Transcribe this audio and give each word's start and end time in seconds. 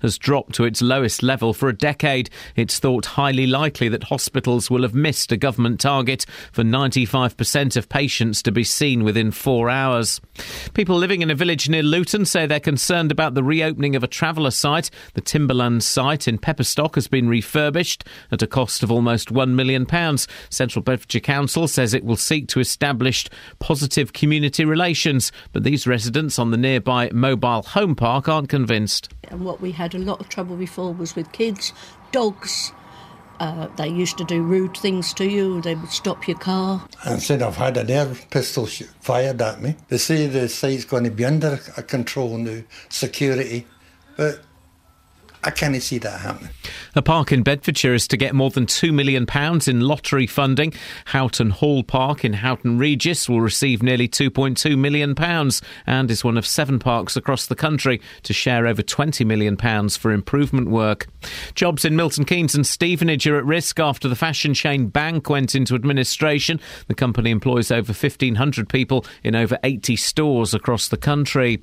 has 0.00 0.18
dropped 0.18 0.54
to 0.54 0.64
its 0.64 0.82
lowest 0.82 1.22
level 1.22 1.52
for 1.52 1.68
a 1.68 1.76
decade. 1.76 2.30
It's 2.56 2.78
thought 2.78 3.06
highly 3.06 3.46
likely 3.46 3.88
that 3.88 4.04
hospitals 4.04 4.70
will 4.70 4.82
have 4.82 4.94
missed 4.94 5.32
a 5.32 5.36
government 5.36 5.80
target 5.80 6.24
for 6.52 6.62
95% 6.62 7.76
of 7.76 7.88
patients 7.88 8.42
to 8.42 8.52
be 8.52 8.64
seen 8.64 9.04
within 9.04 9.30
four 9.30 9.70
hours. 9.70 10.20
People 10.74 10.96
living 10.96 11.22
in 11.22 11.30
a 11.30 11.34
village 11.34 11.68
near 11.68 11.82
Luton 11.82 12.24
say 12.24 12.46
they're 12.46 12.60
concerned 12.60 13.10
about 13.10 13.34
the 13.34 13.42
reopening 13.42 13.96
of 13.96 14.02
a 14.04 14.08
traveller 14.08 14.50
site. 14.50 14.90
The 15.14 15.20
Timberland 15.20 15.82
site 15.82 16.28
in 16.28 16.38
Pepperstock 16.38 16.94
has 16.94 17.08
been 17.08 17.28
refurbished 17.28 18.04
at 18.30 18.42
a 18.42 18.46
cost 18.46 18.82
of 18.82 18.90
almost 18.90 19.32
£1 19.32 19.50
million. 19.54 19.86
Central 20.50 20.82
Bedfordshire 20.82 21.20
Council 21.20 21.68
says 21.68 21.94
it 21.94 22.04
will 22.04 22.16
seek 22.16 22.48
to 22.48 22.60
establish 22.60 23.26
positive 23.58 24.12
community 24.12 24.64
relations, 24.64 25.32
but 25.52 25.64
these 25.64 25.86
residents 25.86 26.38
on 26.38 26.50
the 26.50 26.56
nearby 26.56 27.10
mobile 27.12 27.62
home 27.62 27.94
park 27.94 28.28
aren't 28.28 28.48
convinced. 28.48 29.12
And 29.30 29.44
what 29.44 29.60
we 29.60 29.72
had 29.72 29.87
a 29.94 29.98
lot 29.98 30.20
of 30.20 30.28
trouble 30.28 30.56
before 30.56 30.92
was 30.92 31.14
with 31.16 31.32
kids, 31.32 31.72
dogs. 32.12 32.72
Uh, 33.40 33.68
they 33.76 33.88
used 33.88 34.18
to 34.18 34.24
do 34.24 34.42
rude 34.42 34.76
things 34.76 35.14
to 35.14 35.24
you. 35.24 35.60
They 35.60 35.76
would 35.76 35.90
stop 35.90 36.26
your 36.26 36.38
car. 36.38 36.84
And 37.04 37.22
said 37.22 37.40
I've 37.40 37.56
had 37.56 37.76
an 37.76 37.90
air 37.90 38.12
pistol 38.30 38.66
fired 38.66 39.40
at 39.40 39.62
me. 39.62 39.76
They 39.88 39.98
say 39.98 40.26
the 40.26 40.48
site's 40.48 40.84
going 40.84 41.04
to 41.04 41.10
be 41.10 41.24
under 41.24 41.60
a 41.76 41.82
control 41.82 42.36
now, 42.36 42.62
security, 42.88 43.66
but 44.16 44.40
I 45.44 45.50
can't 45.50 45.80
see 45.82 45.98
that 45.98 46.20
happening. 46.20 46.50
A 46.94 47.02
park 47.02 47.30
in 47.30 47.42
Bedfordshire 47.42 47.94
is 47.94 48.08
to 48.08 48.16
get 48.16 48.34
more 48.34 48.50
than 48.50 48.66
£2 48.66 48.92
million 48.92 49.26
in 49.68 49.80
lottery 49.86 50.26
funding. 50.26 50.72
Houghton 51.06 51.50
Hall 51.50 51.84
Park 51.84 52.24
in 52.24 52.32
Houghton 52.32 52.78
Regis 52.78 53.28
will 53.28 53.40
receive 53.40 53.82
nearly 53.82 54.08
£2.2 54.08 54.76
million 54.76 55.14
and 55.86 56.10
is 56.10 56.24
one 56.24 56.36
of 56.36 56.46
seven 56.46 56.78
parks 56.78 57.16
across 57.16 57.46
the 57.46 57.54
country 57.54 58.00
to 58.24 58.32
share 58.32 58.66
over 58.66 58.82
£20 58.82 59.24
million 59.24 59.56
for 59.90 60.10
improvement 60.10 60.70
work. 60.70 61.06
Jobs 61.54 61.84
in 61.84 61.94
Milton 61.94 62.24
Keynes 62.24 62.54
and 62.54 62.66
Stevenage 62.66 63.26
are 63.28 63.38
at 63.38 63.44
risk 63.44 63.78
after 63.78 64.08
the 64.08 64.16
fashion 64.16 64.54
chain 64.54 64.88
Bank 64.88 65.30
went 65.30 65.54
into 65.54 65.74
administration. 65.74 66.60
The 66.88 66.94
company 66.94 67.30
employs 67.30 67.70
over 67.70 67.92
1,500 67.92 68.68
people 68.68 69.04
in 69.22 69.36
over 69.36 69.58
80 69.62 69.96
stores 69.96 70.52
across 70.52 70.88
the 70.88 70.96
country. 70.96 71.62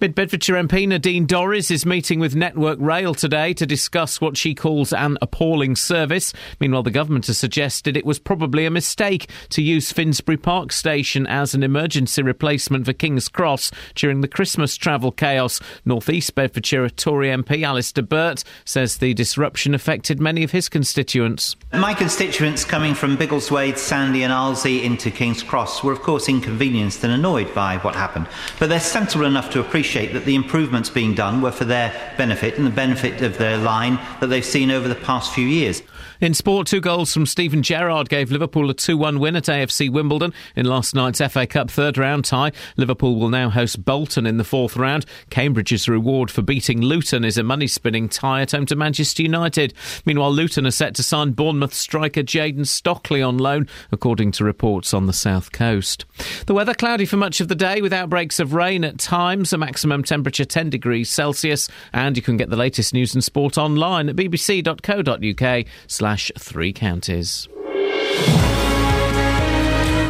Mid 0.00 0.14
Bedfordshire 0.14 0.56
MP 0.56 0.86
Nadine 0.86 1.26
Dorries 1.26 1.70
is 1.70 1.86
meeting 1.86 2.20
with 2.20 2.36
Network 2.36 2.78
Rail 2.80 3.05
today 3.14 3.54
to 3.54 3.66
discuss 3.66 4.20
what 4.20 4.36
she 4.36 4.54
calls 4.54 4.92
an 4.92 5.16
appalling 5.22 5.76
service. 5.76 6.32
Meanwhile, 6.60 6.82
the 6.82 6.90
government 6.90 7.26
has 7.26 7.38
suggested 7.38 7.96
it 7.96 8.04
was 8.04 8.18
probably 8.18 8.66
a 8.66 8.70
mistake 8.70 9.30
to 9.50 9.62
use 9.62 9.92
Finsbury 9.92 10.36
Park 10.36 10.72
Station 10.72 11.26
as 11.26 11.54
an 11.54 11.62
emergency 11.62 12.22
replacement 12.22 12.84
for 12.86 12.92
King's 12.92 13.28
Cross 13.28 13.70
during 13.94 14.20
the 14.20 14.28
Christmas 14.28 14.76
travel 14.76 15.12
chaos. 15.12 15.60
North 15.84 16.10
East 16.10 16.34
Bedfordshire 16.34 16.88
Tory 16.88 17.28
MP 17.28 17.64
Alistair 17.64 18.02
Burt 18.02 18.42
says 18.64 18.96
the 18.96 19.14
disruption 19.14 19.74
affected 19.74 20.20
many 20.20 20.42
of 20.42 20.50
his 20.50 20.68
constituents. 20.68 21.54
My 21.72 21.94
constituents 21.94 22.64
coming 22.64 22.94
from 22.94 23.16
Biggleswade, 23.16 23.78
Sandy, 23.78 24.24
and 24.24 24.32
Arlesey 24.32 24.82
into 24.82 25.10
King's 25.10 25.42
Cross 25.42 25.84
were, 25.84 25.92
of 25.92 26.02
course, 26.02 26.28
inconvenienced 26.28 27.04
and 27.04 27.12
annoyed 27.12 27.54
by 27.54 27.76
what 27.78 27.94
happened. 27.94 28.26
But 28.58 28.68
they're 28.68 28.80
sensible 28.80 29.26
enough 29.26 29.50
to 29.50 29.60
appreciate 29.60 30.12
that 30.12 30.24
the 30.24 30.34
improvements 30.34 30.90
being 30.90 31.14
done 31.14 31.40
were 31.40 31.52
for 31.52 31.64
their 31.64 32.14
benefit 32.16 32.56
and 32.56 32.66
the 32.66 32.70
benefit 32.70 32.95
benefit 32.96 33.22
of 33.22 33.38
their 33.38 33.58
line 33.58 33.98
that 34.20 34.28
they've 34.28 34.44
seen 34.44 34.70
over 34.70 34.88
the 34.88 34.94
past 34.94 35.34
few 35.34 35.46
years. 35.46 35.82
In 36.18 36.32
sport, 36.32 36.66
two 36.66 36.80
goals 36.80 37.12
from 37.12 37.26
Steven 37.26 37.62
Gerrard 37.62 38.08
gave 38.08 38.30
Liverpool 38.30 38.70
a 38.70 38.74
2 38.74 38.96
1 38.96 39.18
win 39.18 39.36
at 39.36 39.44
AFC 39.44 39.90
Wimbledon 39.90 40.32
in 40.54 40.64
last 40.64 40.94
night's 40.94 41.20
FA 41.20 41.46
Cup 41.46 41.70
third 41.70 41.98
round 41.98 42.24
tie. 42.24 42.52
Liverpool 42.78 43.16
will 43.16 43.28
now 43.28 43.50
host 43.50 43.84
Bolton 43.84 44.26
in 44.26 44.38
the 44.38 44.44
fourth 44.44 44.76
round. 44.76 45.04
Cambridge's 45.28 45.90
reward 45.90 46.30
for 46.30 46.40
beating 46.40 46.80
Luton 46.80 47.22
is 47.22 47.36
a 47.36 47.42
money 47.42 47.66
spinning 47.66 48.08
tie 48.08 48.40
at 48.40 48.52
home 48.52 48.64
to 48.66 48.76
Manchester 48.76 49.22
United. 49.22 49.74
Meanwhile, 50.06 50.32
Luton 50.32 50.66
are 50.66 50.70
set 50.70 50.94
to 50.94 51.02
sign 51.02 51.32
Bournemouth 51.32 51.74
striker 51.74 52.22
Jayden 52.22 52.66
Stockley 52.66 53.20
on 53.20 53.36
loan, 53.36 53.68
according 53.92 54.32
to 54.32 54.44
reports 54.44 54.94
on 54.94 55.04
the 55.04 55.12
south 55.12 55.52
coast. 55.52 56.06
The 56.46 56.54
weather 56.54 56.74
cloudy 56.74 57.04
for 57.04 57.18
much 57.18 57.42
of 57.42 57.48
the 57.48 57.54
day 57.54 57.82
with 57.82 57.92
outbreaks 57.92 58.40
of 58.40 58.54
rain 58.54 58.84
at 58.84 58.98
times, 58.98 59.52
a 59.52 59.58
maximum 59.58 60.02
temperature 60.02 60.46
10 60.46 60.70
degrees 60.70 61.10
Celsius, 61.10 61.68
and 61.92 62.16
you 62.16 62.22
can 62.22 62.38
get 62.38 62.48
the 62.48 62.56
latest 62.56 62.94
news 62.94 63.14
and 63.14 63.22
sport 63.22 63.58
online 63.58 64.08
at 64.08 64.16
bbc.co.uk 64.16 65.66
slash 66.06 66.30
three 66.38 66.72
counties. 66.72 67.48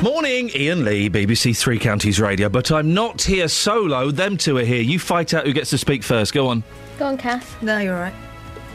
Morning, 0.03 0.51
Iain 0.55 0.85
Lee, 0.85 1.09
BBC 1.09 1.57
Three 1.57 1.79
Counties 1.79 2.21
Radio. 2.21 2.51
But 2.51 2.71
I'm 2.71 2.93
not 2.93 3.23
here 3.23 3.49
solo. 3.49 4.11
Them 4.11 4.37
two 4.37 4.59
are 4.59 4.65
here. 4.65 4.83
You 4.83 4.99
fight 4.99 5.33
out 5.33 5.47
who 5.47 5.55
gets 5.55 5.71
to 5.71 5.79
speak 5.79 6.03
first. 6.03 6.35
Go 6.35 6.49
on. 6.49 6.65
Go 6.99 7.07
on, 7.07 7.17
Kath. 7.17 7.63
No, 7.63 7.79
you're 7.79 7.95
all 7.95 8.01
right. 8.03 8.15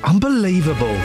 Unbelievable. 0.03 0.97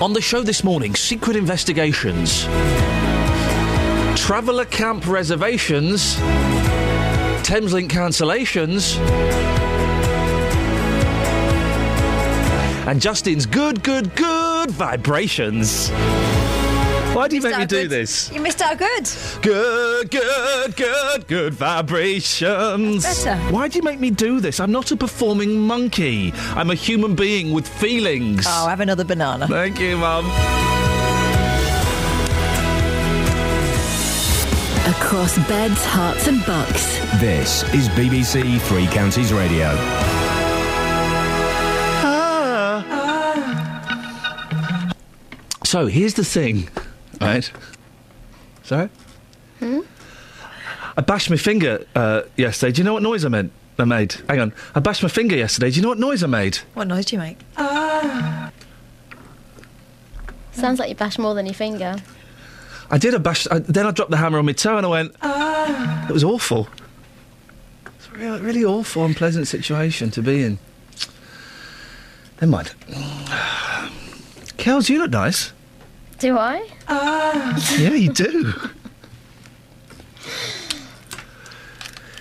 On 0.00 0.12
the 0.12 0.20
show 0.20 0.42
this 0.42 0.62
morning, 0.62 0.94
secret 0.94 1.34
investigations, 1.34 2.44
traveller 4.16 4.66
camp 4.66 5.08
reservations, 5.08 6.14
Thameslink 7.42 7.88
cancellations. 7.88 8.96
And 12.84 13.00
Justin's 13.00 13.46
good, 13.46 13.82
good, 13.84 14.14
good 14.16 14.70
vibrations. 14.72 15.88
Why 17.14 17.28
do 17.28 17.36
you 17.36 17.42
make 17.42 17.56
me 17.56 17.66
do 17.66 17.82
good. 17.82 17.90
this? 17.90 18.32
You 18.32 18.40
missed 18.40 18.60
out 18.60 18.78
good. 18.78 19.08
Good, 19.42 20.10
good, 20.10 20.76
good, 20.76 21.26
good 21.28 21.54
vibrations. 21.54 23.04
Better. 23.04 23.36
Why 23.52 23.68
do 23.68 23.78
you 23.78 23.82
make 23.82 24.00
me 24.00 24.10
do 24.10 24.40
this? 24.40 24.58
I'm 24.58 24.72
not 24.72 24.90
a 24.90 24.96
performing 24.96 25.60
monkey. 25.60 26.32
I'm 26.56 26.70
a 26.70 26.74
human 26.74 27.14
being 27.14 27.52
with 27.52 27.68
feelings. 27.68 28.46
Oh, 28.48 28.66
have 28.66 28.80
another 28.80 29.04
banana. 29.04 29.46
Thank 29.46 29.78
you, 29.78 29.98
Mum. 29.98 30.26
Across 34.88 35.36
beds, 35.46 35.84
Herts, 35.84 36.26
and 36.26 36.44
bucks. 36.44 36.98
This 37.20 37.62
is 37.74 37.88
BBC 37.90 38.60
Three 38.62 38.86
Counties 38.86 39.32
Radio. 39.32 39.70
So 45.72 45.86
here's 45.86 46.12
the 46.12 46.22
thing, 46.22 46.68
right? 47.18 47.50
Sorry? 48.62 48.90
Hmm? 49.58 49.80
I 50.98 51.00
bashed 51.00 51.30
my 51.30 51.38
finger 51.38 51.86
uh, 51.94 52.24
yesterday. 52.36 52.72
Do 52.72 52.82
you 52.82 52.84
know 52.84 52.92
what 52.92 53.02
noise 53.02 53.24
I 53.24 53.30
meant? 53.30 53.52
I 53.78 53.84
made. 53.84 54.12
Hang 54.28 54.40
on. 54.40 54.52
I 54.74 54.80
bashed 54.80 55.02
my 55.02 55.08
finger 55.08 55.34
yesterday. 55.34 55.70
Do 55.70 55.76
you 55.76 55.82
know 55.82 55.88
what 55.88 55.98
noise 55.98 56.22
I 56.22 56.26
made? 56.26 56.56
What 56.74 56.88
noise 56.88 57.06
do 57.06 57.16
you 57.16 57.20
make? 57.20 57.38
Ah. 57.56 58.52
Sounds 60.52 60.78
like 60.78 60.90
you 60.90 60.94
bash 60.94 61.18
more 61.18 61.32
than 61.32 61.46
your 61.46 61.54
finger. 61.54 61.96
I 62.90 62.98
did 62.98 63.14
a 63.14 63.18
bash. 63.18 63.48
I, 63.50 63.60
then 63.60 63.86
I 63.86 63.92
dropped 63.92 64.10
the 64.10 64.18
hammer 64.18 64.38
on 64.40 64.44
my 64.44 64.52
toe 64.52 64.76
and 64.76 64.84
I 64.84 64.90
went. 64.90 65.16
Ah. 65.22 66.06
It 66.06 66.12
was 66.12 66.22
awful. 66.22 66.68
It's 67.86 68.08
a 68.08 68.18
really, 68.18 68.42
really 68.42 68.64
awful, 68.66 69.06
unpleasant 69.06 69.48
situation 69.48 70.10
to 70.10 70.20
be 70.20 70.42
in. 70.42 70.58
Never 72.42 72.50
mind. 72.50 72.74
Kels, 74.58 74.90
you 74.90 74.98
look 74.98 75.12
nice. 75.12 75.54
Do 76.22 76.38
I? 76.38 76.64
Yeah, 77.80 77.94
you 77.94 78.12
do. 78.12 78.52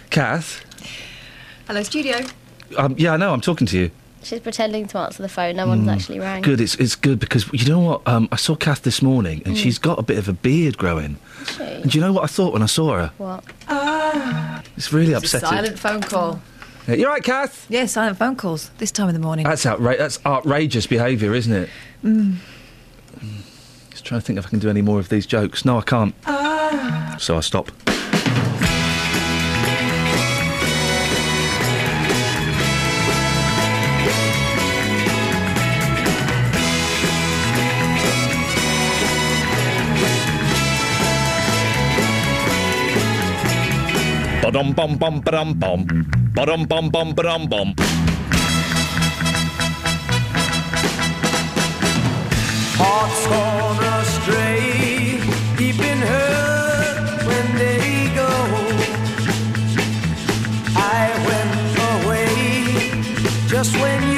Kath, 0.10 0.66
Hello, 1.68 1.84
studio. 1.84 2.18
um, 2.80 2.96
yeah, 2.98 3.14
I 3.14 3.18
know. 3.18 3.32
I'm 3.32 3.42
talking 3.42 3.68
to 3.68 3.78
you. 3.78 3.92
She's 4.24 4.40
pretending 4.40 4.88
to 4.88 4.98
answer 4.98 5.22
the 5.22 5.30
phone. 5.30 5.56
No 5.56 5.68
one's 5.68 5.88
actually 5.88 6.18
rang. 6.20 6.42
Mm. 6.42 6.46
Good. 6.46 6.62
It's 6.62 6.74
it's 6.78 6.96
good 6.96 7.20
because 7.20 7.48
you 7.54 7.70
know 7.70 7.80
what? 7.80 8.08
Um, 8.08 8.28
I 8.32 8.38
saw 8.38 8.56
Kath 8.56 8.82
this 8.82 9.04
morning 9.04 9.44
and 9.46 9.56
she's 9.56 9.78
got 9.78 10.00
a 10.00 10.02
bit 10.02 10.18
of 10.18 10.28
a 10.28 10.34
beard 10.34 10.80
growing. 10.80 11.18
She? 11.56 11.62
And 11.64 11.92
do 11.92 11.96
you 12.00 12.04
know 12.04 12.12
what 12.12 12.24
I 12.24 12.28
thought 12.28 12.54
when 12.54 12.64
I 12.64 12.68
saw 12.68 12.96
her? 12.98 13.12
What? 13.20 13.44
Ah. 13.68 14.64
It's 14.78 14.92
really 14.92 15.14
It's 15.14 15.32
a 15.32 15.38
upsetting. 15.38 15.48
silent 15.50 15.78
phone 15.78 16.02
call. 16.02 16.42
Yeah, 16.88 16.96
You're 16.96 17.10
right, 17.12 17.24
Kath. 17.24 17.68
Yeah, 17.70 17.86
silent 17.86 18.18
phone 18.18 18.36
calls 18.36 18.72
this 18.80 18.92
time 18.92 19.10
in 19.10 19.14
the 19.14 19.22
morning. 19.22 19.46
That's 19.46 19.64
outra- 19.66 20.00
That's 20.00 20.18
outrageous 20.26 20.88
behaviour, 20.88 21.36
isn't 21.36 21.54
it? 21.54 21.70
Mm. 22.04 22.38
Just 24.02 24.08
trying 24.08 24.22
to 24.22 24.26
think 24.26 24.40
if 24.40 24.48
I 24.48 24.50
can 24.50 24.58
do 24.58 24.68
any 24.68 24.82
more 24.82 25.00
of 25.00 25.10
these 25.10 25.28
jokes. 25.28 25.64
No, 25.64 25.78
I 25.78 25.84
can't. 25.84 26.16
Ah. 26.26 27.16
So 27.20 27.38
I 27.38 27.42
stop. 27.42 27.70
Ba-dum 44.42 44.74
bum 44.74 44.98
bum 44.98 45.22
ba-dum 45.22 45.54
bum. 45.60 45.86
Ba-dum 46.34 46.66
bum 46.66 46.90
bum 46.90 47.14
ba-dum 47.14 47.48
bum. 47.48 47.76
Hearts 52.82 53.28
gone 53.28 53.81
just 63.64 64.11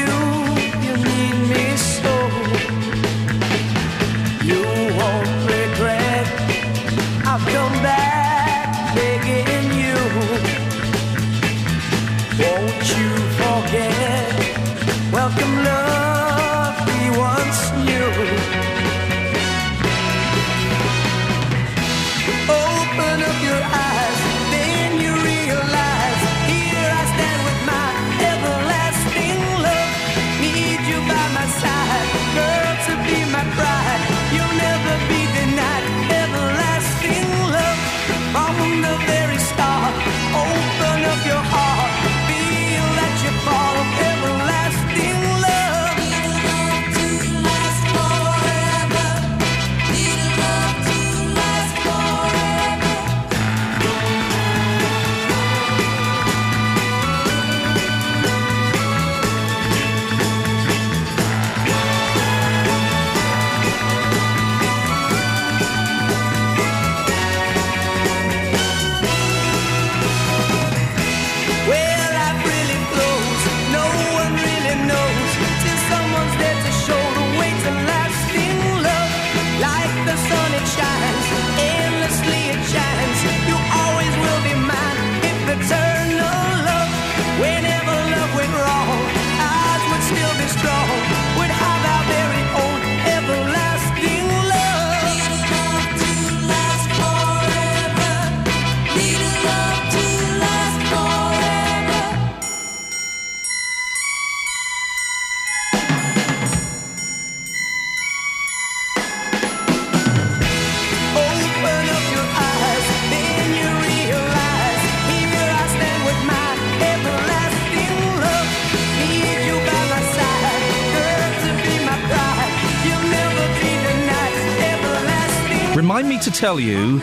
tell 126.43 126.59
you. 126.59 126.99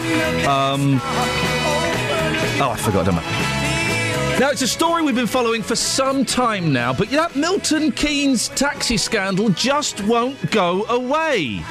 Um, 0.46 1.00
oh, 2.60 2.72
I 2.74 2.76
forgot. 2.78 3.06
Don't 3.06 3.14
matter. 3.14 4.38
Now, 4.38 4.50
it's 4.50 4.60
a 4.60 4.68
story 4.68 5.02
we've 5.02 5.14
been 5.14 5.26
following 5.26 5.62
for 5.62 5.74
some 5.76 6.26
time 6.26 6.74
now, 6.74 6.92
but 6.92 7.08
that 7.08 7.34
Milton 7.36 7.90
Keynes 7.90 8.48
taxi 8.48 8.98
scandal 8.98 9.48
just 9.48 10.02
won't 10.04 10.50
go 10.50 10.84
away. 10.90 11.64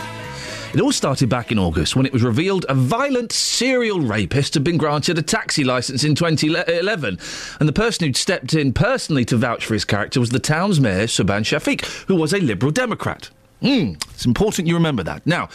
It 0.74 0.82
all 0.82 0.92
started 0.92 1.30
back 1.30 1.52
in 1.52 1.60
August 1.60 1.96
when 1.96 2.08
it 2.08 2.12
was 2.12 2.24
revealed 2.24 2.66
a 2.70 2.74
violent 2.74 3.32
serial 3.32 4.02
rapist 4.02 4.56
had 4.56 4.64
been 4.64 4.78
granted 4.78 5.20
a 5.20 5.22
taxi 5.22 5.64
licence 5.64 6.04
in 6.04 6.16
2011. 6.16 7.20
And 7.60 7.70
the 7.70 7.74
person 7.74 8.08
who'd 8.08 8.18
stepped 8.18 8.56
in 8.56 8.74
personally 8.74 9.26
to 9.26 9.38
vouch 9.38 9.64
for 9.64 9.76
his 9.76 9.86
character 9.86 10.20
was 10.20 10.32
the 10.32 10.40
town's 10.40 10.80
mayor, 10.80 11.06
Subhan 11.06 11.42
Shafiq, 11.42 11.86
who 12.08 12.16
was 12.16 12.34
a 12.34 12.40
Liberal 12.40 12.72
Democrat. 12.72 13.30
Hmm, 13.62 13.94
it's 14.12 14.26
important 14.26 14.68
you 14.68 14.76
remember 14.76 15.04
that. 15.04 15.26
Now, 15.28 15.50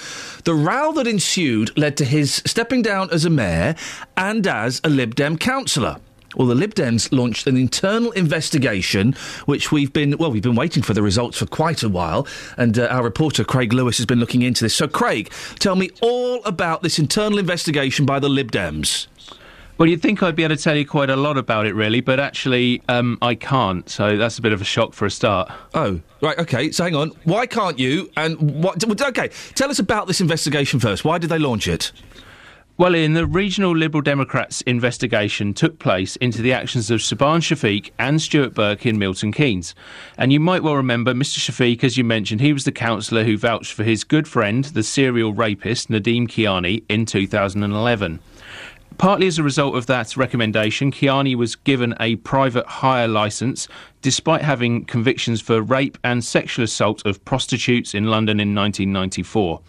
the 0.45 0.55
row 0.55 0.93
that 0.93 1.07
ensued 1.07 1.77
led 1.79 1.97
to 1.97 2.05
his 2.05 2.43
stepping 2.45 2.83
down 2.83 3.09
as 3.11 3.25
a 3.25 3.31
mayor 3.31 3.75
and 4.17 4.47
as 4.47 4.81
a 4.85 4.91
Lib 4.91 5.15
Dem 5.15 5.39
councillor. 5.39 5.97
Well, 6.37 6.49
the 6.49 6.55
Lib 6.55 6.75
Dems 6.75 7.13
launched 7.13 7.47
an 7.47 7.57
internal 7.57 8.11
investigation, 8.13 9.15
which 9.47 9.71
we've 9.71 9.93
been 9.93 10.19
well, 10.19 10.33
we've 10.33 10.43
been 10.43 10.57
waiting 10.57 10.83
for 10.83 10.93
the 10.93 11.03
results 11.03 11.39
for 11.39 11.47
quite 11.47 11.83
a 11.83 11.89
while, 11.89 12.27
and 12.57 12.79
uh, 12.79 12.87
our 12.87 13.05
reporter 13.05 13.45
Craig 13.45 13.73
Lewis 13.73 13.99
has 13.99 14.07
been 14.07 14.19
looking 14.19 14.43
into 14.43 14.65
this. 14.65 14.75
So, 14.75 14.89
Craig, 14.89 15.31
tell 15.61 15.77
me 15.77 15.91
all 16.03 16.45
about 16.45 16.83
this 16.83 16.99
internal 16.99 17.39
investigation 17.39 18.05
by 18.05 18.19
the 18.19 18.29
Lib 18.29 18.51
Dems. 18.51 19.07
Well, 19.77 19.89
you'd 19.89 20.03
think 20.03 20.23
I'd 20.23 20.37
be 20.37 20.45
able 20.45 20.55
to 20.55 20.63
tell 20.63 20.77
you 20.77 20.87
quite 20.87 21.11
a 21.11 21.17
lot 21.17 21.37
about 21.37 21.67
it, 21.67 21.75
really, 21.75 22.01
but 22.01 22.21
actually, 22.21 22.81
um, 22.89 23.19
I 23.21 23.35
can't. 23.35 23.89
So 23.91 24.17
that's 24.17 24.39
a 24.39 24.43
bit 24.43 24.53
of 24.53 24.61
a 24.61 24.65
shock 24.65 24.93
for 24.93 25.05
a 25.05 25.11
start. 25.11 25.51
Oh, 25.75 26.01
right, 26.21 26.39
okay. 26.39 26.71
So, 26.71 26.85
hang 26.85 26.95
on. 26.95 27.11
Why 27.25 27.47
can't 27.47 27.77
you? 27.77 28.09
And 28.17 28.63
what? 28.63 28.85
Okay, 29.03 29.31
tell 29.57 29.71
us 29.71 29.81
about 29.81 30.07
this 30.07 30.21
investigation 30.21 30.79
first. 30.79 31.05
Why 31.05 31.19
did 31.19 31.29
they 31.29 31.41
launch 31.41 31.67
it? 31.67 31.91
Well, 32.77 32.95
in 32.95 33.15
the 33.15 33.27
regional 33.27 33.77
Liberal 33.77 34.03
Democrats 34.03 34.61
investigation 34.63 35.55
took 35.55 35.79
place 35.79 36.17
into 36.17 36.43
the 36.43 36.53
actions 36.53 36.91
of 36.91 37.01
Subhan 37.01 37.39
Shafiq 37.39 37.91
and 38.01 38.21
Stuart 38.21 38.55
Burke 38.55 38.85
in 38.85 38.99
Milton 38.99 39.31
Keynes. 39.31 39.77
And 40.19 40.33
you 40.33 40.41
might 40.41 40.65
well 40.65 40.75
remember 40.75 41.15
Mr 41.15 41.39
Shafiq, 41.39 41.85
as 41.85 41.97
you 41.97 42.03
mentioned, 42.03 42.41
he 42.41 42.53
was 42.53 42.65
the 42.65 42.73
councillor 42.73 43.23
who 43.23 43.39
vouched 43.39 43.73
for 43.73 43.85
his 43.85 44.03
good 44.03 44.27
friend, 44.27 44.65
the 44.65 44.83
serial 44.83 45.33
rapist 45.33 45.89
Nadim 45.89 46.27
Kiani, 46.27 46.83
in 46.89 47.07
2011. 47.07 48.19
Partly 48.99 49.27
as 49.27 49.39
a 49.39 49.43
result 49.43 49.75
of 49.75 49.87
that 49.87 50.17
recommendation, 50.17 50.91
Kiani 50.91 51.35
was 51.35 51.57
given 51.57 51.95
a 51.99 52.17
private 52.17 52.67
hire 52.67 53.09
licence 53.09 53.69
despite 54.03 54.43
having 54.43 54.85
convictions 54.85 55.41
for 55.41 55.61
rape 55.63 55.99
and 56.05 56.25
sexual 56.25 56.65
assault 56.65 57.05
of 57.05 57.25
prostitutes 57.25 57.95
in 57.95 58.05
London 58.05 58.39
in 58.39 58.55
1994. 58.55 59.61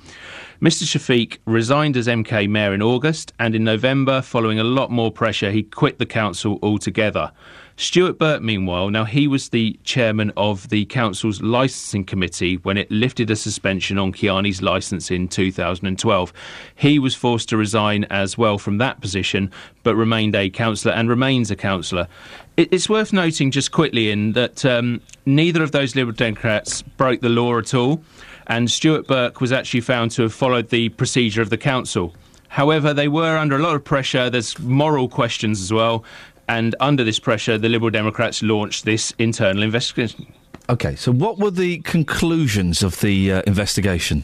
Mr 0.62 0.84
Shafiq 0.84 1.38
resigned 1.46 1.98
as 1.98 2.08
MK 2.08 2.50
Mayor 2.50 2.74
in 2.74 2.82
August, 2.82 3.34
and 3.40 3.56
in 3.56 3.64
November, 3.64 4.22
following 4.22 4.60
a 4.60 4.64
lot 4.64 4.92
more 4.92 5.12
pressure, 5.12 5.52
he 5.52 5.64
quit 5.64 6.00
the 6.00 6.06
council 6.06 6.60
altogether. 6.62 7.32
Stuart 7.78 8.18
Burt, 8.18 8.42
meanwhile, 8.42 8.90
now 8.90 9.04
he 9.04 9.28
was 9.28 9.50
the 9.50 9.78
chairman 9.84 10.32
of 10.38 10.70
the 10.70 10.86
council's 10.86 11.42
licensing 11.42 12.06
committee 12.06 12.56
when 12.58 12.78
it 12.78 12.90
lifted 12.90 13.30
a 13.30 13.36
suspension 13.36 13.98
on 13.98 14.14
Kiani's 14.14 14.62
licence 14.62 15.12
in 15.12 15.28
2012. 15.28 16.32
He 16.76 17.00
was 17.00 17.16
forced 17.16 17.50
to 17.50 17.58
resign 17.58 18.06
as 18.06 18.38
well 18.38 18.58
from 18.58 18.78
that 18.78 19.02
position, 19.02 19.52
but 19.84 19.96
remained 19.96 20.38
a 20.38 20.50
councillor 20.50 20.94
and 20.94 21.10
remains 21.10 21.52
a 21.52 21.58
councillor. 21.58 22.08
It's 22.56 22.88
worth 22.88 23.12
noting 23.12 23.52
just 23.52 23.74
quickly 23.74 24.10
in 24.10 24.32
that 24.34 24.64
um, 24.64 25.02
neither 25.26 25.62
of 25.62 25.74
those 25.74 25.98
Liberal 25.98 26.16
Democrats 26.16 26.82
broke 26.82 27.20
the 27.20 27.28
law 27.28 27.58
at 27.60 27.74
all, 27.74 28.02
and 28.48 28.72
Stuart 28.72 29.06
Burke 29.06 29.42
was 29.42 29.52
actually 29.52 29.82
found 29.82 30.12
to 30.12 30.22
have 30.22 30.34
followed 30.34 30.70
the 30.70 30.90
procedure 30.90 31.42
of 31.42 31.50
the 31.50 31.58
council. 31.58 32.16
However, 32.48 32.94
they 32.94 33.10
were 33.10 33.36
under 33.36 33.58
a 33.58 33.60
lot 33.60 33.76
of 33.76 33.84
pressure. 33.84 34.30
There's 34.30 34.58
moral 34.60 35.10
questions 35.10 35.60
as 35.60 35.74
well. 35.74 36.06
And 36.48 36.76
under 36.80 37.04
this 37.04 37.20
pressure, 37.20 37.58
the 37.58 37.70
Liberal 37.70 37.92
Democrats 37.92 38.44
launched 38.44 38.86
this 38.86 39.14
internal 39.18 39.64
investigation. 39.64 40.32
Okay, 40.70 40.96
so 40.96 41.12
what 41.12 41.38
were 41.38 41.52
the 41.52 41.80
conclusions 41.80 42.84
of 42.84 43.00
the 43.02 43.32
uh, 43.32 43.42
investigation? 43.46 44.24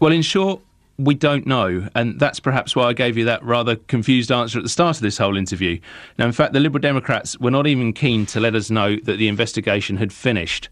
Well, 0.00 0.12
in 0.12 0.22
short, 0.22 0.60
we 0.98 1.14
don't 1.14 1.46
know, 1.46 1.88
and 1.94 2.18
that's 2.18 2.40
perhaps 2.40 2.76
why 2.76 2.84
I 2.84 2.92
gave 2.92 3.16
you 3.16 3.24
that 3.24 3.42
rather 3.44 3.76
confused 3.76 4.30
answer 4.30 4.58
at 4.58 4.62
the 4.62 4.68
start 4.68 4.96
of 4.96 5.02
this 5.02 5.18
whole 5.18 5.36
interview. 5.36 5.80
Now, 6.18 6.26
in 6.26 6.32
fact, 6.32 6.52
the 6.52 6.60
Liberal 6.60 6.80
Democrats 6.80 7.38
were 7.38 7.50
not 7.50 7.66
even 7.66 7.92
keen 7.92 8.26
to 8.26 8.40
let 8.40 8.54
us 8.54 8.70
know 8.70 8.96
that 8.96 9.16
the 9.16 9.28
investigation 9.28 9.96
had 9.96 10.12
finished. 10.12 10.68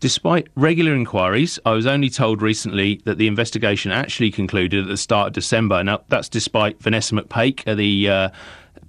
Despite 0.00 0.46
regular 0.54 0.94
inquiries, 0.94 1.58
I 1.66 1.72
was 1.72 1.86
only 1.86 2.08
told 2.08 2.40
recently 2.40 3.00
that 3.04 3.18
the 3.18 3.26
investigation 3.26 3.90
actually 3.90 4.30
concluded 4.30 4.82
at 4.82 4.88
the 4.88 4.96
start 4.96 5.28
of 5.28 5.32
December. 5.32 5.82
Now, 5.82 6.02
that's 6.08 6.28
despite 6.28 6.80
Vanessa 6.80 7.16
McPake, 7.16 7.64
the 7.76 8.08
uh, 8.08 8.28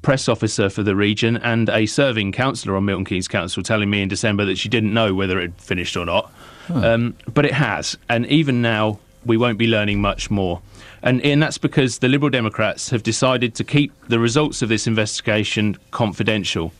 press 0.01 0.29
officer 0.29 0.70
for 0.70 0.84
the 0.84 0.96
region, 0.96 1.38
and 1.38 1.70
a 1.70 1.86
serving 1.86 2.32
councillor 2.32 2.75
on 2.75 2.86
Milton 2.86 3.06
Keynes 3.06 3.27
Council 3.27 3.63
telling 3.63 3.89
me 3.89 4.01
in 4.01 4.08
December 4.08 4.46
that 4.46 4.58
she 4.58 4.70
didn't 4.70 4.94
know 4.94 5.13
whether 5.13 5.38
it 5.39 5.41
had 5.41 5.62
finished 5.62 5.98
or 5.98 6.06
not. 6.06 6.32
Um, 6.70 7.15
but 7.34 7.46
it 7.46 7.53
has, 7.53 7.98
and 8.10 8.27
even 8.27 8.62
now, 8.62 9.00
we 9.25 9.38
won't 9.38 9.58
be 9.58 9.68
learning 9.68 10.01
much 10.01 10.29
more. 10.29 10.62
And, 11.01 11.22
and 11.24 11.41
that's 11.41 11.58
because 11.58 12.00
the 12.00 12.08
Liberal 12.08 12.29
Democrats 12.29 12.89
have 12.91 13.03
decided 13.03 13.56
to 13.56 13.63
keep 13.63 13.91
the 14.08 14.20
results 14.20 14.62
of 14.62 14.70
this 14.70 14.86
investigation 14.86 15.77
confidential. 15.91 16.74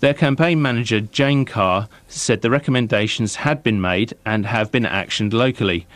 Their 0.00 0.14
campaign 0.14 0.62
manager, 0.62 1.00
Jane 1.00 1.44
Carr, 1.44 1.88
said 2.08 2.40
the 2.40 2.50
recommendations 2.50 3.36
had 3.36 3.62
been 3.62 3.80
made 3.80 4.14
and 4.24 4.46
have 4.46 4.72
been 4.72 4.84
actioned 4.84 5.32
locally. 5.32 5.86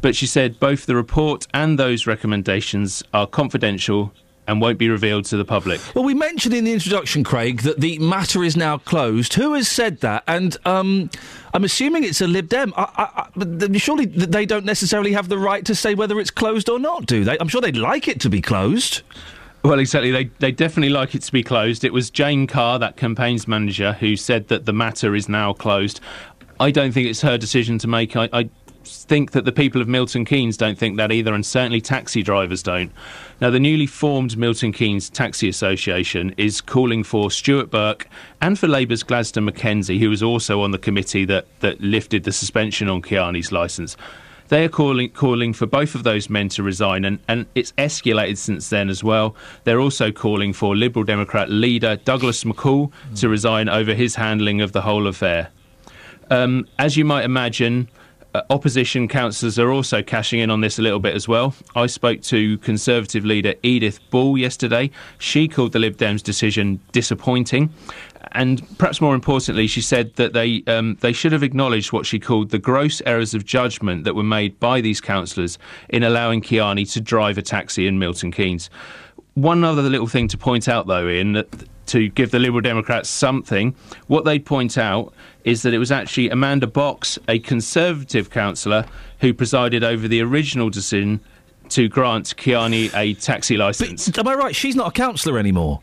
But 0.00 0.14
she 0.14 0.26
said 0.26 0.60
both 0.60 0.86
the 0.86 0.94
report 0.94 1.46
and 1.52 1.78
those 1.78 2.06
recommendations 2.06 3.02
are 3.12 3.26
confidential 3.26 4.12
and 4.48 4.60
won't 4.60 4.78
be 4.78 4.88
revealed 4.88 5.26
to 5.26 5.36
the 5.36 5.44
public. 5.44 5.80
Well, 5.94 6.04
we 6.04 6.14
mentioned 6.14 6.54
in 6.54 6.64
the 6.64 6.72
introduction, 6.72 7.22
Craig, 7.22 7.60
that 7.62 7.80
the 7.80 7.98
matter 7.98 8.42
is 8.42 8.56
now 8.56 8.78
closed. 8.78 9.34
Who 9.34 9.52
has 9.52 9.68
said 9.68 10.00
that? 10.00 10.24
And 10.26 10.56
um, 10.64 11.10
I'm 11.54 11.64
assuming 11.64 12.02
it's 12.02 12.20
a 12.20 12.26
Lib 12.26 12.48
Dem. 12.48 12.72
I, 12.76 12.82
I, 12.82 13.02
I, 13.22 13.28
but 13.36 13.80
surely 13.80 14.06
they 14.06 14.46
don't 14.46 14.64
necessarily 14.64 15.12
have 15.12 15.28
the 15.28 15.38
right 15.38 15.64
to 15.66 15.74
say 15.74 15.94
whether 15.94 16.18
it's 16.18 16.30
closed 16.30 16.68
or 16.68 16.78
not, 16.78 17.06
do 17.06 17.24
they? 17.24 17.38
I'm 17.38 17.48
sure 17.48 17.60
they'd 17.60 17.76
like 17.76 18.08
it 18.08 18.20
to 18.22 18.30
be 18.30 18.40
closed. 18.40 19.02
Well, 19.62 19.78
exactly. 19.78 20.10
They 20.10 20.30
they 20.38 20.52
definitely 20.52 20.90
like 20.90 21.14
it 21.14 21.22
to 21.22 21.32
be 21.32 21.42
closed. 21.42 21.84
It 21.84 21.92
was 21.92 22.10
Jane 22.10 22.46
Carr, 22.46 22.78
that 22.78 22.96
campaigns 22.96 23.46
manager, 23.46 23.92
who 23.92 24.16
said 24.16 24.48
that 24.48 24.64
the 24.64 24.72
matter 24.72 25.14
is 25.14 25.28
now 25.28 25.52
closed. 25.52 26.00
I 26.58 26.70
don't 26.70 26.92
think 26.92 27.06
it's 27.06 27.20
her 27.20 27.36
decision 27.36 27.76
to 27.78 27.88
make. 27.88 28.16
I, 28.16 28.28
I 28.32 28.50
think 28.84 29.32
that 29.32 29.44
the 29.44 29.52
people 29.52 29.82
of 29.82 29.88
Milton 29.88 30.24
Keynes 30.24 30.56
don't 30.56 30.78
think 30.78 30.96
that 30.96 31.12
either, 31.12 31.34
and 31.34 31.44
certainly 31.44 31.80
taxi 31.80 32.22
drivers 32.22 32.62
don't. 32.62 32.92
Now, 33.40 33.50
the 33.50 33.60
newly 33.60 33.86
formed 33.86 34.36
Milton 34.36 34.72
Keynes 34.72 35.08
Taxi 35.08 35.48
Association 35.48 36.34
is 36.36 36.60
calling 36.60 37.04
for 37.04 37.30
Stuart 37.30 37.70
Burke 37.70 38.08
and 38.42 38.58
for 38.58 38.66
Labour's 38.66 39.04
Gladstone 39.04 39.44
Mackenzie, 39.44 40.00
who 40.00 40.10
was 40.10 40.24
also 40.24 40.60
on 40.62 40.72
the 40.72 40.78
committee 40.78 41.24
that, 41.26 41.46
that 41.60 41.80
lifted 41.80 42.24
the 42.24 42.32
suspension 42.32 42.88
on 42.88 43.00
Kiani's 43.00 43.52
licence. 43.52 43.96
They 44.48 44.64
are 44.64 44.68
calling 44.68 45.10
calling 45.10 45.52
for 45.52 45.66
both 45.66 45.94
of 45.94 46.04
those 46.04 46.28
men 46.30 46.48
to 46.50 46.62
resign, 46.62 47.04
and, 47.04 47.18
and 47.28 47.46
it's 47.54 47.72
escalated 47.72 48.38
since 48.38 48.70
then 48.70 48.88
as 48.88 49.04
well. 49.04 49.36
They're 49.64 49.80
also 49.80 50.10
calling 50.10 50.52
for 50.52 50.74
Liberal 50.74 51.04
Democrat 51.04 51.50
leader 51.50 51.96
Douglas 51.96 52.44
McCall 52.44 52.90
to 53.16 53.28
resign 53.28 53.68
over 53.68 53.94
his 53.94 54.14
handling 54.14 54.62
of 54.62 54.72
the 54.72 54.80
whole 54.80 55.06
affair. 55.06 55.50
Um, 56.30 56.66
as 56.78 56.96
you 56.96 57.04
might 57.04 57.24
imagine, 57.24 57.88
uh, 58.34 58.42
opposition 58.50 59.08
councillors 59.08 59.58
are 59.58 59.70
also 59.70 60.02
cashing 60.02 60.40
in 60.40 60.50
on 60.50 60.60
this 60.60 60.78
a 60.78 60.82
little 60.82 61.00
bit 61.00 61.14
as 61.14 61.26
well. 61.26 61.54
I 61.74 61.86
spoke 61.86 62.20
to 62.22 62.58
Conservative 62.58 63.24
leader 63.24 63.54
Edith 63.62 64.00
Bald 64.10 64.38
yesterday. 64.38 64.90
She 65.18 65.48
called 65.48 65.72
the 65.72 65.78
Lib 65.78 65.96
Dems 65.96 66.22
decision 66.22 66.80
disappointing. 66.92 67.72
And 68.32 68.62
perhaps 68.78 69.00
more 69.00 69.14
importantly, 69.14 69.66
she 69.66 69.80
said 69.80 70.14
that 70.16 70.34
they 70.34 70.62
um, 70.66 70.98
they 71.00 71.12
should 71.12 71.32
have 71.32 71.42
acknowledged 71.42 71.92
what 71.92 72.04
she 72.04 72.18
called 72.18 72.50
the 72.50 72.58
gross 72.58 73.00
errors 73.06 73.32
of 73.32 73.44
judgment 73.44 74.04
that 74.04 74.14
were 74.14 74.22
made 74.22 74.60
by 74.60 74.82
these 74.82 75.00
councillors 75.00 75.58
in 75.88 76.02
allowing 76.02 76.42
Kiani 76.42 76.90
to 76.92 77.00
drive 77.00 77.38
a 77.38 77.42
taxi 77.42 77.86
in 77.86 77.98
Milton 77.98 78.30
Keynes. 78.30 78.68
One 79.34 79.64
other 79.64 79.82
little 79.82 80.08
thing 80.08 80.28
to 80.28 80.36
point 80.36 80.68
out, 80.68 80.86
though, 80.88 81.06
Iain, 81.06 81.32
that 81.32 81.48
to 81.88 82.08
give 82.08 82.30
the 82.30 82.38
Liberal 82.38 82.60
Democrats 82.60 83.08
something, 83.08 83.74
what 84.06 84.24
they'd 84.24 84.44
point 84.44 84.78
out 84.78 85.12
is 85.44 85.62
that 85.62 85.74
it 85.74 85.78
was 85.78 85.90
actually 85.90 86.30
Amanda 86.30 86.66
Box, 86.66 87.18
a 87.28 87.38
Conservative 87.38 88.30
councillor, 88.30 88.84
who 89.20 89.34
presided 89.34 89.82
over 89.82 90.06
the 90.06 90.20
original 90.22 90.70
decision 90.70 91.20
to 91.70 91.88
grant 91.88 92.34
Kiani 92.36 92.94
a 92.94 93.14
taxi 93.14 93.56
licence. 93.56 94.16
Am 94.16 94.26
I 94.28 94.34
right? 94.34 94.54
She's 94.54 94.76
not 94.76 94.88
a 94.88 94.92
councillor 94.92 95.38
anymore. 95.38 95.80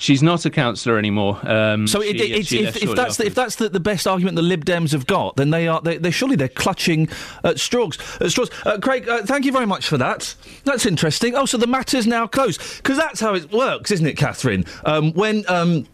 She's 0.00 0.22
not 0.22 0.46
a 0.46 0.50
councillor 0.50 0.96
anymore. 0.98 1.38
Um, 1.42 1.86
So 1.86 2.00
it, 2.00 2.18
she- 2.18 2.32
it's, 2.32 2.48
she 2.48 2.64
if, 2.64 2.76
if 2.82 2.94
that's 2.96 3.18
the, 3.18 3.26
if 3.26 3.34
that's 3.34 3.56
the, 3.56 3.68
the 3.68 3.80
best 3.80 4.06
argument 4.06 4.34
the 4.36 4.42
Lib 4.42 4.64
Dems 4.64 4.92
have 4.92 5.06
got, 5.06 5.36
then 5.36 5.50
they 5.50 5.68
are 5.68 5.80
they, 5.82 5.98
they 5.98 6.10
surely 6.10 6.36
they're 6.36 6.48
clutching 6.48 7.08
at 7.44 7.60
straws. 7.60 7.98
At 8.20 8.30
straws. 8.30 8.50
Uh, 8.64 8.78
Craig, 8.78 9.06
uh, 9.08 9.22
thank 9.26 9.44
you 9.44 9.52
very 9.52 9.66
much 9.66 9.86
for 9.86 9.98
that. 9.98 10.34
That's 10.64 10.86
interesting. 10.86 11.34
Oh, 11.34 11.44
so 11.44 11.58
the 11.58 11.66
matter's 11.66 12.06
now 12.06 12.26
closed 12.26 12.78
because 12.78 12.96
that's 12.96 13.20
how 13.20 13.34
it 13.34 13.52
works, 13.52 13.90
isn't 13.90 14.06
it, 14.06 14.16
Catherine? 14.16 14.64
Um, 14.86 15.12
when. 15.12 15.44
Um, 15.48 15.86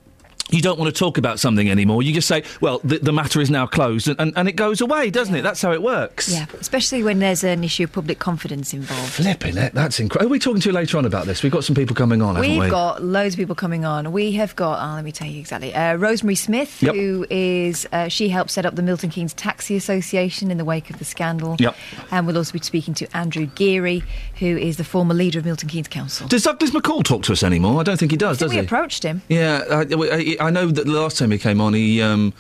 you 0.51 0.63
don't 0.63 0.79
want 0.79 0.95
to 0.95 0.99
talk 0.99 1.19
about 1.19 1.41
something 1.41 1.69
anymore. 1.71 2.03
You 2.03 2.13
just 2.13 2.29
say, 2.29 2.45
"Well, 2.61 2.81
the, 2.85 2.99
the 2.99 3.13
matter 3.13 3.41
is 3.41 3.51
now 3.51 3.67
closed," 3.67 4.09
and, 4.09 4.21
and, 4.21 4.33
and 4.37 4.49
it 4.49 4.53
goes 4.57 4.81
away, 4.81 5.11
doesn't 5.11 5.35
it? 5.35 5.43
That's 5.43 5.61
how 5.63 5.73
it 5.73 5.83
works. 5.83 6.33
Yeah, 6.33 6.47
especially 6.61 7.03
when 7.03 7.19
there's 7.19 7.43
an 7.45 7.65
issue 7.65 7.85
of 7.85 7.93
public 7.93 8.19
confidence 8.19 8.73
involved. 8.73 9.13
Flipping 9.13 9.57
it. 9.57 9.75
That's 9.75 9.99
incredible. 10.01 10.31
Are 10.31 10.33
we 10.33 10.39
talking 10.39 10.61
to 10.61 10.69
you 10.69 10.73
later 10.73 10.99
on 10.99 11.05
about 11.05 11.27
this? 11.27 11.43
We've 11.43 11.53
got 11.53 11.65
some 11.65 11.75
people 11.75 11.97
coming 11.97 12.23
on, 12.23 12.37
haven't 12.37 12.51
We've 12.51 12.61
we? 12.61 12.69
got 12.71 13.03
loads 13.03 13.35
of 13.35 13.39
people 13.39 13.55
coming 13.55 13.85
on. 13.85 14.13
We 14.13 14.33
have 14.33 14.55
got, 14.57 14.79
oh, 14.81 14.95
let 14.95 15.05
me 15.05 15.13
tell 15.13 15.27
you 15.29 15.41
exactly, 15.41 15.75
uh, 15.75 15.97
Rosemary 15.97 16.35
Smith, 16.37 16.83
Yep. 16.83 16.95
who 16.95 17.27
is, 17.31 17.87
uh, 17.93 18.09
she 18.09 18.29
helped 18.29 18.51
set 18.51 18.65
up 18.67 18.77
the 18.77 18.83
Milton 18.83 19.11
Keynes 19.11 19.35
Taxi 19.35 19.77
Association 19.77 20.51
in 20.51 20.59
the 20.59 20.65
wake 20.65 20.91
of 20.91 20.99
the 20.99 21.05
scandal. 21.05 21.57
Yep. 21.59 21.77
And 22.11 22.27
we'll 22.27 22.37
also 22.39 22.53
be 22.53 22.61
speaking 22.61 22.95
to 22.95 23.17
Andrew 23.17 23.47
Geary, 23.47 24.03
who 24.39 24.57
is 24.57 24.77
the 24.77 24.85
former 24.85 25.15
leader 25.15 25.39
of 25.39 25.45
Milton 25.45 25.69
Keynes 25.69 25.89
Council. 25.89 26.29
Does 26.29 26.45
Douglas 26.45 26.71
McCall 26.71 27.03
talk 27.03 27.23
to 27.25 27.33
us 27.33 27.43
anymore? 27.43 27.81
I 27.81 27.83
don't 27.83 27.97
think 27.99 28.11
he 28.13 28.17
does, 28.17 28.39
think 28.39 28.47
does 28.47 28.51
we 28.51 28.57
he? 28.57 28.61
We 28.63 28.67
approached 28.67 29.03
him. 29.03 29.23
Yeah, 29.29 29.65
I, 29.71 30.36
I, 30.41 30.47
I 30.47 30.51
know 30.51 30.67
that 30.69 30.85
the 30.87 30.93
last 30.93 31.19
time 31.19 31.31
he 31.31 31.39
came 31.39 31.61
on, 31.61 31.75
he 31.75 32.03
um, 32.03 32.33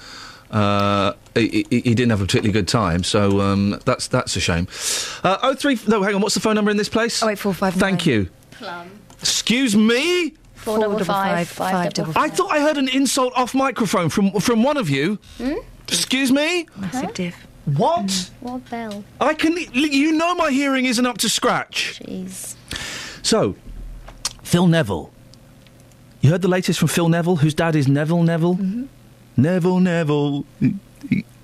uh, 0.50 1.12
he, 1.34 1.66
he 1.70 1.80
he 1.80 1.94
didn't 1.94 2.10
have 2.10 2.20
a 2.20 2.24
particularly 2.26 2.52
good 2.52 2.68
time, 2.68 3.02
so 3.04 3.40
um, 3.40 3.80
that's 3.84 4.08
that's 4.08 4.36
a 4.36 4.40
shame. 4.40 4.68
Uh, 5.24 5.38
oh 5.42 5.54
three, 5.54 5.78
no, 5.86 6.02
hang 6.02 6.14
on. 6.14 6.20
What's 6.20 6.34
the 6.34 6.40
phone 6.40 6.54
number 6.54 6.70
in 6.70 6.76
this 6.76 6.88
place? 6.88 7.22
Oh 7.22 7.28
eight 7.28 7.38
four 7.38 7.54
five. 7.54 7.74
Thank 7.74 8.06
you. 8.06 8.28
Plum. 8.52 8.90
Excuse 9.20 9.76
me. 9.76 10.34
Four 10.54 10.78
double 10.80 11.04
five, 11.04 11.48
five 11.48 11.94
double 11.94 12.12
I 12.16 12.28
thought 12.28 12.50
I 12.50 12.60
heard 12.60 12.76
an 12.76 12.88
insult 12.88 13.32
off 13.36 13.54
microphone 13.54 14.08
from 14.08 14.32
from 14.40 14.62
one 14.62 14.76
of 14.76 14.90
you. 14.90 15.18
Hmm? 15.38 15.54
Excuse 15.88 16.32
me. 16.32 16.66
Massive 16.76 17.14
diff. 17.14 17.46
What? 17.66 18.30
What 18.40 18.68
bell? 18.70 19.04
I 19.20 19.34
can. 19.34 19.56
You 19.72 20.12
know 20.12 20.34
my 20.34 20.50
hearing 20.50 20.86
isn't 20.86 21.04
up 21.04 21.18
to 21.18 21.28
scratch. 21.28 22.00
Jeez. 22.04 22.54
So, 23.22 23.56
Phil 24.42 24.66
Neville. 24.68 25.12
You 26.20 26.30
heard 26.30 26.42
the 26.42 26.48
latest 26.48 26.78
from 26.78 26.88
Phil 26.88 27.08
Neville, 27.08 27.36
whose 27.36 27.54
dad 27.54 27.76
is 27.76 27.88
Neville 27.88 28.22
Neville. 28.22 28.56
Mm-hmm. 28.56 28.84
Neville 29.36 29.80
Neville. 29.80 30.44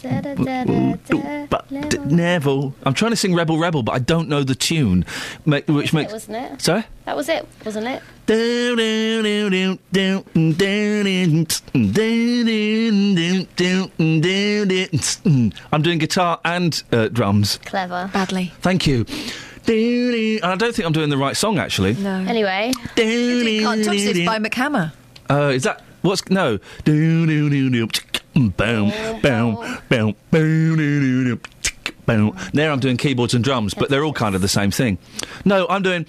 Da, 0.02 0.20
da, 0.20 0.34
da, 0.34 0.64
da, 0.64 0.94
da. 1.06 1.46
But 1.48 1.70
Neville. 1.70 2.74
I'm 2.82 2.92
trying 2.94 3.12
to 3.12 3.16
sing 3.16 3.34
Rebel 3.34 3.58
Rebel, 3.58 3.82
but 3.84 3.92
I 3.92 3.98
don't 4.00 4.28
know 4.28 4.42
the 4.42 4.54
tune, 4.54 5.04
ma- 5.44 5.60
which 5.68 5.92
That 5.92 5.96
makes. 5.96 6.12
wasn't 6.12 6.36
it? 6.38 6.60
Sorry. 6.60 6.84
That 7.04 7.16
was 7.16 7.28
it, 7.28 7.46
wasn't 7.64 7.86
it? 7.86 8.02
I'm 15.72 15.82
doing 15.82 15.98
guitar 15.98 16.40
and 16.44 16.82
uh, 16.92 17.08
drums. 17.08 17.58
Clever. 17.64 18.10
Badly. 18.12 18.52
Thank 18.60 18.86
you. 18.86 19.04
And 19.68 20.44
I 20.44 20.56
don't 20.56 20.74
think 20.74 20.86
I'm 20.86 20.92
doing 20.92 21.10
the 21.10 21.16
right 21.16 21.36
song 21.36 21.58
actually. 21.58 21.94
No. 21.94 22.10
Anyway. 22.26 22.72
You 22.96 23.60
can't 23.62 23.84
touch 23.84 23.96
this 23.96 24.26
by 24.26 24.36
MC 24.36 24.50
Hammer. 24.54 24.92
Uh, 25.30 25.52
is 25.54 25.62
that 25.62 25.82
what's 26.02 26.28
no? 26.28 26.58
Boom, 28.34 28.50
boom, 28.50 28.90
boom, 29.88 30.14
boom, 30.30 31.40
boom. 32.06 32.36
There 32.54 32.70
I'm 32.70 32.80
doing 32.80 32.96
keyboards 32.96 33.34
and 33.34 33.44
drums, 33.44 33.74
but 33.74 33.88
they're 33.90 34.04
all 34.04 34.12
kind 34.12 34.34
of 34.34 34.40
the 34.40 34.48
same 34.48 34.70
thing. 34.70 34.98
No, 35.44 35.66
I'm 35.68 35.82
doing. 35.82 36.06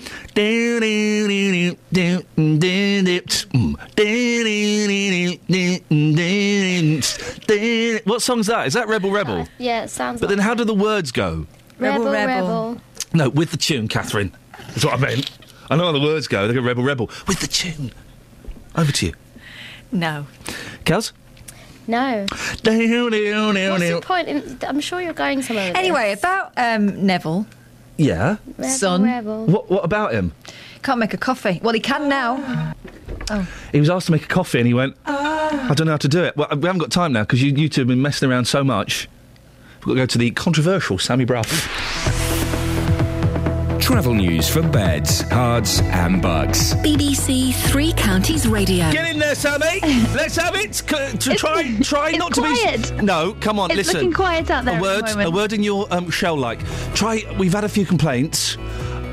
What 8.05 8.21
song's 8.21 8.47
that? 8.47 8.67
Is 8.67 8.73
that 8.73 8.87
Rebel 8.87 9.11
Rebel? 9.11 9.47
Yeah, 9.57 9.83
it 9.83 9.89
sounds 9.89 10.19
But 10.19 10.29
like 10.29 10.37
then 10.37 10.43
how 10.45 10.53
do 10.53 10.63
the 10.63 10.73
words 10.73 11.11
go? 11.11 11.45
Rebel, 11.77 12.05
Rebel, 12.09 12.11
Rebel. 12.11 12.81
No, 13.13 13.29
with 13.29 13.51
the 13.51 13.57
tune, 13.57 13.87
Catherine. 13.87 14.31
That's 14.69 14.85
what 14.85 14.93
I 14.93 14.97
meant. 14.97 15.29
I 15.69 15.75
know 15.75 15.85
how 15.85 15.91
the 15.91 15.99
words 15.99 16.27
go. 16.27 16.47
They 16.47 16.53
go 16.53 16.61
Rebel 16.61 16.83
Rebel. 16.83 17.09
With 17.27 17.39
the 17.39 17.47
tune. 17.47 17.91
Over 18.75 18.91
to 18.91 19.07
you. 19.07 19.13
No. 19.91 20.27
Kels? 20.85 21.11
No. 21.87 22.25
What's 22.29 22.61
the 22.61 24.01
point? 24.01 24.27
In, 24.27 24.59
I'm 24.67 24.79
sure 24.79 25.01
you're 25.01 25.13
going 25.13 25.41
somewhere 25.41 25.69
with 25.69 25.77
Anyway, 25.77 26.13
about 26.13 26.53
um, 26.57 27.05
Neville, 27.05 27.45
Yeah. 27.97 28.37
this. 28.57 28.79
son. 28.79 29.03
Rebel. 29.03 29.45
What, 29.45 29.69
what 29.69 29.83
about 29.83 30.13
him? 30.13 30.33
can't 30.83 30.99
make 30.99 31.13
a 31.13 31.17
coffee. 31.17 31.59
Well, 31.63 31.73
he 31.73 31.79
can 31.79 32.09
now. 32.09 32.73
Oh. 33.29 33.47
He 33.71 33.79
was 33.79 33.89
asked 33.89 34.07
to 34.07 34.11
make 34.11 34.23
a 34.25 34.27
coffee 34.27 34.59
and 34.59 34.67
he 34.67 34.73
went, 34.73 34.97
I 35.05 35.71
don't 35.75 35.85
know 35.87 35.93
how 35.93 35.97
to 35.97 36.09
do 36.09 36.23
it. 36.23 36.35
Well, 36.35 36.47
we 36.51 36.65
haven't 36.67 36.79
got 36.79 36.91
time 36.91 37.13
now 37.13 37.21
because 37.21 37.41
you, 37.41 37.53
you 37.53 37.69
two 37.69 37.81
have 37.81 37.87
been 37.87 38.01
messing 38.01 38.29
around 38.29 38.45
so 38.45 38.63
much. 38.65 39.07
We've 39.85 39.87
got 39.87 39.93
to 39.93 39.99
go 39.99 40.05
to 40.05 40.17
the 40.17 40.31
controversial 40.31 40.99
Sammy 40.99 41.23
Bruff. 41.25 42.22
Travel 43.83 44.13
news 44.13 44.49
for 44.49 44.61
beds, 44.61 45.23
cards, 45.23 45.81
and 45.81 46.21
bucks. 46.21 46.73
BBC 46.75 47.53
Three 47.69 47.91
Counties 47.93 48.47
Radio. 48.47 48.89
Get 48.91 49.09
in 49.09 49.19
there, 49.19 49.35
Sammy. 49.35 49.81
Let's 50.15 50.37
have 50.37 50.55
it. 50.55 50.73
C- 50.73 50.85
to 51.17 51.35
try, 51.35 51.75
try 51.81 52.09
it's 52.11 52.17
not 52.17 52.33
to 52.35 52.41
quiet. 52.41 52.95
be. 52.97 53.03
No, 53.03 53.33
come 53.41 53.59
on, 53.59 53.69
It's 53.71 53.77
listen. 53.77 53.95
looking 53.95 54.13
quiet 54.13 54.49
out 54.49 54.63
there 54.63 54.75
A 54.75 54.77
at 54.77 55.05
the 55.07 55.15
word, 55.17 55.25
a 55.27 55.31
word 55.31 55.51
in 55.53 55.63
your 55.63 55.85
um, 55.93 56.09
shell-like. 56.09 56.65
Try. 56.95 57.23
We've 57.37 57.51
had 57.51 57.65
a 57.65 57.69
few 57.69 57.85
complaints. 57.85 58.57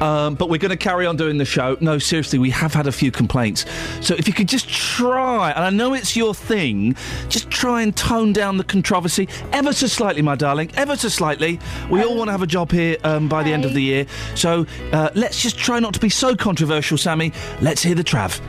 Um, 0.00 0.34
but 0.34 0.48
we're 0.48 0.58
going 0.58 0.70
to 0.70 0.76
carry 0.76 1.06
on 1.06 1.16
doing 1.16 1.38
the 1.38 1.44
show. 1.44 1.76
No, 1.80 1.98
seriously, 1.98 2.38
we 2.38 2.50
have 2.50 2.72
had 2.72 2.86
a 2.86 2.92
few 2.92 3.10
complaints. 3.10 3.64
So 4.00 4.14
if 4.14 4.26
you 4.26 4.34
could 4.34 4.48
just 4.48 4.68
try, 4.68 5.50
and 5.50 5.64
I 5.64 5.70
know 5.70 5.94
it's 5.94 6.16
your 6.16 6.34
thing, 6.34 6.96
just 7.28 7.50
try 7.50 7.82
and 7.82 7.94
tone 7.94 8.32
down 8.32 8.56
the 8.56 8.64
controversy 8.64 9.28
ever 9.52 9.72
so 9.72 9.86
slightly, 9.86 10.22
my 10.22 10.36
darling, 10.36 10.70
ever 10.74 10.96
so 10.96 11.08
slightly. 11.08 11.58
We 11.90 12.02
all 12.02 12.16
want 12.16 12.28
to 12.28 12.32
have 12.32 12.42
a 12.42 12.46
job 12.46 12.70
here 12.70 12.96
um, 13.04 13.28
by 13.28 13.42
the 13.42 13.52
end 13.52 13.64
of 13.64 13.74
the 13.74 13.82
year. 13.82 14.06
So 14.34 14.66
uh, 14.92 15.10
let's 15.14 15.40
just 15.40 15.58
try 15.58 15.80
not 15.80 15.94
to 15.94 16.00
be 16.00 16.08
so 16.08 16.34
controversial, 16.34 16.98
Sammy. 16.98 17.32
Let's 17.60 17.82
hear 17.82 17.94
the 17.94 18.04
trav. 18.04 18.40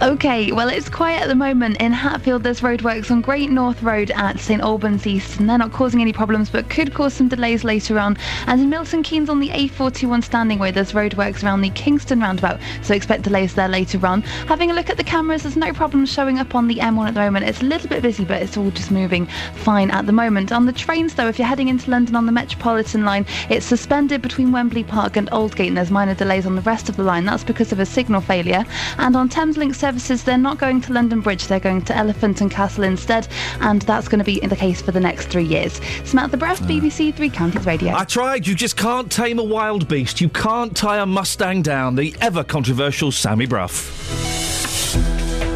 Okay, 0.00 0.52
well, 0.52 0.68
it's 0.68 0.88
quiet 0.88 1.22
at 1.22 1.28
the 1.28 1.34
moment. 1.34 1.78
In 1.78 1.92
Hatfield, 1.92 2.44
there's 2.44 2.60
roadworks 2.60 3.10
on 3.10 3.20
Great 3.20 3.50
North 3.50 3.82
Road 3.82 4.12
at 4.12 4.38
St 4.38 4.62
Albans 4.62 5.08
East, 5.08 5.40
and 5.40 5.50
they're 5.50 5.58
not 5.58 5.72
causing 5.72 6.00
any 6.00 6.12
problems, 6.12 6.48
but 6.50 6.70
could 6.70 6.94
cause 6.94 7.12
some 7.12 7.26
delays 7.26 7.64
later 7.64 7.98
on. 7.98 8.16
And 8.46 8.60
in 8.60 8.70
Milton 8.70 9.02
Keynes 9.02 9.28
on 9.28 9.40
the 9.40 9.48
A41 9.48 10.22
Standing 10.22 10.60
Way, 10.60 10.70
there's 10.70 10.92
roadworks 10.92 11.42
around 11.42 11.62
the 11.62 11.70
Kingston 11.70 12.20
roundabout, 12.20 12.60
so 12.80 12.94
expect 12.94 13.22
delays 13.22 13.56
there 13.56 13.66
later 13.66 14.06
on. 14.06 14.22
Having 14.46 14.70
a 14.70 14.74
look 14.74 14.88
at 14.88 14.98
the 14.98 15.02
cameras, 15.02 15.42
there's 15.42 15.56
no 15.56 15.72
problems 15.72 16.12
showing 16.12 16.38
up 16.38 16.54
on 16.54 16.68
the 16.68 16.76
M1 16.76 17.08
at 17.08 17.14
the 17.14 17.20
moment. 17.20 17.46
It's 17.46 17.62
a 17.62 17.64
little 17.64 17.88
bit 17.88 18.00
busy, 18.00 18.24
but 18.24 18.40
it's 18.40 18.56
all 18.56 18.70
just 18.70 18.92
moving 18.92 19.26
fine 19.56 19.90
at 19.90 20.06
the 20.06 20.12
moment. 20.12 20.52
On 20.52 20.64
the 20.64 20.72
trains, 20.72 21.16
though, 21.16 21.26
if 21.26 21.40
you're 21.40 21.48
heading 21.48 21.66
into 21.66 21.90
London 21.90 22.14
on 22.14 22.26
the 22.26 22.32
Metropolitan 22.32 23.04
line, 23.04 23.26
it's 23.50 23.66
suspended 23.66 24.22
between 24.22 24.52
Wembley 24.52 24.84
Park 24.84 25.16
and 25.16 25.28
Aldgate, 25.30 25.66
and 25.66 25.76
there's 25.76 25.90
minor 25.90 26.14
delays 26.14 26.46
on 26.46 26.54
the 26.54 26.62
rest 26.62 26.88
of 26.88 26.94
the 26.94 27.02
line. 27.02 27.24
That's 27.24 27.42
because 27.42 27.72
of 27.72 27.80
a 27.80 27.86
signal 27.86 28.20
failure. 28.20 28.64
And 28.96 29.16
on 29.16 29.28
Thameslink 29.28 29.74
services, 29.88 30.22
they're 30.22 30.36
not 30.36 30.58
going 30.58 30.82
to 30.82 30.92
London 30.92 31.22
Bridge, 31.22 31.46
they're 31.46 31.58
going 31.58 31.80
to 31.80 31.96
Elephant 31.96 32.42
and 32.42 32.50
Castle 32.50 32.84
instead, 32.84 33.26
and 33.60 33.80
that's 33.82 34.06
going 34.06 34.18
to 34.18 34.24
be 34.24 34.38
the 34.40 34.54
case 34.54 34.82
for 34.82 34.92
the 34.92 35.00
next 35.00 35.28
three 35.28 35.44
years. 35.44 35.80
Samantha 36.04 36.36
Bruff, 36.36 36.60
BBC 36.60 37.14
Three 37.14 37.30
Counties 37.30 37.64
Radio. 37.64 37.94
I 37.94 38.04
tried. 38.04 38.46
You 38.46 38.54
just 38.54 38.76
can't 38.76 39.10
tame 39.10 39.38
a 39.38 39.42
wild 39.42 39.88
beast. 39.88 40.20
You 40.20 40.28
can't 40.28 40.76
tie 40.76 40.98
a 40.98 41.06
Mustang 41.06 41.62
down. 41.62 41.94
The 41.94 42.14
ever 42.20 42.44
controversial 42.44 43.10
Sammy 43.10 43.46
Bruff. 43.46 45.47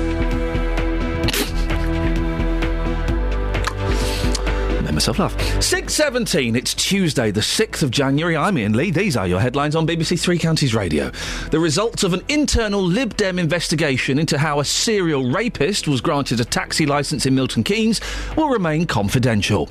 Myself 5.03 5.19
laugh. 5.19 5.37
6.17, 5.59 6.57
it's 6.57 6.75
Tuesday, 6.75 7.33
the 7.33 7.41
6th 7.41 7.83
of 7.83 7.91
January. 7.91 8.37
I'm 8.37 8.57
Iain 8.57 8.73
Lee. 8.73 8.93
These 8.93 9.17
are 9.17 9.27
your 9.27 9.41
headlines 9.41 9.75
on 9.75 9.85
BBC 9.85 10.21
Three 10.21 10.39
Counties 10.39 10.77
Radio. 10.77 11.11
The 11.51 11.59
results 11.59 12.05
of 12.05 12.15
an 12.15 12.23
internal 12.29 12.81
Lib 12.81 13.17
Dem 13.17 13.41
investigation 13.41 14.21
into 14.21 14.39
how 14.39 14.61
a 14.61 14.65
serial 14.65 15.29
rapist 15.33 15.89
was 15.89 16.01
granted 16.01 16.39
a 16.39 16.45
taxi 16.45 16.87
licence 16.87 17.27
in 17.27 17.35
Milton 17.35 17.65
Keynes 17.65 18.01
will 18.37 18.49
remain 18.49 18.87
confidential. 18.87 19.69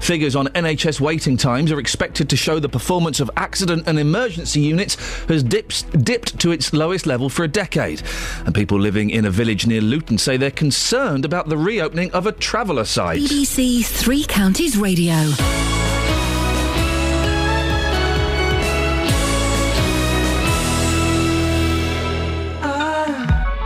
Figures 0.00 0.36
on 0.36 0.46
NHS 0.48 1.00
waiting 1.00 1.36
times 1.36 1.72
are 1.72 1.80
expected 1.80 2.30
to 2.30 2.36
show 2.36 2.60
the 2.60 2.68
performance 2.68 3.18
of 3.18 3.30
accident 3.36 3.82
and 3.88 3.98
emergency 3.98 4.60
units 4.60 4.94
has 5.24 5.42
dipped, 5.42 6.04
dipped 6.04 6.38
to 6.38 6.52
its 6.52 6.72
lowest 6.72 7.04
level 7.04 7.28
for 7.28 7.42
a 7.42 7.48
decade. 7.48 8.00
And 8.46 8.54
people 8.54 8.78
living 8.78 9.10
in 9.10 9.24
a 9.24 9.30
village 9.30 9.66
near 9.66 9.80
Luton 9.80 10.16
say 10.16 10.36
they're 10.36 10.52
concerned 10.52 11.24
about 11.24 11.48
the 11.48 11.58
reopening 11.58 12.12
of 12.12 12.28
a 12.28 12.32
traveller 12.32 12.84
site. 12.84 13.20
BBC 13.20 13.84
Three 13.84 14.24
Counties 14.24 14.67
Radio. 14.76 15.87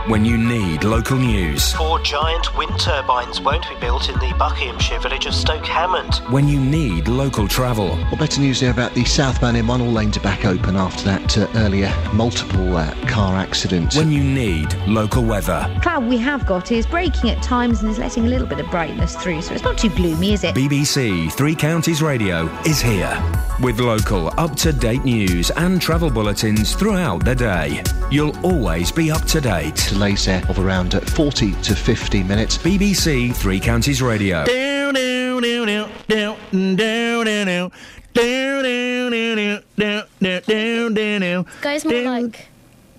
When 0.07 0.25
you 0.25 0.37
need 0.37 0.83
local 0.83 1.17
news. 1.17 1.71
Four 1.71 1.97
giant 2.01 2.57
wind 2.57 2.77
turbines 2.77 3.39
won't 3.39 3.67
be 3.69 3.75
built 3.79 4.09
in 4.09 4.15
the 4.19 4.35
Buckinghamshire 4.37 4.99
village 4.99 5.25
of 5.27 5.33
Stoke 5.33 5.65
Hammond. 5.65 6.15
When 6.29 6.45
you 6.45 6.59
need 6.59 7.07
local 7.07 7.47
travel. 7.47 7.87
Well, 7.87 8.17
better 8.17 8.41
news 8.41 8.59
there 8.59 8.71
about 8.71 8.93
the 8.95 9.05
southbound 9.05 9.55
M1. 9.55 9.79
All 9.79 9.93
lanes 9.93 10.17
are 10.17 10.19
back 10.19 10.43
open 10.43 10.75
after 10.75 11.05
that 11.05 11.37
uh, 11.37 11.47
earlier 11.55 11.95
multiple 12.11 12.75
uh, 12.75 12.93
car 13.07 13.37
accident. 13.37 13.95
When 13.95 14.11
you 14.11 14.21
need 14.21 14.73
local 14.87 15.23
weather. 15.23 15.73
cloud 15.81 16.05
we 16.05 16.17
have 16.17 16.45
got 16.45 16.73
is 16.73 16.85
breaking 16.85 17.29
at 17.29 17.41
times 17.41 17.81
and 17.81 17.89
is 17.89 17.97
letting 17.97 18.25
a 18.25 18.29
little 18.29 18.47
bit 18.47 18.59
of 18.59 18.69
brightness 18.69 19.15
through, 19.15 19.41
so 19.41 19.53
it's 19.53 19.63
not 19.63 19.77
too 19.77 19.89
gloomy, 19.89 20.33
is 20.33 20.43
it? 20.43 20.53
BBC 20.53 21.31
Three 21.31 21.55
Counties 21.55 22.01
Radio 22.01 22.47
is 22.65 22.81
here 22.81 23.42
with 23.61 23.79
local, 23.79 24.27
up 24.39 24.55
to 24.57 24.73
date 24.73 25.03
news 25.03 25.51
and 25.51 25.81
travel 25.81 26.09
bulletins 26.09 26.75
throughout 26.75 27.23
the 27.23 27.35
day. 27.35 27.83
You'll 28.11 28.37
always 28.45 28.91
be 28.91 29.11
up 29.11 29.23
to 29.25 29.41
date. 29.41 29.75
Delays 29.89 30.25
there 30.25 30.43
of 30.49 30.59
around 30.59 30.93
40 31.11 31.51
to 31.61 31.75
50 31.75 32.23
minutes. 32.23 32.57
BBC 32.57 33.35
Three 33.35 33.59
Counties 33.59 34.01
Radio. 34.01 34.45
Down, 34.45 34.93
down, 34.93 35.41
down, 35.41 35.67
down, 35.67 35.91
down, 36.07 36.37
down, 36.75 37.25
down, 37.25 37.45
down. 37.47 37.71
Down, 38.13 38.63
down, 38.63 39.11
down, 39.11 39.35
down, 39.35 39.63
down, 39.77 40.41
down, 40.45 40.93
down, 40.93 41.21
down. 41.21 41.45
Goes 41.61 41.85
more 41.85 41.93
down. 41.93 42.05
like 42.05 42.47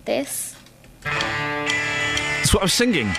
this. 0.05 0.57
That's 1.03 2.53
what 2.53 2.63
I 2.63 2.65
was 2.65 2.73
singing. 2.73 3.13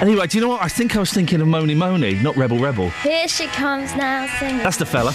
Anyway, 0.00 0.26
do 0.28 0.38
you 0.38 0.42
know 0.42 0.48
what? 0.48 0.62
I 0.62 0.68
think 0.68 0.94
I 0.94 1.00
was 1.00 1.12
thinking 1.12 1.40
of 1.40 1.48
Mony 1.48 1.74
Mony, 1.74 2.14
not 2.14 2.36
Rebel 2.36 2.58
Rebel. 2.58 2.90
Here 3.02 3.26
she 3.26 3.46
comes 3.48 3.96
now 3.96 4.28
singing. 4.38 4.58
That's 4.58 4.76
the 4.76 4.86
fella. 4.86 5.12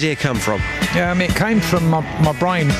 Idea 0.00 0.16
come 0.16 0.38
from? 0.38 0.60
Yeah, 0.94 1.10
I 1.10 1.14
mean, 1.14 1.30
it 1.30 1.36
came 1.36 1.60
from 1.60 1.90
my, 1.90 2.00
my 2.22 2.32
brain. 2.32 2.70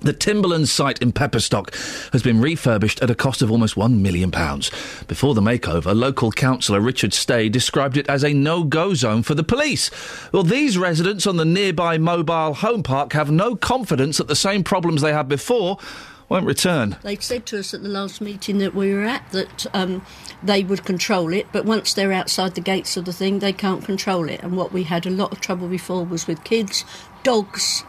The 0.01 0.13
Timberland 0.13 0.67
site 0.67 0.99
in 0.99 1.11
Pepperstock 1.11 1.75
has 2.11 2.23
been 2.23 2.41
refurbished 2.41 3.03
at 3.03 3.11
a 3.11 3.15
cost 3.15 3.43
of 3.43 3.51
almost 3.51 3.75
£1 3.75 3.99
million. 3.99 4.31
Before 4.31 5.35
the 5.35 5.41
makeover, 5.41 5.95
local 5.95 6.31
councillor 6.31 6.81
Richard 6.81 7.13
Stay 7.13 7.49
described 7.49 7.97
it 7.97 8.09
as 8.09 8.23
a 8.23 8.33
no 8.33 8.63
go 8.63 8.95
zone 8.95 9.21
for 9.21 9.35
the 9.35 9.43
police. 9.43 9.91
Well, 10.31 10.41
these 10.41 10.75
residents 10.75 11.27
on 11.27 11.37
the 11.37 11.45
nearby 11.45 11.99
mobile 11.99 12.55
home 12.55 12.81
park 12.81 13.13
have 13.13 13.29
no 13.29 13.55
confidence 13.55 14.17
that 14.17 14.27
the 14.27 14.35
same 14.35 14.63
problems 14.63 15.01
they 15.01 15.13
had 15.13 15.27
before 15.27 15.77
won't 16.31 16.45
return. 16.45 16.95
They 17.03 17.17
said 17.17 17.45
to 17.47 17.59
us 17.59 17.73
at 17.73 17.83
the 17.83 17.89
last 17.89 18.21
meeting 18.21 18.59
that 18.59 18.73
we 18.73 18.93
were 18.93 19.03
at 19.03 19.29
that 19.33 19.65
um, 19.73 20.05
they 20.41 20.63
would 20.63 20.85
control 20.85 21.33
it, 21.33 21.45
but 21.51 21.65
once 21.65 21.93
they're 21.93 22.13
outside 22.13 22.55
the 22.55 22.61
gates 22.61 22.95
of 22.95 23.03
the 23.03 23.11
thing, 23.11 23.39
they 23.39 23.51
can't 23.51 23.83
control 23.83 24.29
it. 24.29 24.41
And 24.41 24.55
what 24.55 24.71
we 24.71 24.83
had 24.83 25.05
a 25.05 25.09
lot 25.09 25.33
of 25.33 25.41
trouble 25.41 25.67
before 25.67 26.05
was 26.05 26.27
with 26.27 26.45
kids, 26.45 26.85
dogs. 27.23 27.83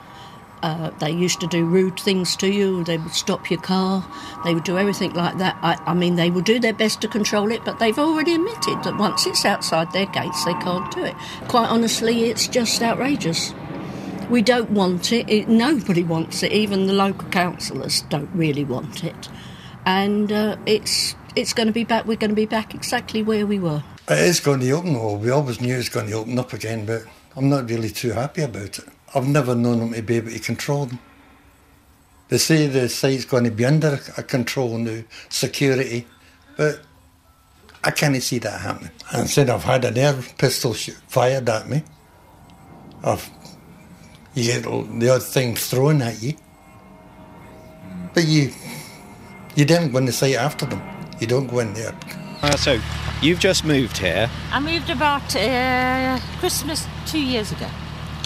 Uh, 0.61 0.90
they 0.98 1.11
used 1.12 1.40
to 1.40 1.46
do 1.46 1.64
rude 1.64 2.00
things 2.00 2.35
to 2.37 2.48
you. 2.48 2.83
They 2.83 2.98
would 2.98 3.12
stop 3.12 3.48
your 3.48 3.61
car. 3.61 4.05
They 4.44 4.55
would 4.55 4.64
do 4.64 4.76
everything 4.76 5.12
like 5.12 5.38
that. 5.38 5.57
I, 5.62 5.76
I 5.87 5.94
mean, 5.94 6.16
they 6.16 6.31
would 6.31 6.44
do 6.44 6.59
their 6.59 6.72
best 6.72 7.00
to 7.02 7.09
control 7.09 7.52
it, 7.52 7.64
but 7.64 7.78
they've 7.78 7.98
already 7.98 8.35
admitted 8.35 8.83
that 8.83 8.98
once 8.98 9.24
it's 9.24 9.44
outside 9.44 9.92
their 9.92 10.07
gates, 10.07 10.44
they 10.44 10.55
can't 10.55 10.92
do 10.92 11.05
it. 11.05 11.14
Quite 11.46 11.68
honestly, 11.68 12.24
it's 12.24 12.48
just 12.48 12.83
outrageous. 12.83 13.55
We 14.33 14.40
don't 14.40 14.71
want 14.71 15.12
it. 15.12 15.29
it 15.29 15.47
nobody 15.47 16.03
wants 16.03 16.42
it. 16.42 16.53
Even 16.53 16.87
the 16.87 16.95
local 16.95 17.29
councillors 17.29 18.01
don't 18.09 18.31
really 18.33 18.64
want 18.64 19.05
it. 19.05 19.29
And 19.85 20.33
uh, 20.33 20.57
it's 20.64 21.14
it's 21.37 21.53
going 21.53 21.66
to 21.66 21.73
be 21.73 21.85
back. 21.85 22.07
We're 22.07 22.16
going 22.16 22.31
to 22.31 22.35
be 22.35 22.47
back 22.47 22.75
exactly 22.75 23.23
where 23.23 23.47
we 23.47 23.59
were. 23.59 23.85
It 24.09 24.21
is 24.21 24.40
going 24.40 24.61
to 24.61 24.71
open. 24.71 24.95
Well, 24.95 25.18
we 25.18 25.29
always 25.29 25.61
knew 25.61 25.75
it 25.75 25.77
was 25.77 25.90
going 25.90 26.07
to 26.07 26.14
open 26.14 26.38
up 26.38 26.55
again, 26.55 26.87
but 26.87 27.03
I'm 27.37 27.51
not 27.51 27.68
really 27.68 27.90
too 27.90 28.12
happy 28.12 28.40
about 28.40 28.79
it. 28.79 28.88
I've 29.14 29.29
never 29.29 29.55
known 29.55 29.81
them 29.81 29.92
to 29.92 30.01
be 30.01 30.16
able 30.16 30.31
to 30.31 30.38
control 30.38 30.87
them. 30.87 30.99
They 32.31 32.38
say 32.38 32.68
the 32.68 32.88
site's 32.88 33.27
going 33.27 33.45
to 33.45 33.51
be 33.51 33.66
under 33.66 34.01
a 34.16 34.23
control 34.23 34.79
now, 34.79 35.03
security, 35.29 36.07
but 36.57 36.81
I 37.85 37.90
can't 37.90 38.23
see 38.23 38.38
that 38.38 38.62
happening. 38.62 38.92
And 39.12 39.29
said 39.29 39.51
I've 39.51 39.64
had 39.64 39.85
an 39.85 39.99
air 39.99 40.14
pistol 40.38 40.73
fired 40.73 41.51
at 41.51 41.68
me. 41.68 41.83
I've, 43.05 43.29
you 44.35 44.45
get 44.45 44.62
the 44.64 45.11
odd 45.11 45.23
thing 45.23 45.55
thrown 45.57 46.03
at 46.03 46.23
you, 46.23 46.35
but 48.14 48.25
you 48.25 48.53
you 49.55 49.64
don't 49.64 49.92
go 49.92 49.99
in 49.99 50.07
the 50.07 50.12
site 50.12 50.35
after 50.37 50.66
them. 50.66 50.83
You 51.21 51.27
don't 51.27 51.47
go 51.47 51.59
in 51.61 51.75
there. 51.75 51.95
Uh, 52.42 52.57
so, 52.57 52.81
you've 53.21 53.38
just 53.38 53.64
moved 53.64 53.99
here. 53.99 54.29
I 54.51 54.59
moved 54.59 54.90
about 54.90 55.37
uh, 55.37 56.18
Christmas 56.40 56.87
two 57.07 57.21
years 57.21 57.53
ago. 57.53 57.68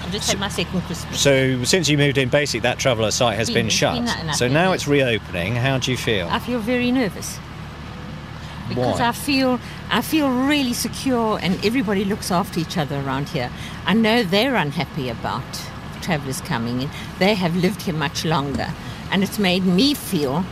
I've 0.03 0.12
just 0.12 0.31
had 0.31 0.38
my 0.40 0.49
second 0.49 0.81
Christmas. 0.83 1.21
So, 1.21 1.62
since 1.64 1.88
you 1.88 1.99
moved 1.99 2.16
in, 2.16 2.29
basically 2.29 2.61
that 2.61 2.79
traveller 2.79 3.11
site 3.11 3.37
has 3.37 3.49
Been- 3.49 3.55
been, 3.55 3.64
been 3.66 3.71
shut. 3.71 4.05
that 4.07 4.23
enough, 4.23 4.37
so 4.37 4.47
yeah. 4.47 4.53
now 4.53 4.73
it's 4.73 4.87
reopening. 4.88 5.57
How 5.57 5.79
do 5.79 5.90
you 5.90 5.97
feel? 5.97 6.29
I 6.31 6.38
feel 6.38 6.61
very 6.61 6.90
nervous 6.92 7.38
because 8.69 8.99
Why? 9.01 9.09
I 9.09 9.12
feel 9.12 9.61
I 9.90 10.01
feel 10.01 10.31
really 10.31 10.73
secure, 10.73 11.38
and 11.42 11.62
everybody 11.64 12.05
looks 12.05 12.31
after 12.31 12.59
each 12.61 12.79
other 12.79 12.97
around 13.01 13.29
here. 13.31 13.51
I 13.85 13.95
know 13.95 14.23
they're 14.23 14.55
unhappy 14.55 15.09
about 15.09 15.45
travellers 16.07 16.40
coming 16.40 16.83
in. 16.83 16.90
They 17.19 17.35
have 17.35 17.57
lived 17.57 17.83
here 17.83 17.95
much 17.95 18.25
longer, 18.25 18.69
and 19.11 19.23
it's 19.25 19.38
made 19.38 19.64
me 19.66 19.92
feel. 19.92 20.45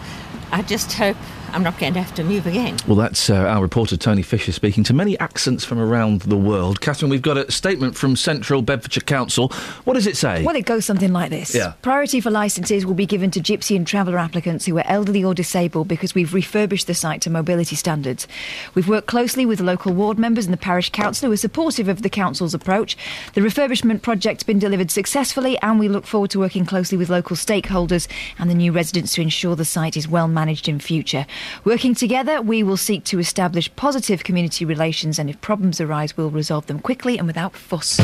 I 0.51 0.63
just 0.63 0.93
hope 0.95 1.17
I'm 1.55 1.63
not 1.63 1.79
going 1.79 1.95
to 1.95 2.03
have 2.03 2.13
to 2.17 2.25
move 2.25 2.49
again. 2.49 2.77
Well, 2.89 2.97
that's 2.97 3.31
uh, 3.31 3.37
our 3.37 3.63
reporter 3.63 3.97
Tony 3.97 4.23
Fisher 4.23 4.51
speaking 4.51 4.83
to 4.85 4.93
many 4.93 5.17
accents 5.21 5.65
from 5.65 5.79
around 5.79 6.23
the 6.23 6.37
world. 6.37 6.81
Catherine, 6.81 7.13
we've 7.13 7.23
got 7.23 7.39
a 7.39 7.49
statement 7.53 7.97
from 7.97 8.17
Central 8.17 8.61
Bedfordshire 8.61 9.05
Council. 9.05 9.51
What 9.85 9.95
does 9.95 10.09
it 10.09 10.17
say? 10.17 10.43
Well, 10.43 10.57
it 10.57 10.67
goes 10.67 10.85
something 10.85 11.13
like 11.13 11.31
this. 11.31 11.55
Yeah. 11.55 11.75
Priority 11.83 12.21
for 12.21 12.33
licences 12.33 12.85
will 12.85 12.95
be 12.95 13.07
given 13.07 13.31
to 13.31 13.41
gypsy 13.41 13.77
and 13.77 13.87
traveller 13.87 14.19
applicants 14.19 14.67
who 14.67 14.77
are 14.79 14.87
elderly 14.87 15.23
or 15.23 15.33
disabled 15.33 15.87
because 15.87 16.13
we've 16.13 16.35
refurbished 16.35 16.89
the 16.89 16.95
site 16.95 17.21
to 17.23 17.31
mobility 17.31 17.77
standards. 17.77 18.27
We've 18.75 18.89
worked 18.89 19.07
closely 19.07 19.47
with 19.47 19.61
local 19.61 19.95
ward 19.95 20.19
members 20.19 20.47
and 20.47 20.53
the 20.53 20.59
parish 20.59 20.91
council 20.91 21.29
who 21.29 21.33
are 21.35 21.37
supportive 21.37 21.89
of 21.89 22.03
the 22.03 22.11
council's 22.11 22.55
approach. 22.55 22.97
The 23.35 23.41
refurbishment 23.41 24.03
project's 24.03 24.43
been 24.43 24.59
delivered 24.59 24.91
successfully 24.91 25.57
and 25.63 25.79
we 25.79 25.87
look 25.87 26.05
forward 26.05 26.31
to 26.33 26.41
working 26.41 26.67
closely 26.67 26.99
with 26.99 27.11
local 27.11 27.37
stakeholders 27.37 28.09
and 28.41 28.51
the 28.51 28.55
new 28.55 28.73
residents 28.73 29.15
to 29.15 29.23
ensure 29.23 29.55
the 29.55 29.65
site 29.65 29.97
is 29.97 30.09
well 30.09 30.27
managed 30.27 30.69
in 30.69 30.81
future. 30.81 31.27
Working 31.65 31.95
together, 31.95 32.41
we 32.43 32.63
will 32.63 32.77
seek 32.77 33.05
to 33.05 33.19
establish 33.19 33.75
positive 33.77 34.25
community 34.25 34.65
relations 34.65 35.19
and 35.19 35.31
if 35.31 35.41
problems 35.41 35.81
arise, 35.81 36.17
we'll 36.17 36.31
resolve 36.31 36.67
them 36.67 36.79
quickly 36.79 37.19
and 37.19 37.27
without 37.27 37.55
fuss. 37.57 37.99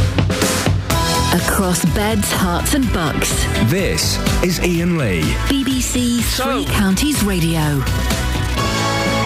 Across 1.33 1.85
beds, 1.95 2.31
Herts, 2.33 2.75
and 2.75 2.93
bucks. 2.93 3.45
This 3.71 4.19
is 4.43 4.59
Iain 4.59 4.99
Lee. 4.99 5.23
BBC 5.47 6.21
Three 6.23 6.65
Counties 6.75 7.23
Radio. 7.23 7.61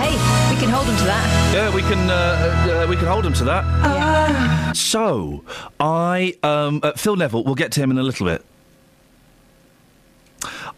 Hey, 0.03 0.13
we 0.53 0.61
can 0.61 0.69
hold 0.69 0.87
them 0.87 0.99
to 0.99 1.05
that. 1.05 1.53
Yeah, 1.55 1.75
we 1.75 1.81
can 1.81 2.11
uh, 2.11 2.85
uh, 2.85 2.87
we 2.91 2.97
can 2.97 3.07
hold 3.07 3.25
him 3.25 3.33
to 3.33 3.45
that. 3.45 4.77
So, 4.77 5.45
I 5.81 6.35
um, 6.43 6.81
uh, 6.83 6.93
Phil 6.93 7.17
Neville. 7.17 7.43
We'll 7.43 7.55
get 7.55 7.73
to 7.73 7.81
him 7.81 7.91
in 7.91 7.97
a 7.97 8.03
little 8.03 8.27
bit. 8.27 8.45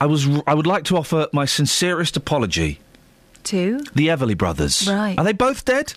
I 0.01 0.07
was 0.07 0.29
I 0.47 0.55
would 0.55 0.67
like 0.67 0.85
to 0.85 0.97
offer 0.97 1.27
my 1.33 1.45
sincerest 1.45 2.17
apology. 2.17 2.79
Two. 3.47 3.79
The 3.95 4.09
Everly 4.09 4.37
brothers. 4.37 4.87
Right. 4.89 5.17
Are 5.17 5.25
they 5.25 5.33
both 5.33 5.65
dead? 5.65 5.95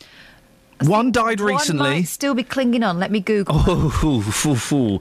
One 0.84 1.12
died 1.12 1.42
One 1.42 1.54
recently. 1.54 1.90
might 1.90 2.08
still 2.08 2.34
be 2.36 2.44
clinging 2.44 2.84
on. 2.84 3.00
Let 3.00 3.12
me 3.12 3.20
Google. 3.20 3.56
Oh, 3.68 3.90
foo, 3.90 4.22
foo, 4.22 4.56
foo. 4.56 4.96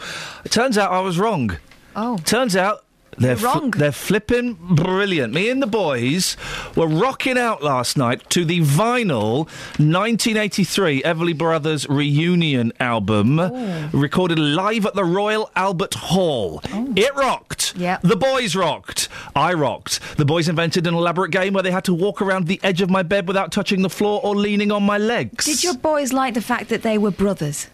It 0.45 0.51
turns 0.51 0.77
out 0.79 0.91
I 0.91 1.01
was 1.01 1.19
wrong. 1.19 1.57
Oh. 1.95 2.17
Turns 2.25 2.57
out 2.57 2.85
they're 3.19 3.37
You're 3.37 3.53
wrong. 3.53 3.71
they're 3.73 3.93
flipping 3.93 4.55
brilliant. 4.55 5.35
Me 5.35 5.51
and 5.51 5.63
the 5.63 5.67
boys 5.67 6.37
were 6.77 6.87
rocking 6.87 7.37
out 7.39 7.63
last 7.63 7.97
night 7.97 8.29
to 8.31 8.45
the 8.45 8.61
vinyl 8.61 9.47
1983 9.79 11.03
Everly 11.03 11.37
Brothers 11.37 11.89
reunion 11.89 12.73
album, 12.81 13.39
oh. 13.39 13.91
recorded 13.93 14.39
live 14.39 14.87
at 14.87 14.95
the 14.95 15.05
Royal 15.05 15.51
Albert 15.57 15.95
Hall. 15.95 16.61
Oh. 16.73 16.93
It 16.97 17.15
rocked. 17.15 17.77
Yeah. 17.77 17.99
The 18.03 18.17
boys 18.17 18.55
rocked. 18.57 19.09
I 19.35 19.53
rocked. 19.55 20.01
The 20.17 20.25
boys 20.25 20.49
invented 20.49 20.87
an 20.87 20.95
elaborate 20.95 21.31
game 21.31 21.55
where 21.55 21.63
they 21.63 21.71
had 21.71 21.85
to 21.85 21.95
walk 21.95 22.23
around 22.23 22.47
the 22.47 22.61
edge 22.63 22.81
of 22.81 22.91
my 22.91 23.03
bed 23.03 23.27
without 23.27 23.53
touching 23.53 23.83
the 23.83 23.91
floor 23.91 24.21
or 24.23 24.35
leaning 24.37 24.73
on 24.73 24.83
my 24.83 24.99
legs. 24.99 25.45
Did 25.45 25.65
your 25.65 25.75
boys 25.75 26.13
like 26.13 26.35
the 26.35 26.41
fact 26.41 26.69
that 26.69 26.83
they 26.83 26.99
were 26.99 27.11
brothers? 27.11 27.69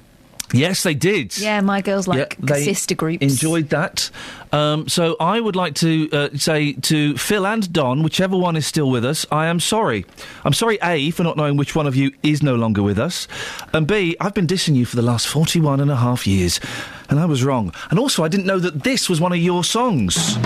Yes, 0.52 0.82
they 0.82 0.94
did. 0.94 1.36
Yeah, 1.38 1.60
my 1.60 1.80
girls 1.80 2.06
like 2.06 2.36
Yeah, 2.40 2.56
sister 2.56 2.94
groups. 2.94 3.22
Enjoyed 3.22 3.70
that. 3.70 4.10
Um, 4.52 4.88
so 4.88 5.16
I 5.18 5.40
would 5.40 5.56
like 5.56 5.74
to 5.76 6.08
uh, 6.12 6.28
say 6.36 6.74
to 6.74 7.16
Phil 7.16 7.46
and 7.46 7.72
Don, 7.72 8.02
whichever 8.02 8.36
one 8.36 8.54
is 8.56 8.66
still 8.66 8.88
with 8.90 9.04
us, 9.04 9.26
I 9.32 9.46
am 9.46 9.58
sorry. 9.58 10.06
I'm 10.44 10.52
sorry, 10.52 10.78
A, 10.82 11.10
for 11.10 11.24
not 11.24 11.36
knowing 11.36 11.56
which 11.56 11.74
one 11.74 11.86
of 11.86 11.96
you 11.96 12.12
is 12.22 12.42
no 12.42 12.54
longer 12.54 12.82
with 12.82 12.98
us. 12.98 13.26
And 13.72 13.86
B, 13.86 14.16
I've 14.20 14.34
been 14.34 14.46
dissing 14.46 14.76
you 14.76 14.84
for 14.86 14.96
the 14.96 15.02
last 15.02 15.26
41 15.26 15.80
and 15.80 15.90
a 15.90 15.96
half 15.96 16.26
years. 16.26 16.60
And 17.08 17.18
I 17.18 17.24
was 17.26 17.42
wrong. 17.42 17.72
And 17.90 17.98
also, 17.98 18.22
I 18.22 18.28
didn't 18.28 18.46
know 18.46 18.58
that 18.60 18.84
this 18.84 19.08
was 19.08 19.20
one 19.20 19.32
of 19.32 19.38
your 19.38 19.64
songs. 19.64 20.36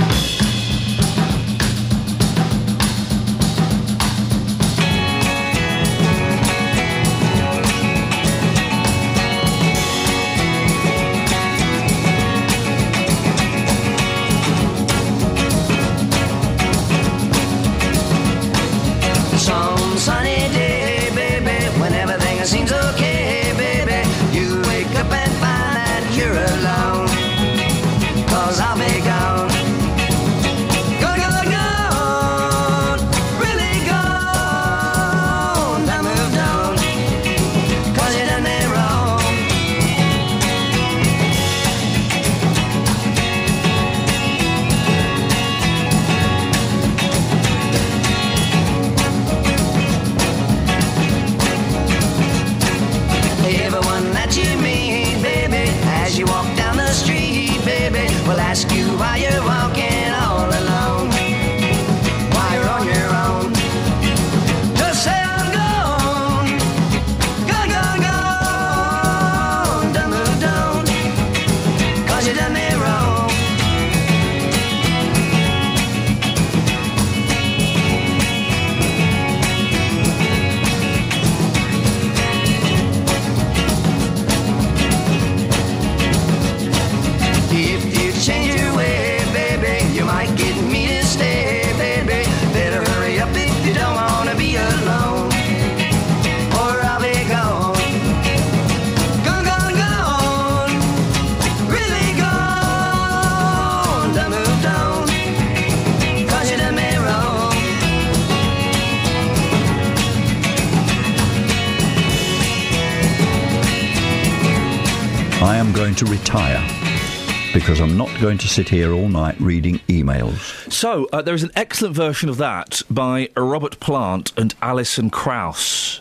Going 118.21 118.39
to 118.39 118.49
sit 118.49 118.69
here 118.69 118.93
all 118.93 119.09
night 119.09 119.39
reading 119.41 119.79
emails. 119.89 120.71
So, 120.73 121.09
uh, 121.13 121.23
there 121.23 121.35
is 121.35 121.43
an 121.43 121.51
excellent 121.55 121.95
version 121.95 122.29
of 122.29 122.37
that 122.39 122.83
by 122.91 123.29
Robert 123.37 123.79
Plant 123.81 124.33
and 124.37 124.55
Alison 124.61 125.11
Krauss. 125.11 126.01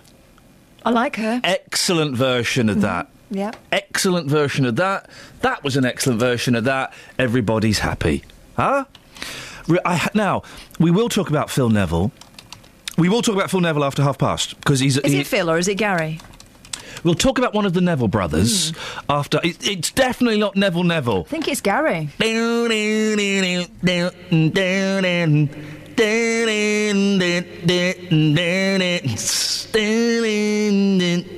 I 0.85 0.89
like 0.91 1.17
her. 1.17 1.41
Excellent 1.43 2.15
version 2.15 2.69
of 2.69 2.81
that. 2.81 3.09
Yeah. 3.29 3.51
Excellent 3.71 4.29
version 4.29 4.65
of 4.65 4.77
that. 4.77 5.09
That 5.41 5.63
was 5.63 5.75
an 5.75 5.85
excellent 5.85 6.19
version 6.19 6.55
of 6.55 6.63
that. 6.63 6.93
Everybody's 7.19 7.79
happy. 7.79 8.23
Huh? 8.55 8.85
Re- 9.67 9.79
I 9.83 9.95
ha- 9.95 10.09
now, 10.13 10.43
we 10.79 10.91
will 10.91 11.09
talk 11.09 11.29
about 11.29 11.49
Phil 11.49 11.69
Neville. 11.69 12.11
We 12.97 13.09
will 13.09 13.21
talk 13.21 13.35
about 13.35 13.51
Phil 13.51 13.59
Neville 13.59 13.83
after 13.83 14.01
half 14.01 14.17
past 14.17 14.55
because 14.57 14.79
he's. 14.79 14.97
Is 14.97 15.11
he- 15.11 15.19
it 15.19 15.27
Phil 15.27 15.49
or 15.51 15.57
is 15.57 15.67
it 15.67 15.75
Gary? 15.75 16.19
We'll 17.07 17.15
talk 17.15 17.37
about 17.37 17.53
one 17.53 17.65
of 17.65 17.71
the 17.71 17.79
Neville 17.79 18.09
brothers 18.09 18.73
mm. 18.73 19.05
after. 19.07 19.39
It, 19.41 19.65
it's 19.65 19.91
definitely 19.91 20.37
not 20.37 20.57
Neville 20.57 20.83
Neville. 20.83 21.21
I 21.25 21.29
think 21.29 21.47
it's 21.47 21.61
Gary. 21.61 22.09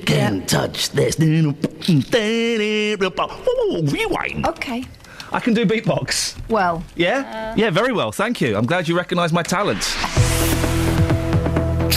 Can't 0.06 0.48
touch 0.48 0.90
this. 0.90 1.16
Rewind. 3.92 4.48
Okay. 4.48 4.84
I 5.32 5.38
can 5.38 5.54
do 5.54 5.64
beatbox. 5.64 6.36
Well. 6.48 6.82
Yeah? 6.96 7.54
yeah, 7.56 7.70
very 7.70 7.92
well. 7.92 8.10
Thank 8.10 8.40
you. 8.40 8.56
I'm 8.56 8.66
glad 8.66 8.88
you 8.88 8.96
recognise 8.96 9.32
my 9.32 9.44
talents. 9.44 9.94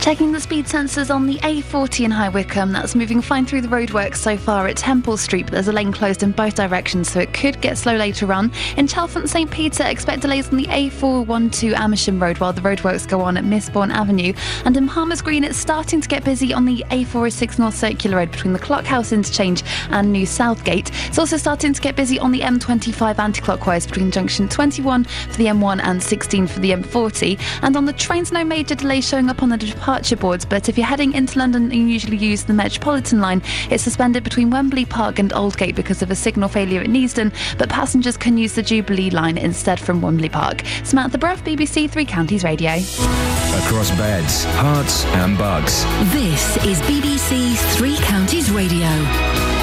Checking 0.00 0.32
the 0.32 0.40
speed 0.40 0.64
sensors 0.64 1.14
on 1.14 1.26
the 1.26 1.36
A40 1.38 2.04
in 2.06 2.10
High 2.10 2.30
Wycombe. 2.30 2.72
That's 2.72 2.94
moving 2.94 3.20
fine 3.20 3.44
through 3.44 3.60
the 3.60 3.68
roadworks 3.68 4.16
so 4.16 4.38
far 4.38 4.66
at 4.66 4.76
Temple 4.76 5.18
Street, 5.18 5.44
but 5.46 5.52
there's 5.52 5.68
a 5.68 5.72
lane 5.72 5.92
closed 5.92 6.22
in 6.22 6.30
both 6.30 6.54
directions, 6.54 7.10
so 7.10 7.20
it 7.20 7.34
could 7.34 7.60
get 7.60 7.76
slow 7.76 7.94
later 7.94 8.32
on. 8.32 8.50
In 8.78 8.86
Chalfont 8.86 9.28
St 9.28 9.50
Peter, 9.50 9.84
expect 9.84 10.22
delays 10.22 10.48
on 10.48 10.56
the 10.56 10.66
A412 10.66 11.74
Amersham 11.74 12.22
Road 12.22 12.38
while 12.38 12.54
the 12.54 12.62
roadworks 12.62 13.06
go 13.06 13.20
on 13.20 13.36
at 13.36 13.44
Misbourne 13.44 13.90
Avenue. 13.90 14.32
And 14.64 14.76
in 14.78 14.88
Palmer's 14.88 15.20
Green, 15.20 15.44
it's 15.44 15.58
starting 15.58 16.00
to 16.00 16.08
get 16.08 16.24
busy 16.24 16.54
on 16.54 16.64
the 16.64 16.84
A406 16.90 17.58
North 17.58 17.76
Circular 17.76 18.16
Road 18.18 18.30
between 18.30 18.54
the 18.54 18.58
Clockhouse 18.58 19.12
Interchange 19.12 19.62
and 19.90 20.10
New 20.10 20.24
Southgate. 20.24 20.90
It's 21.08 21.18
also 21.18 21.36
starting 21.36 21.74
to 21.74 21.80
get 21.82 21.96
busy 21.96 22.18
on 22.18 22.30
the 22.30 22.40
M25 22.40 23.18
anti-clockwise 23.18 23.86
between 23.86 24.10
junction 24.10 24.48
21 24.48 25.04
for 25.04 25.36
the 25.36 25.46
M1 25.46 25.80
and 25.82 26.02
16 26.02 26.46
for 26.46 26.60
the 26.60 26.70
M40. 26.70 27.38
And 27.62 27.76
on 27.76 27.84
the 27.84 27.92
trains, 27.92 28.32
no 28.32 28.42
major 28.42 28.76
delays 28.76 29.06
showing 29.06 29.28
up 29.28 29.42
on 29.42 29.50
the 29.50 29.58
departure 29.88 30.16
boards, 30.16 30.44
but 30.44 30.68
if 30.68 30.76
you're 30.76 30.86
heading 30.86 31.14
into 31.14 31.38
London 31.38 31.62
and 31.62 31.72
you 31.72 31.86
usually 31.86 32.18
use 32.18 32.44
the 32.44 32.52
Metropolitan 32.52 33.22
line, 33.22 33.40
it's 33.70 33.82
suspended 33.82 34.22
between 34.22 34.50
Wembley 34.50 34.84
Park 34.84 35.18
and 35.18 35.32
Aldgate 35.32 35.74
because 35.74 36.02
of 36.02 36.10
a 36.10 36.14
signal 36.14 36.50
failure 36.50 36.82
at 36.82 36.88
Neasden, 36.88 37.32
but 37.56 37.70
passengers 37.70 38.18
can 38.18 38.36
use 38.36 38.54
the 38.54 38.62
Jubilee 38.62 39.08
line 39.08 39.38
instead 39.38 39.80
from 39.80 40.02
Wembley 40.02 40.28
Park. 40.28 40.62
Samantha 40.84 41.16
Bruff, 41.16 41.42
BBC 41.42 41.88
Three 41.88 42.04
Counties 42.04 42.44
Radio. 42.44 42.72
Across 42.72 43.92
beds, 43.92 44.44
Herts, 44.44 45.06
and 45.06 45.38
bucks. 45.38 45.84
This 46.12 46.58
is 46.66 46.78
BBC 46.82 47.56
Three 47.78 47.96
Counties 47.96 48.50
Radio. 48.50 49.57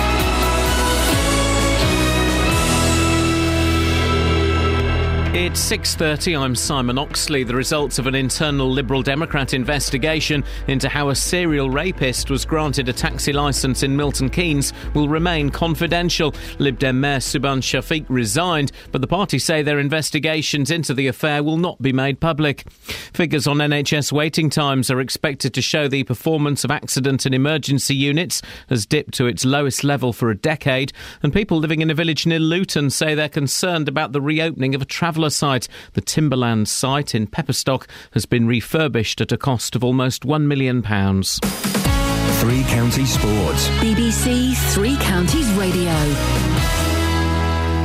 It's 5.37 5.59
6:30. 5.59 6.37
I'm 6.37 6.55
Simon 6.55 6.97
Oxley. 6.97 7.43
The 7.43 7.57
results 7.57 7.99
of 7.99 8.07
an 8.07 8.15
internal 8.15 8.71
Liberal 8.71 9.01
Democrat 9.01 9.53
investigation 9.53 10.45
into 10.69 10.87
how 10.87 11.09
a 11.09 11.15
serial 11.15 11.69
rapist 11.69 12.29
was 12.29 12.45
granted 12.45 12.87
a 12.87 12.93
taxi 12.93 13.33
license 13.33 13.83
in 13.83 13.97
Milton 13.97 14.29
Keynes 14.29 14.71
will 14.93 15.09
remain 15.09 15.49
confidential. 15.49 16.33
Lib 16.57 16.79
Dem 16.79 17.01
Mayor 17.01 17.17
Subhan 17.17 17.59
Shafiq 17.59 18.05
resigned, 18.07 18.71
but 18.93 19.01
the 19.01 19.07
party 19.07 19.37
say 19.37 19.61
their 19.61 19.77
investigations 19.77 20.71
into 20.71 20.93
the 20.93 21.07
affair 21.07 21.43
will 21.43 21.57
not 21.57 21.81
be 21.81 21.91
made 21.91 22.21
public. 22.21 22.71
Figures 22.79 23.45
on 23.45 23.57
NHS 23.57 24.13
waiting 24.13 24.49
times 24.49 24.89
are 24.89 25.01
expected 25.01 25.53
to 25.53 25.61
show 25.61 25.89
the 25.89 26.05
performance 26.05 26.63
of 26.63 26.71
accident 26.71 27.25
and 27.25 27.35
emergency 27.35 27.93
units 27.93 28.41
has 28.69 28.85
dipped 28.85 29.13
to 29.15 29.27
its 29.27 29.43
lowest 29.43 29.83
level 29.83 30.13
for 30.13 30.29
a 30.29 30.37
decade, 30.37 30.93
and 31.21 31.33
people 31.33 31.57
living 31.57 31.81
in 31.81 31.89
a 31.89 31.93
village 31.93 32.25
near 32.25 32.39
Luton 32.39 32.89
say 32.89 33.13
they're 33.13 33.27
concerned 33.27 33.89
about 33.89 34.13
the 34.13 34.21
reopening 34.21 34.73
of 34.73 34.81
a 34.81 34.85
traveller 34.85 35.24
site. 35.29 35.67
The 35.93 36.01
Timberland 36.01 36.67
site 36.67 37.15
in 37.15 37.27
Pepperstock 37.27 37.87
has 38.11 38.25
been 38.25 38.47
refurbished 38.47 39.21
at 39.21 39.31
a 39.31 39.37
cost 39.37 39.75
of 39.75 39.83
almost 39.83 40.23
£1 40.23 40.43
million. 40.43 40.81
Three 40.81 42.63
Counties 42.63 43.13
Sports. 43.13 43.67
BBC 43.79 44.55
Three 44.73 44.97
Counties 44.97 45.51
Radio. 45.53 45.93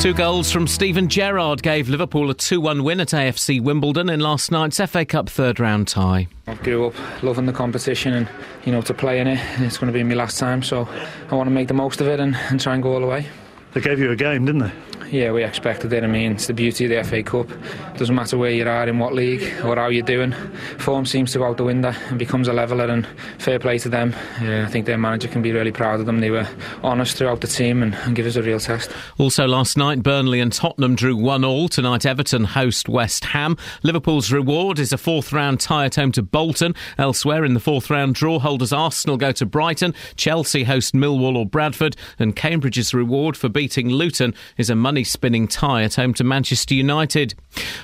Two 0.00 0.14
goals 0.14 0.50
from 0.50 0.66
Steven 0.66 1.10
Gerrard 1.10 1.62
gave 1.62 1.90
Liverpool 1.90 2.30
a 2.30 2.34
2 2.34 2.58
1 2.58 2.82
win 2.84 3.00
at 3.00 3.08
AFC 3.08 3.62
Wimbledon 3.62 4.08
in 4.08 4.18
last 4.18 4.50
night's 4.50 4.78
FA 4.78 5.04
Cup 5.04 5.28
third 5.28 5.60
round 5.60 5.88
tie. 5.88 6.26
I 6.46 6.54
grew 6.54 6.86
up 6.86 7.22
loving 7.22 7.44
the 7.44 7.52
competition 7.52 8.14
and 8.14 8.28
you 8.64 8.72
know 8.72 8.80
to 8.80 8.94
play 8.94 9.20
in 9.20 9.26
it 9.26 9.38
and 9.38 9.66
it's 9.66 9.76
going 9.76 9.92
to 9.92 9.98
be 9.98 10.02
my 10.02 10.14
last 10.14 10.38
time 10.38 10.62
so 10.62 10.88
I 11.30 11.34
want 11.34 11.48
to 11.48 11.50
make 11.50 11.68
the 11.68 11.74
most 11.74 12.00
of 12.00 12.06
it 12.06 12.18
and, 12.18 12.34
and 12.34 12.58
try 12.58 12.72
and 12.72 12.82
go 12.82 12.94
all 12.94 13.00
the 13.00 13.06
way. 13.06 13.26
They 13.74 13.82
gave 13.82 13.98
you 13.98 14.10
a 14.10 14.16
game, 14.16 14.46
didn't 14.46 14.62
they? 14.62 14.72
Yeah, 15.10 15.32
we 15.32 15.42
expected 15.42 15.92
it. 15.92 16.04
I 16.04 16.06
mean, 16.06 16.32
it's 16.32 16.46
the 16.46 16.54
beauty 16.54 16.84
of 16.84 16.90
the 16.90 17.02
FA 17.02 17.22
Cup. 17.24 17.50
It 17.50 17.98
Doesn't 17.98 18.14
matter 18.14 18.38
where 18.38 18.52
you 18.52 18.62
are, 18.62 18.68
at, 18.68 18.88
in 18.88 19.00
what 19.00 19.12
league, 19.12 19.42
or 19.64 19.74
how 19.74 19.88
you're 19.88 20.04
doing. 20.04 20.32
Form 20.78 21.04
seems 21.04 21.32
to 21.32 21.38
go 21.38 21.46
out 21.46 21.56
the 21.56 21.64
window 21.64 21.92
and 22.08 22.18
becomes 22.18 22.46
a 22.46 22.52
leveller. 22.52 22.86
And 22.86 23.04
fair 23.38 23.58
play 23.58 23.78
to 23.78 23.88
them. 23.88 24.14
Yeah, 24.40 24.64
I 24.64 24.70
think 24.70 24.86
their 24.86 24.98
manager 24.98 25.26
can 25.26 25.42
be 25.42 25.50
really 25.50 25.72
proud 25.72 25.98
of 25.98 26.06
them. 26.06 26.20
They 26.20 26.30
were 26.30 26.46
honest 26.84 27.16
throughout 27.16 27.40
the 27.40 27.48
team 27.48 27.82
and, 27.82 27.94
and 27.94 28.14
give 28.14 28.24
us 28.24 28.36
a 28.36 28.42
real 28.42 28.60
test. 28.60 28.92
Also 29.18 29.48
last 29.48 29.76
night, 29.76 30.02
Burnley 30.04 30.38
and 30.38 30.52
Tottenham 30.52 30.94
drew 30.94 31.16
1 31.16 31.44
all. 31.44 31.68
Tonight, 31.68 32.06
Everton 32.06 32.44
host 32.44 32.88
West 32.88 33.24
Ham. 33.24 33.56
Liverpool's 33.82 34.30
reward 34.30 34.78
is 34.78 34.92
a 34.92 34.98
fourth 34.98 35.32
round 35.32 35.58
tie 35.58 35.86
at 35.86 35.96
home 35.96 36.12
to 36.12 36.22
Bolton. 36.22 36.74
Elsewhere 36.98 37.44
in 37.44 37.54
the 37.54 37.60
fourth 37.60 37.90
round 37.90 38.14
draw, 38.14 38.38
holders 38.38 38.72
Arsenal 38.72 39.16
go 39.16 39.32
to 39.32 39.44
Brighton. 39.44 39.92
Chelsea 40.14 40.62
host 40.62 40.94
Millwall 40.94 41.36
or 41.36 41.46
Bradford. 41.46 41.96
And 42.20 42.36
Cambridge's 42.36 42.94
reward 42.94 43.36
for 43.36 43.48
beating 43.48 43.88
Luton 43.88 44.34
is 44.56 44.70
a 44.70 44.76
money 44.76 44.99
spinning 45.04 45.48
tie 45.48 45.82
at 45.82 45.94
home 45.94 46.14
to 46.14 46.24
Manchester 46.24 46.74
United. 46.74 47.34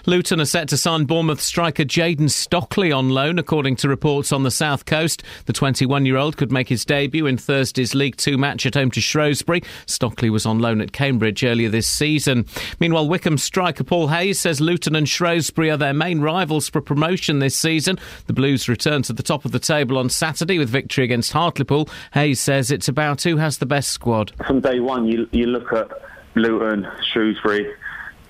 Luton 0.06 0.40
are 0.40 0.44
set 0.44 0.68
to 0.68 0.76
sign 0.76 1.04
Bournemouth 1.04 1.40
striker 1.40 1.84
Jayden 1.84 2.30
Stockley 2.30 2.92
on 2.92 3.10
loan, 3.10 3.38
according 3.38 3.76
to 3.76 3.88
reports 3.88 4.32
on 4.32 4.42
the 4.42 4.50
south 4.50 4.84
coast. 4.86 5.22
The 5.46 5.52
21 5.52 6.06
year 6.06 6.16
old 6.16 6.36
could 6.36 6.52
make 6.52 6.68
his 6.68 6.84
debut 6.84 7.26
in 7.26 7.36
Thursday's 7.36 7.94
League 7.94 8.16
Two 8.16 8.38
match 8.38 8.66
at 8.66 8.74
home 8.74 8.90
to 8.92 9.00
Shrewsbury. 9.00 9.62
Stockley 9.86 10.30
was 10.30 10.46
on 10.46 10.58
loan 10.58 10.80
at 10.80 10.92
Cambridge 10.92 11.42
earlier 11.44 11.68
this 11.68 11.88
season. 11.88 12.46
Meanwhile, 12.80 13.08
Wycombe 13.08 13.38
striker 13.38 13.84
Paul 13.84 14.08
Hayes 14.08 14.38
says 14.38 14.60
Luton 14.60 14.94
and 14.94 15.08
Shrewsbury 15.08 15.70
are 15.70 15.76
their 15.76 15.94
main 15.94 16.20
rivals 16.20 16.68
for 16.68 16.80
promotion 16.80 17.38
this 17.38 17.56
season. 17.56 17.98
The 18.26 18.32
Blues 18.32 18.68
return 18.68 19.02
to 19.02 19.12
the 19.12 19.22
top 19.22 19.44
of 19.44 19.52
the 19.52 19.58
table 19.58 19.98
on 19.98 20.08
Saturday 20.08 20.58
with 20.58 20.68
victory 20.68 21.04
against 21.04 21.32
Hartlepool. 21.32 21.88
Hayes 22.14 22.40
says 22.40 22.70
it's 22.70 22.88
about 22.88 23.22
who 23.22 23.36
has 23.36 23.58
the 23.58 23.66
best 23.66 23.90
squad. 23.90 24.32
From 24.46 24.60
day 24.60 24.80
one, 24.80 25.06
you 25.06 25.28
you 25.32 25.46
look 25.46 25.72
at 25.72 25.90
Luton, 26.36 26.86
Shrewsbury, 27.12 27.72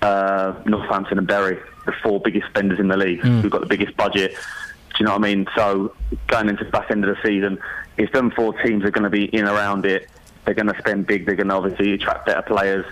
uh, 0.01 0.53
Northampton, 0.65 1.17
and 1.19 1.27
Bury, 1.27 1.59
the 1.85 1.91
four 2.03 2.19
biggest 2.19 2.47
spenders 2.47 2.79
in 2.79 2.87
the 2.87 2.97
league, 2.97 3.21
Mm. 3.21 3.41
who've 3.41 3.51
got 3.51 3.61
the 3.61 3.67
biggest 3.67 3.95
budget. 3.97 4.31
Do 4.31 4.95
you 4.99 5.05
know 5.05 5.11
what 5.11 5.19
I 5.25 5.33
mean? 5.35 5.47
So 5.55 5.93
going 6.27 6.49
into 6.49 6.63
the 6.63 6.71
back 6.71 6.89
end 6.89 7.05
of 7.05 7.15
the 7.15 7.21
season, 7.27 7.59
if 7.97 8.11
them 8.13 8.31
four 8.31 8.53
teams 8.63 8.83
are 8.83 8.91
going 8.91 9.03
to 9.03 9.09
be 9.09 9.25
in 9.25 9.45
around 9.45 9.85
it, 9.85 10.09
they're 10.47 10.55
going 10.55 10.73
to 10.73 10.79
spend 10.79 11.05
big. 11.05 11.25
They're 11.25 11.35
going 11.35 11.49
to 11.49 11.55
obviously 11.55 11.91
attract 11.93 12.25
better 12.25 12.41
players. 12.41 12.85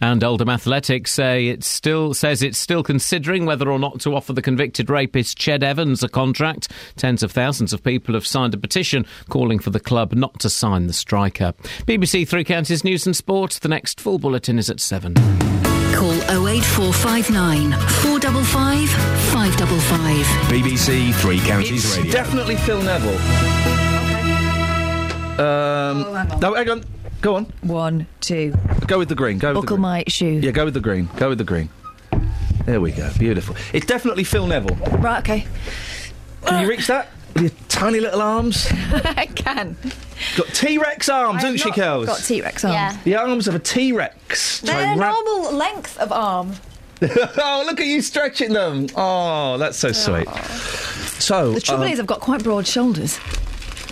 And 0.00 0.24
Oldham 0.24 0.48
Athletics 0.48 1.12
say 1.12 1.48
it's 1.48 1.66
still 1.66 2.14
says 2.14 2.42
it's 2.42 2.56
still 2.58 2.82
considering 2.82 3.44
whether 3.46 3.70
or 3.70 3.78
not 3.78 4.00
to 4.00 4.16
offer 4.16 4.32
the 4.32 4.40
convicted 4.42 4.88
rapist 4.88 5.38
Ched 5.38 5.62
Evans 5.62 6.02
a 6.02 6.08
contract. 6.08 6.70
Tens 6.96 7.22
of 7.22 7.30
thousands 7.30 7.72
of 7.74 7.84
people 7.84 8.14
have 8.14 8.26
signed 8.26 8.54
a 8.54 8.58
petition 8.58 9.04
calling 9.28 9.58
for 9.58 9.68
the 9.70 9.78
club 9.80 10.14
not 10.14 10.40
to 10.40 10.48
sign 10.50 10.86
the 10.86 10.92
striker. 10.94 11.52
BBC 11.86 12.26
Three 12.26 12.44
Counties 12.44 12.82
News 12.82 13.04
and 13.06 13.14
Sport. 13.14 13.58
The 13.62 13.68
next 13.68 14.00
full 14.00 14.18
bulletin 14.18 14.58
is 14.58 14.70
at 14.70 14.80
seven. 14.80 15.14
Call 15.94 16.14
08459 16.48 17.72
455 17.72 18.88
555. 18.88 20.26
BBC 20.50 21.14
Three 21.20 21.40
Counties 21.40 21.84
It's 21.84 21.96
Radio. 21.98 22.12
definitely 22.12 22.56
Phil 22.56 22.80
Neville. 22.82 23.18
Um, 25.40 26.02
no, 26.40 26.54
hang 26.54 26.68
on. 26.68 26.84
Go 27.22 27.36
on. 27.36 27.44
One, 27.62 28.08
two. 28.20 28.52
Go 28.88 28.98
with 28.98 29.08
the 29.08 29.14
green. 29.14 29.38
Go 29.38 29.50
with 29.50 29.62
Buckle 29.62 29.76
the 29.76 29.80
green. 29.80 29.80
my 29.80 30.04
shoe. 30.08 30.40
Yeah, 30.42 30.50
go 30.50 30.64
with 30.64 30.74
the 30.74 30.80
green. 30.80 31.08
Go 31.16 31.28
with 31.28 31.38
the 31.38 31.44
green. 31.44 31.70
There 32.66 32.80
we 32.80 32.90
go. 32.90 33.10
Beautiful. 33.16 33.54
It's 33.72 33.86
definitely 33.86 34.24
Phil 34.24 34.44
Neville. 34.46 34.74
Right, 34.98 35.20
okay. 35.20 35.46
Can 36.44 36.62
you 36.62 36.68
reach 36.68 36.88
that? 36.88 37.10
With 37.34 37.42
your 37.42 37.52
tiny 37.68 38.00
little 38.00 38.20
arms. 38.20 38.66
I 38.72 39.26
can. 39.26 39.76
Got 40.36 40.48
T 40.48 40.78
Rex 40.78 41.08
arms, 41.08 41.42
haven't 41.42 41.58
she, 41.58 41.70
Kels? 41.70 42.06
Got 42.06 42.18
T 42.18 42.42
Rex 42.42 42.64
arms. 42.64 42.74
Yeah. 42.74 42.98
The 43.04 43.14
arms 43.14 43.46
of 43.46 43.54
a 43.54 43.60
T 43.60 43.92
Rex. 43.92 44.60
They're 44.60 44.96
normal 44.96 45.52
length 45.52 45.96
of 45.98 46.10
arm. 46.10 46.54
oh, 47.02 47.64
look 47.66 47.80
at 47.80 47.86
you 47.86 48.02
stretching 48.02 48.52
them. 48.52 48.88
Oh, 48.96 49.58
that's 49.58 49.78
so 49.78 49.92
sweet. 49.92 50.28
So 51.20 51.52
The 51.52 51.60
trouble 51.60 51.84
um, 51.84 51.92
is, 51.92 52.00
I've 52.00 52.06
got 52.06 52.20
quite 52.20 52.42
broad 52.42 52.66
shoulders. 52.66 53.20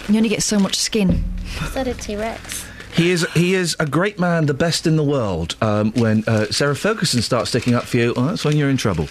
You 0.08 0.16
only 0.16 0.28
get 0.28 0.42
so 0.42 0.58
much 0.58 0.76
skin. 0.76 1.24
So 1.70 1.84
did 1.84 2.00
T 2.00 2.16
Rex. 2.16 2.66
He 2.94 3.10
is 3.10 3.26
he 3.34 3.54
is 3.54 3.76
a 3.78 3.86
great 3.86 4.18
man, 4.18 4.46
the 4.46 4.54
best 4.54 4.86
in 4.86 4.96
the 4.96 5.02
world. 5.04 5.56
Um, 5.60 5.92
when 5.92 6.24
uh, 6.26 6.46
Sarah 6.46 6.74
Ferguson 6.76 7.22
starts 7.22 7.50
sticking 7.50 7.74
up 7.74 7.84
for 7.84 7.96
you, 7.96 8.12
well, 8.16 8.26
that's 8.26 8.44
when 8.44 8.56
you're 8.56 8.68
in 8.68 8.76
trouble. 8.76 9.08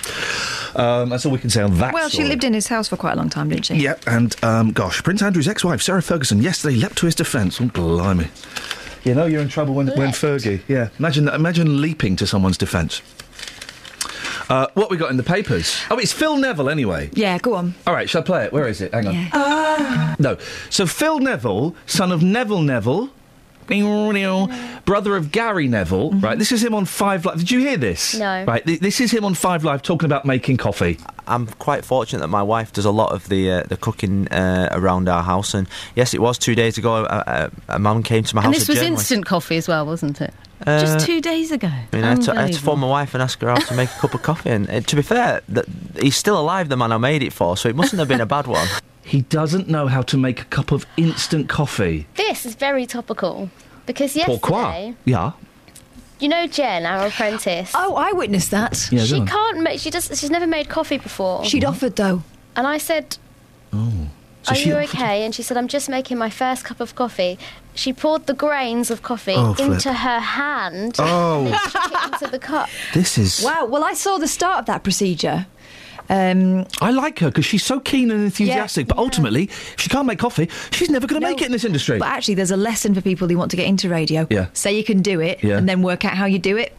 Um, 0.76 1.10
that's 1.10 1.26
all 1.26 1.32
we 1.32 1.40
can 1.40 1.50
say 1.50 1.62
on 1.62 1.78
that. 1.78 1.94
well, 1.94 2.10
she 2.10 2.24
lived 2.24 2.44
in 2.44 2.54
his 2.54 2.68
house 2.68 2.90
for 2.90 2.98
quite 2.98 3.14
a 3.14 3.16
long 3.16 3.30
time, 3.30 3.50
didn't 3.50 3.66
she? 3.66 3.76
Yep, 3.76 4.04
and 4.08 4.44
um, 4.44 4.72
gosh, 4.72 5.02
Prince 5.02 5.22
Andrew's 5.22 5.48
ex-wife 5.48 5.82
Sarah 5.82 6.02
Ferguson 6.04 6.42
yesterday 6.42 6.76
leapt 6.76 6.98
to 6.98 7.06
his 7.06 7.16
defence. 7.16 7.60
Oh, 7.62 7.66
blimey! 7.68 8.28
You 9.04 9.16
know 9.16 9.26
you're 9.26 9.42
in 9.42 9.48
trouble 9.50 9.74
when, 9.74 9.88
when 9.88 10.10
Fergie. 10.10 10.62
Yeah, 10.68 10.90
imagine 11.00 11.26
that. 11.26 11.36
Imagine 11.36 11.82
leaping 11.82 12.16
to 12.18 12.28
someone's 12.28 12.58
defence. 12.58 13.02
Uh, 14.50 14.66
what 14.74 14.90
we 14.90 14.98
got 14.98 15.12
in 15.12 15.18
the 15.18 15.24
papers? 15.24 15.80
Oh, 15.92 15.98
it's 16.00 16.12
Phil 16.12 16.36
Neville 16.36 16.70
anyway. 16.70 17.12
Yeah, 17.14 17.38
go 17.38 17.54
on. 17.54 17.76
All 17.86 17.94
right, 17.94 18.10
shall 18.10 18.22
I 18.22 18.26
play 18.26 18.46
it? 18.46 18.52
Where 18.52 18.68
is 18.68 18.82
it? 18.82 18.92
Hang 18.94 19.08
on. 19.08 20.16
No. 20.20 20.38
So 20.72 20.88
Phil 20.88 21.20
Neville, 21.20 21.76
son 21.86 22.12
of 22.12 22.24
Neville 22.24 22.64
Neville, 22.64 23.12
brother 24.86 25.16
of 25.16 25.32
Gary 25.32 25.68
Neville, 25.68 26.12
right? 26.12 26.38
This 26.38 26.52
is 26.52 26.64
him 26.64 26.74
on 26.76 26.86
Five 26.86 27.26
Live. 27.26 27.38
Did 27.40 27.52
you 27.52 27.60
hear 27.60 27.78
this? 27.78 28.16
No. 28.16 28.44
Right. 28.46 28.66
th- 28.66 28.80
This 28.80 29.00
is 29.00 29.12
him 29.12 29.24
on 29.26 29.34
Five 29.36 29.64
Live 29.64 29.82
talking 29.82 30.06
about 30.06 30.26
making 30.26 30.58
coffee. 30.58 30.98
I'm 31.28 31.46
quite 31.48 31.86
fortunate 31.86 32.20
that 32.20 32.28
my 32.30 32.42
wife 32.44 32.74
does 32.74 32.86
a 32.86 32.92
lot 32.92 33.12
of 33.12 33.30
the 33.30 33.52
uh, 33.52 33.64
the 33.64 33.78
cooking 33.78 34.28
uh, 34.30 34.70
around 34.72 35.08
our 35.08 35.22
house, 35.24 35.54
and 35.54 35.68
yes, 35.96 36.14
it 36.14 36.22
was 36.22 36.38
two 36.38 36.56
days 36.56 36.78
ago. 36.78 37.06
A, 37.06 37.52
a, 37.70 37.76
a 37.76 37.80
mum 37.80 38.02
came 38.04 38.24
to 38.24 38.36
my 38.36 38.42
And 38.42 38.48
house. 38.48 38.56
And 38.56 38.62
this 38.62 38.68
was 38.68 38.78
journalist. 38.80 39.04
instant 39.12 39.26
coffee 39.26 39.58
as 39.58 39.68
well, 39.68 39.86
wasn't 39.86 40.20
it? 40.22 40.34
Uh, 40.66 40.80
Just 40.82 41.06
two 41.06 41.22
days 41.22 41.52
ago. 41.52 41.68
I 41.70 41.88
mean, 41.96 42.04
I 42.04 42.10
had, 42.10 42.22
to, 42.24 42.32
I 42.34 42.42
had 42.44 42.54
to 42.54 42.60
phone 42.60 42.80
my 42.80 42.88
wife 42.88 43.14
and 43.14 43.24
ask 43.24 43.40
her 43.42 43.48
how 43.50 43.56
to 43.56 43.74
make 43.76 43.90
a 43.90 44.00
cup 44.00 44.14
of 44.14 44.22
coffee. 44.24 44.50
And 44.50 44.70
uh, 44.70 44.82
to 44.82 44.96
be 44.96 45.02
fair, 45.02 45.42
th- 45.54 45.66
he's 46.02 46.18
still 46.18 46.38
alive, 46.40 46.68
the 46.70 46.76
man 46.76 46.92
I 46.92 46.98
made 46.98 47.24
it 47.24 47.32
for, 47.32 47.56
so 47.56 47.70
it 47.70 47.76
mustn't 47.76 47.98
have 48.00 48.08
been 48.10 48.22
a 48.22 48.26
bad 48.26 48.48
one. 48.48 48.68
He 49.02 49.22
doesn't 49.24 49.68
know 49.68 49.88
how 49.88 50.04
to 50.04 50.18
make 50.18 50.40
a 50.42 50.46
cup 50.46 50.72
of 50.72 50.86
instant 50.96 51.50
coffee. 51.50 52.06
This 52.14 52.46
is 52.46 52.54
very 52.54 52.86
topical 52.86 53.50
because 53.88 54.16
yesterday, 54.16 54.94
Yeah. 55.04 55.32
you 56.20 56.28
know 56.28 56.46
Jen, 56.46 56.86
our 56.86 57.08
apprentice. 57.08 57.72
Oh, 57.74 57.96
I 57.96 58.12
witnessed 58.12 58.52
that. 58.52 58.88
Yeah, 58.92 59.06
she 59.06 59.26
can't 59.26 59.62
make. 59.62 59.80
She 59.80 59.90
just. 59.90 60.16
She's 60.16 60.30
never 60.30 60.46
made 60.46 60.70
coffee 60.70 61.00
before. 61.00 61.44
She'd 61.44 61.66
offered 61.66 61.96
though. 61.96 62.22
And 62.56 62.68
I 62.68 62.78
said, 62.78 63.18
Oh. 63.74 64.10
So 64.44 64.52
"Are 64.54 64.56
she 64.56 64.70
you 64.70 64.76
okay?" 64.78 65.24
And 65.26 65.36
she 65.36 65.44
said, 65.44 65.58
"I'm 65.58 65.68
just 65.68 65.90
making 65.90 66.18
my 66.18 66.30
first 66.30 66.64
cup 66.66 66.80
of 66.80 66.96
coffee." 66.96 67.38
She 67.76 67.94
poured 67.94 68.26
the 68.26 68.34
grains 68.34 68.90
of 68.92 69.02
coffee 69.04 69.36
Oh, 69.38 69.54
flip. 69.54 69.72
into 69.74 69.94
her 69.94 70.20
hand. 70.20 70.96
Oh. 71.00 71.46
and 71.48 71.72
shook 71.72 71.92
it 71.92 72.14
into 72.14 72.28
the 72.28 72.40
cup. 72.40 72.70
This 72.94 73.18
is. 73.18 73.42
Wow. 73.44 73.66
Well, 73.66 73.84
I 73.84 73.94
saw 73.94 74.18
the 74.18 74.28
start 74.28 74.60
of 74.60 74.66
that 74.66 74.84
procedure. 74.84 75.46
Um, 76.12 76.66
I 76.82 76.90
like 76.90 77.20
her 77.20 77.28
because 77.28 77.46
she's 77.46 77.64
so 77.64 77.80
keen 77.80 78.10
and 78.10 78.24
enthusiastic, 78.24 78.88
but 78.88 78.98
ultimately, 78.98 79.44
if 79.44 79.76
she 79.78 79.90
can't 79.90 80.08
make 80.08 80.18
coffee, 80.18 80.50
she's 80.72 80.90
never 80.90 81.06
going 81.06 81.22
to 81.22 81.28
make 81.28 81.40
it 81.40 81.46
in 81.46 81.52
this 81.52 81.64
industry. 81.64 82.00
but 82.00 82.08
actually, 82.08 82.34
there's 82.34 82.50
a 82.50 82.58
lesson 82.58 82.96
for 82.96 83.02
people 83.02 83.28
who 83.28 83.38
want 83.38 83.52
to 83.52 83.58
get 83.58 83.68
into 83.68 83.90
radio. 83.90 84.26
Yeah. 84.32 84.48
Say 84.54 84.76
you 84.76 84.84
can 84.84 85.04
do 85.04 85.20
it, 85.20 85.44
Yeah. 85.44 85.58
and 85.58 85.70
then 85.70 85.84
work 85.84 86.06
out 86.06 86.14
how 86.18 86.26
you 86.26 86.40
do 86.40 86.58
it. 86.58 86.76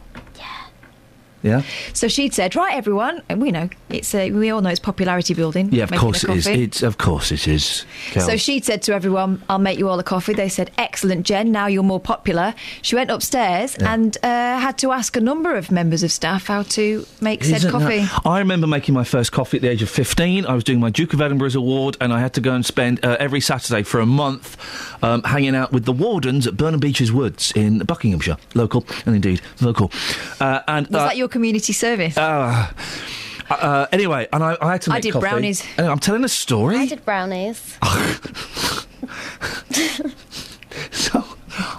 Yeah. 1.43 1.63
So 1.93 2.07
she'd 2.07 2.33
said, 2.33 2.55
"Right, 2.55 2.75
everyone, 2.75 3.21
and 3.29 3.41
we 3.41 3.51
know 3.51 3.69
it's 3.89 4.13
uh, 4.13 4.29
we 4.31 4.49
all 4.49 4.61
know 4.61 4.69
it's 4.69 4.79
popularity 4.79 5.33
building. 5.33 5.69
Yeah, 5.71 5.83
of 5.85 5.91
course 5.91 6.23
it 6.23 6.29
is. 6.31 6.47
It's 6.47 6.83
of 6.83 6.97
course 6.97 7.31
it 7.31 7.47
is. 7.47 7.85
Kel. 8.11 8.25
So 8.25 8.37
she'd 8.37 8.65
said 8.65 8.81
to 8.83 8.93
everyone, 8.93 9.41
I'll 9.49 9.59
make 9.59 9.77
you 9.79 9.89
all 9.89 9.99
a 9.99 10.03
coffee. 10.03 10.33
They 10.33 10.49
said, 10.49 10.71
Excellent, 10.77 11.25
Jen, 11.25 11.51
now 11.51 11.67
you're 11.67 11.83
more 11.83 11.99
popular. 11.99 12.53
She 12.81 12.95
went 12.95 13.09
upstairs 13.11 13.75
Yeah. 13.79 13.93
and 13.93 14.17
uh, 14.23 14.59
had 14.59 14.77
to 14.79 14.91
ask 14.91 15.15
a 15.17 15.21
number 15.21 15.55
of 15.55 15.71
members 15.71 16.03
of 16.03 16.11
staff 16.11 16.47
how 16.47 16.63
to 16.63 17.05
make 17.21 17.43
said 17.43 17.55
Isn't 17.57 17.71
coffee. 17.71 17.99
that- 17.99 18.21
I 18.25 18.39
remember 18.39 18.67
making 18.67 18.93
my 18.95 19.03
first 19.03 19.31
coffee 19.31 19.57
at 19.57 19.61
the 19.61 19.69
age 19.69 19.81
of 19.81 19.89
15. 19.89 20.45
I 20.45 20.53
was 20.53 20.63
doing 20.63 20.79
my 20.79 20.89
Duke 20.89 21.13
of 21.13 21.21
Edinburgh's 21.21 21.55
award, 21.55 21.97
and 22.01 22.13
I 22.13 22.19
had 22.19 22.33
to 22.35 22.41
go 22.41 22.53
and 22.53 22.65
spend 22.65 23.03
uh, 23.03 23.17
every 23.19 23.41
Saturday 23.41 23.83
for 23.83 23.99
a 23.99 24.05
month 24.05 24.57
um, 25.03 25.23
hanging 25.23 25.55
out 25.55 25.71
with 25.71 25.85
the 25.85 25.93
wardens 25.93 26.47
at 26.47 26.57
Burnham 26.57 26.79
Beeches 26.79 27.11
Woods 27.11 27.51
in 27.55 27.79
Buckinghamshire, 27.79 28.37
local 28.53 28.85
and 29.05 29.15
indeed 29.15 29.41
vocal. 29.57 29.91
Uh, 30.39 30.61
and 30.67 30.87
Was 30.87 30.95
uh, 31.01 31.05
that 31.05 31.17
your 31.17 31.27
community 31.31 31.73
service? 31.73 32.17
uh, 32.17 32.71
uh, 33.49 33.85
anyway, 33.91 34.27
and 34.31 34.43
I, 34.43 34.57
I 34.61 34.71
had 34.73 34.81
to 34.83 34.91
I 34.93 34.99
did 35.01 35.13
coffee. 35.13 35.27
brownies. 35.27 35.63
And 35.77 35.87
I'm 35.87 35.99
telling 35.99 36.23
a 36.23 36.29
story. 36.29 36.77
I 36.77 36.85
did 36.85 37.03
brownies. 37.05 37.77
So 40.91 41.23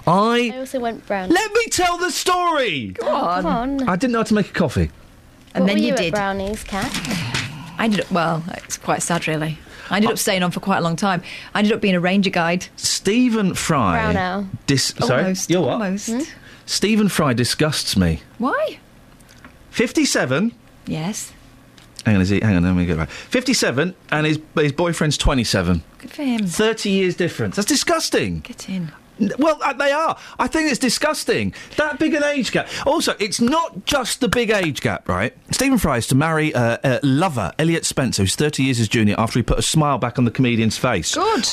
I 0.05 0.51
I 0.53 0.57
also 0.59 0.79
went 0.79 1.05
brownies. 1.07 1.33
let 1.33 1.51
me 1.51 1.65
tell 1.71 1.97
the 1.97 2.11
story. 2.11 2.89
Go 2.89 3.07
on. 3.07 3.41
Come 3.43 3.45
on. 3.81 3.89
I 3.89 3.95
didn't 3.95 4.13
know 4.13 4.19
how 4.19 4.23
to 4.23 4.33
make 4.35 4.49
a 4.49 4.53
coffee. 4.53 4.91
And 5.55 5.63
what 5.63 5.67
then 5.67 5.77
were 5.77 5.81
you 5.83 5.87
you 5.91 5.95
did. 5.97 6.13
At 6.13 6.13
brownies, 6.13 6.63
Cat. 6.63 6.91
I 7.77 7.85
ended 7.85 8.01
up, 8.01 8.11
well, 8.11 8.43
it's 8.53 8.77
quite 8.77 9.01
sad, 9.01 9.27
really. 9.27 9.57
I 9.89 9.95
ended 9.97 10.11
up 10.11 10.17
staying 10.19 10.43
on 10.43 10.51
for 10.51 10.59
quite 10.59 10.77
a 10.77 10.81
long 10.81 10.95
time. 10.95 11.21
I 11.53 11.59
ended 11.59 11.73
up 11.73 11.81
being 11.81 11.95
a 11.95 11.99
ranger 11.99 12.29
guide. 12.29 12.67
Stephen 12.75 13.55
Fry. 13.55 13.93
Brown 14.11 14.17
owl. 14.17 14.47
Dis- 14.67 14.93
sorry, 14.99 15.33
you're 15.47 15.61
what? 15.61 15.73
almost. 15.73 16.09
Hmm? 16.09 16.21
Stephen 16.65 17.09
Fry 17.09 17.33
disgusts 17.33 17.97
me. 17.97 18.21
Why? 18.37 18.79
57. 19.73 20.51
Yes. 20.85 21.33
Hang 22.05 22.15
on, 22.15 22.21
is 22.21 22.29
he? 22.29 22.39
Hang 22.41 22.57
on, 22.57 22.63
let 22.63 22.75
me 22.75 22.85
get 22.85 22.97
right. 22.97 23.09
57, 23.09 23.95
and 24.11 24.25
his 24.27 24.39
his 24.55 24.71
boyfriend's 24.71 25.17
27. 25.17 25.83
Good 25.97 26.11
for 26.11 26.23
him. 26.23 26.45
30 26.45 26.89
years 26.89 27.15
difference. 27.15 27.55
That's 27.55 27.67
disgusting. 27.67 28.41
Get 28.41 28.69
in. 28.69 28.91
Well, 29.39 29.57
uh, 29.63 29.73
they 29.73 29.91
are. 29.91 30.17
I 30.37 30.47
think 30.47 30.69
it's 30.69 30.79
disgusting. 30.79 31.53
That 31.77 31.97
big 31.97 32.13
an 32.13 32.23
age 32.23 32.51
gap. 32.51 32.67
Also, 32.85 33.15
it's 33.19 33.41
not 33.41 33.85
just 33.85 34.19
the 34.21 34.27
big 34.27 34.51
age 34.51 34.81
gap, 34.81 35.07
right? 35.07 35.35
Stephen 35.51 35.77
Fry 35.79 35.97
is 35.97 36.07
to 36.07 36.15
marry 36.15 36.53
uh, 36.53 36.77
uh, 36.83 36.99
lover 37.01 37.51
Elliot 37.57 37.85
Spencer, 37.85 38.23
who's 38.23 38.35
30 38.35 38.63
years 38.63 38.77
his 38.77 38.87
junior, 38.87 39.15
after 39.17 39.39
he 39.39 39.43
put 39.43 39.57
a 39.59 39.63
smile 39.63 39.97
back 39.97 40.19
on 40.19 40.25
the 40.25 40.31
comedian's 40.31 40.77
face. 40.77 41.15
Good. 41.15 41.47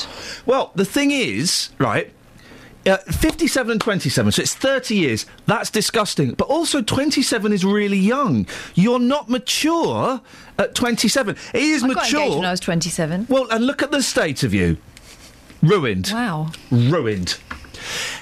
Well, 0.47 0.73
the 0.75 0.85
thing 0.87 1.11
is, 1.11 1.71
right. 1.79 2.13
Uh, 2.87 2.97
57 2.97 3.73
and 3.73 3.81
27, 3.81 4.33
so 4.33 4.41
it's 4.43 4.55
30 4.55 4.95
years. 4.97 5.27
That's 5.47 5.71
disgusting. 5.71 6.33
But 6.33 6.49
also, 6.49 6.81
27 6.81 7.53
is 7.53 7.63
really 7.65 7.99
young. 7.99 8.47
You're 8.75 8.99
not 8.99 9.29
mature 9.29 10.23
at 10.59 10.75
27. 10.75 11.37
He 11.53 11.73
is 11.73 11.83
I 11.85 11.89
got 11.89 11.97
mature. 11.97 12.21
engaged 12.21 12.37
when 12.37 12.47
I 12.47 12.51
was 12.53 12.61
27. 12.61 13.27
Well, 13.29 13.47
and 13.51 13.67
look 13.67 13.83
at 13.83 13.91
the 13.91 14.03
state 14.03 14.43
of 14.43 14.55
you. 14.55 14.79
Ruined. 15.63 16.11
Wow. 16.13 16.53
Ruined. 16.71 17.39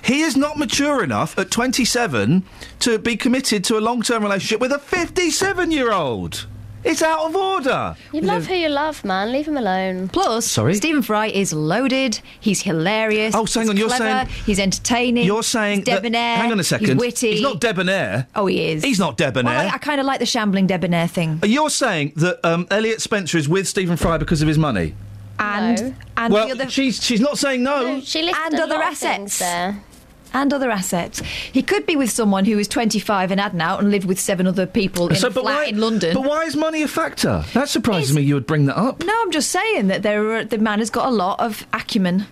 He 0.02 0.22
is 0.22 0.36
not 0.36 0.56
mature 0.58 1.04
enough 1.04 1.38
at 1.38 1.50
27 1.52 2.42
to 2.80 2.98
be 2.98 3.16
committed 3.16 3.62
to 3.64 3.78
a 3.78 3.80
long 3.80 4.02
term 4.02 4.22
relationship 4.24 4.60
with 4.60 4.72
a 4.72 4.78
57 4.78 5.70
year 5.70 5.92
old. 5.92 6.46
It's 6.88 7.02
out 7.02 7.26
of 7.26 7.36
order. 7.36 7.94
You 8.12 8.22
love 8.22 8.46
who 8.46 8.54
you 8.54 8.68
love, 8.68 9.04
man. 9.04 9.30
Leave 9.30 9.46
him 9.46 9.56
alone. 9.58 10.08
Plus, 10.08 10.46
Sorry? 10.46 10.74
Stephen 10.74 11.02
Fry 11.02 11.26
is 11.26 11.52
loaded. 11.52 12.20
He's 12.40 12.62
hilarious. 12.62 13.34
Oh, 13.34 13.44
so 13.44 13.60
hang 13.60 13.66
he's 13.66 13.70
on, 13.70 13.76
you're 13.76 13.88
clever, 13.88 14.04
saying- 14.04 14.28
he's 14.46 14.58
entertaining. 14.58 15.26
You're 15.26 15.42
saying 15.42 15.80
he's 15.80 15.84
that- 15.86 15.96
debonair. 15.96 16.36
hang 16.38 16.50
on 16.52 16.58
a 16.60 16.64
second. 16.64 16.86
He's 16.88 16.96
witty. 16.96 17.32
He's 17.32 17.42
not 17.42 17.60
debonair. 17.60 18.26
Oh, 18.34 18.46
he 18.46 18.68
is. 18.70 18.82
He's 18.82 18.98
not 18.98 19.16
debonair. 19.18 19.54
Well, 19.54 19.68
I, 19.70 19.74
I 19.74 19.78
kind 19.78 20.00
of 20.00 20.06
like 20.06 20.18
the 20.20 20.26
shambling 20.26 20.66
debonair 20.66 21.08
thing. 21.08 21.40
You're 21.44 21.70
saying 21.70 22.14
that 22.16 22.40
um, 22.44 22.66
Elliot 22.70 23.02
Spencer 23.02 23.36
is 23.36 23.48
with 23.48 23.68
Stephen 23.68 23.96
Fry 23.98 24.16
because 24.16 24.40
of 24.40 24.48
his 24.48 24.56
money? 24.58 24.94
And 25.40 25.94
and 26.16 26.32
well, 26.34 26.46
the 26.48 26.52
other 26.54 26.68
she's 26.70 27.00
she's 27.04 27.20
not 27.20 27.38
saying 27.38 27.62
no. 27.62 28.00
She 28.00 28.22
listed 28.22 28.42
and 28.46 28.54
a 28.54 28.62
other 28.64 28.74
lot 28.74 28.92
of 28.92 28.98
things 28.98 29.34
assets. 29.34 29.38
there. 29.38 29.84
And 30.32 30.52
other 30.52 30.70
assets. 30.70 31.20
He 31.20 31.62
could 31.62 31.86
be 31.86 31.96
with 31.96 32.10
someone 32.10 32.44
who 32.44 32.58
is 32.58 32.68
25 32.68 33.30
and 33.30 33.40
had 33.40 33.58
out 33.60 33.80
and 33.80 33.90
lived 33.90 34.06
with 34.06 34.20
seven 34.20 34.46
other 34.46 34.66
people 34.66 35.08
in 35.08 35.16
a 35.16 35.20
but 35.20 35.32
flat 35.32 35.44
why, 35.44 35.64
in 35.64 35.80
London. 35.80 36.14
But 36.14 36.24
why 36.24 36.44
is 36.44 36.54
money 36.56 36.82
a 36.82 36.88
factor? 36.88 37.44
That 37.54 37.68
surprises 37.68 38.14
me. 38.14 38.22
You 38.22 38.34
would 38.34 38.46
bring 38.46 38.66
that 38.66 38.76
up. 38.76 39.02
No, 39.04 39.14
I'm 39.22 39.30
just 39.30 39.50
saying 39.50 39.88
that 39.88 40.02
there 40.02 40.30
are, 40.36 40.44
the 40.44 40.58
man 40.58 40.78
has 40.80 40.90
got 40.90 41.06
a 41.06 41.10
lot 41.10 41.40
of 41.40 41.66
acumen. 41.72 42.26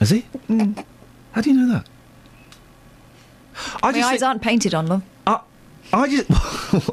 Has 0.00 0.10
he? 0.10 0.26
Mm. 0.48 0.84
How 1.32 1.40
do 1.40 1.50
you 1.50 1.56
know 1.56 1.72
that? 1.74 1.88
I 3.82 3.88
My 3.88 3.92
just 3.92 4.04
eyes 4.04 4.10
think- 4.20 4.22
aren't 4.28 4.42
painted 4.42 4.74
on 4.74 4.86
them. 4.86 5.02
I 5.92 6.08
just 6.08 6.26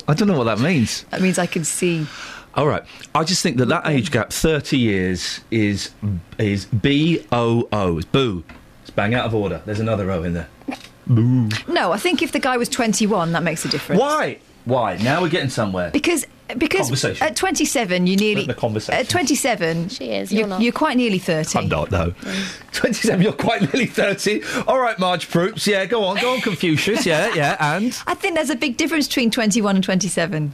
I 0.07 0.13
don't 0.13 0.27
know 0.27 0.37
what 0.37 0.43
that 0.43 0.59
means. 0.59 1.03
That 1.09 1.19
means 1.21 1.39
I 1.39 1.47
can 1.47 1.63
see. 1.63 2.05
All 2.53 2.67
right. 2.67 2.83
I 3.15 3.23
just 3.23 3.41
think 3.41 3.57
that 3.57 3.65
that 3.69 3.87
age 3.87 4.11
gap, 4.11 4.31
thirty 4.31 4.77
years, 4.77 5.41
is 5.49 5.89
is 6.37 6.65
B 6.65 7.25
O 7.31 7.67
O. 7.71 7.97
It's 7.97 8.05
boo. 8.05 8.43
It's 8.93 8.95
bang 8.95 9.15
out 9.15 9.25
of 9.25 9.33
order. 9.33 9.59
There's 9.65 9.79
another 9.79 10.11
O 10.11 10.21
in 10.21 10.33
there. 10.33 10.47
Boo. 11.07 11.49
No, 11.67 11.91
I 11.91 11.97
think 11.97 12.21
if 12.21 12.31
the 12.31 12.39
guy 12.39 12.57
was 12.57 12.69
21, 12.69 13.31
that 13.31 13.41
makes 13.41 13.65
a 13.65 13.67
difference. 13.67 13.99
Why? 13.99 14.37
Why? 14.65 14.97
Now 14.97 15.19
we're 15.21 15.29
getting 15.29 15.49
somewhere. 15.49 15.89
Because 15.89 16.25
because 16.57 16.81
Conversation. 16.81 17.25
at 17.25 17.35
27 17.35 18.05
you 18.05 18.15
nearly 18.17 18.45
The 18.45 18.53
conversation. 18.53 18.99
at 18.99 19.09
27 19.09 19.89
She 19.89 20.11
is, 20.11 20.31
you're, 20.31 20.41
you're 20.41 20.47
not. 20.47 20.61
you're 20.61 20.71
quite 20.73 20.95
nearly 20.95 21.17
30. 21.17 21.57
I'm 21.57 21.67
not, 21.69 21.89
no. 21.89 22.13
27, 22.73 23.21
you're 23.21 23.31
quite 23.33 23.61
nearly 23.61 23.87
30. 23.87 24.43
All 24.67 24.79
right, 24.79 24.95
Marje 24.97 25.29
Proops. 25.31 25.65
Yeah, 25.65 25.85
go 25.85 26.03
on, 26.03 26.21
go 26.21 26.33
on, 26.33 26.41
Confucius. 26.41 27.05
Yeah, 27.05 27.33
yeah, 27.33 27.57
and? 27.59 27.97
I 28.05 28.13
think 28.13 28.35
there's 28.35 28.51
a 28.51 28.55
big 28.55 28.77
difference 28.77 29.07
between 29.07 29.31
21 29.31 29.75
and 29.77 29.83
27. 29.83 30.53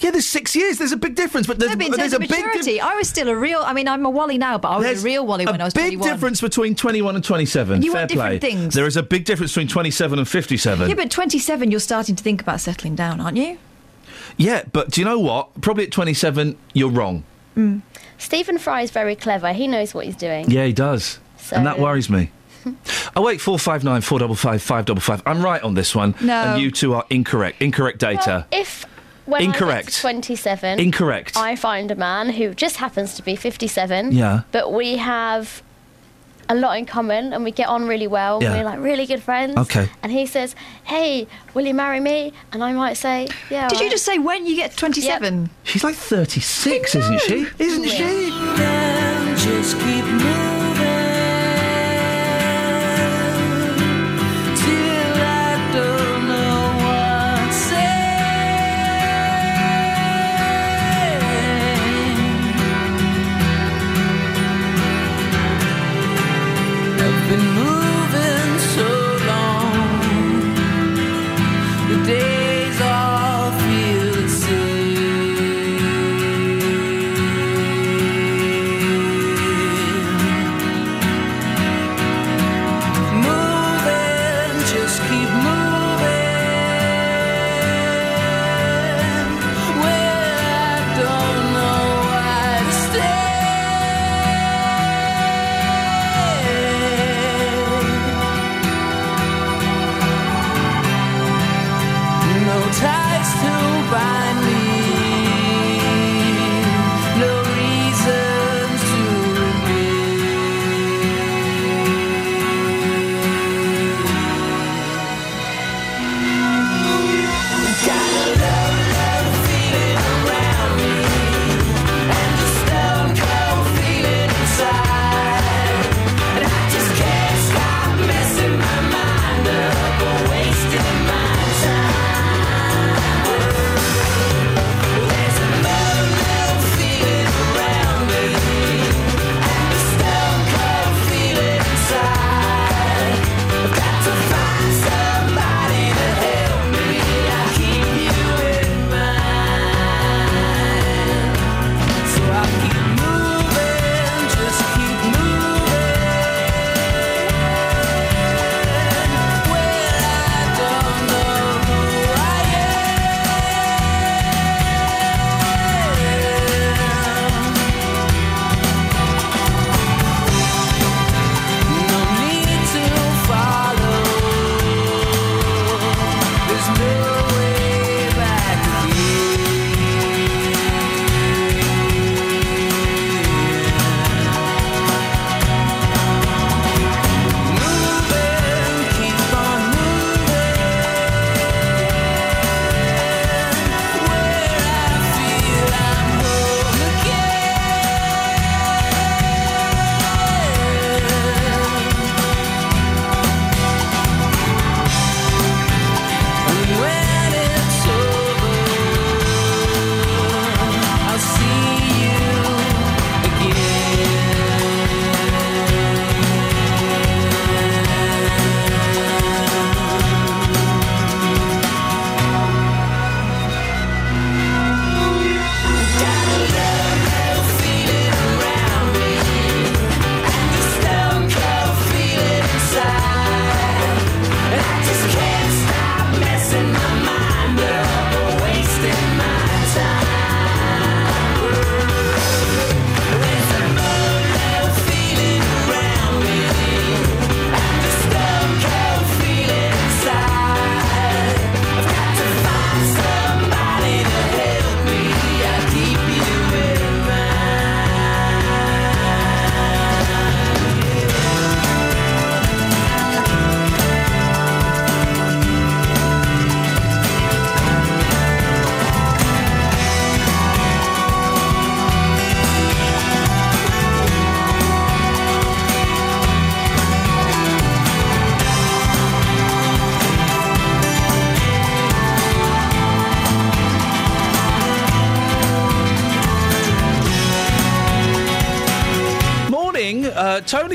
Yeah, 0.00 0.10
there's 0.12 0.26
six 0.28 0.54
years. 0.54 0.78
There's 0.78 0.92
a 0.92 0.96
big 0.96 1.14
difference, 1.16 1.46
but 1.46 1.58
there's, 1.58 1.72
No, 1.72 1.76
but 1.76 1.86
in 1.86 1.92
there's 1.92 2.12
terms 2.12 2.12
a 2.12 2.16
of 2.16 2.20
big 2.22 2.30
maturity, 2.30 2.80
I 2.80 2.94
was 2.94 3.08
still 3.08 3.28
a 3.28 3.34
real. 3.36 3.60
I 3.64 3.72
mean, 3.72 3.88
I'm 3.88 4.06
a 4.06 4.10
Wally 4.10 4.38
now, 4.38 4.56
but 4.58 4.68
I 4.68 4.76
was 4.76 4.84
There's 4.86 5.02
a 5.02 5.06
real 5.06 5.26
Wally 5.26 5.44
when 5.46 5.60
a 5.60 5.64
I 5.64 5.66
was 5.66 5.74
21. 5.74 5.98
big 6.06 6.12
difference 6.14 6.40
between 6.40 6.74
21 6.76 7.16
and 7.16 7.24
27. 7.24 7.82
You 7.82 7.90
Fair 7.92 8.00
want 8.02 8.08
different 8.10 8.40
play. 8.40 8.50
things. 8.50 8.74
There 8.74 8.86
is 8.86 8.96
a 8.96 9.02
big 9.02 9.24
difference 9.24 9.52
between 9.52 9.68
27 9.68 10.18
and 10.20 10.28
57. 10.28 10.88
Yeah, 10.88 10.94
but 10.94 11.10
27, 11.10 11.70
you're 11.70 11.80
starting 11.80 12.14
to 12.16 12.22
think 12.22 12.40
about 12.40 12.60
settling 12.60 12.94
down, 12.94 13.20
aren't 13.20 13.36
you? 13.36 13.58
Yeah, 14.36 14.62
but 14.72 14.90
do 14.90 15.00
you 15.00 15.04
know 15.04 15.18
what? 15.18 15.60
Probably 15.62 15.84
at 15.84 15.90
27, 15.92 16.56
you're 16.74 16.90
wrong. 16.90 17.24
Hmm. 17.54 17.78
Stephen 18.18 18.58
Fry 18.58 18.82
is 18.82 18.90
very 18.92 19.16
clever. 19.16 19.52
He 19.52 19.66
knows 19.66 19.94
what 19.94 20.04
he's 20.06 20.16
doing. 20.16 20.50
Yeah, 20.50 20.64
he 20.66 20.72
does. 20.72 21.18
and 21.52 21.66
that 21.66 21.78
worries 21.80 22.08
me. 22.08 22.30
oh 23.16 23.22
wait, 23.22 23.40
four 23.40 23.58
five 23.58 23.82
nine 23.84 24.00
four 24.00 24.18
double 24.18 24.34
five 24.34 24.62
five 24.62 24.84
double 24.84 25.00
five. 25.00 25.22
I'm 25.26 25.42
right 25.42 25.62
on 25.62 25.74
this 25.74 25.94
one. 25.94 26.14
No. 26.20 26.34
And 26.34 26.62
you 26.62 26.70
two 26.70 26.94
are 26.94 27.04
incorrect. 27.10 27.62
Incorrect 27.62 27.98
data. 27.98 28.46
If 28.52 28.84
when 29.28 29.42
I 29.42 29.44
Incorrect. 29.44 29.86
get 29.86 29.94
to 29.94 30.00
27, 30.00 30.80
Incorrect. 30.80 31.36
I 31.36 31.54
find 31.56 31.90
a 31.90 31.94
man 31.94 32.30
who 32.30 32.54
just 32.54 32.76
happens 32.76 33.14
to 33.14 33.22
be 33.22 33.36
57. 33.36 34.12
Yeah. 34.12 34.42
But 34.52 34.72
we 34.72 34.96
have 34.96 35.62
a 36.50 36.54
lot 36.54 36.78
in 36.78 36.86
common 36.86 37.34
and 37.34 37.44
we 37.44 37.50
get 37.50 37.68
on 37.68 37.86
really 37.86 38.06
well. 38.06 38.42
Yeah. 38.42 38.54
We're 38.54 38.64
like 38.64 38.78
really 38.80 39.04
good 39.04 39.22
friends. 39.22 39.56
Okay. 39.58 39.88
And 40.02 40.10
he 40.10 40.24
says, 40.24 40.56
"Hey, 40.84 41.26
will 41.52 41.66
you 41.66 41.74
marry 41.74 42.00
me?" 42.00 42.32
And 42.52 42.64
I 42.64 42.72
might 42.72 42.94
say, 42.94 43.28
"Yeah." 43.50 43.68
Did 43.68 43.80
you 43.80 43.90
just 43.90 44.04
say 44.06 44.18
when 44.18 44.46
you 44.46 44.56
get 44.56 44.70
to 44.70 44.76
27? 44.78 45.50
She's 45.64 45.84
like 45.84 45.94
36, 45.94 46.94
isn't 46.94 47.20
she? 47.20 47.46
Isn't 47.58 47.88
she? 47.88 48.32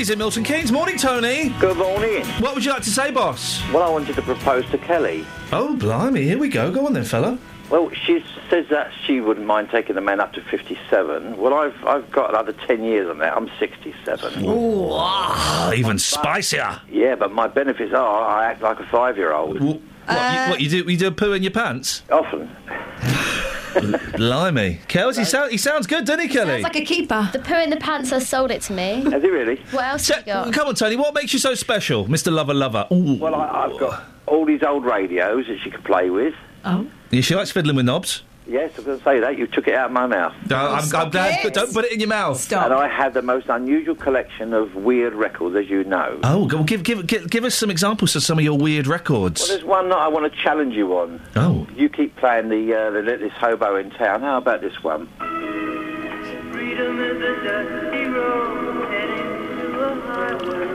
Tony's 0.04 0.12
in 0.12 0.18
Milton 0.20 0.44
Keynes. 0.44 0.70
Morning, 0.70 0.98
Tony. 0.98 1.48
Good 1.62 1.78
morning. 1.78 2.26
What 2.42 2.56
would 2.56 2.66
you 2.66 2.72
like 2.72 2.84
to 2.84 2.90
say, 2.90 3.10
boss? 3.10 3.64
Well, 3.72 3.84
I 3.84 3.90
wanted 3.90 4.18
to 4.18 4.22
propose 4.22 4.70
to 4.72 4.78
Kelly. 4.78 5.26
Oh, 5.54 5.78
blimey. 5.78 6.24
Here 6.24 6.38
we 6.38 6.50
go. 6.50 6.72
Go 6.74 6.86
on 6.86 6.92
then, 6.92 7.06
fella. 7.06 7.40
Well, 7.70 7.90
she 8.06 8.22
says 8.50 8.66
that 8.70 8.92
she 9.06 9.22
wouldn't 9.22 9.46
mind 9.46 9.70
taking 9.70 9.96
the 9.96 10.02
man 10.02 10.20
up 10.20 10.34
to 10.34 10.42
57. 10.42 11.38
Well, 11.38 11.54
I've 11.54 11.86
I've 11.86 12.12
got 12.12 12.32
another 12.32 12.52
10 12.52 12.84
years 12.84 13.10
on 13.10 13.20
that. 13.20 13.34
I'm 13.34 13.50
67. 13.58 14.44
Ah, 14.46 15.72
even 15.72 15.98
spicier. 15.98 16.82
Yeah, 16.90 17.16
but 17.16 17.32
my 17.32 17.48
benefits 17.48 17.94
are 17.94 18.28
I 18.28 18.52
act 18.52 18.62
like 18.62 18.82
a 18.82 18.86
five-year-old. 18.88 19.62
What, 19.62 19.80
you, 20.10 20.50
what 20.52 20.60
you 20.60 20.70
do? 20.70 20.92
You 20.92 20.98
do 20.98 21.08
a 21.08 21.12
poo 21.12 21.32
in 21.32 21.44
your 21.44 21.54
pants? 21.54 22.04
Often. 22.12 22.54
Blimey. 24.18 24.80
Kels, 24.88 25.18
he, 25.18 25.26
sound, 25.26 25.52
he 25.52 25.58
sounds 25.58 25.88
good, 25.88 26.06
doesn't 26.06 26.22
he, 26.22 26.28
Kelly? 26.28 26.62
Sounds 26.62 26.64
like 26.64 26.76
a 26.76 26.86
keeper. 26.86 27.30
The 27.34 27.40
poo 27.40 27.56
in 27.56 27.70
the 27.70 27.78
pants 27.78 28.10
has 28.12 28.28
sold 28.28 28.52
it 28.52 28.62
to 28.64 28.74
me. 28.74 29.04
Has 29.10 29.22
he 29.22 29.30
really? 29.30 29.58
What 29.72 29.86
else 29.86 30.08
have 30.10 30.20
you 30.20 30.34
got? 30.34 30.54
Come 30.54 30.68
on, 30.68 30.76
Tony, 30.76 30.96
what 30.96 31.14
makes 31.14 31.34
you 31.34 31.40
so 31.40 31.56
special, 31.56 32.06
Mr. 32.06 32.32
Lover 32.32 32.54
Lover? 32.54 32.88
Ooh. 32.92 33.16
Well, 33.16 33.36
I, 33.36 33.66
I've 33.66 33.80
got 33.80 34.04
all 34.28 34.46
these 34.46 34.64
old 34.64 34.86
radios 34.86 35.48
that 35.48 35.60
she 35.64 35.70
can 35.70 35.82
play 35.84 36.10
with. 36.10 36.34
Oh. 36.66 36.88
Yeah, 37.12 37.22
she 37.22 37.36
likes 37.36 37.52
fiddling 37.52 37.76
with 37.76 37.86
knobs. 37.86 38.24
Yes, 38.46 38.72
I 38.74 38.76
was 38.78 38.86
going 38.86 38.98
to 39.00 39.04
say 39.06 39.20
that. 39.22 39.38
You 39.38 39.48
took 39.48 39.68
it 39.70 39.74
out 39.74 39.86
of 39.88 39.92
my 39.94 40.06
mouth. 40.06 40.34
No, 40.50 40.58
I'm, 40.58 40.84
I'm 40.96 41.10
glad. 41.10 41.40
but 41.44 41.54
Don't 41.54 41.74
put 41.74 41.86
it 41.86 41.94
in 41.94 42.00
your 42.02 42.10
mouth. 42.10 42.38
Stop. 42.40 42.66
And 42.66 42.74
I 42.74 42.90
have 42.90 43.14
the 43.14 43.22
most 43.22 43.48
unusual 43.48 43.96
collection 43.96 44.54
of 44.54 44.76
weird 44.76 45.14
records, 45.14 45.56
as 45.56 45.70
you 45.70 45.84
know. 45.86 46.20
Oh, 46.24 46.46
go- 46.46 46.58
well, 46.58 46.66
give, 46.66 46.84
give, 46.84 47.08
give, 47.08 47.30
give 47.30 47.46
us 47.46 47.56
some 47.56 47.72
examples 47.72 48.16
of 48.18 48.24
some 48.24 48.38
of 48.38 48.44
your 48.44 48.58
weird 48.58 48.86
Well, 48.88 48.94
records. 48.98 49.48
there's 49.48 49.64
one 49.64 49.88
that 49.90 49.98
I 49.98 50.10
want 50.10 50.32
to 50.32 50.40
challenge 50.42 50.74
you 50.76 50.98
on. 50.98 51.22
Oh. 51.38 51.66
You 51.76 51.88
keep 51.88 52.16
playing 52.18 52.50
the, 52.50 52.74
uh, 52.76 52.92
the 52.92 53.02
Let 53.02 53.20
This 53.22 53.32
Hobo 53.34 53.78
in 53.78 53.92
Town. 53.92 54.20
How 54.22 54.38
about 54.40 54.60
this 54.62 54.84
one? 54.84 55.08
Freedom 56.52 57.00
is 57.02 57.22
a 57.22 57.36
dusty 57.44 58.04
road 58.10 58.88
heading 58.92 59.48
to 59.72 59.80
a 59.80 60.02
highway. 60.02 60.70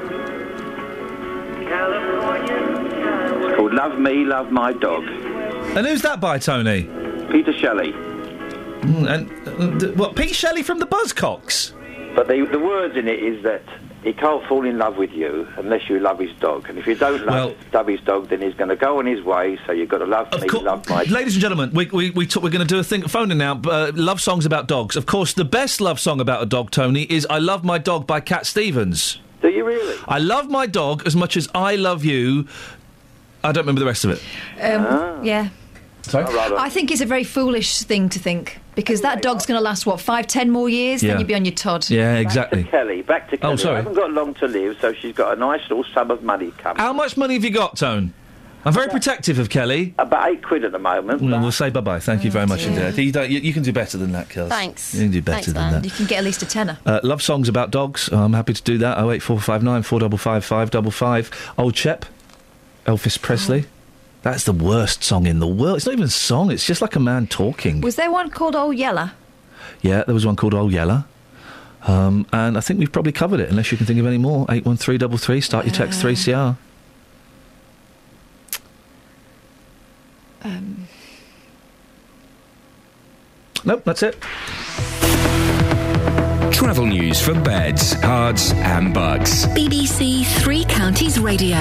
California 1.68 3.46
It's 3.46 3.56
called 3.56 3.74
Love 3.74 3.98
Me, 3.98 4.24
Love 4.24 4.50
My 4.50 4.72
Dog. 4.72 5.04
And 5.06 5.86
who's 5.86 6.00
that 6.02 6.18
by, 6.20 6.38
Tony? 6.38 6.88
Peter 7.30 7.52
Shelley. 7.52 7.92
Mm, 7.92 9.08
and 9.12 9.48
uh, 9.48 9.78
th- 9.78 9.96
what? 9.96 10.16
Pete 10.16 10.34
Shelley 10.34 10.62
from 10.62 10.78
the 10.78 10.86
Buzzcocks. 10.86 11.72
But 12.14 12.28
the, 12.28 12.46
the 12.50 12.58
words 12.58 12.96
in 12.96 13.06
it 13.08 13.22
is 13.22 13.42
that 13.44 13.62
he 14.02 14.12
can't 14.12 14.44
fall 14.46 14.64
in 14.64 14.78
love 14.78 14.96
with 14.96 15.10
you 15.12 15.46
unless 15.56 15.88
you 15.88 15.98
love 15.98 16.18
his 16.20 16.30
dog. 16.38 16.68
And 16.68 16.78
if 16.78 16.86
you 16.86 16.94
don't 16.94 17.26
love, 17.26 17.54
love 17.72 17.86
his 17.88 18.00
dog, 18.00 18.28
then 18.28 18.40
he's 18.40 18.54
going 18.54 18.70
to 18.70 18.76
go 18.76 18.98
on 18.98 19.06
his 19.06 19.22
way. 19.24 19.58
So 19.66 19.72
you've 19.72 19.88
got 19.88 19.98
to 19.98 20.06
love 20.06 20.32
me, 20.40 20.48
love 20.48 20.88
my 20.88 21.02
Ladies 21.04 21.34
and 21.34 21.42
gentlemen, 21.42 21.70
we, 21.72 21.86
we, 21.86 22.10
we 22.10 22.26
talk, 22.26 22.42
we're 22.44 22.50
going 22.50 22.66
to 22.66 22.72
do 22.74 22.78
a 22.78 22.84
thing, 22.84 23.02
phone 23.02 23.30
in 23.30 23.38
now. 23.38 23.60
Uh, 23.64 23.90
love 23.94 24.20
songs 24.20 24.46
about 24.46 24.68
dogs. 24.68 24.96
Of 24.96 25.06
course, 25.06 25.32
the 25.34 25.44
best 25.44 25.80
love 25.80 25.98
song 26.00 26.20
about 26.20 26.42
a 26.42 26.46
dog, 26.46 26.70
Tony, 26.70 27.02
is 27.02 27.26
"I 27.28 27.38
Love 27.38 27.64
My 27.64 27.78
Dog" 27.78 28.06
by 28.06 28.20
Cat 28.20 28.46
Stevens. 28.46 29.20
Do 29.42 29.48
you 29.48 29.64
really? 29.64 29.98
I 30.08 30.18
love 30.18 30.48
my 30.48 30.66
dog 30.66 31.02
as 31.06 31.14
much 31.14 31.36
as 31.36 31.48
I 31.54 31.74
love 31.76 32.04
you. 32.04 32.46
I 33.44 33.52
don't 33.52 33.62
remember 33.62 33.80
the 33.80 33.86
rest 33.86 34.04
of 34.04 34.10
it. 34.12 34.18
Um, 34.60 34.86
Ah. 34.88 35.22
Yeah. 35.22 35.48
Sorry. 36.02 36.24
I 36.56 36.68
think 36.70 36.90
it's 36.90 37.00
a 37.00 37.06
very 37.06 37.24
foolish 37.24 37.82
thing 37.82 38.08
to 38.10 38.18
think 38.18 38.58
because 38.74 39.02
that 39.02 39.20
dog's 39.20 39.44
going 39.44 39.58
to 39.58 39.62
last 39.64 39.84
what 39.84 40.00
five, 40.00 40.26
ten 40.26 40.50
more 40.50 40.68
years. 40.68 41.02
Yeah. 41.02 41.10
Then 41.10 41.20
you'd 41.20 41.28
be 41.28 41.34
on 41.34 41.44
your 41.44 41.54
Todd. 41.54 41.88
Yeah, 41.90 42.16
exactly. 42.16 42.64
Kelly, 42.64 43.02
back 43.02 43.28
to 43.30 43.36
Kelly. 43.36 43.52
Oh, 43.52 43.56
sorry. 43.56 43.74
I 43.74 43.78
haven't 43.78 43.94
got 43.94 44.12
long 44.12 44.34
to 44.34 44.46
live, 44.46 44.78
so 44.80 44.92
she's 44.94 45.14
got 45.14 45.36
a 45.36 45.40
nice 45.40 45.60
little 45.68 45.84
sum 45.92 46.10
of 46.10 46.22
money 46.22 46.50
coming. 46.58 46.80
How 46.80 46.92
much 46.92 47.16
money 47.16 47.34
have 47.34 47.44
you 47.44 47.50
got, 47.50 47.76
Tone? 47.76 48.14
I'm 48.64 48.72
very 48.72 48.88
protective 48.88 49.38
of 49.38 49.50
Kelly. 49.50 49.94
About 49.98 50.30
eight 50.30 50.42
quid 50.42 50.64
at 50.64 50.72
the 50.72 50.78
moment. 50.80 51.22
Well, 51.22 51.40
we'll 51.40 51.52
say 51.52 51.70
bye 51.70 51.80
bye. 51.80 52.00
Thank 52.00 52.24
you 52.24 52.30
very 52.30 52.46
much 52.46 52.66
indeed. 52.66 52.98
You, 52.98 53.12
don't, 53.12 53.30
you, 53.30 53.38
you 53.38 53.52
can 53.52 53.62
do 53.62 53.72
better 53.72 53.96
than 53.98 54.12
that, 54.12 54.28
Kels. 54.28 54.48
Thanks. 54.48 54.94
You 54.94 55.02
can 55.02 55.12
do 55.12 55.22
better 55.22 55.34
Thanks, 55.36 55.46
than 55.46 55.54
man. 55.54 55.72
that. 55.74 55.84
You 55.84 55.90
can 55.90 56.06
get 56.06 56.18
at 56.18 56.24
least 56.24 56.42
a 56.42 56.46
tenner. 56.46 56.78
Uh, 56.84 57.00
love 57.02 57.22
songs 57.22 57.48
about 57.48 57.70
dogs. 57.70 58.08
I'm 58.12 58.32
happy 58.32 58.54
to 58.54 58.62
do 58.62 58.76
that. 58.78 58.98
Oh 58.98 59.10
eight 59.10 59.22
four 59.22 59.38
five 59.40 59.62
nine 59.62 59.82
four 59.84 60.00
double 60.00 60.18
five 60.18 60.44
five 60.44 60.70
double 60.70 60.90
five. 60.90 61.30
Old 61.56 61.76
Shep, 61.76 62.04
Elvis 62.84 63.20
Presley. 63.20 63.66
That's 64.22 64.44
the 64.44 64.52
worst 64.52 65.04
song 65.04 65.26
in 65.26 65.38
the 65.38 65.46
world. 65.46 65.76
It's 65.76 65.86
not 65.86 65.92
even 65.92 66.04
a 66.04 66.08
song. 66.08 66.50
It's 66.50 66.66
just 66.66 66.82
like 66.82 66.96
a 66.96 67.00
man 67.00 67.26
talking. 67.26 67.80
Was 67.80 67.96
there 67.96 68.10
one 68.10 68.30
called 68.30 68.56
Old 68.56 68.76
Yeller? 68.76 69.12
Yeah, 69.80 70.02
there 70.04 70.14
was 70.14 70.26
one 70.26 70.36
called 70.36 70.54
Old 70.54 70.72
Yeller. 70.72 71.04
Um, 71.86 72.26
and 72.32 72.58
I 72.58 72.60
think 72.60 72.80
we've 72.80 72.90
probably 72.92 73.12
covered 73.12 73.40
it, 73.40 73.48
unless 73.48 73.70
you 73.70 73.78
can 73.78 73.86
think 73.86 74.00
of 74.00 74.06
any 74.06 74.18
more. 74.18 74.44
81333, 74.48 75.40
start 75.40 75.64
your 75.64 75.74
text 75.74 76.02
3CR. 76.02 76.56
Um, 80.42 80.88
Nope, 83.64 83.82
that's 83.84 84.02
it. 84.02 84.20
Travel 86.52 86.86
news 86.86 87.20
for 87.20 87.34
beds, 87.34 87.94
cards, 87.96 88.52
and 88.52 88.94
bugs. 88.94 89.46
BBC 89.48 90.24
Three 90.42 90.64
Counties 90.64 91.18
Radio. 91.18 91.56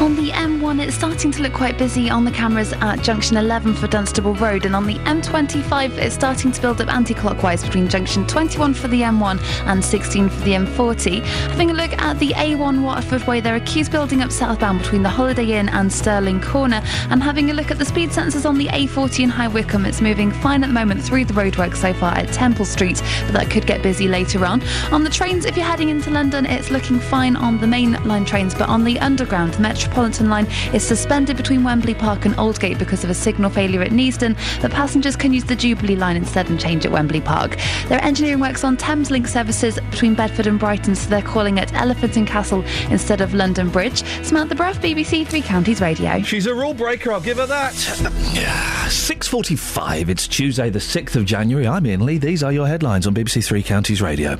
On 0.00 0.16
the 0.16 0.32
M1, 0.72 0.86
it's 0.86 0.96
starting 0.96 1.30
to 1.30 1.42
look 1.42 1.52
quite 1.52 1.76
busy 1.76 2.08
on 2.08 2.24
the 2.24 2.30
cameras 2.30 2.72
at 2.72 3.02
junction 3.02 3.36
11 3.36 3.74
for 3.74 3.88
Dunstable 3.88 4.34
Road, 4.36 4.64
and 4.64 4.74
on 4.74 4.86
the 4.86 4.94
M25, 5.00 5.98
it's 5.98 6.14
starting 6.14 6.50
to 6.50 6.60
build 6.62 6.80
up 6.80 6.88
anti 6.88 7.12
clockwise 7.12 7.62
between 7.62 7.88
junction 7.88 8.26
21 8.26 8.72
for 8.72 8.88
the 8.88 9.02
M1 9.02 9.38
and 9.66 9.84
16 9.84 10.30
for 10.30 10.40
the 10.40 10.52
M40. 10.52 11.22
Having 11.50 11.72
a 11.72 11.74
look 11.74 11.92
at 12.00 12.18
the 12.18 12.30
A1 12.30 12.82
Watford 12.82 13.26
Way, 13.26 13.40
there 13.40 13.54
are 13.54 13.60
queues 13.60 13.90
building 13.90 14.22
up 14.22 14.32
southbound 14.32 14.78
between 14.78 15.02
the 15.02 15.10
Holiday 15.10 15.58
Inn 15.58 15.68
and 15.68 15.92
Stirling 15.92 16.40
Corner, 16.40 16.80
and 17.10 17.22
having 17.22 17.50
a 17.50 17.54
look 17.54 17.70
at 17.70 17.78
the 17.78 17.84
speed 17.84 18.08
sensors 18.08 18.48
on 18.48 18.56
the 18.56 18.68
A40 18.68 19.24
in 19.24 19.28
High 19.28 19.48
Wycombe, 19.48 19.84
it's 19.84 20.00
moving 20.00 20.30
fine 20.30 20.64
at 20.64 20.68
the 20.68 20.72
moment 20.72 21.02
through 21.02 21.26
the 21.26 21.34
roadwork 21.34 21.76
so 21.76 21.92
far 21.92 22.14
at 22.14 22.32
Temple 22.32 22.64
Street, 22.64 23.02
but 23.26 23.32
that 23.32 23.50
could 23.50 23.66
get 23.66 23.82
busy 23.82 24.08
later 24.08 24.46
on. 24.46 24.62
On 24.90 25.04
the 25.04 25.10
trains, 25.10 25.44
if 25.44 25.54
you're 25.54 25.66
heading 25.66 25.90
into 25.90 26.10
London, 26.10 26.46
it's 26.46 26.70
looking 26.70 26.98
fine 26.98 27.36
on 27.36 27.58
the 27.60 27.66
main 27.66 27.92
line 28.04 28.24
trains, 28.24 28.54
but 28.54 28.70
on 28.70 28.84
the 28.84 28.98
underground, 29.00 29.52
the 29.52 29.60
Metropolitan 29.60 30.30
line 30.30 30.46
is 30.72 30.82
suspended 30.82 31.36
between 31.36 31.64
Wembley 31.64 31.94
Park 31.94 32.24
and 32.24 32.34
Aldgate 32.36 32.78
because 32.78 33.04
of 33.04 33.10
a 33.10 33.14
signal 33.14 33.50
failure 33.50 33.82
at 33.82 33.90
Neasden, 33.90 34.36
but 34.60 34.70
passengers 34.70 35.16
can 35.16 35.32
use 35.32 35.44
the 35.44 35.56
Jubilee 35.56 35.96
line 35.96 36.16
instead 36.16 36.48
and 36.48 36.60
change 36.60 36.86
at 36.86 36.92
Wembley 36.92 37.20
Park. 37.20 37.56
There 37.88 37.98
are 37.98 38.04
engineering 38.04 38.40
works 38.40 38.64
on 38.64 38.76
Thameslink 38.76 39.28
services 39.28 39.78
between 39.90 40.14
Bedford 40.14 40.46
and 40.46 40.58
Brighton, 40.58 40.94
so 40.94 41.08
they're 41.08 41.22
calling 41.22 41.58
it 41.58 41.72
Elephant 41.74 42.16
and 42.16 42.26
Castle 42.26 42.64
instead 42.90 43.20
of 43.20 43.34
London 43.34 43.70
Bridge. 43.70 44.02
Samantha 44.24 44.54
Bruff, 44.54 44.80
BBC 44.80 45.26
Three 45.26 45.42
Counties 45.42 45.80
Radio. 45.80 46.20
She's 46.22 46.46
a 46.46 46.54
rule 46.54 46.74
breaker, 46.74 47.12
I'll 47.12 47.20
give 47.20 47.38
her 47.38 47.46
that. 47.46 47.72
6.45, 47.72 50.08
it's 50.08 50.28
Tuesday 50.28 50.70
the 50.70 50.78
6th 50.78 51.16
of 51.16 51.24
January. 51.24 51.66
I'm 51.66 51.86
Iain 51.86 52.04
Lee. 52.04 52.18
These 52.18 52.42
are 52.42 52.52
your 52.52 52.66
headlines 52.66 53.06
on 53.06 53.14
BBC 53.14 53.44
Three 53.44 53.62
Counties 53.62 54.02
Radio. 54.02 54.36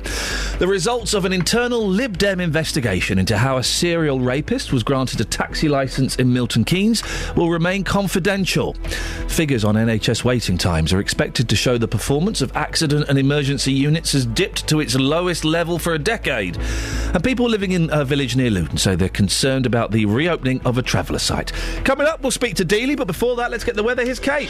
The 0.59 0.67
results 0.67 1.13
of 1.13 1.25
an 1.25 1.33
internal 1.33 1.87
Lib 1.87 2.17
Dem 2.17 2.39
investigation 2.39 3.17
into 3.17 3.37
how 3.37 3.57
a 3.57 3.63
serial 3.63 4.19
rapist 4.19 4.71
was 4.71 4.83
granted 4.83 5.19
a 5.21 5.25
taxi 5.25 5.67
licence 5.67 6.12
in 6.15 6.33
Milton 6.33 6.63
Keynes 6.63 7.03
will 7.35 7.49
remain 7.49 7.83
confidential. 7.83 8.73
Figures 9.27 9.63
on 9.63 9.75
NHS 9.75 10.23
waiting 10.23 10.57
times 10.57 10.93
are 10.93 10.99
expected 10.99 11.49
to 11.49 11.55
show 11.55 11.77
the 11.77 11.87
performance 11.87 12.41
of 12.41 12.55
accident 12.55 13.09
and 13.09 13.17
emergency 13.17 13.71
units 13.71 14.11
has 14.13 14.25
dipped 14.25 14.67
to 14.67 14.79
its 14.79 14.95
lowest 14.95 15.45
level 15.45 15.79
for 15.79 15.93
a 15.93 15.99
decade. 15.99 16.57
And 17.13 17.23
people 17.23 17.47
living 17.47 17.71
in 17.71 17.89
a 17.91 18.05
village 18.05 18.35
near 18.35 18.49
Luton 18.49 18.77
say 18.77 18.95
they're 18.95 19.09
concerned 19.09 19.65
about 19.65 19.91
the 19.91 20.05
reopening 20.05 20.61
of 20.65 20.77
a 20.77 20.81
traveller 20.81 21.19
site. 21.19 21.51
Coming 21.83 22.07
up, 22.07 22.21
we'll 22.21 22.31
speak 22.31 22.55
to 22.55 22.65
Dealey, 22.65 22.97
but 22.97 23.07
before 23.07 23.35
that, 23.37 23.51
let's 23.51 23.63
get 23.63 23.75
the 23.75 23.83
weather. 23.83 24.03
Here's 24.03 24.19
Kate. 24.19 24.49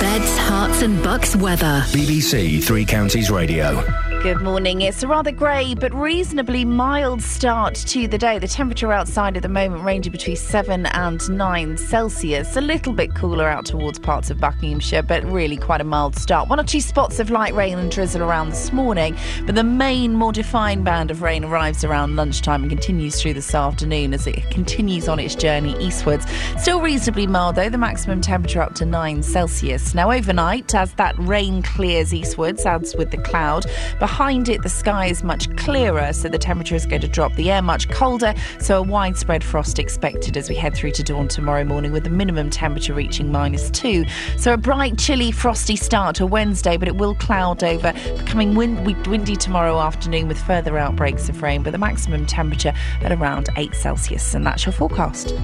Beds, 0.00 0.38
Herts 0.38 0.82
and 0.82 1.02
Bucks 1.02 1.34
weather. 1.36 1.82
BBC 1.88 2.62
Three 2.62 2.84
Counties 2.84 3.30
Radio. 3.30 4.05
Good 4.26 4.42
morning. 4.42 4.82
It's 4.82 5.04
a 5.04 5.06
rather 5.06 5.30
grey 5.30 5.76
but 5.76 5.94
reasonably 5.94 6.64
mild 6.64 7.22
start 7.22 7.76
to 7.76 8.08
the 8.08 8.18
day. 8.18 8.40
The 8.40 8.48
temperature 8.48 8.92
outside 8.92 9.36
at 9.36 9.44
the 9.44 9.48
moment 9.48 9.84
ranging 9.84 10.10
between 10.10 10.34
7 10.34 10.84
and 10.84 11.30
9 11.30 11.76
Celsius. 11.76 12.56
A 12.56 12.60
little 12.60 12.92
bit 12.92 13.14
cooler 13.14 13.46
out 13.46 13.66
towards 13.66 14.00
parts 14.00 14.28
of 14.28 14.40
Buckinghamshire, 14.40 15.04
but 15.04 15.24
really 15.26 15.56
quite 15.56 15.80
a 15.80 15.84
mild 15.84 16.16
start. 16.16 16.48
One 16.48 16.58
or 16.58 16.64
two 16.64 16.80
spots 16.80 17.20
of 17.20 17.30
light 17.30 17.54
rain 17.54 17.78
and 17.78 17.88
drizzle 17.88 18.20
around 18.20 18.48
this 18.48 18.72
morning, 18.72 19.16
but 19.44 19.54
the 19.54 19.62
main, 19.62 20.14
more 20.16 20.32
defined 20.32 20.84
band 20.84 21.12
of 21.12 21.22
rain 21.22 21.44
arrives 21.44 21.84
around 21.84 22.16
lunchtime 22.16 22.62
and 22.62 22.70
continues 22.70 23.22
through 23.22 23.34
this 23.34 23.54
afternoon 23.54 24.12
as 24.12 24.26
it 24.26 24.50
continues 24.50 25.06
on 25.06 25.20
its 25.20 25.36
journey 25.36 25.78
eastwards. 25.78 26.26
Still 26.58 26.80
reasonably 26.80 27.28
mild 27.28 27.54
though, 27.54 27.70
the 27.70 27.78
maximum 27.78 28.22
temperature 28.22 28.60
up 28.60 28.74
to 28.74 28.84
9 28.84 29.22
Celsius. 29.22 29.94
Now, 29.94 30.10
overnight, 30.10 30.74
as 30.74 30.94
that 30.94 31.14
rain 31.16 31.62
clears 31.62 32.12
eastwards, 32.12 32.66
adds 32.66 32.96
with 32.96 33.12
the 33.12 33.18
cloud, 33.18 33.66
behind 34.00 34.15
it 34.18 34.62
the 34.62 34.70
sky 34.70 35.06
is 35.06 35.22
much 35.22 35.54
clearer, 35.58 36.10
so 36.10 36.30
the 36.30 36.38
temperature 36.38 36.74
is 36.74 36.86
going 36.86 37.02
to 37.02 37.08
drop. 37.08 37.34
The 37.34 37.50
air 37.50 37.60
much 37.60 37.90
colder, 37.90 38.32
so 38.58 38.78
a 38.78 38.82
widespread 38.82 39.44
frost 39.44 39.78
expected 39.78 40.38
as 40.38 40.48
we 40.48 40.54
head 40.54 40.74
through 40.74 40.92
to 40.92 41.02
dawn 41.02 41.28
tomorrow 41.28 41.64
morning, 41.64 41.92
with 41.92 42.04
the 42.04 42.10
minimum 42.10 42.48
temperature 42.48 42.94
reaching 42.94 43.30
minus 43.30 43.70
2. 43.72 44.06
So 44.38 44.54
a 44.54 44.56
bright, 44.56 44.96
chilly, 44.96 45.32
frosty 45.32 45.76
start 45.76 46.16
to 46.16 46.26
Wednesday, 46.26 46.78
but 46.78 46.88
it 46.88 46.96
will 46.96 47.14
cloud 47.14 47.62
over, 47.62 47.92
becoming 48.16 48.54
wind- 48.54 49.06
windy 49.06 49.36
tomorrow 49.36 49.78
afternoon 49.78 50.28
with 50.28 50.38
further 50.38 50.78
outbreaks 50.78 51.28
of 51.28 51.42
rain, 51.42 51.62
but 51.62 51.72
the 51.72 51.78
maximum 51.78 52.24
temperature 52.24 52.72
at 53.02 53.12
around 53.12 53.50
8 53.58 53.74
Celsius. 53.74 54.34
And 54.34 54.46
that's 54.46 54.64
your 54.64 54.72
forecast. 54.72 55.34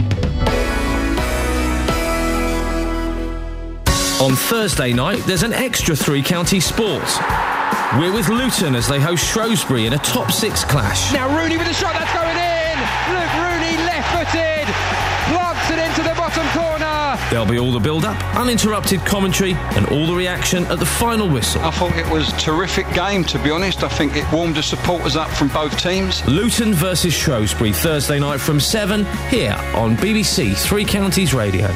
On 4.22 4.36
Thursday 4.36 4.92
night, 4.92 5.18
there's 5.26 5.42
an 5.42 5.52
extra 5.52 5.96
three 5.96 6.22
county 6.22 6.60
sport. 6.60 7.02
We're 7.98 8.12
with 8.14 8.28
Luton 8.28 8.76
as 8.76 8.86
they 8.86 9.00
host 9.00 9.26
Shrewsbury 9.26 9.86
in 9.86 9.94
a 9.94 9.98
top 9.98 10.30
six 10.30 10.62
clash. 10.62 11.12
Now 11.12 11.26
Rooney 11.36 11.56
with 11.56 11.66
a 11.66 11.74
shot 11.74 11.94
that's 11.94 12.14
going 12.14 12.38
in. 12.38 12.78
Luke 13.10 13.34
Rooney 13.42 13.76
left-footed, 13.82 14.68
plants 15.26 15.70
it 15.70 15.78
into 15.80 16.08
the 16.08 16.14
bottom 16.14 16.46
corner. 16.50 17.18
There'll 17.30 17.46
be 17.46 17.58
all 17.58 17.72
the 17.72 17.80
build 17.80 18.04
up, 18.04 18.16
uninterrupted 18.36 19.00
commentary, 19.00 19.54
and 19.74 19.86
all 19.86 20.06
the 20.06 20.14
reaction 20.14 20.66
at 20.66 20.78
the 20.78 20.86
final 20.86 21.28
whistle. 21.28 21.60
I 21.62 21.72
thought 21.72 21.96
it 21.96 22.08
was 22.08 22.32
a 22.32 22.36
terrific 22.36 22.88
game, 22.94 23.24
to 23.24 23.40
be 23.40 23.50
honest. 23.50 23.82
I 23.82 23.88
think 23.88 24.14
it 24.14 24.30
warmed 24.32 24.54
the 24.54 24.62
supporters 24.62 25.16
up 25.16 25.30
from 25.30 25.48
both 25.48 25.76
teams. 25.78 26.24
Luton 26.28 26.74
versus 26.74 27.12
Shrewsbury, 27.12 27.72
Thursday 27.72 28.20
night 28.20 28.40
from 28.40 28.60
7 28.60 29.04
here 29.30 29.56
on 29.74 29.96
BBC 29.96 30.56
Three 30.56 30.84
Counties 30.84 31.34
Radio. 31.34 31.74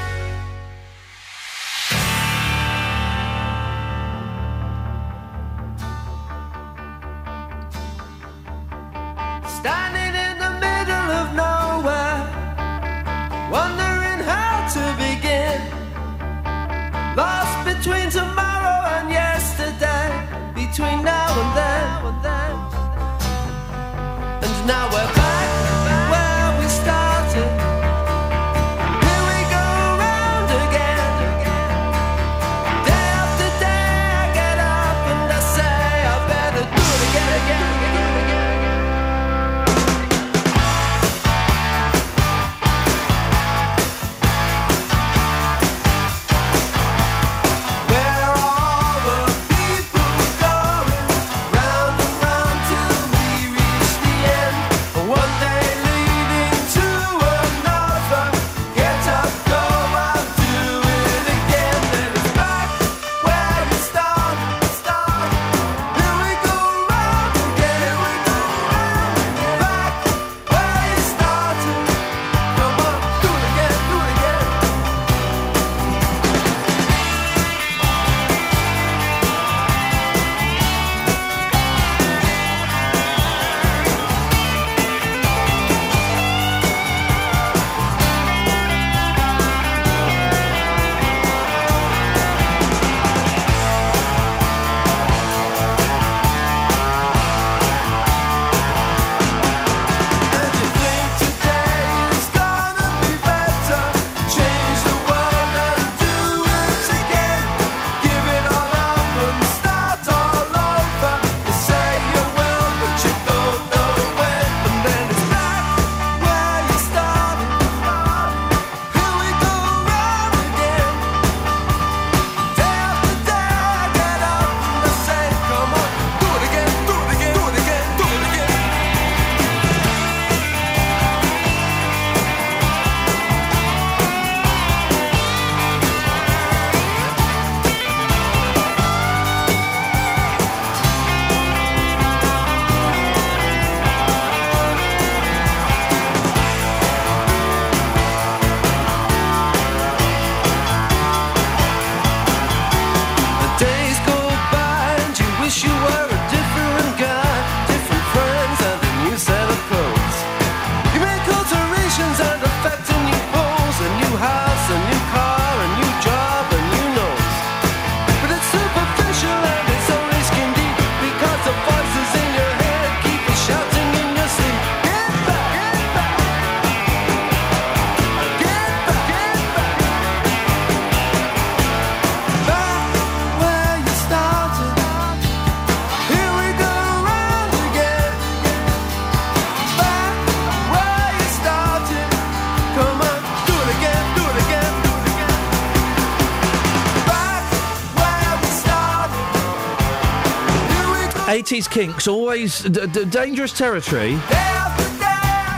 80s 201.57 201.71
kinks, 201.71 202.07
always 202.07 202.61
d- 202.61 202.87
d- 202.87 203.05
dangerous 203.07 203.53
territory. 203.53 204.17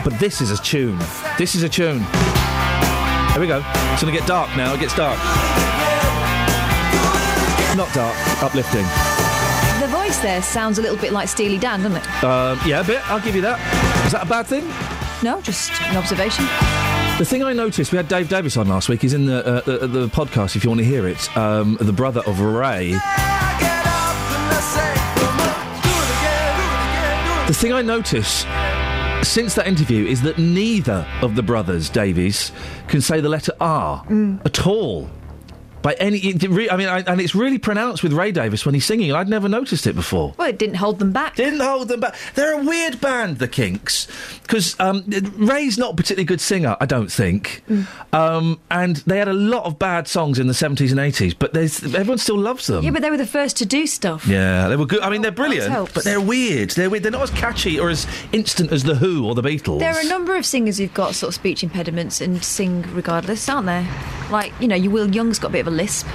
But 0.04 0.16
this 0.20 0.40
is 0.40 0.52
a 0.52 0.62
tune. 0.62 0.98
This 1.38 1.54
is 1.56 1.64
a 1.64 1.68
tune. 1.68 2.00
Here 3.32 3.40
we 3.40 3.46
go. 3.48 3.62
It's 3.92 4.02
going 4.02 4.12
to 4.14 4.18
get 4.18 4.26
dark 4.26 4.56
now. 4.56 4.74
It 4.74 4.80
gets 4.80 4.94
dark. 4.94 5.18
Not 7.76 7.92
dark, 7.94 8.16
uplifting. 8.42 8.84
The 9.80 9.88
voice 9.90 10.18
there 10.20 10.40
sounds 10.40 10.78
a 10.78 10.82
little 10.82 10.96
bit 10.96 11.12
like 11.12 11.28
Steely 11.28 11.58
Dan, 11.58 11.82
doesn't 11.82 11.96
it? 11.96 12.24
Um, 12.24 12.60
yeah, 12.64 12.80
a 12.80 12.84
bit. 12.84 13.08
I'll 13.10 13.20
give 13.20 13.34
you 13.34 13.42
that. 13.42 13.58
Is 14.06 14.12
that 14.12 14.24
a 14.24 14.28
bad 14.28 14.46
thing? 14.46 14.66
No, 15.22 15.40
just 15.40 15.70
an 15.82 15.96
observation. 15.96 16.44
The 17.18 17.24
thing 17.24 17.42
I 17.42 17.52
noticed, 17.52 17.90
we 17.90 17.96
had 17.96 18.06
Dave 18.06 18.28
Davies 18.28 18.56
on 18.56 18.68
last 18.68 18.88
week. 18.88 19.02
He's 19.02 19.14
in 19.14 19.26
the 19.26 19.44
uh, 19.44 19.60
the, 19.62 19.86
the 19.88 20.06
podcast 20.06 20.54
if 20.54 20.62
you 20.62 20.70
want 20.70 20.78
to 20.78 20.84
hear 20.86 21.08
it. 21.08 21.36
Um, 21.36 21.76
the 21.80 21.92
brother 21.92 22.22
of 22.26 22.40
Ray. 22.40 22.94
The 27.48 27.54
thing 27.54 27.72
I 27.72 27.80
notice 27.80 28.44
since 29.26 29.54
that 29.54 29.66
interview 29.66 30.04
is 30.04 30.20
that 30.20 30.36
neither 30.36 31.06
of 31.22 31.34
the 31.34 31.42
brothers 31.42 31.88
Davies 31.88 32.52
can 32.88 33.00
say 33.00 33.22
the 33.22 33.30
letter 33.30 33.54
R 33.58 34.04
mm. 34.04 34.44
at 34.44 34.66
all. 34.66 35.08
By 35.88 35.94
any, 35.94 36.34
I 36.70 36.76
mean, 36.76 36.86
I, 36.86 36.98
and 37.06 37.18
it's 37.18 37.34
really 37.34 37.56
pronounced 37.56 38.02
with 38.02 38.12
Ray 38.12 38.30
Davies 38.30 38.66
when 38.66 38.74
he's 38.74 38.84
singing. 38.84 39.10
I'd 39.14 39.26
never 39.26 39.48
noticed 39.48 39.86
it 39.86 39.94
before. 39.94 40.34
Well, 40.36 40.46
it 40.46 40.58
didn't 40.58 40.74
hold 40.74 40.98
them 40.98 41.12
back. 41.12 41.36
Didn't 41.36 41.60
hold 41.60 41.88
them 41.88 42.00
back. 42.00 42.14
They're 42.34 42.60
a 42.60 42.62
weird 42.62 43.00
band, 43.00 43.38
the 43.38 43.48
Kinks, 43.48 44.06
because 44.42 44.78
um, 44.78 45.02
Ray's 45.38 45.78
not 45.78 45.94
a 45.94 45.96
particularly 45.96 46.26
good 46.26 46.42
singer, 46.42 46.76
I 46.78 46.84
don't 46.84 47.10
think. 47.10 47.62
Um, 48.12 48.60
and 48.70 48.96
they 48.96 49.16
had 49.16 49.28
a 49.28 49.32
lot 49.32 49.64
of 49.64 49.78
bad 49.78 50.08
songs 50.08 50.38
in 50.38 50.46
the 50.46 50.52
seventies 50.52 50.92
and 50.92 51.00
eighties, 51.00 51.32
but 51.32 51.56
everyone 51.56 52.18
still 52.18 52.36
loves 52.36 52.66
them. 52.66 52.84
Yeah, 52.84 52.90
but 52.90 53.00
they 53.00 53.08
were 53.08 53.16
the 53.16 53.24
first 53.26 53.56
to 53.56 53.64
do 53.64 53.86
stuff. 53.86 54.26
Yeah, 54.26 54.68
they 54.68 54.76
were 54.76 54.84
good. 54.84 55.00
I 55.00 55.08
mean, 55.08 55.22
they're 55.22 55.30
brilliant, 55.30 55.94
but 55.94 56.04
they're 56.04 56.20
weird. 56.20 56.68
They're 56.72 56.90
weird. 56.90 57.02
They're 57.02 57.12
not 57.12 57.22
as 57.22 57.30
catchy 57.30 57.80
or 57.80 57.88
as 57.88 58.06
instant 58.32 58.72
as 58.72 58.82
the 58.82 58.96
Who 58.96 59.26
or 59.26 59.34
the 59.34 59.40
Beatles. 59.40 59.78
There 59.78 59.94
are 59.94 60.00
a 60.00 60.08
number 60.08 60.36
of 60.36 60.44
singers 60.44 60.76
who've 60.76 60.92
got 60.92 61.14
sort 61.14 61.28
of 61.28 61.34
speech 61.34 61.62
impediments 61.62 62.20
and 62.20 62.44
sing 62.44 62.82
regardless, 62.92 63.48
aren't 63.48 63.64
there? 63.64 63.88
Like, 64.30 64.52
you 64.60 64.68
know, 64.68 64.76
you 64.76 64.90
Will 64.90 65.08
Young's 65.08 65.38
got 65.38 65.48
a 65.48 65.52
bit 65.52 65.60
of 65.60 65.68
a 65.68 65.77
lisp. 65.78 66.06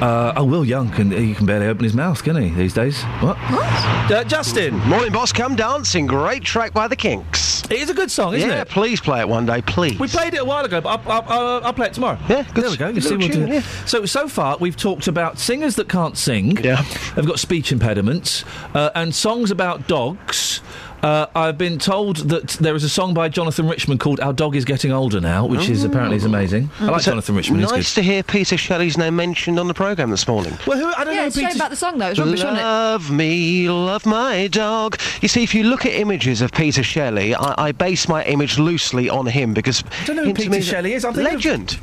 Uh, 0.00 0.32
oh, 0.36 0.44
Will 0.44 0.64
Young 0.64 0.90
can 0.90 1.10
he 1.10 1.34
can 1.34 1.44
barely 1.44 1.66
open 1.66 1.82
his 1.82 1.92
mouth, 1.92 2.22
can 2.22 2.36
he? 2.36 2.50
These 2.50 2.72
days. 2.72 3.02
What? 3.20 3.36
Uh, 3.40 4.22
Justin. 4.24 4.78
Morning, 4.86 5.12
boss. 5.12 5.32
Come 5.32 5.56
dancing. 5.56 6.06
Great 6.06 6.44
track 6.44 6.72
by 6.72 6.86
the 6.86 6.94
Kinks. 6.94 7.64
It 7.64 7.80
is 7.80 7.90
a 7.90 7.94
good 7.94 8.10
song, 8.10 8.34
isn't 8.34 8.48
yeah, 8.48 8.62
it? 8.62 8.68
Yeah, 8.68 8.72
please 8.72 9.00
play 9.00 9.20
it 9.20 9.28
one 9.28 9.44
day, 9.44 9.60
please. 9.60 9.98
We 9.98 10.06
played 10.06 10.34
it 10.34 10.40
a 10.40 10.44
while 10.44 10.64
ago, 10.64 10.80
but 10.80 11.04
I'll, 11.04 11.12
I'll, 11.12 11.24
I'll, 11.28 11.64
I'll 11.64 11.72
play 11.74 11.88
it 11.88 11.94
tomorrow. 11.94 12.18
Yeah, 12.28 12.44
good. 12.54 12.64
There 12.64 12.70
we 12.70 12.76
go. 12.76 12.88
You 12.88 13.00
see 13.00 13.16
what 13.16 13.32
tune, 13.32 13.48
yeah. 13.48 13.60
So 13.86 14.06
so 14.06 14.28
far 14.28 14.56
we've 14.58 14.76
talked 14.76 15.08
about 15.08 15.38
singers 15.38 15.74
that 15.76 15.88
can't 15.88 16.16
sing. 16.16 16.56
Yeah. 16.64 16.82
They've 17.16 17.26
got 17.26 17.40
speech 17.40 17.72
impediments, 17.72 18.44
uh, 18.74 18.90
and 18.94 19.12
songs 19.14 19.50
about 19.50 19.88
dogs. 19.88 20.60
Uh, 21.02 21.26
I've 21.34 21.56
been 21.56 21.78
told 21.78 22.16
that 22.28 22.48
there 22.60 22.74
is 22.74 22.82
a 22.82 22.88
song 22.88 23.14
by 23.14 23.28
Jonathan 23.28 23.68
Richman 23.68 23.98
called 23.98 24.18
"Our 24.18 24.32
Dog 24.32 24.56
Is 24.56 24.64
Getting 24.64 24.90
Older 24.90 25.20
Now," 25.20 25.46
which 25.46 25.68
is 25.68 25.84
apparently 25.84 26.16
is 26.16 26.24
amazing. 26.24 26.70
I 26.80 26.86
like 26.86 27.02
So, 27.02 27.12
Jonathan 27.12 27.36
Richman. 27.36 27.60
He's 27.60 27.70
Nice 27.70 27.94
good. 27.94 28.00
to 28.00 28.02
hear 28.02 28.22
Peter 28.24 28.56
Shelley's 28.56 28.98
name 28.98 29.14
mentioned 29.14 29.60
on 29.60 29.68
the 29.68 29.74
programme 29.74 30.10
this 30.10 30.26
morning. 30.26 30.58
Well, 30.66 30.76
who, 30.78 30.92
I 30.96 31.04
don't 31.04 31.14
yeah, 31.14 31.20
know. 31.20 31.26
it's 31.26 31.36
straight 31.36 31.48
Peter- 31.52 31.58
about 31.58 31.70
the 31.70 31.76
song, 31.76 31.98
though. 31.98 32.08
It's 32.08 32.18
rubbish, 32.18 32.42
wasn't 32.42 32.58
it? 32.58 32.62
Love 32.62 33.10
me, 33.12 33.68
love 33.70 34.06
my 34.06 34.48
dog. 34.48 34.98
You 35.22 35.28
see, 35.28 35.44
if 35.44 35.54
you 35.54 35.62
look 35.64 35.86
at 35.86 35.92
images 35.92 36.40
of 36.42 36.50
Peter 36.50 36.82
Shelley, 36.82 37.32
I, 37.34 37.66
I 37.68 37.72
base 37.72 38.08
my 38.08 38.24
image 38.24 38.58
loosely 38.58 39.08
on 39.08 39.26
him 39.26 39.54
because. 39.54 39.84
I 40.02 40.04
don't 40.06 40.16
know 40.16 40.24
who 40.24 40.34
Peter 40.34 40.50
me 40.50 40.58
is 40.58 40.66
a 40.66 40.70
Shelley 40.70 40.94
is. 40.94 41.04
I'm 41.04 41.14
thinking 41.14 41.28
of- 41.34 41.44
legend. 41.44 41.78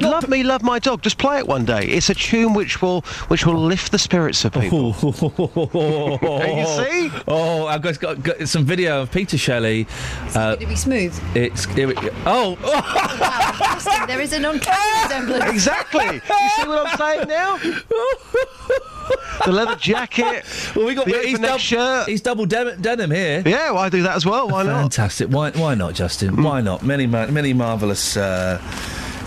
Love 0.00 0.28
me, 0.28 0.42
love 0.42 0.62
my 0.62 0.78
dog. 0.78 1.02
Just 1.02 1.18
play 1.18 1.38
it 1.38 1.46
one 1.46 1.64
day. 1.64 1.84
It's 1.86 2.08
a 2.10 2.14
tune 2.14 2.54
which 2.54 2.80
will 2.80 3.02
which 3.28 3.44
will 3.44 3.58
lift 3.58 3.90
the 3.92 3.98
spirits 3.98 4.44
of 4.44 4.52
people. 4.52 4.88
you 5.02 6.66
see? 6.66 7.10
Oh, 7.30 7.66
I've 7.66 7.82
got, 7.82 7.98
got, 8.00 8.22
got 8.22 8.48
some 8.48 8.64
video 8.64 9.02
of 9.02 9.10
Peter 9.10 9.36
Shelley. 9.36 9.86
Uh, 10.34 10.54
Going 10.54 10.60
to 10.60 10.66
be 10.66 10.76
smooth. 10.76 11.18
it's 11.34 11.64
here 11.66 11.88
we 11.88 11.94
oh. 12.26 12.56
Wow, 12.62 14.06
there 14.06 14.20
is 14.20 14.32
an 14.32 14.44
uncanny 14.44 15.02
resemblance. 15.02 15.50
Exactly. 15.52 16.04
You 16.04 16.20
see 16.20 16.68
what 16.68 16.86
I'm 16.86 16.96
saying 16.98 17.28
now? 17.28 17.56
the 19.44 19.52
leather 19.52 19.76
jacket. 19.76 20.44
Well, 20.74 20.86
we 20.86 20.94
got 20.94 21.06
the 21.06 21.12
he's, 21.18 21.34
open 21.34 21.42
neck 21.42 21.50
dub- 21.52 21.60
shirt. 21.60 22.08
he's 22.08 22.20
double 22.20 22.46
den- 22.46 22.80
denim 22.80 23.10
here. 23.10 23.42
Yeah, 23.44 23.70
well, 23.72 23.82
I 23.82 23.88
do 23.88 24.02
that 24.02 24.16
as 24.16 24.24
well. 24.26 24.48
Why 24.48 24.62
not? 24.62 24.80
Fantastic. 24.80 25.28
Why, 25.28 25.50
why 25.52 25.74
not, 25.74 25.94
Justin? 25.94 26.42
Why 26.42 26.60
not? 26.60 26.82
Many, 26.82 27.06
many 27.06 27.52
marvellous 27.52 28.16
uh, 28.16 28.60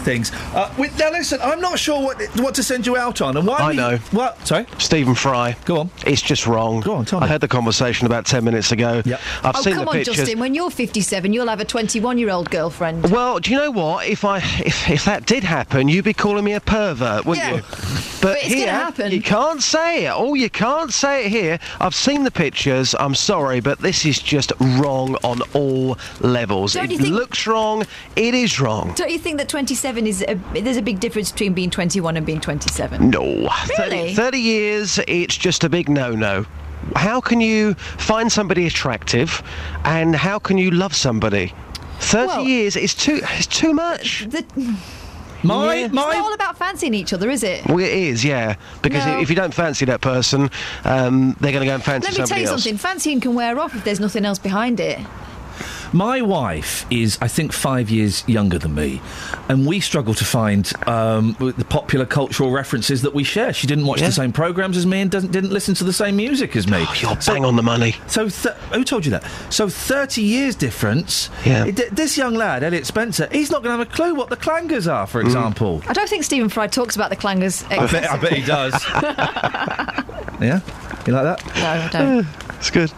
things. 0.01 0.31
Uh, 0.53 0.73
with, 0.77 0.97
now, 0.97 1.11
listen, 1.11 1.39
I'm 1.41 1.61
not 1.61 1.79
sure 1.79 2.01
what 2.01 2.21
what 2.39 2.55
to 2.55 2.63
send 2.63 2.85
you 2.85 2.97
out 2.97 3.21
on. 3.21 3.37
And 3.37 3.47
why 3.47 3.57
I 3.57 3.69
we- 3.71 3.75
know. 3.75 3.97
What? 4.11 4.45
Sorry? 4.47 4.65
Stephen 4.77 5.15
Fry. 5.15 5.55
Go 5.65 5.79
on. 5.79 5.89
It's 6.05 6.21
just 6.21 6.47
wrong. 6.47 6.81
Go 6.81 6.95
on, 6.95 7.05
tell 7.05 7.19
me. 7.19 7.25
I 7.25 7.27
had 7.27 7.41
the 7.41 7.47
conversation 7.47 8.05
about 8.07 8.25
10 8.25 8.43
minutes 8.43 8.71
ago. 8.71 9.01
Yep. 9.05 9.19
I've 9.43 9.55
oh, 9.55 9.61
seen 9.61 9.73
come 9.73 9.85
the 9.85 9.89
on, 9.91 9.97
pictures. 9.97 10.15
Justin. 10.17 10.39
When 10.39 10.53
you're 10.53 10.69
57, 10.71 11.33
you'll 11.33 11.47
have 11.47 11.59
a 11.59 11.65
21 11.65 12.17
year 12.17 12.29
old 12.29 12.49
girlfriend. 12.49 13.09
Well, 13.11 13.39
do 13.39 13.51
you 13.51 13.57
know 13.57 13.71
what? 13.71 14.07
If 14.07 14.25
I 14.25 14.37
if, 14.37 14.89
if 14.89 15.05
that 15.05 15.25
did 15.25 15.43
happen, 15.43 15.87
you'd 15.87 16.05
be 16.05 16.13
calling 16.13 16.43
me 16.43 16.53
a 16.53 16.59
pervert, 16.59 17.25
wouldn't 17.25 17.47
Yeah. 17.47 17.55
you? 17.57 17.61
But 18.21 18.37
it's 18.37 18.47
here, 18.53 18.67
gonna 18.67 18.77
happen. 18.77 19.11
You 19.11 19.21
can't 19.21 19.61
say 19.63 20.05
it. 20.05 20.11
Oh, 20.13 20.35
you 20.35 20.49
can't 20.49 20.93
say 20.93 21.25
it 21.25 21.29
here. 21.29 21.59
I've 21.79 21.95
seen 21.95 22.23
the 22.23 22.29
pictures. 22.31 22.93
I'm 22.99 23.15
sorry, 23.15 23.59
but 23.61 23.79
this 23.79 24.05
is 24.05 24.19
just 24.19 24.51
wrong 24.59 25.15
on 25.23 25.41
all 25.53 25.97
levels. 26.19 26.73
Don't 26.73 26.85
it 26.85 26.91
you 26.91 26.97
think- 26.99 27.13
looks 27.13 27.47
wrong. 27.47 27.83
It 28.15 28.33
is 28.35 28.59
wrong. 28.59 28.93
Don't 28.95 29.09
you 29.09 29.17
think 29.19 29.37
that 29.37 29.49
27 29.49 29.90
is 29.97 30.23
a, 30.27 30.35
there's 30.53 30.77
a 30.77 30.81
big 30.81 30.99
difference 30.99 31.31
between 31.31 31.53
being 31.53 31.69
21 31.69 32.17
and 32.17 32.25
being 32.25 32.39
27? 32.41 33.09
No. 33.09 33.49
30, 33.77 33.95
Really? 33.95 34.15
30 34.15 34.37
years, 34.39 34.99
it's 35.07 35.37
just 35.37 35.63
a 35.63 35.69
big 35.69 35.89
no 35.89 36.11
no. 36.15 36.45
How 36.95 37.21
can 37.21 37.41
you 37.41 37.75
find 37.75 38.31
somebody 38.31 38.65
attractive 38.67 39.41
and 39.85 40.15
how 40.15 40.39
can 40.39 40.57
you 40.57 40.71
love 40.71 40.95
somebody? 40.95 41.53
30 41.99 42.27
Well- 42.27 42.43
years 42.43 42.75
is 42.75 42.95
too 42.95 43.19
it's 43.23 43.45
too 43.47 43.73
much. 43.73 44.25
The, 44.29 44.43
My, 45.43 45.75
it's 45.75 45.93
not 45.93 46.09
my. 46.09 46.17
all 46.19 46.33
about 46.33 46.55
fancying 46.57 46.93
each 46.93 47.13
other, 47.13 47.29
is 47.29 47.41
it? 47.43 47.65
Well, 47.65 47.79
it 47.79 47.91
is, 47.91 48.23
yeah. 48.23 48.55
Because 48.83 49.05
No. 49.07 49.19
if 49.19 49.29
you 49.29 49.35
don't 49.35 49.53
fancy 49.53 49.85
that 49.85 49.99
person, 50.01 50.51
um, 50.85 51.35
they're 51.39 51.51
going 51.51 51.61
to 51.63 51.67
go 51.67 51.73
and 51.73 51.83
fancy 51.83 52.11
Let 52.11 52.19
me 52.19 52.25
tell 52.27 52.37
you 52.39 52.45
else. 52.47 52.63
something. 52.63 52.77
Fancying 52.77 53.19
can 53.21 53.33
wear 53.33 53.59
off 53.59 53.75
if 53.75 53.83
there's 53.83 53.99
nothing 53.99 54.23
else 54.23 54.37
behind 54.37 54.79
it. 54.79 54.99
My 55.93 56.21
wife 56.21 56.85
is, 56.89 57.17
I 57.21 57.27
think, 57.27 57.51
five 57.51 57.89
years 57.89 58.23
younger 58.27 58.57
than 58.57 58.73
me, 58.75 59.01
and 59.49 59.65
we 59.67 59.79
struggle 59.79 60.13
to 60.13 60.23
find 60.25 60.71
um, 60.87 61.35
the 61.39 61.65
popular 61.67 62.05
cultural 62.05 62.51
references 62.51 63.01
that 63.01 63.13
we 63.13 63.23
share. 63.23 63.51
She 63.53 63.67
didn't 63.67 63.85
watch 63.85 63.99
Yeah. 64.01 64.07
the 64.07 64.13
same 64.13 64.31
programs 64.31 64.77
as 64.77 64.85
me 64.85 65.01
and 65.01 65.11
doesn't, 65.11 65.31
didn't 65.31 65.51
listen 65.51 65.75
to 65.75 65.83
the 65.83 65.91
same 65.93 66.15
music 66.15 66.55
as 66.55 66.67
me. 66.67 66.85
Oh, 66.87 66.95
you're 67.01 67.15
bang 67.25 67.43
on 67.45 67.55
the 67.57 67.63
money. 67.63 67.95
So, 68.07 68.29
th- 68.29 68.55
who 68.73 68.83
told 68.83 69.05
you 69.05 69.11
that? 69.11 69.23
So, 69.49 69.67
30 69.67 70.21
years 70.21 70.55
difference. 70.55 71.29
Yeah. 71.45 71.65
Th- 71.65 71.89
this 71.91 72.17
young 72.17 72.35
lad, 72.35 72.63
Elliot 72.63 72.85
Spencer, 72.85 73.27
he's 73.31 73.51
not 73.51 73.63
going 73.63 73.73
to 73.73 73.77
have 73.83 73.87
a 73.87 73.95
clue 73.95 74.15
what 74.15 74.29
the 74.29 74.37
clangers 74.37 74.91
are, 74.91 75.05
Mm. 75.05 75.09
for 75.09 75.19
example. 75.21 75.81
I 75.87 75.93
don't 75.93 76.07
think 76.09 76.23
Stephen 76.23 76.47
Fry 76.49 76.67
talks 76.67 76.95
about 76.95 77.09
the 77.09 77.15
clangers. 77.17 77.65
I 77.71 77.91
bet, 77.91 78.09
I 78.09 78.17
bet 78.17 78.33
he 78.33 78.43
does. 78.45 78.73
yeah? 80.41 80.59
You 81.05 81.13
like 81.13 81.23
that? 81.37 81.45
No, 81.55 81.67
I 81.67 81.89
don't. 81.91 82.27
It's 82.61 82.69
good. 82.69 82.93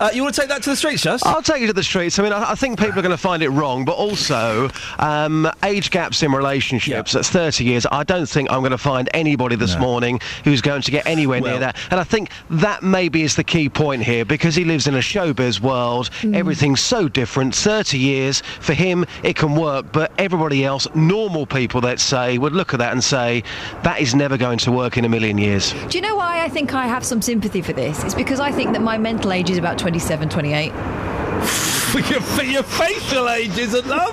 Uh, 0.00 0.08
you 0.14 0.22
want 0.22 0.34
to 0.34 0.40
take 0.40 0.48
that 0.48 0.62
to 0.62 0.70
the 0.70 0.76
streets, 0.76 1.02
Just? 1.02 1.26
I'll 1.26 1.42
take 1.42 1.60
you 1.60 1.66
to 1.66 1.74
the 1.74 1.82
streets. 1.82 2.18
I 2.18 2.22
mean, 2.22 2.31
I, 2.32 2.52
I 2.52 2.54
think 2.54 2.78
people 2.78 2.98
are 2.98 3.02
going 3.02 3.10
to 3.10 3.16
find 3.16 3.42
it 3.42 3.50
wrong, 3.50 3.84
but 3.84 3.92
also 3.96 4.70
um, 4.98 5.50
age 5.64 5.90
gaps 5.90 6.22
in 6.22 6.32
relationships. 6.32 7.12
That's 7.12 7.28
30 7.28 7.64
years. 7.64 7.86
I 7.90 8.04
don't 8.04 8.26
think 8.28 8.50
I'm 8.50 8.60
going 8.60 8.72
to 8.72 8.78
find 8.78 9.08
anybody 9.14 9.56
this 9.56 9.76
morning 9.78 10.20
who's 10.44 10.60
going 10.60 10.82
to 10.82 10.90
get 10.90 11.06
anywhere 11.06 11.40
Well- 11.40 11.52
near 11.52 11.60
that. 11.60 11.76
And 11.90 12.00
I 12.00 12.04
think 12.04 12.30
that 12.50 12.82
maybe 12.82 13.22
is 13.22 13.36
the 13.36 13.44
key 13.44 13.68
point 13.68 14.02
here 14.02 14.24
because 14.24 14.54
he 14.54 14.64
lives 14.64 14.86
in 14.86 14.94
a 14.94 14.98
showbiz 14.98 15.60
world. 15.60 16.10
Everything's 16.22 16.80
so 16.80 17.08
different. 17.08 17.54
30 17.54 17.98
years 17.98 18.40
for 18.60 18.74
him, 18.74 19.04
it 19.22 19.36
can 19.36 19.54
work, 19.54 19.86
but 19.92 20.12
everybody 20.18 20.64
else, 20.64 20.86
normal 20.94 21.46
people, 21.46 21.80
let's 21.80 22.02
say, 22.02 22.38
would 22.38 22.52
look 22.52 22.72
at 22.72 22.78
that 22.78 22.92
and 22.92 23.02
say 23.02 23.42
that 23.82 24.00
is 24.00 24.14
never 24.14 24.36
going 24.36 24.58
to 24.58 24.72
work 24.72 24.96
in 24.96 25.04
a 25.04 25.08
million 25.08 25.38
years. 25.38 25.72
Do 25.88 25.98
you 25.98 26.02
know 26.02 26.16
why 26.16 26.42
I 26.44 26.48
think 26.48 26.74
I 26.74 26.86
have 26.86 27.04
some 27.04 27.20
sympathy 27.22 27.62
for 27.62 27.72
this? 27.72 28.02
It's 28.04 28.14
because 28.14 28.40
I 28.40 28.50
think 28.52 28.72
that 28.72 28.82
my 28.82 28.98
mental 28.98 29.32
age 29.32 29.50
is 29.50 29.58
about 29.58 29.78
27, 29.78 30.28
28. 30.28 31.81
your, 32.10 32.44
your 32.44 32.62
facial 32.62 33.28
age 33.28 33.56
isn't 33.58 33.86
love. 33.86 34.12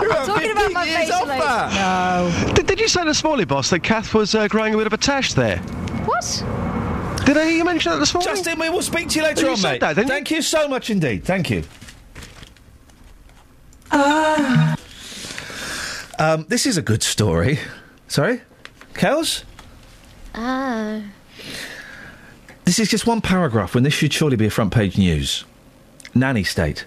You're 0.00 0.12
I'm 0.16 0.26
talking 0.26 0.50
about 0.52 0.72
my 0.72 0.86
facial 0.86 1.30
age. 1.30 1.74
No. 1.74 2.52
Did, 2.54 2.66
did 2.66 2.80
you 2.80 2.88
say 2.88 3.04
this 3.04 3.22
morning, 3.22 3.46
boss, 3.46 3.70
that 3.70 3.80
Kath 3.80 4.14
was 4.14 4.34
uh, 4.34 4.48
growing 4.48 4.74
a 4.74 4.76
bit 4.78 4.86
of 4.86 4.92
a 4.92 4.96
tash 4.96 5.34
there? 5.34 5.58
What? 6.06 6.44
Did 7.26 7.36
I 7.36 7.44
hear 7.44 7.58
you 7.58 7.64
mention 7.64 7.92
that 7.92 7.98
this 7.98 8.14
morning? 8.14 8.34
Justin, 8.34 8.58
we 8.58 8.70
will 8.70 8.82
speak 8.82 9.08
to 9.10 9.18
you 9.18 9.24
later 9.24 9.42
You 9.44 9.50
on, 9.50 9.56
said 9.56 9.72
mate. 9.72 9.80
that, 9.80 9.94
didn't 9.96 10.08
you? 10.08 10.14
Thank 10.14 10.30
you 10.30 10.42
so 10.42 10.66
much 10.66 10.88
indeed. 10.90 11.24
Thank 11.24 11.50
you. 11.50 11.62
Um, 16.18 16.44
this 16.48 16.66
is 16.66 16.76
a 16.76 16.82
good 16.82 17.02
story. 17.02 17.58
Sorry? 18.08 18.42
Kels? 18.94 19.44
Ah. 20.34 21.02
This 22.64 22.78
is 22.78 22.88
just 22.88 23.06
one 23.06 23.20
paragraph 23.20 23.74
when 23.74 23.84
this 23.84 23.94
should 23.94 24.12
surely 24.12 24.36
be 24.36 24.46
a 24.46 24.50
front 24.50 24.72
page 24.72 24.98
news. 24.98 25.44
Nanny 26.14 26.44
state. 26.44 26.84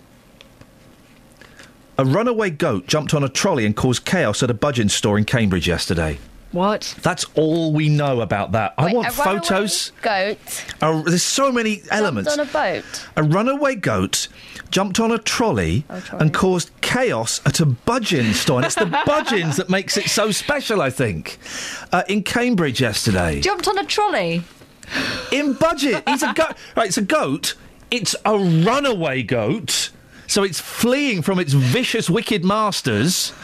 A 1.98 2.06
runaway 2.06 2.50
goat 2.50 2.88
jumped 2.88 3.14
on 3.14 3.24
a 3.24 3.30
trolley 3.30 3.66
and 3.66 3.76
caused 3.76 4.06
chaos 4.06 4.42
at 4.42 4.50
a 4.50 4.54
Budgens 4.54 4.92
store 4.92 5.18
in 5.18 5.26
Cambridge 5.26 5.68
yesterday. 5.68 6.18
What? 6.52 6.96
That's 7.02 7.26
all 7.36 7.74
we 7.74 7.90
know 7.90 8.22
about 8.22 8.52
that. 8.52 8.76
I 8.78 8.94
want 8.94 9.08
a 9.08 9.12
photos. 9.12 9.92
Goat 10.04 10.38
Uh, 10.82 11.02
there's 11.02 11.24
so 11.24 11.52
many 11.52 11.82
elements. 11.90 12.36
jumped 12.36 12.56
on 12.56 12.62
a 12.62 12.82
boat. 12.82 13.08
A 13.16 13.24
runaway 13.24 13.74
goat 13.76 14.28
jumped 14.70 15.00
on 15.00 15.12
a 15.12 15.18
trolley, 15.18 15.84
and 16.20 16.34
caused 16.34 16.70
chaos 16.82 17.42
at 17.46 17.60
a 17.60 17.66
Budgens 17.66 18.34
store. 18.36 18.58
And 18.58 18.66
it's 18.66 18.76
the 18.76 18.86
Budgens 19.06 19.56
that 19.58 19.70
makes 19.70 19.98
it 19.98 20.10
so 20.10 20.32
special, 20.32 20.82
I 20.82 20.90
think. 20.92 21.38
Uh, 21.92 22.04
in 22.08 22.24
Cambridge 22.24 22.82
yesterday. 22.82 23.40
Jumped 23.40 23.68
on 23.68 23.78
a 23.78 23.86
trolley. 23.86 24.44
In 25.32 25.54
budget. 25.54 26.08
He's 26.08 26.22
a 26.24 26.34
goat. 26.34 26.54
Right, 26.76 26.88
it's 26.88 26.98
a 26.98 27.02
goat. 27.04 27.56
It's 27.90 28.16
a 28.26 28.38
runaway 28.38 29.24
goat. 29.24 29.90
So 30.28 30.44
it's 30.44 30.60
fleeing 30.60 31.22
from 31.22 31.40
its 31.40 31.54
vicious, 31.54 32.10
wicked 32.10 32.44
masters. 32.44 33.34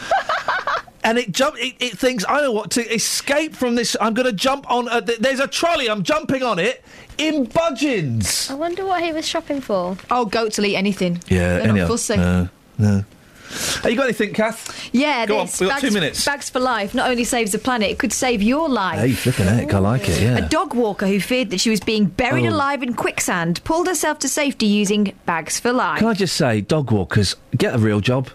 And 1.01 1.17
it 1.17 1.31
jump. 1.31 1.55
It, 1.57 1.75
it 1.79 1.97
thinks 1.97 2.25
I 2.27 2.41
know 2.41 2.51
what 2.51 2.71
to 2.71 2.81
escape 2.93 3.55
from 3.55 3.75
this. 3.75 3.95
I'm 4.01 4.13
going 4.13 4.25
to 4.25 4.33
jump 4.33 4.69
on. 4.69 4.89
A, 4.89 5.01
th- 5.01 5.19
there's 5.19 5.39
a 5.39 5.47
trolley. 5.47 5.89
I'm 5.89 6.03
jumping 6.03 6.43
on 6.43 6.59
it 6.59 6.83
in 7.17 7.47
Budgens. 7.47 8.51
I 8.51 8.55
wonder 8.55 8.85
what 8.85 9.01
he 9.01 9.13
was 9.13 9.25
shopping 9.25 9.61
for. 9.61 9.95
Oh, 10.11 10.25
goats 10.25 10.57
will 10.57 10.65
eat 10.65 10.75
anything. 10.75 11.21
Yeah, 11.29 11.57
They're 11.57 11.67
not 11.67 11.69
anyhow, 11.69 11.87
fussy. 11.87 12.17
No, 12.17 12.49
no. 12.77 13.05
Have 13.49 13.91
you 13.91 13.97
got 13.97 14.03
anything, 14.03 14.33
Kath? 14.33 14.89
Yeah, 14.93 15.25
Go 15.25 15.39
on, 15.39 15.45
this 15.47 15.59
we've 15.59 15.69
got 15.69 15.81
bags, 15.81 15.87
two 15.87 15.93
minutes. 15.99 16.25
Bags 16.25 16.49
for 16.49 16.59
Life 16.59 16.93
not 16.93 17.09
only 17.09 17.23
saves 17.23 17.51
the 17.51 17.59
planet, 17.59 17.89
it 17.89 17.97
could 17.99 18.13
save 18.13 18.41
your 18.41 18.69
life. 18.69 18.99
Hey, 18.99 19.11
flipping 19.11 19.45
heck, 19.47 19.73
I 19.73 19.79
like 19.79 20.07
it. 20.07 20.43
A 20.43 20.47
dog 20.47 20.73
walker 20.73 21.07
who 21.07 21.19
feared 21.19 21.49
that 21.49 21.59
she 21.59 21.69
was 21.69 21.79
being 21.79 22.05
buried 22.05 22.45
Oh. 22.45 22.49
alive 22.49 22.83
in 22.83 22.93
quicksand 22.93 23.63
pulled 23.63 23.87
herself 23.87 24.19
to 24.19 24.29
safety 24.29 24.65
using 24.67 25.13
Bags 25.25 25.59
for 25.59 25.71
Life. 25.73 25.99
Can 25.99 26.07
I 26.07 26.13
just 26.13 26.35
say, 26.35 26.61
dog 26.61 26.91
walkers, 26.91 27.35
get 27.57 27.73
a 27.75 27.77
real 27.79 27.99
job. 27.99 28.29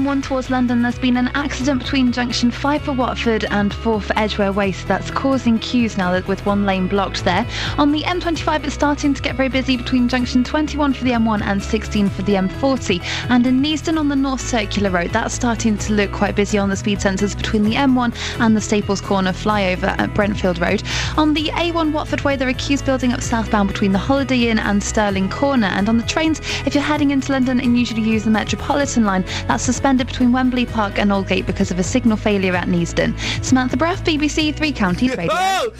On 0.00 0.04
the 0.04 0.12
M1 0.12 0.22
towards 0.22 0.48
London, 0.48 0.80
there's 0.80 0.98
been 0.98 1.18
an 1.18 1.28
accident 1.34 1.82
between 1.82 2.10
junction 2.10 2.50
5 2.50 2.82
for 2.82 2.92
Watford 2.92 3.44
and 3.50 3.74
4 3.74 4.00
for 4.00 4.18
Edgware 4.18 4.50
Way. 4.50 4.70
That's 4.70 5.10
causing 5.10 5.58
queues 5.58 5.98
now 5.98 6.18
with 6.22 6.46
one 6.46 6.64
lane 6.64 6.88
blocked 6.88 7.22
there. 7.22 7.46
On 7.76 7.92
the 7.92 8.00
M25, 8.04 8.64
it's 8.64 8.74
starting 8.74 9.12
to 9.12 9.20
get 9.20 9.36
very 9.36 9.50
busy 9.50 9.76
between 9.76 10.08
junction 10.08 10.42
21 10.42 10.94
for 10.94 11.04
the 11.04 11.10
M1 11.10 11.42
and 11.42 11.62
16 11.62 12.08
for 12.08 12.22
the 12.22 12.32
M40. 12.32 13.02
And 13.28 13.46
in 13.46 13.60
Neasden 13.60 13.98
on 13.98 14.08
the 14.08 14.16
North 14.16 14.40
Circular 14.40 14.88
Road, 14.88 15.10
that's 15.10 15.34
starting 15.34 15.76
to 15.76 15.92
look 15.92 16.12
quite 16.12 16.34
busy 16.34 16.56
on 16.56 16.70
the 16.70 16.76
speed 16.76 17.00
sensors 17.00 17.36
between 17.36 17.62
the 17.62 17.74
M1 17.74 18.16
and 18.40 18.56
the 18.56 18.60
Staples 18.62 19.02
Corner 19.02 19.32
flyover 19.32 19.98
at 19.98 20.14
Brentfield 20.14 20.62
Road. 20.62 20.82
On 21.18 21.34
the 21.34 21.48
A1 21.48 21.92
Watford 21.92 22.22
Way, 22.22 22.36
there 22.36 22.48
are 22.48 22.54
queues 22.54 22.80
building 22.80 23.12
up 23.12 23.20
southbound 23.20 23.68
between 23.68 23.92
the 23.92 23.98
Holiday 23.98 24.48
Inn 24.48 24.60
and 24.60 24.82
Stirling 24.82 25.28
Corner. 25.28 25.66
And 25.66 25.90
on 25.90 25.98
the 25.98 26.06
trains, 26.06 26.40
if 26.64 26.74
you're 26.74 26.82
heading 26.82 27.10
into 27.10 27.32
London 27.32 27.60
and 27.60 27.78
usually 27.78 28.02
use 28.02 28.24
the 28.24 28.30
Metropolitan 28.30 29.04
line, 29.04 29.26
that's 29.46 29.62
suspended 29.62 29.89
between 29.98 30.32
Wembley 30.32 30.66
Park 30.66 30.98
and 30.98 31.10
Aldgate 31.10 31.46
because 31.46 31.70
of 31.70 31.78
a 31.78 31.82
signal 31.82 32.16
failure 32.16 32.54
at 32.54 32.68
Neasden. 32.68 33.18
Samantha 33.44 33.76
Bruff, 33.76 34.04
BBC 34.04 34.54
Three 34.54 34.72
Counties 34.72 35.16
Radio. 35.16 35.32
Oh! 35.32 35.72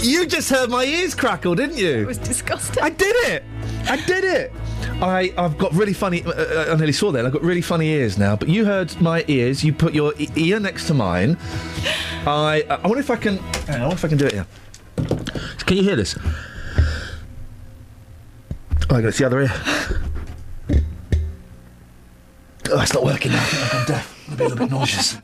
You 0.00 0.26
just 0.26 0.48
heard 0.50 0.70
my 0.70 0.84
ears 0.84 1.14
crackle, 1.14 1.54
didn't 1.56 1.76
you? 1.76 2.02
It 2.02 2.06
was 2.06 2.18
disgusting. 2.18 2.82
I 2.82 2.90
did 2.90 3.14
it. 3.30 3.42
I 3.88 3.96
did 3.96 4.22
it. 4.22 4.52
I, 5.02 5.32
I've 5.36 5.58
got 5.58 5.72
really 5.74 5.92
funny. 5.92 6.22
Uh, 6.24 6.30
uh, 6.30 6.66
I 6.72 6.76
nearly 6.76 6.92
saw 6.92 7.10
that. 7.12 7.26
I've 7.26 7.32
got 7.32 7.42
really 7.42 7.62
funny 7.62 7.88
ears 7.88 8.16
now. 8.16 8.36
But 8.36 8.48
you 8.48 8.64
heard 8.64 9.00
my 9.00 9.24
ears. 9.26 9.64
You 9.64 9.72
put 9.72 9.94
your 9.94 10.12
e- 10.18 10.28
ear 10.36 10.60
next 10.60 10.86
to 10.88 10.94
mine. 10.94 11.36
I. 12.26 12.64
I 12.68 12.86
wonder 12.86 13.00
if 13.00 13.10
I 13.10 13.16
can. 13.16 13.38
Hang 13.66 13.76
on, 13.76 13.80
I 13.80 13.86
wonder 13.88 13.94
if 13.94 14.04
I 14.04 14.08
can 14.08 14.18
do 14.18 14.26
it 14.26 14.32
here. 14.34 14.46
Can 15.66 15.76
you 15.76 15.82
hear 15.82 15.96
this? 15.96 16.16
Oh, 18.90 18.96
I 18.96 19.00
got 19.00 19.08
it's 19.08 19.18
the 19.18 19.26
other 19.26 19.40
ear. 19.42 19.52
Oh, 22.70 22.80
it's 22.80 22.92
not 22.92 23.04
working 23.04 23.32
now. 23.32 23.38
I 23.40 23.44
think 23.46 23.74
I'm 23.74 23.86
deaf. 23.86 24.24
I'm 24.28 24.34
a 24.34 24.36
bit, 24.36 24.52
a 24.52 24.56
bit 24.56 24.70
nauseous. 24.70 25.16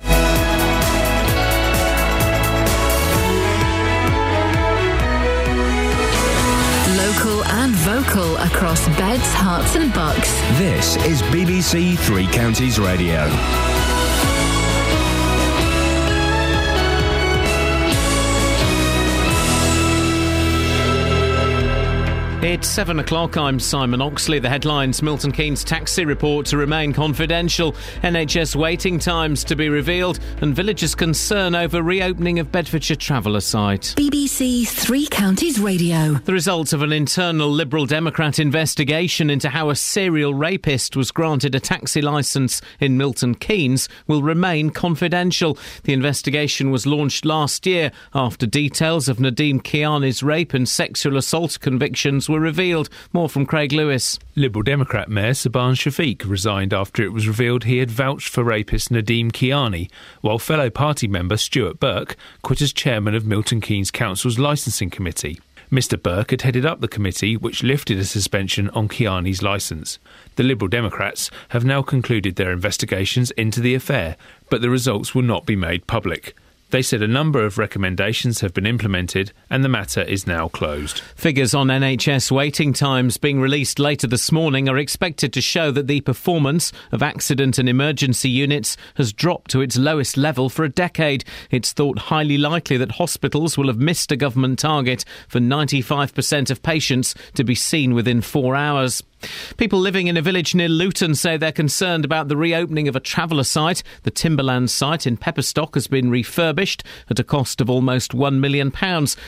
Local 6.97 7.45
and 7.45 7.73
vocal 7.77 8.37
across 8.37 8.87
beds, 8.99 9.23
herts, 9.35 9.75
and 9.77 9.93
bucks. 9.93 10.31
This 10.59 10.97
is 11.05 11.23
BBC 11.23 11.99
Three 11.99 12.27
Counties 12.27 12.79
Radio. 12.79 13.29
It's 22.45 22.69
seven 22.69 22.99
o'clock. 22.99 23.39
I'm 23.39 23.59
Simon 23.59 24.03
Oxley. 24.03 24.39
The 24.39 24.51
headlines 24.51 25.01
Milton 25.01 25.33
Keynes 25.33 25.65
taxi 25.65 26.05
report 26.05 26.45
to 26.47 26.59
remain 26.59 26.93
confidential, 26.93 27.73
NHS 28.03 28.55
waiting 28.55 28.99
times 28.99 29.45
to 29.45 29.57
be 29.57 29.71
revealed, 29.71 30.21
and 30.43 30.55
villagers' 30.55 30.95
concern 30.95 31.55
over 31.55 31.83
reopening 31.83 32.39
of 32.41 32.53
Bedfordshire 32.53 32.99
Traveller 32.99 33.41
site. 33.41 33.95
BBC 33.97 34.69
Three 34.69 35.07
Counties 35.07 35.59
Radio. 35.59 36.13
The 36.13 36.35
results 36.35 36.75
of 36.75 36.83
an 36.83 36.93
internal 36.93 37.51
Liberal 37.51 37.87
Democrat 37.87 38.39
investigation 38.39 39.31
into 39.31 39.49
how 39.49 39.71
a 39.71 39.75
serial 39.75 40.35
rapist 40.35 40.97
was 40.97 41.11
granted 41.11 41.55
a 41.55 41.61
taxi 41.61 42.03
licence 42.03 42.61
in 42.79 42.99
Milton 42.99 43.37
Keynes 43.37 43.89
will 44.07 44.23
remain 44.23 44.69
confidential. 44.69 45.57
The 45.85 45.95
investigation 45.95 46.71
was 46.71 46.87
launched 46.87 47.25
last 47.25 47.65
year 47.65 47.91
after 48.13 48.47
details 48.47 49.09
of 49.09 49.17
Nadim 49.17 49.63
Kiani's 49.63 50.23
rape 50.23 50.53
and 50.53 50.69
sexual 50.69 51.17
assault 51.17 51.59
convictions 51.61 52.29
were 52.35 52.41
revealed. 52.41 52.89
More 53.13 53.29
from 53.29 53.47
Craig 53.47 53.73
Lewis. 53.73 54.19
Liberal 54.35 54.65
Democrat 54.65 55.09
Mayor 55.09 55.31
Subhan 55.31 55.75
Shafiq 55.75 56.29
resigned 56.29 56.75
after 56.75 57.05
it 57.05 57.13
was 57.13 57.29
revealed 57.29 57.65
he 57.65 57.79
had 57.79 57.93
vouched 57.93 58.29
for 58.29 58.43
rapist 58.43 58.91
Nadim 58.91 59.31
Kiani, 59.31 59.89
while 60.21 60.39
fellow 60.39 60.69
party 60.69 61.07
member 61.07 61.37
Stuart 61.37 61.79
Burke 61.79 62.17
quit 62.43 62.61
as 62.61 62.73
chairman 62.73 63.15
of 63.15 63.25
Milton 63.25 63.61
Keynes 63.61 63.93
Council's 63.93 64.39
licensing 64.39 64.91
committee. 64.91 65.39
Mr 65.71 66.01
Burke 66.01 66.33
had 66.33 66.43
headed 66.43 66.67
up 66.67 66.81
the 66.81 66.89
committee 66.89 67.37
which 67.37 67.63
lifted 67.63 67.99
a 67.99 68.05
suspension 68.05 68.69
on 68.71 68.89
Kiani's 68.89 69.43
licence. 69.43 70.01
The 70.35 70.43
Liberal 70.43 70.69
Democrats 70.69 71.31
have 71.51 71.65
now 71.65 71.83
concluded 71.83 72.35
their 72.35 72.51
investigations 72.51 73.31
into 73.33 73.61
the 73.61 73.77
affair, 73.77 74.17
but 74.51 74.61
the 74.61 74.71
results 74.71 75.15
will 75.15 75.23
not 75.23 75.47
be 75.47 75.57
made 75.57 75.87
public. 75.87 76.35
They 76.75 76.83
said 76.83 77.03
a 77.03 77.07
number 77.07 77.45
of 77.45 77.57
recommendations 77.57 78.41
have 78.41 78.53
been 78.53 78.67
implemented 78.67 79.33
and 79.49 79.63
the 79.63 79.69
matter 79.69 80.03
is 80.03 80.27
now 80.27 80.49
closed. 80.49 81.03
Figures 81.15 81.55
on 81.55 81.69
NHS 81.69 82.33
waiting 82.33 82.73
times 82.73 83.17
being 83.17 83.41
released 83.41 83.79
later 83.79 84.09
this 84.09 84.33
morning 84.33 84.69
are 84.69 84.77
expected 84.77 85.33
to 85.35 85.41
show 85.41 85.71
that 85.71 85.87
the 85.87 86.01
performance 86.01 86.73
of 86.91 87.01
accident 87.01 87.61
and 87.61 87.69
emergency 87.69 88.29
units 88.29 88.77
has 88.97 89.13
dropped 89.13 89.53
to 89.53 89.61
its 89.61 89.77
lowest 89.77 90.17
level 90.17 90.49
for 90.49 90.65
a 90.65 90.69
decade. 90.69 91.25
It's 91.53 91.73
thought 91.73 91.97
highly 91.97 92.39
likely 92.39 92.77
that 92.79 92.91
hospitals 92.91 93.57
will 93.57 93.69
have 93.69 93.79
missed 93.79 94.11
a 94.11 94.17
government 94.17 94.59
target 94.59 95.05
for 95.29 95.39
95% 95.39 96.51
of 96.51 96.65
patients 96.65 97.15
to 97.35 97.45
be 97.45 97.55
seen 97.55 97.95
within 97.95 98.21
four 98.21 98.57
hours. 98.57 99.01
People 99.57 99.79
living 99.79 100.07
in 100.07 100.17
a 100.17 100.23
village 100.23 100.55
near 100.55 100.69
Luton 100.69 101.15
say 101.15 101.37
they're 101.37 101.53
concerned 101.53 102.05
about 102.05 102.29
the 102.29 102.37
reopening 102.37 102.89
of 102.89 102.97
a 102.97 103.01
traveller 103.01 103.45
site. 103.45 103.83
The 104.03 104.11
Timberland 104.11 104.71
site 104.71 105.07
in 105.07 105.17
Pepperstock 105.17 105.75
has 105.75 105.87
been 105.87 106.11
refurbished 106.11 106.85
at 107.11 107.19
a 107.19 107.25
cost 107.25 107.61
of 107.61 107.71
almost 107.71 108.13
£1 108.13 108.39
million. 108.41 108.73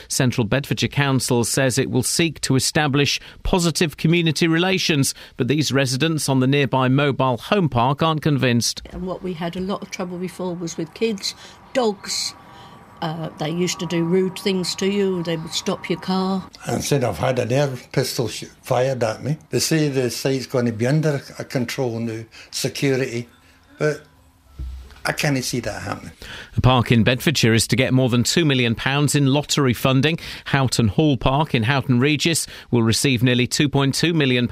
Central 0.09 0.47
Bedfordshire 0.47 0.89
Council 0.89 1.45
says 1.45 1.79
it 1.79 1.91
will 1.91 2.03
seek 2.03 2.41
to 2.43 2.57
establish 2.57 3.21
positive 3.43 3.97
community 3.97 4.49
relations, 4.49 5.15
but 5.37 5.49
these 5.49 5.73
residents 5.73 6.29
on 6.29 6.41
the 6.41 6.47
nearby 6.47 6.89
mobile 6.89 7.37
home 7.37 7.69
park 7.69 8.03
aren't 8.03 8.23
convinced. 8.23 8.83
And 8.91 9.07
what 9.07 9.23
we 9.23 9.35
had 9.35 9.57
a 9.57 9.61
lot 9.61 9.83
of 9.83 9.91
trouble 9.91 10.19
before 10.19 10.55
was 10.55 10.77
with 10.77 10.93
kids, 10.95 11.35
dogs. 11.73 12.35
Uh, 13.03 13.29
they 13.39 13.51
used 13.51 13.79
to 13.81 13.87
do 13.87 14.05
rude 14.05 14.39
things 14.39 14.75
to 14.77 14.91
you. 14.91 15.23
They 15.23 15.37
would 15.37 15.53
stop 15.53 15.91
your 15.91 16.01
car. 16.01 16.49
And 16.67 16.83
said 16.83 17.05
I've 17.05 17.19
had 17.19 17.39
an 17.39 17.53
air 17.53 17.77
pistol 17.93 18.29
fired 18.63 19.03
at 19.03 19.23
me. 19.23 19.39
They 19.51 19.59
say 19.59 19.89
the 19.89 20.11
site's 20.11 20.47
going 20.47 20.67
to 20.67 20.73
be 20.73 20.87
under 20.87 21.19
control 21.19 21.99
now, 22.01 22.25
security, 22.51 23.29
but 23.79 24.03
I 25.07 25.13
can't 25.13 25.43
see 25.45 25.61
that 25.61 25.83
happening. 25.83 26.13
The 26.55 26.61
park 26.61 26.91
in 26.91 27.05
Bedfordshire 27.05 27.55
is 27.55 27.69
to 27.69 27.77
get 27.77 27.95
more 27.95 28.09
than 28.09 28.25
£2 28.25 28.45
million 28.45 28.75
in 29.15 29.33
lottery 29.33 29.73
funding. 29.73 30.19
Houghton 30.47 30.89
Hall 30.89 31.17
Park 31.17 31.55
in 31.55 31.63
Houghton 31.63 32.01
Regis 32.01 32.47
will 32.73 32.83
receive 32.83 33.23
nearly 33.23 33.47
£2.2 33.47 34.15
million 34.15 34.49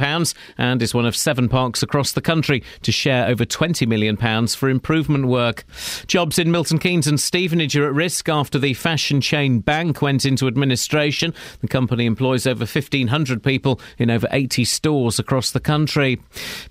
and 0.57 0.82
is 0.82 0.94
one 0.94 1.07
of 1.07 1.16
seven 1.16 1.48
parks 1.48 1.82
across 1.82 2.12
the 2.12 2.20
country 2.20 2.62
to 2.82 2.92
share 2.92 3.26
over 3.26 3.44
£20 3.44 3.88
million 3.88 4.16
for 4.46 4.68
improvement 4.68 5.26
work. 5.26 5.64
Jobs 6.07 6.38
in 6.38 6.52
Milton 6.52 6.78
Keynes 6.78 7.09
and 7.09 7.18
Stevenage 7.18 7.76
are 7.76 7.86
at 7.86 7.94
risk 7.94 8.28
after 8.28 8.59
the 8.59 8.74
fashion 8.74 9.20
chain 9.20 9.59
Bank 9.59 10.00
went 10.00 10.24
into 10.24 10.46
administration. 10.46 11.34
The 11.62 11.68
company 11.68 12.07
employs 12.07 12.46
over 12.46 12.61
1,500 12.61 13.42
people 13.42 13.80
in 13.98 14.11
over 14.11 14.28
80 14.30 14.64
stores 14.64 15.18
across 15.18 15.50
the 15.50 15.61
country. 15.61 16.20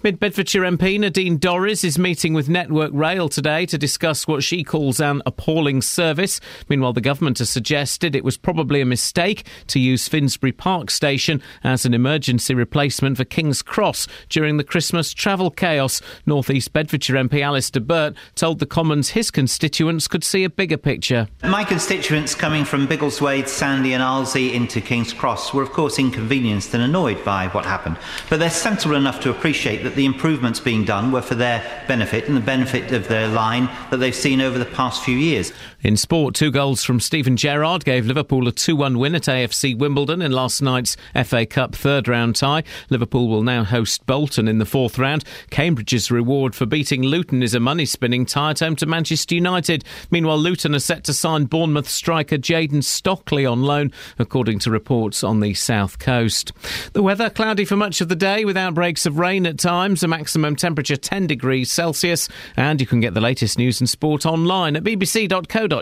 Mid 0.03 0.19
Bedfordshire 0.19 0.61
MP 0.61 0.97
Nadine 0.99 1.37
Dorries 1.37 1.83
is 1.83 1.99
meeting 1.99 2.33
with 2.33 2.47
Network 2.47 2.91
Rail 2.93 3.27
today 3.27 3.65
to 3.73 3.77
discuss 3.79 4.27
what 4.27 4.43
she 4.43 4.63
calls 4.63 4.99
an 4.99 5.23
appalling 5.25 5.81
service. 5.81 6.39
Meanwhile, 6.69 6.93
the 6.93 7.01
government 7.01 7.39
has 7.39 7.49
suggested 7.49 8.15
it 8.15 8.23
was 8.23 8.37
probably 8.37 8.81
a 8.81 8.85
mistake 8.85 9.47
to 9.65 9.79
use 9.79 10.07
Finsbury 10.07 10.51
Park 10.51 10.91
Station 10.91 11.41
as 11.63 11.83
an 11.83 11.95
emergency 11.95 12.53
replacement 12.53 13.17
for 13.17 13.23
King's 13.23 13.63
Cross 13.63 14.07
during 14.29 14.57
the 14.57 14.63
Christmas 14.63 15.11
travel 15.11 15.49
chaos. 15.49 16.03
North 16.27 16.51
East 16.51 16.71
Bedfordshire 16.71 17.15
MP 17.15 17.41
Alistair 17.41 17.81
Burt 17.81 18.15
told 18.35 18.59
the 18.59 18.67
Commons 18.67 19.09
his 19.09 19.31
constituents 19.31 20.07
could 20.07 20.23
see 20.23 20.43
a 20.43 20.51
bigger 20.51 20.77
picture. 20.77 21.27
My 21.43 21.63
constituents 21.63 22.35
coming 22.35 22.65
from 22.65 22.87
Biggleswade, 22.87 23.47
Sandy, 23.47 23.93
and 23.93 24.03
Arlesey 24.03 24.53
into 24.53 24.81
King's 24.81 25.13
Cross 25.13 25.51
were, 25.51 25.63
of 25.63 25.71
course, 25.71 25.97
inconvenienced 25.97 26.75
and 26.75 26.83
annoyed 26.83 27.25
by 27.25 27.47
what 27.47 27.65
happened. 27.65 27.97
But 28.29 28.39
they're 28.39 28.51
sensible 28.51 28.97
enough 28.97 29.19
to 29.21 29.31
appreciate 29.31 29.81
that 29.81 29.95
the 29.95 30.05
improvements 30.05 30.59
being 30.59 30.85
done 30.85 31.11
were 31.11 31.23
for 31.23 31.33
their 31.33 31.83
benefit 31.87 32.27
and 32.27 32.37
the 32.37 32.41
benefit 32.41 32.91
of 32.91 33.07
their 33.07 33.27
line 33.27 33.62
that 33.89 33.97
they've 33.97 34.15
seen 34.15 34.41
over 34.41 34.57
the 34.57 34.65
past 34.65 35.03
few 35.03 35.17
years. 35.17 35.53
In 35.83 35.97
sport, 35.97 36.33
two 36.33 36.49
goals 36.49 36.81
from 36.81 37.01
Steven 37.01 37.35
Gerrard 37.35 37.83
gave 37.83 38.05
Liverpool 38.05 38.47
a 38.47 38.53
2 38.53 38.73
1 38.73 38.97
win 38.97 39.15
at 39.15 39.23
AFC 39.23 39.77
Wimbledon 39.77 40.21
in 40.21 40.31
last 40.31 40.61
night's 40.61 40.95
FA 41.25 41.45
Cup 41.45 41.75
third 41.75 42.07
round 42.07 42.37
tie. 42.37 42.63
Liverpool 42.89 43.27
will 43.27 43.43
now 43.43 43.65
host 43.65 44.05
Bolton 44.05 44.47
in 44.47 44.59
the 44.59 44.65
fourth 44.65 44.97
round. 44.97 45.25
Cambridge's 45.49 46.09
reward 46.09 46.55
for 46.55 46.65
beating 46.65 47.03
Luton 47.03 47.43
is 47.43 47.53
a 47.53 47.59
money 47.59 47.85
spinning 47.85 48.25
tie 48.25 48.51
at 48.51 48.61
home 48.61 48.77
to 48.77 48.85
Manchester 48.85 49.35
United. 49.35 49.83
Meanwhile, 50.09 50.37
Luton 50.37 50.73
are 50.73 50.79
set 50.79 51.03
to 51.03 51.13
sign 51.13 51.45
Bournemouth 51.45 51.89
striker 51.89 52.37
Jayden 52.37 52.81
Stockley 52.81 53.45
on 53.45 53.63
loan, 53.63 53.91
according 54.17 54.59
to 54.59 54.71
reports 54.71 55.21
on 55.21 55.41
the 55.41 55.53
south 55.53 55.99
coast. 55.99 56.53
The 56.93 57.03
weather 57.03 57.29
cloudy 57.29 57.65
for 57.65 57.75
much 57.75 57.99
of 57.99 58.07
the 58.07 58.15
day 58.15 58.45
with 58.45 58.55
outbreaks 58.55 59.05
of 59.05 59.19
rain 59.19 59.45
at 59.45 59.59
times, 59.59 60.01
a 60.01 60.07
maximum 60.07 60.55
temperature 60.55 60.95
10 60.95 61.27
degrees 61.27 61.69
Celsius, 61.69 62.29
and 62.55 62.79
you 62.79 62.87
can 62.87 63.01
get 63.01 63.13
the 63.13 63.19
latest 63.19 63.57
news 63.57 63.81
and 63.81 63.89
sport 63.89 64.25
online 64.25 64.77
at 64.77 64.85
bbc.co.uk 64.85 65.72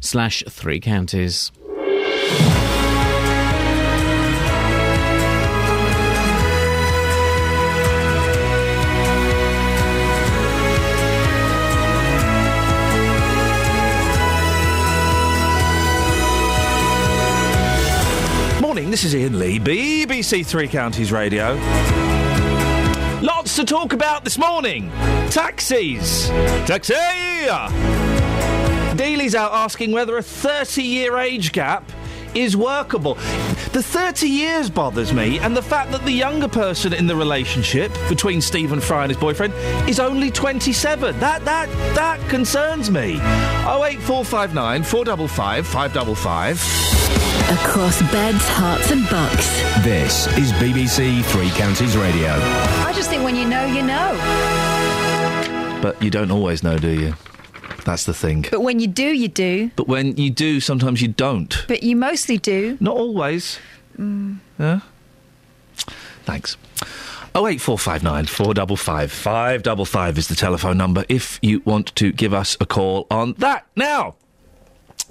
slash 0.00 0.44
three 0.48 0.80
counties. 0.80 1.50
Morning, 18.60 18.90
this 18.90 19.04
is 19.04 19.14
Iain 19.14 19.38
Lee, 19.38 19.58
BBC 19.58 20.44
Three 20.44 20.68
Counties 20.68 21.10
Radio. 21.10 21.54
Lots 23.22 23.56
to 23.56 23.64
talk 23.64 23.92
about 23.92 24.22
this 24.22 24.36
morning. 24.36 24.90
Taxis. 25.30 26.28
Taxi! 26.66 26.94
Dealey's 28.96 29.34
out 29.34 29.52
asking 29.52 29.92
whether 29.92 30.16
a 30.16 30.22
30 30.22 30.82
year 30.82 31.18
age 31.18 31.52
gap 31.52 31.90
is 32.34 32.56
workable. 32.56 33.14
The 33.72 33.82
30 33.82 34.26
years 34.26 34.70
bothers 34.70 35.12
me, 35.12 35.38
and 35.38 35.56
the 35.56 35.62
fact 35.62 35.90
that 35.92 36.04
the 36.04 36.12
younger 36.12 36.48
person 36.48 36.92
in 36.92 37.06
the 37.06 37.16
relationship 37.16 37.92
between 38.08 38.40
Stephen 38.40 38.80
Fry 38.80 39.04
and 39.04 39.10
his 39.10 39.18
boyfriend 39.18 39.54
is 39.88 40.00
only 40.00 40.30
27. 40.30 41.18
That 41.20 41.44
that 41.44 41.68
that 41.94 42.20
concerns 42.28 42.90
me. 42.90 43.14
08459 43.66 44.82
455 44.82 45.66
555. 45.66 47.06
Across 47.48 48.02
beds, 48.10 48.48
herts, 48.48 48.90
and 48.90 49.08
bucks. 49.08 49.46
This 49.84 50.26
is 50.36 50.52
BBC 50.54 51.22
Three 51.26 51.50
Counties 51.50 51.96
Radio. 51.96 52.30
I 52.32 52.92
just 52.94 53.08
think 53.08 53.22
when 53.24 53.36
you 53.36 53.46
know, 53.46 53.66
you 53.66 53.82
know. 53.82 54.18
But 55.80 56.02
you 56.02 56.10
don't 56.10 56.30
always 56.30 56.62
know, 56.62 56.76
do 56.76 56.88
you? 56.88 57.14
That's 57.86 58.02
the 58.02 58.14
thing. 58.14 58.46
But 58.50 58.62
when 58.62 58.80
you 58.80 58.88
do, 58.88 59.14
you 59.14 59.28
do. 59.28 59.70
But 59.76 59.86
when 59.86 60.16
you 60.16 60.28
do, 60.28 60.58
sometimes 60.58 61.00
you 61.00 61.06
don't. 61.06 61.64
But 61.68 61.84
you 61.84 61.94
mostly 61.94 62.36
do. 62.36 62.76
Not 62.80 62.96
always. 62.96 63.60
Mm. 63.96 64.38
Yeah? 64.58 64.80
Thanks. 66.24 66.56
08459 67.36 68.26
455 68.26 69.12
555 69.12 70.18
is 70.18 70.26
the 70.26 70.34
telephone 70.34 70.76
number 70.76 71.04
if 71.08 71.38
you 71.42 71.62
want 71.64 71.94
to 71.94 72.10
give 72.10 72.34
us 72.34 72.56
a 72.60 72.66
call 72.66 73.06
on 73.08 73.34
that. 73.34 73.66
Now, 73.76 74.16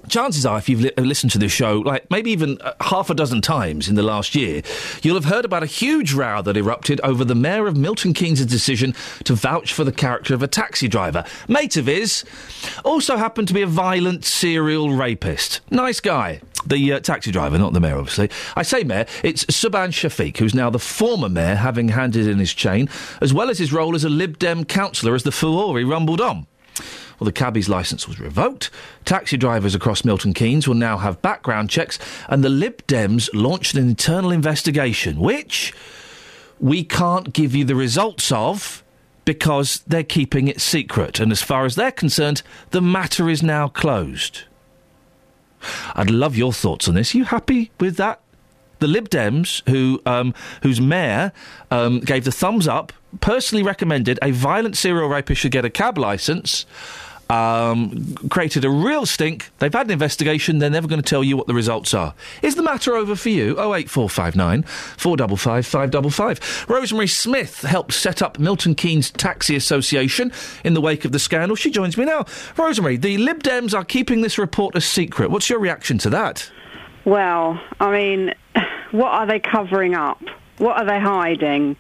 chances 0.10 0.46
are, 0.46 0.58
if 0.58 0.70
you've 0.70 0.82
li- 0.82 0.92
listened 0.98 1.32
to 1.34 1.38
this 1.38 1.52
show, 1.52 1.80
like 1.80 2.10
maybe 2.10 2.32
even 2.32 2.60
uh, 2.62 2.74
half 2.82 3.10
a 3.10 3.14
dozen 3.14 3.42
times 3.42 3.88
in 3.88 3.96
the 3.96 4.04
last 4.04 4.36
year, 4.36 4.62
you'll 5.02 5.16
have 5.16 5.26
heard 5.26 5.46
about 5.46 5.64
a 5.64 5.68
huge 5.68 6.14
row 6.14 6.42
that 6.42 6.58
erupted 6.58 7.00
over 7.02 7.24
the 7.24 7.36
Mayor 7.36 7.68
of 7.68 7.78
Milton 7.78 8.14
Keynes' 8.14 8.46
decision 8.46 8.94
to 9.24 9.36
vouch 9.36 9.74
for 9.74 9.84
the 9.84 9.92
character 9.92 10.34
of 10.34 10.44
a 10.44 10.48
taxi 10.48 10.88
driver. 10.88 11.24
Mate 11.48 11.78
of 11.78 11.88
his 11.88 12.24
also 12.84 13.18
happened 13.18 13.48
to 13.48 13.54
be 13.54 13.62
a 13.62 13.68
violent 13.68 14.26
serial 14.26 14.92
rapist. 14.92 15.62
Nice 15.72 16.00
guy. 16.00 16.42
The 16.66 16.94
uh, 16.94 17.00
taxi 17.00 17.32
driver, 17.32 17.60
not 17.60 17.74
the 17.74 17.80
mayor, 17.80 17.98
obviously. 17.98 18.32
I 18.56 18.64
say 18.64 18.84
mayor, 18.84 19.06
it's 19.24 19.46
Subhan 19.46 19.90
Shafiq, 19.90 20.38
who's 20.38 20.56
now 20.56 20.72
the 20.72 20.80
former 20.80 21.30
mayor, 21.30 21.56
having 21.56 21.90
handed 21.90 22.28
in 22.28 22.40
his 22.40 22.54
chain, 22.54 22.90
as 23.22 23.34
well 23.34 23.50
as 23.52 23.60
his 23.60 23.72
role 23.72 23.94
as 23.94 24.04
a 24.04 24.10
Lib 24.10 24.40
Dem 24.40 24.66
councillor 24.66 25.14
as 25.14 25.24
the 25.24 25.32
furore 25.32 25.80
rumbled 25.82 26.22
on. 26.22 26.48
Well, 27.20 27.26
the 27.26 27.32
cabbie's 27.32 27.70
licence 27.70 28.08
was 28.08 28.20
revoked. 28.20 28.70
Taxi 29.06 29.38
drivers 29.38 29.76
across 29.76 30.04
Milton 30.04 30.34
Keynes 30.34 30.68
will 30.68 30.76
now 30.76 30.98
have 30.98 31.22
background 31.22 31.70
checks, 31.70 31.98
and 32.28 32.44
the 32.44 32.50
Lib 32.50 32.86
Dems 32.88 33.30
launched 33.34 33.76
an 33.76 33.88
internal 33.88 34.32
investigation, 34.32 35.20
which 35.20 35.74
we 36.60 36.84
can't 36.84 37.34
give 37.34 37.56
you 37.56 37.66
the 37.66 37.76
results 37.76 38.32
of 38.32 38.84
because 39.26 39.84
they're 39.88 40.04
keeping 40.04 40.48
it 40.48 40.62
secret. 40.62 41.20
And 41.20 41.32
as 41.32 41.42
far 41.42 41.66
as 41.66 41.76
they're 41.76 41.92
concerned, 41.92 42.44
the 42.72 42.82
matter 42.82 43.30
is 43.30 43.42
now 43.42 43.68
closed. 43.68 44.44
I'd 45.96 46.12
love 46.12 46.36
your 46.36 46.54
thoughts 46.54 46.88
on 46.88 46.96
this. 46.96 47.14
Are 47.14 47.18
you 47.18 47.24
happy 47.26 47.72
with 47.80 47.98
that? 47.98 48.22
The 48.80 48.88
Lib 48.88 49.10
Dems, 49.10 49.68
who 49.70 50.02
um, 50.06 50.34
whose 50.62 50.80
mayor 50.80 51.32
um, 51.72 52.02
gave 52.02 52.26
the 52.26 52.32
thumbs 52.32 52.68
up, 52.68 52.94
personally 53.22 53.64
recommended 53.64 54.20
a 54.22 54.32
violent 54.32 54.78
serial 54.78 55.08
rapist 55.08 55.42
should 55.42 55.52
get 55.52 55.66
a 55.66 55.70
cab 55.70 55.98
licence. 55.98 56.66
um, 57.30 58.16
created 58.30 58.64
a 58.66 58.70
real 58.70 59.06
stink. 59.06 59.50
They've 59.58 59.74
had 59.74 59.88
an 59.88 59.92
investigation. 59.92 60.60
They're 60.60 60.70
never 60.70 60.88
going 60.88 61.02
to 61.02 61.10
tell 61.10 61.24
you 61.24 61.36
what 61.36 61.48
the 61.48 61.56
results 61.56 61.94
are. 61.94 62.14
Is 62.44 62.54
the 62.56 62.62
matter 62.62 62.94
over 62.94 63.16
for 63.16 63.30
you? 63.30 63.54
08459 63.54 64.62
455 64.64 65.66
555. 65.66 66.66
Rosemary 66.70 67.08
Smith 67.08 67.62
helped 67.62 67.94
set 67.94 68.22
up 68.22 68.38
Milton 68.38 68.76
Keynes 68.76 69.10
Taxi 69.10 69.56
Association 69.56 70.32
in 70.64 70.76
the 70.76 70.82
wake 70.82 71.04
of 71.04 71.12
the 71.14 71.20
scandal. 71.20 71.56
She 71.56 71.72
joins 71.72 71.98
me 71.98 72.06
now. 72.06 72.26
Rosemary, 72.58 72.98
the 72.98 73.18
Lib 73.18 73.42
Dems 73.42 73.74
are 73.74 73.84
keeping 73.86 74.22
this 74.22 74.38
report 74.38 74.76
a 74.76 74.82
secret. 74.82 75.32
What's 75.32 75.50
your 75.50 75.60
reaction 75.60 75.98
to 76.00 76.12
that? 76.12 76.52
Well, 77.06 77.60
I 77.80 77.92
mean, 77.92 78.34
what 78.92 79.10
are 79.12 79.26
they 79.26 79.40
covering 79.40 79.96
up? 79.96 80.22
What 80.60 80.78
are 80.78 80.86
they 80.86 81.00
hiding? 81.00 81.76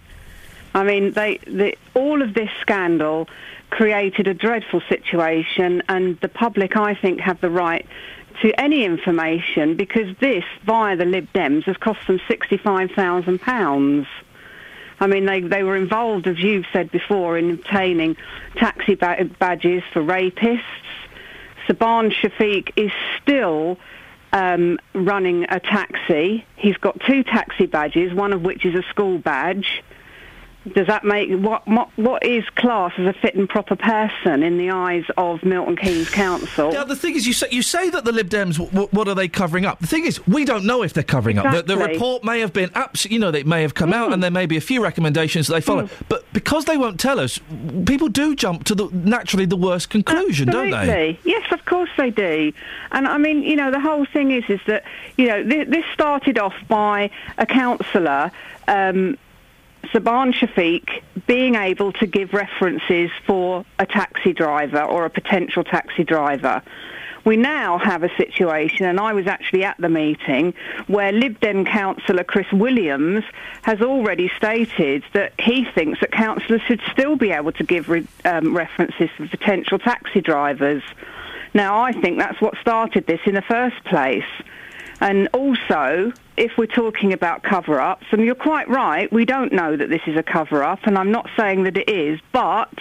I 0.76 0.84
mean, 0.84 1.11
they, 1.11 1.38
the, 1.47 1.78
all 1.93 2.21
of 2.21 2.34
this 2.34 2.49
scandal 2.59 3.30
created 3.69 4.28
a 4.28 4.34
dreadful 4.34 4.82
situation, 4.89 5.82
and 5.88 6.19
the 6.19 6.28
public, 6.28 6.76
I 6.76 6.93
think, 6.93 7.21
have 7.21 7.39
the 7.39 7.49
right 7.49 7.88
to 8.41 8.51
any 8.59 8.84
information 8.84 9.78
because 9.78 10.15
this, 10.19 10.43
via 10.65 10.97
the 10.97 11.05
Lib 11.05 11.32
Dems, 11.34 11.63
has 11.63 11.78
cost 11.78 12.05
them 12.07 12.19
£65,000. 12.30 14.05
I 14.99 15.07
mean, 15.07 15.26
they, 15.26 15.39
they 15.39 15.63
were 15.63 15.78
involved, 15.78 16.28
as 16.28 16.39
you've 16.39 16.65
said 16.73 16.91
before, 16.91 17.38
in 17.38 17.51
obtaining 17.51 18.17
taxi 18.55 18.95
ba- 18.95 19.30
badges 19.39 19.84
for 19.93 20.01
rapists. 20.01 20.61
Subhan 21.67 22.11
Shafiq 22.11 22.71
is 22.76 22.91
still 23.21 23.78
um, 24.34 24.78
running 24.93 25.45
a 25.47 25.61
taxi. 25.61 26.45
He's 26.57 26.78
got 26.78 26.99
two 26.99 27.23
taxi 27.23 27.65
badges, 27.65 28.13
one 28.13 28.34
of 28.34 28.41
which 28.41 28.65
is 28.65 28.76
a 28.76 28.84
school 28.89 29.17
badge. 29.19 29.82
Does 30.74 30.88
that 30.88 31.03
make 31.03 31.30
what, 31.30 31.68
what 31.68 31.89
what 31.95 32.24
is 32.24 32.43
class 32.55 32.91
as 32.97 33.05
a 33.05 33.13
fit 33.13 33.36
and 33.36 33.47
proper 33.47 33.76
person 33.76 34.41
in 34.41 34.57
the 34.57 34.72
eyes 34.72 35.03
of 35.16 35.43
Milton 35.43 35.76
Keynes 35.76 36.09
Council? 36.09 36.72
Now, 36.72 36.84
the 36.84 36.95
thing 36.95 37.16
is, 37.16 37.28
you 37.28 37.34
say, 37.34 37.47
you 37.51 37.61
say 37.61 37.89
that 37.91 38.03
the 38.03 38.11
Lib 38.11 38.30
Dems, 38.30 38.57
w- 38.57 38.88
what 38.91 39.07
are 39.07 39.13
they 39.13 39.28
covering 39.28 39.66
up? 39.66 39.80
The 39.80 39.86
thing 39.88 40.05
is, 40.05 40.26
we 40.26 40.43
don't 40.43 40.66
know 40.66 40.82
if 40.82 40.93
they're 40.93 41.03
covering 41.03 41.38
up. 41.38 41.53
The, 41.53 41.61
the 41.61 41.78
report 41.78 42.24
may 42.24 42.39
have 42.39 42.51
been, 42.51 42.72
abs- 42.74 43.05
you 43.05 43.20
know, 43.20 43.30
they 43.30 43.43
may 43.43 43.61
have 43.61 43.76
come 43.76 43.93
out 43.93 44.11
and 44.11 44.24
there 44.24 44.32
may 44.32 44.47
be 44.47 44.57
a 44.57 44.61
few 44.61 44.82
recommendations 44.84 45.47
that 45.47 45.53
they 45.53 45.61
follow. 45.61 45.88
But 46.09 46.26
because 46.34 46.66
they 46.66 46.78
won't 46.78 46.99
tell 46.99 47.20
us, 47.20 47.39
people 47.86 48.07
do 48.07 48.36
jump 48.36 48.63
to 48.63 48.74
the 48.76 48.89
naturally 48.91 49.45
the 49.45 49.55
worst 49.57 49.91
conclusion, 49.91 50.49
don't 50.49 50.72
they? 50.72 51.20
Yes, 51.26 51.45
of 51.51 51.63
course 51.66 51.89
they 51.97 52.09
do. 52.09 52.51
And 52.91 53.07
I 53.07 53.18
mean, 53.20 53.43
you 53.43 53.55
know, 53.55 53.70
the 53.70 53.80
whole 53.80 54.05
thing 54.05 54.32
is 54.32 54.43
is 54.49 54.61
that 54.66 54.84
you 55.18 55.28
know 55.28 55.43
th- 55.43 55.68
this 55.68 55.86
started 55.93 56.39
off 56.39 56.55
by 56.68 57.11
a 57.38 57.45
councillor. 57.45 58.32
Um, 58.68 59.18
Subhan 59.86 60.33
Shafiq 60.33 61.01
being 61.27 61.55
able 61.55 61.91
to 61.93 62.05
give 62.05 62.33
references 62.33 63.11
for 63.25 63.65
a 63.79 63.86
taxi 63.86 64.33
driver 64.33 64.81
or 64.81 65.05
a 65.05 65.09
potential 65.09 65.63
taxi 65.63 66.03
driver. 66.03 66.61
We 67.25 67.38
now 67.38 67.79
have 67.79 68.03
a 68.03 68.15
situation, 68.17 68.86
and 68.86 68.99
I 68.99 69.13
was 69.13 69.25
actually 69.25 69.63
at 69.63 69.77
the 69.79 69.89
meeting, 69.89 70.53
where 70.86 71.11
Lib 71.11 71.39
Dem 71.39 71.65
councillor 71.65 72.23
Chris 72.23 72.45
Williams 72.51 73.23
has 73.63 73.81
already 73.81 74.31
stated 74.38 75.03
that 75.13 75.33
he 75.39 75.65
thinks 75.65 75.99
that 76.01 76.11
councillors 76.11 76.61
should 76.67 76.81
still 76.91 77.15
be 77.15 77.31
able 77.31 77.51
to 77.53 77.63
give 77.63 77.89
re- 77.89 78.07
um, 78.25 78.55
references 78.55 79.09
for 79.17 79.27
potential 79.27 79.79
taxi 79.79 80.21
drivers. 80.21 80.83
Now, 81.55 81.81
I 81.81 81.93
think 81.93 82.19
that's 82.19 82.39
what 82.39 82.57
started 82.61 83.07
this 83.07 83.21
in 83.25 83.33
the 83.33 83.41
first 83.41 83.83
place. 83.86 84.23
And 85.01 85.27
also, 85.33 86.13
if 86.38 86.57
we're 86.57 86.65
talking 86.65 87.13
about 87.13 87.43
cover 87.43 87.79
ups, 87.79 88.05
and 88.11 88.23
you're 88.23 88.36
quite 88.36 88.67
right, 88.67 89.11
we 89.11 89.25
don't 89.25 89.53
know 89.53 89.75
that 89.75 89.89
this 89.89 90.01
is 90.07 90.17
a 90.17 90.23
cover 90.23 90.63
up, 90.63 90.79
and 90.83 90.97
I'm 90.97 91.11
not 91.11 91.29
saying 91.38 91.63
that 91.63 91.77
it 91.77 91.89
is, 91.89 92.19
but 92.31 92.73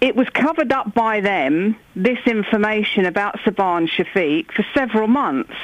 it 0.00 0.16
was 0.16 0.28
covered 0.30 0.72
up 0.72 0.94
by 0.94 1.20
them, 1.20 1.76
this 1.94 2.18
information 2.26 3.06
about 3.06 3.38
Subhan 3.40 3.88
Shafiq, 3.88 4.52
for 4.52 4.64
several 4.74 5.08
months. 5.08 5.54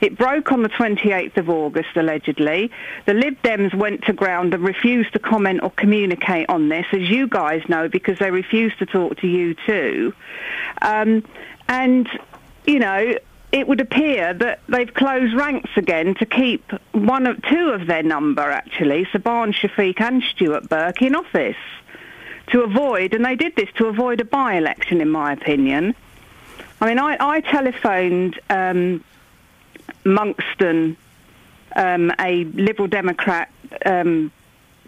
It 0.00 0.16
broke 0.18 0.52
on 0.52 0.62
the 0.62 0.68
28th 0.68 1.38
of 1.38 1.48
August, 1.48 1.96
allegedly. 1.96 2.70
The 3.06 3.14
Lib 3.14 3.40
Dems 3.42 3.74
went 3.74 4.04
to 4.04 4.12
ground 4.12 4.52
and 4.52 4.62
refused 4.62 5.12
to 5.14 5.18
comment 5.18 5.60
or 5.62 5.70
communicate 5.70 6.48
on 6.48 6.68
this, 6.68 6.86
as 6.92 7.08
you 7.08 7.28
guys 7.28 7.62
know, 7.68 7.88
because 7.88 8.18
they 8.18 8.30
refused 8.30 8.78
to 8.80 8.86
talk 8.86 9.18
to 9.20 9.26
you 9.26 9.54
too. 9.66 10.14
Um, 10.82 11.24
and, 11.68 12.08
you 12.66 12.78
know, 12.78 13.16
it 13.52 13.68
would 13.68 13.80
appear 13.80 14.34
that 14.34 14.60
they've 14.68 14.92
closed 14.92 15.34
ranks 15.34 15.70
again 15.76 16.14
to 16.16 16.26
keep 16.26 16.70
one 16.92 17.26
of 17.26 17.40
two 17.42 17.70
of 17.70 17.86
their 17.86 18.02
number, 18.02 18.42
actually, 18.42 19.06
Subhan 19.06 19.54
Shafiq 19.54 20.00
and 20.00 20.22
Stuart 20.22 20.68
Burke, 20.68 21.02
in 21.02 21.14
office 21.14 21.56
to 22.48 22.62
avoid, 22.62 23.14
and 23.14 23.24
they 23.24 23.36
did 23.36 23.56
this 23.56 23.68
to 23.76 23.86
avoid 23.86 24.20
a 24.20 24.24
by-election, 24.24 25.00
in 25.00 25.08
my 25.08 25.32
opinion. 25.32 25.94
I 26.80 26.86
mean, 26.86 26.98
I, 26.98 27.16
I 27.18 27.40
telephoned 27.40 28.38
um, 28.50 29.04
Monkston, 30.04 30.96
um, 31.74 32.12
a 32.20 32.44
Liberal 32.44 32.88
Democrat 32.88 33.50
um, 33.84 34.30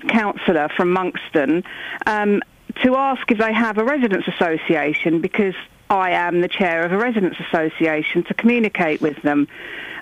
councillor 0.08 0.68
from 0.76 0.94
Monkston, 0.94 1.64
um, 2.06 2.42
to 2.82 2.96
ask 2.96 3.30
if 3.30 3.38
they 3.38 3.52
have 3.52 3.78
a 3.78 3.84
residents' 3.84 4.28
association 4.28 5.20
because 5.20 5.54
I 5.90 6.10
am 6.10 6.40
the 6.40 6.48
chair 6.48 6.84
of 6.84 6.92
a 6.92 6.98
residents' 6.98 7.40
association 7.40 8.24
to 8.24 8.34
communicate 8.34 9.00
with 9.00 9.20
them. 9.22 9.48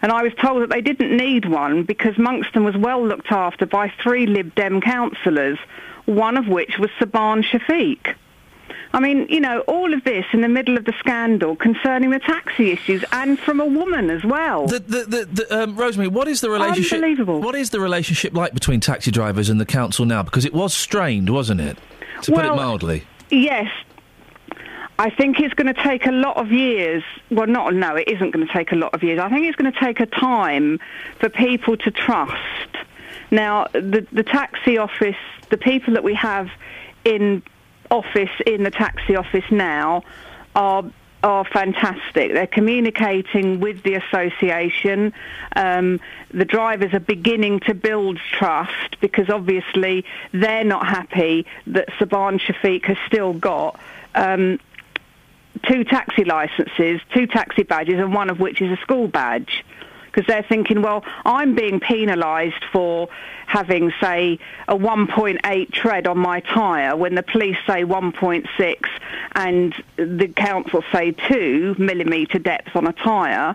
And 0.03 0.13
I 0.13 0.23
was 0.23 0.33
told 0.35 0.63
that 0.63 0.71
they 0.71 0.81
didn't 0.81 1.17
need 1.17 1.49
one 1.49 1.85
because 1.85 2.15
Monkston 2.17 2.65
was 2.65 2.77
well 2.77 3.07
looked 3.07 3.33
after 3.33 3.67
by 3.67 3.93
three 4.03 4.27
Lib 4.27 4.55
Dem 4.55 4.81
councillors, 4.81 5.59
one 6.05 6.37
of 6.37 6.49
which 6.49 6.79
was 6.79 6.91
Subhan 7.01 7.45
Shafiq. 7.45 8.15
I 8.93 9.01
mean, 9.01 9.27
you 9.29 9.41
know, 9.41 9.61
all 9.61 9.93
of 9.93 10.05
this 10.05 10.25
in 10.33 10.41
the 10.41 10.49
middle 10.49 10.77
of 10.77 10.85
the 10.85 10.95
scandal 10.99 11.57
concerning 11.57 12.11
the 12.11 12.19
taxi 12.19 12.71
issues 12.71 13.05
and 13.13 13.39
from 13.39 13.61
a 13.61 13.67
woman 13.67 14.11
as 14.11 14.25
well. 14.25 14.67
The, 14.67 14.79
the, 14.79 15.05
the, 15.05 15.25
the, 15.27 15.63
um, 15.63 15.77
Rosemary, 15.77 16.09
what 16.09 16.29
is 16.29 16.41
the 16.41 16.51
relationship? 16.51 16.95
Unbelievable. 16.95 17.41
What 17.41 17.55
is 17.55 17.71
the 17.71 17.81
relationship 17.81 18.35
like 18.35 18.55
between 18.55 18.81
taxi 18.81 19.11
drivers 19.11 19.51
and 19.51 19.61
the 19.61 19.67
council 19.67 20.07
now? 20.07 20.23
Because 20.23 20.45
it 20.45 20.55
was 20.55 20.73
strained, 20.73 21.31
wasn't 21.31 21.61
it? 21.61 21.79
To 22.23 22.33
put 22.33 22.45
it 22.45 22.55
mildly. 22.55 23.05
Yes. 23.31 23.71
I 24.99 25.11
think 25.11 25.41
it's 25.41 25.55
going 25.55 25.73
to 25.73 25.83
take 25.83 26.07
a 26.07 26.13
lot 26.13 26.37
of 26.37 26.51
years. 26.51 27.03
Well, 27.31 27.47
not 27.47 27.75
no, 27.75 27.97
it 27.97 28.09
isn't 28.09 28.31
going 28.31 28.47
to 28.47 28.53
take 28.53 28.73
a 28.73 28.77
lot 28.77 28.95
of 28.95 29.03
years. 29.03 29.19
I 29.19 29.29
think 29.29 29.47
it's 29.47 29.57
going 29.57 29.71
to 29.71 29.79
take 29.79 30.01
a 30.01 30.07
time 30.07 30.81
for 31.21 31.29
people 31.29 31.77
to 31.79 31.91
trust. 31.91 32.77
Now, 33.31 33.67
the 33.73 34.07
the 34.13 34.23
taxi 34.23 34.79
office, 34.79 35.17
the 35.51 35.59
people 35.59 35.95
that 35.95 36.05
we 36.05 36.15
have 36.15 36.49
in 37.05 37.43
office 37.91 38.31
in 38.47 38.63
the 38.63 38.71
taxi 38.71 39.17
office 39.17 39.45
now 39.51 40.03
are 40.55 40.85
are 41.23 41.45
fantastic. 41.45 42.33
They're 42.33 42.47
communicating 42.47 43.61
with 43.61 43.83
the 43.83 43.95
association. 43.95 45.13
Um, 45.57 46.01
the 46.31 46.45
drivers 46.45 46.95
are 46.95 47.01
beginning 47.01 47.61
to 47.61 47.75
build 47.75 48.19
trust 48.19 49.01
because 49.01 49.29
obviously 49.29 50.05
they're 50.33 50.65
not 50.65 50.87
happy 50.87 51.47
that 51.67 51.89
Subhan 51.99 52.39
Shafiq 52.41 52.85
has 52.85 52.97
still 53.07 53.33
got 53.33 53.81
um, 54.15 54.61
two 55.65 55.85
taxi 55.85 56.25
licenses, 56.25 57.01
two 57.13 57.27
taxi 57.27 57.63
badges, 57.63 57.99
and 57.99 58.15
one 58.15 58.31
of 58.31 58.41
which 58.41 58.61
is 58.61 58.71
a 58.71 58.81
school 58.83 59.09
badge. 59.09 59.65
Because 60.07 60.27
they're 60.27 60.47
thinking, 60.49 60.81
well, 60.81 61.05
I'm 61.27 61.55
being 61.55 61.79
penalised 61.79 62.65
for 62.73 63.09
having, 63.47 63.93
say, 64.01 64.39
a 64.67 64.75
1.8 64.75 65.73
tread 65.73 66.07
on 66.07 66.19
my 66.19 66.41
tyre 66.41 66.97
when 66.97 67.15
the 67.15 67.23
police 67.23 67.59
say 67.67 67.85
1.6 67.85 68.77
and 69.35 69.75
the 69.97 70.29
council 70.29 70.83
say 70.91 71.13
2 71.13 71.77
millimetre 71.79 72.39
depth 72.39 72.75
on 72.75 72.87
a 72.87 72.95
tyre. 72.95 73.55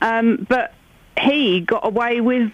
Um, 0.00 0.46
but 0.48 0.72
he 1.20 1.60
got 1.60 1.86
away 1.86 2.22
with 2.22 2.52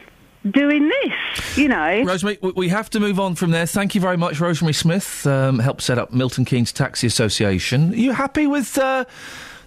doing 0.50 0.88
this, 0.88 1.56
you 1.58 1.68
know. 1.68 2.02
Rosemary, 2.04 2.38
we- 2.42 2.52
we 2.52 2.68
have 2.68 2.90
to 2.90 3.00
move 3.00 3.18
on 3.18 3.34
from 3.34 3.50
there. 3.50 3.66
Thank 3.66 3.94
you 3.94 4.00
very 4.00 4.16
much, 4.16 4.40
Rosemary 4.40 4.74
Smith. 4.74 5.26
Um, 5.26 5.58
helped 5.58 5.82
set 5.82 5.98
up 5.98 6.12
Milton 6.12 6.44
Keynes 6.44 6.72
Taxi 6.72 7.06
Association. 7.06 7.92
Are 7.92 7.96
you 7.96 8.12
happy 8.12 8.46
with 8.46 8.76
uh, 8.78 9.04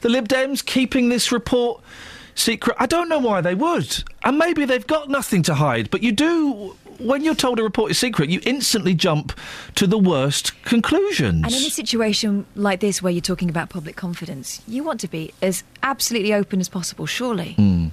the 0.01 0.09
Lib 0.09 0.27
Dems 0.27 0.63
keeping 0.65 1.09
this 1.09 1.31
report 1.31 1.81
secret? 2.35 2.75
I 2.79 2.85
don't 2.85 3.09
know 3.09 3.19
why 3.19 3.41
they 3.41 3.55
would. 3.55 4.03
And 4.23 4.37
maybe 4.37 4.65
they've 4.65 4.85
got 4.87 5.09
nothing 5.09 5.41
to 5.43 5.55
hide, 5.55 5.89
but 5.89 6.03
you 6.03 6.11
do. 6.11 6.75
When 6.99 7.23
you're 7.23 7.35
told 7.35 7.59
a 7.59 7.63
report 7.63 7.91
is 7.91 7.99
secret, 7.99 8.27
you 8.31 8.39
instantly 8.43 8.95
jump 8.95 9.31
to 9.75 9.85
the 9.85 9.99
worst 9.99 10.59
conclusions. 10.63 11.43
And 11.43 11.53
in 11.53 11.59
a 11.67 11.69
situation 11.69 12.47
like 12.55 12.79
this 12.79 13.03
where 13.03 13.13
you're 13.13 13.21
talking 13.21 13.51
about 13.51 13.69
public 13.69 13.95
confidence, 13.95 14.63
you 14.67 14.83
want 14.83 14.99
to 15.01 15.07
be 15.07 15.31
as 15.39 15.63
absolutely 15.83 16.33
open 16.33 16.59
as 16.59 16.69
possible, 16.69 17.05
surely. 17.05 17.53
Mm. 17.59 17.91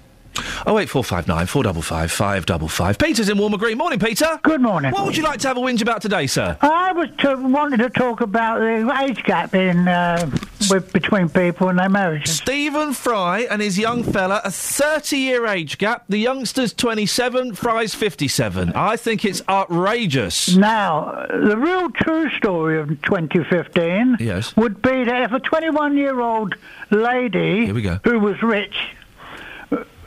Oh 0.66 0.78
eight 0.78 0.88
four 0.88 1.04
five 1.04 1.28
nine 1.28 1.46
four 1.46 1.62
double 1.62 1.82
five 1.82 2.10
five 2.10 2.46
double 2.46 2.68
five. 2.68 2.98
Peter's 2.98 3.28
in 3.28 3.36
Woolmer 3.38 3.58
Green. 3.58 3.78
Morning, 3.78 3.98
Peter. 3.98 4.38
Good 4.42 4.60
morning. 4.60 4.92
What 4.92 5.04
would 5.06 5.16
you 5.16 5.22
like 5.22 5.38
to 5.40 5.48
have 5.48 5.56
a 5.56 5.60
whinge 5.60 5.82
about 5.82 6.02
today, 6.02 6.26
sir? 6.26 6.56
I 6.60 6.92
was 6.92 7.08
to, 7.18 7.36
wanted 7.36 7.78
to 7.78 7.90
talk 7.90 8.20
about 8.20 8.58
the 8.60 8.96
age 9.02 9.22
gap 9.24 9.54
in 9.54 9.86
uh, 9.86 10.28
with, 10.70 10.92
between 10.92 11.28
people 11.28 11.68
and 11.68 11.78
their 11.78 11.88
marriages. 11.88 12.34
Stephen 12.36 12.92
Fry 12.94 13.40
and 13.50 13.60
his 13.62 13.78
young 13.78 14.02
fella, 14.02 14.40
a 14.44 14.50
30 14.50 15.16
year 15.18 15.46
age 15.46 15.78
gap. 15.78 16.04
The 16.08 16.18
youngster's 16.18 16.72
27, 16.72 17.54
Fry's 17.54 17.94
57. 17.94 18.72
I 18.74 18.96
think 18.96 19.24
it's 19.24 19.42
outrageous. 19.48 20.56
Now, 20.56 21.26
the 21.30 21.56
real 21.56 21.90
true 21.90 22.30
story 22.30 22.80
of 22.80 22.88
2015 23.02 24.16
Yes. 24.20 24.56
would 24.56 24.82
be 24.82 25.04
that 25.04 25.22
if 25.22 25.32
a 25.32 25.40
21 25.40 25.96
year 25.96 26.20
old 26.20 26.54
lady 26.90 27.66
Here 27.66 27.74
we 27.74 27.82
go. 27.82 28.00
who 28.04 28.18
was 28.18 28.42
rich 28.42 28.74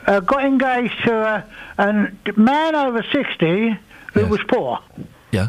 uh, 0.08 0.20
got 0.20 0.44
engaged 0.44 0.94
to 1.04 1.12
a, 1.14 1.44
a 1.78 2.12
man 2.36 2.74
over 2.74 3.04
60 3.12 3.78
who 4.14 4.26
was 4.26 4.40
poor, 4.48 4.78
Yeah. 5.32 5.48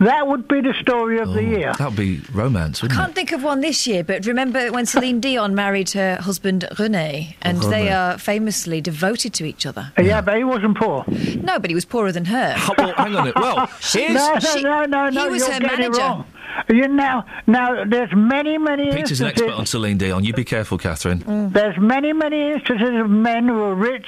that 0.00 0.26
would 0.26 0.48
be 0.48 0.60
the 0.62 0.74
story 0.80 1.18
of 1.18 1.32
the 1.34 1.42
year. 1.44 1.72
That 1.78 1.88
would 1.90 1.96
be 1.96 2.20
romance, 2.32 2.80
wouldn't 2.82 2.98
Can't 2.98 3.10
it? 3.12 3.14
think 3.14 3.32
of 3.32 3.42
one 3.42 3.60
this 3.60 3.86
year, 3.86 4.02
but 4.02 4.24
remember 4.26 4.72
when 4.72 4.86
Celine 4.86 5.20
Dion 5.20 5.54
married 5.54 5.90
her 5.90 6.16
husband 6.16 6.64
Rene, 6.78 7.36
and 7.42 7.58
Oh, 7.62 7.68
they 7.68 7.82
Rene. 7.84 7.92
are 7.92 8.18
famously 8.18 8.80
devoted 8.80 9.34
to 9.34 9.44
each 9.44 9.66
other. 9.66 9.92
Yeah, 9.98 10.20
but 10.22 10.36
he 10.38 10.44
wasn't 10.44 10.78
poor. 10.78 11.04
No, 11.42 11.58
but 11.58 11.68
he 11.70 11.74
was 11.74 11.84
poorer 11.84 12.10
than 12.12 12.24
her. 12.26 12.56
well, 12.78 12.94
hang 12.96 13.14
on. 13.14 13.32
Well, 13.36 13.66
She- 13.80 14.08
no, 14.08 14.34
no, 14.34 14.40
she- 14.40 14.62
no, 14.62 14.84
no, 14.86 15.10
no, 15.10 15.24
He 15.24 15.28
was 15.28 15.42
you're 15.42 15.52
her 15.54 15.60
getting 15.60 15.84
it 15.86 15.92
manager. 15.92 16.24
Wrong. 16.68 16.76
You 16.78 16.88
now, 16.88 17.24
now, 17.46 17.84
there's 17.84 18.12
many, 18.14 18.58
many 18.58 18.90
Peter's 18.92 19.20
an 19.20 19.26
instances. 19.28 19.42
expert 19.42 19.52
on 19.52 19.66
Celine 19.66 19.98
Dion. 19.98 20.24
You 20.24 20.32
be 20.32 20.44
careful, 20.44 20.78
Catherine. 20.78 21.20
Mm. 21.20 21.52
There's 21.52 21.78
many, 21.78 22.12
many 22.12 22.52
instances 22.52 23.00
of 23.00 23.10
men 23.10 23.48
who 23.48 23.60
are 23.62 23.74
rich, 23.74 24.06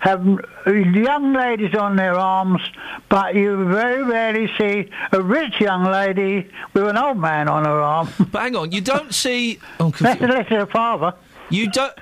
have 0.00 0.24
young 0.66 1.32
ladies 1.32 1.74
on 1.74 1.96
their 1.96 2.14
arms, 2.14 2.60
but 3.08 3.34
you 3.34 3.64
very 3.68 4.02
rarely 4.02 4.50
see 4.58 4.90
a 5.12 5.20
rich 5.20 5.60
young 5.60 5.84
lady 5.84 6.48
with 6.74 6.88
an 6.88 6.96
old 6.96 7.18
man 7.18 7.48
on 7.48 7.64
her 7.64 7.80
arm. 7.80 8.08
But 8.30 8.42
hang 8.42 8.56
on, 8.56 8.72
you 8.72 8.80
don't 8.80 9.14
see. 9.14 9.58
Oh, 9.80 9.90
That's 10.00 10.20
unless 10.20 10.48
they're 10.48 10.62
a 10.62 10.66
father. 10.66 11.14
You 11.52 11.70
don't. 11.70 11.92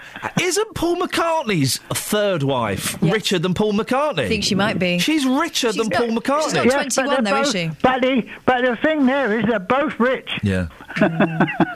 Isn't 0.40 0.74
Paul 0.74 0.96
McCartney's 0.96 1.78
third 1.92 2.42
wife 2.42 3.00
richer 3.02 3.38
than 3.38 3.52
Paul 3.54 3.72
McCartney? 3.72 4.20
I 4.20 4.28
think 4.28 4.44
she 4.44 4.54
might 4.54 4.78
be. 4.78 4.98
She's 4.98 5.26
richer 5.26 5.72
than 5.72 5.90
Paul 5.90 6.08
McCartney. 6.08 6.62
She's 6.62 6.72
Yes, 6.72 6.96
but 6.96 7.22
they're 7.22 7.42
both- 7.42 7.82
But 7.82 8.00
the, 8.02 8.28
but 8.46 8.64
the 8.64 8.76
thing 8.76 9.06
there 9.06 9.38
is 9.38 9.46
they're 9.46 9.58
both 9.58 9.98
rich. 10.00 10.30
Yeah. 10.42 10.68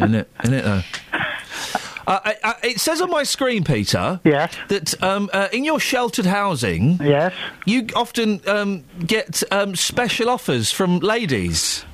Isn't 0.01 0.15
it? 0.15 0.31
Isn't 0.45 0.55
it 0.55 0.65
though? 0.65 0.83
Uh, 2.07 2.21
I, 2.23 2.37
I, 2.45 2.55
it 2.65 2.81
says 2.81 3.01
on 3.01 3.11
my 3.11 3.23
screen, 3.23 3.65
Peter. 3.65 4.21
Yes. 4.25 4.55
That 4.69 5.03
um, 5.03 5.31
uh, 5.33 5.49
in 5.53 5.65
your 5.65 5.81
sheltered 5.81 6.27
housing. 6.27 6.99
Yes. 7.03 7.33
You 7.65 7.87
often 7.97 8.41
um, 8.47 8.85
get 9.07 9.43
um, 9.51 9.75
special 9.75 10.29
offers 10.29 10.71
from 10.71 10.99
ladies. 10.99 11.85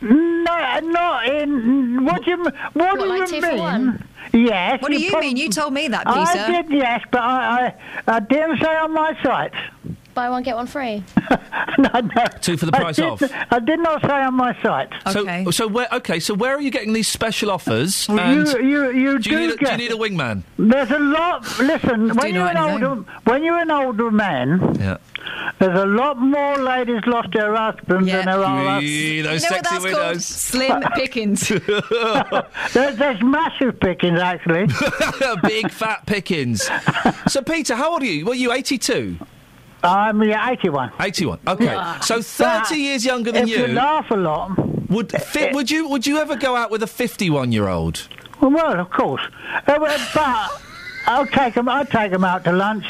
No, 0.00 0.80
not 0.80 1.26
in. 1.28 2.04
What 2.04 2.24
do 2.24 2.30
you, 2.30 2.44
m- 2.46 2.52
what 2.72 2.98
do 2.98 3.04
like 3.06 3.30
you 3.30 3.40
two 3.40 3.56
mean? 3.56 4.02
Yes. 4.32 4.80
What 4.80 4.90
do 4.90 4.98
you 5.00 5.18
mean? 5.20 5.36
You 5.36 5.48
told 5.48 5.74
me 5.74 5.88
that, 5.88 6.06
I 6.06 6.46
did, 6.50 6.70
yes, 6.72 7.02
but 7.10 7.20
I, 7.20 7.74
I, 8.06 8.16
I 8.16 8.20
didn't 8.20 8.60
say 8.60 8.76
on 8.76 8.92
my 8.92 9.16
site. 9.22 9.52
Buy 10.14 10.28
one, 10.28 10.42
get 10.42 10.56
one 10.56 10.66
free. 10.66 11.02
no, 11.78 11.88
no. 12.00 12.24
Two 12.42 12.56
for 12.58 12.66
the 12.66 12.72
price 12.72 12.96
did, 12.96 13.04
off. 13.06 13.22
I 13.50 13.58
did 13.60 13.80
not 13.80 14.02
say 14.02 14.08
on 14.12 14.34
my 14.34 14.54
site. 14.62 14.90
So, 15.10 15.50
so 15.50 15.66
where? 15.68 15.88
Okay, 15.92 16.20
so 16.20 16.34
where 16.34 16.54
are 16.54 16.60
you 16.60 16.70
getting 16.70 16.92
these 16.92 17.08
special 17.08 17.50
offers? 17.50 18.06
Well, 18.08 18.34
you, 18.34 18.58
you, 18.62 18.90
you 18.90 19.18
do, 19.18 19.30
you 19.30 19.38
need, 19.38 19.46
a- 19.50 19.56
do 19.56 19.56
get 19.64 19.80
you 19.80 19.88
need 19.88 19.92
a 19.92 19.96
wingman? 19.96 20.42
There's 20.58 20.90
a 20.90 20.98
lot. 20.98 21.42
Listen, 21.60 22.08
Do 22.08 22.14
when 22.14 22.28
you 22.34 22.40
you're 22.40 22.48
an 22.48 22.56
anything? 22.58 22.84
older, 22.84 23.04
when 23.24 23.42
you're 23.42 23.58
an 23.58 23.70
older 23.70 24.10
man, 24.10 24.76
Yeah. 24.78 24.98
there's 25.58 25.78
a 25.80 25.86
lot 25.86 26.18
more 26.18 26.58
ladies 26.58 27.00
lost 27.06 27.32
their 27.32 27.54
husbands 27.54 28.06
than 28.10 28.26
there 28.26 28.44
are. 28.44 28.66
us. 28.76 28.80
Gee, 28.82 29.22
those 29.22 29.42
you 29.44 29.50
know 29.50 29.56
what 29.56 29.66
sexy 29.66 29.78
that's 29.78 29.94
called? 29.94 30.06
widows. 30.08 30.26
Slim 30.26 30.82
pickings. 30.94 31.48
there's, 32.74 32.96
there's 32.98 33.22
massive 33.22 33.80
pickings 33.80 34.18
actually. 34.18 34.66
Big 35.42 35.70
fat 35.70 36.04
pickings. 36.06 36.68
so, 37.28 37.40
Peter, 37.42 37.74
how 37.76 37.92
old 37.92 38.02
are 38.02 38.06
you? 38.06 38.24
Well, 38.26 38.34
you 38.34 38.52
82? 38.52 39.16
I'm 39.82 40.22
yeah, 40.22 40.50
81. 40.50 40.92
81. 41.00 41.38
Okay. 41.46 41.64
Yeah. 41.64 41.98
So 42.00 42.22
30 42.22 42.60
But 42.68 42.78
years 42.78 43.04
younger 43.04 43.32
than 43.32 43.46
you. 43.48 43.54
if 43.56 43.60
you 43.62 43.66
you. 43.68 43.72
laugh 43.74 44.10
a 44.10 44.16
lot. 44.16 44.50
Would 44.90 45.10
fit, 45.12 45.54
would 45.54 45.70
you 45.70 45.88
would 45.88 46.06
you 46.06 46.18
ever 46.18 46.36
go 46.36 46.54
out 46.54 46.70
with 46.70 46.82
a 46.82 46.86
51 46.86 47.50
year 47.52 47.68
old? 47.68 48.06
Well, 48.40 48.78
of 48.80 48.90
course. 48.90 49.22
Uh, 49.66 49.78
but 49.78 50.60
I'll 51.06 51.26
take 51.26 51.54
them. 51.54 51.68
I'll 51.68 51.86
take 51.86 52.12
'em 52.12 52.24
out 52.24 52.44
to 52.44 52.52
lunch. 52.52 52.84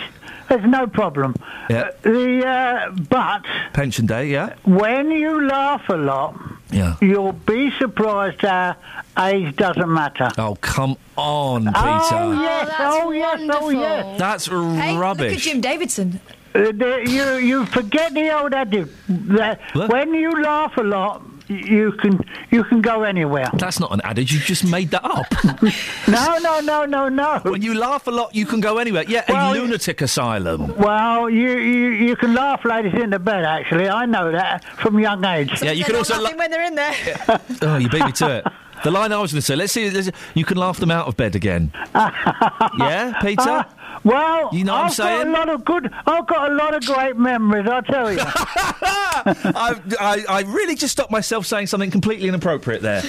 There's 0.49 0.65
no 0.67 0.87
problem. 0.87 1.35
Yeah. 1.71 1.91
The 2.03 2.47
uh, 2.47 2.91
but 3.09 3.45
Pension 3.73 4.07
day, 4.07 4.27
yeah. 4.31 4.55
when 4.65 5.11
you 5.11 5.47
laugh 5.47 5.89
a 5.89 5.97
lot, 5.97 6.35
Yeah. 6.71 6.97
you'll 7.01 7.33
be 7.33 7.71
surprised 7.79 8.43
how 8.43 8.75
age 9.19 9.55
doesn't 9.57 9.91
matter. 9.93 10.31
Oh 10.37 10.57
come 10.61 10.97
on, 11.17 11.67
Peter. 11.67 11.79
Oh 11.79 12.33
yes, 12.43 12.71
oh 12.81 13.11
yes, 13.13 13.41
oh 13.55 13.71
yes. 13.71 14.19
That's 14.19 14.47
Hey, 14.47 14.97
look 14.99 15.21
at. 15.21 15.39
Jim 15.39 15.61
Davidson. 15.61 16.21
Uh, 16.55 16.73
the, 16.73 17.03
you 17.07 17.37
you 17.37 17.67
forget 17.67 18.13
the 18.15 18.31
old 18.39 18.53
adage 18.55 18.89
that 19.09 19.61
when 19.89 20.13
you 20.15 20.31
laugh 20.43 20.77
a 20.77 20.83
lot, 20.83 21.23
you 21.49 21.93
can 21.93 22.21
you 22.51 22.63
can 22.65 22.81
go 22.81 23.03
anywhere. 23.03 23.51
That's 23.55 23.81
not 23.81 23.93
an 23.93 24.01
adage. 24.05 24.33
You 24.33 24.41
just 24.41 24.65
made 24.65 24.91
that 24.91 25.05
up. 25.05 25.27
No, 26.09 26.37
no, 26.39 26.61
no, 26.61 26.85
no, 26.85 27.09
no. 27.09 27.41
when 27.45 27.63
you 27.63 27.75
laugh 27.75 28.07
a 28.07 28.11
lot, 28.11 28.35
you 28.35 28.45
can 28.45 28.61
go 28.61 28.79
anywhere. 28.79 29.05
Yeah, 29.07 29.25
a 29.29 29.33
Well, 29.33 29.53
lunatic 29.55 30.03
asylum. 30.03 30.77
Well, 30.77 31.31
you, 31.31 31.57
you 31.59 31.89
you 31.91 32.17
can 32.17 32.35
laugh 32.35 32.65
ladies 32.65 32.95
in 32.95 33.11
the 33.11 33.19
bed. 33.19 33.45
Actually, 33.45 33.89
I 33.89 34.05
know 34.05 34.31
that 34.33 34.65
from 34.79 34.99
young 34.99 35.25
age. 35.25 35.63
Yeah, 35.63 35.73
you 35.73 35.85
can 35.85 35.97
also. 35.97 36.21
La- 36.21 36.35
when 36.35 36.51
they're 36.51 36.65
in 36.67 36.75
there. 36.75 36.95
oh, 37.63 37.77
you 37.79 37.89
beat 37.89 38.05
me 38.05 38.13
to 38.13 38.37
it. 38.39 38.45
The 38.85 38.91
line 38.91 39.13
I 39.13 39.19
was 39.19 39.33
going 39.33 39.41
to 39.41 39.47
say. 39.47 39.55
Let's 39.55 39.73
see. 39.73 39.91
Let's, 39.91 40.11
you 40.35 40.45
can 40.45 40.57
laugh 40.57 40.79
them 40.79 40.91
out 40.91 41.07
of 41.07 41.17
bed 41.17 41.37
again. 41.37 41.73
yeah, 41.95 43.19
Peter. 43.23 43.65
Well, 44.05 44.51
You 44.53 44.65
know 44.65 44.73
what 44.75 45.01
I'm 45.01 45.07
I've 45.07 45.25
got 45.25 45.27
a 45.27 45.31
lot 45.31 45.49
of 45.49 45.65
good. 45.65 45.93
I've 46.07 46.27
got 46.27 46.51
a 46.51 46.55
lot 46.55 46.75
of 46.75 46.85
great 46.85 47.17
memories. 47.17 47.69
I 47.69 47.81
tell 47.83 48.13
you. 48.13 48.19
I, 48.25 49.81
I, 50.01 50.25
I 50.29 50.41
really 50.43 50.75
just 50.75 50.93
stopped 50.93 51.11
myself 51.11 51.47
saying 51.47 51.69
something 51.69 51.91
completely 51.91 52.29
inappropriate 52.29 52.83
there. 52.83 53.03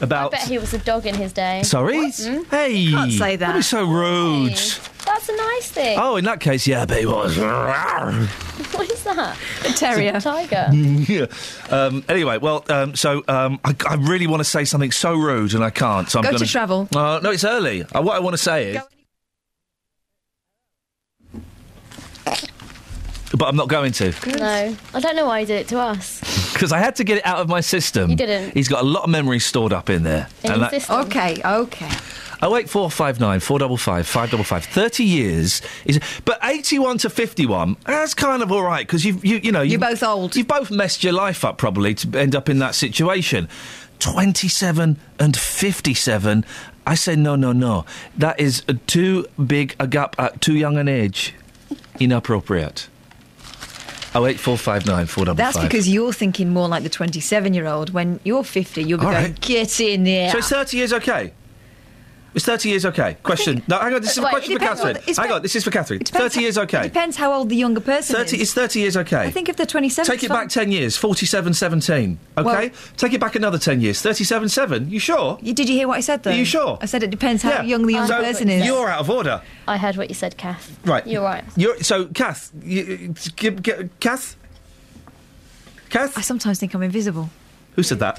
About 0.00 0.34
I 0.34 0.38
bet 0.38 0.48
he 0.48 0.58
was 0.58 0.74
a 0.74 0.78
dog 0.78 1.06
in 1.06 1.14
his 1.14 1.32
day. 1.32 1.62
Sorry? 1.62 2.10
Hmm? 2.10 2.42
Hey. 2.50 2.90
Can't 2.90 3.12
say 3.12 3.36
that. 3.36 3.46
Don't 3.46 3.56
be 3.56 3.62
so 3.62 3.84
rude. 3.84 4.50
That's 4.52 5.28
a 5.28 5.36
nice 5.36 5.70
thing. 5.70 5.98
Oh, 6.00 6.16
in 6.16 6.24
that 6.24 6.40
case, 6.40 6.66
yeah, 6.66 6.86
but 6.86 6.98
he 6.98 7.06
was. 7.06 7.38
What 8.72 8.90
is 8.90 9.02
that? 9.04 9.36
A 9.66 9.72
terrier. 9.72 10.12
It's 10.14 10.24
a 10.24 10.30
tiger. 10.30 10.68
yeah. 10.72 11.26
Um, 11.70 12.04
anyway, 12.08 12.38
well, 12.38 12.64
um, 12.68 12.94
so 12.94 13.22
um, 13.28 13.60
I, 13.64 13.74
I 13.88 13.94
really 13.94 14.26
want 14.26 14.40
to 14.40 14.44
say 14.44 14.64
something 14.64 14.92
so 14.92 15.14
rude, 15.14 15.54
and 15.54 15.62
I 15.64 15.70
can't. 15.70 16.08
So 16.08 16.18
I'm 16.20 16.22
Go 16.24 16.30
to 16.30 16.36
gonna, 16.36 16.46
travel. 16.46 16.88
Uh, 16.94 17.20
no, 17.22 17.30
it's 17.30 17.44
early. 17.44 17.82
Uh, 17.82 18.02
what 18.02 18.16
I 18.16 18.20
want 18.20 18.34
to 18.34 18.42
say 18.42 18.74
is. 18.74 18.82
But 23.36 23.48
I'm 23.48 23.56
not 23.56 23.68
going 23.68 23.92
to 23.92 24.12
No, 24.38 24.76
I 24.94 25.00
don't 25.00 25.16
know 25.16 25.26
why 25.26 25.40
he 25.40 25.46
did 25.46 25.60
it 25.60 25.68
to 25.68 25.78
us. 25.80 26.20
because 26.52 26.70
I 26.72 26.78
had 26.78 26.96
to 26.96 27.04
get 27.04 27.18
it 27.18 27.26
out 27.26 27.38
of 27.38 27.48
my 27.48 27.60
system. 27.60 28.10
You 28.10 28.16
didn't. 28.16 28.52
He's 28.52 28.68
got 28.68 28.82
a 28.82 28.86
lot 28.86 29.04
of 29.04 29.10
memories 29.10 29.44
stored 29.44 29.72
up 29.72 29.88
in 29.90 30.02
there. 30.02 30.28
In 30.44 30.50
and 30.52 30.60
your 30.60 30.70
that- 30.70 30.70
system. 30.70 31.00
Okay, 31.06 31.40
okay. 31.44 31.90
Oh 32.44 32.56
eight 32.56 32.68
four 32.68 32.90
five 32.90 33.20
nine 33.20 33.38
four 33.38 33.60
double 33.60 33.76
five 33.76 34.04
five 34.06 34.32
double 34.32 34.42
five. 34.42 34.64
Thirty 34.64 35.04
years 35.04 35.62
is, 35.84 36.00
but 36.24 36.40
eighty 36.42 36.76
one 36.76 36.98
to 36.98 37.08
fifty 37.08 37.46
one. 37.46 37.76
That's 37.86 38.14
kind 38.14 38.42
of 38.42 38.50
all 38.50 38.64
right 38.64 38.84
because 38.84 39.04
you've 39.04 39.24
you 39.24 39.36
you 39.36 39.52
know 39.52 39.62
you're 39.62 39.78
both 39.78 40.02
old. 40.02 40.34
You've 40.34 40.48
both 40.48 40.68
messed 40.68 41.04
your 41.04 41.12
life 41.12 41.44
up 41.44 41.56
probably 41.56 41.94
to 41.94 42.18
end 42.18 42.34
up 42.34 42.48
in 42.48 42.58
that 42.58 42.74
situation. 42.74 43.48
Twenty 44.00 44.48
seven 44.48 44.98
and 45.20 45.36
fifty 45.36 45.94
seven. 45.94 46.44
I 46.84 46.96
say 46.96 47.14
no 47.14 47.36
no 47.36 47.52
no. 47.52 47.84
That 48.18 48.40
is 48.40 48.64
uh, 48.68 48.74
too 48.88 49.26
big 49.46 49.76
a 49.78 49.86
gap 49.86 50.16
at 50.18 50.40
too 50.40 50.54
young 50.54 50.78
an 50.78 50.88
age. 50.88 51.34
Inappropriate. 52.00 52.88
Oh 54.14 54.26
eight 54.26 54.38
four 54.38 54.58
five 54.58 54.86
nine 54.86 55.06
four 55.06 55.24
double 55.24 55.36
That's 55.36 55.58
because 55.58 55.88
you're 55.88 56.12
thinking 56.12 56.50
more 56.50 56.68
like 56.68 56.82
the 56.82 56.90
27 56.90 57.54
year 57.54 57.66
old. 57.66 57.90
When 57.90 58.20
you're 58.24 58.44
50, 58.44 58.82
you'll 58.82 58.98
be 58.98 59.06
All 59.06 59.12
going, 59.12 59.24
right. 59.24 59.40
get 59.40 59.80
in 59.80 60.04
there. 60.04 60.30
So 60.30 60.40
30 60.42 60.76
years 60.76 60.92
okay? 60.92 61.32
Is 62.34 62.46
30 62.46 62.70
years 62.70 62.86
okay? 62.86 63.18
Question. 63.22 63.62
No, 63.68 63.78
hang 63.78 63.92
on, 63.92 64.00
this 64.00 64.12
is 64.12 64.18
a 64.18 64.22
Wait, 64.22 64.30
question 64.30 64.54
for 64.54 64.64
Catherine. 64.64 64.94
what- 64.96 65.06
it's 65.08 65.18
hang 65.18 65.28
pe- 65.28 65.34
on, 65.34 65.42
this 65.42 65.54
is 65.54 65.64
for 65.64 65.70
Catherine. 65.70 66.00
30 66.02 66.40
years 66.40 66.56
okay? 66.56 66.80
It 66.80 66.84
depends 66.84 67.16
how 67.18 67.30
old 67.30 67.50
the 67.50 67.56
younger 67.56 67.80
person 67.80 68.16
30, 68.16 68.36
is. 68.36 68.42
is 68.48 68.54
30 68.54 68.80
years 68.80 68.96
okay? 68.96 69.24
I 69.24 69.30
think 69.30 69.50
if 69.50 69.56
they're 69.56 69.66
27, 69.66 70.06
Take 70.10 70.22
it 70.22 70.26
it's 70.26 70.32
back 70.32 70.48
10 70.48 70.72
years, 70.72 70.96
47, 70.96 71.52
17. 71.52 72.18
Okay? 72.38 72.44
Well- 72.68 72.70
Take 72.96 73.12
it 73.12 73.20
back 73.20 73.34
another 73.36 73.58
10 73.58 73.82
years, 73.82 74.00
37, 74.00 74.48
7. 74.48 74.90
You 74.90 74.98
sure? 74.98 75.36
fine. 75.42 75.52
Did 75.54 75.68
you 75.68 75.74
hear 75.74 75.86
what 75.88 75.98
I 75.98 76.00
said, 76.00 76.22
though? 76.22 76.30
Are 76.30 76.34
you 76.34 76.46
sure? 76.46 76.78
I 76.80 76.86
said 76.86 77.02
it 77.02 77.10
depends 77.10 77.42
how 77.42 77.50
Yeah. 77.50 77.62
young 77.64 77.86
the 77.86 77.92
younger 77.92 78.14
So, 78.14 78.20
person 78.22 78.48
is. 78.48 78.64
You're 78.64 78.88
out 78.88 79.00
of 79.00 79.10
order. 79.10 79.42
I 79.68 79.76
heard 79.76 79.98
what 79.98 80.08
you 80.08 80.14
said, 80.14 80.38
Kath. 80.38 80.70
Right. 80.86 81.06
You're 81.06 81.22
right. 81.22 81.44
You're, 81.56 81.82
so, 81.82 82.06
Kath, 82.06 82.50
you, 82.64 83.14
give, 83.36 83.62
give, 83.62 83.90
Kath? 84.00 84.36
Kath? 85.90 86.16
I 86.16 86.22
sometimes 86.22 86.58
think 86.58 86.72
I'm 86.72 86.82
invisible. 86.82 87.28
Who 87.76 87.82
said 87.82 87.98
that? 87.98 88.18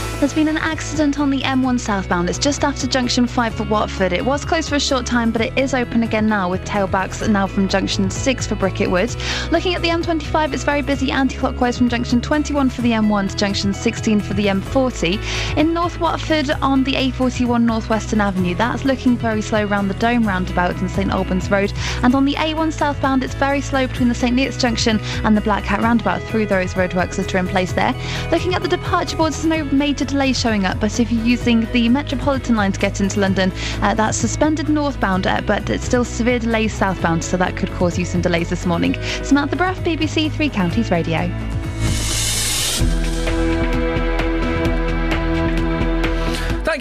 There's 0.21 0.35
been 0.35 0.49
an 0.49 0.57
accident 0.57 1.19
on 1.19 1.31
the 1.31 1.41
M1 1.41 1.79
southbound. 1.79 2.29
It's 2.29 2.37
just 2.37 2.63
after 2.63 2.85
junction 2.85 3.25
5 3.25 3.55
for 3.55 3.63
Watford. 3.63 4.13
It 4.13 4.23
was 4.23 4.45
closed 4.45 4.69
for 4.69 4.75
a 4.75 4.79
short 4.79 5.03
time, 5.03 5.31
but 5.31 5.41
it 5.41 5.57
is 5.57 5.73
open 5.73 6.03
again 6.03 6.27
now 6.27 6.47
with 6.47 6.63
tailbacks 6.63 7.27
now 7.27 7.47
from 7.47 7.67
junction 7.67 8.11
6 8.11 8.45
for 8.45 8.53
Bricket 8.53 8.91
Wood. 8.91 9.15
Looking 9.51 9.73
at 9.73 9.81
the 9.81 9.87
M25, 9.87 10.53
it's 10.53 10.63
very 10.63 10.83
busy 10.83 11.09
anti 11.09 11.37
clockwise 11.37 11.75
from 11.75 11.89
junction 11.89 12.21
21 12.21 12.69
for 12.69 12.83
the 12.83 12.91
M1 12.91 13.31
to 13.31 13.35
junction 13.35 13.73
16 13.73 14.19
for 14.19 14.35
the 14.35 14.45
M40. 14.45 15.57
In 15.57 15.73
North 15.73 15.99
Watford 15.99 16.51
on 16.61 16.83
the 16.83 16.93
A41 16.93 17.63
Northwestern 17.63 18.21
Avenue, 18.21 18.53
that's 18.53 18.85
looking 18.85 19.17
very 19.17 19.41
slow 19.41 19.65
around 19.65 19.87
the 19.87 19.95
Dome 19.95 20.27
roundabout 20.27 20.79
and 20.81 20.91
St 20.91 21.09
Albans 21.09 21.49
Road. 21.49 21.73
And 22.03 22.13
on 22.13 22.25
the 22.25 22.35
A1 22.35 22.73
southbound, 22.73 23.23
it's 23.23 23.33
very 23.33 23.59
slow 23.59 23.87
between 23.87 24.09
the 24.09 24.13
St 24.13 24.37
Neots 24.37 24.59
junction 24.59 24.99
and 25.23 25.35
the 25.35 25.41
Black 25.41 25.63
Cat 25.63 25.81
roundabout 25.81 26.21
through 26.21 26.45
those 26.45 26.75
roadworks 26.75 27.15
that 27.15 27.33
are 27.33 27.39
in 27.39 27.47
place 27.47 27.73
there. 27.73 27.95
Looking 28.29 28.53
at 28.53 28.61
the 28.61 28.67
departure 28.67 29.17
boards, 29.17 29.41
there's 29.41 29.65
no 29.65 29.75
major 29.75 30.10
delays 30.11 30.39
showing 30.39 30.65
up, 30.65 30.79
but 30.79 30.99
if 30.99 31.11
you're 31.11 31.23
using 31.23 31.61
the 31.71 31.89
Metropolitan 31.89 32.55
line 32.55 32.71
to 32.71 32.79
get 32.79 32.99
into 32.99 33.19
London, 33.19 33.51
uh, 33.81 33.93
that's 33.93 34.17
suspended 34.17 34.69
northbound, 34.69 35.25
uh, 35.25 35.41
but 35.41 35.69
it's 35.69 35.85
still 35.85 36.03
severe 36.03 36.39
delays 36.39 36.73
southbound, 36.73 37.23
so 37.23 37.37
that 37.37 37.55
could 37.55 37.71
cause 37.71 37.97
you 37.97 38.05
some 38.05 38.21
delays 38.21 38.49
this 38.49 38.65
morning. 38.65 38.95
Samantha 39.23 39.55
Bruff, 39.55 39.79
BBC 39.79 40.31
Three 40.31 40.49
Counties 40.49 40.91
Radio. 40.91 41.29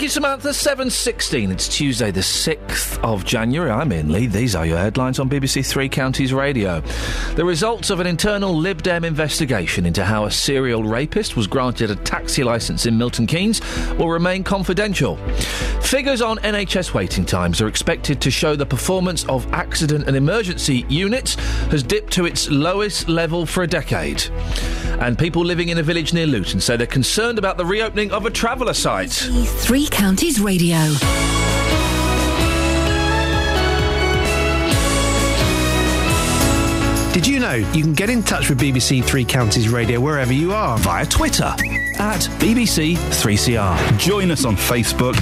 Thank 0.00 0.08
you, 0.08 0.12
Samantha. 0.14 0.48
7.16. 0.48 1.52
It's 1.52 1.68
Tuesday, 1.68 2.10
the 2.10 2.20
6th 2.20 3.04
of 3.04 3.26
January. 3.26 3.70
I'm 3.70 3.92
Iain 3.92 4.10
Lee. 4.10 4.28
These 4.28 4.54
are 4.54 4.64
your 4.64 4.78
headlines 4.78 5.18
on 5.18 5.28
BBC 5.28 5.66
Three 5.66 5.90
Counties 5.90 6.32
Radio. 6.32 6.80
The 7.34 7.44
results 7.44 7.90
of 7.90 8.00
an 8.00 8.06
internal 8.06 8.56
Lib 8.56 8.82
Dem 8.82 9.04
investigation 9.04 9.84
into 9.84 10.02
how 10.02 10.24
a 10.24 10.30
serial 10.30 10.84
rapist 10.84 11.36
was 11.36 11.46
granted 11.46 11.90
a 11.90 11.96
taxi 11.96 12.42
licence 12.42 12.86
in 12.86 12.96
Milton 12.96 13.26
Keynes 13.26 13.60
will 13.98 14.08
remain 14.08 14.42
confidential. 14.42 15.18
Figures 15.82 16.22
on 16.22 16.38
NHS 16.38 16.94
waiting 16.94 17.26
times 17.26 17.60
are 17.60 17.68
expected 17.68 18.22
to 18.22 18.30
show 18.30 18.56
the 18.56 18.64
performance 18.64 19.26
of 19.26 19.52
accident 19.52 20.06
and 20.06 20.16
emergency 20.16 20.86
units 20.88 21.34
has 21.70 21.82
dipped 21.82 22.10
to 22.14 22.24
its 22.24 22.48
lowest 22.48 23.06
level 23.06 23.44
for 23.44 23.64
a 23.64 23.66
decade. 23.66 24.22
And 25.00 25.18
people 25.18 25.44
living 25.44 25.68
in 25.68 25.78
a 25.78 25.82
village 25.82 26.14
near 26.14 26.26
Luton 26.26 26.60
say 26.60 26.76
they're 26.76 26.86
concerned 26.86 27.38
about 27.38 27.58
the 27.58 27.66
reopening 27.66 28.12
of 28.12 28.24
a 28.24 28.30
traveller 28.30 28.74
site. 28.74 29.10
Three 29.10 29.89
Counties 29.90 30.40
Radio. 30.40 30.94
Did 37.12 37.26
you 37.26 37.40
know 37.40 37.54
you 37.54 37.82
can 37.82 37.92
get 37.92 38.08
in 38.08 38.22
touch 38.22 38.48
with 38.48 38.60
BBC 38.60 39.02
Three 39.04 39.24
Counties 39.24 39.68
Radio 39.68 39.98
wherever 40.00 40.32
you 40.32 40.52
are? 40.52 40.78
Via 40.78 41.04
Twitter 41.04 41.52
at 41.98 42.20
BBC3CR. 42.38 43.98
Join 43.98 44.30
us 44.30 44.44
on 44.44 44.54
Facebook, 44.56 45.14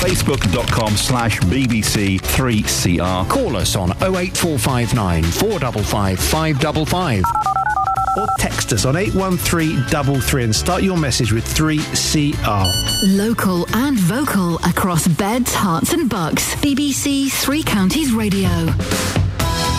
facebook.com 0.00 0.96
slash 0.96 1.38
BBC3CR. 1.40 3.28
Call 3.28 3.56
us 3.56 3.76
on 3.76 3.90
08459 4.02 5.22
455 5.24 6.18
555. 6.18 7.59
Or 8.16 8.26
text 8.38 8.72
us 8.72 8.84
on 8.84 8.96
81333 8.96 10.44
and 10.44 10.54
start 10.54 10.82
your 10.82 10.96
message 10.96 11.32
with 11.32 11.44
3CR. 11.44 13.16
Local 13.16 13.66
and 13.76 13.96
vocal 13.98 14.56
across 14.58 15.06
beds, 15.06 15.54
herts, 15.54 15.92
and 15.92 16.10
bucks. 16.10 16.54
BBC 16.56 17.30
Three 17.30 17.62
Counties 17.62 18.12
Radio. 18.12 18.48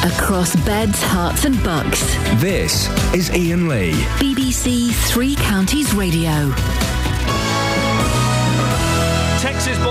Across 0.04 0.56
beds, 0.66 1.02
herts, 1.04 1.44
and 1.46 1.62
bucks. 1.64 2.02
This 2.42 2.88
is 3.14 3.30
Iain 3.32 3.68
Lee. 3.68 3.92
BBC 4.18 4.92
Three 5.12 5.36
Counties 5.36 5.94
Radio. 5.94 6.54
Texas 9.42 9.78
Boyley, 9.80 9.86
what 9.86 9.91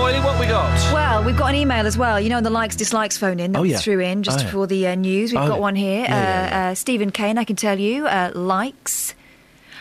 We've 1.25 1.37
got 1.37 1.49
an 1.49 1.55
email 1.55 1.85
as 1.85 1.97
well. 1.97 2.19
You 2.19 2.29
know, 2.29 2.41
the 2.41 2.49
likes 2.49 2.75
dislikes 2.75 3.17
phone 3.17 3.39
in 3.39 3.51
that 3.53 3.59
Oh, 3.59 3.61
we 3.61 3.73
threw 3.73 3.99
in 3.99 4.23
just 4.23 4.39
Oh, 4.39 4.43
yeah. 4.43 4.49
for 4.51 4.67
the 4.67 4.87
uh, 4.87 4.95
news. 4.95 5.31
We've 5.31 5.41
Oh, 5.41 5.47
got 5.47 5.59
one 5.59 5.75
here. 5.75 6.01
Yeah, 6.01 6.09
yeah, 6.09 6.67
uh, 6.67 6.71
Uh, 6.71 6.75
Stephen 6.75 7.11
Kane, 7.11 7.37
I 7.37 7.43
can 7.43 7.55
tell 7.55 7.79
you, 7.79 8.07
uh, 8.07 8.31
likes 8.33 9.13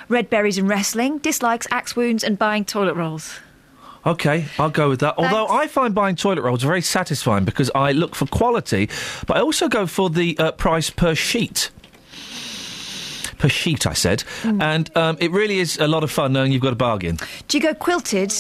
red 0.09 0.29
berries 0.31 0.59
and 0.59 0.69
wrestling, 0.69 1.19
dislikes 1.19 1.67
axe 1.71 1.97
wounds 1.97 2.23
and 2.23 2.39
buying 2.39 2.65
toilet 2.65 2.95
rolls. 2.95 3.41
Okay, 4.07 4.47
I'll 4.59 4.71
go 4.71 4.89
with 4.91 5.01
that. 5.01 5.15
Although 5.19 5.49
I 5.49 5.67
find 5.67 5.95
buying 5.95 6.15
toilet 6.17 6.43
rolls 6.43 6.63
very 6.63 6.83
satisfying 6.83 7.45
because 7.45 7.71
I 7.75 7.93
look 7.93 8.15
for 8.15 8.27
quality, 8.27 8.89
but 9.27 9.37
I 9.37 9.41
also 9.41 9.69
go 9.69 9.87
for 9.87 10.09
the 10.11 10.39
uh, 10.39 10.53
price 10.53 10.89
per 10.91 11.15
sheet. 11.15 11.71
Per 13.39 13.49
sheet, 13.49 13.87
I 13.87 13.93
said. 13.95 14.25
Mm. 14.43 14.63
And 14.63 14.97
um, 14.97 15.17
it 15.21 15.31
really 15.33 15.59
is 15.59 15.79
a 15.79 15.89
lot 15.89 16.05
of 16.05 16.11
fun 16.11 16.33
knowing 16.33 16.53
you've 16.53 16.63
got 16.63 16.73
a 16.75 16.77
bargain. 16.77 17.19
Do 17.49 17.59
you 17.59 17.63
go 17.63 17.75
quilted 17.75 18.33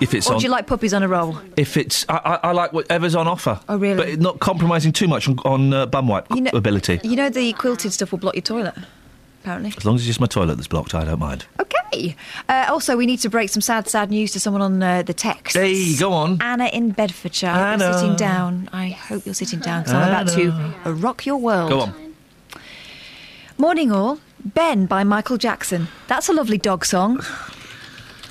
If 0.00 0.14
it's 0.14 0.28
or 0.28 0.34
on, 0.34 0.38
do 0.40 0.44
you 0.44 0.50
like 0.50 0.66
puppies 0.66 0.94
on 0.94 1.02
a 1.02 1.08
roll? 1.08 1.38
if 1.56 1.76
it's, 1.76 2.06
I, 2.08 2.16
I, 2.42 2.48
I 2.48 2.52
like 2.52 2.72
whatever's 2.72 3.14
on 3.16 3.26
offer. 3.26 3.60
Oh, 3.68 3.76
really? 3.76 3.96
But 4.14 4.20
not 4.20 4.38
compromising 4.38 4.92
too 4.92 5.08
much 5.08 5.28
on, 5.28 5.38
on 5.44 5.72
uh, 5.74 5.86
bum 5.86 6.06
wipe 6.08 6.26
You 6.30 6.42
know- 6.42 6.50
ability. 6.54 7.00
You 7.02 7.16
know, 7.16 7.28
the 7.30 7.52
quilted 7.54 7.92
stuff 7.92 8.12
will 8.12 8.18
block 8.20 8.34
your 8.34 8.42
toilet, 8.42 8.74
apparently. 9.42 9.72
As 9.76 9.84
long 9.84 9.96
as 9.96 10.02
it's 10.02 10.06
just 10.06 10.20
my 10.20 10.26
toilet 10.28 10.54
that's 10.54 10.68
blocked, 10.68 10.94
I 10.94 11.04
don't 11.04 11.18
mind. 11.18 11.46
Okay. 11.60 12.14
Uh, 12.48 12.66
also, 12.68 12.96
we 12.96 13.06
need 13.06 13.16
to 13.20 13.30
break 13.30 13.48
some 13.50 13.60
sad, 13.62 13.88
sad 13.88 14.10
news 14.10 14.30
to 14.32 14.40
someone 14.40 14.62
on 14.62 14.80
uh, 14.82 15.02
the 15.02 15.14
text. 15.14 15.56
Hey, 15.56 15.96
go 15.96 16.12
on. 16.12 16.40
Anna 16.42 16.66
in 16.66 16.90
Bedfordshire. 16.90 17.48
Anna. 17.48 17.84
You're 17.86 17.92
sitting 17.94 18.16
down. 18.16 18.68
I 18.72 18.90
hope 18.90 19.24
you're 19.26 19.34
sitting 19.34 19.58
down 19.58 19.82
because 19.82 19.94
I'm 19.94 20.08
about 20.08 20.28
to 20.36 20.50
uh, 20.88 20.92
rock 20.92 21.26
your 21.26 21.38
world. 21.38 21.70
Go 21.70 21.80
on. 21.80 22.14
Morning, 23.56 23.90
all. 23.90 24.20
Ben 24.44 24.86
by 24.86 25.02
Michael 25.02 25.38
Jackson. 25.38 25.88
That's 26.06 26.28
a 26.28 26.32
lovely 26.32 26.58
dog 26.58 26.84
song. 26.84 27.20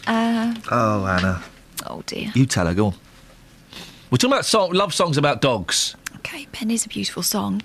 Uh, 0.07 0.56
Oh, 0.72 1.06
Anna. 1.06 1.44
Oh 1.90 2.04
dear. 2.06 2.32
You 2.36 2.46
tell 2.46 2.68
her, 2.68 2.74
go 2.74 2.88
on. 2.88 2.94
We're 4.10 4.18
talking 4.18 4.34
about 4.34 4.46
song, 4.46 4.72
love 4.72 4.94
songs 4.94 5.18
about 5.18 5.42
dogs. 5.42 5.96
Okay, 6.18 6.48
Ben 6.58 6.72
is 6.72 6.86
a 6.86 6.90
beautiful 6.90 7.24
song, 7.24 7.62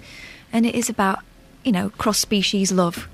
and 0.53 0.67
it 0.67 0.75
is 0.75 0.89
about, 0.89 1.21
you 1.65 1.73
know, 1.73 1.91
cross 1.91 2.19
species 2.19 2.73
love. 2.73 3.09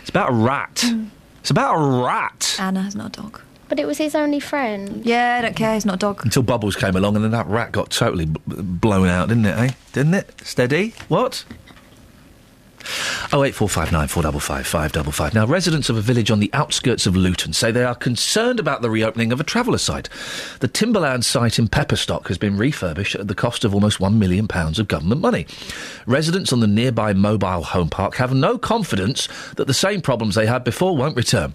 It's 0.00 0.10
about 0.10 0.30
a 0.30 0.34
rat. 0.34 0.74
Mm. 0.84 1.08
It's 1.40 1.50
about 1.50 1.74
a 1.74 2.02
rat. 2.04 2.56
Anna's 2.58 2.94
not 2.94 3.16
a 3.16 3.22
dog. 3.22 3.40
But 3.68 3.80
it 3.80 3.86
was 3.86 3.96
his 3.98 4.14
only 4.14 4.40
friend. 4.40 5.04
Yeah, 5.06 5.36
I 5.38 5.42
don't 5.42 5.56
care. 5.56 5.74
It's 5.74 5.86
not 5.86 5.94
a 5.94 5.98
dog. 5.98 6.22
Until 6.24 6.42
Bubbles 6.42 6.76
came 6.76 6.96
along 6.96 7.16
and 7.16 7.24
then 7.24 7.32
that 7.32 7.46
rat 7.46 7.72
got 7.72 7.90
totally 7.90 8.26
b- 8.26 8.40
blown 8.46 9.08
out, 9.08 9.28
didn't 9.28 9.46
it, 9.46 9.58
eh? 9.58 9.70
Didn't 9.92 10.14
it? 10.14 10.32
Steady? 10.44 10.94
What? 11.08 11.44
Oh 13.32 13.44
eight 13.44 13.54
four 13.54 13.68
five 13.68 13.92
nine 13.92 14.08
four 14.08 14.22
double 14.22 14.40
five 14.40 14.66
five 14.66 14.92
double 14.92 15.12
five. 15.12 15.34
Now, 15.34 15.46
residents 15.46 15.88
of 15.90 15.96
a 15.96 16.00
village 16.00 16.30
on 16.30 16.40
the 16.40 16.50
outskirts 16.52 17.06
of 17.06 17.16
Luton 17.16 17.52
say 17.52 17.70
they 17.70 17.84
are 17.84 17.94
concerned 17.94 18.60
about 18.60 18.82
the 18.82 18.90
reopening 18.90 19.32
of 19.32 19.40
a 19.40 19.44
traveller 19.44 19.78
site. 19.78 20.08
The 20.60 20.68
Timberland 20.68 21.24
site 21.24 21.58
in 21.58 21.68
Pepperstock 21.68 22.28
has 22.28 22.38
been 22.38 22.56
refurbished 22.56 23.14
at 23.14 23.28
the 23.28 23.34
cost 23.34 23.64
of 23.64 23.74
almost 23.74 23.98
£1 23.98 24.18
million 24.18 24.46
of 24.50 24.88
government 24.88 25.20
money. 25.20 25.46
Residents 26.06 26.52
on 26.52 26.60
the 26.60 26.66
nearby 26.66 27.12
mobile 27.12 27.62
home 27.62 27.88
park 27.88 28.16
have 28.16 28.34
no 28.34 28.58
confidence 28.58 29.28
that 29.56 29.66
the 29.66 29.74
same 29.74 30.00
problems 30.00 30.34
they 30.34 30.46
had 30.46 30.64
before 30.64 30.96
won't 30.96 31.16
return. 31.16 31.54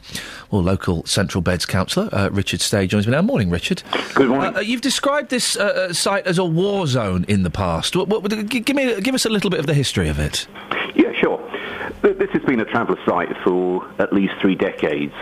Well, 0.52 0.64
local 0.64 1.06
Central 1.06 1.42
Beds 1.42 1.66
councillor 1.66 2.10
uh, 2.12 2.30
Richard 2.32 2.62
Stay 2.62 2.88
joins 2.88 3.08
me 3.08 3.12
now. 3.12 3.22
Morning, 3.22 3.50
Richard. 3.50 3.84
Good 4.14 4.30
morning. 4.30 4.56
Uh, 4.56 4.58
uh 4.58 4.62
you've 4.62 4.82
described 4.82 5.30
this 5.30 5.58
uh, 5.58 5.64
uh, 5.90 5.94
site 5.94 6.26
as 6.26 6.38
a 6.38 6.46
war 6.46 6.88
zone 6.88 7.26
in 7.28 7.44
the 7.44 7.50
past. 7.50 7.96
What, 7.96 8.08
what, 8.08 8.30
give, 8.50 8.76
me, 8.76 9.00
give 9.02 9.16
us 9.16 9.26
a 9.26 9.30
little 9.30 9.50
bit 9.50 9.60
of 9.60 9.68
the 9.68 9.74
history 9.74 10.10
of 10.10 10.20
it. 10.20 10.48
This 12.02 12.30
has 12.32 12.42
been 12.44 12.62
a 12.62 12.66
traveller 12.66 12.98
site 13.06 13.36
for 13.44 13.86
at 14.00 14.14
least 14.14 14.34
three 14.40 14.56
decades, 14.56 15.14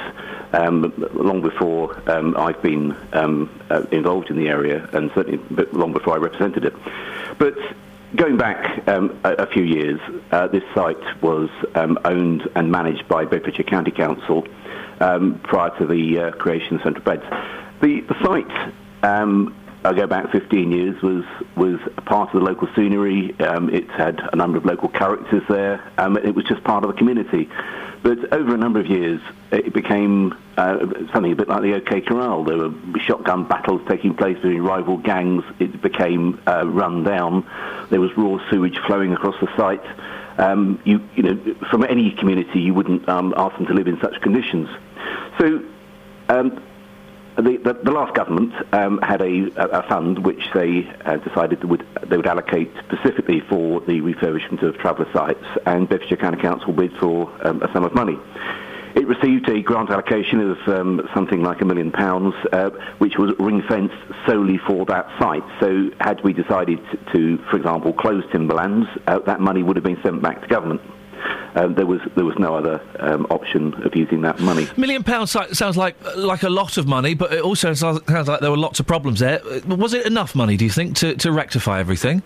um, 0.53 0.93
long 1.13 1.41
before 1.41 1.99
um, 2.07 2.37
I've 2.37 2.61
been 2.61 2.95
um, 3.13 3.49
uh, 3.71 3.81
involved 3.91 4.29
in 4.29 4.37
the 4.37 4.47
area, 4.47 4.87
and 4.93 5.09
certainly 5.15 5.39
long 5.73 5.91
before 5.91 6.13
I 6.13 6.17
represented 6.17 6.65
it. 6.65 6.75
But 7.39 7.55
going 8.15 8.37
back 8.37 8.87
um, 8.87 9.19
a, 9.23 9.33
a 9.33 9.45
few 9.47 9.63
years, 9.63 9.99
uh, 10.31 10.47
this 10.47 10.63
site 10.75 11.21
was 11.23 11.49
um, 11.73 11.97
owned 12.05 12.47
and 12.55 12.71
managed 12.71 13.07
by 13.07 13.25
Bedfordshire 13.25 13.65
County 13.65 13.91
Council 13.91 14.47
um, 14.99 15.39
prior 15.43 15.75
to 15.79 15.87
the 15.87 16.19
uh, 16.19 16.31
creation 16.33 16.75
of 16.75 16.83
Central 16.83 17.03
Beds. 17.03 17.23
The, 17.81 18.01
the 18.01 18.23
site 18.23 18.73
I 19.83 19.93
go 19.93 20.07
back 20.07 20.31
15 20.31 20.71
years, 20.71 21.01
was 21.01 21.23
was 21.55 21.79
part 22.05 22.33
of 22.33 22.41
the 22.41 22.45
local 22.45 22.67
scenery. 22.75 23.39
Um, 23.39 23.69
it 23.69 23.89
had 23.89 24.19
a 24.33 24.35
number 24.35 24.57
of 24.57 24.65
local 24.65 24.89
characters 24.89 25.43
there. 25.47 25.81
Um, 25.97 26.17
it 26.17 26.35
was 26.35 26.45
just 26.45 26.63
part 26.63 26.83
of 26.83 26.91
the 26.91 26.97
community. 26.97 27.49
But 28.03 28.31
over 28.33 28.53
a 28.53 28.57
number 28.57 28.79
of 28.79 28.87
years, 28.87 29.21
it 29.51 29.73
became 29.73 30.37
uh, 30.57 30.79
something 31.13 31.31
a 31.31 31.35
bit 31.35 31.47
like 31.47 31.61
the 31.61 31.75
OK 31.75 32.01
Corral. 32.01 32.43
There 32.43 32.57
were 32.57 32.73
shotgun 32.99 33.47
battles 33.47 33.81
taking 33.87 34.13
place 34.13 34.35
between 34.35 34.61
rival 34.61 34.97
gangs. 34.97 35.43
It 35.59 35.81
became 35.81 36.41
uh, 36.47 36.65
run 36.67 37.03
down. 37.03 37.45
There 37.89 38.01
was 38.01 38.15
raw 38.17 38.39
sewage 38.49 38.77
flowing 38.85 39.13
across 39.13 39.35
the 39.39 39.47
site. 39.55 39.83
Um, 40.39 40.79
you, 40.85 41.01
you 41.15 41.23
know, 41.23 41.55
from 41.71 41.83
any 41.83 42.11
community, 42.11 42.59
you 42.59 42.73
wouldn't 42.73 43.07
um, 43.09 43.33
ask 43.35 43.57
them 43.57 43.65
to 43.67 43.73
live 43.73 43.87
in 43.87 43.99
such 43.99 44.21
conditions. 44.21 44.69
So 45.39 45.63
um, 46.29 46.61
the, 47.37 47.57
the, 47.57 47.73
the 47.83 47.91
last 47.91 48.15
government 48.15 48.53
um, 48.73 48.99
had 49.01 49.21
a, 49.21 49.51
a, 49.55 49.87
fund 49.87 50.25
which 50.25 50.41
they 50.53 50.89
uh, 51.05 51.17
decided 51.17 51.63
would, 51.63 51.85
they 52.07 52.17
would 52.17 52.27
allocate 52.27 52.71
specifically 52.85 53.41
for 53.41 53.79
the 53.81 54.01
refurbishment 54.01 54.63
of 54.63 54.77
traveller 54.77 55.09
sites, 55.13 55.45
and 55.65 55.87
Bedfordshire 55.87 56.17
County 56.17 56.41
Council 56.41 56.73
bid 56.73 56.91
for 56.97 57.31
um, 57.47 57.61
a 57.61 57.71
sum 57.73 57.83
of 57.83 57.93
money. 57.93 58.17
It 58.95 59.05
received 59.07 59.47
a 59.49 59.61
grant 59.61 59.91
allocation 59.91 60.39
of 60.39 60.57
um, 60.67 61.07
something 61.13 61.43
like 61.43 61.61
a 61.61 61.65
million 61.65 61.91
pounds, 61.91 62.33
uh, 62.51 62.71
which 62.97 63.17
was 63.17 63.35
ring 63.37 63.61
fenced 63.67 63.93
solely 64.25 64.57
for 64.57 64.85
that 64.85 65.07
site. 65.19 65.43
So, 65.59 65.91
had 65.99 66.23
we 66.23 66.33
decided 66.33 66.79
to, 67.13 67.37
for 67.49 67.57
example, 67.57 67.93
close 67.93 68.23
Timberlands, 68.31 68.87
uh, 69.05 69.19
that 69.19 69.39
money 69.39 69.61
would 69.61 69.75
have 69.75 69.85
been 69.85 70.01
sent 70.01 70.23
back 70.23 70.41
to 70.41 70.47
government. 70.47 70.81
Um, 71.55 71.73
there 71.75 71.85
was 71.85 72.01
there 72.15 72.25
was 72.25 72.37
no 72.37 72.55
other 72.55 72.81
um, 72.99 73.25
option 73.29 73.73
of 73.83 73.95
using 73.95 74.21
that 74.21 74.39
money. 74.39 74.67
Million 74.77 75.03
pounds 75.03 75.31
sounds 75.31 75.77
like 75.77 75.95
like 76.15 76.43
a 76.43 76.49
lot 76.49 76.77
of 76.77 76.87
money, 76.87 77.13
but 77.13 77.33
it 77.33 77.41
also 77.41 77.73
sounds 77.73 78.01
like 78.27 78.39
there 78.39 78.51
were 78.51 78.57
lots 78.57 78.79
of 78.79 78.87
problems 78.87 79.19
there. 79.19 79.41
Was 79.65 79.93
it 79.93 80.05
enough 80.05 80.35
money? 80.35 80.57
Do 80.57 80.65
you 80.65 80.71
think 80.71 80.95
to, 80.97 81.15
to 81.15 81.31
rectify 81.31 81.79
everything? 81.79 82.21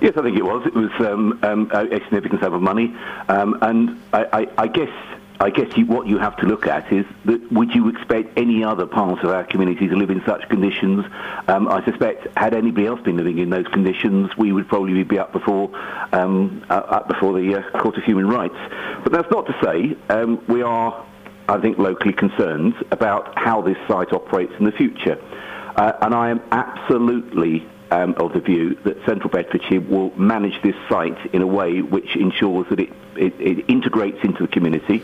Yes, 0.00 0.14
I 0.16 0.22
think 0.22 0.36
it 0.36 0.44
was. 0.44 0.66
It 0.66 0.74
was 0.74 0.90
um, 1.00 1.38
um, 1.42 1.70
a 1.72 1.86
a 1.86 2.00
significant 2.04 2.42
sum 2.42 2.52
of 2.52 2.62
money, 2.62 2.94
um, 3.28 3.56
and 3.62 4.00
I, 4.12 4.24
I, 4.32 4.48
I 4.64 4.66
guess 4.66 4.90
I 5.40 5.50
guess 5.50 5.76
you, 5.76 5.86
what 5.86 6.06
you 6.06 6.18
have 6.18 6.36
to 6.38 6.46
look 6.46 6.66
at 6.66 6.92
is 6.92 7.04
that 7.24 7.52
would 7.52 7.74
you 7.74 7.88
expect 7.88 8.38
any 8.38 8.62
other 8.62 8.86
part 8.86 9.24
of 9.24 9.30
our 9.30 9.44
community 9.44 9.88
to 9.88 9.96
live 9.96 10.10
in 10.10 10.22
such 10.24 10.48
conditions? 10.48 11.04
Um, 11.48 11.68
I 11.68 11.84
suspect 11.84 12.28
had 12.36 12.54
anybody 12.54 12.86
else 12.86 13.00
been 13.00 13.16
living 13.16 13.38
in 13.38 13.50
those 13.50 13.66
conditions, 13.66 14.30
we 14.36 14.52
would 14.52 14.68
probably 14.68 15.02
be 15.02 15.18
up 15.18 15.32
before 15.32 15.70
um, 16.12 16.64
uh, 16.70 16.74
up 16.74 17.08
before 17.08 17.32
the 17.38 17.56
uh, 17.56 17.80
Court 17.80 17.96
of 17.96 18.04
Human 18.04 18.28
Rights. 18.28 18.54
But 19.02 19.12
that's 19.12 19.30
not 19.30 19.46
to 19.46 19.58
say 19.62 19.96
um, 20.08 20.42
we 20.46 20.62
are, 20.62 21.04
I 21.48 21.58
think, 21.58 21.78
locally 21.78 22.12
concerned 22.12 22.74
about 22.92 23.36
how 23.36 23.60
this 23.60 23.76
site 23.88 24.12
operates 24.12 24.52
in 24.58 24.64
the 24.64 24.72
future. 24.72 25.20
Uh, 25.76 25.92
and 26.02 26.14
I 26.14 26.30
am 26.30 26.40
absolutely 26.52 27.66
um, 27.94 28.14
of 28.22 28.32
the 28.32 28.40
view 28.40 28.74
that 28.84 28.96
Central 29.06 29.30
Bedfordshire 29.30 29.80
will 29.80 30.10
manage 30.18 30.56
this 30.62 30.74
site 30.88 31.18
in 31.34 31.40
a 31.42 31.46
way 31.46 31.70
which 31.82 32.16
ensures 32.16 32.66
that 32.70 32.80
it, 32.80 32.90
it, 33.16 33.32
it 33.40 33.64
integrates 33.68 34.18
into 34.24 34.42
the 34.42 34.48
community. 34.48 34.98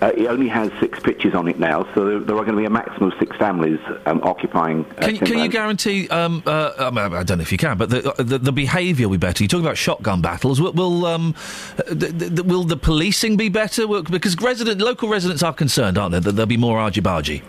Uh, 0.00 0.10
it 0.16 0.26
only 0.26 0.48
has 0.48 0.70
six 0.80 0.98
pitches 1.00 1.32
on 1.34 1.46
it 1.46 1.58
now, 1.60 1.78
so 1.94 1.98
there, 2.04 2.18
there 2.18 2.36
are 2.36 2.44
going 2.44 2.56
to 2.56 2.62
be 2.64 2.64
a 2.64 2.70
maximum 2.70 3.12
of 3.12 3.18
six 3.18 3.36
families 3.36 3.78
um, 4.06 4.20
occupying. 4.24 4.84
Uh, 4.84 5.02
Can, 5.06 5.14
you- 5.14 5.20
can 5.20 5.38
you 5.38 5.48
guarantee? 5.48 6.08
Um, 6.08 6.42
uh, 6.46 6.72
I, 6.78 6.90
mean, 6.90 7.14
I 7.14 7.22
don't 7.22 7.38
know 7.38 7.42
if 7.42 7.52
you 7.52 7.58
can, 7.58 7.76
but 7.78 7.90
the 7.90 8.00
the, 8.18 8.38
the 8.38 8.52
behaviour 8.52 9.08
will 9.08 9.16
be 9.18 9.26
better. 9.26 9.44
You 9.44 9.48
talk 9.48 9.60
about 9.60 9.76
shotgun 9.76 10.20
battles. 10.20 10.60
Will 10.60 10.72
will, 10.72 11.06
um, 11.06 11.34
uh, 11.78 11.82
the, 11.88 12.08
the, 12.36 12.42
will 12.42 12.64
the 12.64 12.76
policing 12.76 13.36
be 13.36 13.48
better? 13.48 13.86
Because 14.02 14.36
resident 14.40 14.80
local 14.80 15.08
residents 15.08 15.42
are 15.42 15.52
concerned, 15.54 15.96
aren't 15.98 16.12
they? 16.12 16.20
That 16.20 16.32
there'll 16.32 16.46
be 16.46 16.56
more 16.56 16.78
argy 16.78 17.00
bargy. 17.00 17.42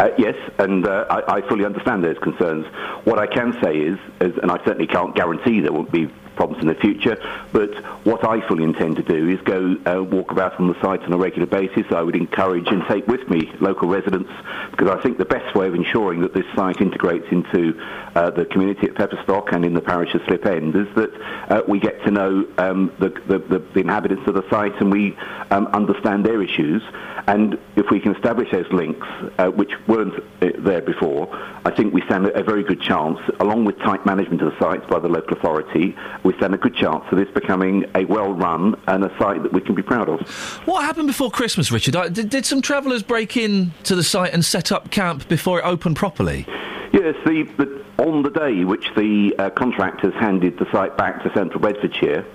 Uh, 0.00 0.08
yes, 0.16 0.34
and 0.58 0.86
uh, 0.86 1.04
I, 1.10 1.36
I 1.36 1.40
fully 1.42 1.66
understand 1.66 2.02
those 2.02 2.16
concerns. 2.16 2.64
What 3.04 3.18
I 3.18 3.26
can 3.26 3.52
say 3.62 3.76
is, 3.76 3.98
is, 4.22 4.34
and 4.38 4.50
I 4.50 4.56
certainly 4.64 4.86
can't 4.86 5.14
guarantee 5.14 5.60
there 5.60 5.74
won't 5.74 5.92
be 5.92 6.10
problems 6.36 6.62
in 6.62 6.68
the 6.68 6.74
future, 6.74 7.18
but 7.52 7.68
what 8.06 8.26
I 8.26 8.40
fully 8.48 8.64
intend 8.64 8.96
to 8.96 9.02
do 9.02 9.28
is 9.28 9.38
go 9.42 9.76
uh, 9.84 10.02
walk 10.02 10.32
about 10.32 10.58
on 10.58 10.68
the 10.68 10.80
site 10.80 11.02
on 11.02 11.12
a 11.12 11.18
regular 11.18 11.46
basis. 11.46 11.84
I 11.92 12.00
would 12.00 12.16
encourage 12.16 12.68
and 12.68 12.82
take 12.88 13.06
with 13.06 13.28
me 13.28 13.52
local 13.60 13.88
residents 13.88 14.30
because 14.70 14.88
I 14.88 15.02
think 15.02 15.18
the 15.18 15.26
best 15.26 15.54
way 15.54 15.66
of 15.66 15.74
ensuring 15.74 16.22
that 16.22 16.32
this 16.32 16.46
site 16.56 16.80
integrates 16.80 17.26
into 17.30 17.78
uh, 18.14 18.30
the 18.30 18.46
community 18.46 18.86
at 18.86 18.94
Pepperstock 18.94 19.52
and 19.52 19.66
in 19.66 19.74
the 19.74 19.82
parish 19.82 20.14
of 20.14 20.22
Slip 20.26 20.46
End 20.46 20.74
is 20.74 20.88
that 20.94 21.10
uh, 21.50 21.62
we 21.68 21.78
get 21.78 22.02
to 22.04 22.10
know 22.10 22.46
um, 22.56 22.90
the, 22.98 23.10
the, 23.10 23.58
the, 23.58 23.80
inhabitants 23.80 24.26
of 24.26 24.32
the 24.32 24.48
site 24.48 24.80
and 24.80 24.90
we 24.90 25.18
um, 25.50 25.66
understand 25.66 26.24
their 26.24 26.40
issues. 26.40 26.82
And 27.26 27.58
if 27.76 27.90
we 27.90 28.00
can 28.00 28.14
establish 28.14 28.50
those 28.50 28.70
links, 28.72 29.06
uh, 29.38 29.48
which 29.48 29.72
weren't 29.86 30.14
uh, 30.42 30.48
there 30.58 30.80
before, 30.80 31.28
I 31.64 31.70
think 31.70 31.92
we 31.92 32.02
stand 32.02 32.26
a 32.26 32.42
very 32.42 32.62
good 32.62 32.80
chance, 32.80 33.18
along 33.40 33.64
with 33.64 33.78
tight 33.78 34.04
management 34.06 34.42
of 34.42 34.52
the 34.52 34.58
sites 34.58 34.84
by 34.88 34.98
the 34.98 35.08
local 35.08 35.36
authority, 35.36 35.96
we 36.22 36.34
stand 36.36 36.54
a 36.54 36.58
good 36.58 36.74
chance 36.74 37.04
of 37.10 37.18
this 37.18 37.30
becoming 37.30 37.84
a 37.94 38.04
well-run 38.04 38.80
and 38.86 39.04
a 39.04 39.18
site 39.18 39.42
that 39.42 39.52
we 39.52 39.60
can 39.60 39.74
be 39.74 39.82
proud 39.82 40.08
of. 40.08 40.20
What 40.66 40.84
happened 40.84 41.06
before 41.08 41.30
Christmas, 41.30 41.70
Richard? 41.70 41.94
Did, 42.12 42.30
did 42.30 42.46
some 42.46 42.62
travellers 42.62 43.02
break 43.02 43.36
in 43.36 43.72
to 43.84 43.94
the 43.94 44.04
site 44.04 44.32
and 44.32 44.44
set 44.44 44.72
up 44.72 44.90
camp 44.90 45.28
before 45.28 45.60
it 45.60 45.64
opened 45.64 45.96
properly? 45.96 46.46
Yes, 46.92 47.14
the, 47.24 47.44
the, 47.56 47.84
on 48.02 48.22
the 48.22 48.30
day 48.30 48.64
which 48.64 48.86
the 48.96 49.34
uh, 49.38 49.50
contractors 49.50 50.14
handed 50.14 50.58
the 50.58 50.70
site 50.72 50.96
back 50.96 51.22
to 51.22 51.32
Central 51.34 51.60
Bedfordshire, 51.60 52.26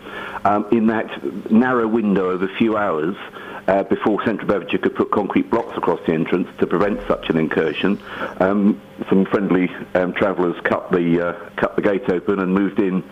um, 0.46 0.66
in 0.72 0.88
that 0.88 1.52
narrow 1.52 1.88
window 1.88 2.30
of 2.30 2.42
a 2.42 2.48
few 2.58 2.78
hours 2.78 3.16
uh, 3.68 3.84
before 3.84 4.24
Central 4.24 4.48
Bedfordshire 4.48 4.80
could 4.80 4.96
put 4.96 5.12
concrete 5.12 5.50
blocks 5.50 5.78
across 5.78 6.00
the 6.06 6.14
entrance 6.14 6.48
to 6.60 6.68
prevent 6.68 7.00
such 7.08 7.30
an 7.30 7.38
incursion, 7.38 8.00
um, 8.40 8.82
some 9.10 9.26
friendly 9.26 9.70
um, 9.94 10.14
travellers 10.14 10.60
cut 10.64 10.92
the 10.92 11.30
uh, 11.30 11.50
cut 11.58 11.76
the 11.76 11.82
gate 11.82 12.10
open 12.10 12.40
and 12.40 12.54
moved 12.54 12.80
in. 12.80 13.04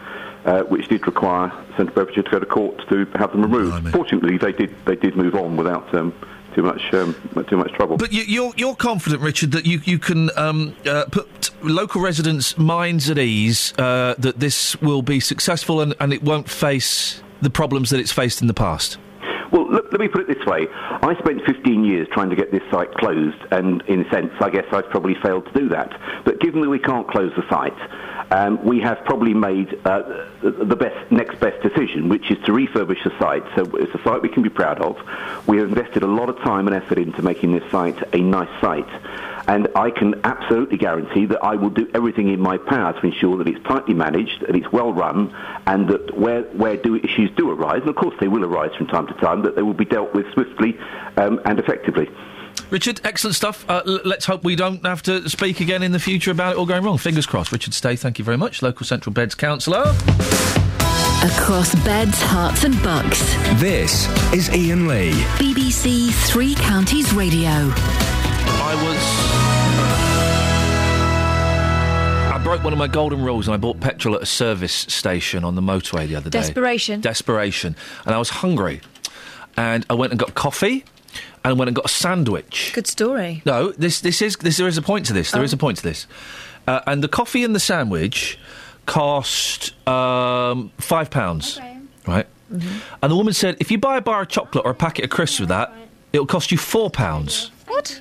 Uh, 0.46 0.62
which 0.64 0.90
did 0.90 1.08
require 1.08 1.50
Central 1.78 1.96
Bedfordshire 1.96 2.24
to 2.24 2.32
go 2.32 2.40
to 2.40 2.46
court 2.46 2.78
to 2.90 3.06
have 3.16 3.32
them 3.32 3.44
removed. 3.44 3.90
Fortunately, 3.92 4.38
they 4.38 4.52
did 4.52 4.76
they 4.84 4.98
did 4.98 5.16
move 5.16 5.36
on 5.36 5.56
without 5.56 5.96
um, 5.96 6.14
too 6.54 6.64
much 6.64 6.94
um, 6.94 7.16
too 7.48 7.56
much 7.56 7.72
trouble. 7.72 7.96
But 7.96 8.12
you, 8.12 8.24
you're 8.24 8.54
you're 8.58 8.76
confident, 8.76 9.22
Richard, 9.22 9.54
that 9.54 9.66
you 9.66 9.80
you 9.86 10.00
can 10.00 10.30
um, 10.38 10.76
uh, 10.86 11.06
put 11.10 11.52
local 11.64 12.02
residents' 12.02 12.58
minds 12.58 13.10
at 13.10 13.18
ease 13.18 13.74
uh, 13.78 14.16
that 14.18 14.40
this 14.40 14.80
will 14.82 15.02
be 15.02 15.20
successful 15.20 15.80
and, 15.80 15.96
and 16.00 16.12
it 16.12 16.24
won't 16.24 16.50
face 16.50 17.22
the 17.42 17.50
problems 17.50 17.90
that 17.90 18.00
it's 18.00 18.12
faced 18.12 18.42
in 18.42 18.48
the 18.48 18.54
past. 18.54 18.98
Well, 19.54 19.70
look, 19.70 19.92
let 19.92 20.02
me 20.02 20.08
put 20.08 20.22
it 20.22 20.28
this 20.36 20.44
way. 20.48 20.68
I 20.72 21.16
spent 21.20 21.46
15 21.46 21.86
years 21.86 22.08
trying 22.12 22.32
to 22.32 22.36
get 22.36 22.52
this 22.52 22.64
site 22.72 22.92
closed, 22.96 23.38
and 23.52 23.84
in 23.84 24.02
a 24.02 24.10
sense, 24.10 24.32
I 24.42 24.50
guess 24.50 24.66
I've 24.72 24.90
probably 24.90 25.14
failed 25.22 25.46
to 25.46 25.54
do 25.54 25.70
that. 25.70 25.92
But 26.26 26.40
given 26.40 26.62
that 26.62 26.70
we 26.70 26.80
can't 26.80 27.08
close 27.08 27.32
the 27.36 27.48
site, 27.48 27.78
um, 28.32 28.66
we 28.66 28.80
have 28.82 29.06
probably 29.06 29.36
made 29.36 29.80
uh, 29.86 30.26
the 30.42 30.76
best 30.76 31.12
next 31.12 31.40
best 31.40 31.62
decision, 31.62 32.10
which 32.10 32.32
is 32.32 32.44
to 32.46 32.52
refurbish 32.52 33.04
the 33.04 33.14
site. 33.20 33.44
So 33.56 33.64
it's 33.76 33.94
a 33.94 34.02
site 34.04 34.24
we 34.24 34.30
can 34.30 34.42
be 34.42 34.50
proud 34.50 34.82
of. 34.82 34.98
We 35.48 35.58
have 35.58 35.70
invested 35.70 36.02
a 36.02 36.08
lot 36.08 36.30
of 36.30 36.38
time 36.40 36.66
and 36.68 36.76
effort 36.76 36.98
into 36.98 37.22
making 37.22 37.54
this 37.54 37.70
site 37.70 37.98
a 38.12 38.18
nice 38.18 38.50
site. 38.60 38.90
And 39.48 39.68
I 39.76 39.92
can 39.92 40.22
absolutely 40.24 40.78
guarantee 40.78 41.26
that 41.26 41.44
I 41.44 41.56
will 41.56 41.70
do 41.70 41.90
everything 41.94 42.30
in 42.30 42.40
my 42.40 42.58
power 42.58 42.94
to 42.94 43.06
ensure 43.06 43.38
that 43.38 43.48
it's 43.48 43.62
tightly 43.66 43.94
managed, 43.94 44.42
that 44.42 44.56
it's 44.56 44.72
well 44.72 44.94
run, 44.94 45.36
and 45.68 45.90
that 45.90 46.18
where, 46.18 46.44
where 46.54 46.78
do 46.78 46.96
issues 46.96 47.30
do 47.36 47.52
arise, 47.52 47.82
and 47.82 47.90
of 47.90 47.96
course 47.96 48.16
they 48.20 48.28
will 48.30 48.46
arise 48.46 48.74
from 48.78 48.88
time 48.88 49.06
to 49.08 49.14
time, 49.16 49.42
that 49.44 49.56
they 49.56 49.62
will 49.62 49.74
be 49.74 49.86
dealt 49.86 50.14
with 50.14 50.26
swiftly 50.34 50.78
um, 51.18 51.42
and 51.46 51.60
effectively. 51.60 52.10
Richard, 52.70 53.02
excellent 53.04 53.36
stuff. 53.36 53.70
Uh, 53.70 53.82
l- 53.86 54.00
let's 54.06 54.26
hope 54.26 54.44
we 54.44 54.56
don't 54.56 54.86
have 54.86 55.02
to 55.04 55.30
speak 55.30 55.60
again 55.60 55.84
in 55.84 55.92
the 55.92 56.00
future 56.00 56.32
about 56.32 56.54
it 56.54 56.58
all 56.58 56.66
going 56.66 56.84
wrong. 56.84 56.98
Fingers 56.98 57.26
crossed. 57.26 57.52
Richard 57.52 57.74
Stay, 57.74 57.96
thank 57.96 58.18
you 58.20 58.26
very 58.26 58.38
much. 58.38 58.62
Local 58.62 58.86
Central 58.86 59.14
Beds 59.14 59.36
councillor. 59.36 59.82
Across 61.24 61.76
beds, 61.86 62.22
herts, 62.22 62.64
and 62.64 62.82
bucks. 62.84 63.22
This 63.60 64.08
is 64.34 64.50
Iain 64.50 64.88
Lee. 64.88 65.12
BBC 65.38 66.12
Three 66.28 66.56
Counties 66.56 67.14
Radio. 67.14 67.72
I 68.66 68.76
was. 68.76 68.98
I 72.34 72.44
broke 72.44 72.64
one 72.64 72.74
of 72.74 72.80
my 72.80 72.88
golden 72.88 73.24
rules 73.24 73.48
and 73.48 73.54
I 73.54 73.58
bought 73.58 73.80
petrol 73.80 74.16
at 74.16 74.22
a 74.22 74.26
service 74.26 74.74
station 74.74 75.44
on 75.44 75.56
the 75.56 75.62
motorway 75.62 76.08
the 76.08 76.16
other 76.16 76.30
day. 76.30 76.40
Desperation. 76.40 77.02
Desperation. 77.02 77.76
And 78.06 78.16
I 78.16 78.18
was 78.18 78.30
hungry. 78.30 78.82
And 79.56 79.86
I 79.90 79.94
went 79.94 80.12
and 80.12 80.20
got 80.20 80.34
coffee 80.34 80.84
and 81.46 81.60
went 81.60 81.70
and 81.70 81.76
got 81.76 81.86
a 81.86 81.90
sandwich. 81.90 82.72
Good 82.74 82.88
story. 82.88 83.42
No, 83.46 83.72
this 83.74 84.02
this 84.02 84.22
is 84.22 84.36
this, 84.38 84.58
there 84.58 84.68
is 84.68 84.78
a 84.78 84.82
point 84.82 85.06
to 85.08 85.14
this. 85.14 85.32
There 85.32 85.42
Oh. 85.42 85.46
is 85.46 85.54
a 85.54 85.58
point 85.58 85.78
to 85.78 85.84
this. 85.84 86.08
Uh, 86.68 86.80
and 86.88 87.04
the 87.04 87.08
coffee 87.10 87.44
and 87.44 87.54
the 87.54 87.60
sandwich 87.60 88.40
cost 88.86 89.74
um, 89.88 90.72
five 90.80 91.10
pounds. 91.12 91.60
Right. 92.08 92.26
Mm-hmm. 92.52 92.78
And 93.02 93.12
the 93.12 93.16
woman 93.16 93.34
said, 93.34 93.58
if 93.60 93.70
you 93.72 93.78
buy 93.78 93.98
a 93.98 94.02
bar 94.02 94.22
of 94.22 94.28
chocolate 94.30 94.66
or 94.66 94.72
a 94.72 94.76
packet 94.76 95.04
of 95.06 95.12
crisps 95.12 95.40
with 95.40 95.50
that, 95.50 95.74
it'll 96.14 96.26
cost 96.26 96.52
you 96.52 96.58
four 96.58 96.90
pounds. 96.90 97.52
What? 97.68 98.00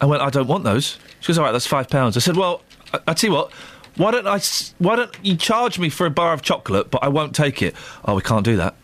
I 0.00 0.06
went, 0.06 0.22
I 0.22 0.30
don't 0.30 0.46
want 0.46 0.64
those. 0.64 0.98
She 1.20 1.28
goes, 1.28 1.38
all 1.38 1.44
right, 1.44 1.52
that's 1.52 1.66
five 1.66 1.88
pounds. 1.88 2.16
I 2.16 2.20
said, 2.20 2.36
well, 2.36 2.62
I, 2.92 2.98
I 3.08 3.14
tell 3.14 3.30
you 3.30 3.36
what, 3.36 3.52
why 3.96 4.10
don't 4.10 4.26
I, 4.26 4.40
why 4.78 4.96
don't 4.96 5.14
you 5.22 5.36
charge 5.36 5.78
me 5.78 5.88
for 5.88 6.06
a 6.06 6.10
bar 6.10 6.32
of 6.32 6.42
chocolate, 6.42 6.90
but 6.90 7.02
I 7.02 7.08
won't 7.08 7.34
take 7.34 7.62
it? 7.62 7.74
Oh, 8.04 8.14
we 8.14 8.22
can't 8.22 8.44
do 8.44 8.56
that. 8.56 8.74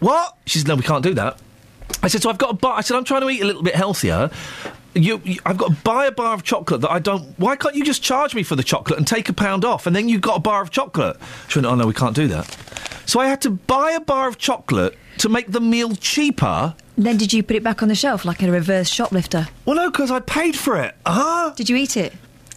What? 0.00 0.36
She 0.46 0.58
said, 0.58 0.68
no, 0.68 0.74
we 0.76 0.82
can't 0.82 1.02
do 1.02 1.14
that. 1.14 1.38
I 2.02 2.08
said, 2.08 2.22
so 2.22 2.30
I've 2.30 2.38
got 2.38 2.48
to 2.48 2.54
buy. 2.54 2.70
I 2.76 2.80
said, 2.80 2.96
I'm 2.96 3.04
trying 3.04 3.22
to 3.22 3.30
eat 3.30 3.42
a 3.42 3.46
little 3.46 3.62
bit 3.62 3.74
healthier. 3.74 4.30
You, 4.94 5.20
you, 5.24 5.38
I've 5.46 5.56
got 5.56 5.68
to 5.68 5.76
buy 5.84 6.06
a 6.06 6.10
bar 6.10 6.34
of 6.34 6.42
chocolate 6.42 6.80
that 6.80 6.90
I 6.90 6.98
don't. 6.98 7.38
Why 7.38 7.56
can't 7.56 7.74
you 7.74 7.84
just 7.84 8.02
charge 8.02 8.34
me 8.34 8.42
for 8.42 8.56
the 8.56 8.62
chocolate 8.62 8.98
and 8.98 9.06
take 9.06 9.28
a 9.28 9.32
pound 9.32 9.64
off, 9.64 9.86
and 9.86 9.94
then 9.94 10.08
you've 10.08 10.20
got 10.20 10.36
a 10.36 10.40
bar 10.40 10.62
of 10.62 10.70
chocolate? 10.70 11.16
She 11.48 11.58
went, 11.58 11.66
oh 11.66 11.74
no, 11.74 11.86
we 11.86 11.94
can't 11.94 12.16
do 12.16 12.26
that. 12.28 12.46
So 13.06 13.20
I 13.20 13.26
had 13.26 13.40
to 13.42 13.50
buy 13.50 13.92
a 13.92 14.00
bar 14.00 14.28
of 14.28 14.38
chocolate 14.38 14.96
to 15.18 15.28
make 15.28 15.52
the 15.52 15.60
meal 15.60 15.94
cheaper. 15.94 16.74
Then 16.96 17.16
did 17.16 17.32
you 17.32 17.42
put 17.42 17.56
it 17.56 17.62
back 17.62 17.82
on 17.82 17.88
the 17.88 17.94
shelf 17.94 18.24
like 18.24 18.42
a 18.42 18.50
reverse 18.50 18.88
shoplifter? 18.88 19.48
Well, 19.64 19.76
no, 19.76 19.90
because 19.90 20.10
I 20.10 20.20
paid 20.20 20.56
for 20.56 20.76
it. 20.80 20.94
Huh? 21.06 21.52
Did 21.56 21.68
you 21.68 21.76
eat 21.76 21.96
it? 21.96 22.12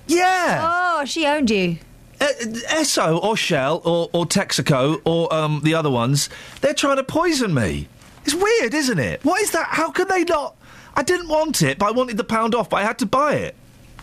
Yeah. 0.07 0.61
Oh, 0.63 1.05
she 1.05 1.25
owned 1.25 1.49
you. 1.49 1.77
Uh, 2.19 2.27
Esso 2.69 3.21
or 3.23 3.35
Shell 3.35 3.81
or, 3.83 4.09
or 4.13 4.25
Texaco 4.25 5.01
or 5.05 5.33
um, 5.33 5.61
the 5.63 5.73
other 5.73 5.89
ones, 5.89 6.29
they're 6.61 6.73
trying 6.73 6.97
to 6.97 7.03
poison 7.03 7.53
me. 7.53 7.87
It's 8.25 8.33
weird, 8.33 8.73
isn't 8.73 8.99
it? 8.99 9.23
What 9.23 9.41
is 9.41 9.51
that? 9.51 9.67
How 9.69 9.91
can 9.91 10.07
they 10.07 10.23
not? 10.23 10.55
I 10.95 11.03
didn't 11.03 11.27
want 11.27 11.61
it, 11.61 11.79
but 11.79 11.87
I 11.87 11.91
wanted 11.91 12.17
the 12.17 12.23
pound 12.23 12.55
off, 12.55 12.69
but 12.69 12.77
I 12.77 12.83
had 12.83 12.99
to 12.99 13.05
buy 13.05 13.33
it. 13.35 13.55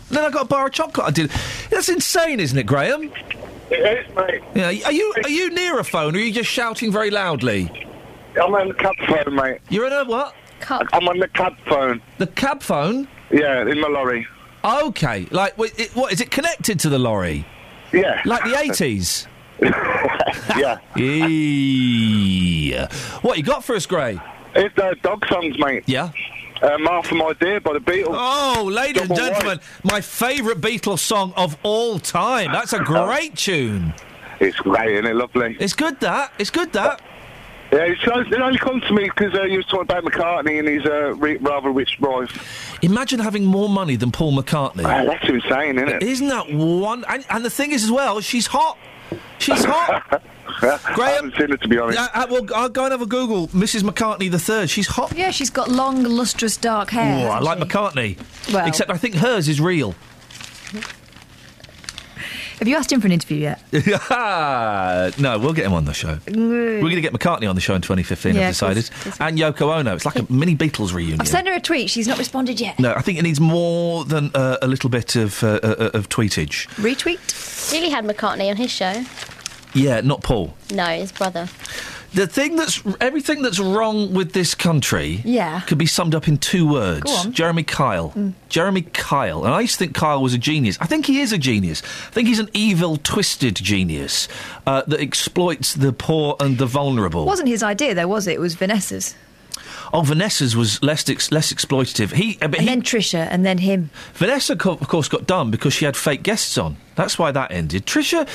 And 0.08 0.16
then 0.16 0.24
I 0.24 0.30
got 0.30 0.42
a 0.42 0.48
bar 0.48 0.66
of 0.66 0.72
chocolate. 0.72 1.06
I 1.06 1.10
did. 1.10 1.30
That's 1.70 1.88
insane, 1.88 2.40
isn't 2.40 2.58
it, 2.58 2.66
Graham? 2.66 3.12
It 3.70 4.06
is, 4.08 4.16
mate. 4.16 4.42
Yeah. 4.54 4.88
Are 4.88 4.92
you 4.92 5.14
are 5.22 5.30
you 5.30 5.50
near 5.50 5.78
a 5.78 5.84
phone, 5.84 6.16
or 6.16 6.18
are 6.18 6.22
you 6.22 6.32
just 6.32 6.50
shouting 6.50 6.90
very 6.90 7.10
loudly? 7.10 7.70
I'm 8.40 8.54
on 8.54 8.68
the 8.68 8.74
cup 8.74 8.96
phone, 9.06 9.34
mate. 9.34 9.60
You're 9.68 9.86
in 9.86 9.92
a 9.92 10.04
what? 10.04 10.34
I'm 10.68 11.08
on 11.08 11.18
the 11.18 11.28
cab 11.28 11.56
phone. 11.66 12.02
The 12.18 12.26
cab 12.26 12.62
phone? 12.62 13.08
Yeah, 13.30 13.62
in 13.62 13.80
my 13.80 13.88
lorry. 13.88 14.26
Okay, 14.64 15.26
like 15.30 15.56
wait, 15.56 15.78
it, 15.78 15.96
what 15.96 16.12
is 16.12 16.20
it 16.20 16.30
connected 16.30 16.80
to 16.80 16.88
the 16.88 16.98
lorry? 16.98 17.46
Yeah. 17.92 18.20
Like 18.24 18.44
the 18.44 18.58
eighties. 18.58 19.26
Yeah. 19.62 20.78
Yeah. 22.70 22.88
What 23.22 23.36
you 23.36 23.42
got 23.42 23.64
for 23.64 23.74
us, 23.74 23.86
Gray? 23.86 24.20
It's 24.54 24.74
the 24.76 24.96
dog 25.02 25.26
songs, 25.26 25.58
mate. 25.58 25.84
Yeah. 25.86 26.10
Uh, 26.62 26.76
Martha, 26.78 27.14
my 27.14 27.32
dear, 27.40 27.60
by 27.60 27.72
the 27.72 27.78
Beatles. 27.80 28.08
Oh, 28.10 28.68
ladies 28.70 29.02
and 29.02 29.08
Double 29.10 29.22
gentlemen, 29.22 29.60
my 29.82 30.00
favourite 30.00 30.60
Beatles 30.60 30.98
song 30.98 31.32
of 31.36 31.56
all 31.62 31.98
time. 31.98 32.52
That's 32.52 32.72
a 32.72 32.80
great 32.80 33.36
tune. 33.36 33.94
It's 34.40 34.56
great, 34.58 34.92
isn't 34.92 35.06
it? 35.06 35.14
Lovely. 35.14 35.56
It's 35.58 35.72
good 35.72 35.98
that. 36.00 36.32
It's 36.38 36.50
good 36.50 36.72
that. 36.74 37.00
Yeah, 37.72 37.84
it, 37.84 37.98
shows, 37.98 38.26
it 38.26 38.40
only 38.40 38.58
comes 38.58 38.82
to 38.84 38.92
me 38.92 39.04
because 39.04 39.32
uh, 39.34 39.42
you 39.44 39.58
was 39.58 39.66
talking 39.66 39.82
about 39.82 40.04
McCartney 40.04 40.58
and 40.58 40.66
his 40.66 40.84
uh, 40.84 41.14
re- 41.14 41.36
rather 41.36 41.70
rich 41.70 41.96
wife. 42.00 42.78
Imagine 42.82 43.20
having 43.20 43.44
more 43.44 43.68
money 43.68 43.96
than 43.96 44.10
Paul 44.10 44.32
McCartney. 44.32 44.84
Ah, 44.84 45.04
that's 45.04 45.28
insane, 45.28 45.78
isn't 45.78 45.88
it? 45.88 46.02
Isn't 46.02 46.28
that 46.28 46.52
one? 46.52 47.04
And, 47.08 47.24
and 47.30 47.44
the 47.44 47.50
thing 47.50 47.70
is, 47.70 47.84
as 47.84 47.90
well, 47.92 48.20
she's 48.20 48.48
hot. 48.48 48.76
She's 49.38 49.64
hot. 49.64 50.22
I 50.62 51.10
haven't 51.10 51.34
seen 51.38 51.52
it, 51.52 51.60
to 51.62 51.68
be 51.68 51.78
honest. 51.78 51.98
Yeah, 51.98 52.08
I, 52.12 52.24
well, 52.26 52.46
I'll 52.54 52.68
go 52.68 52.84
and 52.84 52.92
have 52.92 53.00
a 53.02 53.06
Google. 53.06 53.48
Mrs. 53.48 53.82
McCartney 53.82 54.30
the 54.30 54.38
third. 54.38 54.68
She's 54.68 54.86
hot. 54.88 55.16
Yeah, 55.16 55.30
she's 55.30 55.48
got 55.50 55.70
long, 55.70 56.02
lustrous, 56.02 56.56
dark 56.56 56.90
hair. 56.90 57.28
Oh, 57.28 57.30
I 57.30 57.38
like 57.38 57.58
she? 57.58 57.64
McCartney. 57.64 58.52
Well- 58.52 58.66
Except 58.66 58.90
I 58.90 58.96
think 58.98 59.14
hers 59.14 59.48
is 59.48 59.60
real. 59.60 59.94
Have 62.60 62.68
you 62.68 62.76
asked 62.76 62.92
him 62.92 63.00
for 63.00 63.06
an 63.06 63.12
interview 63.12 63.38
yet? 63.38 63.62
no, 65.18 65.38
we'll 65.38 65.54
get 65.54 65.64
him 65.64 65.72
on 65.72 65.86
the 65.86 65.94
show. 65.94 66.18
We're 66.26 66.80
going 66.80 66.94
to 66.94 67.00
get 67.00 67.14
McCartney 67.14 67.48
on 67.48 67.54
the 67.54 67.60
show 67.62 67.74
in 67.74 67.80
2015, 67.80 68.34
Yeah, 68.34 68.48
I've 68.48 68.50
of 68.50 68.60
course, 68.60 68.90
decided. 68.90 69.18
And 69.18 69.38
Yoko 69.38 69.74
Ono. 69.78 69.94
It's 69.94 70.04
like 70.04 70.16
a 70.16 70.30
mini 70.30 70.54
Beatles 70.54 70.92
reunion. 70.92 71.22
I've 71.22 71.28
sent 71.28 71.48
her 71.48 71.54
a 71.54 71.60
tweet. 71.60 71.88
She's 71.88 72.06
not 72.06 72.18
responded 72.18 72.60
yet. 72.60 72.78
No, 72.78 72.92
I 72.92 73.00
think 73.00 73.18
it 73.18 73.22
needs 73.22 73.40
more 73.40 74.04
than 74.04 74.30
uh, 74.34 74.58
a 74.60 74.68
little 74.68 74.90
bit 74.90 75.16
of 75.16 75.42
uh, 75.42 75.58
uh, 75.62 75.90
of 75.94 76.10
tweetage. 76.10 76.68
Retweet? 76.76 77.72
Really 77.72 77.88
had 77.88 78.04
McCartney 78.04 78.50
on 78.50 78.56
his 78.56 78.70
show. 78.70 79.04
Yeah, 79.72 80.02
not 80.02 80.22
Paul. 80.22 80.54
No, 80.70 80.84
his 80.84 81.12
brother. 81.12 81.48
The 82.12 82.26
thing 82.26 82.56
that's 82.56 82.82
everything 83.00 83.40
that's 83.42 83.60
wrong 83.60 84.12
with 84.12 84.32
this 84.32 84.54
country 84.56 85.20
Yeah. 85.24 85.60
could 85.60 85.78
be 85.78 85.86
summed 85.86 86.14
up 86.14 86.26
in 86.26 86.38
two 86.38 86.66
words. 86.66 87.26
Jeremy 87.26 87.62
Kyle. 87.62 88.12
Jeremy 88.48 88.82
Kyle. 88.82 89.44
And 89.44 89.54
I 89.54 89.60
used 89.60 89.74
to 89.74 89.78
think 89.78 89.94
Kyle 89.94 90.20
was 90.20 90.34
a 90.34 90.38
genius. 90.38 90.76
I 90.80 90.86
think 90.86 91.06
he 91.06 91.20
is 91.20 91.32
a 91.32 91.38
genius. 91.38 91.82
I 92.08 92.10
think 92.10 92.26
he's 92.26 92.40
an 92.40 92.50
evil, 92.52 92.96
twisted 92.96 93.54
genius 93.54 94.26
uh, 94.66 94.82
that 94.88 95.00
exploits 95.00 95.74
the 95.74 95.92
poor 95.92 96.34
and 96.40 96.58
the 96.58 96.66
vulnerable. 96.66 97.22
It 97.22 97.26
wasn't 97.26 97.48
his 97.48 97.62
idea, 97.62 97.94
though, 97.94 98.08
was 98.08 98.26
it? 98.26 98.32
It 98.32 98.40
was 98.40 98.54
Vanessa's. 98.56 99.14
Oh, 99.92 100.02
Vanessa's 100.02 100.54
was 100.56 100.82
less 100.82 101.08
ex- 101.08 101.32
less 101.32 101.52
exploitative. 101.52 102.12
He, 102.12 102.38
uh, 102.40 102.48
but 102.48 102.60
And 102.60 102.68
he 102.68 102.74
then 102.74 102.82
Trisha, 102.82 103.26
and 103.30 103.44
then 103.44 103.58
him. 103.58 103.90
Vanessa, 104.14 104.54
co- 104.56 104.72
of 104.80 104.86
course, 104.88 105.08
got 105.08 105.26
done 105.26 105.50
because 105.50 105.72
she 105.72 105.84
had 105.84 105.96
fake 105.96 106.22
guests 106.22 106.56
on. 106.56 106.76
That's 106.94 107.18
why 107.18 107.32
that 107.32 107.50
ended. 107.50 107.86
Trisha, 107.86 108.26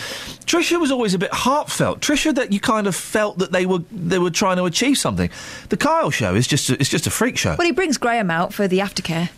Trisha 0.45 0.79
was 0.79 0.91
always 0.91 1.13
a 1.13 1.19
bit 1.19 1.31
heartfelt. 1.33 2.01
Trisha, 2.01 2.33
that 2.35 2.51
you 2.51 2.59
kind 2.59 2.87
of 2.87 2.95
felt 2.95 3.37
that 3.37 3.51
they 3.51 3.65
were 3.65 3.79
they 3.91 4.19
were 4.19 4.31
trying 4.31 4.57
to 4.57 4.65
achieve 4.65 4.97
something. 4.97 5.29
The 5.69 5.77
Kyle 5.77 6.11
show 6.11 6.35
is 6.35 6.47
just 6.47 6.69
a, 6.69 6.73
it's 6.73 6.89
just 6.89 7.07
a 7.07 7.11
freak 7.11 7.37
show. 7.37 7.55
Well, 7.57 7.65
he 7.67 7.71
brings 7.71 7.97
Graham 7.97 8.29
out 8.29 8.53
for 8.53 8.67
the 8.67 8.79
aftercare. 8.79 9.29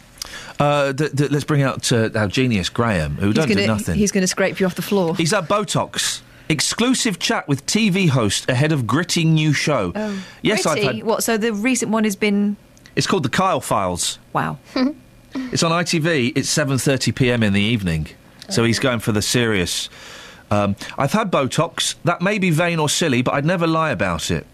Uh, 0.60 0.92
th- 0.94 1.16
th- 1.16 1.30
let's 1.32 1.46
bring 1.46 1.62
out 1.62 1.92
uh, 1.92 2.10
our 2.16 2.28
genius 2.28 2.70
Graham, 2.70 3.16
who 3.16 3.28
he's 3.28 3.36
don't 3.36 3.48
gonna, 3.48 3.62
do 3.62 3.68
nothing. 3.68 3.96
He's 3.96 4.12
going 4.12 4.24
to 4.24 4.28
scrape 4.28 4.60
you 4.60 4.66
off 4.66 4.76
the 4.76 4.82
floor. 4.82 5.16
He's 5.16 5.32
at 5.34 5.48
Botox. 5.48 6.22
Exclusive 6.50 7.20
chat 7.20 7.48
with 7.48 7.66
TV 7.66 8.10
host 8.10 8.50
ahead 8.50 8.72
of 8.72 8.88
gritty 8.88 9.26
new 9.26 9.54
show. 9.54 9.92
Oh. 9.96 10.24
Yes, 10.42 10.66
I've 10.66 10.76
Gritty? 10.80 10.98
had. 10.98 11.06
What? 11.06 11.24
So 11.24 11.38
the 11.38 11.54
recent 11.54 11.92
one 11.92 12.04
has 12.06 12.16
been. 12.16 12.56
It's 12.96 13.06
called 13.08 13.24
the 13.24 13.30
Kyle 13.30 13.62
Files. 13.62 14.20
Wow. 14.34 14.58
It's 15.52 15.62
on 15.62 15.72
ITV. 15.72 16.34
It's 16.36 16.50
7:30 16.56 17.14
p.m. 17.14 17.44
in 17.44 17.54
the 17.54 17.62
evening. 17.62 18.08
So 18.50 18.64
he's 18.64 18.80
going 18.80 19.00
for 19.00 19.12
the 19.12 19.22
serious. 19.22 19.88
Um, 20.50 20.76
I've 20.98 21.12
had 21.12 21.30
Botox. 21.32 21.96
That 22.06 22.22
may 22.22 22.40
be 22.40 22.50
vain 22.50 22.80
or 22.80 22.90
silly, 22.90 23.22
but 23.22 23.34
I'd 23.36 23.46
never 23.46 23.68
lie 23.68 23.92
about 23.92 24.32
it. 24.32 24.48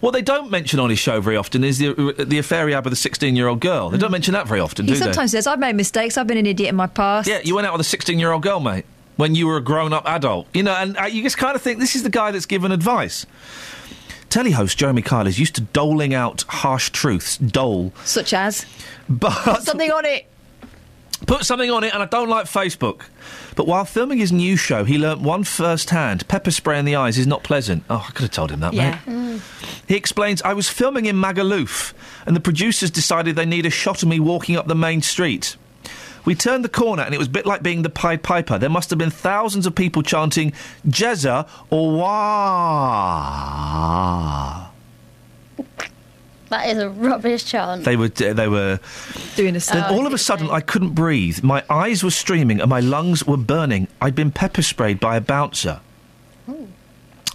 What 0.00 0.12
they 0.12 0.22
don't 0.22 0.50
mention 0.50 0.78
on 0.78 0.90
his 0.90 0.98
show 0.98 1.20
very 1.20 1.36
often 1.36 1.64
is 1.64 1.78
the 1.78 2.14
the 2.26 2.38
affair 2.38 2.68
he 2.68 2.74
had 2.74 2.84
with 2.84 2.92
a 2.92 2.96
16 2.96 3.34
year 3.34 3.48
old 3.48 3.60
girl. 3.60 3.90
They 3.90 3.98
don't 3.98 4.12
mention 4.12 4.34
that 4.34 4.46
very 4.46 4.60
often, 4.60 4.86
He 4.86 4.92
do 4.92 4.98
sometimes 4.98 5.32
says, 5.32 5.46
"I've 5.46 5.58
made 5.58 5.74
mistakes. 5.74 6.16
I've 6.16 6.26
been 6.26 6.38
an 6.38 6.46
idiot 6.46 6.70
in 6.70 6.76
my 6.76 6.86
past." 6.86 7.28
Yeah, 7.28 7.40
you 7.42 7.54
went 7.54 7.66
out 7.66 7.72
with 7.72 7.80
a 7.80 7.84
16 7.84 8.18
year 8.18 8.32
old 8.32 8.42
girl, 8.42 8.60
mate, 8.60 8.84
when 9.16 9.34
you 9.34 9.46
were 9.46 9.56
a 9.56 9.60
grown 9.62 9.92
up 9.92 10.06
adult. 10.06 10.46
You 10.54 10.62
know, 10.62 10.74
and 10.74 10.96
uh, 10.98 11.04
you 11.04 11.22
just 11.22 11.38
kind 11.38 11.56
of 11.56 11.62
think 11.62 11.78
this 11.80 11.96
is 11.96 12.02
the 12.02 12.10
guy 12.10 12.30
that's 12.30 12.46
given 12.46 12.72
advice. 12.72 13.26
Telly 14.28 14.50
host 14.50 14.76
Jeremy 14.76 15.02
Kyle 15.02 15.26
is 15.26 15.38
used 15.38 15.54
to 15.54 15.60
doling 15.60 16.12
out 16.12 16.44
harsh 16.48 16.90
truths, 16.90 17.38
dole, 17.38 17.92
Such 18.04 18.32
as 18.34 18.66
but 19.08 19.62
something 19.62 19.90
on 19.90 20.04
it. 20.04 20.26
put 21.26 21.44
something 21.44 21.70
on 21.70 21.84
it, 21.84 21.94
and 21.94 22.02
I 22.02 22.06
don't 22.06 22.28
like 22.28 22.46
Facebook. 22.46 23.02
But 23.54 23.66
while 23.66 23.84
filming 23.86 24.18
his 24.18 24.32
new 24.32 24.56
show, 24.56 24.84
he 24.84 24.98
learnt 24.98 25.20
one 25.20 25.44
firsthand 25.44 26.26
pepper 26.28 26.50
spray 26.50 26.78
in 26.78 26.84
the 26.84 26.96
eyes 26.96 27.16
is 27.16 27.26
not 27.26 27.44
pleasant. 27.44 27.84
Oh, 27.88 28.04
I 28.06 28.10
could 28.10 28.22
have 28.22 28.30
told 28.32 28.50
him 28.50 28.60
that, 28.60 28.74
Yeah. 28.74 28.98
mate. 29.06 29.40
He 29.88 29.94
explains, 29.94 30.42
I 30.42 30.52
was 30.52 30.68
filming 30.68 31.06
in 31.06 31.16
Magaluf, 31.16 31.94
and 32.26 32.34
the 32.36 32.40
producers 32.40 32.90
decided 32.90 33.36
they 33.36 33.46
need 33.46 33.64
a 33.64 33.70
shot 33.70 34.02
of 34.02 34.08
me 34.08 34.18
walking 34.20 34.56
up 34.56 34.66
the 34.66 34.74
main 34.74 35.00
street. 35.02 35.56
We 36.26 36.34
turned 36.34 36.62
the 36.64 36.68
corner, 36.68 37.02
and 37.04 37.14
it 37.14 37.18
was 37.18 37.28
a 37.28 37.30
bit 37.30 37.46
like 37.46 37.62
being 37.62 37.80
the 37.82 37.88
Pied 37.88 38.22
Piper. 38.24 38.58
There 38.58 38.68
must 38.68 38.90
have 38.90 38.98
been 38.98 39.10
thousands 39.10 39.64
of 39.64 39.74
people 39.74 40.02
chanting 40.02 40.52
Jezza 40.86 41.48
or 41.70 41.92
Wah. 41.92 43.46
That 46.48 46.68
is 46.68 46.78
a 46.78 46.88
rubbish 46.90 47.44
chant. 47.44 47.84
They 47.84 47.96
were, 47.96 48.06
uh, 48.06 48.32
they 48.32 48.48
were 48.48 48.78
doing 49.34 49.56
a. 49.56 49.60
Then 49.60 49.84
all 49.84 50.06
of 50.06 50.12
a 50.12 50.18
sudden, 50.18 50.50
I 50.50 50.60
couldn't 50.60 50.94
breathe. 50.94 51.42
My 51.42 51.64
eyes 51.70 52.04
were 52.04 52.10
streaming 52.10 52.60
and 52.60 52.68
my 52.70 52.80
lungs 52.80 53.26
were 53.26 53.36
burning. 53.36 53.88
I'd 54.00 54.14
been 54.14 54.30
pepper 54.30 54.62
sprayed 54.62 55.00
by 55.00 55.16
a 55.16 55.20
bouncer. 55.20 55.80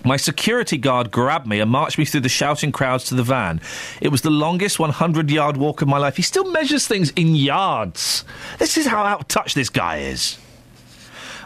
My 0.04 0.18
security 0.18 0.78
guard 0.78 1.12
grabbed 1.12 1.46
me 1.48 1.60
and 1.60 1.70
marched 1.70 1.98
me 1.98 2.06
through 2.06 2.22
the 2.22 2.30
shouting 2.30 2.72
crowds 2.72 3.06
to 3.06 3.16
the 3.16 3.24
van. 3.24 3.62
It 4.02 4.10
was 4.10 4.22
the 4.22 4.32
longest 4.32 4.80
100 4.80 5.30
yard 5.30 5.58
walk 5.58 5.82
of 5.82 5.88
my 5.88 5.98
life. 5.98 6.16
He 6.16 6.24
still 6.24 6.50
measures 6.52 6.88
things 6.88 7.12
in 7.12 7.36
yards. 7.36 8.26
This 8.58 8.78
is 8.78 8.88
how 8.88 9.04
out 9.04 9.22
of 9.22 9.28
touch 9.28 9.54
this 9.54 9.70
guy 9.70 9.98
is. 10.00 10.38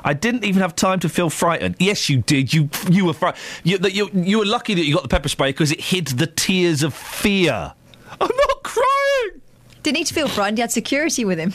I 0.05 0.13
didn't 0.13 0.45
even 0.45 0.61
have 0.61 0.75
time 0.75 0.99
to 0.99 1.09
feel 1.09 1.31
frightened. 1.31 1.75
Yes, 1.79 2.09
you 2.09 2.21
did. 2.21 2.53
You 2.53 2.69
you 2.89 3.05
were 3.05 3.13
frightened. 3.13 3.43
You, 3.63 3.79
you, 3.89 4.09
you 4.13 4.39
were 4.39 4.45
lucky 4.45 4.75
that 4.75 4.85
you 4.85 4.93
got 4.93 5.01
the 5.01 5.09
pepper 5.09 5.29
spray 5.29 5.49
because 5.49 5.71
it 5.71 5.81
hid 5.81 6.07
the 6.07 6.27
tears 6.27 6.83
of 6.83 6.93
fear. 6.93 7.73
I'm 8.21 8.29
not 8.37 8.63
crying. 8.63 9.41
Didn't 9.81 9.97
need 9.97 10.07
to 10.07 10.13
feel 10.13 10.27
frightened. 10.27 10.59
He 10.59 10.61
had 10.61 10.71
security 10.71 11.25
with 11.25 11.39
him. 11.39 11.53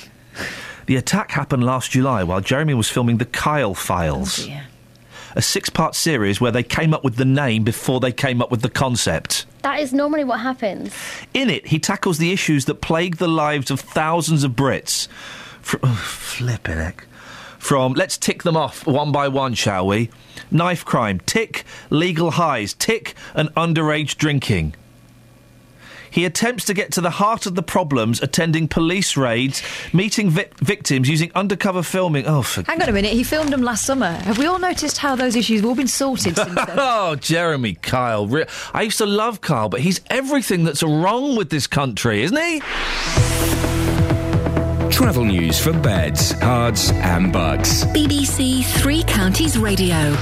The 0.86 0.96
attack 0.96 1.30
happened 1.30 1.62
last 1.62 1.92
July 1.92 2.24
while 2.24 2.40
Jeremy 2.40 2.74
was 2.74 2.90
filming 2.90 3.18
The 3.18 3.24
Kyle 3.24 3.74
Files. 3.74 4.48
Oh, 4.48 4.60
a 5.36 5.42
six 5.42 5.70
part 5.70 5.94
series 5.94 6.40
where 6.40 6.52
they 6.52 6.62
came 6.62 6.94
up 6.94 7.04
with 7.04 7.16
the 7.16 7.24
name 7.24 7.64
before 7.64 8.00
they 8.00 8.12
came 8.12 8.40
up 8.42 8.50
with 8.50 8.62
the 8.62 8.70
concept. 8.70 9.46
That 9.62 9.80
is 9.80 9.92
normally 9.92 10.24
what 10.24 10.40
happens. 10.40 10.94
In 11.34 11.50
it, 11.50 11.66
he 11.66 11.78
tackles 11.78 12.18
the 12.18 12.32
issues 12.32 12.64
that 12.64 12.80
plague 12.80 13.16
the 13.16 13.28
lives 13.28 13.70
of 13.70 13.80
thousands 13.80 14.44
of 14.44 14.52
Brits. 14.52 15.08
Fr- 15.60 15.76
oh, 15.82 16.02
flipping 16.04 16.76
heck. 16.76 17.06
From 17.58 17.92
let's 17.92 18.16
tick 18.16 18.42
them 18.42 18.56
off 18.56 18.86
one 18.86 19.12
by 19.12 19.28
one, 19.28 19.52
shall 19.54 19.86
we? 19.86 20.10
Knife 20.50 20.84
crime, 20.84 21.20
tick. 21.26 21.64
Legal 21.90 22.32
highs, 22.32 22.72
tick. 22.72 23.14
And 23.34 23.54
underage 23.54 24.16
drinking. 24.16 24.74
He 26.10 26.24
attempts 26.24 26.64
to 26.66 26.74
get 26.74 26.92
to 26.92 27.00
the 27.00 27.10
heart 27.10 27.46
of 27.46 27.54
the 27.54 27.62
problems, 27.62 28.20
attending 28.22 28.68
police 28.68 29.16
raids, 29.16 29.62
meeting 29.92 30.30
vi- 30.30 30.48
victims 30.58 31.08
using 31.08 31.30
undercover 31.34 31.82
filming. 31.82 32.26
Oh, 32.26 32.42
for 32.42 32.62
Hang 32.62 32.82
on 32.82 32.88
a 32.88 32.92
minute. 32.92 33.12
He 33.12 33.24
filmed 33.24 33.52
them 33.52 33.62
last 33.62 33.84
summer. 33.84 34.10
Have 34.12 34.38
we 34.38 34.46
all 34.46 34.58
noticed 34.58 34.98
how 34.98 35.14
those 35.16 35.36
issues 35.36 35.60
have 35.60 35.68
all 35.68 35.74
been 35.74 35.88
sorted 35.88 36.36
since 36.36 36.54
then? 36.54 36.66
oh, 36.78 37.16
Jeremy 37.16 37.74
Kyle. 37.74 38.26
Re- 38.26 38.46
I 38.74 38.82
used 38.82 38.98
to 38.98 39.06
love 39.06 39.40
Kyle, 39.40 39.68
but 39.68 39.80
he's 39.80 40.00
everything 40.10 40.64
that's 40.64 40.82
wrong 40.82 41.36
with 41.36 41.50
this 41.50 41.66
country, 41.66 42.22
isn't 42.22 42.36
he? 42.36 42.60
Travel 44.90 45.24
news 45.24 45.58
for 45.58 45.72
beds, 45.72 46.34
cards, 46.34 46.90
and 46.90 47.32
bucks. 47.32 47.84
BBC 47.84 48.64
Three 48.80 49.02
Counties 49.04 49.56
Radio. 49.56 50.14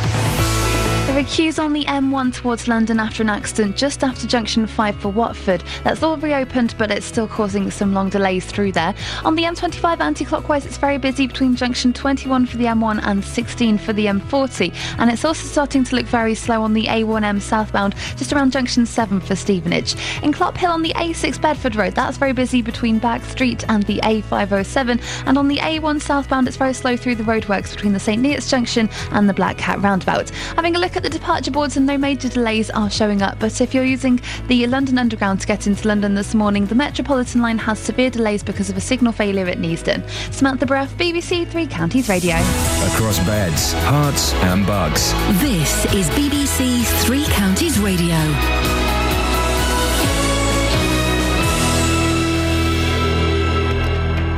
There 1.09 1.19
are 1.19 1.25
queues 1.25 1.59
on 1.59 1.73
the 1.73 1.87
M1 1.87 2.35
towards 2.35 2.69
London 2.69 3.01
after 3.01 3.23
an 3.23 3.31
accident 3.31 3.79
just 3.79 4.05
after 4.05 4.27
junction 4.27 4.67
5 4.67 4.97
for 5.01 5.09
Watford. 5.09 5.65
That's 5.83 6.03
all 6.03 6.19
reopened, 6.19 6.75
but 6.77 6.91
it's 6.91 7.07
still 7.07 7.27
causing 7.27 7.71
some 7.71 7.95
long 7.95 8.11
delays 8.11 8.45
through 8.45 8.73
there. 8.73 8.95
On 9.25 9.35
the 9.35 9.45
M25 9.45 10.01
anti 10.01 10.27
clockwise, 10.27 10.67
it's 10.67 10.77
very 10.77 10.99
busy 10.99 11.27
between 11.27 11.57
junction 11.57 11.95
21 11.95 12.45
for 12.45 12.59
the 12.59 12.67
M1 12.67 13.01
and 13.05 13.25
16 13.25 13.79
for 13.79 13.95
the 13.95 14.05
M40. 14.05 14.75
And 14.99 15.11
it's 15.11 15.25
also 15.25 15.47
starting 15.47 15.83
to 15.85 15.97
look 15.97 16.05
very 16.05 16.35
slow 16.35 16.63
on 16.63 16.75
the 16.75 16.85
A1M 16.85 17.41
southbound, 17.41 17.95
just 18.17 18.35
around 18.35 18.53
junction 18.53 18.85
7 18.85 19.19
for 19.19 19.35
Stevenage. 19.35 19.95
In 20.23 20.31
Clophill 20.31 20.69
on 20.69 20.83
the 20.83 20.93
A6 20.93 21.41
Bedford 21.41 21.75
Road, 21.75 21.95
that's 21.95 22.19
very 22.19 22.35
busy 22.35 22.61
between 22.61 22.99
Back 22.99 23.25
Street 23.25 23.65
and 23.71 23.83
the 23.85 23.99
A507. 24.01 25.03
And 25.25 25.39
on 25.39 25.49
the 25.49 25.57
A1 25.57 26.03
southbound, 26.03 26.49
it's 26.49 26.59
very 26.59 26.75
slow 26.75 26.99
through 26.99 27.15
the 27.15 27.25
roadworks 27.25 27.71
between 27.75 27.95
the 27.95 27.99
St 27.99 28.23
Neots 28.23 28.51
Junction 28.51 28.91
and 29.13 29.27
the 29.27 29.35
Black 29.35 29.57
Cat 29.57 29.81
roundabout. 29.81 30.29
Having 30.55 30.77
a 30.77 30.79
look 30.79 30.98
at 30.99 31.05
the 31.05 31.09
departure 31.09 31.53
boards 31.53 31.77
and 31.77 31.87
no 31.87 31.97
major 31.97 32.29
delays 32.29 32.71
are 32.71 32.91
showing 32.91 33.23
up. 33.23 33.39
But 33.39 33.61
if 33.61 33.73
you're 33.73 33.85
using 33.85 34.21
the 34.49 34.67
London 34.67 34.99
Underground 34.99 35.41
to 35.41 35.47
get 35.47 35.69
into 35.69 35.87
London 35.87 36.15
this 36.15 36.35
morning, 36.35 36.67
the 36.67 36.75
Metropolitan 36.75 37.41
line 37.41 37.59
has 37.59 37.79
severe 37.79 38.11
delays 38.11 38.43
because 38.43 38.69
of 38.69 38.77
a 38.77 38.81
signal 38.81 39.13
failure 39.13 39.47
at 39.47 39.59
Neasden. 39.59 40.03
Samantha 40.35 40.67
Bruff, 40.67 40.93
BBC 40.97 41.47
Three 41.47 41.69
Counties 41.69 42.09
Radio. 42.09 42.35
Across 42.35 43.21
beds, 43.21 43.75
herts, 43.75 44.35
and 44.43 44.67
bucks. 44.67 45.13
This 45.41 45.85
is 45.95 46.09
BBC 46.11 46.85
Three 47.05 47.25
Counties 47.27 47.79
Radio. 47.79 48.17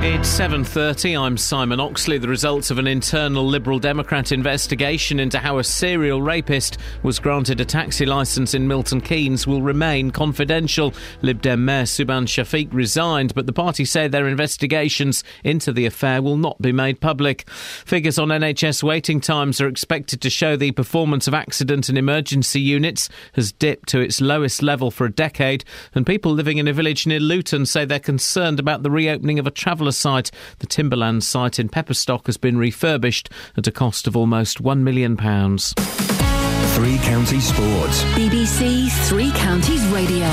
It's 0.03 0.31
7:30. 0.31 1.15
I'm 1.15 1.37
Simon 1.37 1.79
Oxley. 1.79 2.17
The 2.17 2.27
results 2.27 2.71
of 2.71 2.79
an 2.79 2.87
internal 2.87 3.47
Liberal 3.47 3.79
Democrat 3.79 4.33
investigation 4.33 5.21
into 5.21 5.39
how 5.39 5.59
a 5.59 5.63
serial 5.65 6.23
rapist 6.23 6.79
was 7.03 7.19
granted 7.19 7.61
a 7.61 7.67
taxi 7.67 8.07
license 8.07 8.55
in 8.55 8.67
Milton 8.67 9.03
Keynes 9.03 9.47
will 9.47 9.61
remain 9.61 10.11
confidential. 10.11 10.95
Lib 11.21 11.43
Dem 11.43 11.67
Mayor 11.67 11.83
Subhan 11.83 12.25
Shafiq 12.25 12.73
resigned, 12.73 13.35
but 13.35 13.45
the 13.45 13.53
party 13.53 13.85
say 13.85 14.09
their 14.09 14.27
investigations 14.27 15.23
into 15.45 15.71
the 15.71 15.85
affair 15.85 16.23
will 16.23 16.39
not 16.39 16.63
be 16.63 16.73
made 16.73 17.03
public. 17.03 17.47
Figures 17.51 18.19
on 18.19 18.29
NHS 18.29 18.83
waiting 18.83 19.21
times 19.21 19.61
are 19.61 19.69
expected 19.69 20.23
to 20.23 20.31
show 20.31 20.57
the 20.57 20.73
performance 20.73 21.29
of 21.29 21.35
accident 21.35 21.91
and 21.91 21.99
emergency 21.99 22.61
units 22.61 23.11
has 23.35 23.53
dipped 23.53 23.91
to 23.91 24.01
its 24.01 24.23
lowest 24.23 24.63
level 24.63 24.91
for 24.91 25.05
a 25.05 25.13
decade, 25.13 25.63
and 25.95 26.07
people 26.07 26.33
living 26.33 26.57
in 26.57 26.69
a 26.69 26.73
village 26.73 27.07
near 27.07 27.21
Luton 27.21 27.67
say 27.67 27.85
they're 27.85 28.01
concerned 28.01 28.59
about 28.59 28.83
the 28.83 28.91
reopening 28.91 29.39
of 29.39 29.47
a 29.47 29.51
traveller 29.91 30.21
site. 30.21 30.31
The 30.59 30.67
Timberland 30.67 31.25
site 31.25 31.59
in 31.59 31.69
Pepperstock 31.69 32.27
has 32.27 32.37
been 32.37 32.59
refurbished 32.59 33.31
at 33.57 33.67
a 33.67 33.73
cost 33.73 34.07
of 34.07 34.17
almost 34.17 34.63
£1 34.63 34.81
million. 34.81 35.17
Three 35.17 36.99
Counties 36.99 37.49
Sports. 37.49 38.05
BBC 38.15 38.91
Three 39.09 39.31
Counties 39.33 39.85
Radio. 39.89 40.29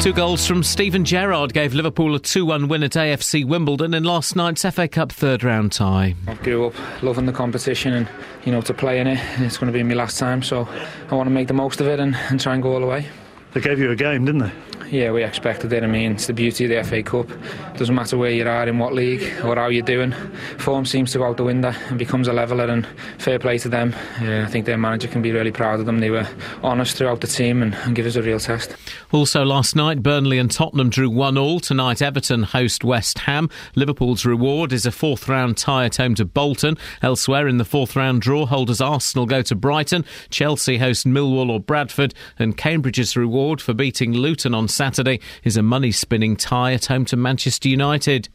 Two 0.00 0.14
goals 0.14 0.46
from 0.46 0.62
Steven 0.62 1.04
Gerrard 1.04 1.52
gave 1.52 1.74
Liverpool 1.74 2.14
a 2.14 2.18
2 2.18 2.46
1 2.46 2.68
win 2.68 2.82
at 2.82 2.92
AFC 2.92 3.44
Wimbledon 3.44 3.92
in 3.92 4.02
last 4.02 4.34
night's 4.34 4.64
FA 4.64 4.88
Cup 4.88 5.12
third 5.12 5.44
round 5.44 5.72
tie. 5.72 6.14
I 6.26 6.34
grew 6.34 6.68
up 6.68 7.02
loving 7.02 7.26
the 7.26 7.32
competition 7.32 7.92
and, 7.92 8.08
you 8.46 8.52
know, 8.52 8.62
to 8.62 8.72
play 8.72 8.98
in 8.98 9.06
it. 9.06 9.20
It's 9.40 9.58
going 9.58 9.70
to 9.70 9.78
be 9.78 9.82
my 9.82 9.94
last 9.94 10.18
time, 10.18 10.42
so 10.42 10.66
I 11.10 11.14
want 11.14 11.26
to 11.26 11.30
make 11.30 11.48
the 11.48 11.54
most 11.54 11.82
of 11.82 11.86
it 11.86 12.00
and, 12.00 12.16
and 12.30 12.40
try 12.40 12.54
and 12.54 12.62
go 12.62 12.72
all 12.72 12.80
the 12.80 12.86
way. 12.86 13.06
They 13.52 13.60
gave 13.60 13.78
you 13.78 13.90
a 13.90 13.96
game, 13.96 14.24
didn't 14.24 14.42
they? 14.42 14.52
Yeah, 14.90 15.12
we 15.12 15.22
expected 15.22 15.72
it. 15.72 15.84
I 15.84 15.86
mean, 15.86 16.12
it's 16.12 16.26
the 16.26 16.32
beauty 16.32 16.64
of 16.64 16.70
the 16.70 16.88
FA 16.88 17.02
Cup. 17.02 17.30
It 17.30 17.78
Doesn't 17.78 17.94
matter 17.94 18.16
where 18.18 18.30
you 18.30 18.46
are, 18.48 18.66
in 18.66 18.78
what 18.78 18.92
league, 18.92 19.22
or 19.44 19.54
how 19.54 19.68
you're 19.68 19.84
doing. 19.84 20.12
Form 20.58 20.84
seems 20.84 21.12
to 21.12 21.18
go 21.18 21.24
out 21.24 21.36
the 21.36 21.44
window 21.44 21.72
and 21.88 21.98
becomes 21.98 22.26
a 22.26 22.32
leveler, 22.32 22.66
and 22.66 22.86
fair 23.18 23.38
play 23.38 23.58
to 23.58 23.68
them. 23.68 23.94
Yeah, 24.20 24.44
I 24.44 24.50
think 24.50 24.66
their 24.66 24.76
manager 24.76 25.06
can 25.06 25.22
be 25.22 25.30
really 25.30 25.52
proud 25.52 25.78
of 25.78 25.86
them. 25.86 26.00
They 26.00 26.10
were 26.10 26.26
honest 26.64 26.96
throughout 26.96 27.20
the 27.20 27.28
team 27.28 27.62
and, 27.62 27.74
and 27.74 27.94
give 27.94 28.04
us 28.04 28.16
a 28.16 28.22
real 28.22 28.40
test. 28.40 28.74
Also 29.12 29.44
last 29.44 29.76
night, 29.76 30.02
Burnley 30.02 30.38
and 30.38 30.50
Tottenham 30.50 30.90
drew 30.90 31.08
1 31.08 31.38
all. 31.38 31.60
Tonight, 31.60 32.02
Everton 32.02 32.42
host 32.42 32.82
West 32.82 33.20
Ham. 33.20 33.48
Liverpool's 33.76 34.26
reward 34.26 34.72
is 34.72 34.86
a 34.86 34.92
fourth 34.92 35.28
round 35.28 35.56
tie 35.56 35.84
at 35.84 35.96
home 35.96 36.16
to 36.16 36.24
Bolton. 36.24 36.76
Elsewhere 37.00 37.46
in 37.46 37.58
the 37.58 37.64
fourth 37.64 37.94
round 37.94 38.22
draw, 38.22 38.44
holders 38.44 38.80
Arsenal 38.80 39.26
go 39.26 39.42
to 39.42 39.54
Brighton. 39.54 40.04
Chelsea 40.30 40.78
host 40.78 41.06
Millwall 41.06 41.48
or 41.50 41.60
Bradford. 41.60 42.12
And 42.38 42.56
Cambridge's 42.56 43.16
reward 43.16 43.39
for 43.62 43.72
beating 43.72 44.12
Luton 44.12 44.54
on 44.54 44.68
Saturday 44.68 45.18
is 45.44 45.56
a 45.56 45.62
money 45.62 45.90
spinning 45.90 46.36
tie 46.36 46.74
at 46.74 46.84
home 46.86 47.06
to 47.06 47.16
Manchester 47.16 47.70
United. 47.70 48.28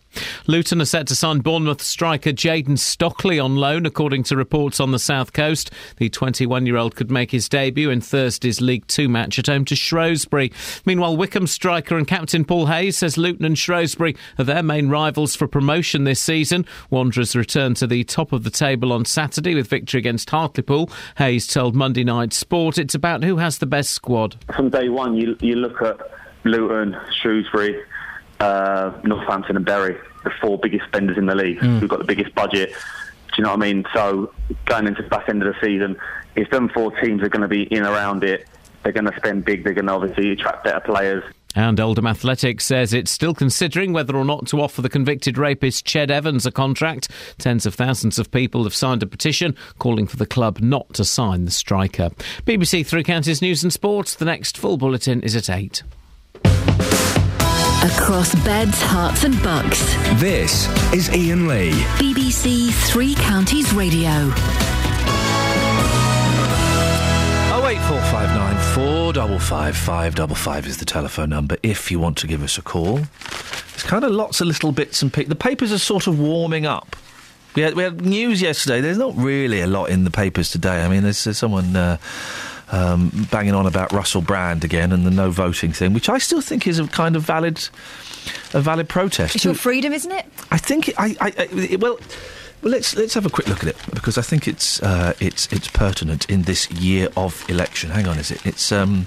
Luton 0.47 0.81
are 0.81 0.85
set 0.85 1.07
to 1.07 1.15
sign 1.15 1.39
Bournemouth 1.39 1.81
striker 1.81 2.31
Jayden 2.31 2.77
Stockley 2.77 3.39
on 3.39 3.55
loan, 3.55 3.85
according 3.85 4.23
to 4.23 4.35
reports 4.35 4.79
on 4.79 4.91
the 4.91 4.99
south 4.99 5.33
coast. 5.33 5.71
The 5.97 6.09
21 6.09 6.65
year 6.65 6.77
old 6.77 6.95
could 6.95 7.11
make 7.11 7.31
his 7.31 7.49
debut 7.49 7.89
in 7.89 8.01
Thursday's 8.01 8.61
League 8.61 8.87
Two 8.87 9.09
match 9.09 9.39
at 9.39 9.47
home 9.47 9.65
to 9.65 9.75
Shrewsbury. 9.75 10.51
Meanwhile, 10.85 11.17
Wycombe 11.17 11.47
striker 11.47 11.97
and 11.97 12.07
captain 12.07 12.45
Paul 12.45 12.67
Hayes 12.67 12.97
says 12.97 13.17
Luton 13.17 13.45
and 13.45 13.57
Shrewsbury 13.57 14.15
are 14.37 14.45
their 14.45 14.63
main 14.63 14.89
rivals 14.89 15.35
for 15.35 15.47
promotion 15.47 16.03
this 16.03 16.19
season. 16.19 16.65
Wanderers 16.89 17.35
return 17.35 17.73
to 17.75 17.87
the 17.87 18.03
top 18.03 18.31
of 18.31 18.43
the 18.43 18.49
table 18.49 18.93
on 18.93 19.05
Saturday 19.05 19.55
with 19.55 19.67
victory 19.67 19.99
against 19.99 20.29
Hartlepool. 20.29 20.89
Hayes 21.17 21.47
told 21.47 21.75
Monday 21.75 22.03
Night 22.03 22.33
Sport 22.33 22.77
it's 22.77 22.95
about 22.95 23.23
who 23.23 23.37
has 23.37 23.57
the 23.57 23.65
best 23.65 23.91
squad. 23.91 24.35
From 24.55 24.69
day 24.69 24.89
one, 24.89 25.15
you, 25.15 25.35
you 25.39 25.55
look 25.55 25.81
at 25.81 25.99
Luton, 26.43 26.95
Shrewsbury, 27.21 27.81
uh, 28.39 28.91
Northampton, 29.03 29.55
and 29.55 29.65
Bury, 29.65 29.97
the 30.23 30.31
four 30.41 30.57
biggest 30.57 30.85
spenders 30.87 31.17
in 31.17 31.25
the 31.25 31.35
league, 31.35 31.59
Hmm. 31.59 31.79
who've 31.79 31.89
got 31.89 31.99
the 31.99 32.05
biggest 32.05 32.33
budget. 32.35 32.69
Do 32.69 33.33
you 33.37 33.43
know 33.43 33.49
what 33.51 33.63
I 33.63 33.73
mean? 33.73 33.85
So 33.93 34.31
going 34.65 34.87
into 34.87 35.01
the 35.01 35.09
back 35.09 35.27
end 35.29 35.43
of 35.43 35.53
the 35.53 35.59
season, 35.65 35.97
if 36.35 36.49
them 36.51 36.69
four 36.69 36.91
teams 37.01 37.21
are 37.21 37.29
going 37.29 37.41
to 37.41 37.47
be 37.47 37.63
in 37.63 37.83
around 37.83 38.23
it, 38.23 38.47
they're 38.83 38.93
going 38.93 39.05
to 39.11 39.15
spend 39.17 39.45
big. 39.45 39.63
They're 39.63 39.73
going 39.73 39.87
to 39.87 39.93
obviously 39.93 40.31
attract 40.31 40.63
better 40.63 40.79
players. 40.79 41.23
And 41.57 41.79
Oldham 41.79 42.05
Athletics 42.05 42.65
says 42.65 42.93
it's 42.93 43.09
still 43.11 43.33
considering 43.33 43.93
whether 43.93 44.15
or 44.17 44.25
not 44.25 44.45
to 44.47 44.59
offer 44.61 44.81
the 44.81 44.89
convicted 44.89 45.37
rapist 45.37 45.85
Ched 45.87 46.11
Evans 46.11 46.45
a 46.45 46.51
contract. 46.51 47.09
Tens 47.37 47.65
of 47.65 47.73
thousands 47.75 48.19
of 48.19 48.29
people 48.29 48.63
have 48.65 48.75
signed 48.75 49.01
a 49.01 49.07
petition 49.07 49.55
calling 49.79 50.05
for 50.05 50.17
the 50.17 50.25
club 50.25 50.59
not 50.59 50.93
to 50.95 51.05
sign 51.05 51.45
the 51.45 51.51
striker. 51.51 52.09
BBC 52.45 52.85
Three 52.85 53.03
Counties 53.03 53.41
News 53.41 53.63
and 53.63 53.71
Sports. 53.71 54.15
The 54.15 54.25
next 54.25 54.57
full 54.57 54.75
bulletin 54.77 55.21
is 55.23 55.33
at 55.35 55.49
8. 55.49 55.81
Across 57.85 58.33
beds, 58.43 58.81
Herts, 58.81 59.25
and 59.25 59.43
bucks. 59.43 59.79
This 60.19 60.67
is 60.91 61.07
Iain 61.09 61.47
Lee. 61.47 61.69
BBC 61.99 62.73
Three 62.89 63.13
Counties 63.13 63.71
Radio. 63.75 64.09
Oh 67.53 67.67
eight 67.69 67.79
four 67.87 68.01
five 68.09 68.35
nine 68.35 68.57
four 68.73 69.13
double 69.13 69.37
five 69.37 69.77
five 69.77 70.15
double 70.15 70.33
five 70.33 70.65
is 70.65 70.77
the 70.77 70.85
telephone 70.85 71.29
number 71.29 71.57
if 71.61 71.91
you 71.91 71.99
want 71.99 72.17
to 72.17 72.25
give 72.25 72.41
us 72.41 72.57
a 72.57 72.63
call. 72.63 72.95
There's 72.95 73.83
kind 73.83 74.03
of 74.03 74.09
lots 74.09 74.41
of 74.41 74.47
little 74.47 74.71
bits 74.71 75.03
and 75.03 75.13
pieces. 75.13 75.29
The 75.29 75.35
papers 75.35 75.71
are 75.71 75.77
sort 75.77 76.07
of 76.07 76.19
warming 76.19 76.65
up. 76.65 76.95
We 77.55 77.61
had, 77.61 77.75
we 77.75 77.83
had 77.83 78.01
news 78.01 78.41
yesterday. 78.41 78.81
There's 78.81 78.97
not 78.97 79.15
really 79.15 79.61
a 79.61 79.67
lot 79.67 79.91
in 79.91 80.05
the 80.05 80.11
papers 80.11 80.49
today. 80.49 80.83
I 80.83 80.89
mean, 80.89 81.03
there's, 81.03 81.23
there's 81.23 81.37
someone 81.37 81.75
uh, 81.75 81.97
um, 82.71 83.27
banging 83.31 83.53
on 83.53 83.65
about 83.65 83.91
Russell 83.91 84.21
Brand 84.21 84.63
again 84.63 84.91
and 84.91 85.05
the 85.05 85.11
no 85.11 85.29
voting 85.31 85.71
thing, 85.71 85.93
which 85.93 86.09
I 86.09 86.17
still 86.17 86.41
think 86.41 86.67
is 86.67 86.79
a 86.79 86.87
kind 86.87 87.15
of 87.15 87.21
valid, 87.23 87.57
a 88.53 88.61
valid 88.61 88.89
protest. 88.89 89.35
It's 89.35 89.45
your 89.45 89.53
freedom, 89.53 89.93
isn't 89.93 90.11
it? 90.11 90.25
I 90.51 90.57
think 90.57 90.89
it, 90.89 90.95
I, 90.99 91.15
I, 91.21 91.27
I 91.37 91.43
it- 91.53 91.79
well. 91.81 91.99
Well, 92.61 92.71
let's 92.71 92.95
let's 92.95 93.13
have 93.13 93.27
a 93.27 93.29
quick 93.29 93.47
look 93.47 93.59
at 93.61 93.67
it 93.69 93.77
because 93.93 94.17
I 94.17 94.23
think 94.23 94.47
it's 94.47 94.81
uh, 94.81 95.13
it's 95.19 95.45
it's 95.53 95.67
pertinent 95.67 96.27
in 96.31 96.43
this 96.43 96.71
year 96.71 97.09
of 97.15 97.47
election. 97.47 97.91
Hang 97.91 98.07
on, 98.07 98.17
is 98.17 98.31
it? 98.31 98.43
It's 98.43 98.71
um, 98.71 99.05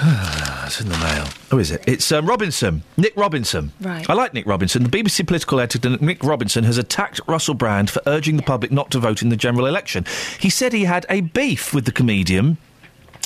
it's 0.64 0.80
in 0.80 0.88
the 0.88 0.98
mail. 0.98 1.26
Who 1.50 1.58
is 1.58 1.72
it? 1.72 1.82
It's 1.86 2.12
um, 2.12 2.26
Robinson, 2.26 2.84
Nick 2.96 3.16
Robinson. 3.16 3.72
Right. 3.80 4.08
I 4.08 4.12
like 4.12 4.32
Nick 4.32 4.46
Robinson. 4.46 4.84
The 4.84 4.90
BBC 4.90 5.26
political 5.26 5.58
editor 5.58 5.90
Nick 6.00 6.22
Robinson 6.22 6.62
has 6.64 6.78
attacked 6.78 7.20
Russell 7.26 7.54
Brand 7.54 7.90
for 7.90 8.00
urging 8.06 8.36
the 8.36 8.44
public 8.44 8.70
not 8.70 8.92
to 8.92 9.00
vote 9.00 9.22
in 9.22 9.28
the 9.28 9.36
general 9.36 9.66
election. 9.66 10.04
He 10.38 10.50
said 10.50 10.72
he 10.72 10.84
had 10.84 11.04
a 11.10 11.22
beef 11.22 11.74
with 11.74 11.84
the 11.84 11.90
comedian 11.90 12.58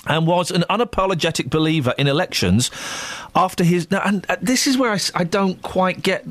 and 0.06 0.26
was 0.26 0.50
an 0.50 0.64
unapologetic 0.70 1.50
believer 1.50 1.94
in 1.98 2.06
elections 2.06 2.70
after 3.34 3.64
his. 3.64 3.90
Now, 3.90 4.02
and 4.04 4.24
uh, 4.30 4.36
this 4.40 4.66
is 4.66 4.78
where 4.78 4.96
I 5.14 5.24
don't 5.24 5.60
quite 5.60 6.02
get. 6.02 6.24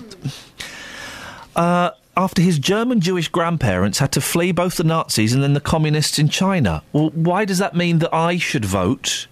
Uh, 1.56 1.92
after 2.18 2.42
his 2.42 2.60
German 2.60 3.00
Jewish 3.00 3.30
grandparents 3.30 4.00
had 4.00 4.12
to 4.14 4.22
flee 4.22 4.52
both 4.52 4.78
the 4.78 4.84
Nazis 4.84 5.34
and 5.34 5.42
then 5.42 5.54
the 5.54 5.62
communists 5.62 6.20
in 6.20 6.30
China. 6.30 6.84
Well, 6.92 7.10
why 7.12 7.46
does 7.46 7.60
that 7.60 7.76
mean 7.76 8.00
that 8.00 8.14
I 8.14 8.38
should 8.38 8.66
vote? 8.66 9.28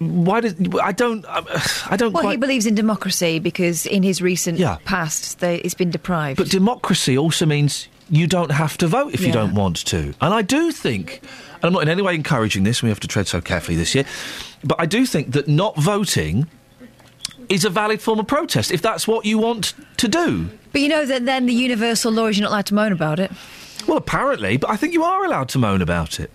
Why 0.00 0.40
does 0.40 0.54
I 0.82 0.92
don't 0.92 1.26
I 1.28 1.96
don't 1.96 2.12
Well, 2.14 2.22
quite 2.22 2.30
he 2.32 2.36
believes 2.38 2.64
in 2.64 2.74
democracy 2.74 3.38
because 3.38 3.84
in 3.84 4.02
his 4.02 4.22
recent 4.22 4.58
Yeah. 4.58 4.78
past, 4.86 5.40
they, 5.40 5.56
it's 5.56 5.74
been 5.74 5.90
deprived. 5.90 6.38
But 6.38 6.48
democracy 6.48 7.18
also 7.18 7.44
means 7.44 7.86
you 8.08 8.26
don't 8.26 8.50
have 8.50 8.78
to 8.78 8.86
vote 8.88 9.12
if 9.12 9.20
you 9.20 9.30
don't 9.30 9.54
want 9.54 9.76
to. 9.86 10.14
And 10.22 10.32
I 10.32 10.40
do 10.40 10.72
think, 10.72 11.20
and 11.56 11.64
I'm 11.64 11.72
not 11.74 11.82
in 11.82 11.88
any 11.90 12.00
way 12.00 12.14
encouraging 12.14 12.64
this, 12.64 12.82
we 12.82 12.88
have 12.88 13.00
to 13.00 13.08
tread 13.08 13.28
so 13.28 13.42
carefully 13.42 13.76
this 13.76 13.94
year, 13.94 14.06
but 14.64 14.80
I 14.80 14.86
do 14.86 15.04
think 15.04 15.32
that 15.32 15.48
not 15.48 15.76
voting 15.76 16.48
is 17.50 17.66
a 17.66 17.70
valid 17.70 18.00
form 18.00 18.18
of 18.20 18.26
protest 18.26 18.70
if 18.70 18.80
that's 18.80 19.06
what 19.06 19.26
you 19.26 19.36
want 19.36 19.74
to 19.98 20.08
do. 20.08 20.48
But 20.72 20.80
you 20.80 20.88
know 20.88 21.04
that 21.04 21.26
then 21.26 21.44
the 21.44 21.52
universal 21.52 22.10
law 22.10 22.26
is 22.28 22.38
you're 22.38 22.44
not 22.48 22.52
allowed 22.54 22.66
to 22.66 22.74
moan 22.74 22.92
about 22.92 23.18
it. 23.20 23.30
Well, 23.86 23.98
apparently, 23.98 24.56
but 24.56 24.70
I 24.70 24.76
think 24.76 24.94
you 24.94 25.04
are 25.04 25.24
allowed 25.26 25.50
to 25.50 25.58
moan 25.58 25.82
about 25.82 26.18
it. 26.20 26.30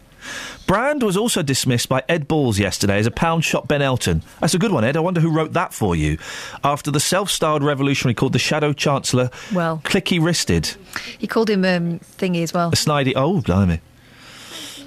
Brand 0.68 1.04
was 1.04 1.16
also 1.16 1.44
dismissed 1.44 1.90
by 1.90 2.04
Ed 2.10 2.28
Balls 2.28 2.58
yesterday 2.60 2.98
as 2.98 3.06
a 3.06 3.12
pound 3.12 3.46
shot 3.46 3.68
Ben 3.68 3.82
Elton. 3.82 4.24
That's 4.42 4.54
a 4.56 4.60
good 4.60 4.72
one, 4.72 4.84
Ed. 4.84 4.98
I 4.98 5.00
wonder 5.00 5.22
who 5.22 5.30
wrote 5.32 5.54
that 5.54 5.74
for 5.74 5.96
you. 5.96 6.18
After 6.64 6.90
the 6.90 7.00
self 7.00 7.30
styled 7.30 7.64
revolutionary 7.64 8.16
called 8.16 8.34
the 8.34 8.40
Shadow 8.40 8.74
Chancellor 8.74 9.30
Well, 9.54 9.82
clicky 9.84 10.20
wristed. 10.22 10.76
he 11.20 11.28
called 11.28 11.50
him 11.50 11.64
um, 11.66 12.00
thingy 12.00 12.42
as 12.42 12.54
well. 12.54 12.70
A 12.70 12.76
snidey. 12.76 13.14
Oh, 13.16 13.42
blimey. 13.42 13.80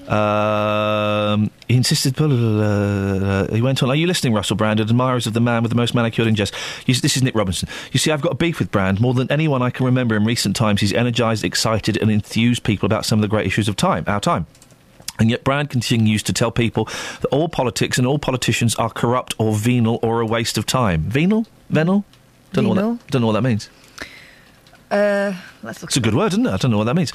Um, 0.08 1.50
he 1.68 1.76
insisted. 1.76 2.16
He 2.18 3.60
went 3.60 3.82
on. 3.82 3.90
Are 3.90 3.94
you 3.94 4.06
listening, 4.06 4.32
Russell 4.32 4.56
Brand? 4.56 4.80
Admirers 4.80 5.26
of 5.26 5.34
the 5.34 5.40
man 5.40 5.62
with 5.62 5.70
the 5.70 5.76
most 5.76 5.94
manicured 5.94 6.26
ingest. 6.26 6.52
You, 6.86 6.94
this 6.94 7.16
is 7.16 7.22
Nick 7.22 7.34
Robinson. 7.34 7.68
You 7.92 7.98
see, 7.98 8.10
I've 8.10 8.22
got 8.22 8.32
a 8.32 8.36
beef 8.36 8.58
with 8.58 8.70
Brand 8.72 9.00
more 9.00 9.12
than 9.14 9.30
anyone 9.30 9.60
I 9.62 9.68
can 9.70 9.84
remember 9.86 10.16
in 10.16 10.24
recent 10.24 10.56
times. 10.56 10.80
He's 10.80 10.94
energised, 10.94 11.44
excited, 11.44 11.98
and 11.98 12.10
enthused 12.10 12.64
people 12.64 12.86
about 12.86 13.04
some 13.04 13.18
of 13.18 13.22
the 13.22 13.28
great 13.28 13.46
issues 13.46 13.68
of 13.68 13.76
time, 13.76 14.04
our 14.06 14.18
time. 14.20 14.46
And 15.18 15.30
yet, 15.30 15.44
Brand 15.44 15.70
continues 15.70 16.22
to 16.24 16.32
tell 16.32 16.50
people 16.50 16.84
that 17.20 17.28
all 17.28 17.48
politics 17.48 17.98
and 17.98 18.06
all 18.06 18.18
politicians 18.18 18.74
are 18.76 18.90
corrupt 18.90 19.34
or 19.38 19.54
venal 19.54 19.98
or 20.02 20.20
a 20.20 20.26
waste 20.26 20.58
of 20.58 20.66
time. 20.66 21.02
Venal? 21.02 21.46
Venal? 21.70 22.04
Don't 22.52 22.64
know 22.64 22.70
what 22.70 22.76
Venal. 22.76 22.94
that, 22.94 23.06
don't 23.08 23.20
know 23.22 23.26
what 23.26 23.32
that 23.34 23.42
means. 23.42 23.68
Uh, 24.90 25.34
let's 25.62 25.82
look. 25.82 25.90
It's 25.90 25.96
a 25.96 26.00
good 26.00 26.14
word, 26.14 26.32
isn't 26.32 26.46
it? 26.46 26.50
I 26.50 26.56
don't 26.56 26.70
know 26.70 26.78
what 26.78 26.84
that 26.84 26.96
means. 26.96 27.12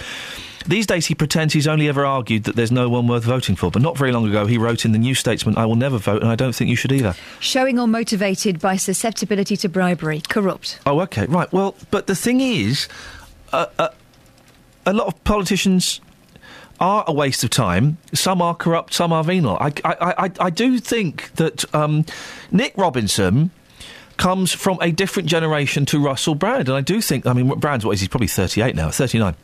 These 0.68 0.86
days, 0.86 1.08
he 1.08 1.16
pretends 1.16 1.54
he's 1.54 1.68
only 1.68 1.90
ever 1.90 2.06
argued 2.06 2.44
that 2.46 2.56
there's 2.56 2.72
no 2.72 2.88
one 2.88 3.08
worth 3.08 3.24
voting 3.24 3.56
for. 3.56 3.72
But 3.72 3.82
not 3.82 3.98
very 3.98 4.12
long 4.12 4.28
ago, 4.28 4.46
he 4.46 4.58
wrote 4.58 4.86
in 4.86 4.92
the 4.92 5.00
New 5.00 5.16
Statesman, 5.16 5.58
I 5.58 5.66
will 5.66 5.76
never 5.76 5.98
vote, 5.98 6.22
and 6.22 6.32
I 6.32 6.36
don't 6.36 6.54
think 6.54 6.70
you 6.70 6.76
should 6.76 6.92
either. 6.92 7.16
Showing 7.40 7.80
or 7.80 7.88
motivated 7.88 8.60
by 8.60 8.78
susceptibility 8.78 9.58
to 9.58 9.70
bribery. 9.70 10.22
Corrupt. 10.30 10.80
Oh, 10.86 11.02
okay, 11.02 11.26
right. 11.26 11.52
Well, 11.52 11.76
but 11.92 12.08
the 12.08 12.16
thing 12.16 12.42
is, 12.42 12.88
uh, 13.52 13.66
uh, 13.80 13.90
a 14.86 14.94
lot 14.94 15.08
of 15.08 15.24
politicians 15.24 16.00
are 16.80 17.04
a 17.08 17.14
waste 17.14 17.44
of 17.44 17.50
time. 17.50 17.98
Some 18.14 18.42
are 18.42 18.56
corrupt, 18.56 18.94
some 18.94 19.14
are 19.14 19.24
venal. 19.24 19.58
I, 19.60 19.74
I, 19.86 19.96
I, 20.26 20.32
I 20.40 20.50
do 20.50 20.80
think 20.80 21.32
that 21.36 21.74
um, 21.74 22.06
Nick 22.52 22.74
Robinson 22.78 23.52
comes 24.18 24.52
from 24.52 24.78
a 24.82 24.92
different 24.92 25.28
generation 25.28 25.86
to 25.88 26.00
Russell 26.04 26.36
Brand, 26.36 26.70
and 26.70 26.78
I 26.78 26.82
do 26.82 27.02
think. 27.02 27.26
I 27.26 27.34
mean, 27.34 27.48
Brand's 27.60 27.86
what 27.86 27.94
is 27.94 28.02
he? 28.02 28.08
Probably 28.08 28.28
thirty-eight 28.28 28.76
now, 28.76 28.90
thirty-nine. 28.92 29.36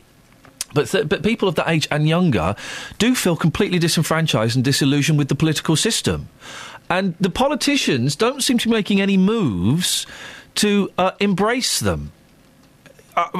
But, 0.72 0.86
th- 0.86 1.08
but 1.08 1.24
people 1.24 1.48
of 1.48 1.56
that 1.56 1.68
age 1.68 1.88
and 1.90 2.08
younger 2.08 2.54
do 2.98 3.16
feel 3.16 3.34
completely 3.34 3.80
disenfranchised 3.80 4.54
and 4.54 4.64
disillusioned 4.64 5.18
with 5.18 5.26
the 5.28 5.34
political 5.34 5.74
system. 5.74 6.28
And 6.88 7.16
the 7.18 7.30
politicians 7.30 8.14
don't 8.14 8.40
seem 8.42 8.58
to 8.58 8.68
be 8.68 8.74
making 8.74 9.00
any 9.00 9.16
moves 9.16 10.06
to 10.56 10.92
uh, 10.96 11.12
embrace 11.18 11.80
them. 11.80 12.12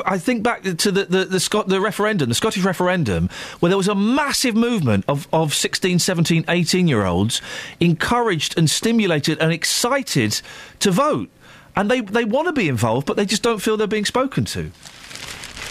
I 0.04 0.18
think 0.18 0.42
back 0.42 0.62
to 0.62 0.90
the, 0.90 1.04
the, 1.04 1.24
the, 1.24 1.40
Scot- 1.40 1.68
the 1.68 1.80
referendum, 1.80 2.28
the 2.28 2.34
Scottish 2.34 2.64
referendum, 2.64 3.28
where 3.60 3.70
there 3.70 3.76
was 3.76 3.88
a 3.88 3.94
massive 3.94 4.54
movement 4.54 5.04
of, 5.08 5.28
of 5.32 5.54
16, 5.54 5.98
17, 5.98 6.44
18 6.48 6.88
year 6.88 7.04
olds 7.04 7.40
encouraged 7.78 8.58
and 8.58 8.68
stimulated 8.68 9.38
and 9.38 9.52
excited 9.52 10.40
to 10.80 10.90
vote. 10.90 11.28
And 11.76 11.90
they, 11.90 12.00
they 12.00 12.24
want 12.24 12.46
to 12.48 12.52
be 12.52 12.68
involved, 12.68 13.06
but 13.06 13.16
they 13.16 13.26
just 13.26 13.42
don't 13.42 13.60
feel 13.60 13.76
they're 13.76 13.86
being 13.86 14.04
spoken 14.04 14.44
to. 14.46 14.70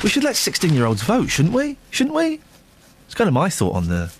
We 0.04 0.10
should 0.10 0.24
let 0.24 0.36
16 0.36 0.74
year 0.74 0.86
olds 0.86 1.04
vote, 1.04 1.28
shouldn't 1.28 1.54
we? 1.54 1.78
Shouldn't 1.92 2.16
we? 2.16 2.40
It's 3.06 3.16
kind 3.16 3.28
of 3.28 3.34
my 3.34 3.50
thought 3.50 3.76
on 3.76 3.90
the. 3.90 4.12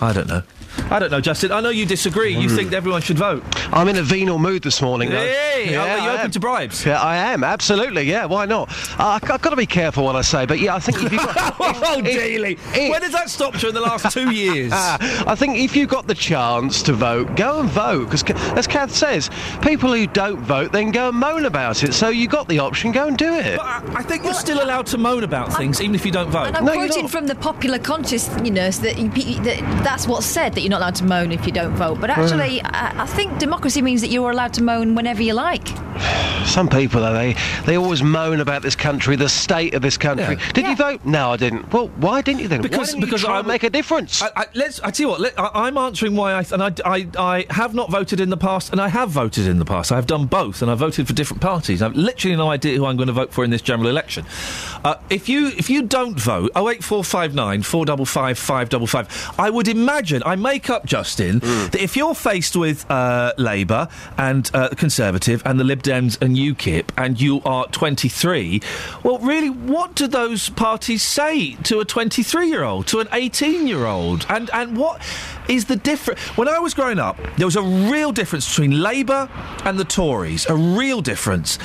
I 0.00 0.12
don't 0.12 0.28
know. 0.28 0.42
I 0.90 0.98
don't 0.98 1.10
know, 1.10 1.20
Justin. 1.20 1.52
I 1.52 1.60
know 1.60 1.70
you 1.70 1.86
disagree. 1.86 2.34
You 2.34 2.48
think 2.48 2.72
everyone 2.72 3.02
should 3.02 3.18
vote. 3.18 3.42
I'm 3.72 3.88
in 3.88 3.96
a 3.96 4.02
venal 4.02 4.38
mood 4.38 4.62
this 4.62 4.82
morning. 4.82 5.10
though. 5.10 5.16
Hey, 5.16 5.76
are 5.76 5.98
you 5.98 6.04
I 6.04 6.08
open 6.14 6.24
am. 6.26 6.30
to 6.32 6.40
bribes? 6.40 6.84
Yeah, 6.84 7.00
I 7.00 7.16
am. 7.16 7.44
Absolutely. 7.44 8.02
Yeah, 8.02 8.24
why 8.26 8.46
not? 8.46 8.70
Uh, 8.98 9.18
I've 9.22 9.42
got 9.42 9.50
to 9.50 9.56
be 9.56 9.66
careful 9.66 10.04
what 10.04 10.16
I 10.16 10.22
say, 10.22 10.46
but 10.46 10.58
yeah, 10.58 10.74
I 10.74 10.80
think 10.80 11.02
if 11.02 11.12
you've 11.12 11.22
got. 11.22 11.56
oh, 11.60 12.00
Daly. 12.02 12.56
When 12.56 13.02
has 13.02 13.12
that 13.12 13.30
stopped 13.30 13.62
you 13.62 13.68
in 13.68 13.74
the 13.74 13.80
last 13.80 14.12
two 14.12 14.30
years? 14.30 14.72
I 14.74 15.34
think 15.34 15.58
if 15.58 15.76
you've 15.76 15.88
got 15.88 16.06
the 16.06 16.14
chance 16.14 16.82
to 16.82 16.92
vote, 16.92 17.36
go 17.36 17.60
and 17.60 17.68
vote. 17.70 18.10
Because, 18.10 18.22
as 18.56 18.66
Kath 18.66 18.94
says, 18.94 19.30
people 19.62 19.92
who 19.92 20.06
don't 20.06 20.40
vote 20.40 20.72
then 20.72 20.90
go 20.90 21.08
and 21.08 21.18
moan 21.18 21.44
about 21.44 21.82
it. 21.84 21.94
So 21.94 22.08
you've 22.08 22.30
got 22.30 22.48
the 22.48 22.58
option, 22.58 22.92
go 22.92 23.06
and 23.06 23.16
do 23.16 23.34
it. 23.34 23.56
But 23.56 23.66
I, 23.66 23.82
I 23.96 24.02
think 24.02 24.24
you're 24.24 24.34
still 24.34 24.62
allowed 24.62 24.86
to 24.86 24.98
moan 24.98 25.24
about 25.24 25.52
things, 25.56 25.80
even 25.80 25.94
if 25.94 26.04
you 26.04 26.12
don't 26.12 26.30
vote. 26.30 26.46
And 26.48 26.56
I'm 26.56 26.64
quoting 26.64 27.08
from 27.08 27.26
the 27.26 27.34
popular 27.34 27.78
consciousness 27.78 28.78
that, 28.78 28.98
you, 28.98 29.08
that 29.42 29.60
that's 29.84 30.06
what's 30.06 30.26
said 30.26 30.54
that 30.60 30.64
you're 30.64 30.70
not 30.70 30.80
allowed 30.80 30.94
to 30.96 31.04
moan 31.04 31.32
if 31.32 31.46
you 31.46 31.52
don't 31.52 31.74
vote. 31.74 32.00
But 32.00 32.10
actually, 32.10 32.60
I, 32.62 33.02
I 33.02 33.06
think 33.06 33.38
democracy 33.38 33.80
means 33.82 34.00
that 34.02 34.08
you're 34.08 34.30
allowed 34.30 34.52
to 34.54 34.62
moan 34.62 34.94
whenever 34.94 35.22
you 35.22 35.32
like. 35.32 35.66
Some 36.46 36.68
people, 36.68 37.00
though, 37.00 37.12
they, 37.12 37.36
they 37.66 37.76
always 37.76 38.02
moan 38.02 38.40
about 38.40 38.62
this 38.62 38.74
country, 38.74 39.16
the 39.16 39.28
state 39.28 39.74
of 39.74 39.82
this 39.82 39.96
country. 39.96 40.36
Yeah. 40.36 40.52
Did 40.52 40.66
you 40.66 40.76
vote? 40.76 41.04
No, 41.04 41.30
I 41.30 41.36
didn't. 41.36 41.72
Well, 41.72 41.88
why 41.88 42.22
didn't 42.22 42.40
you 42.40 42.48
then? 42.48 42.62
Because 42.62 42.78
why 42.78 42.84
didn't 42.86 43.00
because 43.00 43.22
you 43.22 43.28
try 43.28 43.36
I 43.36 43.38
and 43.40 43.48
make 43.48 43.62
a 43.62 43.70
difference. 43.70 44.22
I, 44.22 44.30
I, 44.36 44.46
let's. 44.54 44.80
I 44.80 44.90
tell 44.90 45.04
you 45.04 45.10
what. 45.10 45.20
Let, 45.20 45.38
I, 45.38 45.50
I'm 45.54 45.76
answering 45.78 46.16
why 46.16 46.32
I 46.32 46.44
and 46.52 46.62
I, 46.62 46.72
I 46.84 47.08
I 47.18 47.46
have 47.50 47.74
not 47.74 47.90
voted 47.90 48.20
in 48.20 48.30
the 48.30 48.36
past, 48.36 48.72
and 48.72 48.80
I 48.80 48.88
have 48.88 49.10
voted 49.10 49.46
in 49.46 49.58
the 49.58 49.64
past. 49.64 49.92
I 49.92 49.96
have 49.96 50.06
done 50.06 50.26
both, 50.26 50.62
and 50.62 50.70
I 50.70 50.74
voted 50.74 51.06
for 51.06 51.12
different 51.12 51.42
parties. 51.42 51.82
I've 51.82 51.94
literally 51.94 52.36
no 52.36 52.50
idea 52.50 52.76
who 52.76 52.86
I'm 52.86 52.96
going 52.96 53.08
to 53.08 53.12
vote 53.12 53.32
for 53.32 53.44
in 53.44 53.50
this 53.50 53.62
general 53.62 53.88
election. 53.88 54.24
Uh, 54.84 54.96
if 55.10 55.28
you 55.28 55.48
if 55.48 55.68
you 55.70 55.82
don't 55.82 56.18
vote, 56.18 56.50
oh 56.56 56.68
eight 56.68 56.82
four 56.82 57.04
five 57.04 57.34
nine 57.34 57.62
four 57.62 57.84
double 57.84 58.06
five 58.06 58.38
five 58.38 58.68
double 58.68 58.86
five. 58.86 59.08
I 59.38 59.50
would 59.50 59.68
imagine 59.68 60.22
I 60.24 60.36
make 60.50 60.68
up 60.68 60.84
Justin 60.84 61.38
that 61.38 61.80
if 61.80 61.96
you're 61.96 62.14
faced 62.14 62.56
with 62.56 62.90
uh, 62.90 63.32
Labour 63.38 63.86
and 64.18 64.50
uh, 64.52 64.70
Conservative 64.70 65.42
and 65.44 65.60
the 65.60 65.64
Lib 65.64 65.80
Dems 65.80 66.20
and 66.20 66.36
UKIP, 66.36 66.86
and 66.96 67.20
you 67.20 67.40
are 67.44 67.66
23, 67.68 68.60
well, 69.04 69.18
really, 69.18 69.48
what 69.48 69.94
do 69.94 70.08
those 70.08 70.48
parties 70.50 71.04
say 71.04 71.54
to 71.62 71.78
a 71.78 71.84
23 71.84 72.48
year 72.48 72.64
old, 72.64 72.88
to 72.88 72.98
an 72.98 73.06
18 73.12 73.68
year 73.68 73.86
old, 73.86 74.26
and 74.28 74.50
and 74.52 74.76
what 74.76 75.00
is 75.48 75.66
the 75.66 75.76
difference? 75.76 76.18
When 76.36 76.48
I 76.48 76.58
was 76.58 76.74
growing 76.74 76.98
up, 76.98 77.16
there 77.36 77.46
was 77.46 77.56
a 77.56 77.62
real 77.62 78.10
difference 78.10 78.48
between 78.48 78.82
Labour 78.82 79.28
and 79.64 79.78
the 79.78 79.84
Tories, 79.84 80.46
a 80.46 80.56
real 80.56 81.00
difference. 81.00 81.58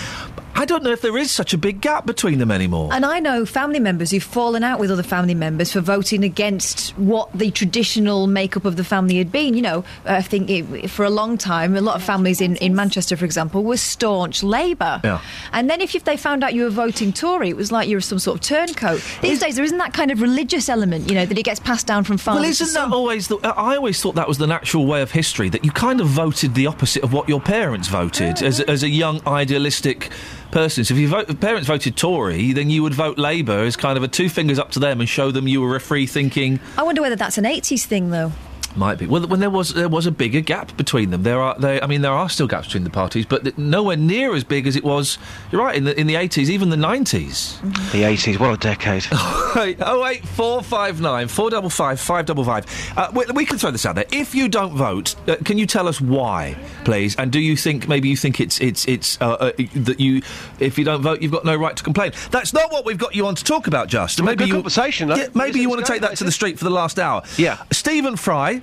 I 0.58 0.64
don't 0.64 0.84
know 0.84 0.92
if 0.92 1.02
there 1.02 1.18
is 1.18 1.32
such 1.32 1.54
a 1.54 1.58
big 1.58 1.82
gap 1.82 2.06
between 2.06 2.40
them 2.40 2.50
anymore. 2.50 2.90
And 2.94 3.06
I 3.06 3.20
know 3.20 3.46
family 3.46 3.80
members 3.80 4.12
who've 4.12 4.24
fallen 4.24 4.64
out 4.64 4.80
with 4.80 4.90
other 4.90 5.04
family 5.04 5.36
members 5.36 5.74
for 5.74 5.82
voting 5.82 6.24
against 6.24 6.92
what 6.92 7.30
the 7.34 7.52
traditional 7.52 8.26
makeup 8.26 8.64
of 8.64 8.75
the 8.76 8.84
family 8.84 9.18
had 9.18 9.32
been. 9.32 9.54
You 9.54 9.62
know, 9.62 9.80
uh, 10.06 10.14
I 10.14 10.22
think 10.22 10.50
it, 10.50 10.90
for 10.90 11.06
a 11.06 11.10
long 11.10 11.38
time, 11.38 11.76
a 11.76 11.82
lot 11.82 11.96
of 11.96 12.04
families 12.04 12.42
in, 12.42 12.56
in 12.58 12.76
Manchester, 12.76 13.16
for 13.18 13.26
example, 13.26 13.64
were 13.64 13.78
staunch 13.78 14.44
Labour. 14.44 15.02
Yeah. 15.04 15.22
And 15.52 15.70
then 15.70 15.82
if 15.82 15.94
you, 15.94 16.00
they 16.00 16.18
found 16.18 16.44
out 16.44 16.54
you 16.54 16.64
were 16.64 16.70
voting 16.70 17.14
Tory, 17.14 17.50
it 17.50 17.58
was 17.58 17.72
like 17.72 17.88
you 17.88 17.98
were 17.98 18.02
some 18.02 18.20
sort 18.20 18.36
of 18.36 18.42
turncoat. 18.42 19.02
These 19.22 19.40
days, 19.40 19.56
there 19.56 19.66
isn't 19.66 19.78
that 19.78 19.94
kind 19.94 20.12
of 20.12 20.22
religious 20.22 20.70
element, 20.70 21.10
you 21.10 21.16
know, 21.16 21.26
that 21.26 21.38
it 21.38 21.44
gets 21.44 21.60
passed 21.60 21.88
down 21.88 22.04
from 22.04 22.18
father 22.18 22.42
Well, 22.42 22.50
isn't 22.50 22.74
that 22.74 22.92
always 22.94 23.28
the? 23.28 23.38
I 23.38 23.76
always 23.76 24.02
thought 24.02 24.16
that 24.16 24.28
was 24.28 24.38
the 24.38 24.48
natural 24.48 24.86
way 24.86 25.02
of 25.02 25.12
history 25.12 25.50
that 25.50 25.64
you 25.64 25.72
kind 25.72 26.02
of 26.02 26.08
voted 26.08 26.56
the 26.56 26.68
opposite 26.68 27.04
of 27.04 27.14
what 27.14 27.30
your 27.30 27.42
parents 27.42 27.88
voted 27.88 28.42
as, 28.42 28.60
as 28.62 28.84
a 28.84 28.90
young 28.90 29.26
idealistic 29.28 30.10
person. 30.52 30.84
So 30.84 30.94
if 30.94 31.00
your 31.00 31.10
vote, 31.10 31.40
parents 31.40 31.68
voted 31.68 31.98
Tory, 31.98 32.54
then 32.54 32.70
you 32.70 32.84
would 32.84 32.94
vote 32.94 33.18
Labour 33.18 33.60
as 33.64 33.76
kind 33.76 33.98
of 33.98 34.04
a 34.04 34.08
two 34.08 34.30
fingers 34.30 34.60
up 34.60 34.72
to 34.72 34.80
them 34.80 35.00
and 35.00 35.10
show 35.10 35.32
them 35.32 35.48
you 35.48 35.62
were 35.62 35.76
a 35.76 35.82
free 35.82 36.08
thinking. 36.08 36.60
I 36.78 36.84
wonder 36.84 37.02
whether 37.02 37.16
that's 37.16 37.38
an 37.38 37.44
80s 37.44 37.86
thing, 37.86 38.10
though. 38.12 38.32
Might 38.76 38.98
be. 38.98 39.08
Well, 39.08 39.26
when 39.28 39.40
there 39.40 39.50
was 39.50 39.74
there 39.74 39.88
was 39.88 40.06
a 40.06 40.12
bigger 40.12 40.42
gap 40.42 40.76
between 40.76 41.10
them. 41.12 41.24
There 41.24 41.40
are. 41.40 41.58
There, 41.58 41.84
I 41.84 41.88
mean, 41.88 42.02
there 42.02 42.12
are 42.12 42.28
still 42.30 42.48
gaps 42.48 42.68
between 42.68 42.84
the 42.84 42.90
parties, 42.90 43.26
but 43.26 43.58
nowhere 43.58 43.96
near 43.96 44.36
as 44.36 44.44
big 44.44 44.68
as 44.68 44.76
it 44.76 44.84
was. 44.84 45.18
You're 45.52 45.62
right. 45.62 45.76
In 45.76 45.86
the 45.86 46.00
in 46.00 46.08
the 46.08 46.16
eighties, 46.16 46.50
even 46.50 46.70
the 46.70 46.78
nineties. 46.78 47.60
The 47.92 48.04
80s, 48.04 48.40
what 48.40 48.54
a 48.54 48.58
decade. 48.58 49.06
oh 49.12 50.06
eight 50.10 50.28
four 50.28 50.62
five 50.62 51.00
nine 51.00 51.28
four 51.28 51.50
double 51.50 51.70
five 51.70 52.00
five 52.00 52.26
double 52.26 52.44
five. 52.44 52.66
Uh, 52.98 53.12
we, 53.14 53.26
we 53.34 53.46
can 53.46 53.58
throw 53.58 53.72
this 53.72 53.86
out 53.86 53.96
there. 53.96 54.06
If 54.12 54.36
you 54.36 54.50
don't 54.50 54.76
vote, 54.76 55.16
uh, 55.28 55.38
can 55.46 55.58
you 55.58 55.66
tell 55.66 55.88
us 55.88 56.02
why, 56.02 56.58
please? 56.84 57.16
And 57.16 57.32
do 57.32 57.40
you 57.40 57.56
think 57.56 57.88
maybe 57.88 58.10
you 58.10 58.18
think 58.18 58.40
it's 58.42 58.60
it's 58.60 58.88
it's 58.88 59.20
uh, 59.22 59.34
uh, 59.34 59.52
that 59.76 60.00
you 60.00 60.22
if 60.60 60.78
you 60.78 60.84
don't 60.84 61.02
vote, 61.02 61.22
you've 61.22 61.32
got 61.32 61.46
no 61.46 61.56
right 61.56 61.76
to 61.76 61.84
complain? 61.84 62.12
That's 62.32 62.54
not 62.54 62.72
what 62.72 62.86
we've 62.86 62.98
got 62.98 63.16
you 63.16 63.26
on 63.28 63.36
to 63.36 63.44
talk 63.44 63.68
about, 63.68 63.88
Justin. 63.88 64.26
Well, 64.26 64.36
Maybe 64.36 64.46
you 64.46 64.54
conversation. 64.54 65.10
Yeah, 65.10 65.28
maybe 65.34 65.60
you 65.60 65.70
want 65.70 65.86
to 65.86 65.92
take 65.92 66.02
that 66.02 66.18
to 66.18 66.24
the 66.24 66.32
street 66.32 66.58
for 66.58 66.66
the 66.66 66.72
last 66.72 67.00
hour. 67.00 67.24
Yeah. 67.38 67.64
Stephen 67.72 68.18
Fry, 68.18 68.62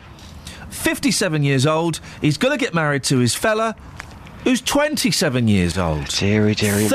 fifty-seven 0.73 1.43
years 1.43 1.67
old. 1.67 2.01
He's 2.21 2.37
going 2.37 2.57
to 2.57 2.63
get 2.63 2.75
married 2.75 3.05
to 3.05 3.19
his 3.19 3.35
fella. 3.35 3.77
Who's 4.45 4.61
27 4.61 5.47
years 5.47 5.79
old? 5.79 6.09
Deary, 6.09 6.57
deary 6.57 6.83
me. 6.83 6.89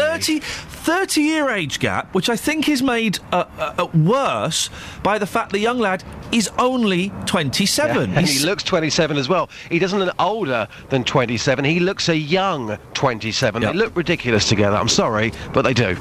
30, 0.87 1.05
30 1.05 1.21
year 1.21 1.49
age 1.49 1.79
gap, 1.79 2.13
which 2.15 2.29
I 2.29 2.37
think 2.37 2.69
is 2.69 2.81
made 2.81 3.19
uh, 3.33 3.43
uh, 3.59 3.87
worse 3.93 4.69
by 5.03 5.17
the 5.17 5.25
fact 5.25 5.51
the 5.51 5.59
young 5.59 5.79
lad 5.79 6.01
is 6.31 6.49
only 6.57 7.09
27. 7.25 8.15
And 8.15 8.25
he 8.27 8.45
looks 8.45 8.63
27 8.63 9.17
as 9.17 9.27
well. 9.29 9.49
He 9.69 9.79
doesn't 9.79 9.99
look 9.99 10.15
older 10.19 10.67
than 10.89 11.03
27. 11.03 11.63
He 11.65 11.79
looks 11.79 12.07
a 12.09 12.15
young 12.17 12.77
27. 12.93 13.61
Yeah. 13.61 13.71
They 13.71 13.77
look 13.77 13.95
ridiculous 13.95 14.47
together. 14.47 14.75
I'm 14.77 14.87
sorry, 14.89 15.31
but 15.53 15.61
they 15.63 15.73
do. 15.73 15.95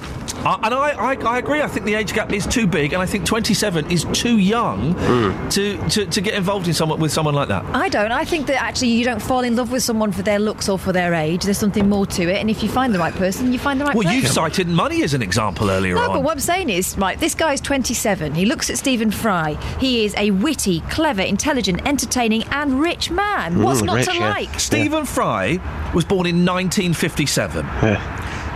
Uh, 0.44 0.58
and 0.62 0.74
I, 0.74 0.90
I, 0.90 1.14
I 1.14 1.38
agree. 1.38 1.62
I 1.62 1.68
think 1.68 1.84
the 1.86 1.94
age 1.94 2.12
gap 2.12 2.32
is 2.32 2.46
too 2.46 2.66
big, 2.66 2.92
and 2.92 3.02
I 3.02 3.06
think 3.06 3.24
27 3.24 3.90
is 3.90 4.04
too 4.12 4.38
young 4.38 4.94
Hmm. 4.94 5.48
to, 5.50 5.88
to, 5.90 6.06
to 6.06 6.20
get 6.20 6.34
involved 6.34 6.68
in 6.68 6.74
someone 6.74 7.00
with 7.00 7.12
someone 7.12 7.34
like 7.34 7.48
that. 7.48 7.64
I 7.74 7.88
don't. 7.88 8.12
I 8.12 8.24
think 8.24 8.46
that 8.48 8.60
actually 8.62 8.88
you 8.90 9.04
don't 9.04 9.22
fall 9.22 9.40
in 9.40 9.56
love 9.56 9.70
with 9.72 9.82
someone 9.82 10.12
for 10.12 10.22
their 10.22 10.38
looks 10.38 10.68
or 10.68 10.78
for 10.78 10.92
their 10.92 11.14
age. 11.14 11.44
There's 11.44 11.58
something 11.58 11.88
more 11.88 12.06
to 12.06 12.22
it, 12.22 12.36
and 12.36 12.50
if 12.50 12.62
you 12.62 12.68
find 12.68 12.94
the 12.94 12.98
right 12.98 13.14
person, 13.14 13.52
you 13.52 13.58
find 13.58 13.80
the 13.80 13.84
right 13.84 13.94
Well, 13.94 14.04
person. 14.04 14.20
you 14.20 14.26
cited 14.26 14.68
money 14.76 15.02
as 15.02 15.12
an 15.14 15.22
example 15.22 15.70
earlier 15.70 15.94
No, 15.96 16.02
on. 16.02 16.12
but 16.12 16.22
what 16.22 16.32
I'm 16.32 16.40
saying 16.40 16.70
is, 16.70 16.96
right, 16.98 17.18
this 17.18 17.34
guy's 17.34 17.60
27. 17.60 18.34
He 18.34 18.44
looks 18.44 18.68
at 18.70 18.78
Stephen 18.78 19.10
Fry. 19.10 19.54
He 19.80 20.04
is 20.04 20.14
a 20.16 20.30
witty, 20.30 20.80
clever, 20.90 21.22
intelligent, 21.22 21.84
entertaining, 21.86 22.44
and 22.52 22.78
rich 22.80 23.10
man. 23.10 23.62
What's 23.62 23.80
Mm, 23.82 23.86
not 23.86 23.96
rich, 23.96 24.06
to 24.08 24.14
yeah. 24.14 24.28
like? 24.30 24.60
Stephen 24.60 25.04
Fry 25.06 25.58
was 25.94 26.04
born 26.04 26.26
in 26.26 26.44
1957. 26.44 27.66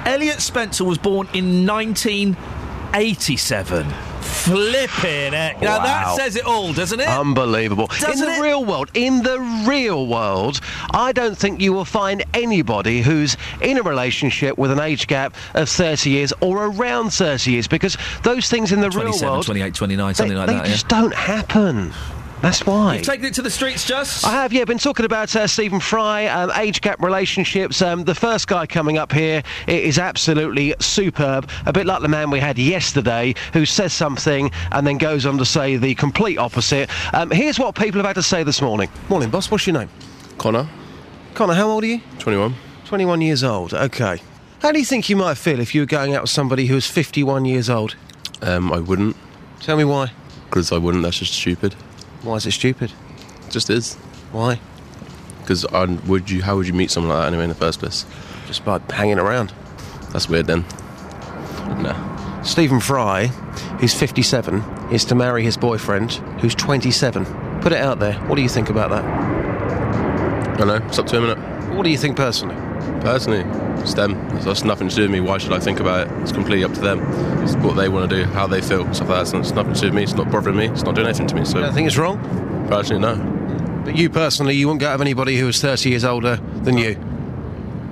Elliott 0.07 0.41
Spencer 0.41 0.85
was 0.85 0.99
born 0.99 1.27
in 1.35 1.67
1987. 1.67 3.87
Flipping 4.21 5.35
it. 5.35 5.61
Now 5.61 5.79
that 5.79 6.17
says 6.17 6.37
it 6.37 6.45
all, 6.45 6.73
doesn't 6.73 7.01
it? 7.01 7.09
Unbelievable. 7.09 7.87
Doesn't 7.87 8.13
in 8.13 8.19
the 8.35 8.39
it? 8.39 8.43
real 8.43 8.65
world, 8.65 8.91
in 8.95 9.23
the 9.23 9.41
real 9.67 10.07
world, 10.07 10.61
I 10.93 11.13
don't 11.13 11.37
think 11.37 11.61
you 11.61 11.73
will 11.73 11.85
find 11.85 12.25
anybody 12.35 13.03
who's 13.03 13.37
in 13.61 13.79
a 13.79 13.83
relationship 13.83 14.59
with 14.59 14.71
an 14.71 14.81
age 14.81 15.07
gap 15.07 15.35
of 15.55 15.69
30 15.69 16.11
years 16.11 16.33
or 16.41 16.67
around 16.67 17.11
30 17.11 17.51
years 17.51 17.69
because 17.69 17.97
those 18.23 18.49
things 18.49 18.73
in 18.73 18.81
the 18.81 18.91
real 18.91 19.19
world 19.21 19.45
28, 19.45 19.75
29, 19.75 20.07
they, 20.09 20.15
something 20.15 20.37
like 20.37 20.47
they 20.47 20.55
that. 20.55 20.67
yeah. 20.67 20.73
just 20.73 20.89
don't 20.89 21.15
happen. 21.15 21.93
That's 22.43 22.65
why. 22.65 22.95
You've 22.97 23.05
taken 23.05 23.27
it 23.27 23.35
to 23.35 23.43
the 23.43 23.51
streets, 23.51 23.85
just. 23.87 24.25
I 24.25 24.31
have, 24.31 24.51
yeah. 24.53 24.65
Been 24.65 24.79
talking 24.79 25.05
about 25.05 25.35
uh, 25.37 25.47
Stephen 25.47 25.79
Fry, 25.79 26.27
um, 26.27 26.51
age 26.57 26.81
gap 26.81 27.03
relationships. 27.03 27.83
Um, 27.83 28.05
the 28.05 28.15
first 28.15 28.49
guy 28.49 28.65
coming 28.67 28.97
up 28.97 29.13
here 29.13 29.43
i- 29.69 29.71
is 29.71 29.99
absolutely 29.99 30.75
superb. 30.81 31.51
A 31.67 31.73
bit 31.73 31.85
like 31.87 32.01
the 32.01 32.09
man 32.09 32.31
we 32.31 32.41
had 32.41 32.59
yesterday, 32.59 33.35
who 33.53 33.67
says 33.67 33.93
something 33.93 34.51
and 34.73 34.87
then 34.87 34.97
goes 34.97 35.27
on 35.27 35.37
to 35.37 35.45
say 35.45 35.77
the 35.77 35.95
complete 35.97 36.39
opposite. 36.39 36.89
Um, 37.15 37.31
here's 37.31 37.59
what 37.59 37.75
people 37.75 37.99
have 37.99 38.07
had 38.07 38.15
to 38.17 38.23
say 38.23 38.43
this 38.43 38.63
morning. 38.63 38.89
Morning, 39.11 39.29
boss. 39.29 39.51
What's 39.51 39.67
your 39.67 39.75
name? 39.79 39.91
Connor, 40.39 40.67
Connor. 41.35 41.53
How 41.55 41.69
old 41.69 41.85
are 41.85 41.89
you? 41.89 42.01
21. 42.21 42.55
21 42.87 43.21
years 43.21 43.45
old. 43.45 43.75
Okay. 43.75 44.19
How 44.63 44.73
do 44.73 44.79
you 44.79 44.85
think 44.87 45.11
you 45.11 45.17
might 45.17 45.35
feel 45.37 45.61
if 45.61 45.75
you 45.75 45.83
were 45.83 45.87
going 45.87 46.15
out 46.15 46.23
with 46.23 46.31
somebody 46.31 46.67
who 46.67 46.75
was 46.75 46.87
51 46.87 47.45
years 47.45 47.69
old? 47.69 47.97
Um, 48.41 48.73
I 48.73 48.79
wouldn't. 48.79 49.15
Tell 49.61 49.77
me 49.77 49.85
why. 49.85 50.11
Because 50.47 50.73
I 50.73 50.79
wouldn't. 50.79 51.03
That's 51.03 51.19
just 51.19 51.35
stupid. 51.35 51.75
Why 52.23 52.37
is 52.37 52.47
it 52.47 52.53
stupid? 52.53 52.93
Just 53.51 53.71
is. 53.71 53.95
Why? 54.33 54.61
Because 55.41 55.67
would 56.07 56.31
you? 56.31 56.43
How 56.43 56.57
would 56.57 56.67
you 56.67 56.73
meet 56.73 56.91
someone 56.91 57.11
like 57.11 57.23
that 57.23 57.29
anyway 57.29 57.45
in 57.45 57.49
the 57.49 57.55
first 57.55 57.81
place? 57.81 58.05
Just 58.47 58.65
by 58.65 58.81
hanging 58.91 59.19
around. 59.19 59.53
That's 60.13 60.29
weird 60.29 60.47
then. 60.47 60.65
No. 61.83 62.41
Stephen 62.45 62.81
Fry, 62.81 63.27
who's 63.81 63.95
57, 63.95 64.63
is 64.93 65.05
to 65.07 65.15
marry 65.15 65.43
his 65.43 65.57
boyfriend, 65.57 66.13
who's 66.41 66.55
27. 66.55 67.25
Put 67.61 67.73
it 67.73 67.81
out 67.81 67.99
there. 67.99 68.15
What 68.27 68.37
do 68.37 68.43
you 68.43 68.49
think 68.49 68.71
about 68.71 68.91
that? 68.91 69.05
I 69.05 70.57
don't 70.57 70.69
know. 70.69 70.87
It's 70.87 70.99
up 70.99 71.07
to 71.07 71.17
him, 71.17 71.25
innit? 71.25 71.75
What 71.77 71.85
do 71.85 71.91
you 71.91 71.99
think 71.99 72.17
personally? 72.17 72.57
Personally, 73.01 73.41
it's 73.81 73.95
them. 73.95 74.15
It's 74.37 74.45
that's 74.45 74.65
nothing 74.65 74.89
to 74.89 74.95
do 74.97 75.03
with 75.03 75.11
me. 75.11 75.21
Why 75.21 75.39
should 75.39 75.53
I 75.53 75.59
think 75.61 75.81
about 75.81 76.07
it? 76.07 76.13
It's 76.23 76.33
completely 76.33 76.65
up 76.65 76.75
to 76.75 76.81
them. 76.81 77.01
It's 77.43 77.55
what 77.57 77.77
they 77.77 77.89
want 77.89 78.11
to 78.11 78.17
do, 78.17 78.25
how 78.25 78.47
they 78.47 78.61
feel, 78.61 78.93
stuff 78.93 79.09
like 79.09 79.27
that. 79.27 79.39
It's 79.39 79.53
nothing 79.53 79.75
to 79.75 79.81
do 79.81 79.87
with 79.87 79.95
me. 79.95 80.03
It's 80.03 80.15
not 80.15 80.31
bothering 80.31 80.57
me. 80.57 80.67
It's 80.67 80.83
not 80.83 80.95
doing 80.95 81.07
anything 81.07 81.27
to 81.29 81.35
me. 81.35 81.45
So 81.45 81.59
You 81.59 81.65
don't 81.65 81.75
think 81.75 81.87
it's 81.87 81.97
wrong? 81.97 82.19
Personally, 82.69 83.01
no. 83.01 83.83
But 83.85 83.97
you 83.97 84.11
personally, 84.11 84.55
you 84.55 84.67
wouldn't 84.67 84.81
go 84.81 84.89
out 84.89 84.95
with 84.99 85.01
anybody 85.03 85.37
who 85.37 85.47
was 85.47 85.61
30 85.61 85.89
years 85.91 86.05
older 86.05 86.37
than 86.63 86.77
you? 86.77 86.97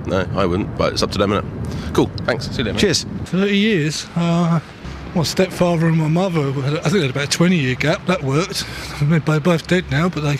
No, 0.05 0.27
I 0.35 0.45
wouldn't. 0.45 0.77
But 0.77 0.93
it's 0.93 1.03
up 1.03 1.11
to 1.11 1.17
them, 1.17 1.31
innit? 1.31 1.93
Cool. 1.93 2.07
Thanks. 2.25 2.47
See 2.47 2.57
you 2.59 2.63
later. 2.65 2.73
mate. 2.73 2.79
Cheers. 2.81 3.03
30 3.25 3.57
years. 3.57 4.07
Uh, 4.15 4.59
my 5.15 5.23
stepfather 5.23 5.87
and 5.87 5.97
my 5.97 6.07
mother, 6.07 6.49
I 6.49 6.51
think 6.51 6.91
they 6.93 7.01
had 7.01 7.09
about 7.09 7.23
a 7.25 7.29
20 7.29 7.57
year 7.57 7.75
gap. 7.75 8.05
That 8.05 8.23
worked. 8.23 8.63
They're 9.01 9.39
both 9.39 9.67
dead 9.67 9.89
now, 9.89 10.07
but 10.09 10.21
they, 10.21 10.37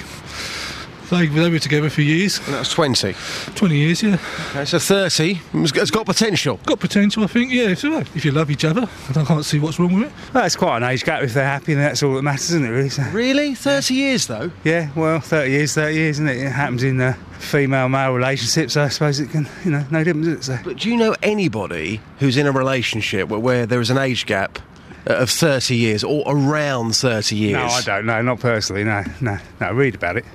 they, 1.09 1.27
they 1.27 1.49
were 1.49 1.59
together 1.59 1.89
for 1.89 2.01
years. 2.01 2.37
And 2.39 2.53
that 2.53 2.59
was 2.59 2.69
20? 2.69 3.13
20 3.55 3.75
years, 3.77 4.03
yeah. 4.03 4.17
Okay, 4.51 4.65
so 4.65 4.79
30. 4.79 5.39
It's 5.53 5.71
got- 5.71 5.81
it's 5.81 5.91
got 5.91 6.05
potential. 6.05 6.59
Got 6.65 6.79
potential, 6.79 7.23
I 7.23 7.27
think, 7.27 7.51
yeah. 7.51 7.69
If, 7.69 7.83
if 8.15 8.25
you 8.25 8.31
love 8.31 8.49
each 8.51 8.65
other, 8.65 8.87
I 9.09 9.23
can't 9.23 9.43
see 9.45 9.59
what's 9.59 9.79
wrong 9.79 9.93
with 9.93 10.07
it. 10.09 10.33
Well, 10.33 10.45
it's 10.45 10.55
quite 10.55 10.77
an 10.77 10.83
age 10.83 11.03
gap 11.03 11.23
if 11.23 11.33
they're 11.33 11.43
happy, 11.43 11.73
and 11.73 11.81
that's 11.81 12.03
all 12.03 12.13
that 12.15 12.21
matters, 12.21 12.51
isn't 12.51 12.65
it, 12.65 12.69
really? 12.69 12.89
So, 12.89 13.03
Really? 13.11 13.55
30 13.55 13.93
years, 13.93 14.27
though? 14.27 14.51
yeah, 14.63 14.89
well, 14.95 15.19
30 15.19 15.51
years, 15.51 15.73
30 15.73 15.95
years, 15.95 16.15
isn't 16.17 16.27
it? 16.29 16.37
It 16.37 16.51
happens 16.51 16.83
in 16.83 16.99
uh, 17.01 17.13
female-male 17.39 18.13
relationships, 18.13 18.73
so 18.73 18.83
I 18.83 18.89
suppose 18.89 19.19
it 19.19 19.29
can, 19.29 19.47
you 19.65 19.71
know, 19.71 19.85
no 19.91 20.03
difference, 20.03 20.27
is 20.27 20.33
it? 20.37 20.43
So. 20.43 20.59
But 20.63 20.77
do 20.77 20.89
you 20.89 20.97
know 20.97 21.15
anybody 21.23 22.01
who's 22.19 22.37
in 22.37 22.45
a 22.47 22.51
relationship 22.51 23.29
where, 23.29 23.39
where 23.39 23.65
there 23.65 23.79
is 23.81 23.89
an 23.89 23.97
age 23.97 24.25
gap 24.25 24.59
of 25.05 25.29
30 25.29 25.75
years 25.75 26.03
or 26.03 26.23
around 26.27 26.95
30 26.95 27.35
years? 27.35 27.53
No, 27.53 27.65
I 27.65 27.81
don't 27.81 28.05
know, 28.05 28.21
not 28.21 28.39
personally, 28.39 28.83
no, 28.83 29.03
no. 29.21 29.37
No, 29.59 29.67
I 29.67 29.71
read 29.71 29.95
about 29.95 30.17
it, 30.17 30.25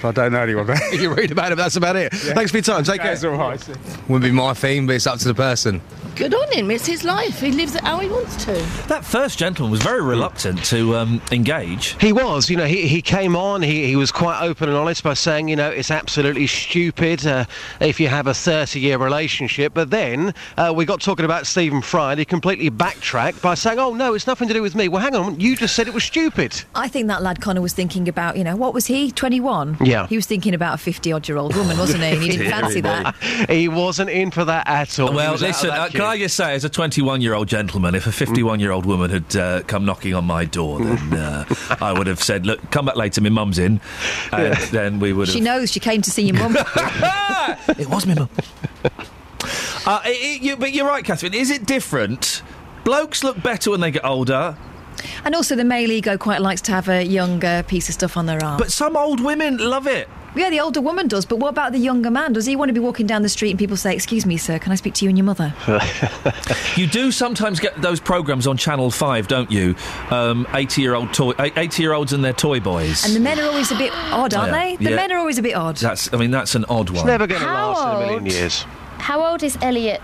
but 0.00 0.18
I 0.18 0.22
don't 0.22 0.32
know 0.32 0.40
anyone 0.40 0.64
about 0.64 0.80
it. 0.92 0.92
you 1.00 1.12
read 1.12 1.30
about 1.30 1.52
it, 1.52 1.56
but 1.56 1.62
that's 1.64 1.76
about 1.76 1.96
it. 1.96 2.12
Thanks 2.12 2.50
for 2.50 2.58
your 2.58 2.64
time. 2.64 2.84
Take 2.84 3.00
care. 3.00 3.10
That's 3.10 3.24
all 3.24 3.32
right. 3.32 3.68
Wouldn't 4.08 4.22
be 4.24 4.30
my 4.32 4.54
theme, 4.54 4.86
but 4.86 4.96
it's 4.96 5.06
up 5.06 5.18
to 5.20 5.28
the 5.28 5.34
person. 5.34 5.80
Good 6.16 6.34
on 6.34 6.52
him. 6.52 6.70
It's 6.70 6.84
his 6.86 7.04
life. 7.04 7.40
He 7.40 7.52
lives 7.52 7.74
it 7.74 7.82
how 7.82 7.98
he 7.98 8.08
wants 8.08 8.44
to. 8.44 8.52
That 8.88 9.02
first 9.04 9.38
gentleman 9.38 9.70
was 9.70 9.82
very 9.82 10.02
reluctant 10.02 10.62
to 10.66 10.94
um, 10.96 11.22
engage. 11.32 11.96
He 12.00 12.12
was, 12.12 12.50
you 12.50 12.56
know, 12.56 12.66
he, 12.66 12.86
he 12.86 13.00
came 13.00 13.34
on, 13.34 13.62
he, 13.62 13.86
he 13.86 13.96
was 13.96 14.12
quite 14.12 14.42
open 14.42 14.68
and 14.68 14.76
honest 14.76 15.02
by 15.02 15.14
saying, 15.14 15.48
you 15.48 15.56
know, 15.56 15.70
it's 15.70 15.90
absolutely 15.90 16.46
stupid 16.46 17.26
uh, 17.26 17.46
if 17.80 17.98
you 17.98 18.08
have 18.08 18.26
a 18.26 18.34
30 18.34 18.78
year 18.80 18.98
relationship. 18.98 19.72
But 19.72 19.90
then 19.90 20.34
uh, 20.58 20.72
we 20.76 20.84
got 20.84 21.00
talking 21.00 21.24
about 21.24 21.46
Stephen 21.46 21.80
Fry 21.80 22.12
and 22.12 22.18
he 22.18 22.24
completely 22.26 22.68
backtracked 22.68 23.40
by 23.40 23.54
saying, 23.54 23.78
oh, 23.78 23.94
no, 23.94 24.11
it's 24.14 24.26
nothing 24.26 24.48
to 24.48 24.54
do 24.54 24.62
with 24.62 24.74
me. 24.74 24.88
Well, 24.88 25.00
hang 25.02 25.14
on, 25.14 25.38
you 25.40 25.56
just 25.56 25.74
said 25.76 25.88
it 25.88 25.94
was 25.94 26.04
stupid. 26.04 26.62
I 26.74 26.88
think 26.88 27.08
that 27.08 27.22
lad 27.22 27.40
Connor 27.40 27.60
was 27.60 27.72
thinking 27.72 28.08
about, 28.08 28.36
you 28.36 28.44
know, 28.44 28.56
what 28.56 28.74
was 28.74 28.86
he, 28.86 29.10
21? 29.10 29.78
Yeah. 29.82 30.06
He 30.06 30.16
was 30.16 30.26
thinking 30.26 30.54
about 30.54 30.74
a 30.74 30.78
50 30.78 31.12
odd 31.12 31.28
year 31.28 31.38
old 31.38 31.54
woman, 31.56 31.76
wasn't 31.78 32.02
he? 32.02 32.10
And 32.10 32.22
he 32.22 32.28
didn't 32.30 32.50
fancy 32.50 32.80
that. 32.82 33.14
he 33.50 33.68
wasn't 33.68 34.10
in 34.10 34.30
for 34.30 34.44
that 34.44 34.66
at 34.68 34.98
all. 34.98 35.12
Well, 35.12 35.32
was 35.32 35.42
out 35.42 35.46
of 35.50 35.54
listen, 35.54 35.70
uh, 35.70 35.88
can 35.88 36.00
I 36.02 36.18
just 36.18 36.36
say, 36.36 36.54
as 36.54 36.64
a 36.64 36.68
21 36.68 37.20
year 37.20 37.34
old 37.34 37.48
gentleman, 37.48 37.94
if 37.94 38.06
a 38.06 38.12
51 38.12 38.60
year 38.60 38.70
old 38.72 38.86
woman 38.86 39.10
had 39.10 39.36
uh, 39.36 39.62
come 39.66 39.84
knocking 39.84 40.14
on 40.14 40.24
my 40.24 40.44
door, 40.44 40.78
then 40.80 41.12
uh, 41.18 41.44
I 41.80 41.92
would 41.92 42.06
have 42.06 42.22
said, 42.22 42.46
Look, 42.46 42.70
come 42.70 42.86
back 42.86 42.96
later, 42.96 43.20
my 43.20 43.28
mum's 43.30 43.58
in. 43.58 43.80
And 44.32 44.54
then 44.72 45.00
we 45.00 45.12
would 45.12 45.28
have. 45.28 45.34
She 45.34 45.40
knows 45.40 45.70
she 45.72 45.80
came 45.80 46.02
to 46.02 46.10
see 46.10 46.22
your 46.26 46.36
mum. 46.36 46.56
it 47.78 47.88
was 47.88 48.06
my 48.06 48.14
mum. 48.14 48.28
Uh, 49.84 50.00
it- 50.04 50.10
it- 50.10 50.42
you, 50.42 50.56
but 50.56 50.72
you're 50.72 50.86
right, 50.86 51.04
Catherine. 51.04 51.34
Is 51.34 51.50
it 51.50 51.66
different? 51.66 52.42
Blokes 52.84 53.22
look 53.24 53.42
better 53.42 53.70
when 53.70 53.80
they 53.80 53.90
get 53.90 54.04
older, 54.04 54.56
and 55.24 55.34
also, 55.34 55.56
the 55.56 55.64
male 55.64 55.90
ego 55.90 56.16
quite 56.18 56.40
likes 56.42 56.60
to 56.62 56.72
have 56.72 56.88
a 56.88 57.02
younger 57.02 57.64
piece 57.66 57.88
of 57.88 57.94
stuff 57.94 58.16
on 58.16 58.26
their 58.26 58.42
arm. 58.44 58.58
but 58.58 58.70
some 58.70 58.96
old 58.96 59.20
women 59.24 59.56
love 59.56 59.86
it. 59.86 60.08
Yeah, 60.36 60.48
the 60.48 60.60
older 60.60 60.80
woman 60.80 61.08
does, 61.08 61.26
but 61.26 61.36
what 61.36 61.48
about 61.48 61.72
the 61.72 61.78
younger 61.78 62.10
man? 62.10 62.32
Does 62.32 62.46
he 62.46 62.56
want 62.56 62.68
to 62.70 62.72
be 62.72 62.80
walking 62.80 63.06
down 63.06 63.20
the 63.22 63.28
street 63.28 63.50
and 63.50 63.58
people 63.58 63.76
say, 63.76 63.94
Excuse 63.94 64.24
me, 64.24 64.36
sir, 64.38 64.58
can 64.58 64.72
I 64.72 64.76
speak 64.76 64.94
to 64.94 65.04
you 65.04 65.08
and 65.10 65.18
your 65.18 65.24
mother? 65.24 65.54
You 66.76 66.86
do 66.86 67.10
sometimes 67.12 67.60
get 67.60 67.80
those 67.82 68.00
programs 68.00 68.46
on 68.46 68.56
Channel 68.56 68.90
Five, 68.90 69.28
don't 69.28 69.50
you? 69.50 69.74
Um, 70.10 70.46
Eighty-year-old 70.54 71.12
toy, 71.12 71.32
eighty-year-olds 71.38 72.12
and 72.14 72.24
their 72.24 72.32
toy 72.32 72.60
boys. 72.60 73.04
And 73.04 73.14
the 73.14 73.20
men 73.20 73.38
are 73.40 73.44
always 73.46 73.70
a 73.70 73.76
bit 73.76 73.92
odd, 73.94 74.32
aren't 74.32 74.52
Yeah. 74.52 74.64
they? 74.64 74.76
The 74.76 74.90
Yeah. 74.90 74.96
men 74.96 75.12
are 75.12 75.18
always 75.18 75.38
a 75.38 75.42
bit 75.42 75.54
odd. 75.54 75.76
That's, 75.76 76.12
I 76.14 76.16
mean, 76.16 76.30
that's 76.30 76.54
an 76.54 76.64
odd 76.68 76.88
one. 76.90 77.06
never 77.06 77.26
going 77.26 77.40
to 77.42 77.46
How 77.46 77.72
last 77.72 77.96
in 77.96 78.02
a 78.02 78.06
million 78.06 78.26
years. 78.26 78.64
How 78.98 79.22
old 79.24 79.42
is 79.42 79.58
Elliott 79.60 80.00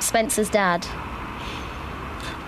Spencer's 0.00 0.48
dad? 0.48 0.86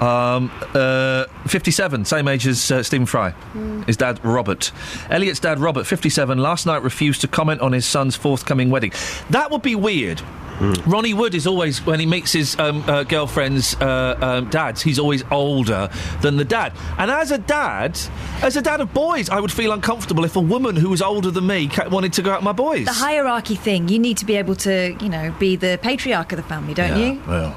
Um, 0.00 0.50
uh, 0.74 1.24
57, 1.46 2.04
same 2.04 2.28
age 2.28 2.46
as 2.46 2.70
uh, 2.70 2.82
Stephen 2.82 3.06
Fry. 3.06 3.30
Hmm. 3.30 3.82
His 3.82 3.96
dad, 3.96 4.24
Robert. 4.24 4.72
Elliott's 5.10 5.40
dad, 5.40 5.58
Robert, 5.58 5.86
57, 5.86 6.38
last 6.38 6.66
night 6.66 6.82
refused 6.82 7.20
to 7.20 7.28
comment 7.28 7.60
on 7.60 7.72
his 7.72 7.84
son's 7.84 8.16
forthcoming 8.16 8.70
wedding. 8.70 8.92
That 9.30 9.50
would 9.50 9.62
be 9.62 9.74
weird. 9.74 10.22
Ronnie 10.60 11.14
Wood 11.14 11.34
is 11.34 11.46
always, 11.46 11.84
when 11.86 12.00
he 12.00 12.06
meets 12.06 12.32
his 12.32 12.58
um, 12.58 12.84
uh, 12.86 13.02
girlfriend's 13.04 13.74
uh, 13.76 14.18
um, 14.20 14.50
dads, 14.50 14.82
he's 14.82 14.98
always 14.98 15.24
older 15.30 15.88
than 16.20 16.36
the 16.36 16.44
dad. 16.44 16.74
And 16.98 17.10
as 17.10 17.30
a 17.30 17.38
dad, 17.38 17.98
as 18.42 18.56
a 18.56 18.62
dad 18.62 18.82
of 18.82 18.92
boys, 18.92 19.30
I 19.30 19.40
would 19.40 19.50
feel 19.50 19.72
uncomfortable 19.72 20.22
if 20.24 20.36
a 20.36 20.40
woman 20.40 20.76
who 20.76 20.90
was 20.90 21.00
older 21.00 21.30
than 21.30 21.46
me 21.46 21.68
ca- 21.68 21.88
wanted 21.88 22.12
to 22.14 22.22
go 22.22 22.30
out 22.32 22.40
with 22.40 22.44
my 22.44 22.52
boys. 22.52 22.84
The 22.84 22.92
hierarchy 22.92 23.54
thing, 23.54 23.88
you 23.88 23.98
need 23.98 24.18
to 24.18 24.26
be 24.26 24.36
able 24.36 24.54
to, 24.56 24.96
you 25.00 25.08
know, 25.08 25.34
be 25.38 25.56
the 25.56 25.78
patriarch 25.80 26.30
of 26.32 26.36
the 26.36 26.42
family, 26.42 26.74
don't 26.74 27.00
you? 27.00 27.22
Well. 27.26 27.56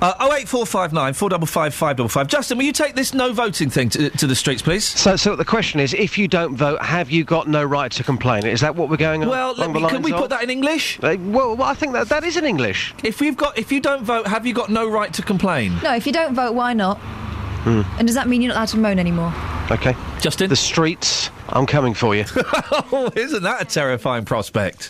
Uh, 0.00 0.14
08459 0.20 1.14
455 1.14 1.74
555. 1.74 2.26
Justin, 2.28 2.58
will 2.58 2.64
you 2.64 2.72
take 2.72 2.94
this 2.94 3.12
no 3.14 3.32
voting 3.32 3.70
thing 3.70 3.88
to, 3.90 4.10
to 4.10 4.26
the 4.26 4.34
streets, 4.34 4.62
please? 4.62 4.84
So, 4.84 5.16
so 5.16 5.36
the 5.36 5.44
question 5.44 5.80
is, 5.80 5.94
if 5.94 6.16
you 6.18 6.28
don't 6.28 6.56
vote, 6.56 6.80
have 6.82 7.10
you 7.10 7.24
got 7.24 7.48
no 7.48 7.62
right 7.64 7.90
to 7.92 8.02
complain? 8.02 8.46
Is 8.46 8.60
that 8.60 8.76
what 8.76 8.88
we're 8.88 8.96
going 8.96 9.22
on? 9.22 9.28
Well, 9.28 9.48
let 9.48 9.58
along 9.58 9.72
the 9.74 9.80
me, 9.80 9.86
can 9.86 9.94
lines 9.96 10.04
we 10.04 10.12
of? 10.12 10.18
put 10.18 10.30
that 10.30 10.42
in 10.42 10.50
English? 10.50 10.98
Uh, 11.02 11.16
well, 11.20 11.56
well, 11.56 11.68
I 11.68 11.74
think 11.74 11.92
that 11.92 12.08
that 12.08 12.24
is 12.24 12.36
in 12.36 12.44
English. 12.44 12.94
If 13.04 13.20
we've 13.20 13.36
got, 13.36 13.58
if 13.58 13.70
you 13.72 13.80
don't 13.80 14.02
vote, 14.04 14.26
have 14.26 14.46
you 14.46 14.54
got 14.54 14.70
no 14.70 14.88
right 14.88 15.12
to 15.14 15.22
complain? 15.22 15.78
No, 15.82 15.94
if 15.94 16.06
you 16.06 16.12
don't 16.12 16.34
vote, 16.34 16.52
why 16.54 16.72
not? 16.72 16.98
Hmm. 16.98 17.82
And 17.98 18.06
does 18.06 18.14
that 18.14 18.26
mean 18.26 18.40
you're 18.40 18.48
not 18.48 18.56
allowed 18.58 18.68
to 18.68 18.78
moan 18.78 18.98
anymore? 18.98 19.34
Okay. 19.70 19.94
Justin? 20.20 20.48
The 20.48 20.56
streets, 20.56 21.30
I'm 21.50 21.66
coming 21.66 21.94
for 21.94 22.14
you. 22.16 22.24
oh, 22.92 23.10
isn't 23.14 23.42
that 23.42 23.62
a 23.62 23.64
terrifying 23.66 24.24
prospect? 24.24 24.88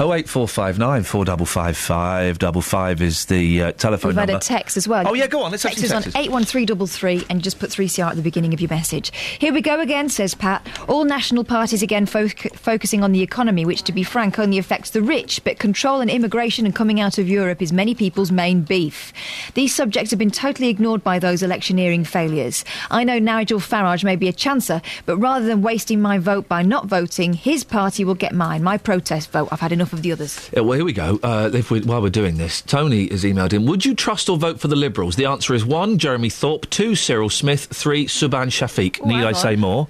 08459 0.00 1.04
455 1.04 1.76
555 1.76 3.00
is 3.02 3.26
the 3.26 3.62
uh, 3.62 3.72
telephone 3.72 4.08
We've 4.10 4.16
number. 4.16 4.32
had 4.32 4.42
a 4.42 4.44
text 4.44 4.76
as 4.76 4.88
well. 4.88 5.06
Oh, 5.06 5.14
yeah, 5.14 5.28
go 5.28 5.42
on, 5.42 5.52
let's 5.52 5.62
have 5.62 5.70
text 5.72 5.86
some 5.88 5.98
us 5.98 6.06
on 6.06 6.12
texts. 6.12 6.18
81333 6.18 7.26
and 7.30 7.42
just 7.42 7.60
put 7.60 7.70
3CR 7.70 8.10
at 8.10 8.16
the 8.16 8.22
beginning 8.22 8.52
of 8.52 8.60
your 8.60 8.70
message. 8.70 9.12
Here 9.38 9.52
we 9.52 9.60
go 9.60 9.80
again, 9.80 10.08
says 10.08 10.34
Pat. 10.34 10.66
All 10.88 11.04
national 11.04 11.44
parties 11.44 11.80
again 11.82 12.06
foc- 12.06 12.56
focusing 12.56 13.04
on 13.04 13.12
the 13.12 13.22
economy, 13.22 13.64
which, 13.64 13.82
to 13.84 13.92
be 13.92 14.02
frank, 14.02 14.38
only 14.38 14.58
affects 14.58 14.90
the 14.90 15.00
rich, 15.00 15.42
but 15.44 15.60
control 15.60 16.00
and 16.00 16.10
immigration 16.10 16.66
and 16.66 16.74
coming 16.74 16.98
out 17.00 17.16
of 17.18 17.28
Europe 17.28 17.62
is 17.62 17.72
many 17.72 17.94
people's 17.94 18.32
main 18.32 18.62
beef. 18.62 19.12
These 19.54 19.74
subjects 19.76 20.10
have 20.10 20.18
been 20.18 20.30
totally 20.32 20.70
ignored 20.70 21.04
by 21.04 21.20
those 21.20 21.40
electioneering 21.42 22.04
failures. 22.04 22.64
I 22.90 23.04
know 23.04 23.20
Nigel 23.20 23.60
Farage 23.60 24.02
may 24.02 24.16
be 24.16 24.26
a 24.28 24.32
chancer, 24.32 24.82
but 25.06 25.18
rather 25.18 25.46
than 25.46 25.62
wasting 25.62 26.00
my 26.02 26.18
vote 26.18 26.48
by 26.48 26.62
not 26.62 26.86
voting, 26.86 27.34
his 27.34 27.62
party 27.62 28.04
will 28.04 28.14
get 28.16 28.34
mine, 28.34 28.64
my 28.64 28.76
protest 28.76 29.30
vote. 29.30 29.48
I've 29.52 29.60
had 29.60 29.70
enough 29.70 29.83
enough 29.84 29.92
of 29.92 30.02
the 30.02 30.12
others. 30.12 30.50
Yeah, 30.52 30.60
well, 30.60 30.76
here 30.76 30.84
we 30.84 30.94
go. 30.94 31.20
Uh, 31.22 31.50
if 31.52 31.70
we, 31.70 31.80
while 31.82 32.00
we're 32.00 32.08
doing 32.08 32.38
this, 32.38 32.62
Tony 32.62 33.08
has 33.10 33.22
emailed 33.22 33.52
in. 33.52 33.66
Would 33.66 33.84
you 33.84 33.94
trust 33.94 34.30
or 34.30 34.38
vote 34.38 34.58
for 34.60 34.68
the 34.68 34.76
Liberals? 34.76 35.16
The 35.16 35.26
answer 35.26 35.52
is 35.54 35.64
one, 35.64 35.98
Jeremy 35.98 36.30
Thorpe, 36.30 36.68
two, 36.70 36.94
Cyril 36.94 37.28
Smith, 37.28 37.66
three, 37.66 38.06
Subhan 38.06 38.48
Shafiq. 38.48 39.00
Oh, 39.02 39.06
Need 39.06 39.16
hang 39.16 39.24
I 39.26 39.32
say 39.32 39.56
more? 39.56 39.88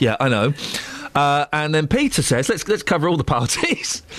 Yeah, 0.00 0.16
I 0.18 0.28
know. 0.28 0.52
Uh, 1.14 1.46
and 1.52 1.72
then 1.72 1.86
Peter 1.86 2.22
says, 2.22 2.48
let's 2.48 2.66
let's 2.68 2.82
cover 2.82 3.08
all 3.08 3.16
the 3.16 3.24
parties. 3.24 4.02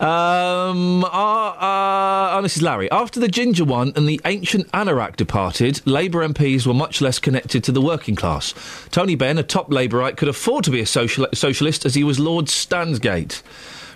Um, 0.00 1.04
uh, 1.04 1.06
uh, 1.06 2.30
oh, 2.32 2.40
this 2.42 2.56
is 2.56 2.62
Larry. 2.62 2.90
After 2.90 3.20
the 3.20 3.28
Ginger 3.28 3.64
one 3.64 3.92
and 3.94 4.08
the 4.08 4.20
ancient 4.24 4.68
Anorak 4.72 5.14
departed, 5.14 5.80
Labour 5.86 6.26
MPs 6.26 6.66
were 6.66 6.74
much 6.74 7.00
less 7.00 7.20
connected 7.20 7.62
to 7.62 7.70
the 7.70 7.80
working 7.80 8.16
class. 8.16 8.52
Tony 8.90 9.14
Benn, 9.14 9.38
a 9.38 9.44
top 9.44 9.70
Labourite, 9.70 10.16
could 10.16 10.26
afford 10.26 10.64
to 10.64 10.72
be 10.72 10.80
a 10.80 10.86
social- 10.86 11.28
socialist 11.32 11.86
as 11.86 11.94
he 11.94 12.02
was 12.02 12.18
Lord 12.18 12.46
Stansgate. 12.46 13.42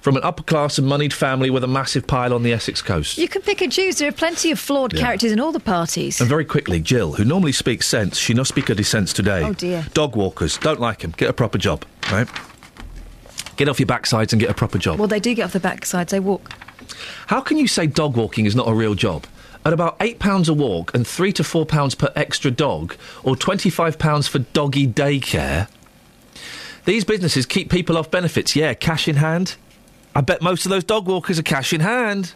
From 0.07 0.17
an 0.17 0.23
upper 0.23 0.45
class 0.45 0.79
and 0.79 0.87
moneyed 0.87 1.13
family 1.13 1.51
with 1.51 1.65
a 1.65 1.67
massive 1.67 2.07
pile 2.07 2.33
on 2.33 2.45
the 2.45 2.53
Essex 2.53 2.81
coast. 2.81 3.19
You 3.19 3.27
can 3.27 3.43
pick 3.43 3.61
and 3.61 3.73
choose. 3.73 3.97
There 3.99 4.09
are 4.09 4.13
plenty 4.13 4.53
of 4.53 4.61
flawed 4.61 4.93
Yeah. 4.95 5.01
characters 5.01 5.33
in 5.33 5.41
all 5.41 5.51
the 5.51 5.59
parties. 5.59 6.21
And 6.21 6.29
very 6.29 6.45
quickly, 6.45 6.79
Jill, 6.79 7.15
who 7.15 7.25
normally 7.25 7.51
speaks 7.51 7.89
sense, 7.89 8.17
she 8.17 8.33
no 8.33 8.45
speak 8.45 8.71
of 8.71 8.77
dissents 8.77 9.13
today. 9.13 9.43
Oh, 9.43 9.53
dear. 9.53 9.85
Dog 9.95 10.15
walkers, 10.15 10.59
don't 10.59 10.79
like 10.79 11.01
them. 11.01 11.13
Get 11.17 11.29
a 11.29 11.33
proper 11.33 11.59
job, 11.59 11.85
right? 12.13 12.29
Get 13.57 13.69
off 13.69 13.81
your 13.81 13.89
backsides 13.89 14.31
and 14.33 14.39
get 14.39 14.49
a 14.49 14.55
proper 14.55 14.79
job. 14.79 15.01
Well, 15.01 15.09
they 15.09 15.19
do 15.19 15.35
get 15.35 15.43
off 15.43 15.53
the 15.55 15.59
backsides. 15.59 16.11
They 16.11 16.21
walk. 16.21 16.53
How 17.27 17.41
can 17.41 17.57
you 17.57 17.67
say 17.67 17.89
dog 17.89 18.17
walking 18.17 18.47
is 18.47 18.55
not 18.55 18.69
a 18.69 18.75
real 18.75 18.95
job? 18.95 19.27
At 19.65 19.73
about 19.73 19.99
£8 19.99 20.49
a 20.49 20.55
walk 20.55 20.95
and 20.95 21.05
3 21.05 21.33
to 21.33 21.43
£4 21.43 21.99
per 21.99 22.13
extra 22.15 22.53
dog, 22.53 22.95
or 23.25 23.35
£25 23.35 24.29
for 24.29 24.39
doggy 24.39 24.87
daycare, 24.87 25.67
these 26.85 27.03
businesses 27.03 27.45
keep 27.45 27.71
people 27.71 27.99
off 27.99 28.09
benefits. 28.09 28.55
Yeah, 28.55 28.73
cash 28.75 29.09
in 29.09 29.17
hand. 29.17 29.57
I 30.17 30.23
bet 30.23 30.41
most 30.41 30.65
of 30.65 30.71
those 30.71 30.83
dog 30.83 31.07
walkers 31.07 31.39
are 31.39 31.43
cash 31.43 31.75
in 31.75 31.83
hand. 31.83 32.33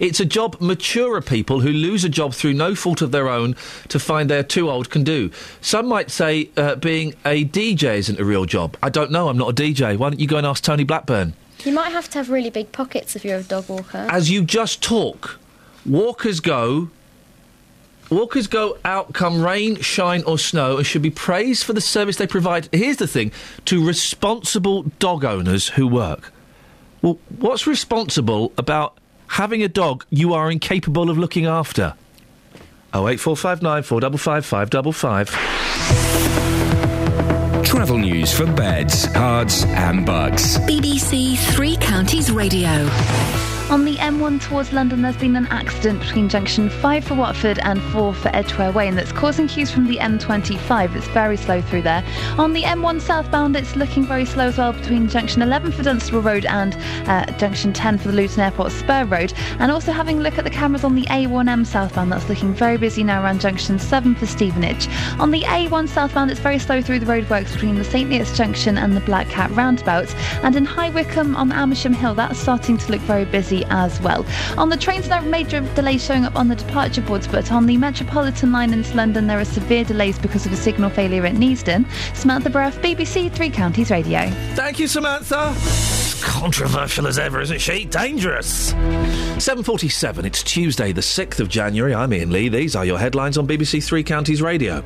It's 0.00 0.18
a 0.18 0.24
job 0.24 0.56
maturer 0.60 1.20
people 1.20 1.60
who 1.60 1.68
lose 1.68 2.02
a 2.02 2.08
job 2.08 2.34
through 2.34 2.54
no 2.54 2.74
fault 2.74 3.02
of 3.02 3.12
their 3.12 3.28
own 3.28 3.54
to 3.90 4.00
find 4.00 4.28
they're 4.28 4.42
too 4.42 4.68
old 4.68 4.90
can 4.90 5.04
do. 5.04 5.30
Some 5.60 5.86
might 5.86 6.10
say 6.10 6.50
uh, 6.56 6.74
being 6.74 7.14
a 7.24 7.44
DJ 7.44 7.98
isn't 7.98 8.18
a 8.18 8.24
real 8.24 8.46
job. 8.46 8.76
I 8.82 8.88
don't 8.88 9.12
know, 9.12 9.28
I'm 9.28 9.38
not 9.38 9.50
a 9.50 9.52
DJ. 9.62 9.96
Why 9.96 10.10
don't 10.10 10.18
you 10.18 10.26
go 10.26 10.38
and 10.38 10.46
ask 10.46 10.64
Tony 10.64 10.82
Blackburn? 10.82 11.34
You 11.64 11.70
might 11.70 11.92
have 11.92 12.10
to 12.10 12.18
have 12.18 12.30
really 12.30 12.50
big 12.50 12.72
pockets 12.72 13.14
if 13.14 13.24
you're 13.24 13.38
a 13.38 13.44
dog 13.44 13.68
walker. 13.68 14.08
as 14.10 14.28
you 14.28 14.42
just 14.42 14.82
talk, 14.82 15.38
walkers 15.86 16.40
go. 16.40 16.90
Walkers 18.10 18.48
go 18.48 18.76
out 18.84 19.14
come 19.14 19.40
rain, 19.40 19.76
shine, 19.76 20.24
or 20.24 20.36
snow 20.36 20.78
and 20.78 20.86
should 20.86 21.02
be 21.02 21.10
praised 21.10 21.62
for 21.62 21.74
the 21.74 21.80
service 21.80 22.16
they 22.16 22.26
provide. 22.26 22.68
Here's 22.72 22.96
the 22.96 23.06
thing 23.06 23.30
to 23.66 23.86
responsible 23.86 24.82
dog 24.98 25.24
owners 25.24 25.68
who 25.68 25.86
work. 25.86 26.32
Well, 27.04 27.18
what's 27.38 27.66
responsible 27.66 28.54
about 28.56 28.96
having 29.26 29.62
a 29.62 29.68
dog 29.68 30.06
you 30.08 30.32
are 30.32 30.50
incapable 30.50 31.10
of 31.10 31.18
looking 31.18 31.44
after? 31.44 31.92
Oh 32.94 33.08
eight 33.08 33.20
four 33.20 33.36
five 33.36 33.60
nine 33.60 33.82
four 33.82 34.00
double 34.00 34.16
five 34.16 34.46
five 34.46 34.70
double 34.70 34.92
five. 34.92 35.28
Travel 37.62 37.98
news 37.98 38.32
for 38.32 38.46
beds, 38.46 39.04
herts, 39.08 39.66
and 39.66 40.06
bucks. 40.06 40.56
BBC 40.60 41.36
Three 41.54 41.76
Counties 41.76 42.30
Radio. 42.30 42.88
On 43.70 43.82
the 43.86 43.96
M1 43.96 44.42
towards 44.42 44.74
London, 44.74 45.00
there's 45.00 45.16
been 45.16 45.36
an 45.36 45.46
accident 45.46 45.98
between 46.00 46.28
junction 46.28 46.68
5 46.68 47.04
for 47.04 47.14
Watford 47.14 47.58
and 47.60 47.80
4 47.82 48.12
for 48.12 48.28
Edgware 48.28 48.70
Way, 48.70 48.88
and 48.88 48.96
that's 48.96 49.10
causing 49.10 49.48
queues 49.48 49.70
from 49.70 49.86
the 49.86 49.96
M25. 49.96 50.94
It's 50.94 51.08
very 51.08 51.38
slow 51.38 51.62
through 51.62 51.82
there. 51.82 52.04
On 52.36 52.52
the 52.52 52.62
M1 52.62 53.00
southbound, 53.00 53.56
it's 53.56 53.74
looking 53.74 54.04
very 54.04 54.26
slow 54.26 54.48
as 54.48 54.58
well 54.58 54.74
between 54.74 55.08
junction 55.08 55.40
11 55.40 55.72
for 55.72 55.82
Dunstable 55.82 56.20
Road 56.20 56.44
and 56.44 56.76
uh, 57.08 57.24
junction 57.38 57.72
10 57.72 57.98
for 57.98 58.08
the 58.08 58.14
Luton 58.14 58.40
Airport 58.40 58.70
Spur 58.70 59.06
Road. 59.06 59.32
And 59.58 59.72
also 59.72 59.92
having 59.92 60.18
a 60.18 60.20
look 60.20 60.36
at 60.36 60.44
the 60.44 60.50
cameras 60.50 60.84
on 60.84 60.94
the 60.94 61.06
A1M 61.06 61.66
southbound, 61.66 62.12
that's 62.12 62.28
looking 62.28 62.52
very 62.52 62.76
busy 62.76 63.02
now 63.02 63.24
around 63.24 63.40
junction 63.40 63.78
7 63.78 64.14
for 64.14 64.26
Stevenage. 64.26 64.88
On 65.18 65.30
the 65.30 65.40
A1 65.40 65.88
southbound, 65.88 66.30
it's 66.30 66.38
very 66.38 66.58
slow 66.58 66.82
through 66.82 66.98
the 66.98 67.06
roadworks 67.06 67.54
between 67.54 67.76
the 67.76 67.84
St 67.84 68.10
Neots 68.10 68.36
Junction 68.36 68.76
and 68.76 68.94
the 68.94 69.00
Black 69.00 69.28
Cat 69.30 69.50
roundabout. 69.52 70.14
And 70.44 70.54
in 70.54 70.66
High 70.66 70.90
Wycombe 70.90 71.34
on 71.34 71.50
Amersham 71.50 71.94
Hill, 71.94 72.14
that's 72.14 72.38
starting 72.38 72.76
to 72.76 72.92
look 72.92 73.00
very 73.00 73.24
busy 73.24 73.63
as 73.70 74.00
well. 74.00 74.24
On 74.58 74.68
the 74.68 74.76
trains, 74.76 75.08
there 75.08 75.18
are 75.18 75.22
major 75.22 75.60
delays 75.74 76.04
showing 76.04 76.24
up 76.24 76.36
on 76.36 76.48
the 76.48 76.56
departure 76.56 77.02
boards, 77.02 77.26
but 77.26 77.50
on 77.52 77.66
the 77.66 77.76
Metropolitan 77.76 78.52
line 78.52 78.72
into 78.72 78.94
London, 78.96 79.26
there 79.26 79.40
are 79.40 79.44
severe 79.44 79.84
delays 79.84 80.18
because 80.18 80.46
of 80.46 80.52
a 80.52 80.56
signal 80.56 80.90
failure 80.90 81.24
at 81.26 81.34
Neasden. 81.34 81.86
Samantha 82.14 82.50
Bruff, 82.50 82.76
BBC 82.78 83.32
Three 83.32 83.50
Counties 83.50 83.90
Radio. 83.90 84.30
Thank 84.54 84.78
you, 84.78 84.86
Samantha. 84.86 86.03
Controversial 86.22 87.06
as 87.06 87.18
ever, 87.18 87.40
isn't 87.40 87.60
she? 87.60 87.84
Dangerous. 87.84 88.72
7.47, 89.34 90.24
it's 90.24 90.42
Tuesday, 90.42 90.92
the 90.92 91.00
6th 91.00 91.40
of 91.40 91.48
January. 91.48 91.94
I'm 91.94 92.12
Iain 92.12 92.30
Lee. 92.30 92.48
These 92.48 92.76
are 92.76 92.84
your 92.84 92.98
headlines 92.98 93.36
on 93.36 93.46
BBC 93.48 93.82
Three 93.84 94.04
Counties 94.04 94.40
Radio. 94.40 94.82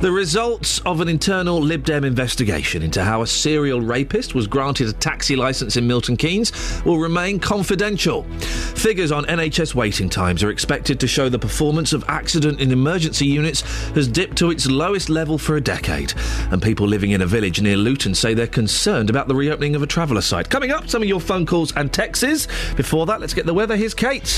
The 0.00 0.12
results 0.12 0.78
of 0.80 1.00
an 1.00 1.08
internal 1.08 1.60
Lib 1.60 1.84
Dem 1.84 2.04
investigation 2.04 2.82
into 2.82 3.02
how 3.02 3.22
a 3.22 3.26
serial 3.26 3.80
rapist 3.80 4.34
was 4.34 4.46
granted 4.46 4.88
a 4.88 4.92
taxi 4.92 5.34
licence 5.34 5.76
in 5.76 5.86
Milton 5.86 6.16
Keynes 6.16 6.52
will 6.84 6.98
remain 6.98 7.40
confidential. 7.40 8.22
Figures 8.22 9.10
on 9.10 9.24
NHS 9.24 9.74
waiting 9.74 10.08
times 10.08 10.42
are 10.42 10.50
expected 10.50 11.00
to 11.00 11.08
show 11.08 11.28
the 11.28 11.38
performance 11.38 11.92
of 11.92 12.04
accident 12.08 12.60
in 12.60 12.70
emergency 12.70 13.26
units 13.26 13.62
has 13.90 14.06
dipped 14.06 14.38
to 14.38 14.50
its 14.50 14.66
lowest 14.66 15.08
level 15.10 15.38
for 15.38 15.56
a 15.56 15.60
decade. 15.60 16.12
And 16.52 16.62
people 16.62 16.86
living 16.86 17.10
in 17.10 17.22
a 17.22 17.26
village 17.26 17.60
near 17.60 17.76
Luton 17.76 18.14
say 18.14 18.34
they're 18.34 18.46
concerned 18.46 19.10
about 19.10 19.28
the 19.28 19.34
reopening 19.34 19.74
of 19.74 19.82
a 19.82 19.86
traveller 19.86 20.20
site. 20.20 20.48
Coming 20.48 20.67
up, 20.70 20.88
some 20.88 21.02
of 21.02 21.08
your 21.08 21.20
phone 21.20 21.46
calls 21.46 21.72
and 21.76 21.92
texts. 21.92 22.46
Before 22.76 23.06
that, 23.06 23.20
let's 23.20 23.34
get 23.34 23.46
the 23.46 23.54
weather. 23.54 23.76
Here's 23.76 23.94
Kate. 23.94 24.34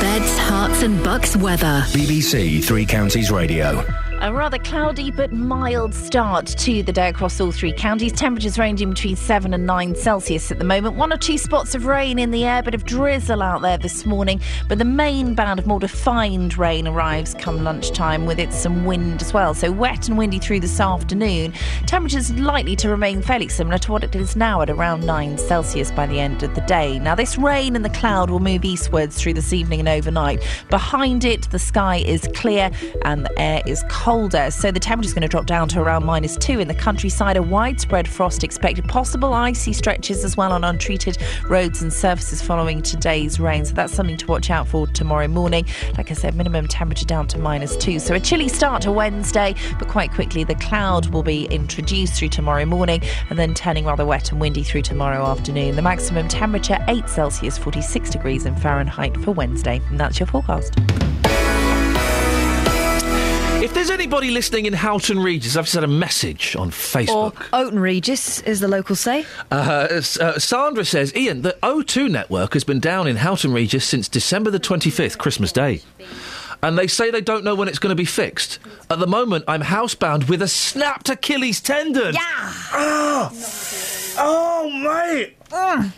Beds, 0.00 0.38
Herts, 0.38 0.82
and 0.82 1.02
bucks 1.04 1.36
weather. 1.36 1.84
BBC 1.88 2.62
Three 2.64 2.86
Counties 2.86 3.30
Radio. 3.30 3.84
A 4.22 4.32
rather 4.32 4.58
cloudy 4.58 5.10
but 5.10 5.32
mild 5.32 5.92
start 5.92 6.46
to 6.46 6.84
the 6.84 6.92
day 6.92 7.08
across 7.08 7.40
all 7.40 7.50
three 7.50 7.72
counties. 7.72 8.12
Temperatures 8.12 8.56
ranging 8.56 8.90
between 8.90 9.16
7 9.16 9.52
and 9.52 9.66
9 9.66 9.96
Celsius 9.96 10.52
at 10.52 10.60
the 10.60 10.64
moment. 10.64 10.94
One 10.94 11.12
or 11.12 11.16
two 11.16 11.36
spots 11.36 11.74
of 11.74 11.86
rain 11.86 12.20
in 12.20 12.30
the 12.30 12.44
air, 12.44 12.60
a 12.60 12.62
bit 12.62 12.74
of 12.74 12.84
drizzle 12.84 13.42
out 13.42 13.62
there 13.62 13.78
this 13.78 14.06
morning. 14.06 14.40
But 14.68 14.78
the 14.78 14.84
main 14.84 15.34
band 15.34 15.58
of 15.58 15.66
more 15.66 15.80
defined 15.80 16.56
rain 16.56 16.86
arrives 16.86 17.34
come 17.34 17.64
lunchtime 17.64 18.24
with 18.24 18.38
it 18.38 18.52
some 18.52 18.84
wind 18.84 19.22
as 19.22 19.32
well. 19.32 19.54
So 19.54 19.72
wet 19.72 20.06
and 20.06 20.16
windy 20.16 20.38
through 20.38 20.60
this 20.60 20.78
afternoon. 20.78 21.52
Temperatures 21.86 22.32
likely 22.34 22.76
to 22.76 22.88
remain 22.88 23.22
fairly 23.22 23.48
similar 23.48 23.78
to 23.78 23.90
what 23.90 24.04
it 24.04 24.14
is 24.14 24.36
now 24.36 24.62
at 24.62 24.70
around 24.70 25.04
9 25.04 25.36
Celsius 25.36 25.90
by 25.90 26.06
the 26.06 26.20
end 26.20 26.44
of 26.44 26.54
the 26.54 26.60
day. 26.60 27.00
Now, 27.00 27.16
this 27.16 27.36
rain 27.36 27.74
and 27.74 27.84
the 27.84 27.90
cloud 27.90 28.30
will 28.30 28.38
move 28.38 28.64
eastwards 28.64 29.20
through 29.20 29.34
this 29.34 29.52
evening 29.52 29.80
and 29.80 29.88
overnight. 29.88 30.46
Behind 30.70 31.24
it, 31.24 31.50
the 31.50 31.58
sky 31.58 31.96
is 31.96 32.28
clear 32.36 32.70
and 33.04 33.24
the 33.24 33.36
air 33.36 33.62
is 33.66 33.82
colder. 34.12 34.50
So 34.50 34.70
the 34.70 34.78
temperature 34.78 35.06
is 35.06 35.14
going 35.14 35.22
to 35.22 35.28
drop 35.28 35.46
down 35.46 35.68
to 35.70 35.80
around 35.80 36.04
minus 36.04 36.36
two 36.36 36.60
in 36.60 36.68
the 36.68 36.74
countryside. 36.74 37.38
A 37.38 37.42
widespread 37.42 38.06
frost 38.06 38.44
expected. 38.44 38.86
Possible 38.86 39.32
icy 39.32 39.72
stretches 39.72 40.22
as 40.22 40.36
well 40.36 40.52
on 40.52 40.64
untreated 40.64 41.16
roads 41.48 41.80
and 41.80 41.90
surfaces 41.90 42.42
following 42.42 42.82
today's 42.82 43.40
rain. 43.40 43.64
So 43.64 43.72
that's 43.72 43.94
something 43.94 44.18
to 44.18 44.26
watch 44.26 44.50
out 44.50 44.68
for 44.68 44.86
tomorrow 44.88 45.28
morning. 45.28 45.64
Like 45.96 46.10
I 46.10 46.14
said, 46.14 46.34
minimum 46.34 46.68
temperature 46.68 47.06
down 47.06 47.26
to 47.28 47.38
minus 47.38 47.74
two. 47.74 47.98
So 47.98 48.14
a 48.14 48.20
chilly 48.20 48.48
start 48.48 48.82
to 48.82 48.92
Wednesday, 48.92 49.54
but 49.78 49.88
quite 49.88 50.12
quickly 50.12 50.44
the 50.44 50.56
cloud 50.56 51.06
will 51.06 51.22
be 51.22 51.46
introduced 51.46 52.12
through 52.12 52.28
tomorrow 52.28 52.66
morning 52.66 53.00
and 53.30 53.38
then 53.38 53.54
turning 53.54 53.86
rather 53.86 54.04
wet 54.04 54.30
and 54.30 54.42
windy 54.42 54.62
through 54.62 54.82
tomorrow 54.82 55.24
afternoon. 55.24 55.74
The 55.74 55.80
maximum 55.80 56.28
temperature 56.28 56.76
8 56.86 57.08
Celsius, 57.08 57.56
46 57.56 58.10
degrees 58.10 58.44
in 58.44 58.56
Fahrenheit 58.56 59.16
for 59.22 59.30
Wednesday. 59.30 59.80
And 59.88 59.98
that's 59.98 60.20
your 60.20 60.26
forecast. 60.26 60.78
If 63.62 63.74
there's 63.74 63.90
anybody 63.90 64.32
listening 64.32 64.66
in 64.66 64.72
Houghton 64.72 65.20
Regis, 65.20 65.56
I've 65.56 65.68
sent 65.68 65.84
a 65.84 65.88
message 65.88 66.56
on 66.56 66.72
Facebook. 66.72 67.14
Or 67.14 67.30
Oaten 67.52 67.78
Regis, 67.78 68.42
as 68.42 68.58
the 68.58 68.66
locals 68.66 68.98
say. 68.98 69.24
Uh, 69.52 70.00
uh, 70.20 70.36
Sandra 70.40 70.84
says, 70.84 71.12
Iain, 71.14 71.42
the 71.42 71.56
O2 71.62 72.10
network 72.10 72.54
has 72.54 72.64
been 72.64 72.80
down 72.80 73.06
in 73.06 73.14
Houghton 73.14 73.52
Regis 73.52 73.84
since 73.84 74.08
December 74.08 74.50
the 74.50 74.58
25th, 74.58 75.16
Christmas 75.16 75.52
Day. 75.52 75.80
And 76.60 76.76
they 76.76 76.88
say 76.88 77.12
they 77.12 77.20
don't 77.20 77.44
know 77.44 77.54
when 77.54 77.68
it's 77.68 77.78
going 77.78 77.92
to 77.92 77.94
be 77.94 78.04
fixed. 78.04 78.58
At 78.90 78.98
the 78.98 79.06
moment, 79.06 79.44
I'm 79.46 79.62
housebound 79.62 80.28
with 80.28 80.42
a 80.42 80.48
snapped 80.48 81.08
Achilles 81.08 81.60
tendon. 81.60 82.14
Yeah. 82.14 82.52
Oh, 84.18 84.68
mate. 84.82 85.36
I 85.52 85.92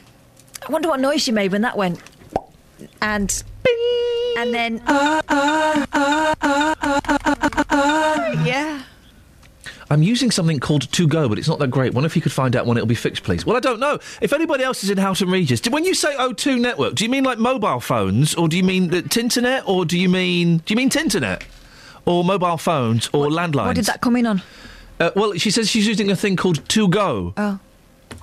wonder 0.69 0.89
what 0.89 1.01
noise 1.01 1.27
you 1.27 1.33
made 1.33 1.53
when 1.53 1.63
that 1.63 1.79
went. 1.79 1.99
And. 3.01 3.43
And 4.37 4.53
then. 4.53 4.83
Uh, 4.87 5.23
uh, 5.29 5.87
uh, 7.71 8.43
yeah. 8.45 8.83
I'm 9.91 10.03
using 10.03 10.31
something 10.31 10.61
called 10.61 10.91
TU 10.93 11.07
Go, 11.07 11.29
but 11.29 11.39
it's 11.39 11.49
not 11.49 11.59
that 11.59 11.71
great. 11.71 11.95
Wonder 11.95 12.07
if 12.07 12.17
you 12.17 12.23
could 12.23 12.33
find 12.33 12.57
out 12.57 12.67
when 12.67 12.77
it'll 12.77 12.87
be 12.87 12.95
fixed, 12.95 13.23
please. 13.23 13.45
Well, 13.45 13.57
I 13.57 13.61
don't 13.61 13.81
know. 13.81 13.99
If 14.21 14.33
anybody 14.33 14.65
else 14.65 14.83
is 14.83 14.91
in 14.91 14.99
Houghton 14.99 15.31
Regis, 15.31 15.61
do, 15.61 15.71
when 15.71 15.85
you 15.85 15.95
say 15.95 16.15
O2 16.17 16.61
network, 16.61 16.95
do 16.95 17.05
you 17.05 17.11
mean 17.11 17.25
like 17.25 17.39
mobile 17.39 17.81
phones, 17.81 18.35
or 18.35 18.49
do 18.49 18.57
you 18.57 18.63
mean 18.63 18.89
the 18.89 19.03
Tinternet, 19.03 19.63
or 19.67 19.85
do 19.85 19.99
you 19.99 20.09
mean 20.09 20.59
do 20.59 20.73
you 20.73 20.77
mean 20.77 20.91
Tinternet, 20.91 21.43
or 22.07 22.25
mobile 22.25 22.57
phones, 22.57 23.09
or 23.13 23.27
landlines? 23.27 23.67
What 23.67 23.77
did 23.77 23.85
that 23.87 24.01
come 24.01 24.17
in 24.17 24.27
on? 24.27 24.43
Uh, 24.99 25.11
well, 25.15 25.35
she 25.35 25.51
says 25.51 25.69
she's 25.71 25.87
using 25.87 26.11
a 26.11 26.17
thing 26.17 26.37
called 26.37 26.67
TU 26.69 26.89
Go. 26.89 27.35
Oh. 27.37 27.59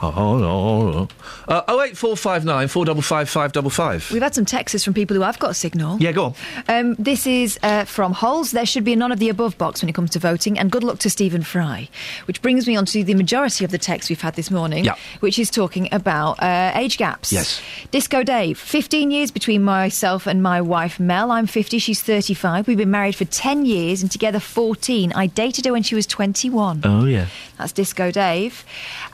Oh, 0.04 0.38
no. 0.38 1.08
Uh, 1.48 1.62
08459 1.68 2.68
455 2.68 3.30
555. 3.30 4.12
We've 4.12 4.22
had 4.22 4.34
some 4.34 4.46
texts 4.46 4.84
from 4.84 4.94
people 4.94 5.16
who 5.16 5.22
have 5.22 5.38
got 5.40 5.52
a 5.52 5.54
signal. 5.54 5.98
Yeah, 6.00 6.12
go 6.12 6.26
on. 6.26 6.34
Um, 6.68 6.96
this 6.96 7.28
is 7.28 7.60
uh, 7.64 7.86
from 7.86 8.14
Holes. 8.14 8.52
There 8.52 8.66
should 8.66 8.84
be 8.84 8.94
a 8.94 8.96
none 8.96 9.12
of 9.12 9.20
the 9.20 9.30
above 9.30 9.58
box 9.58 9.82
when 9.82 9.90
it 9.90 9.94
comes 9.94 10.10
to 10.12 10.20
voting, 10.20 10.58
and 10.58 10.72
good 10.72 10.84
luck 10.84 11.00
to 11.00 11.10
Stephen 11.10 11.44
Fry. 11.44 11.88
Which 12.26 12.42
brings 12.42 12.68
me 12.68 12.76
on 12.76 12.86
to 12.88 13.04
the 13.04 13.14
majority 13.14 13.64
of 13.66 13.72
the 13.72 13.78
text 13.78 14.10
we've 14.10 14.22
had 14.22 14.36
this 14.36 14.50
morning, 14.50 14.86
Yeah. 14.86 14.96
which 15.20 15.38
is 15.38 15.50
talking 15.52 15.88
about 15.92 16.42
uh, 16.42 16.72
age 16.76 16.98
gaps. 16.98 17.32
Yes. 17.32 17.62
Disco 17.92 18.24
Dave, 18.24 18.58
15 18.58 19.12
years 19.12 19.30
between 19.32 19.64
myself 19.64 20.26
and 20.28 20.42
my 20.42 20.62
wife 20.62 21.00
Mel. 21.00 21.32
I'm 21.32 21.48
50, 21.48 21.78
she's 21.80 22.02
35. 22.02 22.68
We've 22.68 22.78
been 22.78 22.92
married 22.92 23.16
for 23.16 23.26
10 23.26 23.66
years 23.66 24.02
and 24.02 24.12
together 24.12 24.40
14. 24.40 25.14
I 25.14 25.28
dated 25.28 25.66
her 25.66 25.72
when 25.74 25.84
she 25.84 25.96
was 25.96 26.08
21. 26.08 26.82
Oh, 26.84 27.06
yeah. 27.06 27.28
That's 27.62 27.74
Disco 27.74 28.10
Dave. 28.10 28.66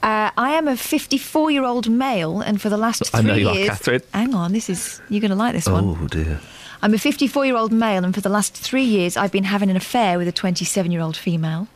Uh, 0.01 0.31
I 0.37 0.51
am 0.51 0.67
a 0.67 0.77
54 0.77 1.51
year 1.51 1.63
old 1.63 1.89
male, 1.89 2.39
and 2.39 2.61
for 2.61 2.69
the 2.69 2.77
last 2.77 3.05
three 3.05 3.19
I 3.19 3.23
know 3.23 3.35
you 3.35 3.49
are, 3.49 3.55
years. 3.55 3.69
Catherine. 3.69 4.01
Hang 4.13 4.33
on, 4.33 4.53
this 4.53 4.69
is. 4.69 5.01
You're 5.09 5.21
going 5.21 5.31
to 5.31 5.35
like 5.35 5.53
this 5.53 5.67
one. 5.67 5.97
Oh, 6.01 6.07
dear. 6.07 6.39
I'm 6.81 6.93
a 6.93 6.97
54 6.97 7.45
year 7.45 7.57
old 7.57 7.71
male, 7.73 8.05
and 8.05 8.15
for 8.15 8.21
the 8.21 8.29
last 8.29 8.55
three 8.55 8.83
years, 8.83 9.17
I've 9.17 9.31
been 9.31 9.43
having 9.43 9.69
an 9.69 9.75
affair 9.75 10.17
with 10.17 10.27
a 10.27 10.31
27 10.31 10.91
year 10.91 11.01
old 11.01 11.17
female. 11.17 11.67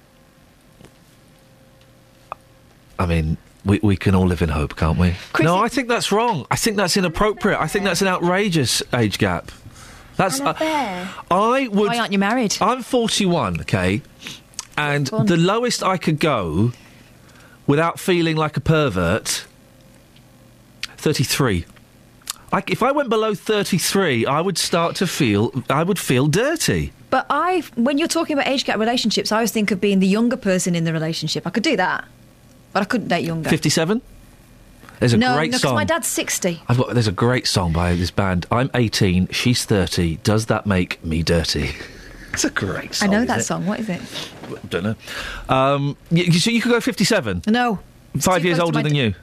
I 2.98 3.06
mean, 3.06 3.38
we, 3.66 3.80
we 3.84 3.98
can 3.98 4.16
all 4.16 4.28
live 4.28 4.42
in 4.42 4.50
hope, 4.50 4.76
can't 4.76 4.98
we? 4.98 5.16
no, 5.42 5.58
I 5.58 5.68
think 5.68 5.88
that's 5.88 6.12
wrong. 6.12 6.46
I 6.50 6.56
think 6.56 6.78
that's 6.78 6.96
inappropriate. 6.96 7.60
I 7.60 7.68
think 7.68 7.84
that's 7.84 8.02
an 8.02 8.08
outrageous 8.08 8.82
age 8.94 9.18
gap. 9.18 9.52
That's. 10.16 10.40
An 10.40 10.48
uh. 10.48 11.08
I 11.32 11.68
would. 11.68 11.90
Why 11.90 11.98
aren't 12.00 12.14
you 12.14 12.20
married? 12.20 12.58
I'm 12.62 12.84
41, 12.84 13.62
okay? 13.62 14.02
And 14.82 15.08
the 15.08 15.38
lowest 15.38 15.84
I 15.84 15.98
could 15.98 16.20
go 16.20 16.72
without 17.68 18.00
feeling 18.00 18.36
like 18.36 18.58
a 18.58 18.60
pervert, 18.60 19.46
33. 20.98 21.66
I, 22.54 22.64
if 22.68 22.82
I 22.84 22.92
went 22.92 23.10
below 23.10 23.34
33, 23.34 24.26
I 24.26 24.42
would 24.42 24.58
start 24.58 24.96
to 24.98 25.08
feel. 25.08 25.64
I 25.70 25.84
would 25.84 26.00
feel 26.00 26.28
dirty. 26.28 26.92
But 27.10 27.28
I, 27.30 27.64
when 27.76 27.98
you're 27.98 28.08
talking 28.08 28.34
about 28.34 28.48
age 28.48 28.66
gap 28.66 28.80
relationships, 28.80 29.32
I 29.32 29.38
always 29.38 29.52
think 29.52 29.72
of 29.72 29.80
being 29.80 30.00
the 30.00 30.08
younger 30.08 30.38
person 30.38 30.76
in 30.76 30.84
the 30.84 30.94
relationship. 30.94 31.46
I 31.46 31.50
could 31.52 31.64
do 31.64 31.78
that, 31.78 32.06
but 32.74 32.82
I 32.82 32.86
couldn't 32.86 33.08
date 33.08 33.26
younger. 33.26 33.50
57? 33.50 34.02
There's 35.00 35.14
a 35.14 35.18
great 35.18 35.26
song. 35.26 35.32
no, 35.32 35.38
great 35.38 35.52
no, 35.52 35.58
song. 35.58 35.76
my 35.76 35.84
dad's 35.84 36.08
60. 36.08 36.62
I've 36.68 36.78
got. 36.78 36.94
There's 36.94 37.08
a 37.08 37.12
great 37.12 37.48
song 37.48 37.72
by 37.72 37.96
this 37.96 38.12
band. 38.12 38.46
I'm 38.52 38.70
18. 38.74 39.28
She's 39.30 39.64
30. 39.64 40.18
Does 40.18 40.48
that 40.48 40.66
make 40.66 41.04
me 41.04 41.24
dirty? 41.24 41.72
It's 42.34 42.46
a 42.46 42.50
great 42.50 42.96
song. 42.96 43.10
I 43.10 43.12
know 43.12 43.26
that 43.26 43.40
it? 43.40 43.44
song. 43.44 43.66
What 43.66 43.80
is 43.80 43.90
it? 43.90 44.02
I 44.44 44.68
Don't 44.70 44.84
know. 44.84 44.96
Um, 45.50 45.98
y- 46.12 46.30
so 46.30 46.50
you 46.50 46.62
could 46.62 46.72
go 46.72 46.80
57. 46.80 47.44
No. 47.48 47.80
Five 48.20 48.42
too 48.42 48.48
years 48.48 48.60
older 48.60 48.82
than 48.82 48.94
d- 48.94 49.00
you. 49.00 49.16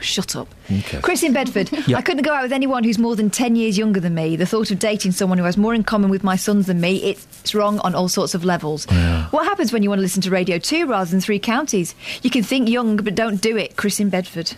Shut 0.00 0.34
up. 0.36 0.48
Okay. 0.70 1.00
Chris 1.02 1.22
in 1.22 1.32
Bedford. 1.34 1.70
Yeah. 1.86 1.98
I 1.98 2.02
couldn't 2.02 2.22
go 2.22 2.32
out 2.32 2.42
with 2.42 2.52
anyone 2.52 2.84
who's 2.84 2.98
more 2.98 3.16
than 3.16 3.28
10 3.28 3.54
years 3.56 3.76
younger 3.76 4.00
than 4.00 4.14
me. 4.14 4.34
The 4.36 4.46
thought 4.46 4.70
of 4.70 4.78
dating 4.78 5.12
someone 5.12 5.36
who 5.36 5.44
has 5.44 5.56
more 5.58 5.74
in 5.74 5.84
common 5.84 6.08
with 6.10 6.22
my 6.24 6.36
sons 6.36 6.66
than 6.66 6.80
me, 6.80 6.96
it's 7.02 7.54
wrong 7.54 7.78
on 7.80 7.94
all 7.94 8.08
sorts 8.08 8.34
of 8.34 8.42
levels. 8.44 8.86
What 9.30 9.44
happens 9.44 9.72
when 9.72 9.82
you 9.82 9.88
want 9.90 9.98
to 9.98 10.02
listen 10.02 10.22
to 10.22 10.30
Radio 10.30 10.58
2 10.58 10.86
rather 10.86 11.10
than 11.10 11.20
three 11.20 11.38
counties? 11.38 11.94
You 12.22 12.30
can 12.30 12.42
think 12.42 12.68
young, 12.68 12.96
but 12.96 13.14
don't 13.14 13.40
do 13.42 13.56
it. 13.58 13.76
Chris 13.76 14.00
in 14.00 14.08
Bedford. 14.10 14.52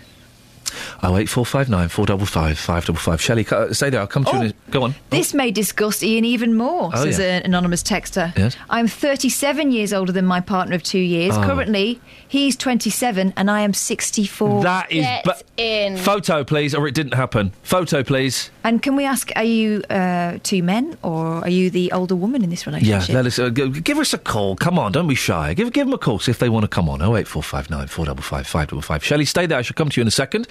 Oh 1.03 1.16
eight 1.16 1.28
four 1.28 1.44
five 1.47 1.69
nine 1.69 1.89
four 1.89 2.07
double 2.07 2.27
five 2.27 2.59
five 2.59 2.85
double 2.85 2.99
five. 3.01 3.20
Shelley, 3.20 3.47
uh, 3.51 3.73
stay 3.73 3.90
there. 3.90 4.01
I'll 4.01 4.07
come 4.07 4.24
to 4.24 4.32
you. 4.32 4.40
In 4.43 4.47
a, 4.51 4.70
go 4.70 4.82
on. 4.82 4.94
This 5.11 5.35
may 5.35 5.51
disgust 5.51 6.03
Iain 6.03 6.24
even 6.24 6.55
more, 6.57 6.90
Oh, 6.94 7.05
says 7.05 7.19
yeah. 7.19 7.36
an 7.39 7.44
anonymous 7.44 7.82
texter. 7.82 8.36
Yes. 8.36 8.57
I'm 8.70 8.89
37 8.89 9.70
years 9.73 9.93
older 9.93 10.12
than 10.12 10.24
my 10.27 10.40
partner 10.40 10.74
of 10.74 10.82
two 10.82 10.99
years. 10.99 11.35
Oh. 11.36 11.43
Currently, 11.43 12.01
he's 12.33 12.57
27 12.57 13.35
and 13.37 13.51
I 13.51 13.61
am 13.61 13.75
64. 13.75 14.63
That 14.63 14.91
is. 14.91 15.05
ba- 15.23 15.99
Photo, 15.99 16.43
please, 16.45 16.75
or 16.75 16.89
it 16.89 16.95
didn't 16.95 17.13
happen. 17.15 17.53
Photo, 17.63 18.03
please. 18.03 18.51
And 18.65 18.83
can 18.83 18.97
we 18.97 19.05
ask, 19.05 19.31
are 19.37 19.45
you 19.45 19.83
uh, 19.91 20.39
two 20.43 20.63
men 20.63 20.97
or 21.03 21.27
are 21.45 21.49
you 21.49 21.69
the 21.69 21.93
older 21.93 22.17
woman 22.17 22.43
in 22.43 22.49
this 22.51 22.65
Yeah, 22.67 22.73
relationship? 22.73 23.15
let 23.15 23.27
us, 23.27 23.39
uh, 23.39 23.51
g- 23.51 23.81
give 23.81 23.99
us 23.99 24.15
a 24.15 24.19
call. 24.19 24.57
Come 24.57 24.79
on, 24.79 24.93
don't 24.93 25.07
be 25.07 25.15
shy. 25.15 25.53
Give 25.55 25.71
give 25.73 25.87
them 25.87 25.93
a 25.95 25.99
call 25.99 26.19
see 26.19 26.31
if 26.31 26.39
they 26.39 26.49
want 26.49 26.65
to 26.65 26.69
come 26.69 26.89
on. 26.89 27.03
Oh 27.03 27.17
eight 27.17 27.29
four 27.29 27.43
five 27.43 27.69
nine 27.71 27.87
four 27.89 28.07
double 28.07 28.23
five 28.23 28.47
five 28.47 28.69
double 28.69 28.83
five. 28.83 29.05
Shelley, 29.05 29.25
stay 29.27 29.45
there. 29.47 29.59
I 29.59 29.63
shall 29.63 29.75
come 29.75 29.91
to 29.91 30.01
you 30.01 30.03
in 30.03 30.09
a 30.09 30.13
second. 30.13 30.49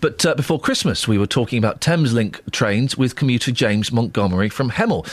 But 0.00 0.24
uh, 0.24 0.34
before 0.34 0.58
Christmas, 0.58 1.06
we 1.06 1.18
were 1.18 1.26
talking 1.26 1.58
about 1.58 1.80
Thameslink 1.80 2.40
trains 2.52 2.96
with 2.96 3.16
commuter 3.16 3.52
James 3.52 3.92
Montgomery 3.92 4.48
from 4.48 4.70
Hemel. 4.70 5.06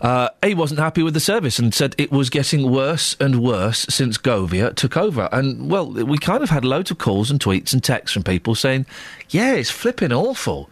Uh, 0.00 0.30
he 0.44 0.54
wasn't 0.54 0.80
happy 0.80 1.02
with 1.02 1.12
the 1.14 1.20
service 1.20 1.58
and 1.58 1.74
said 1.74 1.94
it 1.98 2.10
was 2.10 2.30
getting 2.30 2.70
worse 2.70 3.14
and 3.20 3.42
worse 3.42 3.84
since 3.90 4.16
Govia 4.16 4.74
took 4.74 4.96
over. 4.96 5.28
And 5.32 5.49
well, 5.58 5.90
we 5.90 6.18
kind 6.18 6.42
of 6.42 6.50
had 6.50 6.64
loads 6.64 6.90
of 6.90 6.98
calls 6.98 7.30
and 7.30 7.40
tweets 7.40 7.72
and 7.72 7.82
texts 7.82 8.12
from 8.14 8.22
people 8.22 8.54
saying, 8.54 8.86
"Yeah, 9.28 9.54
it's 9.54 9.70
flipping 9.70 10.12
awful." 10.12 10.70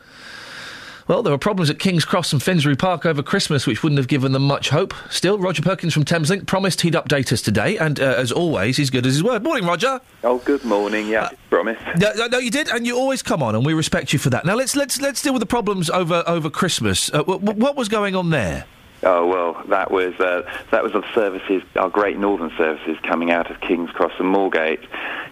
Well, 1.09 1.23
there 1.23 1.33
were 1.33 1.39
problems 1.39 1.71
at 1.71 1.79
King's 1.79 2.05
Cross 2.05 2.35
and 2.35 2.43
Finsbury 2.43 2.77
Park 2.77 3.07
over 3.07 3.23
Christmas, 3.23 3.67
which 3.67 3.83
wouldn't 3.83 3.97
have 3.97 4.09
given 4.09 4.33
them 4.33 4.43
much 4.43 4.69
hope. 4.69 4.93
Still, 5.09 5.39
Roger 5.39 5.63
Perkins 5.63 5.95
from 5.95 6.05
Thameslink 6.05 6.47
promised 6.47 6.83
he'd 6.83 6.93
update 6.93 7.33
us 7.33 7.41
today, 7.41 7.79
and 7.79 7.99
uh, 7.99 8.15
as 8.19 8.31
always, 8.31 8.77
he's 8.77 8.91
good 8.91 9.07
as 9.07 9.15
his 9.15 9.25
word. 9.25 9.43
Morning, 9.43 9.65
Roger. 9.67 10.03
Oh, 10.23 10.37
good 10.45 10.65
morning. 10.67 11.09
Yeah, 11.09 11.31
promise. 11.49 11.79
No, 11.97 12.13
no, 12.15 12.27
no, 12.27 12.39
you 12.39 12.51
did, 12.51 12.69
and 12.69 12.87
you 12.87 12.95
always 12.95 13.23
come 13.23 13.43
on, 13.43 13.55
and 13.55 13.65
we 13.65 13.73
respect 13.73 14.13
you 14.13 14.19
for 14.19 14.29
that. 14.29 14.45
Now 14.45 14.55
let's 14.55 14.77
let's 14.77 15.01
let's 15.01 15.23
deal 15.23 15.33
with 15.33 15.41
the 15.41 15.47
problems 15.47 15.89
over 15.89 16.23
over 16.27 16.51
Christmas. 16.51 17.09
Uh, 17.09 17.19
w- 17.19 17.41
w- 17.41 17.59
what 17.59 17.75
was 17.75 17.89
going 17.89 18.15
on 18.15 18.29
there? 18.29 18.67
Oh 19.03 19.27
well, 19.27 19.63
that 19.69 19.91
was 19.91 20.19
uh, 20.19 20.43
that 20.71 20.83
was 20.83 20.95
of 20.95 21.05
services, 21.15 21.63
our 21.77 21.89
Great 21.89 22.19
Northern 22.19 22.51
services 22.57 22.97
coming 23.05 23.31
out 23.31 23.51
of 23.51 23.61
King's 23.61 23.91
Cross 23.91 24.13
and 24.19 24.35
Moorgate. 24.35 24.85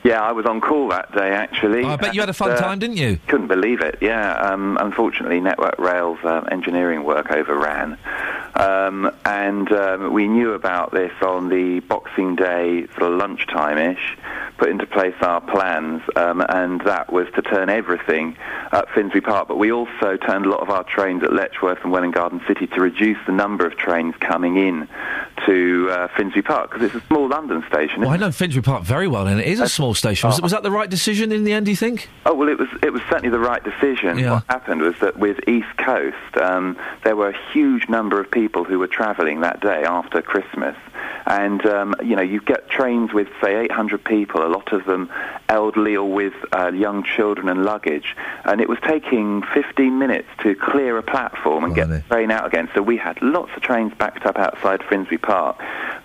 Yeah, 0.05 0.23
I 0.23 0.33
was 0.33 0.47
on 0.47 0.61
call 0.61 0.89
that 0.91 1.13
day 1.13 1.31
actually. 1.31 1.83
Oh, 1.83 1.89
I 1.89 1.97
bet 1.97 2.15
you 2.15 2.21
had 2.21 2.29
a 2.29 2.35
fun 2.35 2.53
uh, 2.53 2.57
time, 2.57 2.79
didn't 2.79 2.97
you? 2.97 3.19
Couldn't 3.27 3.49
believe 3.49 3.81
it. 3.81 3.99
Yeah. 4.01 4.35
Um, 4.35 4.79
unfortunately, 4.81 5.41
Network 5.41 5.79
Rail's 5.79 6.21
uh, 6.23 6.47
engineering 6.51 7.03
work 7.03 7.33
overran, 7.33 7.99
um, 8.55 9.11
and 9.25 9.73
um, 9.73 10.13
we 10.13 10.29
knew 10.29 10.53
about 10.53 10.93
this 10.93 11.13
on 11.21 11.49
the 11.49 11.81
Boxing 11.81 12.37
Day 12.37 12.87
sort 12.99 13.13
of 13.13 13.19
lunchtime-ish. 13.19 14.17
Put 14.59 14.71
into 14.71 14.87
place 14.87 15.15
our 15.21 15.43
plans, 15.43 16.03
um, 16.15 16.43
and 16.49 16.81
that 16.83 17.13
was 17.13 17.27
to 17.35 17.43
turn 17.43 17.69
everything 17.69 18.39
at 18.73 18.89
Finsbury 18.95 19.21
Park. 19.21 19.49
But 19.49 19.59
we 19.59 19.71
also 19.71 20.17
turned 20.17 20.47
a 20.47 20.49
lot 20.49 20.61
of 20.61 20.71
our 20.71 20.83
trains 20.85 21.23
at 21.23 21.31
Letchworth 21.31 21.83
and 21.83 21.93
Welwyn 21.93 22.11
Garden 22.11 22.41
City 22.49 22.67
to 22.69 22.81
reduce 22.81 23.19
the 23.27 23.33
number 23.33 23.56
of 23.65 23.77
trains 23.77 24.15
coming 24.21 24.57
in 24.57 24.89
to 25.47 25.89
uh, 25.91 26.09
Finsbury 26.17 26.43
Park 26.43 26.71
because 26.71 26.87
it's 26.87 26.95
a 27.03 27.07
small 27.07 27.29
London 27.29 27.65
station. 27.69 28.01
Well, 28.01 28.11
I 28.11 28.17
know 28.17 28.33
Finsbury 28.33 28.63
Park 28.63 28.83
very 28.83 29.09
well, 29.09 29.27
and 29.27 29.41
it 29.41 29.47
is 29.47 29.61
a 29.61 29.69
small 29.69 29.95
station. 29.95 30.29
Was, 30.29 30.43
was 30.43 30.53
that 30.53 30.63
the 30.63 30.71
right 30.71 30.91
decision 30.91 31.33
in 31.33 31.45
the 31.45 31.53
end? 31.53 31.67
Do 31.67 31.73
you 31.73 31.77
think? 31.77 32.09
Oh 32.27 32.35
well, 32.35 32.49
it 32.49 32.59
was 32.59 32.69
it 32.83 32.93
was 32.93 33.03
certainly 33.09 33.31
the 33.31 33.39
right 33.39 33.63
decision. 33.63 34.23
What 34.29 34.45
happened 34.49 34.83
was 34.83 34.99
that 35.01 35.19
with 35.19 35.49
East 35.49 35.77
Coast, 35.79 36.37
um, 36.41 36.77
there 37.05 37.17
were 37.17 37.29
a 37.29 37.53
huge 37.53 37.89
number 37.89 38.21
of 38.21 38.31
people 38.31 38.65
who 38.65 38.79
were 38.79 38.89
travelling 38.89 39.41
that 39.41 39.61
day 39.61 39.85
after 39.85 40.21
Christmas, 40.21 40.77
and 41.27 41.65
um, 41.67 41.95
you 42.03 42.15
know 42.15 42.23
you 42.23 42.41
get 42.41 42.69
trains 42.71 43.13
with 43.13 43.29
say 43.43 43.57
800 43.65 44.05
people, 44.05 44.45
a 44.45 44.49
lot 44.49 44.73
of 44.73 44.85
them 44.85 45.11
elderly 45.49 45.97
or 45.97 46.11
with 46.11 46.35
uh, 46.53 46.71
young 46.73 47.03
children 47.05 47.49
and 47.49 47.65
luggage, 47.65 48.17
and 48.45 48.61
it 48.61 48.69
was 48.69 48.79
taking 48.87 49.43
15 49.55 49.99
minutes 49.99 50.29
to 50.43 50.55
clear 50.55 50.97
a 50.99 51.03
platform 51.03 51.65
and 51.65 51.75
get 51.75 51.89
the 51.89 52.01
train 52.03 52.31
out 52.31 52.47
again. 52.47 52.69
So 52.75 52.83
we 52.83 52.97
had 52.97 53.21
lots 53.23 53.51
of 53.57 53.63
trains 53.63 53.93
backed 53.95 54.25
up 54.27 54.39
outside 54.39 54.83
Finsbury 54.85 55.19
Park. 55.19 55.61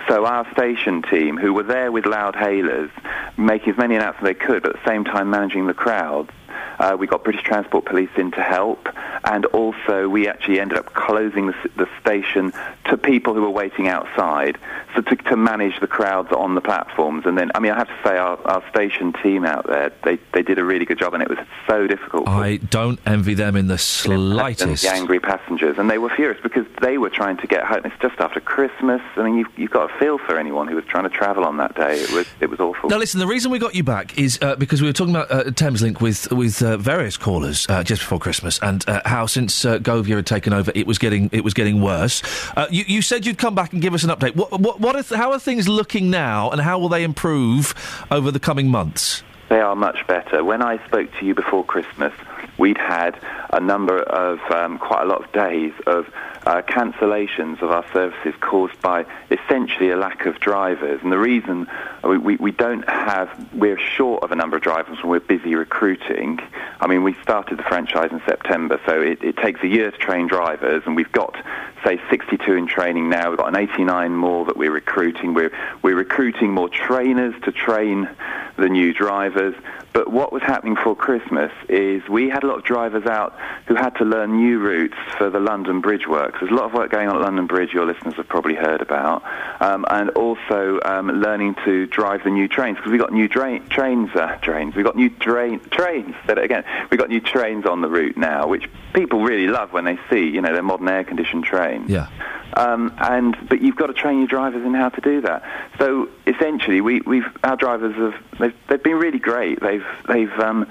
So 0.08 0.26
our 0.26 0.52
station 0.52 1.04
team, 1.04 1.38
who 1.38 1.54
were 1.54 1.64
there 1.64 1.92
with 1.92 2.06
loud 2.06 2.36
hailers, 2.36 2.90
making 3.38 3.74
as 3.74 3.78
many 3.78 3.96
announcements 3.96 4.22
as 4.22 4.40
they 4.40 4.46
could, 4.46 4.64
but 4.64 4.76
at 4.76 4.84
the 4.84 4.90
same 4.90 5.04
time 5.04 5.30
managing 5.30 5.68
the 5.68 5.74
crowds, 5.74 6.32
uh, 6.80 6.96
we 6.98 7.08
got 7.08 7.24
British 7.24 7.44
Transport 7.44 7.86
Police 7.86 8.10
in 8.18 8.32
to 8.32 8.42
help, 8.42 8.88
and 9.24 9.46
also 9.48 10.10
we 10.10 10.28
actually 10.28 10.60
ended 10.60 10.78
up 10.78 10.94
closing 10.94 11.48
the, 11.48 11.56
the 11.76 11.88
station 12.00 12.54
to 12.86 12.98
people 12.98 13.34
who 13.34 13.42
were 13.42 13.50
waiting 13.50 13.88
outside, 13.88 14.58
so 14.96 15.02
to, 15.02 15.16
to 15.16 15.38
manage 15.38 15.80
the 15.80 15.88
crowds 15.88 16.32
on 16.32 16.56
the 16.56 16.62
platforms. 16.62 17.26
And 17.26 17.38
then, 17.38 17.52
I 17.56 17.60
mean, 17.60 17.72
I 17.72 17.78
have 17.78 17.88
to 17.88 18.00
say, 18.04 18.18
our, 18.18 18.38
our 18.48 18.64
station 18.70 19.14
team 19.14 19.46
out 19.46 19.68
there, 19.68 19.92
they, 20.04 20.18
they 20.34 20.44
did 20.44 20.60
a 20.60 20.64
really 20.64 20.86
good 20.86 21.00
job, 21.00 21.14
and 21.14 21.24
it 21.24 21.30
was 21.30 21.40
so 21.68 21.88
difficult. 21.88 22.28
I 22.28 22.58
don't 22.58 23.00
envy 23.06 23.34
them 23.34 23.56
in 23.56 23.68
the 23.68 23.78
slightest. 23.78 24.84
the 24.84 24.90
angry 24.92 25.20
passengers, 25.20 25.78
and 25.78 25.90
they 25.90 25.98
were 25.98 26.10
furious 26.10 26.42
because 26.42 26.66
they 26.82 26.98
were 26.98 27.10
trying 27.10 27.38
to 27.38 27.48
get 27.48 27.64
home. 27.64 27.82
It's 27.86 27.96
just 28.02 28.20
after 28.20 28.40
Christmas. 28.40 29.02
I 29.16 29.24
mean, 29.24 29.38
you've, 29.38 29.60
you've 29.60 29.72
got 29.72 29.92
a 29.92 30.00
feel 30.00 30.18
for 30.18 30.38
anyone 30.38 30.68
who 30.68 30.76
was 30.76 30.86
trying 30.86 31.04
to 31.04 31.10
travel 31.10 31.46
on 31.46 31.58
that 31.58 31.76
day. 31.76 32.00
It 32.00 32.12
was 32.12 32.28
it 32.40 32.50
was 32.50 32.60
awful. 32.60 32.90
Now, 32.90 32.98
listen. 32.98 33.20
The 33.20 33.28
reason 33.28 33.52
we 33.52 33.60
got 33.60 33.76
you 33.76 33.84
back 33.84 34.18
is 34.18 34.40
uh, 34.42 34.56
because 34.56 34.82
we 34.82 34.88
were 34.88 34.94
talking 34.94 35.16
about 35.16 35.32
uh, 35.32 35.44
Thameslink 35.52 36.02
with 36.02 36.32
with 36.32 36.51
uh, 36.60 36.78
various 36.78 37.18
callers 37.18 37.68
uh, 37.70 37.84
just 37.84 38.02
before 38.02 38.18
Christmas, 38.18 38.58
and 38.64 38.84
uh, 38.90 39.02
how 39.06 39.28
since 39.28 39.64
uh, 39.64 39.78
Govia 39.78 40.16
had 40.16 40.26
taken 40.26 40.54
over, 40.54 40.72
it 40.74 40.88
was 40.88 40.98
getting 40.98 41.30
it 41.32 41.44
was 41.44 41.54
getting 41.54 41.84
worse. 41.84 42.24
Uh, 42.58 42.66
you, 42.72 42.84
you 42.88 43.02
said 43.04 43.28
you'd 43.28 43.38
come 43.38 43.54
back 43.54 43.74
and 43.74 43.82
give 43.82 43.94
us 43.94 44.04
an 44.04 44.10
update. 44.10 44.36
What, 44.36 44.60
what, 44.60 44.80
what 44.80 44.96
are 44.96 45.04
th- 45.04 45.18
how 45.18 45.32
are 45.34 45.40
things 45.40 45.68
looking 45.68 46.10
now, 46.10 46.50
and 46.50 46.60
how 46.60 46.80
will 46.80 46.90
they 46.90 47.04
improve 47.04 47.76
over 48.10 48.32
the 48.32 48.40
coming 48.40 48.70
months? 48.70 49.22
They 49.50 49.60
are 49.60 49.76
much 49.76 50.08
better. 50.08 50.44
When 50.44 50.64
I 50.64 50.84
spoke 50.88 51.10
to 51.20 51.26
you 51.26 51.36
before 51.36 51.66
Christmas, 51.66 52.14
we'd 52.58 52.78
had 52.78 53.20
a 53.52 53.60
number 53.60 54.00
of 54.02 54.40
um, 54.50 54.80
quite 54.80 55.04
a 55.04 55.06
lot 55.06 55.26
of 55.26 55.32
days 55.34 55.74
of 55.88 56.08
uh, 56.46 56.62
cancellations 56.64 57.62
of 57.62 57.72
our 57.72 57.86
services 57.94 58.34
caused 58.42 58.80
by 58.82 59.06
essentially 59.30 59.92
a 59.92 59.96
lack 59.96 60.26
of 60.26 60.40
drivers. 60.40 61.00
And 61.04 61.12
the 61.12 61.20
reason 61.20 61.68
we, 62.04 62.18
we, 62.18 62.36
we 62.38 62.52
don't 62.52 62.88
have, 62.90 63.54
we're 63.54 63.78
short 63.78 64.24
of 64.24 64.32
a 64.32 64.36
number 64.36 64.58
of 64.58 64.64
drivers 64.64 64.98
when 65.04 65.10
we're 65.10 65.20
busy 65.20 65.56
recruiting. 65.56 66.40
I 66.80 66.88
mean, 66.88 67.04
we 67.04 67.14
started 67.22 67.60
the 67.60 67.64
franchise 67.64 68.12
in 68.12 68.22
September, 68.26 68.80
so 68.86 69.00
it, 69.02 69.24
it 69.24 69.38
takes 69.38 69.62
a 69.62 69.68
year 69.68 69.92
to 69.92 69.98
train 69.98 70.28
drivers, 70.28 70.84
and 70.86 70.96
we've 70.96 71.12
got, 71.12 71.36
say, 71.84 72.02
62 72.10 72.54
in 72.54 72.68
training 72.68 73.10
now. 73.10 73.30
We've 73.30 73.38
got 73.38 73.50
an 73.50 73.56
89 73.58 74.16
more 74.16 74.46
that 74.46 74.58
we're 74.58 74.72
recruiting. 74.72 75.34
We're, 75.34 75.52
we're 75.84 75.96
recruiting 75.96 76.52
more 76.52 76.70
trainers 76.70 77.36
to 77.44 77.52
train 77.52 78.10
the 78.58 78.70
new 78.70 78.94
drivers. 78.94 79.56
But 79.94 80.10
what 80.10 80.32
was 80.32 80.42
happening 80.42 80.78
for 80.78 80.96
Christmas 80.96 81.52
is 81.68 82.08
we 82.08 82.30
had 82.30 82.44
a 82.44 82.48
lot 82.48 82.60
of 82.60 82.64
drivers 82.64 83.06
out 83.06 83.38
who 83.68 83.76
had 83.76 83.96
to 83.98 84.06
learn 84.06 84.38
new 84.38 84.60
routes 84.60 84.96
for 85.18 85.30
the 85.30 85.40
London 85.40 85.82
Bridge 85.82 86.08
works. 86.32 86.42
There's 86.42 86.52
a 86.52 86.56
lot 86.56 86.66
of 86.66 86.74
work 86.74 86.92
going 86.92 87.08
on 87.10 87.16
at 87.16 87.22
London 87.22 87.48
Bridge 87.48 87.74
your 87.74 87.86
listeners 87.86 88.16
have 88.16 88.28
probably 88.28 88.56
heard 88.56 88.82
about. 88.82 89.24
Um, 89.60 89.86
and 89.90 90.10
also 90.12 90.80
um, 90.86 91.08
learning 91.08 91.56
to 91.66 91.88
drive 91.88 92.24
the 92.24 92.30
new 92.30 92.48
trains 92.48 92.78
because 92.78 92.92
we've 92.92 93.02
got 93.02 93.12
new 93.12 93.28
dra- 93.28 93.60
trains, 93.70 94.10
uh, 94.16 94.38
trains. 94.38 94.76
We've 94.76 94.86
got 94.86 94.96
new 94.96 95.10
train 95.10 95.60
trains. 95.72 96.16
Said 96.26 96.38
it 96.38 96.44
again. 96.44 96.64
We've 96.90 97.00
got 97.00 97.10
new 97.10 97.22
trains 97.22 97.66
on 97.66 97.82
the 97.82 97.90
route 97.90 98.18
now, 98.18 98.48
which 98.48 98.70
people 98.94 99.22
really 99.22 99.48
love 99.48 99.74
when 99.74 99.86
they 99.86 100.00
see. 100.10 100.30
You 100.30 100.42
know, 100.42 100.54
they're 100.54 100.64
modern 100.64 100.88
air-conditioned 100.88 101.44
trains. 101.44 101.90
Yeah. 101.90 102.10
Um, 102.54 102.94
and 102.98 103.36
but 103.50 103.62
you've 103.62 103.76
got 103.76 103.88
to 103.88 103.94
train 103.94 104.20
your 104.20 104.28
drivers 104.28 104.66
in 104.66 104.74
how 104.74 104.90
to 104.90 105.02
do 105.02 105.22
that. 105.22 105.44
So 105.78 106.10
essentially, 106.28 106.82
we, 106.82 107.02
we've 107.02 107.26
our 107.44 107.56
drivers 107.56 107.96
have 107.96 108.16
they've, 108.40 108.56
they've 108.68 108.84
been 108.84 108.98
really 108.98 109.20
great. 109.20 109.62
They've 109.62 109.86
they've 110.08 110.40
um, 110.40 110.68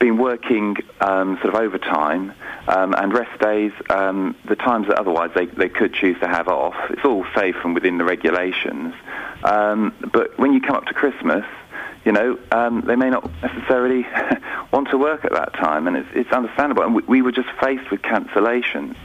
been 0.00 0.16
working 0.16 0.76
um, 1.00 1.36
sort 1.36 1.54
of 1.54 1.60
overtime 1.60 2.32
um, 2.66 2.94
and 2.94 3.12
rest 3.12 3.38
days, 3.40 3.72
um, 3.90 4.34
the 4.46 4.56
times 4.56 4.88
that 4.88 4.98
otherwise 4.98 5.30
they, 5.34 5.46
they 5.46 5.68
could 5.68 5.92
choose 5.92 6.18
to 6.20 6.26
have 6.26 6.48
off. 6.48 6.74
It's 6.90 7.04
all 7.04 7.24
safe 7.34 7.56
and 7.62 7.74
within 7.74 7.98
the 7.98 8.04
regulations. 8.04 8.94
Um, 9.44 9.94
but 10.12 10.38
when 10.38 10.52
you 10.52 10.60
come 10.60 10.74
up 10.76 10.86
to 10.86 10.94
Christmas, 10.94 11.44
you 12.04 12.12
know, 12.12 12.38
um, 12.50 12.80
they 12.80 12.96
may 12.96 13.10
not 13.10 13.30
necessarily 13.42 14.06
want 14.72 14.88
to 14.90 14.98
work 14.98 15.24
at 15.24 15.32
that 15.32 15.52
time, 15.54 15.86
and 15.86 15.96
it's, 15.96 16.08
it's 16.14 16.32
understandable. 16.32 16.82
And 16.82 16.94
we, 16.94 17.02
we 17.02 17.22
were 17.22 17.32
just 17.32 17.50
faced 17.60 17.90
with 17.90 18.00
cancellations, 18.00 18.96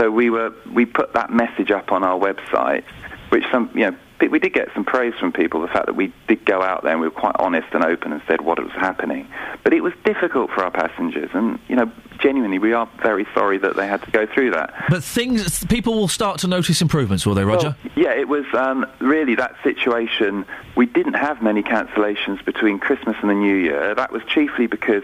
so 0.00 0.10
we 0.10 0.30
were 0.30 0.52
we 0.72 0.86
put 0.86 1.12
that 1.12 1.30
message 1.30 1.70
up 1.70 1.92
on 1.92 2.02
our 2.02 2.18
website, 2.18 2.84
which 3.28 3.44
some 3.52 3.70
you 3.74 3.90
know 3.90 3.96
we 4.30 4.38
did 4.38 4.52
get 4.54 4.68
some 4.74 4.84
praise 4.84 5.14
from 5.20 5.32
people. 5.32 5.60
The 5.60 5.68
fact 5.68 5.86
that 5.86 5.96
we 5.96 6.12
did 6.26 6.44
go 6.44 6.62
out 6.62 6.82
there 6.82 6.92
and 6.92 7.00
we 7.00 7.08
were 7.08 7.14
quite 7.14 7.36
honest 7.38 7.68
and 7.72 7.84
open 7.84 8.12
and 8.12 8.22
said 8.26 8.40
what 8.40 8.58
was 8.62 8.72
happening, 8.72 9.28
but 9.62 9.74
it 9.74 9.82
was 9.82 9.92
difficult 10.04 10.50
for 10.50 10.64
our 10.64 10.70
passengers, 10.70 11.30
and 11.34 11.58
you 11.68 11.76
know, 11.76 11.90
genuinely, 12.20 12.58
we 12.58 12.72
are 12.72 12.88
very 13.02 13.26
sorry 13.34 13.58
that 13.58 13.76
they 13.76 13.86
had 13.86 14.02
to 14.02 14.10
go 14.10 14.26
through 14.26 14.52
that. 14.52 14.72
But 14.88 15.02
things, 15.02 15.64
people 15.66 15.94
will 15.94 16.08
start 16.08 16.38
to 16.40 16.48
notice 16.48 16.80
improvements, 16.80 17.26
will 17.26 17.34
they, 17.34 17.44
Roger? 17.44 17.76
Well, 17.84 17.92
yeah, 17.96 18.12
it 18.12 18.28
was 18.28 18.44
um, 18.54 18.86
really 19.00 19.34
that 19.36 19.56
situation. 19.62 20.44
We 20.76 20.86
didn't 20.86 21.14
have 21.14 21.42
many 21.42 21.62
cancellations 21.62 22.44
between 22.44 22.78
Christmas 22.78 23.16
and 23.20 23.30
the 23.30 23.34
New 23.34 23.56
Year. 23.56 23.94
That 23.94 24.12
was 24.12 24.22
chiefly 24.24 24.66
because 24.66 25.02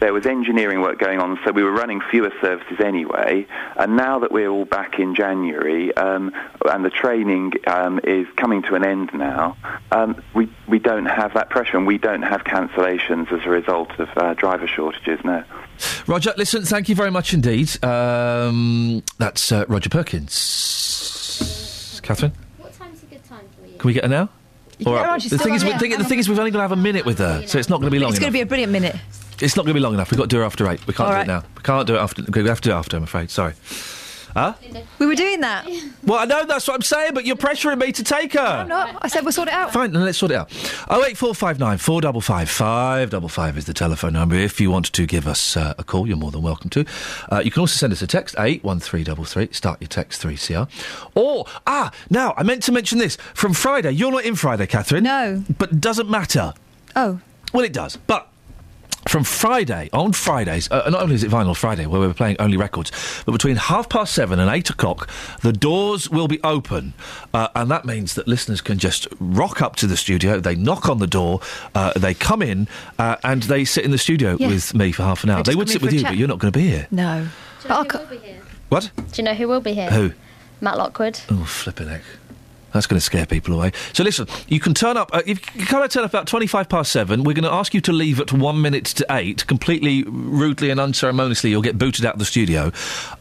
there 0.00 0.12
was 0.12 0.26
engineering 0.26 0.80
work 0.80 0.98
going 0.98 1.18
on, 1.18 1.38
so 1.44 1.52
we 1.52 1.62
were 1.62 1.72
running 1.72 2.00
fewer 2.00 2.32
services 2.40 2.80
anyway. 2.80 3.46
And 3.76 3.96
now 3.96 4.20
that 4.20 4.30
we're 4.30 4.48
all 4.48 4.64
back 4.64 4.98
in 4.98 5.14
January 5.14 5.94
um, 5.96 6.32
and 6.64 6.84
the 6.84 6.90
training 6.90 7.54
um, 7.66 8.00
is 8.04 8.26
coming 8.36 8.62
to 8.62 8.74
an 8.74 8.84
end 8.84 9.10
now, 9.12 9.56
um, 9.90 10.22
we 10.34 10.48
we 10.66 10.78
don't 10.78 11.06
have 11.06 11.34
that 11.34 11.50
pressure 11.50 11.76
and 11.76 11.86
we 11.86 11.98
don't 11.98 12.22
have 12.22 12.44
cancellations 12.44 13.32
as 13.32 13.44
a 13.44 13.50
result 13.50 13.98
of 13.98 14.08
uh, 14.16 14.34
driver 14.34 14.66
shortages. 14.66 15.18
No. 15.24 15.44
Roger, 16.06 16.32
listen, 16.36 16.64
thank 16.64 16.88
you 16.88 16.94
very 16.94 17.10
much 17.10 17.34
indeed. 17.34 17.82
Um, 17.84 19.02
that's 19.18 19.52
uh, 19.52 19.64
Roger 19.68 19.90
Perkins. 19.90 20.34
Catherine, 22.02 22.32
What 22.58 22.72
time's 22.78 23.02
a 23.02 23.06
good 23.06 23.24
time 23.24 23.40
for 23.60 23.66
you? 23.66 23.76
can 23.78 23.88
we 23.88 23.92
get 23.92 24.04
her 24.04 24.08
now? 24.08 24.28
Yeah, 24.78 24.88
All 24.88 24.94
right. 24.94 25.06
Roger's 25.08 25.30
The 25.30 25.38
thing 25.38 25.54
is, 25.54 25.64
we- 25.64 25.70
here. 25.70 25.78
thing- 25.78 25.98
the 25.98 26.04
thing 26.04 26.18
is, 26.18 26.28
we've 26.28 26.38
only 26.38 26.50
going 26.50 26.60
to 26.60 26.68
have 26.68 26.72
a 26.72 26.76
minute 26.76 27.04
with 27.04 27.18
her, 27.18 27.46
so 27.46 27.58
it's 27.58 27.68
not 27.68 27.80
going 27.80 27.90
to 27.90 27.90
be 27.90 27.98
long 27.98 28.10
It's 28.10 28.18
going 28.18 28.32
to 28.32 28.36
be 28.36 28.40
a 28.42 28.46
brilliant 28.46 28.72
minute. 28.72 28.96
It's 29.40 29.56
not 29.56 29.64
going 29.64 29.74
to 29.74 29.78
be 29.78 29.80
long 29.80 29.94
enough. 29.94 30.10
We've 30.10 30.18
got 30.18 30.30
to 30.30 30.36
do 30.36 30.42
it 30.42 30.46
after 30.46 30.68
eight. 30.70 30.84
We 30.86 30.94
can't 30.94 31.08
All 31.08 31.12
do 31.12 31.16
right. 31.16 31.24
it 31.24 31.28
now. 31.28 31.42
We 31.56 31.62
can't 31.62 31.86
do 31.86 31.96
it 31.96 31.98
after. 31.98 32.22
We 32.22 32.48
have 32.48 32.60
to 32.60 32.68
do 32.70 32.74
it 32.74 32.78
after. 32.78 32.96
I'm 32.96 33.02
afraid. 33.04 33.30
Sorry. 33.30 33.54
Huh? 34.38 34.54
We 35.00 35.06
were 35.06 35.16
doing 35.16 35.40
that. 35.40 35.68
Well, 36.04 36.20
I 36.20 36.24
know 36.24 36.46
that's 36.46 36.68
what 36.68 36.74
I'm 36.74 36.82
saying, 36.82 37.12
but 37.12 37.26
you're 37.26 37.34
pressuring 37.34 37.80
me 37.80 37.90
to 37.90 38.04
take 38.04 38.34
her. 38.34 38.64
No, 38.64 38.86
no, 38.86 38.98
I 39.02 39.08
said 39.08 39.24
we'll 39.24 39.32
sort 39.32 39.48
it 39.48 39.54
out. 39.54 39.72
Fine, 39.72 39.90
then 39.90 40.04
let's 40.04 40.18
sort 40.18 40.30
it 40.30 40.36
out. 40.36 40.52
Oh 40.88 41.04
eight 41.04 41.16
four 41.16 41.34
five 41.34 41.58
nine 41.58 41.78
four 41.78 42.00
double 42.00 42.20
five 42.20 42.48
five 42.48 43.10
double 43.10 43.28
five 43.28 43.58
is 43.58 43.64
the 43.64 43.74
telephone 43.74 44.12
number. 44.12 44.36
If 44.36 44.60
you 44.60 44.70
want 44.70 44.92
to 44.92 45.06
give 45.06 45.26
us 45.26 45.56
uh, 45.56 45.74
a 45.76 45.82
call, 45.82 46.06
you're 46.06 46.16
more 46.16 46.30
than 46.30 46.42
welcome 46.42 46.70
to. 46.70 46.84
Uh, 47.32 47.42
you 47.44 47.50
can 47.50 47.60
also 47.62 47.76
send 47.76 47.92
us 47.92 48.00
a 48.00 48.06
text 48.06 48.36
eight 48.38 48.62
one 48.62 48.78
three 48.78 49.02
double 49.02 49.24
three. 49.24 49.48
Start 49.50 49.80
your 49.80 49.88
text 49.88 50.20
three 50.20 50.36
CR. 50.36 50.70
Or 51.16 51.46
ah, 51.66 51.90
now 52.08 52.32
I 52.36 52.44
meant 52.44 52.62
to 52.64 52.72
mention 52.72 52.98
this 52.98 53.16
from 53.34 53.54
Friday. 53.54 53.90
You're 53.90 54.12
not 54.12 54.24
in 54.24 54.36
Friday, 54.36 54.68
Catherine. 54.68 55.02
No, 55.02 55.42
but 55.58 55.80
doesn't 55.80 56.08
matter. 56.08 56.54
Oh, 56.94 57.20
well, 57.52 57.64
it 57.64 57.72
does, 57.72 57.96
but. 57.96 58.28
From 59.06 59.24
Friday, 59.24 59.88
on 59.94 60.12
Fridays, 60.12 60.70
uh, 60.70 60.90
not 60.90 61.00
only 61.02 61.14
is 61.14 61.24
it 61.24 61.30
Vinyl 61.30 61.56
Friday, 61.56 61.86
where 61.86 61.98
we're 62.00 62.12
playing 62.12 62.36
only 62.38 62.58
records, 62.58 62.92
but 63.24 63.32
between 63.32 63.56
half 63.56 63.88
past 63.88 64.12
seven 64.12 64.38
and 64.38 64.50
eight 64.50 64.68
o'clock, 64.68 65.08
the 65.40 65.52
doors 65.52 66.10
will 66.10 66.28
be 66.28 66.38
open. 66.44 66.92
Uh, 67.32 67.48
and 67.54 67.70
that 67.70 67.86
means 67.86 68.14
that 68.16 68.28
listeners 68.28 68.60
can 68.60 68.76
just 68.76 69.06
rock 69.18 69.62
up 69.62 69.76
to 69.76 69.86
the 69.86 69.96
studio, 69.96 70.40
they 70.40 70.54
knock 70.56 70.90
on 70.90 70.98
the 70.98 71.06
door, 71.06 71.40
uh, 71.74 71.92
they 71.98 72.12
come 72.12 72.42
in, 72.42 72.68
uh, 72.98 73.16
and 73.24 73.44
they 73.44 73.64
sit 73.64 73.82
in 73.84 73.92
the 73.92 73.98
studio 73.98 74.36
Yeah. 74.38 74.48
with 74.48 74.74
me 74.74 74.92
for 74.92 75.04
half 75.04 75.24
an 75.24 75.30
hour. 75.30 75.42
They 75.42 75.52
They 75.52 75.56
would 75.56 75.70
sit 75.70 75.80
with 75.80 75.92
you, 75.94 76.00
chat. 76.00 76.10
but 76.10 76.18
you're 76.18 76.28
not 76.28 76.38
going 76.38 76.52
to 76.52 76.58
be 76.58 76.68
here. 76.68 76.86
no. 76.90 77.28
Do 77.62 77.68
you 77.68 77.74
know 77.74 77.84
who 77.84 77.88
will 77.98 78.06
be 78.10 78.18
here? 78.18 78.42
What? 78.68 78.90
Do 78.96 79.02
you 79.16 79.22
know 79.24 79.34
who 79.34 79.48
will 79.48 79.60
be 79.60 79.72
here? 79.74 79.90
Who? 79.90 80.12
Matt 80.60 80.76
Lockwood. 80.76 81.20
Oh, 81.30 81.44
flipping 81.44 81.88
heck. 81.88 82.02
That's 82.72 82.86
going 82.86 82.98
to 82.98 83.04
scare 83.04 83.26
people 83.26 83.54
away. 83.54 83.72
So 83.92 84.04
listen, 84.04 84.26
you 84.48 84.60
can 84.60 84.74
turn 84.74 84.96
up. 84.96 85.10
Uh, 85.12 85.22
if 85.26 85.54
you 85.54 85.66
kind 85.66 85.84
of 85.84 85.90
turn 85.90 86.04
up 86.04 86.10
about 86.10 86.26
twenty-five 86.26 86.68
past 86.68 86.92
seven. 86.92 87.24
We're 87.24 87.34
going 87.34 87.44
to 87.44 87.52
ask 87.52 87.74
you 87.74 87.80
to 87.82 87.92
leave 87.92 88.20
at 88.20 88.32
one 88.32 88.60
minute 88.60 88.84
to 88.86 89.06
eight. 89.10 89.46
Completely 89.46 90.02
rudely 90.04 90.70
and 90.70 90.80
unceremoniously, 90.80 91.50
you'll 91.50 91.62
get 91.62 91.78
booted 91.78 92.04
out 92.04 92.14
of 92.14 92.18
the 92.18 92.24
studio. 92.24 92.72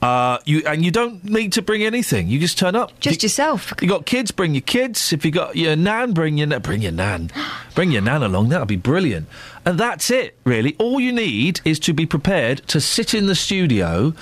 Uh, 0.01 0.37
you 0.45 0.63
and 0.65 0.83
you 0.83 0.91
don't 0.91 1.23
need 1.23 1.53
to 1.53 1.61
bring 1.61 1.83
anything. 1.83 2.27
You 2.27 2.39
just 2.39 2.57
turn 2.57 2.75
up. 2.75 2.99
Just 2.99 3.23
yourself. 3.23 3.73
You 3.81 3.87
got 3.87 4.05
kids, 4.05 4.31
bring 4.31 4.53
your 4.53 4.61
kids. 4.61 5.13
If 5.13 5.25
you 5.25 5.31
got 5.31 5.55
your 5.55 5.75
nan, 5.75 6.13
bring 6.13 6.37
your 6.37 6.59
bring 6.59 6.81
your 6.81 6.91
nan, 6.91 7.31
bring 7.75 7.91
your 7.91 8.01
nan 8.01 8.23
along. 8.23 8.49
That'll 8.49 8.65
be 8.65 8.75
brilliant. 8.75 9.27
And 9.65 9.77
that's 9.77 10.09
it, 10.09 10.37
really. 10.45 10.75
All 10.79 10.99
you 10.99 11.11
need 11.11 11.59
is 11.65 11.77
to 11.79 11.93
be 11.93 12.05
prepared 12.05 12.65
to 12.69 12.79
sit 12.79 13.13
in 13.13 13.25
the 13.25 13.35
studio 13.35 14.13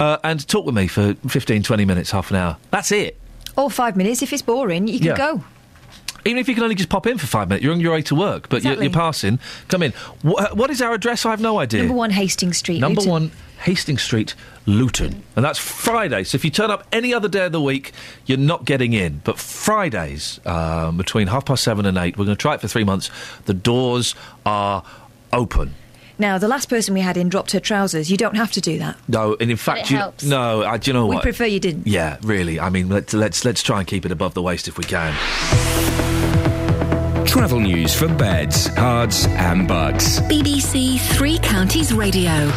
uh, 0.00 0.16
and 0.24 0.46
talk 0.48 0.64
with 0.64 0.74
me 0.74 0.86
for 0.86 1.14
15, 1.28 1.62
20 1.62 1.84
minutes, 1.84 2.10
half 2.10 2.30
an 2.30 2.36
hour. 2.36 2.56
That's 2.70 2.90
it. 2.90 3.18
Or 3.56 3.70
five 3.70 3.96
minutes. 3.96 4.22
If 4.22 4.32
it's 4.32 4.42
boring, 4.42 4.88
you 4.88 4.98
can 4.98 5.08
Yeah. 5.08 5.16
go. 5.16 5.44
Even 6.26 6.38
if 6.38 6.48
you 6.48 6.54
can 6.54 6.62
only 6.64 6.74
just 6.74 6.88
pop 6.88 7.06
in 7.06 7.18
for 7.18 7.26
five 7.26 7.48
minutes, 7.50 7.62
you're 7.62 7.74
on 7.74 7.80
your 7.80 7.92
way 7.92 8.00
to 8.02 8.14
work, 8.14 8.48
but 8.48 8.64
you're, 8.64 8.82
you're 8.82 8.90
passing. 8.90 9.38
Come 9.68 9.82
in. 9.82 9.92
What, 10.22 10.56
what 10.56 10.70
is 10.70 10.80
our 10.80 10.94
address? 10.94 11.26
I 11.26 11.30
have 11.30 11.40
no 11.40 11.58
idea. 11.58 11.80
Number 11.82 11.94
one 11.94 12.10
Hastings 12.10 12.56
Street. 12.56 12.80
Number 12.80 13.00
Luton. 13.02 13.10
one, 13.12 13.30
Hastings 13.58 14.00
Street, 14.02 14.34
Luton. 14.64 15.22
And 15.36 15.44
that's 15.44 15.58
Friday. 15.58 16.24
So 16.24 16.36
if 16.36 16.44
you 16.44 16.50
turn 16.50 16.70
up 16.70 16.86
any 16.92 17.12
other 17.12 17.28
day 17.28 17.44
of 17.44 17.52
the 17.52 17.60
week, 17.60 17.92
you're 18.24 18.38
not 18.38 18.64
getting 18.64 18.94
in. 18.94 19.20
But 19.22 19.38
Fridays, 19.38 20.40
um, 20.46 20.96
between 20.96 21.26
half 21.26 21.44
past 21.44 21.62
seven 21.62 21.84
and 21.84 21.98
eight, 21.98 22.16
we're 22.16 22.24
going 22.24 22.36
to 22.36 22.40
try 22.40 22.54
it 22.54 22.62
for 22.62 22.68
three 22.68 22.84
months. 22.84 23.10
The 23.44 23.52
doors 23.54 24.14
are 24.46 24.82
open. 25.30 25.74
Now, 26.18 26.38
the 26.38 26.48
last 26.48 26.68
person 26.68 26.94
we 26.94 27.00
had 27.00 27.16
in 27.16 27.28
dropped 27.28 27.52
her 27.52 27.60
trousers. 27.60 28.10
You 28.10 28.16
don't 28.16 28.36
have 28.36 28.52
to 28.52 28.60
do 28.60 28.78
that. 28.78 28.96
No, 29.08 29.36
and 29.40 29.50
in 29.50 29.56
fact, 29.56 29.86
it 29.86 29.90
you, 29.90 29.96
helps. 29.96 30.24
no, 30.24 30.62
uh, 30.62 30.76
do 30.76 30.90
you 30.90 30.92
know 30.92 31.06
we 31.06 31.16
what? 31.16 31.22
prefer 31.22 31.44
you 31.46 31.60
didn't. 31.60 31.86
Yeah, 31.86 32.18
really. 32.22 32.60
I 32.60 32.70
mean, 32.70 32.88
let's 32.88 33.12
let's 33.14 33.44
let's 33.44 33.62
try 33.62 33.78
and 33.80 33.86
keep 33.86 34.06
it 34.06 34.12
above 34.12 34.34
the 34.34 34.42
waist 34.42 34.68
if 34.68 34.78
we 34.78 34.84
can. 34.84 35.12
Travel 37.26 37.58
news 37.58 37.94
for 37.94 38.06
beds, 38.06 38.68
herts, 38.68 39.26
and 39.26 39.66
bucks. 39.66 40.20
BBC 40.20 41.00
Three 41.16 41.38
Counties 41.38 41.92
Radio. 41.92 42.50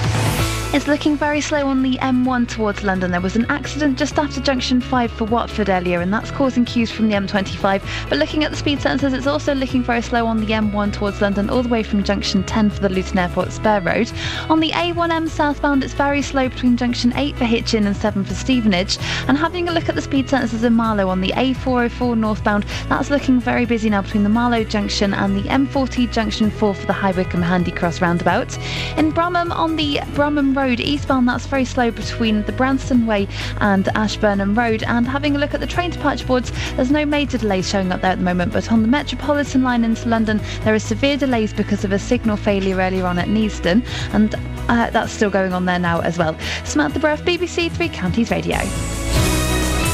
It's 0.73 0.85
looking 0.85 1.15
very 1.15 1.39
slow 1.39 1.65
on 1.67 1.81
the 1.81 1.97
M1 2.01 2.49
towards 2.49 2.83
London. 2.83 3.11
There 3.11 3.21
was 3.21 3.37
an 3.37 3.45
accident 3.49 3.97
just 3.97 4.19
after 4.19 4.41
junction 4.41 4.81
5 4.81 5.11
for 5.11 5.23
Watford 5.23 5.69
earlier, 5.69 6.01
and 6.01 6.13
that's 6.13 6.29
causing 6.29 6.65
queues 6.65 6.91
from 6.91 7.07
the 7.07 7.15
M25. 7.15 8.09
But 8.09 8.19
looking 8.19 8.43
at 8.43 8.51
the 8.51 8.57
speed 8.57 8.79
sensors, 8.79 9.13
it's 9.13 9.27
also 9.27 9.55
looking 9.55 9.81
very 9.81 10.01
slow 10.01 10.27
on 10.27 10.41
the 10.41 10.47
M1 10.47 10.91
towards 10.91 11.21
London, 11.21 11.49
all 11.49 11.63
the 11.63 11.69
way 11.69 11.83
from 11.83 12.03
junction 12.03 12.43
10 12.43 12.69
for 12.69 12.81
the 12.81 12.89
Luton 12.89 13.17
Airport 13.17 13.53
Spur 13.53 13.79
Road. 13.79 14.11
On 14.49 14.59
the 14.59 14.71
A1M 14.71 15.29
southbound, 15.29 15.85
it's 15.85 15.93
very 15.93 16.21
slow 16.21 16.49
between 16.49 16.75
junction 16.75 17.13
8 17.15 17.37
for 17.37 17.45
Hitchin 17.45 17.87
and 17.87 17.95
7 17.95 18.25
for 18.25 18.33
Stevenage. 18.33 18.97
And 19.29 19.37
having 19.37 19.69
a 19.69 19.71
look 19.71 19.87
at 19.87 19.95
the 19.95 20.01
speed 20.01 20.27
sensors 20.27 20.65
in 20.65 20.73
Marlow 20.73 21.07
on 21.07 21.21
the 21.21 21.31
A404 21.31 22.17
northbound, 22.17 22.65
that's 22.89 23.09
looking 23.09 23.39
very 23.39 23.65
busy 23.65 23.89
now 23.89 24.01
between 24.01 24.23
the 24.23 24.29
Marlow 24.29 24.65
junction 24.65 25.13
and 25.13 25.37
the 25.37 25.47
M40 25.49 26.11
junction 26.11 26.51
4 26.51 26.75
for 26.75 26.85
the 26.85 26.93
High 26.93 27.13
Wycombe 27.13 27.41
Handy 27.41 27.71
Cross 27.71 28.01
roundabout. 28.01 28.55
In 28.97 29.13
Bromham, 29.13 29.51
on 29.51 29.77
the 29.77 29.99
Bromham 30.13 30.56
Road 30.57 30.79
eastbound, 30.79 31.27
that's 31.27 31.45
very 31.45 31.65
slow 31.65 31.91
between 31.91 32.41
the 32.43 32.51
Branston 32.51 33.05
Way 33.05 33.27
and 33.61 33.87
Ashburnham 33.89 34.57
Road. 34.57 34.81
And 34.81 35.07
having 35.07 35.35
a 35.35 35.37
look 35.39 35.53
at 35.53 35.59
the 35.59 35.67
train 35.67 35.91
departure 35.91 36.25
boards, 36.25 36.51
there's 36.75 36.89
no 36.89 37.05
major 37.05 37.37
delays 37.37 37.69
showing 37.69 37.91
up 37.91 38.01
there 38.01 38.09
at 38.09 38.17
the 38.17 38.23
moment, 38.23 38.53
but 38.53 38.71
on 38.71 38.81
the 38.81 38.87
Metropolitan 38.87 39.61
line 39.61 39.83
into 39.83 40.09
London, 40.09 40.41
there 40.63 40.73
are 40.73 40.79
severe 40.79 41.15
delays 41.15 41.53
because 41.53 41.83
of 41.83 41.91
a 41.91 41.99
signal 41.99 42.37
failure 42.37 42.77
earlier 42.77 43.05
on 43.05 43.19
at 43.19 43.27
Neasden, 43.27 43.85
and 44.15 44.33
uh, 44.67 44.89
that's 44.89 45.13
still 45.13 45.29
going 45.29 45.53
on 45.53 45.65
there 45.65 45.77
now 45.77 45.99
as 46.01 46.17
well. 46.17 46.35
Samantha 46.65 46.99
Bruff, 46.99 47.21
BBC 47.21 47.71
Three 47.71 47.89
Counties 47.89 48.31
Radio. 48.31 48.57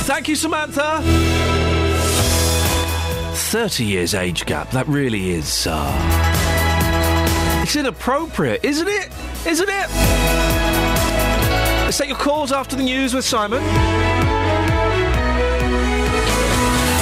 Thank 0.05 0.29
you, 0.29 0.37
Samantha. 0.37 1.01
30 3.35 3.83
years 3.83 4.15
age 4.15 4.45
gap, 4.45 4.71
that 4.71 4.87
really 4.87 5.31
is. 5.31 5.67
Uh, 5.69 7.61
it's 7.63 7.75
inappropriate, 7.75 8.63
isn't 8.63 8.87
it? 8.87 9.09
Isn't 9.45 9.69
it? 9.69 9.89
Let's 11.83 11.97
take 11.97 12.07
your 12.07 12.17
calls 12.17 12.51
after 12.53 12.75
the 12.77 12.83
news 12.83 13.13
with 13.13 13.25
Simon. 13.25 13.61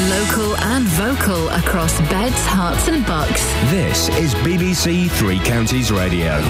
Local 0.09 0.57
and 0.57 0.85
vocal 0.85 1.49
across 1.49 1.99
beds, 2.09 2.43
Herts, 2.47 2.91
and 2.91 3.05
bucks. 3.05 3.45
This 3.69 4.09
is 4.17 4.33
BBC 4.35 5.09
Three 5.11 5.39
Counties 5.39 5.91
Radio. 5.91 6.41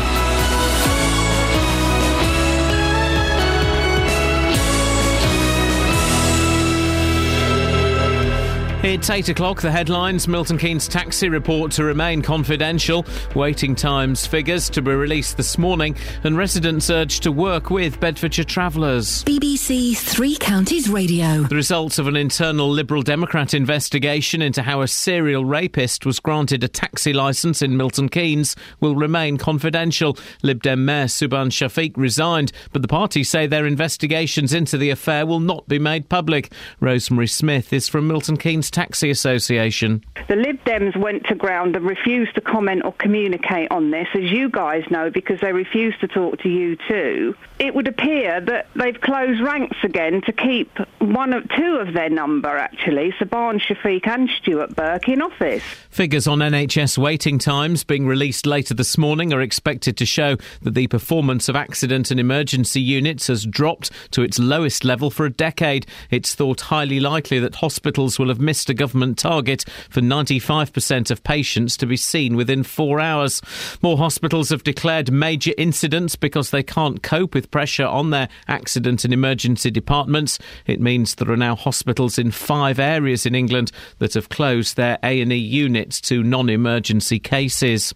It's 8.84 9.12
8 9.12 9.30
o'clock. 9.30 9.62
The 9.62 9.70
headlines 9.70 10.28
Milton 10.28 10.58
Keynes 10.58 10.88
taxi 10.88 11.30
report 11.30 11.72
to 11.74 11.84
remain 11.84 12.24
confidential. 12.24 13.06
Waiting 13.36 13.76
times 13.76 14.26
figures 14.26 14.72
to 14.72 14.82
be 14.82 14.90
released 14.90 15.38
this 15.38 15.60
morning. 15.60 15.96
And 16.24 16.36
residents 16.36 16.90
urged 16.90 17.22
to 17.24 17.32
work 17.32 17.70
with 17.70 18.00
Bedfordshire 18.00 18.44
travellers. 18.44 19.24
BBC 19.24 19.96
Three 19.96 20.36
Counties 20.36 20.90
Radio. 20.90 21.44
The 21.44 21.56
results 21.56 22.00
of 22.00 22.08
an 22.08 22.16
internal 22.16 22.68
Liberal 22.72 23.04
Democrat 23.04 23.54
investigation 23.54 24.42
into 24.42 24.64
how 24.64 24.82
a 24.82 24.88
serial 24.88 25.46
rapist 25.46 26.04
was 26.04 26.20
granted 26.20 26.64
a 26.64 26.68
taxi 26.68 27.14
licence 27.14 27.62
in 27.62 27.78
Milton 27.78 28.10
Keynes 28.10 28.56
will 28.80 28.96
remain 28.96 29.38
confidential. 29.38 30.18
Lib 30.42 30.64
Dem 30.64 30.84
Mayor 30.86 31.06
Subhan 31.06 31.52
Shafiq 31.52 31.94
resigned, 31.98 32.52
but 32.74 32.82
the 32.82 32.88
party 32.88 33.24
say 33.24 33.46
their 33.46 33.68
investigations 33.68 34.54
into 34.56 34.76
the 34.76 34.90
affair 34.90 35.28
will 35.28 35.40
not 35.40 35.68
be 35.68 35.78
made 35.78 36.10
public. 36.10 36.52
Rosemary 36.80 37.28
Smith 37.28 37.72
is 37.72 37.88
from 37.88 38.08
Milton 38.08 38.38
Keynes 38.38 38.71
Taxi 38.72 39.10
Association. 39.10 40.04
The 40.28 40.36
Lib 40.36 40.64
Dems 40.64 40.96
went 40.96 41.26
to 41.28 41.36
ground 41.36 41.76
and 41.76 41.86
refused 41.86 42.36
to 42.36 42.42
comment 42.42 42.84
or 42.86 42.94
communicate 42.94 43.70
on 43.72 43.92
this, 43.92 44.08
as 44.16 44.32
you 44.32 44.50
guys 44.50 44.84
know, 44.90 45.10
because 45.10 45.40
they 45.42 45.52
refused 45.52 46.00
to 46.02 46.08
talk 46.08 46.40
to 46.42 46.50
you 46.50 46.78
too. 46.88 47.36
It 47.62 47.76
would 47.76 47.88
appear 47.88 48.42
that 48.42 48.70
they've 48.76 49.00
closed 49.00 49.40
ranks 49.40 49.78
again 49.84 50.24
to 50.24 50.32
keep 50.32 50.80
one 50.98 51.32
of 51.32 51.48
two 51.50 51.76
of 51.76 51.94
their 51.94 52.10
number, 52.10 52.50
actually, 52.58 53.12
Subhan 53.20 53.62
Shafiq 53.62 54.08
and 54.08 54.28
Stuart 54.32 54.76
Burke, 54.76 55.08
in 55.08 55.22
office. 55.22 55.62
Figures 55.92 56.26
on 56.26 56.40
NHS 56.40 56.98
waiting 56.98 57.38
times 57.38 57.84
being 57.84 58.08
released 58.08 58.48
later 58.48 58.74
this 58.74 58.98
morning 58.98 59.32
are 59.32 59.42
expected 59.42 59.96
to 59.98 60.08
show 60.08 60.38
that 60.64 60.74
the 60.74 60.88
performance 60.88 61.48
of 61.50 61.56
accident 61.56 62.10
and 62.10 62.20
emergency 62.20 62.82
units 62.82 63.28
has 63.28 63.46
dropped 63.46 63.92
to 64.10 64.24
its 64.24 64.40
lowest 64.40 64.84
level 64.84 65.12
for 65.12 65.28
a 65.28 65.32
decade. 65.32 65.86
It's 66.10 66.34
thought 66.34 66.62
highly 66.62 67.00
likely 67.00 67.38
that 67.42 67.54
hospitals 67.54 68.18
will 68.18 68.30
have 68.30 68.42
missed 68.42 68.72
a 68.72 68.74
government 68.74 69.20
target 69.20 69.66
for 69.92 70.02
95% 70.02 71.12
of 71.12 71.24
patients 71.24 71.78
to 71.78 71.86
be 71.86 71.98
seen 71.98 72.36
within 72.36 72.64
four 72.64 73.00
hours. 73.00 73.40
More 73.84 74.00
hospitals 74.00 74.50
have 74.50 74.64
declared 74.64 75.12
major 75.12 75.54
incidents 75.60 76.16
because 76.16 76.50
they 76.50 76.64
can't 76.64 77.04
cope 77.04 77.36
with 77.36 77.51
pressure 77.52 77.86
on 77.86 78.10
their 78.10 78.30
accident 78.48 79.04
and 79.04 79.14
emergency 79.14 79.70
departments. 79.70 80.40
It 80.66 80.80
means 80.82 81.16
there 81.16 81.32
are 81.32 81.38
now 81.38 81.56
hospitals 81.56 82.18
in 82.18 82.32
five 82.32 82.80
areas 82.80 83.26
in 83.26 83.36
England 83.36 83.72
that 84.00 84.14
have 84.14 84.30
closed 84.30 84.78
their 84.78 84.98
A&E 85.04 85.36
units 85.36 86.02
to 86.02 86.24
non-emergency 86.24 87.20
cases. 87.20 87.94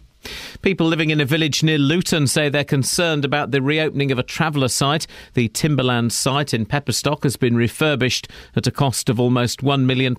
People 0.62 0.88
living 0.88 1.10
in 1.10 1.22
a 1.22 1.26
village 1.26 1.64
near 1.64 1.78
Luton 1.78 2.28
say 2.28 2.50
they're 2.50 2.64
concerned 2.64 3.26
about 3.26 3.52
the 3.52 3.62
reopening 3.62 4.12
of 4.12 4.20
a 4.20 4.24
traveller 4.24 4.68
site. 4.68 5.06
The 5.34 5.48
Timberland 5.50 6.14
site 6.14 6.54
in 6.54 6.66
Pepperstock 6.66 7.24
has 7.24 7.36
been 7.36 7.56
refurbished 7.56 8.28
at 8.56 8.68
a 8.68 8.72
cost 8.72 9.10
of 9.10 9.20
almost 9.20 9.62
£1 9.62 9.86
million. 9.86 10.16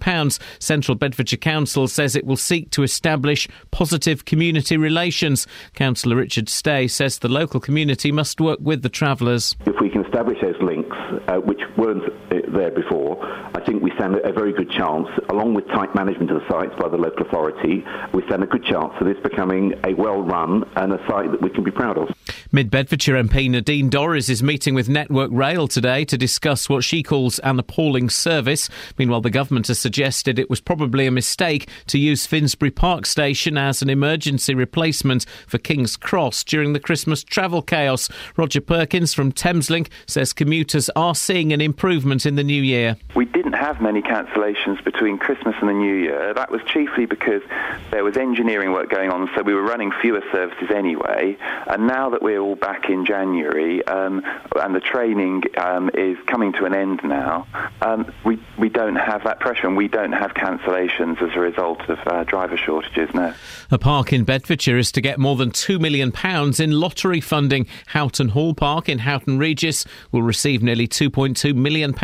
Central 0.58 0.94
Bedfordshire 0.94 1.38
Council 1.38 1.88
says 1.88 2.14
it 2.14 2.26
will 2.26 2.36
seek 2.36 2.70
to 2.70 2.82
establish 2.82 3.48
positive 3.70 4.24
community 4.24 4.76
relations. 4.76 5.46
Councillor 5.74 6.16
Richard 6.16 6.48
Stay 6.48 6.86
says 6.86 7.18
the 7.18 7.28
local 7.28 7.60
community 7.60 8.12
must 8.12 8.40
work 8.40 8.58
with 8.60 8.82
the 8.82 8.88
travellers. 8.88 9.56
If 9.66 9.80
we 9.80 9.90
can 9.90 10.04
establish 10.04 10.38
those 10.40 10.60
links, 10.60 10.85
uh, 11.28 11.36
which 11.36 11.60
weren't 11.76 12.04
uh, 12.04 12.40
there 12.48 12.70
before, 12.70 13.18
I 13.54 13.60
think 13.64 13.82
we 13.82 13.90
stand 13.92 14.16
a 14.16 14.32
very 14.32 14.52
good 14.52 14.70
chance, 14.70 15.08
along 15.28 15.54
with 15.54 15.66
tight 15.68 15.94
management 15.94 16.30
of 16.30 16.40
the 16.40 16.48
sites 16.48 16.74
by 16.80 16.88
the 16.88 16.96
local 16.96 17.26
authority, 17.26 17.84
we 18.12 18.22
stand 18.26 18.42
a 18.42 18.46
good 18.46 18.64
chance 18.64 18.92
for 18.98 19.04
this 19.04 19.18
becoming 19.22 19.74
a 19.84 19.94
well 19.94 20.22
run 20.22 20.68
and 20.76 20.92
a 20.92 20.98
site 21.06 21.30
that 21.30 21.42
we 21.42 21.50
can 21.50 21.64
be 21.64 21.70
proud 21.70 21.98
of. 21.98 22.10
Mid 22.52 22.70
Bedfordshire 22.70 23.22
MP 23.22 23.50
Nadine 23.50 23.90
Dorries 23.90 24.30
is 24.30 24.42
meeting 24.42 24.74
with 24.74 24.88
Network 24.88 25.30
Rail 25.32 25.68
today 25.68 26.04
to 26.04 26.16
discuss 26.16 26.68
what 26.68 26.84
she 26.84 27.02
calls 27.02 27.38
an 27.40 27.58
appalling 27.58 28.08
service. 28.08 28.68
Meanwhile, 28.98 29.22
the 29.22 29.30
government 29.30 29.66
has 29.66 29.78
suggested 29.78 30.38
it 30.38 30.50
was 30.50 30.60
probably 30.60 31.06
a 31.06 31.10
mistake 31.10 31.68
to 31.88 31.98
use 31.98 32.26
Finsbury 32.26 32.70
Park 32.70 33.06
Station 33.06 33.58
as 33.58 33.82
an 33.82 33.90
emergency 33.90 34.54
replacement 34.54 35.26
for 35.46 35.58
King's 35.58 35.96
Cross 35.96 36.44
during 36.44 36.72
the 36.72 36.80
Christmas 36.80 37.24
travel 37.24 37.62
chaos. 37.62 38.08
Roger 38.36 38.60
Perkins 38.60 39.12
from 39.12 39.32
Thameslink 39.32 39.88
says 40.06 40.32
commuters 40.32 40.88
are 40.96 41.05
seeing 41.14 41.52
an 41.52 41.60
improvement 41.60 42.26
in 42.26 42.36
the 42.36 42.44
new 42.44 42.62
year. 42.62 42.96
We 43.14 43.24
didn't 43.24 43.54
have 43.54 43.80
many 43.80 44.02
cancellations 44.02 44.82
between 44.84 45.18
Christmas 45.18 45.54
and 45.60 45.68
the 45.68 45.74
New 45.74 45.94
Year. 45.94 46.34
That 46.34 46.50
was 46.50 46.60
chiefly 46.66 47.06
because 47.06 47.42
there 47.90 48.04
was 48.04 48.16
engineering 48.16 48.72
work 48.72 48.90
going 48.90 49.10
on, 49.10 49.30
so 49.34 49.42
we 49.42 49.54
were 49.54 49.62
running 49.62 49.92
fewer 50.00 50.22
services 50.32 50.70
anyway. 50.74 51.36
And 51.66 51.86
now 51.86 52.10
that 52.10 52.22
we're 52.22 52.40
all 52.40 52.56
back 52.56 52.88
in 52.88 53.06
January 53.06 53.84
um, 53.86 54.22
and 54.56 54.74
the 54.74 54.80
training 54.80 55.44
um, 55.56 55.90
is 55.94 56.18
coming 56.26 56.52
to 56.54 56.64
an 56.64 56.74
end 56.74 57.00
now, 57.04 57.46
um, 57.82 58.12
we, 58.24 58.38
we 58.58 58.68
don't 58.68 58.96
have 58.96 59.24
that 59.24 59.40
pressure 59.40 59.66
and 59.66 59.76
we 59.76 59.88
don't 59.88 60.12
have 60.12 60.34
cancellations 60.34 61.20
as 61.22 61.34
a 61.34 61.40
result 61.40 61.80
of 61.88 61.98
uh, 62.06 62.24
driver 62.24 62.56
shortages 62.56 63.12
now. 63.14 63.34
A 63.70 63.78
park 63.78 64.12
in 64.12 64.24
Bedfordshire 64.24 64.78
is 64.78 64.92
to 64.92 65.00
get 65.00 65.18
more 65.18 65.36
than 65.36 65.50
£2 65.50 65.80
million 65.80 66.12
in 66.60 66.80
lottery 66.80 67.20
funding. 67.20 67.66
Houghton 67.86 68.28
Hall 68.28 68.54
Park 68.54 68.88
in 68.88 68.98
Houghton 68.98 69.38
Regis 69.38 69.84
will 70.12 70.22
receive 70.22 70.62
nearly 70.62 70.86
£2.2 70.98 71.54
million 71.54 71.94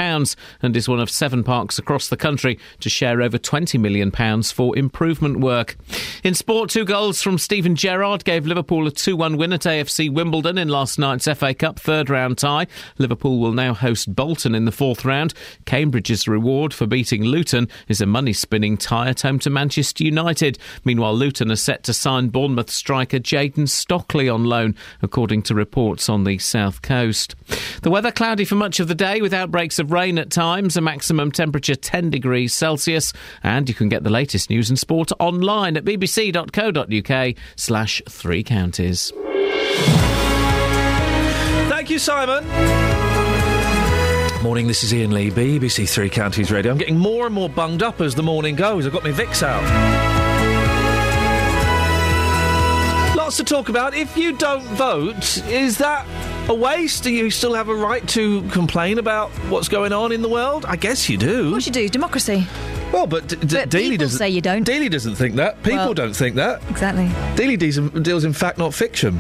and 0.62 0.76
is 0.76 0.88
one 0.88 1.00
of 1.00 1.10
seven 1.10 1.42
parks 1.42 1.78
across 1.78 2.08
the 2.08 2.16
country 2.16 2.58
to 2.80 2.90
share 2.90 3.22
over 3.22 3.38
£20 3.38 3.80
million 3.80 4.10
for 4.42 4.76
improvement 4.76 5.40
work. 5.40 5.76
In 6.22 6.34
sport, 6.34 6.70
two 6.70 6.84
goals 6.84 7.22
from 7.22 7.38
Steven 7.38 7.74
Gerrard 7.74 8.24
gave 8.24 8.46
Liverpool 8.46 8.86
a 8.86 8.90
2 8.90 9.16
1 9.16 9.36
win 9.36 9.52
at 9.52 9.62
AFC 9.62 10.12
Wimbledon 10.12 10.58
in 10.58 10.68
last 10.68 10.98
night's 10.98 11.26
FA 11.26 11.54
Cup 11.54 11.78
third 11.78 12.10
round 12.10 12.38
tie. 12.38 12.66
Liverpool 12.98 13.38
will 13.38 13.52
now 13.52 13.74
host 13.74 14.14
Bolton 14.14 14.54
in 14.54 14.64
the 14.64 14.72
fourth 14.72 15.04
round. 15.04 15.34
Cambridge's 15.64 16.28
reward 16.28 16.74
for 16.74 16.86
beating 16.86 17.24
Luton 17.24 17.68
is 17.88 18.00
a 18.00 18.06
money 18.06 18.32
spinning 18.32 18.76
tie 18.76 19.08
at 19.08 19.22
home 19.22 19.38
to 19.40 19.50
Manchester 19.50 20.04
United. 20.04 20.58
Meanwhile, 20.84 21.14
Luton 21.14 21.50
are 21.50 21.56
set 21.56 21.82
to 21.84 21.92
sign 21.92 22.28
Bournemouth 22.28 22.70
striker 22.70 23.18
Jayden 23.18 23.68
Stockley 23.68 24.28
on 24.28 24.44
loan, 24.44 24.76
according 25.00 25.42
to 25.42 25.54
reports 25.54 26.08
on 26.08 26.24
the 26.24 26.38
south 26.38 26.82
coast. 26.82 27.34
The 27.82 27.90
weather 27.90 28.12
cloudy 28.12 28.44
for 28.44 28.54
much 28.54 28.80
of 28.80 28.81
the 28.84 28.94
day 28.94 29.20
with 29.20 29.32
outbreaks 29.34 29.78
of 29.78 29.92
rain 29.92 30.18
at 30.18 30.30
times, 30.30 30.76
a 30.76 30.80
maximum 30.80 31.32
temperature 31.32 31.74
10 31.74 32.10
degrees 32.10 32.54
Celsius. 32.54 33.12
And 33.42 33.68
you 33.68 33.74
can 33.74 33.88
get 33.88 34.04
the 34.04 34.10
latest 34.10 34.50
news 34.50 34.68
and 34.68 34.78
sport 34.78 35.10
online 35.18 35.76
at 35.76 35.84
bbc.co.uk 35.84 37.36
slash 37.56 38.02
three 38.08 38.42
counties. 38.42 39.12
Thank 41.68 41.90
you, 41.90 41.98
Simon. 41.98 42.44
Morning, 44.42 44.66
this 44.66 44.82
is 44.82 44.92
Iain 44.92 45.12
Lee, 45.12 45.30
BBC 45.30 45.88
Three 45.88 46.10
Counties 46.10 46.50
Radio. 46.50 46.72
I'm 46.72 46.78
getting 46.78 46.98
more 46.98 47.26
and 47.26 47.34
more 47.34 47.48
bunged 47.48 47.82
up 47.82 48.00
as 48.00 48.14
the 48.14 48.24
morning 48.24 48.56
goes. 48.56 48.86
I've 48.86 48.92
got 48.92 49.04
my 49.04 49.12
Vicks 49.12 49.42
out. 49.42 49.62
Lots 53.16 53.36
to 53.36 53.44
talk 53.44 53.68
about. 53.68 53.94
If 53.94 54.16
you 54.16 54.36
don't 54.36 54.64
vote, 54.74 55.38
is 55.46 55.78
that 55.78 56.04
a 56.52 56.54
waste? 56.54 57.02
Do 57.02 57.10
you 57.10 57.30
still 57.30 57.54
have 57.54 57.68
a 57.70 57.74
right 57.74 58.06
to 58.10 58.42
complain 58.50 58.98
about 58.98 59.30
what's 59.48 59.68
going 59.68 59.92
on 59.92 60.12
in 60.12 60.20
the 60.20 60.28
world? 60.28 60.64
I 60.68 60.76
guess 60.76 61.08
you 61.08 61.16
do. 61.16 61.46
Of 61.46 61.52
course 61.52 61.66
you 61.66 61.72
do. 61.72 61.88
Democracy. 61.88 62.46
Well, 62.92 63.06
but, 63.06 63.26
d- 63.26 63.36
d- 63.36 63.46
But 63.56 63.70
Dealey 63.70 63.96
doesn't 63.98 64.18
say 64.18 64.28
you 64.28 64.42
don't. 64.42 64.66
Dealey 64.68 64.90
doesn't 64.90 65.14
think 65.14 65.36
that. 65.36 65.62
People 65.62 65.78
Well- 65.78 65.94
don't 65.94 66.14
think 66.14 66.36
that. 66.36 66.60
Exactly. 66.68 67.06
Dealey 67.36 67.58
deals 67.58 67.78
in, 67.78 68.02
deals 68.02 68.24
in 68.24 68.34
fact, 68.34 68.58
not 68.58 68.74
fiction. 68.74 69.18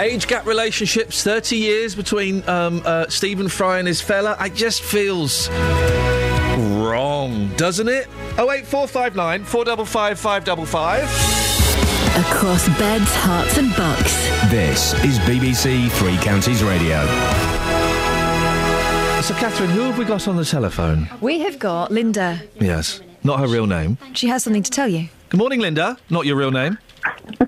Age 0.00 0.26
gap 0.26 0.46
relationships, 0.46 1.22
30 1.22 1.56
years 1.56 1.94
between 1.94 2.46
um, 2.48 2.82
uh, 2.84 3.06
Stephen 3.08 3.48
Fry 3.48 3.78
and 3.78 3.86
his 3.86 4.00
fella. 4.00 4.36
It 4.40 4.54
just 4.56 4.82
feels 4.82 5.48
wrong, 6.82 7.52
doesn't 7.56 7.88
it? 7.88 8.08
08459 8.36 9.44
455 9.44 10.18
555. 10.18 11.61
Across 12.16 12.68
beds, 12.78 13.10
herts, 13.14 13.58
and 13.58 13.74
bucks. 13.76 14.14
This 14.50 14.92
is 15.04 15.18
BBC 15.20 15.90
Three 15.92 16.16
Counties 16.18 16.62
Radio. 16.62 17.04
So, 19.22 19.34
Catherine, 19.34 19.70
who 19.70 19.82
have 19.82 19.98
we 19.98 20.04
got 20.04 20.26
on 20.28 20.36
the 20.36 20.44
telephone? 20.44 21.08
We 21.20 21.40
have 21.40 21.58
got 21.58 21.90
Linda. 21.90 22.40
Yes, 22.60 23.00
not 23.22 23.38
her 23.40 23.46
real 23.46 23.66
name. 23.66 23.96
She 24.14 24.26
has 24.28 24.42
something 24.42 24.62
to 24.62 24.70
tell 24.70 24.88
you. 24.88 25.08
Good 25.28 25.38
morning, 25.38 25.60
Linda. 25.60 25.96
Not 26.10 26.26
your 26.26 26.36
real 26.36 26.50
name. 26.50 26.76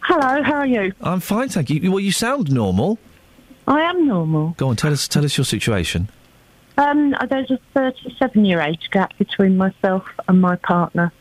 Hello, 0.00 0.42
how 0.42 0.54
are 0.56 0.66
you? 0.66 0.92
I'm 1.00 1.20
fine, 1.20 1.48
thank 1.48 1.70
you. 1.70 1.90
Well, 1.90 2.00
you 2.00 2.12
sound 2.12 2.50
normal. 2.50 2.98
I 3.66 3.82
am 3.82 4.06
normal. 4.06 4.54
Go 4.56 4.68
on, 4.68 4.76
tell 4.76 4.92
us, 4.92 5.06
tell 5.06 5.24
us 5.24 5.36
your 5.38 5.44
situation. 5.44 6.08
Um, 6.78 7.14
there's 7.28 7.50
a 7.50 7.58
37 7.74 8.44
year 8.44 8.60
age 8.60 8.88
gap 8.90 9.16
between 9.18 9.56
myself 9.56 10.04
and 10.28 10.40
my 10.40 10.56
partner. 10.56 11.12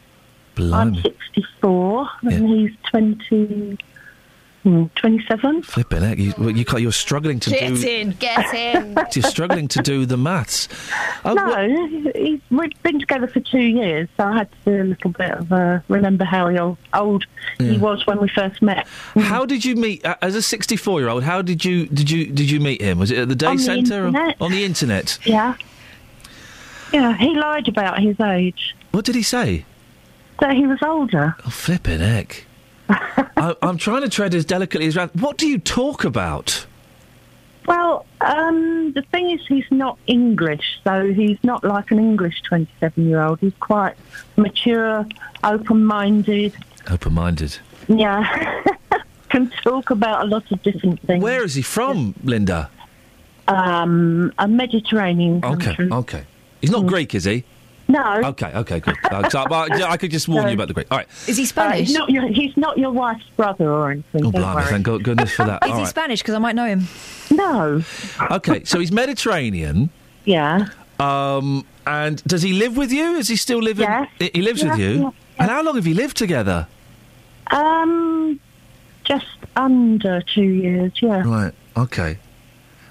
Blimey. 0.58 0.98
I'm 0.98 1.04
64 1.36 2.10
and 2.24 2.48
he's 2.50 2.72
20, 2.90 3.78
hmm, 4.64 4.86
27. 4.96 5.64
Flipping 5.64 6.02
heck, 6.02 6.18
You, 6.18 6.34
well, 6.38 6.50
you, 6.52 6.66
you're 6.78 6.92
struggling 6.92 7.40
to 7.42 7.50
Get 7.50 7.76
do. 7.76 7.88
in, 7.88 8.10
get 8.12 8.54
in. 8.54 8.98
You're 9.14 9.24
struggling 9.24 9.68
to 9.70 9.82
do 9.82 10.06
the 10.06 10.18
maths. 10.18 10.68
Oh, 11.26 11.34
no, 11.34 12.12
he's, 12.16 12.40
we've 12.52 12.84
been 12.84 13.00
together 13.00 13.28
for 13.28 13.40
two 13.40 13.60
years, 13.62 14.10
so 14.18 14.26
I 14.26 14.38
had 14.38 14.52
to 14.52 14.58
do 14.66 14.82
a 14.82 14.84
little 14.86 15.12
bit 15.12 15.32
of 15.32 15.52
uh, 15.52 15.80
remember 15.88 16.26
how 16.26 16.50
old, 16.58 16.78
old 16.94 17.26
he 17.58 17.78
was 17.78 18.06
when 18.06 18.20
we 18.20 18.28
first 18.30 18.62
met. 18.62 18.88
How 19.16 19.46
did 19.46 19.64
you 19.66 19.76
meet 19.76 20.06
uh, 20.06 20.16
as 20.22 20.36
a 20.36 20.42
64 20.42 21.00
year 21.00 21.10
old? 21.10 21.24
How 21.24 21.42
did 21.42 21.64
you 21.64 21.86
did 21.88 22.10
you 22.12 22.26
did 22.28 22.50
you 22.52 22.60
meet 22.60 22.82
him? 22.82 23.00
Was 23.00 23.12
it 23.12 23.18
at 23.20 23.30
the 23.30 23.36
day 23.36 23.48
On 23.48 23.58
the 23.58 23.64
centre 23.64 24.04
or 24.04 24.08
internet. 24.08 24.36
on 24.42 24.52
the 24.52 24.64
internet? 24.64 25.18
Yeah. 25.24 25.56
Yeah, 26.94 27.18
he 27.18 27.36
lied 27.36 27.68
about 27.68 28.00
his 28.00 28.20
age. 28.20 28.76
What 28.92 29.04
did 29.06 29.16
he 29.16 29.24
say? 29.24 29.66
That 30.40 30.56
he 30.56 30.68
was 30.68 30.80
older. 30.84 31.36
Oh, 31.46 31.50
flipping 31.50 32.00
heck! 32.00 32.46
I, 32.90 33.56
I'm 33.62 33.78
trying 33.78 34.02
to 34.04 34.10
tread 34.10 34.34
as 34.36 34.46
delicately 34.46 34.88
as 34.88 34.96
round. 34.96 35.12
What 35.20 35.38
do 35.38 35.48
you 35.48 35.58
talk 35.58 36.04
about? 36.04 36.66
Well, 37.66 38.06
um, 38.22 38.94
the 38.94 39.02
thing 39.12 39.32
is, 39.32 39.46
he's 39.48 39.66
not 39.72 39.98
English, 40.08 40.80
so 40.86 41.12
he's 41.12 41.38
not 41.44 41.64
like 41.66 41.92
an 41.92 42.00
English 42.00 42.42
27 42.44 43.10
year 43.10 43.22
old. 43.22 43.40
He's 43.40 43.52
quite 43.60 43.96
mature, 44.38 45.06
open 45.44 45.84
minded. 45.84 46.54
Open 46.90 47.14
minded. 47.14 47.58
Yeah. 47.90 48.64
Can 49.30 49.50
talk 49.64 49.90
about 49.90 50.22
a 50.24 50.26
lot 50.26 50.50
of 50.52 50.62
different 50.64 51.02
things. 51.02 51.22
Where 51.22 51.44
is 51.44 51.56
he 51.56 51.62
from, 51.62 52.14
Linda? 52.24 52.70
Um, 53.50 54.32
a 54.38 54.48
Mediterranean 54.48 55.44
Okay, 55.44 55.66
country. 55.76 55.90
okay. 55.92 56.24
He's 56.62 56.72
not 56.72 56.86
Greek, 56.86 57.14
is 57.14 57.26
he? 57.26 57.44
No. 57.90 58.22
Okay, 58.26 58.52
okay, 58.54 58.80
good. 58.82 58.96
Uh, 59.10 59.30
so, 59.30 59.40
I, 59.50 59.68
I 59.92 59.98
could 59.98 60.12
just 60.12 60.28
warn 60.28 60.44
No. 60.44 60.50
you 60.50 60.56
about 60.56 60.68
the 60.68 60.74
Greek. 60.74 60.88
All 60.92 60.98
right. 60.98 61.08
Is 61.28 61.38
he 61.38 61.44
Uh, 61.44 61.48
Spanish? 61.48 61.88
he's, 61.88 61.94
not 61.98 62.10
your, 62.10 62.28
he's 62.28 62.56
not 62.58 62.78
your 62.78 62.92
wife's 62.92 63.24
brother 63.38 63.70
or 63.72 63.92
anything. 63.92 64.26
Oh, 64.26 64.32
don't 64.32 64.42
blimey, 64.42 64.64
thank 64.66 64.84
God, 64.86 65.04
goodness 65.04 65.32
for 65.32 65.46
that. 65.46 65.62
Is 65.66 65.72
All 65.72 65.78
he 65.78 65.84
right. 65.84 65.90
Spanish? 65.90 66.22
Because 66.22 66.36
I 66.36 66.40
might 66.40 66.56
know 66.56 66.66
him. 66.68 66.88
No. 67.32 67.82
Okay, 68.32 68.64
so 68.66 68.80
he's 68.80 68.92
Mediterranean. 68.92 69.90
Yeah. 70.26 70.68
Um, 71.00 71.66
and 71.86 72.22
does 72.26 72.42
he 72.42 72.54
live 72.54 72.76
with 72.76 72.92
you? 72.92 73.16
Is 73.16 73.28
he 73.30 73.36
still 73.38 73.60
living? 73.60 73.88
Yes. 73.88 74.10
He 74.20 74.32
he 74.34 74.42
lives 74.42 74.64
with 74.64 74.78
Yeah, 74.78 74.86
you. 74.88 75.02
yeah, 75.04 75.10
And 75.40 75.50
how 75.52 75.62
long 75.64 75.76
have 75.76 75.88
you 75.88 75.94
lived 75.96 76.18
together? 76.18 76.68
Um, 77.52 78.40
just 79.06 79.26
under 79.56 80.22
two 80.22 80.42
years, 80.42 80.92
yeah. 81.02 81.22
Right. 81.26 81.54
Okay. 81.78 82.18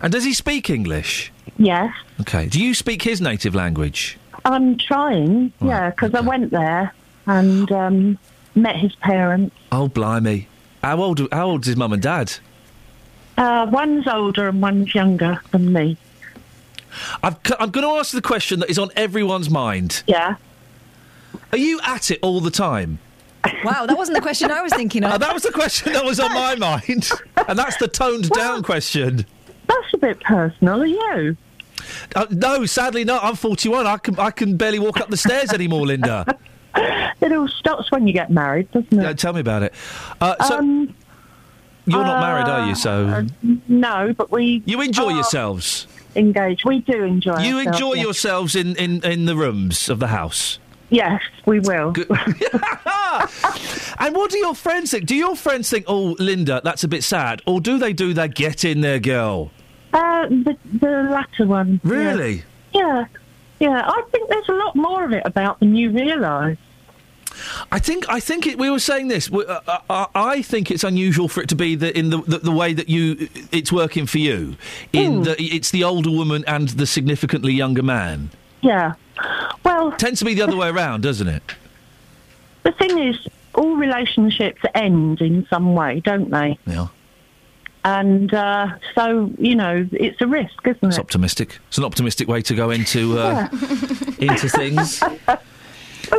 And 0.00 0.12
does 0.12 0.24
he 0.24 0.32
speak 0.32 0.70
English? 0.70 1.32
Yes. 1.58 1.92
Okay. 2.20 2.46
Do 2.46 2.62
you 2.62 2.72
speak 2.74 3.02
his 3.02 3.20
native 3.20 3.54
language? 3.54 4.18
I'm 4.46 4.78
trying, 4.78 5.52
yeah, 5.60 5.90
because 5.90 6.14
I 6.14 6.20
went 6.20 6.52
there 6.52 6.94
and 7.26 7.70
um, 7.72 8.18
met 8.54 8.76
his 8.76 8.94
parents. 8.94 9.54
Oh, 9.72 9.88
blimey. 9.88 10.46
How 10.84 11.02
old? 11.02 11.26
How 11.32 11.48
old's 11.48 11.66
his 11.66 11.76
mum 11.76 11.92
and 11.92 12.00
dad? 12.00 12.34
Uh, 13.36 13.66
one's 13.70 14.06
older 14.06 14.48
and 14.48 14.62
one's 14.62 14.94
younger 14.94 15.40
than 15.50 15.72
me. 15.72 15.96
I've, 17.22 17.36
c- 17.46 17.54
I'm 17.58 17.70
going 17.70 17.84
to 17.86 17.98
ask 17.98 18.12
the 18.12 18.22
question 18.22 18.60
that 18.60 18.70
is 18.70 18.78
on 18.78 18.90
everyone's 18.96 19.50
mind. 19.50 20.02
Yeah. 20.06 20.36
Are 21.52 21.58
you 21.58 21.80
at 21.84 22.10
it 22.10 22.20
all 22.22 22.40
the 22.40 22.50
time? 22.50 22.98
Wow, 23.64 23.84
that 23.86 23.96
wasn't 23.96 24.16
the 24.16 24.22
question 24.22 24.50
I 24.50 24.62
was 24.62 24.72
thinking 24.72 25.04
of. 25.04 25.12
Uh, 25.12 25.18
that 25.24 25.34
was 25.34 25.42
the 25.42 25.52
question 25.52 25.92
that 25.92 26.04
was 26.04 26.20
on 26.20 26.32
my 26.32 26.54
mind, 26.56 27.10
and 27.48 27.58
that's 27.58 27.76
the 27.78 27.88
toned 27.88 28.30
down 28.30 28.62
question. 28.62 29.26
That's 29.66 29.94
a 29.94 29.98
bit 29.98 30.20
personal, 30.20 30.82
are 30.82 30.86
you? 30.86 31.36
Uh, 32.14 32.26
no, 32.30 32.66
sadly 32.66 33.04
not. 33.04 33.24
I'm 33.24 33.36
41. 33.36 33.86
I 33.86 33.96
can 33.98 34.18
I 34.18 34.30
can 34.30 34.56
barely 34.56 34.78
walk 34.78 35.00
up 35.00 35.08
the 35.10 35.16
stairs 35.16 35.52
anymore, 35.52 35.86
Linda. 35.86 36.24
It 37.22 37.32
all 37.32 37.48
stops 37.48 37.90
when 37.90 38.06
you 38.06 38.12
get 38.12 38.30
married, 38.30 38.70
doesn't 38.70 38.92
it? 39.00 39.04
Uh, 39.04 39.14
tell 39.14 39.32
me 39.32 39.40
about 39.40 39.62
it. 39.62 39.72
Uh, 40.20 40.36
so 40.44 40.58
Um, 40.58 40.94
you're 41.86 42.04
not 42.04 42.20
married, 42.20 42.46
are 42.46 42.68
you? 42.68 42.74
So 42.74 43.06
uh, 43.06 43.22
no, 43.66 44.12
but 44.12 44.30
we 44.30 44.62
you 44.66 44.82
enjoy 44.82 45.06
are 45.06 45.12
yourselves. 45.12 45.86
Engaged. 46.14 46.66
We 46.66 46.80
do 46.80 47.02
enjoy. 47.02 47.38
You 47.38 47.58
enjoy 47.60 47.94
yes. 47.94 48.04
yourselves 48.04 48.54
in, 48.54 48.76
in, 48.76 49.02
in 49.04 49.24
the 49.24 49.34
rooms 49.36 49.88
of 49.88 49.98
the 50.00 50.08
house. 50.08 50.58
Yes, 50.90 51.22
we 51.46 51.60
will. 51.60 51.94
And 53.98 54.14
what 54.14 54.30
do 54.30 54.38
your 54.38 54.54
friends 54.54 54.90
think? 54.90 55.06
Do 55.06 55.14
your 55.14 55.34
friends 55.36 55.70
think, 55.70 55.86
oh, 55.88 56.16
Linda, 56.18 56.60
that's 56.62 56.84
a 56.84 56.88
bit 56.88 57.02
sad? 57.02 57.40
Or 57.46 57.60
do 57.60 57.78
they 57.78 57.92
do 57.92 58.12
that 58.14 58.34
get 58.34 58.64
in 58.64 58.82
there, 58.82 58.98
girl? 58.98 59.50
Uh, 59.96 60.26
the, 60.28 60.56
the 60.74 61.02
latter 61.10 61.46
one. 61.46 61.80
Really? 61.82 62.42
Yeah. 62.74 63.06
Yeah, 63.58 63.82
I 63.86 64.02
think 64.10 64.28
there's 64.28 64.48
a 64.50 64.52
lot 64.52 64.76
more 64.76 65.04
of 65.04 65.12
it 65.12 65.22
about 65.24 65.58
than 65.60 65.74
you 65.74 65.90
realise. 65.90 66.58
I 67.72 67.78
think 67.78 68.06
I 68.08 68.20
think 68.20 68.46
it, 68.46 68.58
we 68.58 68.68
were 68.70 68.78
saying 68.78 69.08
this. 69.08 69.30
we- 69.30 69.44
Uh, 69.46 69.60
uh, 69.88 70.06
I 70.14 70.42
think 70.42 70.70
it's 70.70 70.84
unusual 70.84 71.28
for 71.28 71.40
it 71.42 71.48
to 71.48 71.54
be 71.54 71.74
the, 71.74 71.96
in 71.98 72.10
the, 72.10 72.18
the 72.22 72.38
the 72.38 72.50
way 72.50 72.72
that 72.74 72.88
you 72.90 73.28
it's 73.52 73.72
working 73.72 74.06
for 74.06 74.18
you. 74.18 74.56
In 74.92 75.22
the, 75.22 75.34
it's 75.42 75.70
the 75.70 75.84
older 75.84 76.10
woman 76.10 76.44
and 76.46 76.68
the 76.70 76.86
significantly 76.86 77.52
younger 77.54 77.82
man. 77.82 78.30
Yeah. 78.62 78.94
Well, 79.64 79.92
tends 79.92 80.18
to 80.20 80.24
be 80.26 80.34
the 80.34 80.42
other 80.42 80.56
way 80.56 80.68
around, 80.68 81.02
doesn't 81.02 81.28
it? 81.28 81.54
The 82.62 82.72
thing 82.72 82.98
is, 82.98 83.16
all 83.54 83.76
relationships 83.76 84.60
end 84.74 85.20
in 85.22 85.46
some 85.48 85.74
way, 85.74 86.00
don't 86.00 86.30
they? 86.30 86.58
Yeah. 86.66 86.88
And 87.86 88.34
uh, 88.34 88.66
so, 88.96 89.30
you 89.38 89.54
know, 89.54 89.88
it's 89.92 90.20
a 90.20 90.26
risk, 90.26 90.66
isn't 90.66 90.82
it? 90.82 90.88
It's 90.88 90.98
optimistic. 90.98 91.60
It's 91.68 91.78
an 91.78 91.84
optimistic 91.84 92.26
way 92.26 92.42
to 92.42 92.52
go 92.52 92.70
into 92.70 93.16
uh, 93.16 93.48
into 94.18 94.48
things. 94.48 95.00
well, 95.00 95.38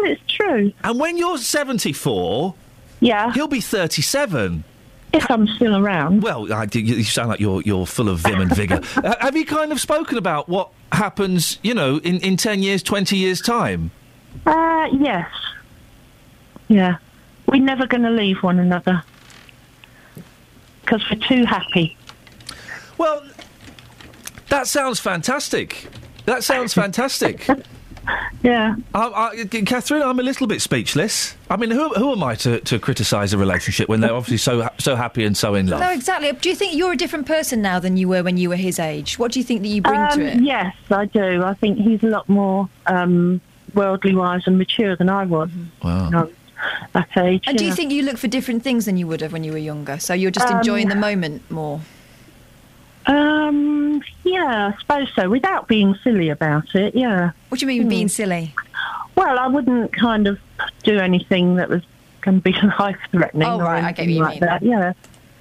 it's 0.06 0.22
true. 0.30 0.72
And 0.86 0.98
when 0.98 1.18
you're 1.18 1.38
74, 1.38 2.56
yeah, 3.02 3.34
he'll 3.34 3.50
be 3.50 3.60
37. 3.60 4.64
If 5.12 5.30
I'm 5.30 5.46
still 5.46 5.76
around. 5.76 6.24
Well, 6.24 6.54
I, 6.54 6.68
you 6.72 6.82
you 6.82 7.04
sound 7.04 7.28
like 7.28 7.42
you're 7.42 7.62
you're 7.64 7.86
full 7.86 8.08
of 8.08 8.20
vim 8.20 8.40
and 8.40 8.56
vigour. 8.56 8.80
Uh, 8.96 9.16
Have 9.20 9.36
you 9.36 9.46
kind 9.46 9.74
of 9.74 9.82
spoken 9.82 10.18
about 10.18 10.48
what 10.48 10.70
happens, 10.94 11.60
you 11.64 11.74
know, 11.74 11.98
in, 11.98 12.22
in 12.22 12.38
10 12.38 12.64
years, 12.64 12.82
20 12.82 13.18
years' 13.18 13.42
time? 13.42 13.92
Uh, 14.46 14.88
yes. 14.94 15.30
Yeah. 16.70 16.98
We're 17.46 17.62
never 17.62 17.88
going 17.88 18.04
to 18.04 18.10
leave 18.12 18.42
one 18.42 18.58
another. 18.58 19.04
Because 20.88 21.04
we're 21.12 21.28
too 21.28 21.44
happy. 21.44 21.98
Well, 22.98 23.22
that 24.48 24.68
sounds 24.68 25.02
fantastic. 25.02 25.88
That 26.24 26.46
sounds 26.46 26.74
fantastic. 26.74 27.46
yeah. 28.42 28.76
I, 28.96 29.34
I, 29.44 29.46
Catherine, 29.66 30.02
I'm 30.02 30.18
a 30.18 30.24
little 30.24 30.48
bit 30.48 30.62
speechless. 30.62 31.36
I 31.50 31.58
mean, 31.58 31.72
who, 31.72 31.90
who 31.90 32.14
am 32.14 32.24
I 32.24 32.36
to, 32.36 32.62
to 32.62 32.80
criticise 32.80 33.34
a 33.34 33.38
relationship 33.38 33.90
when 33.90 34.00
they're 34.00 34.14
obviously 34.14 34.38
so 34.38 34.62
ha- 34.62 34.74
so 34.78 34.96
happy 34.96 35.26
and 35.26 35.36
so 35.36 35.56
in 35.56 35.68
love? 35.68 35.82
No, 35.82 35.92
exactly. 35.92 36.32
Do 36.32 36.48
you 36.48 36.56
think 36.56 36.76
you're 36.76 36.94
a 36.94 36.98
different 36.98 37.26
person 37.28 37.62
now 37.62 37.80
than 37.80 37.98
you 37.98 38.08
were 38.08 38.24
when 38.24 38.38
you 38.38 38.48
were 38.48 38.56
his 38.56 38.80
age? 38.80 39.20
What 39.20 39.34
do 39.34 39.40
you 39.40 39.44
think 39.46 39.64
that 39.64 39.68
you 39.68 39.82
bring 39.82 40.00
Um, 40.00 40.10
to 40.20 40.26
it? 40.26 40.42
Yes, 40.42 40.74
I 40.90 41.04
do. 41.06 41.44
I 41.44 41.54
think 41.56 41.80
he's 41.80 42.02
a 42.04 42.08
lot 42.08 42.30
more 42.30 42.70
um, 42.86 43.42
worldly 43.74 44.16
wise 44.16 44.44
and 44.46 44.58
mature 44.58 44.96
than 44.96 45.10
I 45.10 45.26
was. 45.26 45.50
Wow. 45.84 46.06
when 46.06 46.16
I 46.16 46.24
was 46.24 46.34
that 46.94 47.10
age. 47.18 47.44
And 47.48 47.58
do 47.58 47.66
you 47.66 47.74
think 47.74 47.92
you 47.92 48.04
look 48.04 48.18
for 48.18 48.28
different 48.28 48.64
things 48.64 48.86
than 48.86 48.98
you 48.98 49.08
would 49.08 49.22
have 49.22 49.34
when 49.34 49.44
you 49.44 49.52
were 49.52 49.58
younger? 49.58 50.00
So 50.00 50.14
you're 50.14 50.32
just 50.32 50.48
Um, 50.48 50.58
enjoying 50.58 50.90
the 50.90 50.96
moment 50.96 51.50
more? 51.52 51.82
Um, 53.06 54.02
yeah, 54.24 54.74
I 54.76 54.80
suppose 54.80 55.08
so. 55.16 55.30
Without 55.30 55.68
being 55.68 55.96
silly 56.04 56.30
about 56.30 56.76
it, 56.76 56.94
yeah. 56.96 57.32
What 57.50 57.60
do 57.60 57.66
you 57.66 57.68
mean 57.68 57.88
being 57.88 58.10
silly? 58.10 58.54
Well, 59.16 59.40
I 59.40 59.48
wouldn't 59.48 59.94
kind 59.94 60.28
of 60.28 60.40
do 60.84 60.98
anything 61.00 61.56
that 61.56 61.70
was 61.70 61.82
going 62.22 62.42
to 62.42 62.44
be 62.44 62.52
life 62.80 62.98
threatening. 63.12 63.48
Oh, 63.48 63.60
right, 63.60 63.84
I 63.84 63.92
get 63.94 64.04
what 64.04 64.10
you 64.10 64.20
like 64.22 64.32
mean. 64.32 64.40
That. 64.42 64.62
Yeah. 64.64 64.94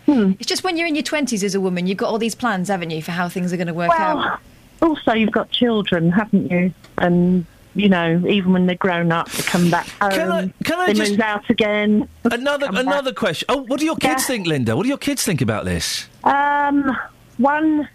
It's 0.09 0.47
just 0.47 0.63
when 0.63 0.77
you're 0.77 0.87
in 0.87 0.95
your 0.95 1.03
20s 1.03 1.43
as 1.43 1.57
a 1.57 1.61
woman, 1.61 1.89
you've 1.89 1.99
got 1.99 2.09
all 2.11 2.19
these 2.19 2.37
plans, 2.37 2.69
haven't 2.69 2.91
you, 2.91 3.03
for 3.03 3.11
how 3.11 3.29
things 3.29 3.53
are 3.53 3.57
going 3.57 3.67
to 3.67 3.75
work 3.75 3.89
Well, 3.91 4.19
out? 4.21 4.41
also 4.81 5.13
you've 5.13 5.33
got 5.33 5.51
children, 5.51 6.13
haven't 6.13 6.49
you? 6.49 6.73
And 6.99 7.45
you 7.77 7.89
know, 7.89 8.23
even 8.29 8.53
when 8.53 8.67
they're 8.67 8.77
grown 8.77 9.13
up, 9.13 9.31
they 9.31 9.43
come 9.43 9.71
back 9.71 9.87
home. 10.01 10.11
Can 10.11 10.31
I- 10.33 10.53
can 10.65 10.81
I 10.81 10.87
they 10.87 10.95
just- 10.95 11.11
move 11.13 11.21
out 11.21 11.49
again. 11.51 12.09
Another 12.25 12.67
another 12.73 13.13
question. 13.13 13.47
Oh, 13.49 13.59
what 13.69 13.79
do 13.81 13.87
your 13.87 13.97
kids 13.97 14.27
think, 14.27 14.47
Linda? 14.47 14.77
What 14.77 14.83
do 14.85 14.89
your 14.89 14.99
kids 14.99 15.23
think 15.23 15.41
about 15.41 15.65
this? 15.65 16.09
Um, 16.25 16.97
one. 17.39 17.89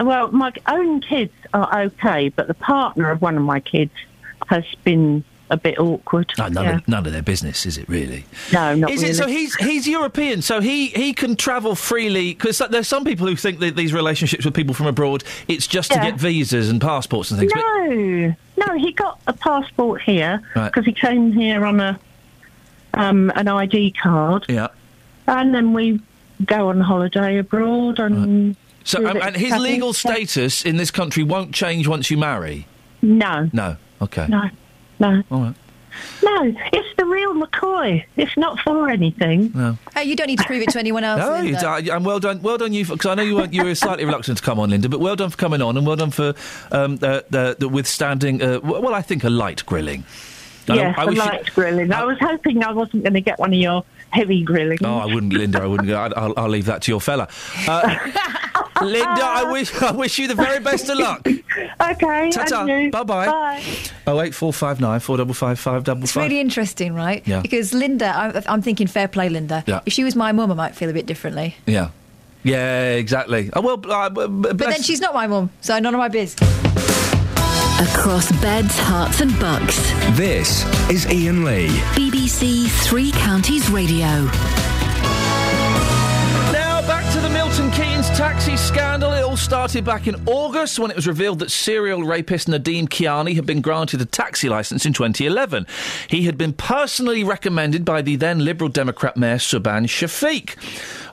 Well, 0.00 0.30
my 0.32 0.52
own 0.68 1.00
kids 1.02 1.32
are 1.52 1.82
okay, 1.82 2.30
but 2.30 2.46
the 2.48 2.54
partner 2.54 3.10
of 3.10 3.20
one 3.20 3.36
of 3.36 3.42
my 3.42 3.60
kids 3.60 3.92
has 4.48 4.64
been 4.84 5.22
a 5.50 5.56
bit 5.58 5.78
awkward. 5.78 6.32
None, 6.38 6.54
yeah. 6.54 6.76
of, 6.76 6.88
none 6.88 7.04
of 7.04 7.12
their 7.12 7.20
business, 7.22 7.66
is 7.66 7.76
it 7.76 7.86
really? 7.90 8.24
No, 8.54 8.74
not 8.74 8.90
Is 8.90 9.02
it 9.02 9.16
so? 9.16 9.26
He's 9.26 9.54
he's 9.56 9.86
European, 9.86 10.40
so 10.40 10.60
he 10.62 10.86
he 10.86 11.12
can 11.12 11.36
travel 11.36 11.74
freely. 11.74 12.32
Because 12.32 12.56
there's 12.70 12.88
some 12.88 13.04
people 13.04 13.26
who 13.26 13.36
think 13.36 13.58
that 13.60 13.76
these 13.76 13.92
relationships 13.92 14.46
with 14.46 14.54
people 14.54 14.72
from 14.74 14.86
abroad, 14.86 15.24
it's 15.46 15.66
just 15.66 15.90
to 15.92 15.98
get 15.98 16.14
visas 16.14 16.70
and 16.70 16.80
passports 16.80 17.30
and 17.30 17.38
things. 17.40 17.52
but- 17.52 18.36
No, 18.66 18.76
he 18.78 18.92
got 18.92 19.20
a 19.26 19.32
passport 19.32 20.02
here 20.02 20.40
Right. 20.54 20.66
because 20.72 20.84
he 20.84 20.92
came 20.92 21.32
here 21.32 21.64
on 21.64 21.80
a 21.80 21.98
um, 22.94 23.32
an 23.34 23.48
ID 23.48 23.92
card, 23.92 24.44
yeah. 24.48 24.68
and 25.26 25.54
then 25.54 25.72
we 25.72 26.00
go 26.44 26.68
on 26.68 26.80
holiday 26.80 27.38
abroad 27.38 27.98
and. 27.98 28.56
So 28.84 29.06
um, 29.08 29.16
and 29.22 29.36
his 29.36 29.56
legal 29.58 29.92
status 29.92 30.64
in 30.64 30.76
this 30.76 30.90
country 30.90 31.22
won't 31.22 31.54
change 31.54 31.86
once 31.86 32.10
you 32.10 32.18
marry. 32.18 32.66
No, 33.00 33.48
No. 33.52 33.76
Okay. 34.02 34.26
no, 34.28 34.50
no. 34.98 35.22
All 35.30 35.40
right. 35.40 35.54
No, 36.22 36.54
it's 36.72 36.96
the 36.96 37.04
real 37.04 37.34
McCoy. 37.34 38.04
It's 38.16 38.36
not 38.36 38.58
for 38.60 38.88
anything. 38.88 39.52
No. 39.54 39.78
Hey, 39.94 40.04
you 40.04 40.16
don't 40.16 40.26
need 40.28 40.38
to 40.38 40.44
prove 40.44 40.62
it 40.62 40.70
to 40.70 40.78
anyone 40.78 41.04
else. 41.04 41.18
No, 41.20 41.36
you 41.42 41.52
Linda. 41.52 41.82
d- 41.82 41.90
and 41.90 42.04
well 42.04 42.20
done, 42.20 42.40
well 42.42 42.58
done 42.58 42.72
you, 42.72 42.84
because 42.86 43.06
I 43.06 43.14
know 43.14 43.22
you 43.22 43.36
were 43.36 43.46
you 43.46 43.64
were 43.64 43.74
slightly 43.74 44.04
reluctant 44.04 44.38
to 44.38 44.44
come 44.44 44.58
on, 44.58 44.70
Linda, 44.70 44.88
but 44.88 45.00
well 45.00 45.16
done 45.16 45.30
for 45.30 45.36
coming 45.36 45.62
on, 45.62 45.76
and 45.76 45.86
well 45.86 45.96
done 45.96 46.10
for 46.10 46.34
um, 46.70 46.96
the, 46.96 47.24
the, 47.30 47.56
the 47.58 47.68
withstanding. 47.68 48.42
Uh, 48.42 48.54
w- 48.60 48.80
well, 48.80 48.94
I 48.94 49.02
think 49.02 49.24
a 49.24 49.30
light 49.30 49.64
grilling. 49.66 50.04
And 50.68 50.76
yes, 50.76 50.94
I, 50.96 51.02
I, 51.02 51.04
wish 51.06 51.16
you- 51.16 51.22
liked 51.24 51.54
grilling. 51.54 51.92
I 51.92 52.04
was 52.04 52.18
hoping 52.20 52.62
I 52.62 52.70
wasn't 52.72 53.02
going 53.02 53.14
to 53.14 53.20
get 53.20 53.38
one 53.40 53.52
of 53.52 53.58
your 53.58 53.84
heavy 54.10 54.44
grilling. 54.44 54.78
Oh, 54.84 54.98
I 54.98 55.06
wouldn't, 55.06 55.32
Linda. 55.32 55.60
I 55.60 55.66
wouldn't 55.66 55.88
go. 55.88 55.98
I'd, 56.00 56.14
I'll, 56.14 56.34
I'll 56.36 56.48
leave 56.48 56.66
that 56.66 56.82
to 56.82 56.92
your 56.92 57.00
fella. 57.00 57.26
Uh, 57.66 57.98
Linda, 58.84 59.22
I 59.24 59.44
wish 59.50 59.74
I 59.82 59.92
wish 59.92 60.18
you 60.18 60.28
the 60.28 60.34
very 60.34 60.60
best 60.60 60.88
of 60.88 60.98
luck. 60.98 61.26
Okay, 61.82 62.30
Ta-ta. 62.30 62.64
Bye-bye. 62.90 63.26
Bye. 63.26 63.62
Oh 64.06 64.20
eight 64.22 64.34
four 64.34 64.52
five 64.52 64.80
nine 64.80 65.00
four 65.00 65.16
double 65.18 65.34
five 65.34 65.58
five 65.58 65.84
double 65.84 66.04
It's 66.04 66.12
five. 66.12 66.22
really 66.24 66.40
interesting, 66.40 66.94
right? 66.94 67.26
Yeah. 67.26 67.40
Because 67.42 67.74
Linda, 67.74 68.06
I, 68.06 68.42
I'm 68.46 68.62
thinking 68.62 68.86
fair 68.86 69.08
play, 69.08 69.28
Linda. 69.28 69.62
Yeah. 69.66 69.80
If 69.84 69.92
she 69.92 70.02
was 70.04 70.16
my 70.16 70.32
mum, 70.32 70.50
I 70.50 70.54
might 70.54 70.74
feel 70.76 70.88
a 70.88 70.92
bit 70.92 71.04
differently. 71.06 71.56
Yeah, 71.66 71.90
yeah, 72.44 72.92
exactly. 72.92 73.50
Oh 73.52 73.60
well, 73.60 73.82
uh, 73.92 74.08
b- 74.08 74.20
b- 74.26 74.26
But 74.28 74.56
bless- 74.56 74.74
then 74.76 74.82
she's 74.82 75.00
not 75.00 75.12
my 75.12 75.26
mum, 75.26 75.50
so 75.60 75.78
none 75.78 75.92
of 75.94 75.98
my 75.98 76.08
biz. 76.08 76.34
Across 77.80 78.32
beds, 78.40 78.78
herts, 78.78 79.20
and 79.20 79.38
bucks. 79.40 79.76
This 80.16 80.64
is 80.88 81.04
Iain 81.06 81.44
Lee. 81.44 81.68
BBC 81.96 82.68
Three 82.86 83.10
Counties 83.12 83.68
Radio. 83.70 84.28
Taxi 88.22 88.56
scandal. 88.56 89.12
It 89.12 89.22
all 89.22 89.36
started 89.36 89.84
back 89.84 90.06
in 90.06 90.14
August 90.28 90.78
when 90.78 90.92
it 90.92 90.96
was 90.96 91.08
revealed 91.08 91.40
that 91.40 91.50
serial 91.50 92.04
rapist 92.04 92.46
Nadeem 92.46 92.88
Kiani 92.88 93.34
had 93.34 93.44
been 93.46 93.60
granted 93.60 94.00
a 94.00 94.04
taxi 94.04 94.48
licence 94.48 94.86
in 94.86 94.92
2011. 94.92 95.66
He 96.06 96.22
had 96.22 96.38
been 96.38 96.52
personally 96.52 97.24
recommended 97.24 97.84
by 97.84 98.00
the 98.00 98.14
then 98.14 98.44
Liberal 98.44 98.70
Democrat 98.70 99.16
Mayor 99.16 99.38
Subhan 99.38 99.88
Shafiq. 99.88 100.54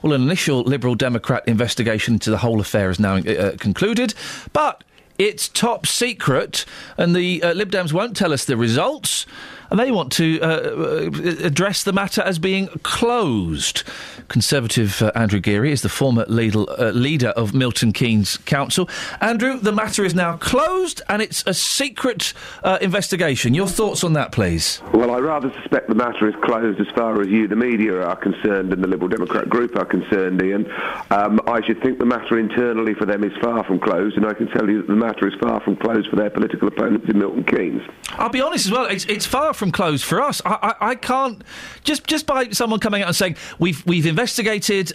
Well, 0.04 0.12
an 0.12 0.22
initial 0.22 0.62
Liberal 0.62 0.94
Democrat 0.94 1.42
investigation 1.48 2.14
into 2.14 2.30
the 2.30 2.38
whole 2.38 2.60
affair 2.60 2.90
is 2.90 3.00
now 3.00 3.16
uh, 3.16 3.56
concluded, 3.56 4.14
but 4.52 4.84
it's 5.18 5.48
top 5.48 5.86
secret, 5.86 6.64
and 6.96 7.14
the 7.14 7.42
uh, 7.42 7.54
Lib 7.54 7.72
Dems 7.72 7.92
won't 7.92 8.16
tell 8.16 8.32
us 8.32 8.44
the 8.44 8.56
results. 8.56 9.26
And 9.68 9.78
they 9.78 9.90
want 9.90 10.10
to 10.12 10.40
uh, 10.40 10.46
uh, 10.46 11.10
address 11.44 11.82
the 11.82 11.92
matter 11.92 12.22
as 12.22 12.38
being 12.38 12.68
closed. 12.82 13.84
Conservative 14.30 15.02
uh, 15.02 15.10
Andrew 15.16 15.40
Geary 15.40 15.72
is 15.72 15.82
the 15.82 15.88
former 15.88 16.24
leader, 16.28 16.64
uh, 16.78 16.92
leader 16.92 17.30
of 17.30 17.52
Milton 17.52 17.92
Keynes 17.92 18.36
Council. 18.36 18.88
Andrew, 19.20 19.58
the 19.58 19.72
matter 19.72 20.04
is 20.04 20.14
now 20.14 20.36
closed 20.36 21.02
and 21.08 21.20
it's 21.20 21.42
a 21.48 21.52
secret 21.52 22.32
uh, 22.62 22.78
investigation. 22.80 23.54
Your 23.54 23.66
thoughts 23.66 24.04
on 24.04 24.12
that, 24.12 24.30
please? 24.30 24.80
Well, 24.94 25.10
I 25.10 25.18
rather 25.18 25.52
suspect 25.60 25.88
the 25.88 25.96
matter 25.96 26.28
is 26.28 26.34
closed 26.44 26.80
as 26.80 26.86
far 26.94 27.20
as 27.20 27.26
you, 27.26 27.48
the 27.48 27.56
media, 27.56 28.00
are 28.00 28.14
concerned 28.14 28.72
and 28.72 28.84
the 28.84 28.86
Liberal 28.86 29.08
Democrat 29.08 29.48
group 29.48 29.74
are 29.74 29.84
concerned, 29.84 30.40
Iain. 30.40 30.70
Um, 31.10 31.40
I 31.48 31.60
should 31.66 31.82
think 31.82 31.98
the 31.98 32.06
matter 32.06 32.38
internally 32.38 32.94
for 32.94 33.06
them 33.06 33.24
is 33.24 33.32
far 33.40 33.64
from 33.64 33.80
closed, 33.80 34.16
and 34.16 34.24
I 34.24 34.34
can 34.34 34.46
tell 34.48 34.70
you 34.70 34.78
that 34.78 34.86
the 34.86 34.94
matter 34.94 35.26
is 35.26 35.34
far 35.42 35.60
from 35.60 35.74
closed 35.74 36.08
for 36.08 36.14
their 36.14 36.30
political 36.30 36.68
opponents 36.68 37.08
in 37.08 37.18
Milton 37.18 37.42
Keynes. 37.42 37.82
I'll 38.10 38.28
be 38.28 38.40
honest 38.40 38.66
as 38.66 38.72
well. 38.72 38.86
It's, 38.86 39.06
it's 39.06 39.26
far 39.26 39.54
from 39.54 39.72
closed 39.72 40.04
for 40.04 40.22
us. 40.22 40.40
I, 40.44 40.74
I, 40.80 40.90
I 40.90 40.94
can't 40.94 41.42
just 41.82 42.06
just 42.06 42.26
by 42.26 42.50
someone 42.50 42.78
coming 42.78 43.02
out 43.02 43.08
and 43.08 43.16
saying 43.16 43.36
we've 43.58 43.84
we've 43.86 44.06
investigated, 44.06 44.19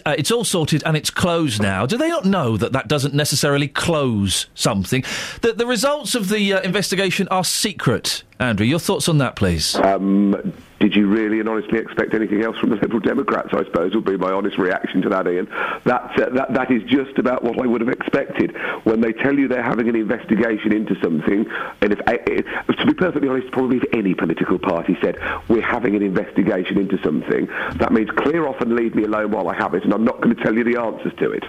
uh, 0.06 0.14
it's 0.16 0.30
all 0.30 0.44
sorted, 0.44 0.82
and 0.84 0.96
it's 0.96 1.10
closed 1.10 1.60
now. 1.60 1.86
Do 1.86 1.96
they 1.96 2.08
not 2.08 2.24
know 2.24 2.56
that 2.56 2.72
that 2.72 2.88
doesn't 2.88 3.14
necessarily 3.14 3.68
close 3.68 4.46
something? 4.54 5.04
That 5.42 5.58
the 5.58 5.66
results 5.66 6.14
of 6.14 6.28
the 6.28 6.54
uh, 6.54 6.60
investigation 6.62 7.28
are 7.28 7.44
secret. 7.44 8.22
Andrew, 8.38 8.66
your 8.66 8.78
thoughts 8.78 9.08
on 9.08 9.18
that, 9.18 9.34
please? 9.34 9.76
Um, 9.76 10.52
did 10.78 10.94
you 10.94 11.06
really 11.06 11.40
and 11.40 11.48
honestly 11.48 11.78
expect 11.78 12.12
anything 12.12 12.42
else 12.42 12.58
from 12.58 12.68
the 12.68 12.76
Liberal 12.76 13.00
Democrats? 13.00 13.48
I 13.52 13.64
suppose 13.64 13.94
would 13.94 14.04
be 14.04 14.18
my 14.18 14.30
honest 14.30 14.58
reaction 14.58 15.00
to 15.02 15.08
that, 15.08 15.26
Iain. 15.26 15.48
That 15.84 16.20
uh, 16.20 16.30
that 16.34 16.52
that 16.52 16.70
is 16.70 16.82
just 16.82 17.18
about 17.18 17.42
what 17.42 17.58
I 17.58 17.66
would 17.66 17.80
have 17.80 17.88
expected 17.88 18.54
when 18.84 19.00
they 19.00 19.14
tell 19.14 19.38
you 19.38 19.48
they're 19.48 19.62
having 19.62 19.88
an 19.88 19.96
investigation 19.96 20.72
into 20.72 20.94
something. 21.02 21.46
And 21.80 21.92
if, 21.92 22.00
uh, 22.06 22.72
to 22.72 22.86
be 22.86 22.92
perfectly 22.92 23.28
honest, 23.28 23.50
probably 23.52 23.78
if 23.78 23.84
any 23.94 24.12
political 24.12 24.58
party 24.58 24.98
said 25.00 25.16
we're 25.48 25.62
having 25.62 25.96
an 25.96 26.02
investigation 26.02 26.78
into 26.78 27.02
something, 27.02 27.46
that 27.76 27.92
means 27.92 28.10
clear 28.10 28.46
off 28.46 28.60
and 28.60 28.74
leave 28.74 28.94
me 28.94 29.04
alone 29.04 29.30
while 29.30 29.48
I 29.48 29.54
have 29.54 29.72
it, 29.72 29.82
and 29.82 29.94
I'm 29.94 30.04
not 30.04 30.20
going 30.20 30.36
to 30.36 30.42
tell 30.42 30.54
you 30.54 30.62
the 30.62 30.78
answers 30.78 31.14
to 31.20 31.30
it. 31.30 31.44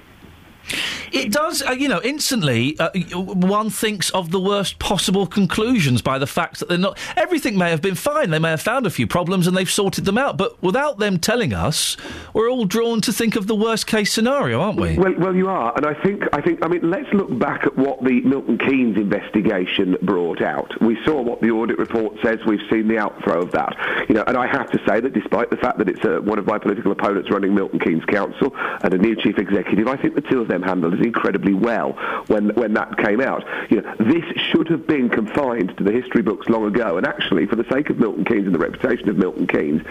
It 1.11 1.31
does, 1.31 1.63
uh, 1.63 1.71
you 1.71 1.87
know, 1.87 2.01
instantly 2.03 2.77
uh, 2.79 2.89
one 3.15 3.69
thinks 3.69 4.09
of 4.11 4.31
the 4.31 4.39
worst 4.39 4.79
possible 4.79 5.25
conclusions 5.25 6.01
by 6.01 6.17
the 6.17 6.27
fact 6.27 6.59
that 6.59 6.69
they're 6.69 6.77
not. 6.77 6.97
Everything 7.15 7.57
may 7.57 7.69
have 7.69 7.81
been 7.81 7.95
fine. 7.95 8.29
They 8.29 8.39
may 8.39 8.49
have 8.49 8.61
found 8.61 8.85
a 8.85 8.89
few 8.89 9.07
problems 9.07 9.47
and 9.47 9.55
they've 9.55 9.69
sorted 9.69 10.05
them 10.05 10.17
out. 10.17 10.37
But 10.37 10.61
without 10.61 10.99
them 10.99 11.19
telling 11.19 11.53
us, 11.53 11.97
we're 12.33 12.49
all 12.49 12.65
drawn 12.65 13.01
to 13.01 13.13
think 13.13 13.35
of 13.35 13.47
the 13.47 13.55
worst 13.55 13.87
case 13.87 14.11
scenario, 14.11 14.59
aren't 14.61 14.79
we? 14.79 14.97
Well, 14.97 15.13
well, 15.17 15.35
you 15.35 15.47
are, 15.49 15.73
and 15.75 15.85
I 15.85 15.93
think, 16.03 16.23
I 16.33 16.41
think, 16.41 16.63
I 16.63 16.67
mean, 16.67 16.89
let's 16.89 17.11
look 17.13 17.37
back 17.39 17.65
at 17.65 17.77
what 17.77 18.03
the 18.03 18.21
Milton 18.21 18.57
Keynes 18.57 18.97
investigation 18.97 19.97
brought 20.01 20.41
out. 20.41 20.71
We 20.81 20.97
saw 21.05 21.21
what 21.21 21.41
the 21.41 21.51
audit 21.51 21.77
report 21.77 22.17
says. 22.23 22.39
We've 22.45 22.61
seen 22.69 22.87
the 22.87 22.97
outthrow 22.97 23.41
of 23.41 23.51
that, 23.51 23.75
you 24.09 24.15
know. 24.15 24.23
And 24.27 24.37
I 24.37 24.47
have 24.47 24.69
to 24.71 24.79
say 24.87 24.99
that, 24.99 25.13
despite 25.13 25.49
the 25.49 25.57
fact 25.57 25.77
that 25.77 25.89
it's 25.89 26.03
uh, 26.03 26.19
one 26.21 26.39
of 26.39 26.45
my 26.45 26.57
political 26.57 26.91
opponents 26.91 27.29
running 27.31 27.55
Milton 27.55 27.79
Keynes 27.79 28.05
Council 28.05 28.53
and 28.83 28.93
a 28.93 28.97
new 28.97 29.15
chief 29.15 29.37
executive, 29.37 29.87
I 29.87 29.97
think 29.97 30.15
the 30.15 30.21
two 30.21 30.41
of 30.41 30.47
them 30.47 30.56
handled 30.63 30.93
it 30.93 31.01
incredibly 31.01 31.53
well 31.53 31.93
when 32.27 32.49
when 32.55 32.73
that 32.73 32.97
came 32.97 33.21
out. 33.21 33.43
You 33.69 33.81
know, 33.81 33.95
this 33.99 34.23
should 34.37 34.69
have 34.69 34.87
been 34.87 35.09
confined 35.09 35.77
to 35.77 35.83
the 35.83 35.91
history 35.91 36.21
books 36.21 36.47
long 36.49 36.65
ago. 36.65 36.97
And 36.97 37.05
actually, 37.05 37.45
for 37.45 37.55
the 37.55 37.65
sake 37.71 37.89
of 37.89 37.97
Milton 37.97 38.25
Keynes 38.25 38.45
and 38.45 38.55
the 38.55 38.59
reputation 38.59 39.09
of 39.09 39.17
Milton 39.17 39.47
Keynes 39.47 39.83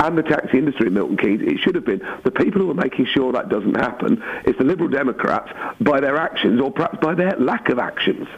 and 0.00 0.16
the 0.16 0.22
taxi 0.22 0.58
industry 0.58 0.86
in 0.86 0.94
Milton 0.94 1.16
Keynes, 1.16 1.42
it 1.42 1.58
should 1.58 1.74
have 1.74 1.84
been 1.84 2.06
the 2.24 2.30
people 2.30 2.60
who 2.60 2.70
are 2.70 2.74
making 2.74 3.06
sure 3.06 3.32
that 3.32 3.48
doesn't 3.48 3.76
happen. 3.76 4.22
It's 4.44 4.58
the 4.58 4.64
Liberal 4.64 4.88
Democrats 4.88 5.50
by 5.80 6.00
their 6.00 6.16
actions 6.16 6.60
or 6.60 6.70
perhaps 6.70 6.98
by 7.00 7.14
their 7.14 7.36
lack 7.36 7.68
of 7.68 7.78
actions. 7.78 8.28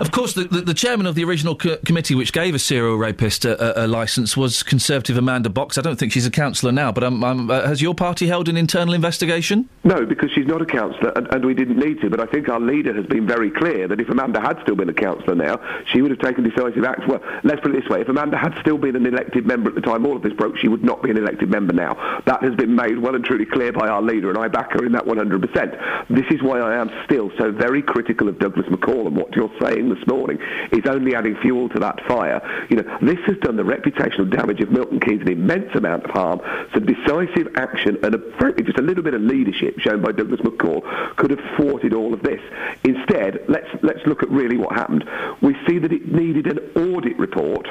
Of 0.00 0.10
course, 0.10 0.34
the, 0.34 0.44
the, 0.44 0.60
the 0.60 0.74
chairman 0.74 1.06
of 1.06 1.14
the 1.14 1.24
original 1.24 1.56
co- 1.56 1.76
committee 1.78 2.14
which 2.14 2.32
gave 2.32 2.54
a 2.54 2.58
serial 2.58 2.96
rapist 2.96 3.44
a, 3.44 3.82
a, 3.82 3.84
a 3.84 3.86
licence 3.86 4.36
was 4.36 4.62
Conservative 4.62 5.16
Amanda 5.16 5.50
Box. 5.50 5.78
I 5.78 5.82
don't 5.82 5.98
think 5.98 6.12
she's 6.12 6.26
a 6.26 6.30
councillor 6.30 6.72
now, 6.72 6.92
but 6.92 7.04
um, 7.04 7.22
um, 7.24 7.50
uh, 7.50 7.66
has 7.66 7.80
your 7.80 7.94
party 7.94 8.26
held 8.26 8.48
an 8.48 8.56
internal 8.56 8.94
investigation? 8.94 9.68
No, 9.84 10.06
because 10.06 10.30
she's 10.32 10.46
not 10.46 10.62
a 10.62 10.66
councillor, 10.66 11.12
and, 11.16 11.26
and 11.32 11.44
we 11.44 11.54
didn't 11.54 11.78
need 11.78 12.00
to. 12.00 12.10
But 12.10 12.20
I 12.20 12.26
think 12.26 12.48
our 12.48 12.60
leader 12.60 12.94
has 12.94 13.06
been 13.06 13.26
very 13.26 13.50
clear 13.50 13.88
that 13.88 14.00
if 14.00 14.08
Amanda 14.08 14.40
had 14.40 14.58
still 14.62 14.76
been 14.76 14.88
a 14.88 14.94
councillor 14.94 15.34
now, 15.34 15.60
she 15.92 16.02
would 16.02 16.10
have 16.10 16.20
taken 16.20 16.44
decisive 16.44 16.84
action. 16.84 17.08
Well, 17.08 17.20
let's 17.44 17.60
put 17.60 17.74
it 17.74 17.80
this 17.82 17.88
way: 17.88 18.00
if 18.00 18.08
Amanda 18.08 18.36
had 18.36 18.56
still 18.60 18.78
been 18.78 18.96
an 18.96 19.06
elected 19.06 19.46
member 19.46 19.68
at 19.70 19.74
the 19.74 19.80
time 19.80 20.06
all 20.06 20.16
of 20.16 20.22
this 20.22 20.32
broke, 20.32 20.56
she 20.58 20.68
would 20.68 20.84
not 20.84 21.02
be 21.02 21.10
an 21.10 21.16
elected 21.16 21.50
member 21.50 21.72
now. 21.72 22.22
That 22.26 22.42
has 22.42 22.54
been 22.54 22.74
made 22.74 22.98
well 22.98 23.14
and 23.14 23.24
truly 23.24 23.46
clear 23.46 23.72
by 23.72 23.88
our 23.88 24.02
leader, 24.02 24.28
and 24.28 24.38
I 24.38 24.48
back 24.48 24.72
her 24.72 24.84
in 24.84 24.92
that 24.92 25.04
100%. 25.04 26.08
This 26.08 26.26
is 26.30 26.42
why 26.42 26.60
I 26.60 26.76
am 26.76 26.90
still 27.04 27.30
so 27.38 27.52
very 27.52 27.82
critical 27.82 28.28
of 28.28 28.38
Douglas 28.38 28.66
McCall, 28.66 29.06
and 29.06 29.16
what 29.16 29.34
you're 29.34 29.52
saying 29.60 29.88
this 29.88 30.06
morning 30.06 30.38
is 30.72 30.84
only 30.86 31.14
adding 31.14 31.36
fuel 31.36 31.68
to 31.70 31.78
that 31.80 32.04
fire. 32.06 32.40
You 32.68 32.76
know, 32.76 32.98
this 33.00 33.18
has 33.26 33.36
done 33.38 33.56
the 33.56 33.62
reputational 33.62 34.30
damage 34.30 34.60
of 34.60 34.70
Milton 34.70 35.00
Keynes 35.00 35.22
an 35.22 35.28
immense 35.28 35.74
amount 35.74 36.04
of 36.04 36.10
harm. 36.10 36.40
Some 36.72 36.86
decisive 36.86 37.48
action 37.56 37.98
and 38.02 38.14
a, 38.14 38.18
frankly 38.38 38.64
just 38.64 38.78
a 38.78 38.82
little 38.82 39.02
bit 39.02 39.14
of 39.14 39.22
leadership 39.22 39.78
shown 39.78 40.02
by 40.02 40.12
Douglas 40.12 40.40
McCall 40.40 40.82
could 41.16 41.30
have 41.30 41.40
thwarted 41.56 41.94
all 41.94 42.14
of 42.14 42.22
this. 42.22 42.40
Instead, 42.84 43.44
let's 43.48 43.68
let's 43.82 44.04
look 44.06 44.22
at 44.22 44.30
really 44.30 44.56
what 44.56 44.74
happened. 44.74 45.04
We 45.40 45.56
see 45.66 45.78
that 45.78 45.92
it 45.92 46.06
needed 46.12 46.46
an 46.46 46.94
audit 46.94 47.18
report 47.18 47.68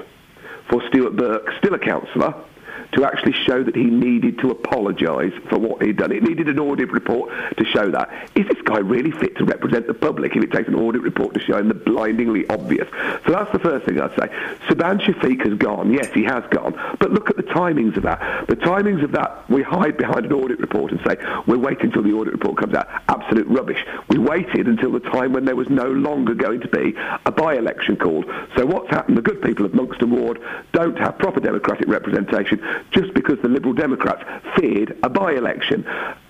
for 0.70 0.82
Stuart 0.88 1.16
Burke, 1.16 1.50
still 1.60 1.74
a 1.74 1.80
councillor, 1.80 2.34
to 2.94 3.06
actually 3.06 3.34
show 3.34 3.64
that 3.64 3.76
he 3.76 3.86
needed 3.86 4.40
to 4.40 4.52
apologise 4.52 5.34
for 5.50 5.58
what 5.58 5.82
he'd 5.82 5.98
done. 5.98 6.12
It 6.12 6.24
needed 6.24 6.48
an 6.48 6.60
audit 6.60 6.92
report 6.92 7.32
to 7.58 7.66
show 7.66 7.90
that. 7.92 8.30
Is 8.36 8.48
this 8.48 8.62
guy 8.64 8.80
really 8.80 9.12
fit 9.12 9.36
to 9.38 9.46
represent 9.46 9.88
the 9.88 9.94
public 9.94 10.36
if 10.36 10.44
it 10.44 10.52
takes 10.52 10.68
an 10.68 10.76
audit 10.76 11.02
report 11.02 11.34
to 11.34 11.40
show 11.40 11.58
him 11.58 11.68
the 11.68 11.74
blindingly 11.74 12.48
obvious? 12.50 12.88
So 13.26 13.32
that's 13.32 13.52
the 13.52 13.60
first 13.60 13.86
thing 13.86 14.00
I'd 14.00 14.12
say. 14.12 14.28
Subhan 14.68 15.00
Shafiq 15.02 15.44
has 15.48 15.58
gone. 15.58 15.92
Yes, 15.92 16.08
he 16.14 16.24
has 16.24 16.44
gone. 16.52 16.74
But 17.00 17.12
look 17.12 17.30
at 17.30 17.38
the 17.38 17.44
timings 17.44 17.98
of 17.98 18.04
that. 18.04 18.48
The 18.48 18.56
timings 18.56 19.04
of 19.04 19.12
that, 19.14 19.50
we 19.50 19.64
hide 19.64 19.98
behind 19.98 20.26
an 20.26 20.34
audit 20.34 20.60
report 20.60 20.92
and 20.92 21.02
say, 21.06 21.18
we're 21.48 21.58
waiting 21.58 21.88
until 21.88 22.04
the 22.04 22.14
audit 22.14 22.34
report 22.34 22.58
comes 22.58 22.74
out. 22.74 22.88
Absolute 23.10 23.48
rubbish. 23.48 23.84
We 24.10 24.18
waited 24.18 24.68
until 24.68 24.92
the 24.92 25.00
time 25.00 25.34
when 25.34 25.46
there 25.46 25.56
was 25.56 25.70
no 25.70 25.88
longer 25.88 26.34
going 26.34 26.62
to 26.62 26.68
be 26.68 26.96
a 27.26 27.32
by-election 27.32 27.98
called. 27.98 28.26
So 28.56 28.66
what's 28.66 28.90
happened? 28.90 29.18
The 29.18 29.22
good 29.22 29.42
people 29.42 29.66
of 29.66 29.72
Monkston 29.72 30.10
Ward 30.10 30.40
don't 30.72 30.98
have 30.98 31.18
proper 31.18 31.40
democratic 31.40 31.88
representation 31.88 32.62
just 32.92 33.14
because 33.14 33.38
the 33.42 33.50
Liberal 33.50 33.74
Democrats 33.74 34.24
feared 34.56 34.98
a 35.04 35.10
by-election. 35.10 35.86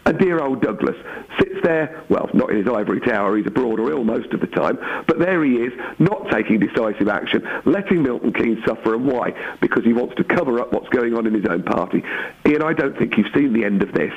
And 0.05 0.19
dear 0.19 0.39
old 0.41 0.61
Douglas 0.61 0.97
sits 1.39 1.55
there, 1.63 2.03
well, 2.09 2.29
not 2.33 2.49
in 2.49 2.57
his 2.57 2.67
ivory 2.67 2.99
tower, 2.99 3.37
he's 3.37 3.47
abroad 3.47 3.79
or 3.79 3.89
ill 3.89 4.03
most 4.03 4.33
of 4.33 4.41
the 4.41 4.47
time, 4.47 4.77
but 5.07 5.19
there 5.19 5.43
he 5.43 5.55
is, 5.55 5.73
not 5.97 6.29
taking 6.29 6.59
decisive 6.59 7.07
action, 7.07 7.47
letting 7.65 8.03
Milton 8.03 8.33
Keynes 8.33 8.63
suffer. 8.65 8.95
And 8.95 9.05
why? 9.05 9.33
Because 9.61 9.83
he 9.85 9.93
wants 9.93 10.15
to 10.15 10.23
cover 10.23 10.59
up 10.59 10.73
what's 10.73 10.89
going 10.89 11.15
on 11.15 11.25
in 11.25 11.33
his 11.33 11.45
own 11.45 11.63
party. 11.63 12.03
Iain, 12.45 12.61
I 12.61 12.73
don't 12.73 12.97
think 12.97 13.17
you've 13.17 13.33
seen 13.33 13.53
the 13.53 13.63
end 13.63 13.81
of 13.81 13.93
this. 13.93 14.13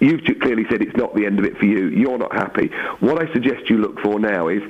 You've 0.00 0.22
clearly 0.40 0.64
said 0.70 0.80
it's 0.80 0.96
not 0.96 1.14
the 1.14 1.26
end 1.26 1.38
of 1.38 1.44
it 1.44 1.58
for 1.58 1.66
you. 1.66 1.88
You're 1.88 2.18
not 2.18 2.34
happy. 2.34 2.70
What 3.00 3.22
I 3.22 3.32
suggest 3.32 3.68
you 3.68 3.78
look 3.78 4.00
for 4.00 4.18
now 4.18 4.48
is 4.48 4.62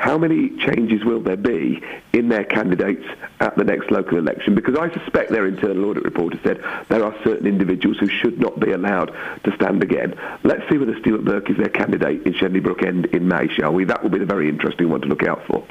how 0.00 0.16
many 0.16 0.48
changes 0.56 1.04
will 1.04 1.20
there 1.20 1.36
be 1.36 1.82
in 2.14 2.30
their 2.30 2.44
candidates 2.44 3.04
at 3.40 3.54
the 3.56 3.64
next 3.64 3.90
local 3.90 4.16
election? 4.16 4.54
Because 4.54 4.74
I 4.74 4.90
suspect 4.94 5.30
their 5.30 5.46
internal 5.46 5.84
audit 5.84 6.04
report 6.04 6.32
has 6.32 6.42
said 6.42 6.64
there 6.88 7.04
are 7.04 7.14
certain 7.22 7.46
individuals 7.46 7.98
who 7.98 8.08
should 8.08 8.40
not 8.40 8.58
be 8.58 8.72
allowed 8.72 9.14
to 9.44 9.54
stand 9.56 9.82
again. 9.82 10.18
Let's 10.42 10.66
see 10.70 10.78
whether 10.78 10.98
Stuart 11.00 11.26
Burke 11.26 11.50
is 11.50 11.58
their 11.58 11.68
candidate 11.68 12.26
in 12.26 12.32
Shenley 12.32 12.62
Brook 12.62 12.82
End 12.82 13.06
in 13.06 13.28
May, 13.28 13.48
shall 13.48 13.74
we? 13.74 13.84
That 13.84 14.02
will 14.02 14.08
be 14.08 14.18
the 14.18 14.24
very 14.24 14.48
interesting 14.48 14.88
one 14.88 15.02
to 15.02 15.06
look 15.06 15.22
out 15.22 15.44
for. 15.46 15.66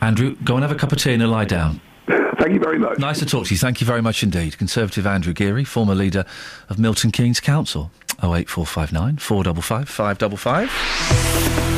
Andrew, 0.00 0.34
go 0.42 0.56
and 0.56 0.64
have 0.64 0.72
a 0.72 0.78
cup 0.78 0.90
of 0.90 0.98
tea 0.98 1.12
and 1.12 1.22
a 1.22 1.28
lie 1.28 1.44
down. 1.44 1.80
Thank 2.08 2.54
you 2.54 2.60
very 2.60 2.80
much. 2.80 2.98
Nice 2.98 3.20
to 3.20 3.26
talk 3.26 3.46
to 3.46 3.54
you. 3.54 3.58
Thank 3.58 3.80
you 3.80 3.86
very 3.86 4.02
much 4.02 4.24
indeed. 4.24 4.58
Conservative 4.58 5.06
Andrew 5.06 5.32
Geary, 5.32 5.62
former 5.62 5.94
leader 5.94 6.24
of 6.68 6.80
Milton 6.80 7.12
Keynes 7.12 7.38
Council. 7.38 7.92
08459 8.20 9.18
455 9.18 9.88
555. 9.88 11.77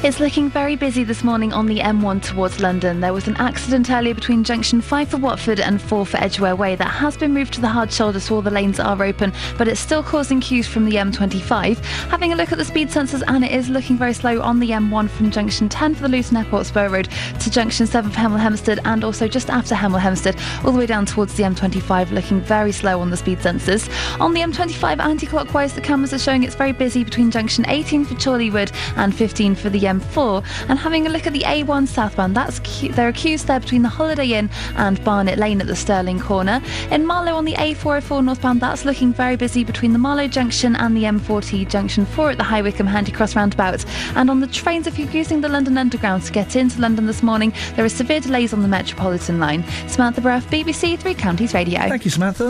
It's 0.00 0.20
looking 0.20 0.48
very 0.48 0.76
busy 0.76 1.02
this 1.02 1.24
morning 1.24 1.52
on 1.52 1.66
the 1.66 1.80
M1 1.80 2.22
towards 2.22 2.60
London. 2.60 3.00
There 3.00 3.12
was 3.12 3.26
an 3.26 3.36
accident 3.38 3.90
earlier 3.90 4.14
between 4.14 4.44
junction 4.44 4.80
5 4.80 5.08
for 5.08 5.16
Watford 5.16 5.58
and 5.58 5.82
4 5.82 6.06
for 6.06 6.16
Edgware 6.18 6.54
Way 6.54 6.76
that 6.76 6.86
has 6.86 7.16
been 7.16 7.34
moved 7.34 7.54
to 7.54 7.60
the 7.60 7.66
hard 7.66 7.92
shoulder 7.92 8.20
so 8.20 8.36
all 8.36 8.42
the 8.42 8.48
lanes 8.48 8.78
are 8.78 9.02
open, 9.02 9.32
but 9.56 9.66
it's 9.66 9.80
still 9.80 10.04
causing 10.04 10.38
queues 10.38 10.68
from 10.68 10.84
the 10.84 10.92
M25. 10.92 11.78
Having 12.10 12.32
a 12.32 12.36
look 12.36 12.52
at 12.52 12.58
the 12.58 12.64
speed 12.64 12.90
sensors, 12.90 13.24
and 13.26 13.44
it 13.44 13.50
is 13.50 13.68
looking 13.70 13.98
very 13.98 14.12
slow 14.12 14.40
on 14.40 14.60
the 14.60 14.70
M1 14.70 15.10
from 15.10 15.32
junction 15.32 15.68
10 15.68 15.96
for 15.96 16.02
the 16.02 16.08
Luton 16.08 16.36
Airport 16.36 16.66
Spur 16.66 16.88
Road 16.88 17.08
to 17.40 17.50
junction 17.50 17.84
7 17.84 18.08
for 18.08 18.18
Hemel 18.18 18.38
Hempstead 18.38 18.78
and 18.84 19.02
also 19.02 19.26
just 19.26 19.50
after 19.50 19.74
Hemel 19.74 19.98
Hempstead, 19.98 20.36
all 20.64 20.70
the 20.70 20.78
way 20.78 20.86
down 20.86 21.06
towards 21.06 21.34
the 21.34 21.42
M25, 21.42 22.12
looking 22.12 22.40
very 22.40 22.70
slow 22.70 23.00
on 23.00 23.10
the 23.10 23.16
speed 23.16 23.40
sensors. 23.40 23.90
On 24.20 24.32
the 24.32 24.42
M25 24.42 25.00
anti 25.00 25.26
clockwise, 25.26 25.74
the 25.74 25.80
cameras 25.80 26.12
are 26.12 26.20
showing 26.20 26.44
it's 26.44 26.54
very 26.54 26.72
busy 26.72 27.02
between 27.02 27.32
junction 27.32 27.68
18 27.68 28.04
for 28.04 28.14
Chorleywood 28.14 28.72
and 28.96 29.12
15 29.12 29.56
for 29.56 29.70
the 29.70 29.87
M4. 29.88 30.44
And 30.68 30.78
having 30.78 31.06
a 31.06 31.10
look 31.10 31.26
at 31.26 31.32
the 31.32 31.42
A1 31.42 31.88
southbound, 31.88 32.34
that's 32.36 32.60
cu- 32.60 32.92
there 32.92 33.08
are 33.08 33.12
queues 33.12 33.44
there 33.44 33.60
between 33.60 33.82
the 33.82 33.88
Holiday 33.88 34.32
Inn 34.32 34.50
and 34.76 35.02
Barnet 35.04 35.38
Lane 35.38 35.60
at 35.60 35.66
the 35.66 35.76
Stirling 35.76 36.20
corner. 36.20 36.62
In 36.90 37.06
Marlow 37.06 37.34
on 37.34 37.44
the 37.44 37.54
A404 37.54 38.24
northbound, 38.24 38.60
that's 38.60 38.84
looking 38.84 39.12
very 39.12 39.36
busy 39.36 39.64
between 39.64 39.92
the 39.92 39.98
Marlow 39.98 40.28
junction 40.28 40.76
and 40.76 40.96
the 40.96 41.04
M40 41.04 41.68
junction 41.68 42.06
4 42.06 42.30
at 42.30 42.38
the 42.38 42.44
High 42.44 42.62
Wycombe 42.62 42.86
Handy 42.86 43.12
Cross 43.12 43.36
roundabout. 43.36 43.84
And 44.16 44.30
on 44.30 44.40
the 44.40 44.46
trains, 44.46 44.86
if 44.86 44.98
you're 44.98 45.10
using 45.10 45.40
the 45.40 45.48
London 45.48 45.78
Underground 45.78 46.22
to 46.24 46.32
get 46.32 46.56
into 46.56 46.80
London 46.80 47.06
this 47.06 47.22
morning, 47.22 47.52
there 47.76 47.84
are 47.84 47.88
severe 47.88 48.20
delays 48.20 48.52
on 48.52 48.62
the 48.62 48.68
Metropolitan 48.68 49.38
line. 49.40 49.64
Samantha 49.86 50.20
Bruff, 50.20 50.48
BBC 50.50 50.98
Three 50.98 51.14
Counties 51.14 51.54
Radio. 51.54 51.80
Thank 51.80 52.04
you, 52.04 52.10
Samantha. 52.10 52.44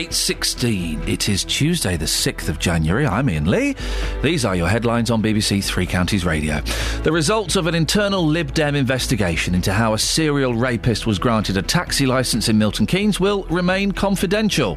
8.16. 0.00 1.06
It 1.06 1.28
is 1.28 1.44
Tuesday, 1.44 1.98
the 1.98 2.06
6th 2.06 2.48
of 2.48 2.58
January. 2.58 3.06
I'm 3.06 3.28
Iain 3.28 3.44
Lee. 3.44 3.76
These 4.22 4.46
are 4.46 4.56
your 4.56 4.66
headlines 4.66 5.10
on 5.10 5.22
BBC 5.22 5.62
Three 5.62 5.84
Counties 5.84 6.24
Radio. 6.24 6.62
The 7.02 7.12
results 7.12 7.54
of 7.54 7.66
an 7.66 7.74
internal 7.74 8.26
Lib 8.26 8.54
Dem 8.54 8.74
investigation 8.74 9.54
into 9.54 9.74
how 9.74 9.92
a 9.92 9.98
serial 9.98 10.54
rapist 10.54 11.06
was 11.06 11.18
granted 11.18 11.58
a 11.58 11.62
taxi 11.62 12.06
licence 12.06 12.48
in 12.48 12.56
Milton 12.56 12.86
Keynes 12.86 13.20
will 13.20 13.42
remain 13.50 13.92
confidential. 13.92 14.76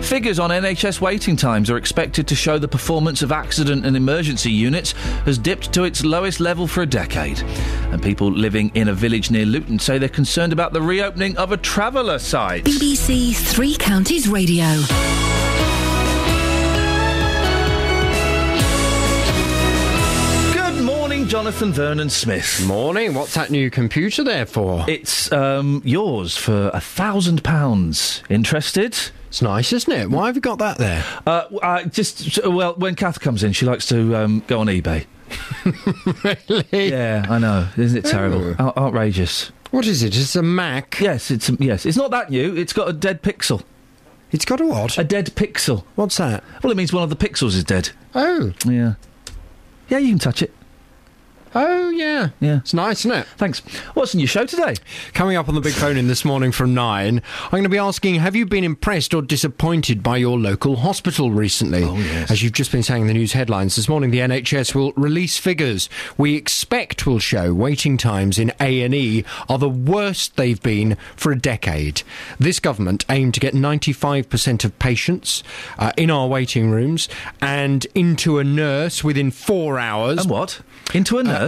Figures 0.00 0.38
on 0.38 0.48
NHS 0.48 0.98
waiting 0.98 1.36
times 1.36 1.68
are 1.68 1.76
expected 1.76 2.26
to 2.28 2.34
show 2.34 2.58
the 2.58 2.66
performance 2.66 3.20
of 3.20 3.32
accident 3.32 3.84
and 3.84 3.94
emergency 3.98 4.50
units 4.50 4.92
has 5.26 5.36
dipped 5.36 5.74
to 5.74 5.84
its 5.84 6.02
lowest 6.02 6.40
level 6.40 6.66
for 6.66 6.80
a 6.80 6.86
decade. 6.86 7.38
And 7.92 8.02
people 8.02 8.32
living 8.32 8.70
in 8.74 8.88
a 8.88 8.94
village 8.94 9.30
near 9.30 9.44
Luton 9.44 9.78
say 9.78 9.98
they're 9.98 10.08
concerned 10.08 10.54
about 10.54 10.72
the 10.72 10.80
reopening 10.80 11.36
of 11.36 11.52
a 11.52 11.58
traveller 11.58 12.18
site. 12.18 12.64
BBC 12.64 13.36
Three 13.36 13.76
Counties 13.76 14.26
Radio. 14.26 14.53
Good 20.52 20.84
morning, 20.84 21.26
Jonathan 21.26 21.72
Vernon 21.72 22.08
Smith. 22.08 22.64
Morning. 22.64 23.14
What's 23.14 23.34
that 23.34 23.50
new 23.50 23.68
computer 23.68 24.22
there 24.22 24.46
for? 24.46 24.84
It's 24.88 25.32
um, 25.32 25.82
yours 25.84 26.36
for 26.36 26.70
a 26.72 26.80
thousand 26.80 27.42
pounds. 27.42 28.22
Interested? 28.30 28.96
It's 29.26 29.42
nice, 29.42 29.72
isn't 29.72 29.92
it? 29.92 30.08
Why 30.10 30.26
have 30.26 30.36
you 30.36 30.40
got 30.40 30.60
that 30.60 30.78
there? 30.78 31.04
Uh, 31.26 31.46
uh, 31.60 31.84
just 31.86 32.46
well, 32.46 32.74
when 32.74 32.94
Kath 32.94 33.18
comes 33.18 33.42
in, 33.42 33.52
she 33.52 33.66
likes 33.66 33.86
to 33.86 34.14
um, 34.14 34.44
go 34.46 34.60
on 34.60 34.68
eBay. 34.68 35.06
really? 36.48 36.90
Yeah, 36.92 37.26
I 37.28 37.38
know. 37.40 37.68
Isn't 37.76 37.98
it 37.98 38.08
terrible? 38.08 38.54
Out- 38.60 38.76
outrageous. 38.76 39.50
What 39.72 39.86
is 39.88 40.04
it? 40.04 40.16
It's 40.16 40.36
a 40.36 40.42
Mac. 40.42 41.00
Yes, 41.00 41.32
it's 41.32 41.50
yes. 41.58 41.84
It's 41.84 41.96
not 41.96 42.12
that 42.12 42.30
new. 42.30 42.54
It's 42.54 42.72
got 42.72 42.88
a 42.88 42.92
dead 42.92 43.22
pixel. 43.22 43.64
It's 44.34 44.44
got 44.44 44.60
a 44.60 44.66
what? 44.66 44.98
A 44.98 45.04
dead 45.04 45.26
pixel. 45.36 45.84
What's 45.94 46.16
that? 46.16 46.42
Well, 46.60 46.72
it 46.72 46.76
means 46.76 46.92
one 46.92 47.04
of 47.04 47.08
the 47.08 47.14
pixels 47.14 47.54
is 47.54 47.62
dead. 47.62 47.90
Oh. 48.16 48.52
Yeah. 48.66 48.94
Yeah, 49.88 49.98
you 49.98 50.08
can 50.08 50.18
touch 50.18 50.42
it. 50.42 50.52
Oh, 51.54 51.90
yeah. 51.90 52.30
Yeah. 52.40 52.58
It's 52.58 52.74
nice, 52.74 53.00
isn't 53.00 53.12
it? 53.12 53.26
Thanks. 53.36 53.60
What's 53.94 54.12
in 54.12 54.20
your 54.20 54.26
show 54.26 54.44
today? 54.44 54.74
Coming 55.12 55.36
up 55.36 55.48
on 55.48 55.54
the 55.54 55.60
big 55.60 55.72
phone 55.72 55.96
in 55.96 56.08
this 56.08 56.24
morning 56.24 56.50
from 56.50 56.74
nine, 56.74 57.22
I'm 57.44 57.50
going 57.50 57.62
to 57.62 57.68
be 57.68 57.78
asking 57.78 58.16
Have 58.16 58.34
you 58.34 58.44
been 58.44 58.64
impressed 58.64 59.14
or 59.14 59.22
disappointed 59.22 60.02
by 60.02 60.16
your 60.16 60.38
local 60.38 60.76
hospital 60.76 61.30
recently? 61.30 61.84
Oh, 61.84 61.96
yes. 61.96 62.30
As 62.30 62.42
you've 62.42 62.52
just 62.52 62.72
been 62.72 62.82
saying 62.82 63.02
in 63.02 63.08
the 63.08 63.14
news 63.14 63.34
headlines 63.34 63.76
this 63.76 63.88
morning, 63.88 64.10
the 64.10 64.18
NHS 64.18 64.74
will 64.74 64.92
release 64.96 65.38
figures 65.38 65.88
we 66.16 66.34
expect 66.34 67.06
will 67.06 67.18
show 67.18 67.54
waiting 67.54 67.96
times 67.96 68.38
in 68.38 68.52
A&E 68.60 69.24
are 69.48 69.58
the 69.58 69.68
worst 69.68 70.36
they've 70.36 70.62
been 70.62 70.96
for 71.14 71.30
a 71.30 71.38
decade. 71.38 72.02
This 72.38 72.58
government 72.58 73.04
aimed 73.08 73.34
to 73.34 73.40
get 73.40 73.54
95% 73.54 74.64
of 74.64 74.78
patients 74.78 75.42
uh, 75.78 75.92
in 75.96 76.10
our 76.10 76.26
waiting 76.26 76.70
rooms 76.70 77.08
and 77.40 77.86
into 77.94 78.38
a 78.38 78.44
nurse 78.44 79.04
within 79.04 79.30
four 79.30 79.78
hours. 79.78 80.20
And 80.22 80.30
what? 80.30 80.60
Into 80.92 81.18
a 81.18 81.22
nurse 81.22 81.43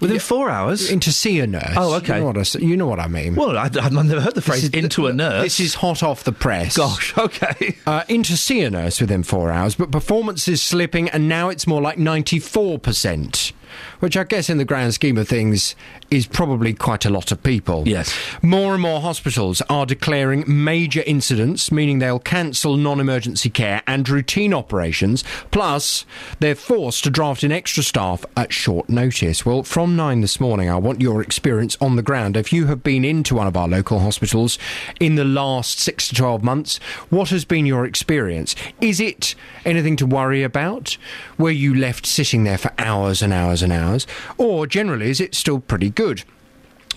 within 0.00 0.16
yeah, 0.16 0.20
four 0.22 0.50
hours? 0.50 0.90
Into 0.90 1.12
see 1.12 1.40
a 1.40 1.46
nurse. 1.46 1.74
Oh, 1.76 1.94
okay. 1.96 2.14
You 2.16 2.20
know 2.20 2.26
what 2.26 2.36
I, 2.36 2.40
s- 2.40 2.54
you 2.56 2.76
know 2.76 2.86
what 2.86 3.00
I 3.00 3.06
mean. 3.08 3.34
Well, 3.34 3.56
I, 3.58 3.64
I've 3.64 3.92
never 3.92 4.20
heard 4.20 4.34
the 4.34 4.42
phrase 4.42 4.64
is- 4.64 4.70
"into 4.70 5.06
a 5.06 5.12
nurse." 5.12 5.42
This 5.42 5.60
is 5.60 5.74
hot 5.74 6.02
off 6.02 6.24
the 6.24 6.32
press. 6.32 6.76
Gosh, 6.76 7.16
okay. 7.18 7.76
Uh, 7.86 8.04
into 8.08 8.36
see 8.36 8.60
a 8.62 8.70
nurse 8.70 9.00
within 9.00 9.22
four 9.22 9.50
hours, 9.50 9.74
but 9.74 9.90
performance 9.90 10.46
is 10.48 10.62
slipping, 10.62 11.08
and 11.10 11.28
now 11.28 11.48
it's 11.48 11.66
more 11.66 11.80
like 11.82 11.98
94%, 11.98 13.52
which 14.00 14.16
I 14.16 14.24
guess 14.24 14.48
in 14.50 14.58
the 14.58 14.64
grand 14.64 14.94
scheme 14.94 15.18
of 15.18 15.28
things 15.28 15.74
is 16.10 16.26
probably 16.26 16.72
quite 16.72 17.04
a 17.04 17.10
lot 17.10 17.30
of 17.32 17.42
people. 17.42 17.86
Yes. 17.86 18.16
More 18.42 18.72
and 18.72 18.82
more 18.82 19.00
hospitals 19.00 19.60
are 19.68 19.86
declaring 19.86 20.44
major 20.46 21.02
incidents, 21.06 21.70
meaning 21.70 21.98
they'll 21.98 22.18
cancel 22.18 22.76
non 22.76 23.00
emergency 23.00 23.50
care 23.50 23.82
and 23.86 24.08
routine 24.08 24.54
operations, 24.54 25.24
plus 25.50 26.04
they're 26.40 26.54
forced 26.54 27.04
to 27.04 27.10
draft 27.10 27.44
in 27.44 27.52
extra 27.52 27.82
staff 27.82 28.24
at 28.36 28.52
short 28.52 28.88
notice. 28.88 29.44
Well, 29.44 29.62
from 29.62 29.96
nine 29.96 30.20
this 30.20 30.40
morning, 30.40 30.70
I 30.70 30.76
want 30.76 31.00
your 31.00 31.22
experience 31.22 31.76
on 31.80 31.96
the 31.96 32.02
ground. 32.02 32.36
If 32.36 32.52
you 32.52 32.66
have 32.66 32.82
been 32.82 33.04
into 33.04 33.34
one 33.34 33.46
of 33.46 33.56
our 33.56 33.68
local 33.68 34.00
hospitals 34.00 34.58
in 35.00 35.16
the 35.16 35.24
last 35.24 35.78
six 35.78 36.08
to 36.08 36.14
12 36.14 36.42
months, 36.42 36.78
what 37.10 37.30
has 37.30 37.44
been 37.44 37.66
your 37.66 37.84
experience? 37.84 38.54
Is 38.80 39.00
it 39.00 39.34
anything 39.64 39.96
to 39.96 40.06
worry 40.06 40.42
about? 40.42 40.96
Were 41.36 41.50
you 41.50 41.74
left 41.74 42.06
sitting 42.06 42.44
there 42.44 42.58
for 42.58 42.72
hours 42.78 43.22
and 43.22 43.32
hours 43.32 43.62
and 43.62 43.72
hours? 43.72 44.06
Or 44.38 44.66
generally, 44.66 45.10
is 45.10 45.20
it 45.20 45.34
still 45.34 45.60
pretty 45.60 45.90
good? 45.98 46.22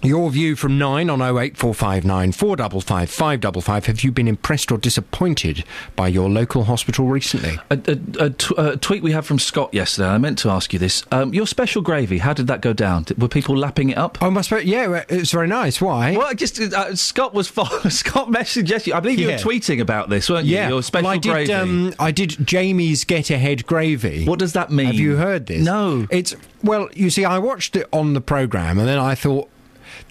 Your 0.04 0.32
view 0.32 0.56
from 0.56 0.78
9 0.80 1.10
on 1.10 1.22
08459 1.22 2.32
455 2.32 3.10
555. 3.10 3.86
Have 3.86 4.02
you 4.04 4.12
been 4.12 4.28
impressed 4.28 4.72
or 4.72 4.78
disappointed 4.80 5.64
by 5.96 6.08
your 6.08 6.30
local 6.30 6.64
hospital 6.64 7.06
recently? 7.08 7.60
A, 7.70 7.76
a, 7.88 8.26
a, 8.26 8.30
t- 8.32 8.56
a 8.58 8.78
tweet 8.78 9.04
we 9.04 9.12
had 9.12 9.26
from 9.26 9.38
Scott 9.38 9.74
yesterday. 9.74 10.08
I 10.08 10.18
meant 10.18 10.40
to 10.40 10.50
ask 10.50 10.74
you 10.74 10.80
this. 10.80 11.04
Um, 11.12 11.34
your 11.36 11.46
special 11.46 11.84
gravy. 11.84 12.18
How 12.18 12.34
did 12.34 12.48
that 12.48 12.62
go 12.62 12.74
down? 12.74 13.04
Did, 13.04 13.22
were 13.22 13.28
people 13.28 13.56
lapping 13.56 13.92
it 13.92 13.98
up? 13.98 14.18
Oh, 14.22 14.32
my 14.32 14.42
spe- 14.42 14.64
yeah, 14.64 15.04
it 15.08 15.20
was 15.20 15.32
very 15.32 15.48
nice. 15.48 15.80
Why? 15.80 16.18
Well, 16.18 16.34
just 16.34 16.60
uh, 16.60 16.96
Scott 16.96 17.36
was 17.36 17.48
fo- 17.48 17.66
Scott 17.90 18.30
messaged 18.30 18.88
you. 18.88 18.96
I 18.96 19.02
believe 19.02 19.20
you 19.20 19.30
Yeah. 19.30 19.36
were 19.38 19.44
tweeting 19.44 19.80
about 19.82 20.10
this, 20.10 20.30
weren't 20.32 20.48
you? 20.48 20.56
Yeah, 20.56 20.70
Your 20.70 20.82
special 20.82 21.06
well, 21.10 21.14
I 21.14 21.18
did. 21.20 21.32
gravy. 21.32 21.54
Um, 21.54 21.94
I 22.00 22.10
did 22.12 22.38
Jamie's 22.46 23.04
Get 23.04 23.30
Ahead 23.30 23.68
gravy. 23.68 24.26
What 24.26 24.40
does 24.40 24.54
that 24.54 24.72
mean? 24.72 24.88
Have 24.88 24.96
you 24.96 25.18
heard 25.18 25.46
this? 25.46 25.64
No. 25.64 26.08
It's 26.10 26.36
well, 26.64 26.90
you 26.94 27.12
see, 27.12 27.24
I 27.24 27.38
watched 27.38 27.76
it 27.76 27.88
on 27.94 28.14
the 28.14 28.22
program, 28.22 28.80
and 28.80 28.88
then 28.88 28.98
I 28.98 29.14
thought. 29.14 29.50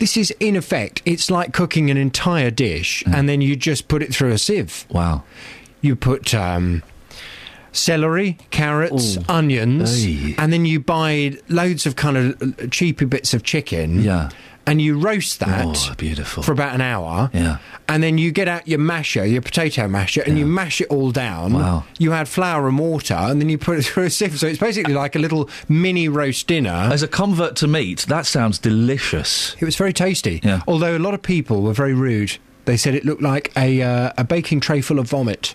This 0.00 0.16
is 0.16 0.30
in 0.40 0.56
effect, 0.56 1.02
it's 1.04 1.30
like 1.30 1.52
cooking 1.52 1.90
an 1.90 1.96
entire 1.98 2.50
dish 2.50 3.04
and 3.06 3.28
then 3.28 3.40
you 3.42 3.54
just 3.54 3.86
put 3.86 4.02
it 4.02 4.12
through 4.14 4.32
a 4.32 4.38
sieve. 4.38 4.86
Wow. 4.90 5.22
You 5.82 5.94
put 5.94 6.34
um, 6.34 6.82
celery, 7.72 8.38
carrots, 8.50 9.18
onions, 9.28 10.04
Aye. 10.06 10.34
and 10.38 10.52
then 10.52 10.64
you 10.64 10.80
buy 10.80 11.36
loads 11.48 11.84
of 11.86 11.96
kind 11.96 12.16
of 12.16 12.70
cheapy 12.70 13.04
bits 13.04 13.34
of 13.34 13.42
chicken. 13.42 14.02
Yeah. 14.02 14.30
And 14.66 14.80
you 14.80 14.98
roast 14.98 15.40
that 15.40 15.64
Oh, 15.90 15.94
beautiful. 15.96 16.42
for 16.42 16.52
about 16.52 16.74
an 16.74 16.80
hour. 16.80 17.30
Yeah. 17.32 17.58
And 17.88 18.02
then 18.02 18.18
you 18.18 18.30
get 18.30 18.46
out 18.46 18.68
your 18.68 18.78
masher, 18.78 19.26
your 19.26 19.42
potato 19.42 19.88
masher, 19.88 20.22
and 20.22 20.38
you 20.38 20.46
mash 20.46 20.80
it 20.80 20.88
all 20.88 21.10
down. 21.10 21.54
Wow. 21.54 21.84
You 21.98 22.12
add 22.12 22.28
flour 22.28 22.68
and 22.68 22.78
water, 22.78 23.14
and 23.14 23.40
then 23.40 23.48
you 23.48 23.58
put 23.58 23.78
it 23.78 23.82
through 23.86 24.04
a 24.04 24.10
sieve. 24.10 24.38
So 24.38 24.46
it's 24.46 24.60
basically 24.60 24.94
like 24.94 25.16
a 25.16 25.18
little 25.18 25.48
mini 25.68 26.08
roast 26.08 26.46
dinner. 26.46 26.70
As 26.92 27.02
a 27.02 27.08
convert 27.08 27.56
to 27.56 27.66
meat, 27.66 28.00
that 28.08 28.26
sounds 28.26 28.58
delicious. 28.58 29.56
It 29.58 29.64
was 29.64 29.76
very 29.76 29.92
tasty. 29.92 30.40
Yeah. 30.44 30.60
Although 30.68 30.96
a 30.96 31.00
lot 31.00 31.14
of 31.14 31.22
people 31.22 31.62
were 31.62 31.72
very 31.72 31.94
rude. 31.94 32.38
They 32.66 32.76
said 32.76 32.94
it 32.94 33.04
looked 33.04 33.22
like 33.22 33.50
a, 33.56 33.82
uh, 33.82 34.12
a 34.18 34.22
baking 34.24 34.60
tray 34.60 34.80
full 34.82 34.98
of 34.98 35.08
vomit. 35.08 35.54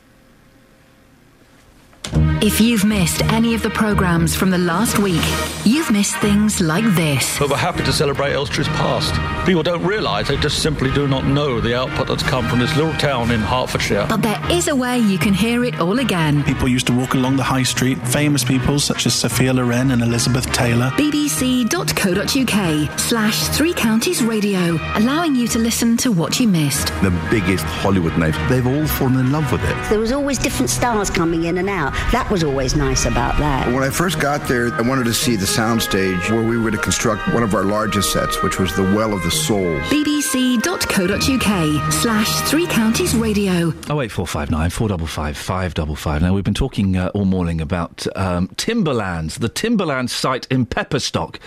If 2.42 2.62
you've 2.62 2.86
missed 2.86 3.24
any 3.34 3.56
of 3.56 3.64
the 3.64 3.70
programmes 3.70 4.36
from 4.36 4.52
the 4.52 4.58
last 4.58 5.00
week, 5.00 5.22
you've 5.66 5.90
missed 5.90 6.16
things 6.18 6.62
like 6.62 6.84
this. 6.96 7.40
But 7.40 7.50
we're 7.50 7.58
happy 7.58 7.84
to 7.84 7.94
celebrate 7.94 8.34
Elstree's 8.34 8.68
past. 8.70 9.14
People 9.48 9.64
don't 9.64 9.84
realise, 9.84 10.28
they 10.28 10.38
just 10.38 10.62
simply 10.62 10.92
do 10.92 11.08
not 11.08 11.26
know 11.26 11.60
the 11.60 11.76
output 11.76 12.08
that's 12.08 12.22
come 12.24 12.48
from 12.48 12.60
this 12.60 12.76
little 12.76 12.94
town 12.94 13.32
in 13.32 13.40
Hertfordshire. 13.40 14.06
But 14.08 14.22
there 14.22 14.40
is 14.52 14.68
a 14.68 14.76
way 14.76 15.00
you 15.00 15.18
can 15.18 15.34
hear 15.34 15.64
it 15.64 15.80
all 15.80 16.00
again. 16.00 16.44
People 16.44 16.68
used 16.68 16.86
to 16.88 16.94
walk 16.94 17.16
along 17.16 17.38
the 17.38 17.44
high 17.44 17.64
street, 17.64 17.98
famous 18.08 18.44
people 18.44 18.80
such 18.80 19.06
as 19.08 19.16
Sophia 19.16 19.54
Loren 19.54 19.92
and 19.92 20.02
Elizabeth 20.04 20.52
Taylor. 20.52 20.92
bbc.co.uk 20.98 23.00
slash 23.00 23.48
three 23.48 23.74
counties 23.74 24.22
radio, 24.24 24.78
allowing 24.96 25.36
you 25.36 25.48
to 25.48 25.58
listen 25.60 25.98
to 25.98 26.12
what 26.12 26.40
you 26.40 26.48
missed. 26.48 26.88
the 27.02 27.12
biggest 27.32 27.64
Hollywood 27.66 28.16
names. 28.18 28.36
They've 28.50 28.68
all 28.68 28.86
fallen 28.86 29.18
in 29.20 29.32
love 29.32 29.52
with 29.52 29.64
it. 29.64 29.90
There 29.90 30.00
was 30.00 30.12
always 30.12 30.38
different 30.38 30.70
stars 30.70 31.10
coming 31.10 31.46
in 31.46 31.58
and 31.58 31.70
out. 31.70 31.95
That 32.12 32.30
was 32.32 32.44
always 32.44 32.76
nice 32.76 33.06
about 33.06 33.38
that. 33.40 33.68
When 33.74 33.84
I 33.84 33.90
first 33.90 34.20
got 34.20 34.48
there, 34.48 34.72
I 34.74 34.82
wanted 34.82 35.06
to 35.06 35.14
see 35.14 35.36
the 35.36 35.46
soundstage 35.46 36.30
where 36.32 36.44
we 36.44 36.58
were 36.58 36.72
to 36.72 36.78
construct 36.78 37.28
one 37.34 37.44
of 37.44 37.54
our 37.54 37.64
largest 37.64 38.14
sets, 38.14 38.42
which 38.44 38.60
was 38.60 38.76
the 38.76 38.84
Well 38.84 39.14
of 39.14 39.24
the 39.24 39.32
Soul. 39.32 39.80
bbc.co.uk 39.90 41.94
slash 41.94 42.42
three 42.50 42.68
counties 42.68 43.16
radio. 43.16 43.74
Oh 43.90 44.02
eight 44.02 44.12
four 44.12 44.28
five 44.28 44.52
nine 44.52 44.70
four 44.70 44.88
double 44.88 45.08
five 45.08 45.38
five 45.38 45.74
double 45.74 45.96
five. 45.96 46.22
Now 46.22 46.34
we've 46.34 46.44
been 46.44 46.54
talking 46.54 46.98
uh, 46.98 47.10
all 47.14 47.26
morning 47.26 47.62
about 47.62 48.06
um, 48.16 48.50
Timberlands, 48.58 49.38
the 49.38 49.50
Timberlands 49.50 50.14
site 50.14 50.48
in 50.50 50.66
Pepperstock. 50.66 51.40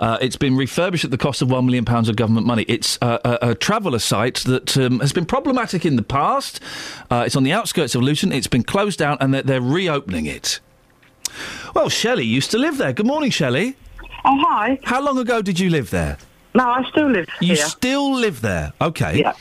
Uh, 0.00 0.18
it's 0.20 0.36
been 0.36 0.56
refurbished 0.56 1.04
at 1.04 1.10
the 1.10 1.18
cost 1.18 1.42
of 1.42 1.50
one 1.50 1.66
million 1.66 1.84
pounds 1.84 2.08
of 2.08 2.16
government 2.16 2.46
money. 2.46 2.64
It's 2.68 2.98
uh, 3.02 3.18
a, 3.24 3.50
a 3.50 3.54
traveller 3.54 3.98
site 3.98 4.36
that 4.44 4.76
um, 4.76 5.00
has 5.00 5.12
been 5.12 5.26
problematic 5.26 5.84
in 5.84 5.96
the 5.96 6.02
past. 6.02 6.60
Uh, 7.10 7.24
it's 7.26 7.36
on 7.36 7.42
the 7.42 7.52
outskirts 7.52 7.94
of 7.94 8.02
Luton. 8.02 8.32
It's 8.32 8.46
been 8.46 8.62
closed 8.62 8.98
down, 8.98 9.18
and 9.20 9.34
they're, 9.34 9.42
they're 9.42 9.60
reopening 9.60 10.26
it. 10.26 10.60
Well, 11.74 11.88
Shelley 11.88 12.24
used 12.24 12.50
to 12.52 12.58
live 12.58 12.78
there. 12.78 12.92
Good 12.92 13.06
morning, 13.06 13.30
Shelley. 13.30 13.76
Oh, 14.24 14.38
hi. 14.40 14.78
How 14.84 15.00
long 15.00 15.18
ago 15.18 15.42
did 15.42 15.60
you 15.60 15.70
live 15.70 15.90
there? 15.90 16.18
No, 16.54 16.64
I 16.64 16.82
still 16.90 17.06
live 17.06 17.26
there. 17.26 17.36
You 17.40 17.54
here. 17.54 17.66
still 17.66 18.14
live 18.14 18.40
there, 18.40 18.72
okay? 18.80 19.20
Yeah. 19.20 19.34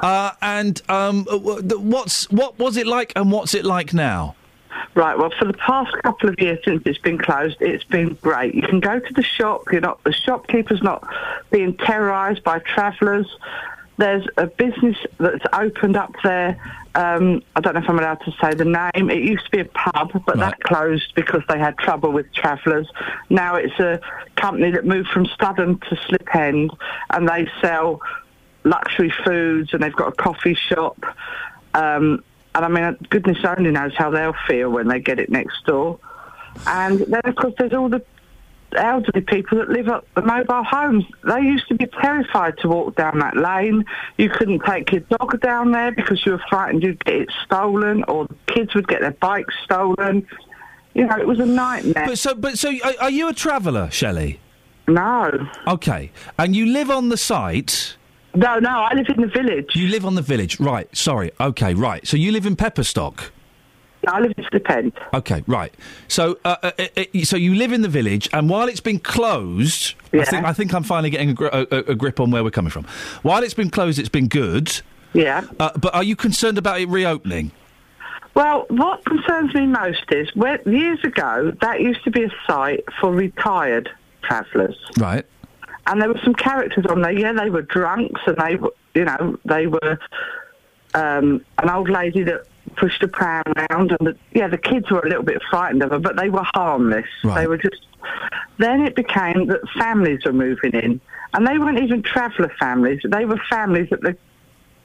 Uh, 0.00 0.30
and 0.40 0.80
um, 0.88 1.26
what's 1.26 2.30
what 2.30 2.58
was 2.58 2.76
it 2.76 2.86
like, 2.86 3.12
and 3.16 3.30
what's 3.30 3.54
it 3.54 3.64
like 3.64 3.92
now? 3.92 4.36
Right, 4.94 5.16
well, 5.16 5.30
for 5.38 5.46
the 5.46 5.54
past 5.54 5.92
couple 6.02 6.28
of 6.28 6.38
years 6.38 6.58
since 6.64 6.82
it's 6.84 6.98
been 6.98 7.18
closed, 7.18 7.56
it's 7.60 7.84
been 7.84 8.14
great. 8.20 8.54
You 8.54 8.62
can 8.62 8.80
go 8.80 8.98
to 8.98 9.12
the 9.14 9.22
shop, 9.22 9.64
you're 9.72 9.80
not, 9.80 10.02
the 10.04 10.12
shopkeeper's 10.12 10.82
not 10.82 11.06
being 11.50 11.76
terrorised 11.76 12.42
by 12.44 12.58
travellers. 12.58 13.26
There's 13.96 14.26
a 14.36 14.46
business 14.46 14.96
that's 15.18 15.44
opened 15.52 15.96
up 15.96 16.14
there. 16.24 16.58
Um, 16.94 17.42
I 17.56 17.60
don't 17.60 17.74
know 17.74 17.80
if 17.80 17.88
I'm 17.88 17.98
allowed 17.98 18.20
to 18.24 18.32
say 18.40 18.54
the 18.54 18.64
name. 18.64 19.10
It 19.10 19.22
used 19.22 19.44
to 19.46 19.50
be 19.50 19.60
a 19.60 19.64
pub, 19.64 20.12
but 20.26 20.38
that 20.38 20.60
closed 20.60 21.14
because 21.14 21.42
they 21.48 21.58
had 21.58 21.78
trouble 21.78 22.10
with 22.10 22.32
travellers. 22.32 22.88
Now 23.30 23.56
it's 23.56 23.78
a 23.78 24.00
company 24.36 24.70
that 24.72 24.84
moved 24.84 25.08
from 25.08 25.26
Studham 25.26 25.80
to 25.88 25.96
Slip 26.06 26.34
End, 26.34 26.70
and 27.10 27.28
they 27.28 27.48
sell 27.60 28.00
luxury 28.64 29.12
foods, 29.24 29.72
and 29.72 29.82
they've 29.82 29.94
got 29.94 30.08
a 30.08 30.16
coffee 30.16 30.54
shop. 30.54 31.04
Um, 31.74 32.24
and 32.54 32.64
I 32.64 32.68
mean, 32.68 32.96
goodness 33.10 33.38
only 33.44 33.70
knows 33.70 33.92
how 33.96 34.10
they'll 34.10 34.34
feel 34.46 34.70
when 34.70 34.88
they 34.88 35.00
get 35.00 35.18
it 35.18 35.30
next 35.30 35.64
door. 35.64 35.98
And 36.66 37.00
then, 37.00 37.22
of 37.24 37.34
course, 37.36 37.54
there's 37.58 37.72
all 37.72 37.88
the 37.88 38.02
elderly 38.76 39.20
people 39.22 39.58
that 39.58 39.68
live 39.68 39.88
at 39.88 40.04
the 40.14 40.22
mobile 40.22 40.64
homes. 40.64 41.04
They 41.24 41.40
used 41.40 41.68
to 41.68 41.74
be 41.74 41.86
terrified 41.86 42.58
to 42.58 42.68
walk 42.68 42.96
down 42.96 43.18
that 43.20 43.36
lane. 43.36 43.84
You 44.18 44.30
couldn't 44.30 44.62
take 44.64 44.92
your 44.92 45.00
dog 45.00 45.40
down 45.40 45.72
there 45.72 45.92
because 45.92 46.24
you 46.24 46.32
were 46.32 46.42
frightened 46.48 46.82
you'd 46.82 47.04
get 47.04 47.14
it 47.14 47.30
stolen, 47.44 48.04
or 48.04 48.26
the 48.26 48.36
kids 48.46 48.74
would 48.74 48.88
get 48.88 49.00
their 49.00 49.12
bikes 49.12 49.54
stolen. 49.64 50.26
You 50.94 51.06
know, 51.06 51.16
it 51.16 51.26
was 51.26 51.40
a 51.40 51.46
nightmare. 51.46 52.06
But 52.06 52.18
so, 52.18 52.34
but 52.34 52.58
so, 52.58 52.70
are, 52.84 52.94
are 53.02 53.10
you 53.10 53.28
a 53.28 53.32
traveller, 53.32 53.90
Shelley? 53.90 54.40
No. 54.88 55.48
Okay, 55.66 56.10
and 56.38 56.54
you 56.54 56.66
live 56.66 56.90
on 56.90 57.08
the 57.08 57.16
site. 57.16 57.96
No, 58.34 58.58
no, 58.58 58.70
I 58.70 58.94
live 58.94 59.06
in 59.14 59.20
the 59.20 59.26
village. 59.28 59.74
You 59.76 59.88
live 59.88 60.06
on 60.06 60.14
the 60.14 60.22
village, 60.22 60.58
right? 60.58 60.94
Sorry. 60.96 61.30
Okay, 61.40 61.74
right. 61.74 62.06
So 62.06 62.16
you 62.16 62.32
live 62.32 62.46
in 62.46 62.56
Pepperstock. 62.56 63.30
I 64.08 64.18
live 64.20 64.32
in 64.36 64.44
Slip 64.50 64.68
End. 64.68 64.92
Okay, 65.14 65.44
right. 65.46 65.72
So, 66.08 66.38
uh, 66.44 66.56
uh, 66.62 66.70
uh, 66.78 66.86
uh, 66.96 67.24
so 67.24 67.36
you 67.36 67.54
live 67.54 67.72
in 67.72 67.82
the 67.82 67.88
village, 67.88 68.28
and 68.32 68.48
while 68.50 68.66
it's 68.68 68.80
been 68.80 68.98
closed, 68.98 69.94
I 70.12 70.24
think 70.24 70.44
I 70.44 70.52
think 70.52 70.74
I'm 70.74 70.82
finally 70.82 71.10
getting 71.10 71.30
a, 71.30 71.34
gri- 71.34 71.50
a, 71.52 71.66
a- 71.70 71.84
a 71.92 71.94
grip 71.94 72.18
on 72.18 72.30
where 72.32 72.42
we're 72.42 72.50
coming 72.50 72.70
from. 72.70 72.84
While 73.22 73.44
it's 73.44 73.54
been 73.54 73.70
closed, 73.70 73.98
it's 74.00 74.08
been 74.08 74.26
good. 74.28 74.80
Yeah. 75.12 75.44
Uh, 75.60 75.70
but 75.78 75.94
are 75.94 76.02
you 76.02 76.16
concerned 76.16 76.58
about 76.58 76.80
it 76.80 76.88
reopening? 76.88 77.52
Well, 78.34 78.64
what 78.70 79.04
concerns 79.04 79.54
me 79.54 79.66
most 79.66 80.04
is 80.10 80.34
when, 80.34 80.58
years 80.66 80.98
ago 81.04 81.52
that 81.60 81.80
used 81.82 82.02
to 82.04 82.10
be 82.10 82.24
a 82.24 82.30
site 82.46 82.82
for 82.98 83.12
retired 83.12 83.90
travellers, 84.22 84.74
Right. 84.98 85.26
And 85.86 86.00
there 86.00 86.08
were 86.08 86.20
some 86.24 86.34
characters 86.34 86.86
on 86.86 87.02
there. 87.02 87.12
Yeah, 87.12 87.32
they 87.32 87.50
were 87.50 87.62
drunks, 87.62 88.20
and 88.26 88.36
they 88.36 88.56
were, 88.56 88.72
you 88.94 89.04
know, 89.04 89.38
they 89.44 89.66
were 89.66 89.98
um, 90.94 91.44
an 91.58 91.70
old 91.70 91.88
lady 91.88 92.22
that 92.24 92.46
pushed 92.76 93.02
a 93.02 93.08
pram 93.08 93.44
around, 93.56 93.92
and 93.92 94.08
the, 94.08 94.16
yeah, 94.32 94.48
the 94.48 94.58
kids 94.58 94.90
were 94.90 95.00
a 95.00 95.08
little 95.08 95.24
bit 95.24 95.42
frightened 95.50 95.82
of 95.82 95.90
her, 95.90 95.98
but 95.98 96.16
they 96.16 96.30
were 96.30 96.46
harmless. 96.54 97.06
They 97.36 97.46
were 97.46 97.58
just. 97.58 97.86
Then 98.58 98.82
it 98.82 98.94
became 98.96 99.46
that 99.46 99.60
families 99.78 100.24
were 100.24 100.32
moving 100.32 100.72
in, 100.72 101.00
and 101.34 101.46
they 101.46 101.58
weren't 101.58 101.78
even 101.78 102.02
traveller 102.02 102.52
families. 102.58 103.00
They 103.04 103.24
were 103.24 103.40
families 103.48 103.88
that 103.90 104.02
the 104.02 104.16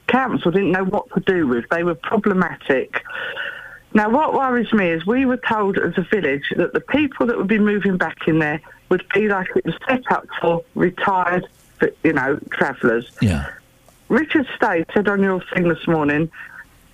council 0.08 0.52
didn't 0.52 0.72
know 0.72 0.86
what 0.86 1.12
to 1.14 1.20
do 1.22 1.48
with. 1.48 1.66
They 1.70 1.84
were 1.84 1.96
problematic. 1.96 3.04
Now, 3.94 4.10
what 4.10 4.34
worries 4.34 4.72
me 4.74 4.90
is 4.90 5.06
we 5.06 5.26
were 5.26 5.38
told 5.38 5.78
as 5.78 5.98
a 5.98 6.02
village 6.02 6.54
that 6.56 6.74
the 6.74 6.82
people 6.82 7.26
that 7.28 7.38
would 7.38 7.48
be 7.48 7.60
moving 7.60 7.98
back 7.98 8.28
in 8.28 8.40
there 8.40 8.62
would 8.90 9.06
be 9.14 9.28
like 9.28 9.48
it 9.56 9.66
was 9.66 9.76
set 9.88 10.10
up 10.12 10.26
for 10.40 10.64
retired, 10.76 11.48
you 12.04 12.14
know, 12.14 12.40
travellers. 12.50 13.12
Yeah. 13.22 13.52
Richard 14.10 14.48
Stay 14.56 14.86
said 14.94 15.08
on 15.08 15.22
your 15.22 15.44
thing 15.54 15.68
this 15.68 15.86
morning, 15.88 16.32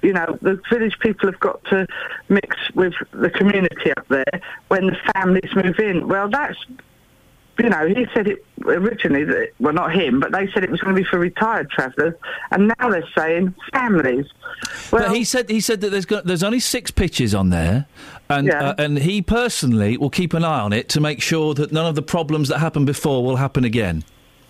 you 0.01 0.13
know, 0.13 0.37
the 0.41 0.59
village 0.69 0.99
people 0.99 1.31
have 1.31 1.39
got 1.39 1.63
to 1.65 1.87
mix 2.27 2.57
with 2.73 2.93
the 3.11 3.29
community 3.29 3.91
up 3.91 4.07
there 4.09 4.41
when 4.67 4.87
the 4.87 4.97
families 5.13 5.55
move 5.55 5.79
in. 5.79 6.07
Well, 6.07 6.29
that's, 6.29 6.57
you 7.59 7.69
know, 7.69 7.87
he 7.87 8.07
said 8.13 8.27
it 8.27 8.45
originally, 8.65 9.23
that, 9.25 9.51
well, 9.59 9.73
not 9.73 9.93
him, 9.93 10.19
but 10.19 10.31
they 10.31 10.49
said 10.51 10.63
it 10.63 10.71
was 10.71 10.81
going 10.81 10.95
to 10.95 11.01
be 11.01 11.07
for 11.07 11.19
retired 11.19 11.69
travellers, 11.69 12.15
and 12.51 12.73
now 12.79 12.89
they're 12.89 13.07
saying 13.15 13.53
families. 13.71 14.25
but 14.89 15.15
he 15.15 15.23
said 15.23 15.49
he 15.49 15.61
said 15.61 15.81
that 15.81 15.89
there's 15.89 16.05
got, 16.05 16.25
there's 16.25 16.43
only 16.43 16.59
six 16.59 16.89
pitches 16.89 17.35
on 17.35 17.49
there, 17.49 17.85
and 18.29 18.47
Yeah. 18.47 18.69
uh, 18.69 18.75
and 18.77 18.99
he 18.99 19.21
personally 19.21 19.97
will 19.97 20.09
keep 20.09 20.33
an 20.33 20.43
eye 20.43 20.61
on 20.61 20.73
it 20.73 20.89
to 20.89 20.99
make 21.01 21.21
sure 21.21 21.53
that 21.53 21.71
none 21.71 21.85
of 21.85 21.95
the 21.95 22.01
problems 22.01 22.49
that 22.49 22.59
happened 22.59 22.85
before 22.87 23.23
will 23.23 23.35
happen 23.35 23.63
again. 23.63 24.03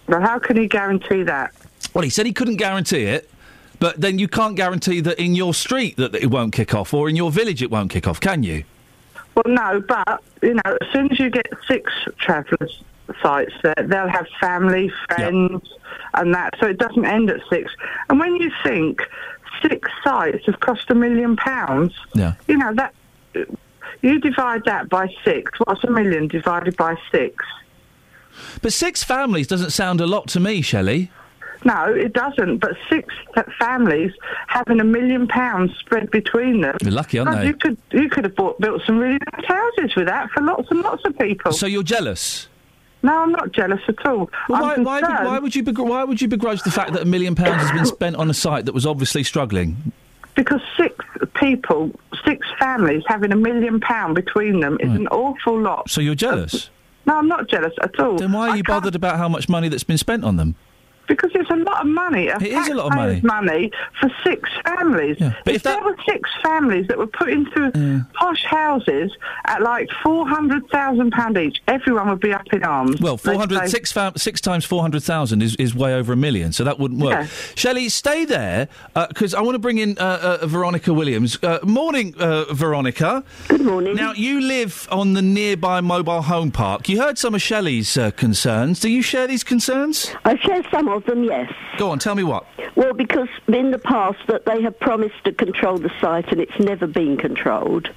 Well, 0.08 0.22
how 0.22 0.40
can 0.40 0.58
he 0.58 0.68
guarantee 0.68 1.24
that? 1.24 1.54
Well, 1.94 2.04
he 2.04 2.10
said 2.10 2.26
he 2.26 2.34
couldn't 2.34 2.58
guarantee 2.58 3.04
it, 3.04 3.30
but 3.80 4.00
then 4.00 4.18
you 4.20 4.28
can't 4.28 4.56
guarantee 4.56 5.02
that 5.02 5.20
in 5.20 5.36
your 5.36 5.54
street 5.54 5.98
that 5.98 6.16
it 6.16 6.28
won't 6.28 6.54
kick 6.54 6.74
off, 6.74 6.94
or 6.94 7.10
in 7.10 7.16
your 7.16 7.32
village 7.32 7.62
it 7.62 7.70
won't 7.72 7.92
kick 7.92 8.08
off, 8.08 8.20
can 8.20 8.44
you? 8.44 8.64
Well, 9.36 9.44
no, 9.48 9.84
but, 9.88 10.24
you 10.42 10.54
know, 10.54 10.78
as 10.80 10.88
soon 10.94 11.12
as 11.12 11.20
you 11.20 11.30
get 11.32 11.48
six 11.68 11.92
travellers 12.20 12.82
sites 13.22 13.54
there, 13.64 13.76
they'll 13.86 14.08
have 14.10 14.28
family, 14.40 14.92
friends, 15.08 15.62
and 16.14 16.34
that. 16.34 16.54
So 16.60 16.68
it 16.68 16.78
doesn't 16.78 17.06
end 17.06 17.30
at 17.30 17.40
six. 17.50 17.72
And 18.10 18.20
when 18.20 18.36
you 18.36 18.52
think 18.64 19.02
six 19.62 19.90
sites 20.04 20.46
have 20.46 20.60
cost 20.60 20.90
a 20.90 20.96
million 20.96 21.36
pounds, 21.36 21.94
Yeah. 22.14 22.34
you 22.48 22.58
know 22.58 22.74
that 22.76 22.94
you 24.02 24.20
divide 24.20 24.66
that 24.66 24.90
by 24.90 25.08
six. 25.24 25.52
What's 25.60 25.84
a 25.84 25.90
million 25.90 26.28
divided 26.28 26.76
by 26.78 26.96
six? 27.12 27.46
But 28.62 28.74
six 28.74 29.04
families 29.04 29.48
doesn't 29.48 29.72
sound 29.72 30.02
a 30.02 30.08
lot 30.08 30.28
to 30.30 30.40
me, 30.40 30.62
Shelley. 30.62 31.12
No, 31.66 31.86
it 31.86 32.12
doesn't. 32.14 32.58
But 32.58 32.72
six 32.90 33.14
families 33.58 34.12
having 34.48 34.82
a 34.82 34.84
million 34.84 35.28
pounds 35.28 35.72
spread 35.80 36.12
between 36.12 36.60
them. 36.62 36.76
They're 36.82 36.92
lucky, 36.92 37.20
aren't 37.20 37.40
they? 37.40 37.48
You 37.48 37.54
could 37.54 37.78
you 37.92 38.10
could 38.10 38.26
have 38.26 38.36
bought, 38.36 38.60
built 38.60 38.82
some 38.86 38.98
really 38.98 39.20
nice 39.34 39.46
houses 39.46 39.96
with 39.96 40.08
that 40.08 40.30
for 40.32 40.44
lots 40.44 40.70
and 40.72 40.82
lots 40.82 41.04
of 41.06 41.18
people. 41.18 41.54
So 41.54 41.66
you're 41.66 41.84
jealous? 41.84 42.48
No, 43.04 43.22
I'm 43.22 43.32
not 43.32 43.52
jealous 43.52 43.82
at 43.88 44.06
all. 44.06 44.30
Well, 44.50 44.62
why, 44.62 44.78
why, 44.78 45.00
concerned 45.02 45.28
why 45.28 45.40
would 45.40 45.56
you 45.56 45.64
begr- 45.64 45.88
why 45.88 46.04
would 46.04 46.22
you 46.22 46.28
begrudge 46.28 46.64
the 46.64 46.72
fact 46.72 46.94
that 46.94 47.02
a 47.02 47.06
million 47.06 47.36
pounds 47.36 47.62
has 47.62 47.72
been 47.72 47.86
spent 47.86 48.16
on 48.16 48.30
a 48.30 48.34
site 48.34 48.66
that 48.66 48.74
was 48.74 48.86
obviously 48.86 49.24
struggling? 49.24 49.94
because 50.36 50.62
six 50.78 51.06
people, 51.36 51.92
six 52.26 52.48
families 52.60 53.04
having 53.08 53.32
a 53.32 53.36
million 53.36 53.80
pound 53.80 54.16
between 54.16 54.60
them 54.60 54.78
is 54.80 54.90
hmm. 54.90 54.96
an 54.96 55.08
awful 55.08 55.60
lot. 55.60 55.90
So 55.90 56.02
you're 56.02 56.16
jealous? 56.16 56.70
No, 57.06 57.18
I'm 57.18 57.28
not 57.28 57.50
jealous 57.50 57.74
at 57.82 58.00
all. 58.00 58.18
Then 58.18 58.32
why 58.32 58.50
are 58.50 58.58
you 58.58 58.64
bothered 58.64 58.96
about 58.96 59.18
how 59.18 59.28
much 59.28 59.50
money 59.50 59.68
that's 59.68 59.84
been 59.84 59.98
spent 59.98 60.24
on 60.24 60.38
them? 60.38 60.56
Because 61.08 61.32
it's 61.36 61.50
a 61.50 61.56
lot 61.56 61.82
of 61.82 61.88
money. 61.88 62.28
It 62.28 62.42
is 62.44 62.68
a 62.70 62.74
lot 62.76 62.88
of 62.88 62.96
money. 62.96 63.22
money 63.22 63.72
for 64.00 64.10
six 64.24 64.50
families. 64.66 65.18
but 65.20 65.56
if, 65.56 65.64
there 65.64 65.82
were 65.84 65.98
six 66.08 66.30
families 66.42 66.88
that 66.88 66.98
were 66.98 67.08
put 67.08 67.30
into 67.30 68.06
posh 68.14 68.44
houses 68.46 69.12
at 69.46 69.62
like 69.62 69.90
four 70.02 70.28
hundred 70.28 70.68
thousand 70.70 71.12
pound 71.12 71.38
each, 71.38 71.62
everyone 71.68 72.10
would 72.10 72.20
be 72.20 72.34
up 72.34 72.48
in 72.54 72.64
arms. 72.64 73.02
Well, 73.02 73.18
They'd 73.18 73.34
400, 73.34 73.70
six, 73.70 73.92
fam- 73.92 74.16
six 74.16 74.42
times 74.42 74.66
400,000 74.66 75.42
is, 75.42 75.56
is 75.56 75.76
way 75.76 75.94
over 75.94 76.14
a 76.14 76.16
million, 76.16 76.52
so 76.54 76.64
that 76.64 76.80
wouldn't 76.80 77.02
work. 77.02 77.12
Yeah. 77.14 77.28
Shelley, 77.56 77.90
stay 77.90 78.26
there, 78.26 78.68
because 79.10 79.34
I 79.34 79.42
want 79.42 79.56
to 79.56 79.60
bring 79.60 79.78
in 79.78 79.98
uh, 79.98 80.38
uh, 80.42 80.48
Veronica 80.48 80.94
Williams. 80.94 81.38
Uh, 81.44 81.60
morning, 81.64 82.16
uh, 82.20 82.46
Veronica. 82.54 83.24
Good 83.48 83.62
morning. 83.62 83.96
Now, 83.96 84.14
you 84.14 84.42
live 84.42 84.88
on 84.92 85.14
the 85.14 85.22
nearby 85.22 85.82
mobile 85.82 86.22
home 86.24 86.52
park. 86.52 86.88
You 86.90 87.02
heard 87.02 87.18
some 87.18 87.36
of 87.36 87.42
Shelley's 87.42 87.98
uh, 87.98 88.12
concerns. 88.12 88.80
Do 88.80 88.90
you 88.90 89.02
share 89.02 89.28
these 89.28 89.44
concerns? 89.44 90.14
I 90.26 90.38
share 90.38 90.64
some 90.72 90.88
of 90.98 91.06
them, 91.06 91.24
yes. 91.24 91.52
Go 91.78 91.92
on, 91.92 92.00
tell 92.00 92.16
me 92.16 92.24
what. 92.24 92.46
Well, 92.76 92.94
because 92.94 93.30
in 93.48 93.72
the 93.72 93.80
past 93.80 94.20
that 94.28 94.46
they 94.46 94.62
have 94.62 94.80
promised 94.80 95.24
to 95.26 95.32
control 95.32 95.78
the 95.78 95.92
site 96.02 96.32
and 96.32 96.40
it's 96.40 96.60
never 96.60 96.88
been 96.88 97.18
controlled. 97.18 97.90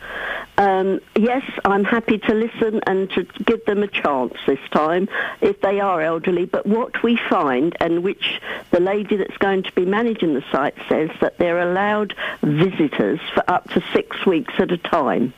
Um, 0.58 1.00
yes, 1.15 1.42
I'm 1.65 1.84
happy 1.84 2.18
to 2.18 2.34
listen 2.34 2.81
and 2.86 3.10
to 3.10 3.25
give 3.44 3.65
them 3.66 3.83
a 3.83 3.89
chance 3.89 4.34
this 4.47 4.58
time 4.70 5.08
if 5.41 5.60
they 5.60 5.81
are 5.81 6.00
elderly. 6.00 6.47
But 6.47 6.66
what 6.66 7.02
we 7.02 7.18
find, 7.28 7.76
and 7.81 8.02
which 8.02 8.41
the 8.70 8.81
lady 8.81 9.16
that's 9.16 9.36
going 9.39 9.62
to 9.65 9.73
be 9.73 9.84
managing 9.84 10.34
the 10.34 10.44
site 10.50 10.76
says, 10.89 11.10
that 11.20 11.39
they're 11.39 11.60
allowed 11.60 12.15
visitors 12.42 13.20
for 13.34 13.44
up 13.49 13.68
to 13.70 13.83
six 13.92 14.25
weeks 14.25 14.55
at 14.58 14.73
a 14.73 14.78
time. 14.78 15.34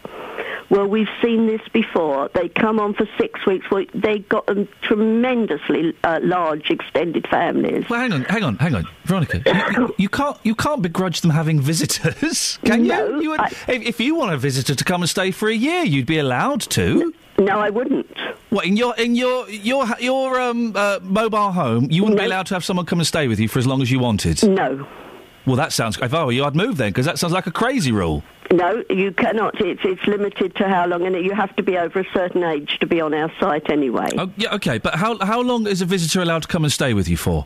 Well, 0.70 0.86
we've 0.86 1.08
seen 1.22 1.47
this 1.47 1.62
before. 1.72 2.28
They 2.34 2.48
come 2.50 2.78
on 2.78 2.92
for 2.94 3.08
six 3.16 3.44
weeks. 3.47 3.70
Well, 3.70 3.86
they 3.94 4.18
got 4.18 4.47
them 4.47 4.68
tremendously 4.82 5.97
uh, 6.05 6.20
large 6.22 6.70
extended 6.70 7.26
families. 7.28 7.88
Well, 7.88 8.00
hang 8.00 8.12
on, 8.12 8.24
hang 8.24 8.44
on, 8.44 8.56
hang 8.58 8.74
on, 8.74 8.86
Veronica. 9.05 9.42
You, 9.47 9.82
you- 9.82 9.94
you 9.97 10.08
can't, 10.08 10.36
you 10.44 10.55
can't 10.55 10.82
begrudge 10.82 11.22
them 11.22 11.30
having 11.30 11.60
visitors, 11.60 12.58
can 12.64 12.86
No, 12.86 13.06
you? 13.16 13.22
you 13.22 13.30
would, 13.30 13.40
if, 13.40 13.68
if 13.68 14.00
you 14.00 14.14
want 14.14 14.32
a 14.32 14.36
visitor 14.36 14.74
to 14.74 14.84
come 14.84 15.00
and 15.02 15.08
stay 15.08 15.30
for 15.30 15.48
a 15.48 15.55
year, 15.55 15.84
you'd 15.84 16.06
be 16.06 16.18
allowed 16.18 16.60
to. 16.62 17.12
No, 17.38 17.58
I 17.60 17.70
wouldn't. 17.70 18.06
What 18.50 18.66
in 18.66 18.76
your 18.76 18.97
in 18.97 19.14
your 19.14 19.48
your 19.48 19.86
your 20.00 20.40
um, 20.40 20.72
uh, 20.74 20.98
mobile 21.02 21.52
home? 21.52 21.86
You 21.90 22.02
wouldn't 22.02 22.18
be 22.18 22.24
allowed 22.26 22.47
to 22.47 22.55
have 22.55 22.64
someone 22.64 22.84
come 22.84 22.98
and 22.98 23.06
stay 23.06 23.28
with 23.28 23.38
you 23.38 23.47
for 23.48 23.58
as 23.60 23.66
long 23.66 23.80
as 23.80 23.90
you 23.90 24.00
wanted. 24.00 24.42
No. 24.42 24.86
Well, 25.47 25.56
that 25.56 25.72
sounds. 25.72 25.97
If 25.98 26.12
I 26.12 26.24
were 26.24 26.32
you, 26.32 26.44
I'd 26.44 26.56
move 26.56 26.76
then 26.78 26.90
because 26.90 27.06
that 27.06 27.18
sounds 27.18 27.32
like 27.32 27.47
a 27.47 27.52
crazy 27.52 27.92
rule. 27.92 28.24
No, 28.52 28.83
you 28.89 29.12
cannot. 29.12 29.60
It's, 29.60 29.81
it's 29.85 30.07
limited 30.07 30.55
to 30.57 30.68
how 30.68 30.86
long, 30.86 31.05
and 31.07 31.15
you 31.25 31.35
have 31.35 31.55
to 31.57 31.62
be 31.62 31.77
over 31.77 32.01
a 32.01 32.07
certain 32.15 32.43
age 32.43 32.78
to 32.81 32.86
be 32.86 33.01
on 33.01 33.12
our 33.15 33.31
site 33.39 33.70
anyway. 33.70 34.09
Oh, 34.17 34.31
yeah, 34.36 34.55
okay, 34.55 34.78
but 34.78 34.94
how 34.94 35.18
how 35.18 35.41
long 35.43 35.67
is 35.67 35.83
a 35.83 35.86
visitor 35.86 36.23
allowed 36.23 36.43
to 36.43 36.49
come 36.49 36.65
and 36.65 36.73
stay 36.73 36.94
with 36.94 37.09
you 37.09 37.17
for? 37.17 37.44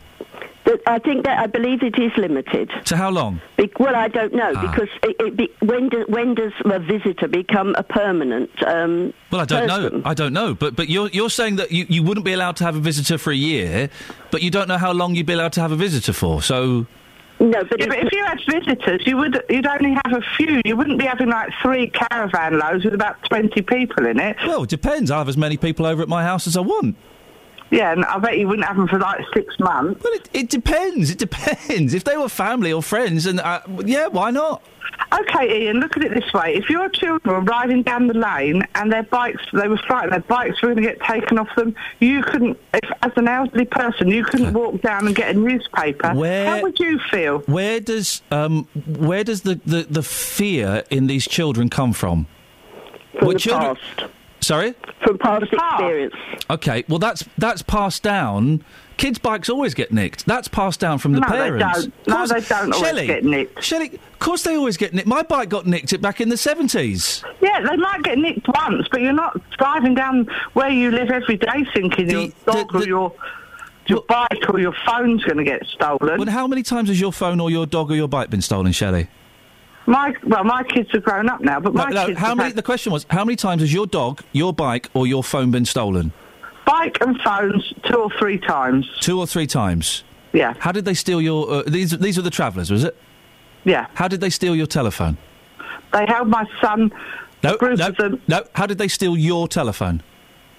But 0.65 0.79
I 0.87 0.97
think 0.99 1.25
that 1.25 1.39
I 1.39 1.47
believe 1.47 1.83
it 1.83 1.99
is 1.99 2.13
limited. 2.15 2.71
To 2.85 2.95
how 2.95 3.09
long? 3.09 3.41
Be- 3.57 3.69
well, 3.81 3.97
I 3.97 4.07
don't 4.07 4.33
know 4.33 4.53
Ah. 4.55 4.61
because 4.61 4.87
it, 5.03 5.15
it 5.19 5.35
be- 5.35 5.51
when, 5.59 5.89
do, 5.89 6.05
when 6.07 6.35
does 6.35 6.53
a 6.63 6.79
visitor 6.79 7.27
become 7.27 7.75
a 7.77 7.83
permanent? 7.83 8.49
Um, 8.65 9.13
Well, 9.29 9.41
I 9.41 9.45
don't 9.45 9.67
person? 9.67 10.01
know. 10.01 10.01
I 10.05 10.13
don't 10.13 10.31
know. 10.31 10.53
But 10.53 10.77
but 10.77 10.87
you're 10.87 11.09
you're 11.09 11.29
saying 11.29 11.57
that 11.57 11.73
you, 11.73 11.85
you 11.89 12.01
wouldn't 12.01 12.25
be 12.25 12.31
allowed 12.31 12.55
to 12.57 12.63
have 12.63 12.77
a 12.77 12.79
visitor 12.79 13.17
for 13.17 13.31
a 13.31 13.35
year, 13.35 13.89
but 14.31 14.41
you 14.41 14.49
don't 14.49 14.69
know 14.69 14.77
how 14.77 14.93
long 14.93 15.15
you'd 15.15 15.25
be 15.25 15.33
allowed 15.33 15.51
to 15.53 15.61
have 15.61 15.73
a 15.73 15.75
visitor 15.75 16.13
for. 16.13 16.41
So 16.41 16.85
No, 17.43 17.63
but, 17.65 17.79
Yeah, 17.79 17.87
but 17.87 17.97
if 17.99 18.11
you 18.13 18.23
had 18.25 18.39
visitors, 18.49 19.01
you 19.05 19.17
would 19.17 19.43
you'd 19.49 19.67
only 19.67 19.91
have 20.05 20.13
a 20.13 20.21
few. 20.37 20.61
You 20.63 20.77
wouldn't 20.77 20.97
be 20.97 21.05
having 21.05 21.29
like 21.29 21.51
three 21.61 21.89
caravan 21.89 22.57
loads 22.57 22.85
with 22.85 22.93
about 22.93 23.21
twenty 23.23 23.61
people 23.61 24.05
in 24.05 24.19
it. 24.19 24.37
well, 24.47 24.63
it 24.63 24.69
depends. 24.69 25.11
I 25.11 25.17
have 25.17 25.27
as 25.27 25.35
many 25.37 25.57
people 25.57 25.85
over 25.85 26.01
at 26.01 26.07
my 26.07 26.23
house 26.23 26.47
as 26.47 26.55
I 26.55 26.61
want. 26.61 26.95
Yeah, 27.69 27.91
and 27.91 28.05
I 28.05 28.19
bet 28.19 28.37
you 28.37 28.47
wouldn't 28.47 28.67
have 28.67 28.77
them 28.77 28.87
for 28.87 28.99
like 28.99 29.25
six 29.33 29.59
months. 29.59 30.01
Well, 30.03 30.13
it, 30.13 30.29
it 30.31 30.49
depends. 30.49 31.09
It 31.09 31.17
depends. 31.17 31.93
If 31.95 32.03
they 32.03 32.15
were 32.17 32.29
family 32.29 32.71
or 32.71 32.81
friends, 32.83 33.25
and 33.25 33.39
uh, 33.39 33.61
yeah, 33.83 34.07
why 34.07 34.31
not? 34.31 34.61
Okay, 35.13 35.67
Iain, 35.67 35.79
look 35.79 35.95
at 35.95 36.03
it 36.03 36.13
this 36.13 36.33
way. 36.33 36.55
If 36.55 36.69
your 36.69 36.89
children 36.89 37.35
were 37.35 37.41
riding 37.41 37.83
down 37.83 38.07
the 38.07 38.15
lane 38.15 38.65
and 38.75 38.91
their 38.91 39.03
bikes, 39.03 39.43
they 39.53 39.67
were 39.67 39.77
frightened, 39.77 40.11
their 40.13 40.21
bikes 40.21 40.61
were 40.61 40.69
going 40.73 40.83
to 40.83 40.89
get 40.89 40.99
taken 41.01 41.37
off 41.37 41.49
them, 41.55 41.75
you 41.99 42.23
couldn't, 42.23 42.57
if, 42.73 42.89
as 43.03 43.11
an 43.15 43.27
elderly 43.27 43.65
person, 43.65 44.07
you 44.07 44.23
couldn't 44.25 44.53
walk 44.53 44.81
down 44.81 45.05
and 45.05 45.15
get 45.15 45.35
a 45.35 45.39
newspaper. 45.39 46.13
Where- 46.13 46.49
How 46.49 46.61
would 46.63 46.79
you 46.79 46.99
feel? 47.11 47.39
Where 47.41 47.79
does 47.79 48.21
um 48.31 48.67
where 48.87 49.23
does 49.23 49.41
the, 49.43 49.59
the, 49.65 49.83
the 49.89 50.03
fear 50.03 50.83
in 50.89 51.07
these 51.07 51.27
children 51.27 51.69
come 51.69 51.93
from? 51.93 52.25
From 53.17 53.27
What 53.27 53.33
the 53.33 53.39
children- 53.39 53.75
past. 53.97 54.11
Sorry. 54.43 54.73
From 55.03 55.17
past 55.17 55.43
experience. 55.51 56.13
Okay, 56.49 56.83
well 56.87 56.99
that's 56.99 57.23
that's 57.37 57.61
passed 57.61 58.03
down. 58.03 58.63
Kids' 58.97 59.17
bikes 59.17 59.49
always 59.49 59.73
get 59.73 59.91
nicked. 59.91 60.25
That's 60.27 60.47
passed 60.47 60.79
down 60.79 60.99
from 60.99 61.13
the 61.13 61.19
No, 61.21 61.27
they 61.29 61.35
parents. 61.35 61.83
don't. 61.85 62.07
No, 62.07 62.15
Course- 62.17 62.29
they 62.31 62.41
don't 62.41 62.73
always 62.73 62.87
Shelley, 62.89 63.07
get 63.07 63.23
nicked. 63.25 63.63
Shelley, 63.63 63.87
of 63.95 64.19
course 64.19 64.43
they 64.43 64.55
always 64.55 64.77
get 64.77 64.93
nicked. 64.93 65.07
My 65.07 65.23
bike 65.23 65.49
got 65.49 65.65
nicked 65.65 65.99
back 66.01 66.21
in 66.21 66.29
the 66.29 66.37
seventies. 66.37 67.23
Yeah, 67.41 67.61
they 67.61 67.75
might 67.75 68.03
get 68.03 68.17
nicked 68.19 68.47
once, 68.47 68.87
but 68.91 69.01
you're 69.01 69.13
not 69.13 69.39
driving 69.57 69.95
down 69.95 70.27
where 70.53 70.69
you 70.69 70.91
live 70.91 71.09
every 71.09 71.37
day 71.37 71.65
thinking 71.73 72.09
your 72.09 72.27
dog 72.45 72.75
or 72.75 72.85
your 72.85 73.13
your 73.87 74.01
bike 74.07 74.43
or 74.49 74.59
your 74.59 74.73
phone's 74.85 75.23
going 75.25 75.37
to 75.37 75.43
get 75.43 75.65
stolen. 75.65 76.17
Well, 76.19 76.29
how 76.29 76.47
many 76.47 76.63
times 76.63 76.87
has 76.89 77.01
your 77.01 77.11
phone 77.11 77.39
or 77.41 77.49
your 77.51 77.65
dog 77.65 77.91
or 77.91 77.95
your 77.95 78.07
bike 78.07 78.29
been 78.29 78.41
stolen, 78.41 78.71
Shelley? 78.71 79.07
My 79.85 80.13
well, 80.25 80.43
my 80.43 80.63
kids 80.63 80.89
have 80.93 81.03
grown 81.03 81.29
up 81.29 81.41
now, 81.41 81.59
but 81.59 81.73
my 81.73 81.89
No, 81.89 81.95
no, 82.01 82.05
kids 82.07 82.19
how 82.19 82.33
many? 82.35 82.49
had 82.49 82.55
The 82.55 82.63
question 82.63 82.91
was, 82.93 83.05
how 83.09 83.25
many 83.25 83.35
times 83.35 83.61
has 83.61 83.73
your 83.73 83.85
dog, 83.85 84.21
your 84.31 84.53
bike, 84.53 84.89
or 84.93 85.05
your 85.07 85.23
phone 85.23 85.51
been 85.51 85.65
stolen? 85.65 86.13
bike 86.65 86.97
and 87.01 87.19
phones 87.19 87.73
two 87.83 87.97
or 87.97 88.09
three 88.17 88.37
times. 88.39 88.89
Two 89.01 89.19
or 89.19 89.27
three 89.27 89.45
times. 89.45 90.05
Yeah. 90.31 90.53
How 90.59 90.71
did 90.71 90.85
they 90.85 90.93
steal 90.93 91.21
your? 91.21 91.49
Uh, 91.51 91.63
these 91.67 91.91
these 91.97 92.17
are 92.17 92.21
the 92.21 92.29
travellers, 92.29 92.71
was 92.71 92.83
it? 92.85 92.95
Yeah. 93.65 93.87
How 93.95 94.07
did 94.07 94.21
they 94.21 94.29
steal 94.29 94.55
your 94.55 94.65
telephone? 94.67 95.17
They 95.91 96.05
held 96.07 96.29
my 96.29 96.45
son. 96.61 96.91
No, 97.43 97.57
no, 97.61 98.19
no. 98.27 98.43
How 98.55 98.65
did 98.65 98.77
they 98.77 98.87
steal 98.87 99.17
your 99.17 99.47
telephone? 99.49 100.01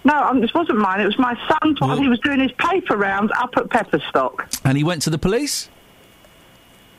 No, 0.04 0.22
um, 0.22 0.42
this 0.42 0.52
wasn't 0.52 0.78
mine. 0.78 1.00
It 1.00 1.06
was 1.06 1.18
my 1.18 1.34
son's 1.48 1.80
while 1.80 1.96
he 1.96 2.08
was 2.08 2.20
doing 2.20 2.38
his 2.38 2.52
paper 2.52 2.94
rounds 2.98 3.32
up 3.38 3.56
at 3.56 3.70
Pepperstock. 3.70 4.46
And 4.62 4.76
he 4.76 4.84
went 4.84 5.00
to 5.02 5.10
the 5.10 5.16
police. 5.18 5.70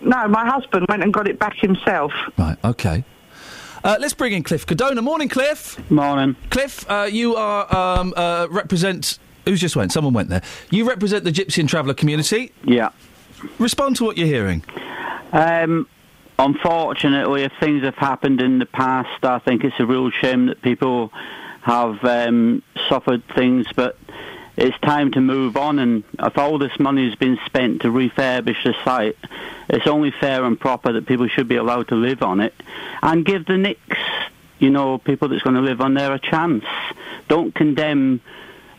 No, 0.06 0.28
my 0.28 0.46
husband 0.46 0.86
went 0.88 1.04
and 1.04 1.12
got 1.12 1.28
it 1.28 1.40
back 1.40 1.56
himself. 1.58 2.14
Right. 2.38 2.58
Okay. 2.64 3.04
Uh, 3.84 3.98
let's 4.00 4.14
bring 4.14 4.34
in 4.34 4.44
Cliff 4.44 4.66
Codona. 4.66 5.04
Morning, 5.04 5.28
Cliff. 5.28 5.80
Morning. 5.92 6.36
Cliff, 6.50 6.90
uh, 6.90 7.08
you 7.12 7.36
are 7.36 7.76
um, 7.76 8.14
uh, 8.16 8.48
represent. 8.50 9.20
Who's 9.46 9.60
just 9.60 9.76
went? 9.76 9.92
Someone 9.92 10.14
went 10.14 10.30
there. 10.30 10.42
You 10.72 10.88
represent 10.88 11.24
the 11.24 11.32
Gypsy 11.32 11.60
and 11.60 11.70
Traveller 11.70 11.94
community. 11.94 12.52
Yeah. 12.64 12.90
Respond 13.60 13.96
to 13.98 14.04
what 14.04 14.18
you're 14.18 14.28
hearing. 14.28 14.64
Um, 15.32 15.88
unfortunately, 16.40 17.44
if 17.44 17.52
things 17.60 17.84
have 17.84 17.96
happened 17.96 18.42
in 18.42 18.60
the 18.60 18.66
past, 18.66 19.24
I 19.24 19.40
think 19.40 19.64
it's 19.64 19.80
a 19.80 19.86
real 19.86 20.10
shame 20.10 20.48
that 20.48 20.62
people 20.62 21.12
have 21.62 22.04
um, 22.06 22.64
suffered 22.90 23.24
things, 23.36 23.68
but 23.76 23.98
it's 24.58 24.78
time 24.80 25.12
to 25.12 25.22
move 25.22 25.58
on. 25.58 25.80
And 25.80 26.04
if 26.20 26.38
all 26.38 26.58
this 26.58 26.78
money 26.80 27.08
has 27.10 27.16
been 27.16 27.38
spent 27.46 27.82
to 27.82 27.90
refurbish 27.90 28.64
the 28.64 28.74
site, 28.84 29.18
it's 29.70 29.88
only 29.88 30.12
fair 30.12 30.44
and 30.44 30.60
proper 30.60 30.94
that 30.94 31.06
people 31.06 31.28
should 31.28 31.48
be 31.48 31.56
allowed 31.56 31.90
to 31.90 31.96
live 31.96 32.22
on 32.22 32.40
it 32.40 32.54
and 33.02 33.26
give 33.26 33.46
the 33.46 33.58
next, 33.58 33.82
you 34.60 34.70
know, 34.70 34.98
people 34.98 35.28
that's 35.28 35.44
going 35.44 35.56
to 35.56 35.62
live 35.62 35.82
on 35.82 35.94
there 35.94 36.14
a 36.14 36.20
chance. 36.20 36.64
Don't 37.28 37.54
condemn 37.54 38.22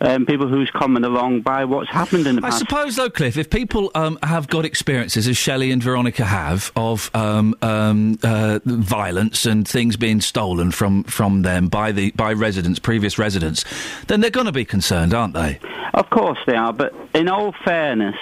um, 0.01 0.27
people 0.27 0.49
who's 0.49 0.71
coming 0.71 1.05
along 1.05 1.41
by 1.41 1.65
what's 1.65 1.89
happened 1.89 2.27
in 2.27 2.37
the 2.37 2.43
I 2.45 2.51
past. 2.51 2.63
I 2.63 2.67
suppose, 2.67 2.97
though, 2.97 3.11
Cliff, 3.11 3.37
if 3.37 3.49
people 3.51 3.91
um, 3.95 4.19
have 4.23 4.49
got 4.49 4.65
experiences, 4.65 5.27
as 5.27 5.37
Shelley 5.37 5.71
and 5.71 5.83
Veronica 5.83 6.25
have, 6.25 6.71
of 6.77 7.11
um, 7.15 7.55
um, 7.63 8.19
uh, 8.23 8.61
violence 8.65 9.47
and 9.47 9.67
things 9.67 9.97
being 9.97 10.21
stolen 10.21 10.71
from, 10.71 11.05
from 11.05 11.43
them 11.43 11.69
by 11.69 11.93
the 11.93 12.11
by 12.13 12.33
residents, 12.33 12.79
previous 12.79 13.19
residents, 13.19 13.65
then 14.07 14.21
they're 14.21 14.31
going 14.31 14.47
to 14.47 14.53
be 14.53 14.65
concerned, 14.65 15.15
aren't 15.15 15.35
they? 15.35 15.59
Of 15.95 16.11
course 16.11 16.39
they 16.47 16.57
are, 16.57 16.73
but 16.73 16.95
in 17.15 17.29
all 17.29 17.53
fairness, 17.65 18.17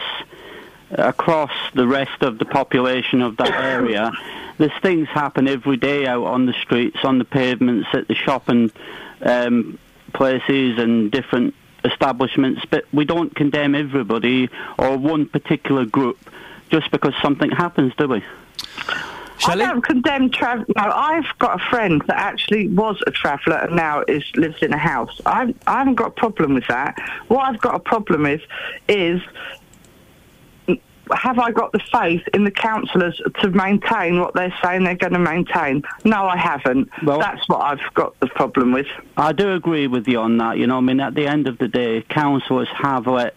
across 0.92 1.52
the 1.74 1.86
rest 1.86 2.22
of 2.22 2.38
the 2.38 2.44
population 2.44 3.20
of 3.20 3.36
that 3.38 3.50
area, 3.50 4.12
there's 4.58 4.72
things 4.80 5.08
happen 5.08 5.48
every 5.48 5.76
day 5.76 6.06
out 6.06 6.24
on 6.24 6.46
the 6.46 6.52
streets, 6.52 6.98
on 7.02 7.18
the 7.18 7.24
pavements, 7.24 7.88
at 7.92 8.06
the 8.06 8.14
shopping 8.14 8.70
um, 9.22 9.78
places 10.12 10.78
and 10.78 11.10
different 11.10 11.54
establishments. 11.84 12.62
But 12.70 12.84
we 12.92 13.04
don't 13.04 13.34
condemn 13.34 13.74
everybody 13.74 14.48
or 14.78 14.96
one 14.96 15.26
particular 15.26 15.84
group 15.84 16.18
just 16.70 16.90
because 16.90 17.14
something 17.22 17.50
happens, 17.50 17.92
do 17.96 18.08
we? 18.08 18.24
I 19.46 19.56
don't 19.56 19.82
condemn 19.82 20.30
travel. 20.30 20.64
No, 20.76 20.90
I've 20.90 21.38
got 21.38 21.60
a 21.60 21.64
friend 21.70 22.02
that 22.06 22.16
actually 22.16 22.68
was 22.68 23.02
a 23.06 23.10
traveller 23.10 23.56
and 23.56 23.76
now 23.76 24.02
is 24.08 24.24
lives 24.36 24.62
in 24.62 24.72
a 24.72 24.78
house. 24.78 25.20
I, 25.26 25.54
I 25.66 25.78
haven't 25.78 25.96
got 25.96 26.08
a 26.08 26.10
problem 26.12 26.54
with 26.54 26.66
that. 26.68 26.98
What 27.28 27.40
I've 27.48 27.60
got 27.60 27.74
a 27.74 27.80
problem 27.80 28.22
with 28.22 28.40
is 28.88 29.20
have 31.12 31.38
I 31.38 31.50
got 31.50 31.72
the 31.72 31.80
faith 31.92 32.22
in 32.32 32.44
the 32.44 32.50
councillors 32.50 33.20
to 33.40 33.50
maintain 33.50 34.20
what 34.20 34.34
they're 34.34 34.54
saying 34.62 34.84
they're 34.84 34.94
going 34.96 35.12
to 35.12 35.18
maintain? 35.18 35.82
No, 36.04 36.26
I 36.26 36.36
haven't. 36.36 36.88
Well- 37.04 37.18
That's 37.20 37.46
what 37.48 37.60
I've 37.62 37.94
got 37.94 38.18
the 38.20 38.26
problem 38.28 38.72
with. 38.72 38.86
I 39.16 39.32
do 39.32 39.52
agree 39.52 39.86
with 39.86 40.08
you 40.08 40.20
on 40.20 40.38
that. 40.38 40.58
You 40.58 40.66
know, 40.66 40.78
I 40.78 40.80
mean, 40.80 41.00
at 41.00 41.14
the 41.14 41.26
end 41.26 41.46
of 41.48 41.58
the 41.58 41.68
day, 41.68 42.02
councillors 42.02 42.68
have 42.76 43.06
let 43.06 43.34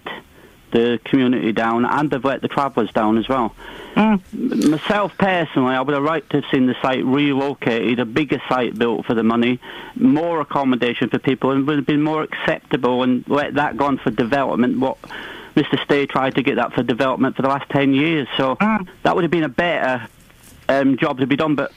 the 0.71 0.99
community 1.05 1.53
down 1.53 1.85
and 1.85 2.09
they've 2.11 2.23
let 2.25 2.41
the 2.41 2.47
travellers 2.49 2.91
down 2.91 3.17
as 3.17 3.29
well. 3.29 3.55
Mm. 3.95 4.21
M- 4.33 4.71
Myself 4.71 5.13
personally, 5.17 5.73
I 5.73 5.79
would 5.81 5.93
have 5.95 6.03
liked 6.03 6.29
to 6.31 6.41
have 6.41 6.51
seen 6.51 6.65
the 6.67 6.75
site 6.81 7.05
relocated, 7.05 7.99
a 7.99 8.05
bigger 8.05 8.41
site 8.49 8.77
built 8.77 9.05
for 9.05 9.13
the 9.13 9.23
money, 9.23 9.59
more 9.95 10.41
accommodation 10.41 11.09
for 11.09 11.19
people, 11.19 11.51
and 11.51 11.65
would 11.67 11.77
have 11.77 11.85
been 11.85 12.01
more 12.03 12.21
acceptable 12.21 13.01
and 13.03 13.23
let 13.29 13.53
that 13.53 13.77
go 13.77 13.85
on 13.85 13.97
for 13.97 14.11
development. 14.11 14.77
What 14.79 14.97
Mr. 15.57 15.83
Stay 15.83 16.05
tried 16.05 16.35
to 16.35 16.43
get 16.43 16.55
that 16.57 16.73
for 16.73 16.83
development 16.83 17.35
for 17.35 17.41
the 17.41 17.47
last 17.47 17.67
10 17.71 17.93
years. 17.93 18.27
So 18.37 18.57
that 18.59 19.15
would 19.15 19.23
have 19.23 19.31
been 19.31 19.43
a 19.43 19.49
better 19.49 20.07
um, 20.69 20.97
job 20.97 21.17
to 21.17 21.25
be 21.25 21.35
done. 21.35 21.55
But, 21.55 21.71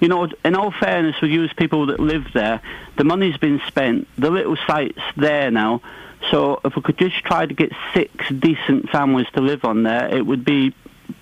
you 0.00 0.06
know, 0.06 0.28
in 0.44 0.54
all 0.54 0.70
fairness, 0.70 1.16
we 1.20 1.32
use 1.32 1.52
people 1.52 1.86
that 1.86 1.98
live 1.98 2.28
there. 2.32 2.60
The 2.96 3.04
money's 3.04 3.36
been 3.36 3.60
spent. 3.66 4.06
The 4.16 4.30
little 4.30 4.56
site's 4.66 5.02
there 5.16 5.50
now. 5.50 5.82
So 6.30 6.60
if 6.64 6.76
we 6.76 6.82
could 6.82 6.98
just 6.98 7.16
try 7.24 7.46
to 7.46 7.54
get 7.54 7.72
six 7.92 8.12
decent 8.30 8.90
families 8.90 9.26
to 9.34 9.40
live 9.40 9.64
on 9.64 9.82
there, 9.82 10.06
it 10.14 10.24
would 10.24 10.44
be 10.44 10.72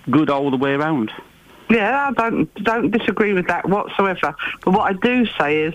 good 0.09 0.29
all 0.29 0.51
the 0.51 0.57
way 0.57 0.73
around. 0.73 1.11
Yeah, 1.69 2.09
I 2.09 2.29
don't 2.29 2.53
don't 2.63 2.91
disagree 2.91 3.33
with 3.33 3.47
that 3.47 3.67
whatsoever. 3.67 4.35
But 4.63 4.71
what 4.71 4.81
I 4.81 4.93
do 4.93 5.25
say 5.39 5.63
is, 5.63 5.73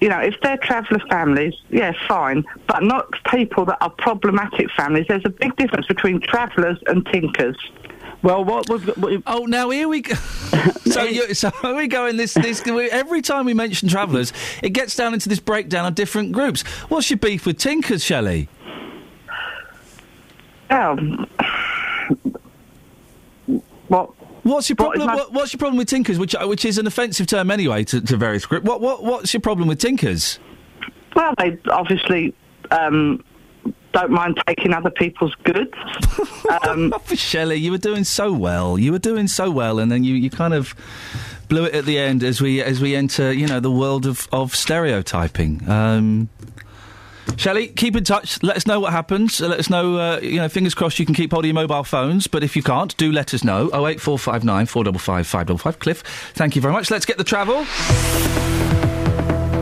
you 0.00 0.08
know, 0.08 0.18
if 0.20 0.34
they're 0.42 0.58
traveller 0.58 1.00
families, 1.08 1.54
yeah, 1.70 1.92
fine, 2.06 2.44
but 2.66 2.82
not 2.82 3.06
people 3.30 3.64
that 3.66 3.78
are 3.80 3.90
problematic 3.90 4.70
families. 4.72 5.06
There's 5.08 5.24
a 5.24 5.30
big 5.30 5.56
difference 5.56 5.86
between 5.86 6.20
travellers 6.20 6.78
and 6.86 7.06
tinkers. 7.06 7.56
Well, 8.22 8.42
what 8.42 8.68
we've, 8.70 9.22
Oh, 9.26 9.44
now 9.44 9.68
here 9.68 9.86
we 9.86 10.00
go. 10.00 10.14
so, 10.84 11.02
you, 11.02 11.34
so 11.34 11.50
here 11.62 11.76
we 11.76 11.88
go 11.88 12.06
in 12.06 12.16
this. 12.16 12.32
this 12.34 12.62
every 12.66 13.20
time 13.20 13.44
we 13.44 13.52
mention 13.52 13.88
travellers, 13.88 14.32
it 14.62 14.70
gets 14.70 14.96
down 14.96 15.12
into 15.12 15.28
this 15.28 15.40
breakdown 15.40 15.84
of 15.86 15.94
different 15.94 16.32
groups. 16.32 16.62
What's 16.88 17.10
your 17.10 17.18
beef 17.18 17.44
with 17.44 17.58
Tinkers, 17.58 18.02
Shelley? 18.02 18.48
Um, 20.70 21.26
what? 23.88 24.10
What's 24.44 24.68
your 24.68 24.76
problem? 24.76 25.06
what, 25.08 25.32
what's 25.32 25.52
your 25.52 25.58
problem 25.58 25.78
with 25.78 25.88
Tinkers, 25.88 26.18
which 26.18 26.34
which 26.40 26.64
is 26.64 26.78
an 26.78 26.86
offensive 26.86 27.26
term 27.26 27.50
anyway 27.50 27.82
to, 27.84 28.00
to 28.00 28.16
various 28.16 28.46
groups? 28.46 28.64
What 28.64 28.80
what 28.80 29.02
what's 29.02 29.34
your 29.34 29.40
problem 29.40 29.68
with 29.68 29.80
Tinkers? 29.80 30.38
Well, 31.16 31.34
they 31.38 31.58
obviously 31.70 32.34
um, 32.70 33.24
don't 33.92 34.10
mind 34.10 34.42
taking 34.46 34.74
other 34.74 34.90
people's 34.90 35.34
goods. 35.44 35.72
um, 36.68 36.92
Shelley, 37.14 37.56
you 37.56 37.70
were 37.70 37.78
doing 37.78 38.04
so 38.04 38.32
well. 38.32 38.78
You 38.78 38.92
were 38.92 38.98
doing 38.98 39.28
so 39.28 39.50
well, 39.50 39.78
and 39.78 39.90
then 39.90 40.04
you, 40.04 40.14
you 40.14 40.28
kind 40.28 40.52
of 40.52 40.74
blew 41.48 41.64
it 41.64 41.74
at 41.74 41.84
the 41.84 41.98
end 41.98 42.22
as 42.22 42.40
we 42.40 42.60
as 42.60 42.80
we 42.80 42.94
enter, 42.94 43.32
you 43.32 43.46
know, 43.46 43.60
the 43.60 43.70
world 43.70 44.04
of 44.04 44.28
of 44.32 44.54
stereotyping. 44.54 45.68
Um, 45.68 46.28
Shelley, 47.36 47.68
keep 47.68 47.96
in 47.96 48.04
touch. 48.04 48.42
Let 48.42 48.56
us 48.56 48.66
know 48.66 48.80
what 48.80 48.92
happens. 48.92 49.40
Let 49.40 49.58
us 49.58 49.70
know. 49.70 49.98
Uh, 49.98 50.20
you 50.20 50.36
know, 50.36 50.48
fingers 50.48 50.74
crossed 50.74 50.98
you 50.98 51.06
can 51.06 51.14
keep 51.14 51.32
hold 51.32 51.44
of 51.44 51.46
your 51.46 51.54
mobile 51.54 51.84
phones. 51.84 52.26
But 52.26 52.42
if 52.42 52.56
you 52.56 52.62
can't, 52.62 52.96
do 52.96 53.10
let 53.12 53.34
us 53.34 53.44
know. 53.44 53.70
Oh 53.72 53.86
eight 53.86 54.00
four 54.00 54.18
five 54.18 54.44
nine 54.44 54.66
four 54.66 54.84
double 54.84 55.00
five 55.00 55.26
five 55.26 55.46
double 55.46 55.58
five. 55.58 55.78
Cliff, 55.78 56.02
thank 56.34 56.56
you 56.56 56.62
very 56.62 56.72
much. 56.72 56.90
Let's 56.90 57.06
get 57.06 57.18
the 57.18 57.24
travel. 57.24 57.64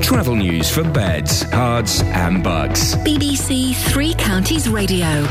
Travel 0.02 0.36
news 0.36 0.70
for 0.70 0.84
beds, 0.84 1.44
cards, 1.44 2.02
and 2.02 2.42
bucks. 2.44 2.96
BBC 2.96 3.74
Three 3.92 4.14
Counties 4.14 4.68
Radio. 4.68 5.26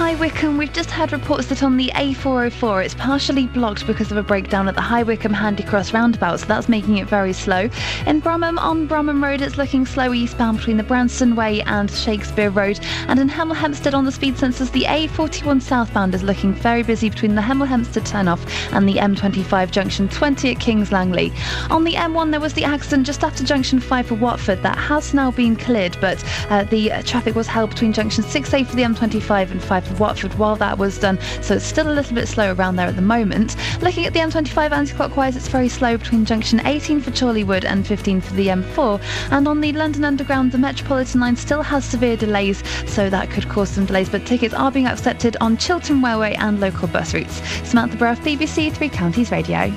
High 0.00 0.14
Wycombe, 0.14 0.56
we've 0.56 0.72
just 0.72 0.90
had 0.90 1.12
reports 1.12 1.48
that 1.48 1.62
on 1.62 1.76
the 1.76 1.92
A404 1.94 2.86
it's 2.86 2.94
partially 2.94 3.46
blocked 3.46 3.86
because 3.86 4.10
of 4.10 4.16
a 4.16 4.22
breakdown 4.22 4.66
at 4.66 4.74
the 4.74 4.80
High 4.80 5.02
Wycombe 5.02 5.34
Handycross 5.34 5.92
roundabout, 5.92 6.40
so 6.40 6.46
that's 6.46 6.70
making 6.70 6.96
it 6.96 7.06
very 7.06 7.34
slow. 7.34 7.68
In 8.06 8.22
Bromham, 8.22 8.58
on 8.58 8.88
Bromham 8.88 9.22
Road, 9.22 9.42
it's 9.42 9.58
looking 9.58 9.84
slow 9.84 10.14
eastbound 10.14 10.56
between 10.56 10.78
the 10.78 10.82
Branston 10.82 11.36
Way 11.36 11.60
and 11.66 11.90
Shakespeare 11.90 12.48
Road. 12.48 12.80
And 13.08 13.20
in 13.20 13.28
Hemel 13.28 13.54
Hempstead 13.54 13.92
on 13.92 14.06
the 14.06 14.10
speed 14.10 14.36
sensors, 14.36 14.72
the 14.72 14.84
A41 14.84 15.60
southbound 15.60 16.14
is 16.14 16.22
looking 16.22 16.54
very 16.54 16.82
busy 16.82 17.10
between 17.10 17.34
the 17.34 17.42
Hemel 17.42 17.68
Hempstead 17.68 18.04
turnoff 18.04 18.40
and 18.72 18.88
the 18.88 18.94
M25 18.94 19.70
junction 19.70 20.08
20 20.08 20.52
at 20.52 20.60
Kings 20.60 20.92
Langley. 20.92 21.30
On 21.68 21.84
the 21.84 21.92
M1, 21.92 22.30
there 22.30 22.40
was 22.40 22.54
the 22.54 22.64
accident 22.64 23.04
just 23.04 23.22
after 23.22 23.44
junction 23.44 23.78
5 23.78 24.06
for 24.06 24.14
Watford 24.14 24.62
that 24.62 24.78
has 24.78 25.12
now 25.12 25.30
been 25.30 25.56
cleared, 25.56 25.98
but 26.00 26.24
uh, 26.48 26.64
the 26.64 26.88
traffic 27.04 27.34
was 27.34 27.46
held 27.46 27.68
between 27.68 27.92
junction 27.92 28.24
6A 28.24 28.66
for 28.66 28.76
the 28.76 28.82
M25 28.82 29.50
and 29.50 29.62
5 29.62 29.89
for 29.90 29.96
Watford 29.96 30.34
while 30.34 30.56
that 30.56 30.78
was 30.78 30.98
done, 30.98 31.18
so 31.42 31.54
it's 31.54 31.64
still 31.64 31.90
a 31.90 31.94
little 31.94 32.14
bit 32.14 32.28
slow 32.28 32.52
around 32.52 32.76
there 32.76 32.86
at 32.86 32.96
the 32.96 33.02
moment. 33.02 33.56
Looking 33.82 34.06
at 34.06 34.12
the 34.12 34.20
M25 34.20 34.70
anti-clockwise, 34.70 35.36
it's 35.36 35.48
very 35.48 35.68
slow 35.68 35.96
between 35.96 36.24
junction 36.24 36.64
18 36.66 37.00
for 37.00 37.10
Chorleywood 37.10 37.64
and 37.64 37.86
15 37.86 38.20
for 38.20 38.34
the 38.34 38.48
M4. 38.48 39.00
And 39.30 39.48
on 39.48 39.60
the 39.60 39.72
London 39.72 40.04
Underground, 40.04 40.52
the 40.52 40.58
Metropolitan 40.58 41.20
line 41.20 41.36
still 41.36 41.62
has 41.62 41.84
severe 41.84 42.16
delays, 42.16 42.62
so 42.86 43.10
that 43.10 43.30
could 43.30 43.48
cause 43.48 43.70
some 43.70 43.86
delays, 43.86 44.08
but 44.08 44.26
tickets 44.26 44.54
are 44.54 44.70
being 44.70 44.86
accepted 44.86 45.36
on 45.40 45.56
Chiltern 45.56 46.02
Railway 46.02 46.34
and 46.34 46.60
local 46.60 46.88
bus 46.88 47.14
routes. 47.14 47.40
Samantha 47.68 47.96
Bruff, 47.96 48.20
BBC 48.20 48.72
Three 48.72 48.88
Counties 48.88 49.30
Radio. 49.30 49.72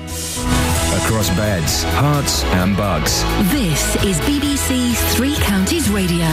Across 0.94 1.30
beds, 1.30 1.84
herts, 1.84 2.44
and 2.44 2.76
bucks. 2.76 3.22
This 3.50 3.96
is 4.04 4.18
BBC 4.20 4.94
Three 5.16 5.34
Counties 5.36 5.90
Radio. 5.90 6.24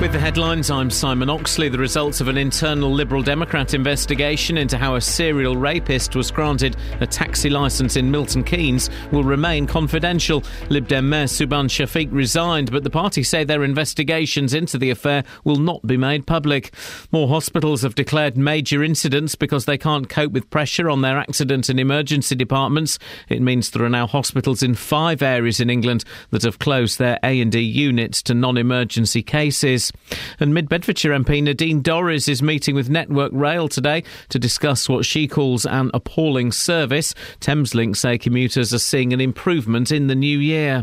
With 0.00 0.12
the 0.12 0.18
headlines, 0.18 0.70
I'm 0.70 0.88
Simon 0.88 1.28
Oxley. 1.28 1.68
The 1.68 1.76
results 1.76 2.22
of 2.22 2.28
an 2.28 2.38
internal 2.38 2.90
Liberal 2.90 3.22
Democrat 3.22 3.74
investigation 3.74 4.56
into 4.56 4.78
how 4.78 4.94
a 4.94 5.00
serial 5.00 5.58
rapist 5.58 6.16
was 6.16 6.30
granted 6.30 6.74
a 7.00 7.06
taxi 7.06 7.50
licence 7.50 7.96
in 7.96 8.10
Milton 8.10 8.42
Keynes 8.42 8.88
will 9.12 9.24
remain 9.24 9.66
confidential. 9.66 10.42
Lib 10.70 10.88
Dem 10.88 11.10
Mayor 11.10 11.26
Subhan 11.26 11.66
Shafiq 11.66 12.08
resigned, 12.12 12.70
but 12.70 12.82
the 12.82 12.88
party 12.88 13.22
say 13.22 13.44
their 13.44 13.62
investigations 13.62 14.54
into 14.54 14.78
the 14.78 14.88
affair 14.88 15.22
will 15.44 15.56
not 15.56 15.86
be 15.86 15.98
made 15.98 16.26
public. 16.26 16.72
More 17.12 17.28
hospitals 17.28 17.82
have 17.82 17.94
declared 17.94 18.38
major 18.38 18.82
incidents 18.82 19.34
because 19.34 19.66
they 19.66 19.76
can't 19.76 20.08
cope 20.08 20.32
with 20.32 20.48
pressure 20.48 20.88
on 20.88 21.02
their 21.02 21.18
accident 21.18 21.68
and 21.68 21.78
emergency 21.78 22.34
departments. 22.34 22.98
It 23.28 23.42
means 23.42 23.68
there 23.68 23.84
are 23.84 23.90
now 23.90 24.06
hospitals 24.06 24.62
in 24.62 24.76
five 24.76 25.20
areas 25.20 25.60
in 25.60 25.68
England 25.68 26.04
that 26.30 26.44
have 26.44 26.58
closed 26.58 26.98
their 26.98 27.18
A&E 27.22 27.60
units 27.60 28.22
to 28.22 28.32
non-emergency 28.32 29.22
cases. 29.22 29.89
And 30.38 30.54
Mid 30.54 30.68
Bedfordshire 30.68 31.12
MP 31.12 31.42
Nadine 31.42 31.82
Dorries 31.82 32.28
is 32.28 32.42
meeting 32.42 32.74
with 32.74 32.88
Network 32.88 33.32
Rail 33.34 33.68
today 33.68 34.04
to 34.30 34.38
discuss 34.38 34.88
what 34.88 35.04
she 35.04 35.28
calls 35.28 35.66
an 35.66 35.90
appalling 35.94 36.52
service. 36.52 37.14
Thameslink 37.40 37.96
say 37.96 38.18
commuters 38.18 38.72
are 38.72 38.78
seeing 38.78 39.12
an 39.12 39.20
improvement 39.20 39.92
in 39.92 40.06
the 40.06 40.14
new 40.14 40.38
year. 40.38 40.82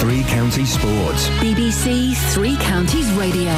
Three 0.00 0.22
Counties 0.24 0.72
Sports. 0.72 1.28
BBC 1.40 2.16
Three 2.32 2.56
Counties 2.56 3.10
Radio. 3.12 3.54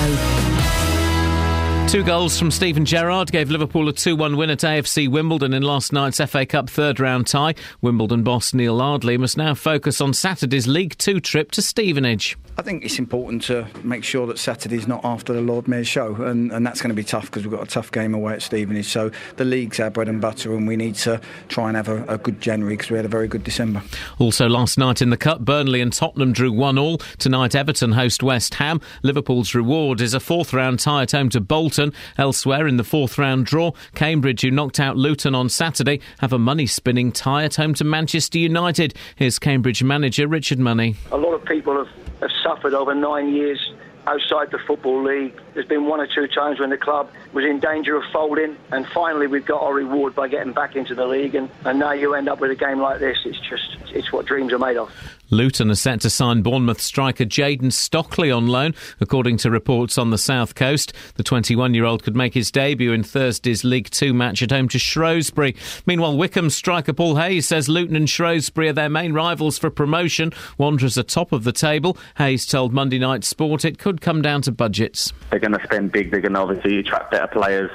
Two 1.89 2.03
goals 2.03 2.39
from 2.39 2.51
Steven 2.51 2.87
Gerrard 2.87 3.31
gave 3.31 3.51
Liverpool 3.51 3.87
a 3.89 3.93
2 3.93 4.17
1 4.17 4.37
win 4.37 4.49
at 4.49 4.61
AFC 4.61 5.09
Wimbledon 5.09 5.53
in 5.53 5.63
last 5.63 5.93
night's 5.93 6.21
FA 6.25 6.47
Cup 6.47 6.71
third 6.71 6.99
round 6.99 7.27
tie. 7.27 7.55
Wimbledon 7.83 8.23
boss 8.23 8.55
Neil 8.55 8.81
Ardley 8.81 9.19
must 9.19 9.37
now 9.37 9.53
focus 9.55 10.01
on 10.01 10.15
Saturday's 10.15 10.67
League 10.67 10.97
Two 10.97 11.21
trip 11.21 11.51
to 11.51 11.61
Stevenage. 11.61 12.39
I 12.59 12.63
think 12.63 12.85
it's 12.85 12.99
important 12.99 13.43
to 13.45 13.67
make 13.83 14.05
sure 14.05 14.27
that 14.27 14.39
Saturday's 14.39 14.87
not 14.87 15.03
after 15.05 15.33
the 15.33 15.41
Lord 15.41 15.67
Mayor's 15.69 15.89
show, 15.89 16.15
and, 16.17 16.53
and 16.53 16.67
that's 16.67 16.83
going 16.83 16.91
to 16.91 16.95
be 16.95 17.03
tough 17.03 17.25
because 17.25 17.45
we've 17.45 17.53
got 17.53 17.67
a 17.67 17.71
tough 17.71 17.91
game 17.91 18.13
away 18.13 18.35
at 18.35 18.43
Stevenage. 18.43 18.87
So 18.87 19.11
the 19.37 19.45
league's 19.47 19.81
our 19.81 19.89
bread 19.89 20.09
and 20.09 20.21
butter, 20.21 20.55
and 20.55 20.69
we 20.69 20.77
need 20.77 20.95
to 20.97 21.19
try 21.49 21.69
and 21.69 21.77
have 21.77 21.89
a, 21.89 22.05
a 22.05 22.19
good 22.19 22.43
January 22.43 22.77
because 22.77 22.91
we 22.91 22.97
had 22.97 23.07
a 23.07 23.09
very 23.09 23.27
good 23.27 23.43
December. 23.43 23.83
Also, 24.19 24.51
last 24.51 24.77
night 24.77 25.01
in 25.01 25.09
the 25.09 25.17
Cup, 25.17 25.41
Burnley 25.41 25.81
and 25.81 25.95
Tottenham 25.95 26.33
drew 26.33 26.53
1 26.53 26.77
all. 26.77 26.99
Tonight, 27.19 27.55
Everton 27.55 27.93
host 27.93 28.23
West 28.23 28.55
Ham. 28.55 28.83
Liverpool's 29.03 29.55
reward 29.55 30.03
is 30.03 30.13
a 30.13 30.21
fourth 30.21 30.53
round 30.53 30.79
tie 30.79 31.03
at 31.03 31.13
home 31.13 31.31
to 31.31 31.41
Bolton. 31.41 31.95
Elsewhere 32.19 32.67
in 32.67 32.77
the 32.77 32.85
fourth 32.85 33.17
round 33.17 33.47
draw, 33.47 33.73
Cambridge, 33.95 34.43
who 34.43 34.51
knocked 34.51 34.79
out 34.79 34.99
Luton 34.99 35.35
on 35.35 35.49
Saturday, 35.49 36.01
have 36.19 36.35
a 36.35 36.39
money 36.39 36.67
spinning 36.67 37.13
tie 37.13 37.45
at 37.45 37.55
home 37.55 37.73
to 37.75 37.85
Manchester 37.85 38.39
United. 38.39 38.95
Here's 39.17 39.39
Cambridge 39.39 39.83
manager 39.83 40.29
Richard 40.29 40.59
Money. 40.59 40.97
A 41.11 41.17
lot 41.17 41.33
of 41.33 41.45
people 41.47 41.77
have, 41.77 41.89
have 42.21 42.31
suffered 42.43 42.75
over 42.75 42.95
nine 42.95 43.33
years 43.33 43.73
outside 44.07 44.51
the 44.51 44.59
Football 44.59 45.05
League. 45.05 45.41
There's 45.55 45.67
been 45.67 45.87
one 45.87 46.01
or 46.01 46.07
two 46.07 46.27
times 46.27 46.59
when 46.59 46.71
the 46.71 46.77
club 46.77 47.11
was 47.33 47.45
in 47.45 47.61
danger 47.61 47.97
of 47.97 48.03
folding, 48.13 48.57
and 48.71 48.87
finally 48.89 49.27
we've 49.27 49.47
got 49.47 49.63
our 49.63 49.75
reward 49.75 50.15
by 50.15 50.29
getting 50.29 50.53
back 50.53 50.77
into 50.77 50.95
the 50.95 51.07
league. 51.07 51.35
And, 51.35 51.49
and 51.65 51.79
now 51.79 51.93
you 51.93 52.15
end 52.15 52.29
up 52.29 52.41
with 52.41 52.51
a 52.51 52.57
game 52.57 52.81
like 52.81 52.99
this. 52.99 53.19
It's 53.25 53.39
just, 53.41 53.77
it's 53.95 54.13
what 54.13 54.27
dreams 54.27 54.53
are 54.53 54.59
made 54.59 54.77
of. 54.77 54.93
Luton 55.33 55.71
are 55.71 55.75
set 55.75 56.03
to 56.03 56.11
sign 56.11 56.43
Bournemouth 56.43 56.81
striker 56.81 57.25
Jayden 57.25 57.73
Stockley 57.73 58.31
on 58.31 58.49
loan, 58.49 58.75
according 59.01 59.39
to 59.39 59.51
reports 59.51 59.97
on 59.97 60.11
the 60.11 60.19
south 60.19 60.55
coast. 60.55 60.93
The 61.15 61.23
21 61.23 61.73
year 61.73 61.87
old 61.87 62.03
could 62.03 62.15
make 62.15 62.35
his 62.35 62.51
debut 62.51 62.93
in 62.93 63.03
Thursday's 63.03 63.65
League 63.65 63.89
Two 63.89 64.13
match 64.13 64.43
at 64.43 64.51
home 64.51 64.69
to 64.69 64.79
Shrewsbury. 64.79 65.57
Meanwhile, 65.87 66.19
Wycombe 66.19 66.51
striker 66.51 66.93
Paul 66.93 67.17
Hayes 67.17 67.49
says 67.49 67.67
Luton 67.67 67.97
and 67.97 68.11
Shrewsbury 68.11 68.69
are 68.69 68.75
their 68.75 68.91
main 68.91 69.15
rivals 69.15 69.57
for 69.57 69.71
promotion. 69.71 70.35
Wanderers 70.59 70.99
are 70.99 71.03
top 71.03 71.33
of 71.33 71.45
the 71.45 71.53
table. 71.53 71.97
Hayes 72.19 72.45
told 72.45 72.75
Monday 72.75 72.99
Night 72.99 73.25
Sport 73.25 73.65
it 73.65 73.79
could 73.79 74.03
come 74.03 74.21
down 74.21 74.43
to 74.43 74.53
budgets. 74.53 75.15
They're 75.31 75.39
going 75.41 75.59
to 75.59 75.65
spend 75.65 75.93
big, 75.93 76.11
they're 76.11 76.21
going 76.21 76.35
to 76.35 76.41
obviously 76.41 76.79
attract 76.79 77.11
better 77.11 77.29
players. 77.29 77.71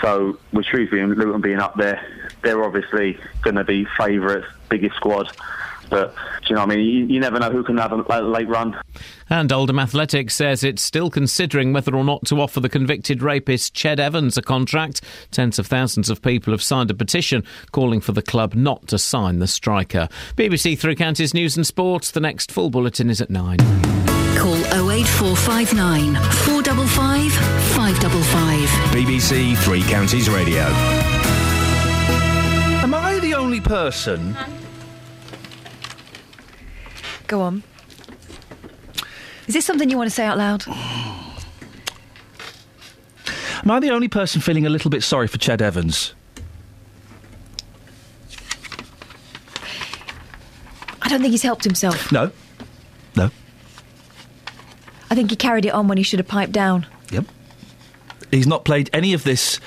So, 0.00 0.38
with 0.52 0.66
Shrewsbury 0.66 1.02
and 1.02 1.16
Luton 1.18 1.40
being 1.40 1.58
up 1.58 1.74
there, 1.76 2.00
they're 2.42 2.62
obviously 2.62 3.18
going 3.42 3.56
to 3.56 3.64
be 3.64 3.86
favourites, 3.96 4.46
biggest 4.68 4.94
squad. 4.94 5.30
But 5.92 6.14
do 6.14 6.48
you 6.48 6.54
know 6.54 6.62
what 6.62 6.72
I 6.72 6.76
mean? 6.76 6.86
You, 6.86 7.04
you 7.04 7.20
never 7.20 7.38
know 7.38 7.50
who 7.50 7.62
can 7.62 7.76
have 7.76 7.92
a, 7.92 8.02
a 8.08 8.22
late 8.22 8.48
run. 8.48 8.80
And 9.28 9.52
Oldham 9.52 9.78
Athletics 9.78 10.34
says 10.34 10.64
it's 10.64 10.80
still 10.80 11.10
considering 11.10 11.74
whether 11.74 11.94
or 11.94 12.02
not 12.02 12.24
to 12.26 12.40
offer 12.40 12.60
the 12.60 12.70
convicted 12.70 13.22
rapist 13.22 13.74
Ched 13.74 13.98
Evans 13.98 14.38
a 14.38 14.42
contract. 14.42 15.02
Tens 15.30 15.58
of 15.58 15.66
thousands 15.66 16.08
of 16.08 16.22
people 16.22 16.54
have 16.54 16.62
signed 16.62 16.90
a 16.90 16.94
petition 16.94 17.44
calling 17.72 18.00
for 18.00 18.12
the 18.12 18.22
club 18.22 18.54
not 18.54 18.88
to 18.88 18.98
sign 18.98 19.38
the 19.38 19.46
striker. 19.46 20.08
BBC 20.34 20.78
Three 20.78 20.96
Counties 20.96 21.34
News 21.34 21.58
and 21.58 21.66
Sports. 21.66 22.10
The 22.10 22.20
next 22.20 22.50
full 22.50 22.70
bulletin 22.70 23.10
is 23.10 23.20
at 23.20 23.28
nine. 23.28 23.58
Call 24.38 24.56
08459 24.90 26.14
455 26.14 27.32
555. 27.76 28.68
BBC 28.96 29.58
Three 29.58 29.82
Counties 29.82 30.30
Radio. 30.30 30.62
Am 32.80 32.94
I 32.94 33.18
the 33.20 33.34
only 33.34 33.60
person? 33.60 34.34
Go 37.32 37.40
on. 37.40 37.62
Is 39.46 39.54
this 39.54 39.64
something 39.64 39.88
you 39.88 39.96
want 39.96 40.10
to 40.10 40.14
say 40.14 40.26
out 40.26 40.36
loud? 40.36 40.68
Am 40.68 40.74
I 43.70 43.80
the 43.80 43.88
only 43.88 44.08
person 44.08 44.42
feeling 44.42 44.66
a 44.66 44.68
little 44.68 44.90
bit 44.90 45.02
sorry 45.02 45.28
for 45.28 45.38
Ched 45.38 45.62
Evans? 45.62 46.12
I 51.00 51.08
don't 51.08 51.22
think 51.22 51.30
he's 51.30 51.42
helped 51.42 51.64
himself. 51.64 52.12
No. 52.12 52.30
No. 53.16 53.30
I 55.10 55.14
think 55.14 55.30
he 55.30 55.36
carried 55.36 55.64
it 55.64 55.70
on 55.70 55.88
when 55.88 55.96
he 55.96 56.04
should 56.04 56.18
have 56.18 56.28
piped 56.28 56.52
down. 56.52 56.86
Yep. 57.12 57.24
He's 58.30 58.46
not 58.46 58.66
played 58.66 58.90
any 58.92 59.14
of 59.14 59.24
this 59.24 59.58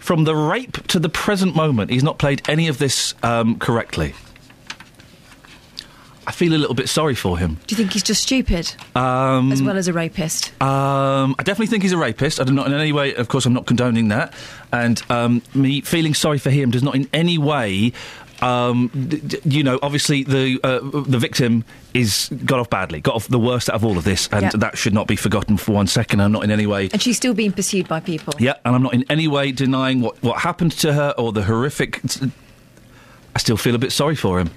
from 0.00 0.24
the 0.24 0.36
rape 0.36 0.86
to 0.88 0.98
the 0.98 1.08
present 1.08 1.56
moment. 1.56 1.90
He's 1.90 2.04
not 2.04 2.18
played 2.18 2.46
any 2.46 2.68
of 2.68 2.76
this 2.76 3.14
um, 3.22 3.58
correctly. 3.58 4.14
I 6.26 6.32
feel 6.32 6.52
a 6.54 6.58
little 6.58 6.74
bit 6.74 6.88
sorry 6.88 7.14
for 7.14 7.38
him. 7.38 7.54
Do 7.66 7.72
you 7.74 7.76
think 7.76 7.92
he's 7.92 8.02
just 8.02 8.22
stupid 8.22 8.72
Um, 8.96 9.52
as 9.52 9.62
well 9.62 9.76
as 9.76 9.86
a 9.88 9.92
rapist? 9.92 10.50
Um, 10.60 11.36
I 11.38 11.42
definitely 11.44 11.68
think 11.68 11.82
he's 11.84 11.92
a 11.92 11.96
rapist. 11.98 12.40
I 12.40 12.44
do 12.44 12.52
not 12.52 12.66
in 12.66 12.72
any 12.72 12.92
way, 12.92 13.14
of 13.14 13.28
course, 13.28 13.46
I'm 13.46 13.52
not 13.52 13.66
condoning 13.66 14.08
that. 14.08 14.34
And 14.72 15.00
um, 15.08 15.42
me 15.54 15.80
feeling 15.82 16.14
sorry 16.14 16.38
for 16.38 16.50
him 16.50 16.70
does 16.72 16.82
not 16.82 16.96
in 16.96 17.08
any 17.12 17.38
way. 17.38 17.92
Um, 18.42 18.88
d- 19.08 19.16
d- 19.20 19.40
you 19.44 19.62
know, 19.62 19.78
obviously 19.82 20.22
the 20.22 20.60
uh, 20.62 20.80
the 21.08 21.16
victim 21.18 21.64
is 21.94 22.28
got 22.44 22.58
off 22.58 22.68
badly, 22.68 23.00
got 23.00 23.14
off 23.14 23.28
the 23.28 23.38
worst 23.38 23.70
out 23.70 23.76
of 23.76 23.84
all 23.84 23.96
of 23.96 24.04
this, 24.04 24.28
and 24.30 24.42
Yeah. 24.42 24.50
that 24.56 24.76
should 24.76 24.92
not 24.92 25.06
be 25.06 25.16
forgotten 25.16 25.56
for 25.56 25.72
one 25.72 25.86
second. 25.86 26.20
I'm 26.20 26.32
not 26.32 26.44
in 26.44 26.50
any 26.50 26.66
way 26.66 26.90
And 26.92 27.00
she's 27.00 27.16
still 27.16 27.32
being 27.32 27.52
pursued 27.52 27.88
by 27.88 28.00
people. 28.00 28.34
yeah, 28.38 28.54
and 28.66 28.74
I'm 28.74 28.82
not 28.82 28.92
in 28.92 29.04
any 29.08 29.26
way 29.26 29.52
denying 29.52 30.02
what, 30.02 30.22
what 30.22 30.40
happened 30.40 30.72
to 30.80 30.92
her 30.92 31.14
or 31.16 31.32
the 31.32 31.44
horrific. 31.44 32.02
I 33.34 33.38
still 33.38 33.56
feel 33.56 33.74
a 33.74 33.78
bit 33.78 33.92
sorry 33.92 34.16
for 34.16 34.38
him. 34.38 34.50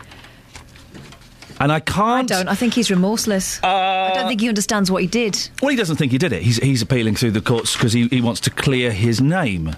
And 1.60 1.72
I 1.72 1.80
can't. 1.82 2.32
I 2.32 2.36
don't. 2.36 2.48
I 2.48 2.56
think 2.56 2.74
he's 2.74 2.90
remorseless. 2.90 3.60
I 3.64 4.12
don't 4.14 4.28
think 4.28 4.40
he 4.42 4.48
understands 4.48 4.90
what 4.90 5.02
he 5.02 5.08
did. 5.08 5.50
Well, 5.62 5.70
he 5.72 5.76
doesn't 5.78 5.98
think 5.98 6.12
he 6.12 6.18
did 6.18 6.32
it. 6.32 6.42
He's, 6.42 6.58
he's 6.58 6.82
appealing 6.82 7.16
through 7.16 7.32
the 7.32 7.42
courts 7.42 7.74
because 7.76 7.92
he, 7.94 8.08
he 8.08 8.22
wants 8.22 8.40
to 8.42 8.50
clear 8.50 8.92
his 8.92 9.20
name. 9.20 9.76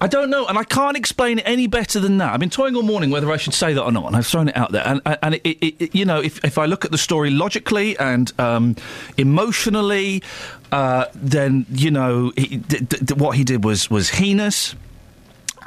I 0.00 0.08
don't 0.08 0.30
know, 0.30 0.46
and 0.46 0.58
I 0.58 0.64
can't 0.64 0.96
explain 0.96 1.38
it 1.38 1.42
any 1.46 1.68
better 1.68 2.00
than 2.00 2.18
that. 2.18 2.32
I've 2.32 2.40
been 2.40 2.50
toying 2.50 2.74
all 2.74 2.82
morning 2.82 3.10
whether 3.10 3.30
I 3.30 3.36
should 3.36 3.54
say 3.54 3.72
that 3.72 3.82
or 3.84 3.92
not, 3.92 4.06
and 4.06 4.16
I've 4.16 4.26
thrown 4.26 4.48
it 4.48 4.56
out 4.56 4.72
there. 4.72 4.82
And, 4.84 5.00
and 5.22 5.34
it, 5.36 5.42
it, 5.46 5.74
it, 5.78 5.94
you 5.94 6.04
know, 6.04 6.20
if, 6.20 6.44
if 6.44 6.58
I 6.58 6.66
look 6.66 6.84
at 6.84 6.90
the 6.90 6.98
story 6.98 7.30
logically 7.30 7.96
and 7.98 8.32
um, 8.40 8.74
emotionally, 9.16 10.24
uh, 10.72 11.04
then 11.14 11.66
you 11.70 11.92
know 11.92 12.32
he, 12.36 12.56
d- 12.56 12.78
d- 12.80 13.14
what 13.14 13.36
he 13.36 13.44
did 13.44 13.62
was 13.62 13.88
was 13.90 14.10
heinous. 14.10 14.74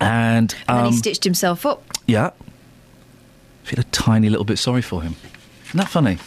And, 0.02 0.54
And 0.68 0.78
then 0.80 0.86
um, 0.88 0.92
he 0.92 0.98
stitched 0.98 1.24
himself 1.24 1.66
up. 1.66 1.82
yeah, 2.06 2.32
I 3.66 3.68
feel 3.68 3.80
a 3.80 3.84
tiny 3.86 4.30
little 4.30 4.46
bit 4.46 4.60
sorry 4.60 4.84
for 4.84 5.02
him. 5.02 5.16
Isn't 5.70 5.80
that 5.80 5.90
funny? 5.90 6.20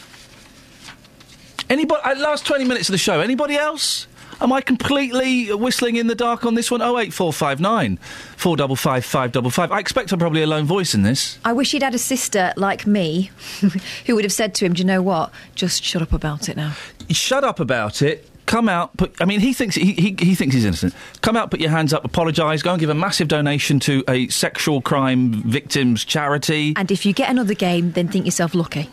Anybody? 1.71 2.01
Uh, 2.03 2.17
last 2.19 2.45
twenty 2.45 2.65
minutes 2.65 2.89
of 2.89 2.93
the 2.93 2.99
show. 2.99 3.21
Anybody 3.21 3.55
else? 3.55 4.09
Am 4.41 4.53
I 4.53 4.61
completely 4.61 5.53
whistling 5.55 5.97
in 5.97 6.09
the 6.09 6.17
dark 6.17 6.45
on 6.45 6.55
this 6.55 6.69
one? 6.69 6.83
Oh 6.83 6.99
eight 6.99 7.13
four 7.13 7.33
five 7.33 7.61
nine 7.61 7.99
four 8.37 8.57
double 8.57 8.75
five 8.75 9.05
five 9.05 9.31
double 9.31 9.51
five. 9.51 9.71
I 9.71 9.79
expect 9.79 10.11
I'm 10.13 10.19
probably 10.19 10.43
a 10.43 10.49
lone 10.49 10.65
voice 10.65 10.95
in 10.95 11.03
this. 11.03 11.39
I 11.45 11.53
wish 11.53 11.71
he'd 11.71 11.83
had 11.85 11.95
a 11.95 11.99
sister 11.99 12.53
like 12.57 12.89
me 12.89 13.31
who 14.07 14.17
would 14.17 14.25
have 14.25 14.33
said 14.33 14.53
to 14.57 14.65
him, 14.65 14.73
Do 14.73 14.81
you 14.81 14.87
know 14.87 15.03
what? 15.03 15.31
Just 15.55 15.85
shut 15.85 16.03
up 16.03 16.13
about 16.13 16.49
it 16.49 16.57
now. 16.57 16.75
Shut 17.11 17.45
up 17.45 17.61
about 17.61 18.03
it. 18.03 18.29
Come 18.49 18.67
out. 18.71 18.97
Put. 18.97 19.15
I 19.21 19.27
mean, 19.27 19.41
he 19.41 19.53
thinks 19.53 19.75
he, 19.75 19.93
he, 19.93 20.17
he 20.19 20.35
thinks 20.35 20.55
he's 20.55 20.65
innocent. 20.65 20.95
Come 21.21 21.37
out. 21.37 21.51
Put 21.51 21.61
your 21.61 21.69
hands 21.69 21.93
up. 21.93 22.03
Apologise. 22.07 22.63
Go 22.63 22.71
and 22.71 22.81
give 22.81 22.89
a 22.89 22.95
massive 22.95 23.29
donation 23.29 23.79
to 23.81 24.03
a 24.09 24.27
sexual 24.29 24.81
crime 24.81 25.43
victims 25.43 26.03
charity. 26.03 26.73
And 26.75 26.91
if 26.91 27.05
you 27.05 27.13
get 27.13 27.29
another 27.29 27.53
game, 27.53 27.93
then 27.93 28.09
think 28.09 28.25
yourself 28.25 28.55
lucky. 28.55 28.89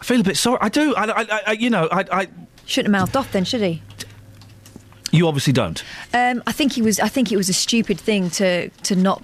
I 0.00 0.04
feel 0.04 0.20
a 0.20 0.24
bit 0.24 0.36
sorry. 0.36 0.58
I 0.60 0.68
do. 0.68 0.96
I, 0.96 1.04
I, 1.04 1.40
I 1.46 1.52
you 1.52 1.70
know, 1.70 1.88
I, 1.92 2.04
I. 2.10 2.26
Shouldn't 2.66 2.92
have 2.92 3.02
mouthed 3.02 3.16
off 3.16 3.30
then, 3.30 3.44
should 3.44 3.62
he? 3.62 3.82
You 5.12 5.28
obviously 5.28 5.52
don't. 5.52 5.80
Um, 6.12 6.42
I 6.44 6.50
think 6.50 6.72
he 6.72 6.82
was. 6.82 6.98
I 6.98 7.06
think 7.06 7.30
it 7.30 7.36
was 7.36 7.48
a 7.48 7.54
stupid 7.54 8.00
thing 8.00 8.30
to 8.30 8.68
to 8.68 8.96
not 8.96 9.22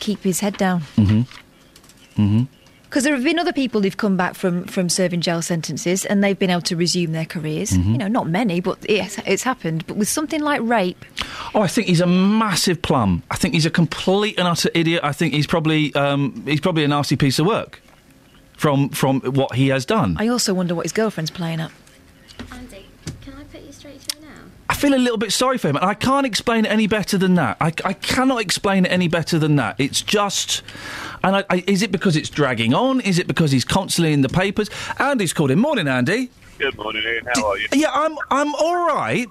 keep 0.00 0.22
his 0.22 0.40
head 0.40 0.58
down. 0.58 0.82
Mm-hmm. 0.98 2.22
Mm-hmm. 2.22 2.53
Because 2.94 3.02
there 3.02 3.14
have 3.14 3.24
been 3.24 3.40
other 3.40 3.52
people 3.52 3.82
who've 3.82 3.96
come 3.96 4.16
back 4.16 4.36
from, 4.36 4.66
from 4.66 4.88
serving 4.88 5.20
jail 5.20 5.42
sentences 5.42 6.04
and 6.04 6.22
they've 6.22 6.38
been 6.38 6.48
able 6.48 6.60
to 6.62 6.76
resume 6.76 7.10
their 7.10 7.24
careers. 7.24 7.72
Mhm. 7.72 7.90
You 7.90 7.98
know, 7.98 8.06
not 8.06 8.28
many, 8.28 8.60
but 8.60 8.78
it's, 8.88 9.18
it's 9.26 9.42
happened. 9.42 9.84
But 9.88 9.96
with 9.96 10.08
something 10.08 10.40
like 10.40 10.60
rape, 10.62 11.04
Oh, 11.56 11.62
I 11.62 11.66
think 11.66 11.88
he's 11.88 12.00
a 12.00 12.06
massive 12.06 12.80
plum. 12.82 13.24
I 13.32 13.34
think 13.34 13.52
he's 13.54 13.66
a 13.66 13.70
complete 13.70 14.38
and 14.38 14.46
utter 14.46 14.70
idiot. 14.74 15.00
I 15.02 15.10
think 15.12 15.34
he's 15.34 15.48
probably 15.48 15.92
um, 15.96 16.44
he's 16.46 16.60
probably 16.60 16.84
a 16.84 16.88
nasty 16.88 17.16
piece 17.16 17.40
of 17.40 17.46
work 17.46 17.80
from 18.56 18.90
from 18.90 19.22
what 19.22 19.56
he 19.56 19.70
has 19.70 19.84
done. 19.84 20.14
I 20.20 20.28
also 20.28 20.54
wonder 20.54 20.76
what 20.76 20.84
his 20.84 20.92
girlfriend's 20.92 21.32
playing 21.32 21.58
at. 21.58 21.72
Andy, 22.52 22.86
can 23.22 23.32
I 23.34 23.42
put 23.42 23.62
you 23.62 23.72
straight 23.72 24.02
through 24.02 24.22
now? 24.22 24.36
I 24.68 24.74
feel 24.74 24.94
a 24.94 24.96
little 24.96 25.18
bit 25.18 25.32
sorry 25.32 25.58
for 25.58 25.68
him, 25.68 25.76
and 25.76 25.84
I 25.84 25.94
can't 25.94 26.26
explain 26.26 26.64
it 26.64 26.70
any 26.70 26.86
better 26.86 27.18
than 27.18 27.34
that. 27.34 27.56
I, 27.60 27.72
I 27.84 27.92
cannot 27.92 28.40
explain 28.40 28.86
it 28.86 28.92
any 28.92 29.08
better 29.08 29.38
than 29.38 29.56
that. 29.56 29.76
It's 29.78 30.00
just, 30.00 30.62
and 31.22 31.36
I, 31.36 31.44
I, 31.50 31.64
is 31.66 31.82
it 31.82 31.92
because 31.92 32.16
it's 32.16 32.30
dragging 32.30 32.72
on? 32.72 33.00
Is 33.00 33.18
it 33.18 33.26
because 33.26 33.50
he's 33.50 33.64
constantly 33.64 34.12
in 34.12 34.22
the 34.22 34.28
papers? 34.28 34.70
Andy's 34.98 35.32
called 35.32 35.50
him. 35.50 35.58
Morning, 35.58 35.86
Andy. 35.86 36.30
Good 36.58 36.76
morning, 36.78 37.02
Iain. 37.04 37.24
How 37.34 37.50
are 37.50 37.58
you? 37.58 37.66
Yeah, 37.72 37.90
I'm 37.92 38.16
I'm 38.30 38.54
all 38.54 38.86
right. 38.86 39.26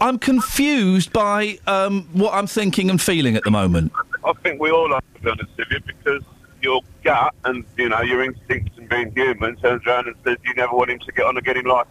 I'm 0.00 0.18
confused 0.18 1.12
by 1.12 1.58
um, 1.66 2.08
what 2.12 2.34
I'm 2.34 2.48
thinking 2.48 2.90
and 2.90 3.00
feeling 3.00 3.36
at 3.36 3.44
the 3.44 3.52
moment. 3.52 3.92
I 4.24 4.32
think 4.42 4.60
we 4.60 4.70
all 4.70 4.92
are, 4.92 5.00
to 5.00 5.20
be 5.20 5.30
honest 5.30 5.50
with 5.56 5.68
you, 5.70 5.80
because 5.86 6.22
your 6.60 6.80
gut 7.04 7.34
and, 7.44 7.64
you 7.76 7.88
know, 7.88 8.00
your 8.00 8.24
instincts 8.24 8.76
and 8.78 8.88
being 8.88 9.12
human 9.12 9.54
turns 9.56 9.86
around 9.86 10.08
and 10.08 10.16
says 10.24 10.38
you 10.44 10.54
never 10.54 10.74
want 10.74 10.90
him 10.90 10.98
to 11.00 11.12
get 11.12 11.24
on 11.26 11.36
again 11.36 11.56
in 11.56 11.66
life. 11.66 11.86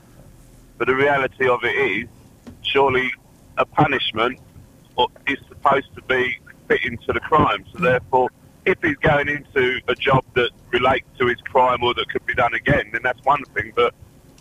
But 0.78 0.88
the 0.88 0.95
reality 0.95 1.48
of 1.48 1.64
it 1.64 1.76
is, 1.76 2.10
surely 2.64 3.11
a 3.57 3.65
punishment 3.65 4.40
is 5.27 5.38
supposed 5.48 5.93
to 5.95 6.01
be 6.03 6.38
fit 6.67 6.83
into 6.83 7.14
the 7.14 7.19
crime. 7.19 7.65
So 7.72 7.80
therefore, 7.80 8.30
if 8.65 8.77
he's 8.81 8.98
going 8.98 9.27
into 9.27 9.81
a 9.88 9.95
job 9.95 10.23
that 10.35 10.51
relates 10.69 11.07
to 11.17 11.27
his 11.27 11.40
crime 11.41 11.83
or 11.83 11.93
that 11.93 12.07
could 12.09 12.25
be 12.25 12.33
done 12.33 12.53
again, 12.53 12.90
then 12.91 13.01
that's 13.03 13.23
one 13.23 13.43
thing. 13.56 13.73
But 13.75 13.93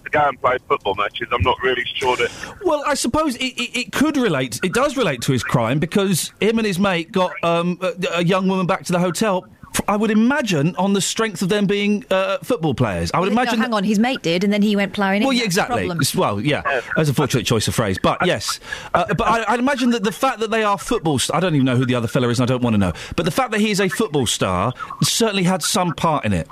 to 0.05 0.11
go 0.11 0.21
and 0.29 0.41
play 0.41 0.59
football 0.69 0.95
matches, 0.95 1.29
I'm 1.33 1.43
not 1.43 1.57
really 1.63 1.85
sure 1.95 2.17
that 2.17 2.31
Well, 2.65 2.83
I 2.87 2.95
suppose 2.95 3.37
it, 3.37 3.43
it, 3.45 3.79
it 3.79 3.93
could 3.93 4.17
relate. 4.17 4.61
It 4.63 4.73
does 4.73 4.97
relate 4.97 5.23
to 5.23 5.33
his 5.33 5.43
crime 5.43 5.79
because 5.79 6.33
him 6.41 6.59
and 6.59 6.67
his 6.67 6.79
mate 6.79 7.13
got 7.13 7.33
um, 7.43 7.79
a, 7.81 7.95
a 8.17 8.25
young 8.25 8.49
woman 8.49 8.67
back 8.67 8.85
to 8.85 8.93
the 8.93 8.99
hotel. 8.99 9.47
I 9.91 9.97
would 9.97 10.13
imagine 10.13 10.77
on 10.77 10.93
the 10.93 11.01
strength 11.01 11.43
of 11.43 11.49
them 11.49 11.67
being 11.67 12.05
uh, 12.13 12.39
football 12.45 12.75
players. 12.75 13.11
I 13.13 13.19
would 13.19 13.33
No, 13.35 13.43
imagine. 13.43 13.59
hang 13.59 13.75
on, 13.75 13.83
his 13.83 13.99
mate 13.99 14.23
did, 14.23 14.45
and 14.45 14.53
then 14.53 14.63
he 14.63 14.77
went 14.77 14.93
ploughing 14.93 15.23
Well, 15.23 15.33
in. 15.33 15.39
yeah, 15.39 15.43
exactly. 15.45 15.91
Well, 16.15 16.41
yeah, 16.41 16.63
that's 16.95 17.09
a 17.09 17.15
fortunate 17.15 17.45
choice 17.45 17.67
of 17.67 17.75
phrase, 17.75 17.99
but 18.01 18.25
yes. 18.25 18.61
Uh, 18.95 19.13
but 19.15 19.27
I, 19.27 19.53
I'd 19.53 19.59
imagine 19.59 19.91
that 19.91 20.05
the 20.05 20.13
fact 20.13 20.39
that 20.39 20.53
they 20.53 20.63
are 20.63 20.79
football, 20.79 21.19
st- 21.19 21.37
I 21.37 21.41
don't 21.41 21.57
even 21.57 21.65
know 21.65 21.75
who 21.75 21.85
the 21.87 21.97
other 21.97 22.07
fella 22.07 22.29
is, 22.29 22.39
and 22.39 22.49
I 22.49 22.53
don't 22.55 22.63
want 22.63 22.75
to 22.75 22.79
know. 22.79 22.93
But 23.17 23.25
the 23.25 23.33
fact 23.33 23.51
that 23.51 23.61
he 23.61 23.73
is 23.73 23.81
a 23.81 23.89
football 23.89 24.27
star 24.27 24.73
certainly 25.03 25.43
had 25.43 25.61
some 25.61 25.93
part 25.93 26.25
in 26.25 26.33
it. 26.35 26.47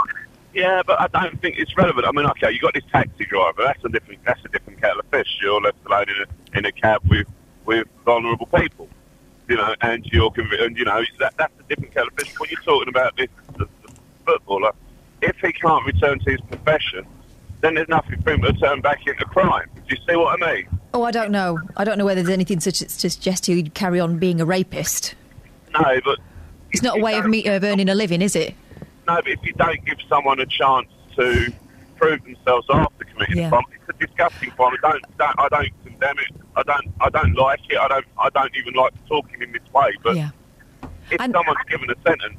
Yeah, 0.52 0.82
but 0.84 1.00
I 1.00 1.06
don't 1.06 1.40
think 1.40 1.58
it's 1.58 1.76
relevant. 1.76 2.06
I 2.08 2.10
mean, 2.10 2.26
okay, 2.26 2.50
you 2.50 2.58
got 2.58 2.74
this 2.74 2.82
taxi 2.90 3.24
driver. 3.26 3.62
That's 3.62 3.84
a 3.84 3.88
different. 3.88 4.24
That's 4.24 4.44
a 4.44 4.48
different 4.48 4.80
kettle 4.80 4.98
of 4.98 5.06
fish. 5.06 5.28
You're 5.40 5.60
left 5.60 5.76
alone 5.86 6.06
in 6.08 6.16
a 6.56 6.58
in 6.58 6.64
a 6.64 6.72
cab 6.72 7.02
with 7.08 7.28
with 7.66 7.86
vulnerable 8.04 8.46
people, 8.46 8.88
you 9.48 9.56
know, 9.56 9.74
and 9.80 10.04
you're 10.06 10.30
conv- 10.30 10.62
and 10.62 10.76
you 10.76 10.84
know 10.84 11.02
that 11.18 11.34
that's 11.38 11.52
a 11.58 11.62
different 11.68 11.92
kettle 11.94 12.08
of 12.08 12.14
fish. 12.18 12.38
When 12.38 12.50
you're 12.50 12.60
talking 12.62 12.88
about 12.88 13.16
this 13.16 13.28
the, 13.56 13.64
the 13.86 13.92
footballer, 14.26 14.72
if 15.22 15.36
he 15.36 15.52
can't 15.52 15.84
return 15.86 16.18
to 16.20 16.30
his 16.30 16.40
profession, 16.42 17.06
then 17.60 17.74
there's 17.74 17.88
nothing 17.88 18.20
for 18.22 18.32
him 18.32 18.42
to 18.42 18.52
turn 18.54 18.80
back 18.80 19.06
into 19.06 19.24
crime. 19.24 19.68
Do 19.74 19.82
you 19.96 19.96
see 20.08 20.16
what 20.16 20.40
I 20.42 20.54
mean? 20.54 20.68
Oh, 20.94 21.02
I 21.02 21.10
don't 21.10 21.30
know. 21.30 21.58
I 21.76 21.84
don't 21.84 21.98
know 21.98 22.04
whether 22.04 22.22
there's 22.22 22.32
anything 22.32 22.60
such 22.60 22.78
to 22.80 22.88
suggest 22.88 23.46
he'd 23.46 23.74
carry 23.74 24.00
on 24.00 24.18
being 24.18 24.40
a 24.40 24.44
rapist. 24.46 25.14
No, 25.74 25.82
but 26.04 26.18
It's 26.72 26.82
not 26.82 26.98
a 26.98 27.02
way 27.02 27.18
of 27.18 27.26
me 27.26 27.44
of 27.46 27.62
earning 27.64 27.88
a 27.88 27.94
living, 27.94 28.22
is 28.22 28.36
it? 28.36 28.54
no, 29.06 29.16
but 29.16 29.28
if 29.28 29.38
you 29.42 29.52
don't 29.54 29.82
give 29.86 29.96
someone 30.08 30.38
a 30.40 30.46
chance 30.46 30.86
to 31.16 31.50
prove 31.96 32.22
themselves 32.24 32.66
after 32.70 33.04
committing 33.04 33.38
Yeah. 33.38 33.46
a 33.46 33.50
crime, 33.50 33.62
it's 33.74 33.88
a 34.02 34.06
disgusting 34.06 34.50
crime. 34.50 34.74
I 34.84 34.90
don't, 34.92 35.18
don't, 35.18 35.40
I 35.40 35.48
don't 35.48 35.84
condemn 35.84 36.18
it. 36.18 36.47
I 36.58 36.62
don't, 36.64 36.92
I 37.00 37.08
don't 37.10 37.34
like 37.34 37.60
it. 37.70 37.78
I 37.78 37.86
don't, 37.88 38.04
I 38.18 38.28
don't 38.30 38.54
even 38.56 38.74
like 38.74 38.92
talking 39.06 39.40
in 39.42 39.52
this 39.52 39.62
way. 39.72 39.92
But 40.02 40.16
Yeah. 40.16 40.30
if 41.10 41.20
someone's 41.20 41.64
given 41.70 41.88
a 41.90 41.94
sentence, 42.02 42.34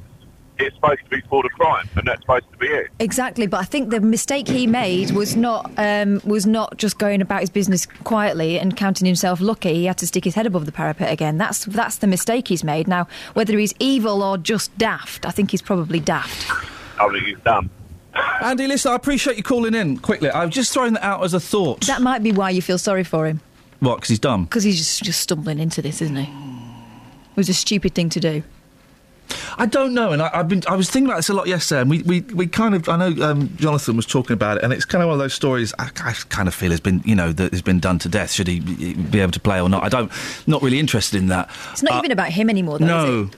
it's 0.58 0.74
supposed 0.76 1.00
to 1.04 1.08
be 1.08 1.22
for 1.22 1.42
the 1.42 1.48
crime, 1.48 1.88
and 1.96 2.06
that's 2.06 2.20
supposed 2.20 2.44
to 2.52 2.58
be 2.58 2.66
it. 2.66 2.88
Exactly, 2.98 3.46
but 3.46 3.60
I 3.60 3.64
think 3.64 3.88
the 3.88 4.00
mistake 4.00 4.46
he 4.46 4.66
made 4.66 5.10
was 5.12 5.34
not 5.34 5.70
um, 5.78 6.20
was 6.22 6.44
not 6.46 6.76
just 6.76 6.98
going 6.98 7.22
about 7.22 7.40
his 7.40 7.48
business 7.48 7.86
quietly 8.04 8.58
and 8.58 8.76
counting 8.76 9.06
himself 9.06 9.40
lucky. 9.40 9.72
He 9.72 9.84
had 9.86 9.96
to 9.98 10.06
stick 10.06 10.22
his 10.24 10.34
head 10.34 10.44
above 10.44 10.66
the 10.66 10.72
parapet 10.72 11.10
again. 11.10 11.38
That's 11.38 11.64
that's 11.64 11.96
the 11.96 12.06
mistake 12.06 12.48
he's 12.48 12.62
made. 12.62 12.88
Now, 12.88 13.08
whether 13.32 13.56
he's 13.58 13.72
evil 13.78 14.22
or 14.22 14.36
just 14.36 14.76
daft, 14.76 15.24
I 15.24 15.30
think 15.30 15.50
he's 15.50 15.62
probably 15.62 15.98
daft. 15.98 16.50
I 17.00 17.08
think 17.10 17.24
he's 17.24 17.38
dumb. 17.38 17.70
Andy, 18.42 18.66
listen, 18.66 18.92
I 18.92 18.96
appreciate 18.96 19.38
you 19.38 19.42
calling 19.42 19.72
in 19.74 19.96
quickly. 19.96 20.28
I've 20.30 20.50
just 20.50 20.74
thrown 20.74 20.92
that 20.94 21.04
out 21.04 21.24
as 21.24 21.32
a 21.32 21.40
thought. 21.40 21.86
That 21.86 22.02
might 22.02 22.22
be 22.22 22.32
why 22.32 22.50
you 22.50 22.60
feel 22.60 22.76
sorry 22.76 23.04
for 23.04 23.26
him 23.26 23.40
What? 23.80 23.96
Because 23.96 24.08
he's 24.10 24.18
dumb. 24.18 24.44
because 24.44 24.62
he's 24.62 24.76
just 24.78 25.02
just 25.02 25.20
stumbling 25.20 25.58
into 25.58 25.82
this, 25.82 26.00
isn't 26.02 26.16
he? 26.16 26.22
It 26.24 27.36
was 27.36 27.48
a 27.48 27.54
stupid 27.54 27.94
thing 27.94 28.08
to 28.10 28.20
do. 28.20 28.42
I 29.56 29.66
don't 29.66 29.94
know, 29.94 30.10
and 30.10 30.20
I, 30.22 30.30
I've 30.34 30.48
been. 30.48 30.62
I 30.66 30.74
was 30.74 30.90
thinking 30.90 31.08
about 31.08 31.18
this 31.18 31.28
a 31.28 31.34
lot 31.34 31.46
yesterday, 31.46 31.82
and 31.82 31.88
we, 31.90 32.02
we, 32.02 32.20
we 32.34 32.46
kind 32.48 32.74
of. 32.74 32.88
I 32.88 32.96
know 32.96 33.24
um, 33.24 33.48
Jonathan 33.58 33.94
was 33.96 34.04
talking 34.06 34.34
about 34.34 34.56
it, 34.58 34.64
and 34.64 34.72
it's 34.72 34.84
kind 34.84 35.02
of 35.02 35.08
one 35.08 35.14
of 35.14 35.20
those 35.20 35.34
stories. 35.34 35.72
I, 35.78 35.84
I 36.04 36.12
kind 36.30 36.48
of 36.48 36.54
feel 36.54 36.70
has 36.72 36.80
been, 36.80 37.00
you 37.04 37.14
know, 37.14 37.30
that 37.32 37.52
has 37.52 37.62
been 37.62 37.78
done 37.78 37.98
to 38.00 38.08
death. 38.08 38.32
Should 38.32 38.48
he 38.48 38.58
be 38.58 39.20
able 39.20 39.30
to 39.32 39.38
play 39.40 39.60
or 39.60 39.68
not? 39.68 39.84
I 39.84 39.88
don't. 39.88 40.10
Not 40.48 40.62
really 40.62 40.80
interested 40.80 41.18
in 41.18 41.28
that. 41.28 41.48
It's 41.70 41.82
not 41.82 41.94
Uh, 41.94 41.98
even 41.98 42.10
about 42.10 42.30
him 42.30 42.50
anymore, 42.50 42.78
though. 42.80 42.86
Is 42.86 43.30
it? 43.30 43.36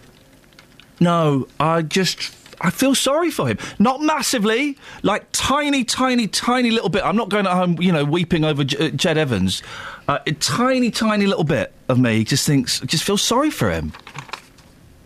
no, 1.01 1.39
no. 1.41 1.49
I 1.61 1.83
just. 1.83 2.35
I 2.65 2.71
feel 2.71 2.95
sorry 2.95 3.31
for 3.31 3.49
him. 3.49 3.59
Not 3.81 4.01
massively, 4.01 4.79
like 5.03 5.27
tiny, 5.33 5.83
tiny, 5.85 6.29
tiny 6.29 6.71
little 6.71 6.91
bit. 6.91 7.05
I'm 7.05 7.17
not 7.17 7.29
going 7.29 7.45
at 7.47 7.53
home, 7.55 7.83
you 7.83 7.91
know, 7.91 8.05
weeping 8.05 8.45
over 8.45 8.63
J- 8.63 8.87
uh, 8.87 8.91
Jed 8.91 9.19
Evans. 9.19 9.63
Uh, 10.09 10.19
a 10.27 10.33
tiny, 10.33 10.91
tiny 10.91 11.27
little 11.27 11.45
bit 11.45 11.73
of 11.89 11.99
me 11.99 12.25
just 12.25 12.47
thinks, 12.47 12.81
just 12.81 13.05
feels 13.05 13.23
sorry 13.23 13.51
for 13.51 13.71
him. 13.71 13.93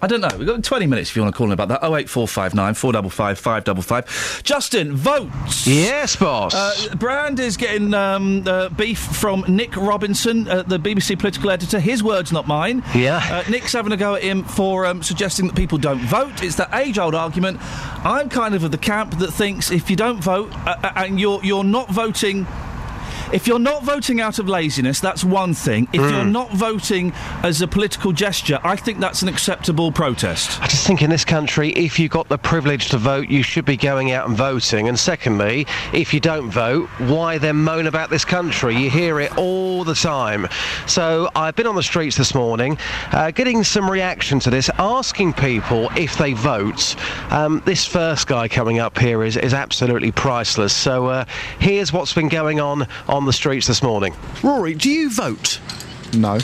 I 0.02 0.08
don't 0.08 0.20
know. 0.20 0.28
We've 0.36 0.47
got 0.47 0.62
20 0.62 0.86
minutes 0.86 1.10
if 1.10 1.16
you 1.16 1.23
want 1.23 1.34
to 1.34 1.36
call 1.36 1.47
in 1.47 1.52
about 1.52 1.68
that. 1.68 1.83
08459 1.83 2.75
455 2.75 3.39
555. 3.39 4.42
Justin, 4.44 4.94
votes. 4.94 5.66
Yes, 5.66 6.15
boss. 6.16 6.55
Uh, 6.55 6.94
Brand 6.97 7.41
is 7.41 7.57
getting 7.57 7.94
um, 7.94 8.47
uh, 8.47 8.68
beef 8.68 8.99
from 8.99 9.44
Nick 9.49 9.75
Robinson, 9.75 10.49
uh, 10.49 10.62
the 10.65 10.78
BBC 10.78 11.18
political 11.18 11.50
editor. 11.50 11.81
His 11.81 12.02
words, 12.02 12.31
not 12.31 12.47
mine. 12.47 12.84
Yeah. 12.94 13.16
Uh, 13.31 13.50
Nick's 13.50 13.73
having 13.73 13.92
a 13.92 13.97
go 13.97 14.15
at 14.15 14.23
him 14.23 14.44
for 14.44 14.84
um, 14.84 15.02
suggesting 15.02 15.47
that 15.47 15.57
people 15.57 15.78
don't 15.78 16.00
vote. 16.00 16.42
It's 16.42 16.57
that 16.57 16.75
age-old 16.75 17.15
argument. 17.15 17.58
I'm 18.05 18.28
kind 18.28 18.55
of 18.55 18.65
of 18.65 18.73
the 18.73 18.78
camp 18.78 19.18
that 19.18 19.33
thinks 19.33 19.70
if 19.70 19.89
you 19.89 19.97
don't 19.97 20.20
vote 20.23 20.52
uh, 20.66 20.76
uh, 20.83 20.92
and 20.97 21.18
you're 21.18 21.42
you're 21.42 21.65
not 21.65 21.89
voting. 21.91 22.47
If 23.32 23.46
you're 23.48 23.58
not 23.58 23.82
voting 23.82 24.20
out 24.20 24.38
of 24.38 24.48
laziness, 24.48 25.00
that's 25.00 25.24
one 25.24 25.52
thing. 25.52 25.88
If 25.92 26.00
Hmm. 26.02 26.10
you're 26.10 26.24
not 26.24 26.52
voting 26.52 27.12
as 27.42 27.60
a 27.60 27.66
political 27.66 28.12
gesture, 28.12 28.60
I 28.62 28.76
think 28.76 29.00
that's 29.00 29.22
an 29.22 29.28
acceptable 29.28 29.90
protest. 29.90 30.60
I 30.62 30.66
just 30.68 30.86
think 30.86 31.02
in 31.02 31.10
this 31.10 31.24
country, 31.24 31.70
if 31.70 31.98
you've 31.98 32.12
got 32.12 32.28
the 32.28 32.38
privilege 32.38 32.88
to 32.90 32.98
vote, 32.98 33.28
you 33.28 33.42
should 33.42 33.64
be 33.64 33.76
going 33.76 34.12
out 34.12 34.28
and 34.28 34.36
voting. 34.36 34.88
And 34.88 34.98
secondly, 34.98 35.66
if 35.92 36.14
you 36.14 36.20
don't 36.20 36.50
vote, 36.50 36.88
why 36.98 37.38
then 37.38 37.56
moan 37.56 37.86
about 37.88 38.10
this 38.10 38.24
country? 38.24 38.76
You 38.76 38.90
hear 38.90 39.18
it 39.20 39.36
all 39.36 39.82
the 39.82 39.94
time. 39.94 40.46
So 40.86 41.28
I've 41.34 41.56
been 41.56 41.66
on 41.66 41.74
the 41.74 41.82
streets 41.82 42.16
this 42.16 42.34
morning, 42.34 42.78
uh, 43.12 43.32
getting 43.32 43.64
some 43.64 43.90
reaction 43.90 44.38
to 44.40 44.50
this, 44.50 44.70
asking 44.78 45.32
people 45.32 45.88
if 45.96 46.16
they 46.16 46.32
vote. 46.32 46.94
Um, 47.30 47.60
this 47.64 47.84
first 47.86 48.28
guy 48.28 48.46
coming 48.46 48.78
up 48.78 48.98
here 48.98 49.24
is, 49.24 49.36
is 49.36 49.52
absolutely 49.52 50.12
priceless. 50.12 50.74
So 50.74 51.06
uh, 51.06 51.24
here's 51.58 51.92
what's 51.92 52.12
been 52.14 52.28
going 52.28 52.60
on 52.60 52.86
on 53.08 53.16
the 53.25 53.33
streets 53.33 53.67
this 53.67 53.83
morning. 53.83 54.15
Rory, 54.43 54.75
do 54.75 54.91
you 54.91 55.11
vote? 55.11 55.61
No. 56.15 56.39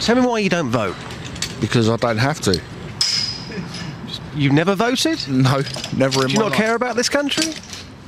Tell 0.00 0.16
me 0.16 0.22
why 0.26 0.40
you 0.40 0.48
don't 0.50 0.68
vote. 0.70 0.96
Because 1.60 1.88
I 1.88 1.96
don't 1.96 2.18
have 2.18 2.40
to. 2.42 2.60
You've 4.34 4.52
never 4.52 4.74
voted? 4.74 5.26
No, 5.28 5.62
never 5.96 6.22
in 6.22 6.28
Do 6.28 6.32
you 6.34 6.38
my 6.38 6.44
not 6.44 6.50
life. 6.50 6.54
care 6.54 6.74
about 6.74 6.96
this 6.96 7.08
country? 7.08 7.52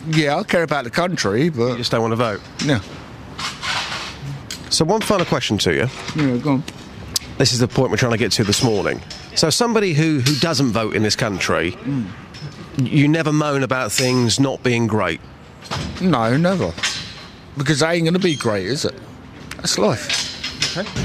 Yeah, 0.08 0.36
I 0.36 0.42
care 0.44 0.62
about 0.62 0.84
the 0.84 0.90
country, 0.90 1.48
but. 1.48 1.72
You 1.72 1.76
just 1.78 1.90
don't 1.90 2.00
want 2.02 2.12
to 2.12 2.16
vote? 2.16 2.40
Yeah. 2.64 2.80
So, 4.70 4.84
one 4.84 5.00
final 5.02 5.26
question 5.26 5.58
to 5.58 5.74
you. 5.74 5.86
Yeah, 6.16 6.36
go 6.38 6.50
on. 6.52 6.64
This 7.38 7.52
is 7.52 7.58
the 7.58 7.68
point 7.68 7.90
we're 7.90 7.96
trying 7.98 8.12
to 8.12 8.18
get 8.18 8.32
to 8.32 8.44
this 8.44 8.62
morning. 8.62 9.00
So, 9.34 9.50
somebody 9.50 9.92
who, 9.94 10.20
who 10.20 10.34
doesn't 10.36 10.68
vote 10.70 10.94
in 10.94 11.02
this 11.02 11.16
country, 11.16 11.72
Hmm. 11.72 12.04
you 12.78 13.06
never 13.08 13.32
moan 13.32 13.62
about 13.62 13.92
things 13.92 14.40
not 14.40 14.62
being 14.62 14.86
great. 14.86 15.20
No, 16.00 16.36
never. 16.36 16.72
Because 17.56 17.82
it 17.82 17.86
ain't 17.86 18.04
going 18.04 18.14
to 18.14 18.20
be 18.20 18.36
great, 18.36 18.66
is 18.66 18.84
it? 18.84 18.94
That's 19.56 19.78
life. 19.78 20.28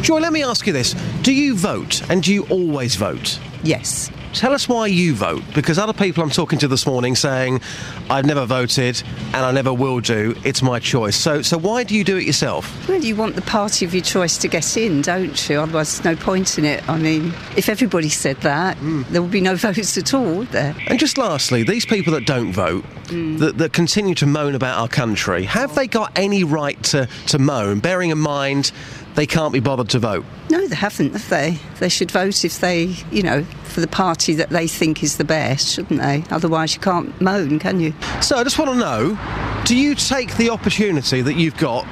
Joy, 0.02 0.20
let 0.20 0.32
me 0.32 0.44
ask 0.44 0.66
you 0.66 0.74
this. 0.74 0.94
Do 1.22 1.34
you 1.34 1.56
vote 1.56 2.02
and 2.10 2.24
do 2.24 2.34
you 2.34 2.46
always 2.48 2.96
vote? 2.96 3.40
Yes. 3.64 4.10
Tell 4.38 4.54
us 4.54 4.70
why 4.70 4.86
you 4.86 5.16
vote, 5.16 5.42
because 5.56 5.80
other 5.80 5.94
people 5.94 6.22
I'm 6.22 6.30
talking 6.30 6.60
to 6.60 6.68
this 6.68 6.86
morning 6.86 7.16
saying, 7.16 7.60
I've 8.08 8.28
never 8.28 8.46
voted 8.46 9.02
and 9.34 9.38
I 9.38 9.52
never 9.52 9.74
will 9.74 10.00
do, 10.00 10.36
it's 10.46 10.62
my 10.62 10.78
choice. 10.78 11.16
So, 11.16 11.42
so 11.42 11.58
why 11.58 11.84
do 11.84 11.96
you 11.96 12.04
do 12.04 12.18
it 12.18 12.24
yourself? 12.24 12.88
Well, 12.88 13.04
you 13.04 13.16
want 13.16 13.34
the 13.34 13.42
party 13.42 13.84
of 13.84 13.96
your 13.96 14.04
choice 14.04 14.38
to 14.38 14.48
get 14.48 14.78
in, 14.78 15.02
don't 15.02 15.50
you? 15.50 15.60
Otherwise, 15.60 16.00
there's 16.00 16.18
no 16.20 16.24
point 16.24 16.60
in 16.60 16.66
it. 16.66 16.88
I 16.88 17.00
mean, 17.00 17.34
if 17.56 17.68
everybody 17.68 18.10
said 18.10 18.38
that, 18.42 18.78
hmm. 18.78 19.02
there 19.10 19.24
would 19.24 19.32
be 19.32 19.42
no 19.42 19.56
votes 19.56 19.98
at 19.98 20.14
all, 20.14 20.36
would 20.36 20.50
there? 20.50 20.76
And 20.86 21.00
just 21.00 21.18
lastly, 21.18 21.64
these 21.64 21.88
people 21.88 22.14
that 22.14 22.28
don't 22.28 22.54
vote, 22.54 22.86
hmm. 23.10 23.38
that, 23.38 23.58
that 23.58 23.74
continue 23.74 24.14
to 24.14 24.28
moan 24.28 24.54
about 24.54 24.78
our 24.78 24.88
country, 24.88 25.46
have 25.46 25.74
they 25.74 25.88
got 25.88 26.12
any 26.16 26.44
right 26.44 26.82
to, 26.84 27.10
to 27.26 27.40
moan, 27.40 27.80
bearing 27.80 28.12
in 28.12 28.20
mind 28.20 28.72
they 29.16 29.26
can't 29.26 29.52
be 29.52 29.60
bothered 29.60 29.90
to 29.90 29.98
vote? 29.98 30.26
No, 30.52 30.68
they 30.68 30.76
haven't, 30.76 31.14
have 31.14 31.28
they? 31.28 31.58
They 31.80 31.90
should 31.90 32.12
vote 32.12 32.46
if 32.46 32.60
they, 32.60 32.96
you 33.12 33.24
know, 33.24 33.44
for 33.78 33.82
the 33.82 33.88
party 33.88 34.34
that 34.34 34.50
they 34.50 34.68
think 34.68 35.04
is 35.04 35.18
the 35.18 35.24
best, 35.24 35.68
shouldn't 35.68 36.02
they? 36.02 36.24
Otherwise, 36.32 36.74
you 36.74 36.82
can't 36.82 37.22
moan, 37.22 37.60
can 37.60 37.80
you? 37.80 37.94
So 38.24 38.36
I 38.36 38.44
just 38.44 38.58
want 38.58 38.72
to 38.72 38.76
know 38.76 39.64
do 39.66 39.78
you 39.78 39.94
take 39.94 40.36
the 40.38 40.50
opportunity 40.50 41.22
that 41.22 41.36
you've 41.36 41.58
got 41.58 41.86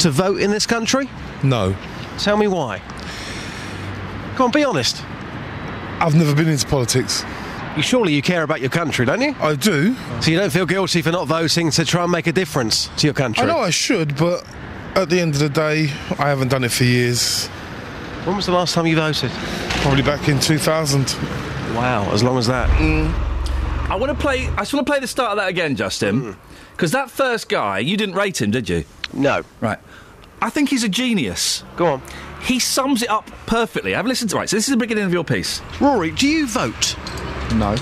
to 0.00 0.10
vote 0.10 0.38
in 0.42 0.50
this 0.50 0.66
country? 0.66 1.08
No. 1.42 1.74
Tell 2.18 2.36
me 2.36 2.46
why. 2.46 2.82
Come 4.34 4.46
on, 4.46 4.50
be 4.50 4.64
honest. 4.64 5.02
I've 5.98 6.14
never 6.14 6.34
been 6.34 6.48
into 6.48 6.66
politics. 6.66 7.24
You 7.74 7.82
surely 7.82 8.12
you 8.12 8.20
care 8.20 8.42
about 8.42 8.60
your 8.60 8.68
country, 8.68 9.06
don't 9.06 9.22
you? 9.22 9.34
I 9.40 9.54
do. 9.54 9.94
So 10.20 10.30
you 10.30 10.36
don't 10.36 10.52
feel 10.52 10.66
guilty 10.66 11.00
for 11.00 11.10
not 11.10 11.26
voting 11.26 11.70
to 11.70 11.86
try 11.86 12.02
and 12.02 12.12
make 12.12 12.26
a 12.26 12.32
difference 12.32 12.90
to 12.98 13.06
your 13.06 13.14
country? 13.14 13.44
I 13.44 13.46
know 13.46 13.60
I 13.60 13.70
should, 13.70 14.14
but 14.14 14.44
at 14.94 15.08
the 15.08 15.18
end 15.18 15.32
of 15.32 15.40
the 15.40 15.48
day, 15.48 15.84
I 16.18 16.28
haven't 16.28 16.48
done 16.48 16.64
it 16.64 16.72
for 16.72 16.84
years. 16.84 17.48
When 18.24 18.36
was 18.36 18.46
the 18.46 18.52
last 18.52 18.74
time 18.74 18.86
you 18.86 18.96
voted? 18.96 19.30
Probably 19.82 20.02
back 20.02 20.28
in 20.28 20.38
2000. 20.38 21.14
Wow, 21.74 22.10
as 22.12 22.22
long 22.22 22.36
as 22.36 22.46
that. 22.48 22.68
Mm. 22.78 23.10
I 23.90 23.96
want 23.96 24.12
to 24.12 24.18
play. 24.18 24.46
I 24.48 24.56
just 24.58 24.74
want 24.74 24.86
to 24.86 24.92
play 24.92 25.00
the 25.00 25.06
start 25.06 25.32
of 25.32 25.38
that 25.38 25.48
again, 25.48 25.74
Justin, 25.74 26.22
mm. 26.22 26.36
because 26.72 26.92
that 26.92 27.10
first 27.10 27.48
guy, 27.48 27.78
you 27.78 27.96
didn't 27.96 28.14
rate 28.14 28.40
him, 28.40 28.50
did 28.50 28.68
you? 28.68 28.84
No. 29.14 29.42
Right. 29.60 29.78
I 30.42 30.50
think 30.50 30.68
he's 30.68 30.84
a 30.84 30.88
genius. 30.88 31.64
Go 31.76 31.86
on. 31.86 32.02
He 32.42 32.58
sums 32.58 33.02
it 33.02 33.10
up 33.10 33.26
perfectly. 33.46 33.94
I've 33.94 34.06
listened 34.06 34.30
to 34.30 34.36
right. 34.36 34.48
So 34.48 34.56
this 34.56 34.68
is 34.68 34.70
the 34.70 34.76
beginning 34.76 35.04
of 35.04 35.12
your 35.12 35.24
piece. 35.24 35.60
Rory, 35.80 36.10
do 36.10 36.28
you 36.28 36.46
vote? 36.46 36.96
No. 37.54 37.76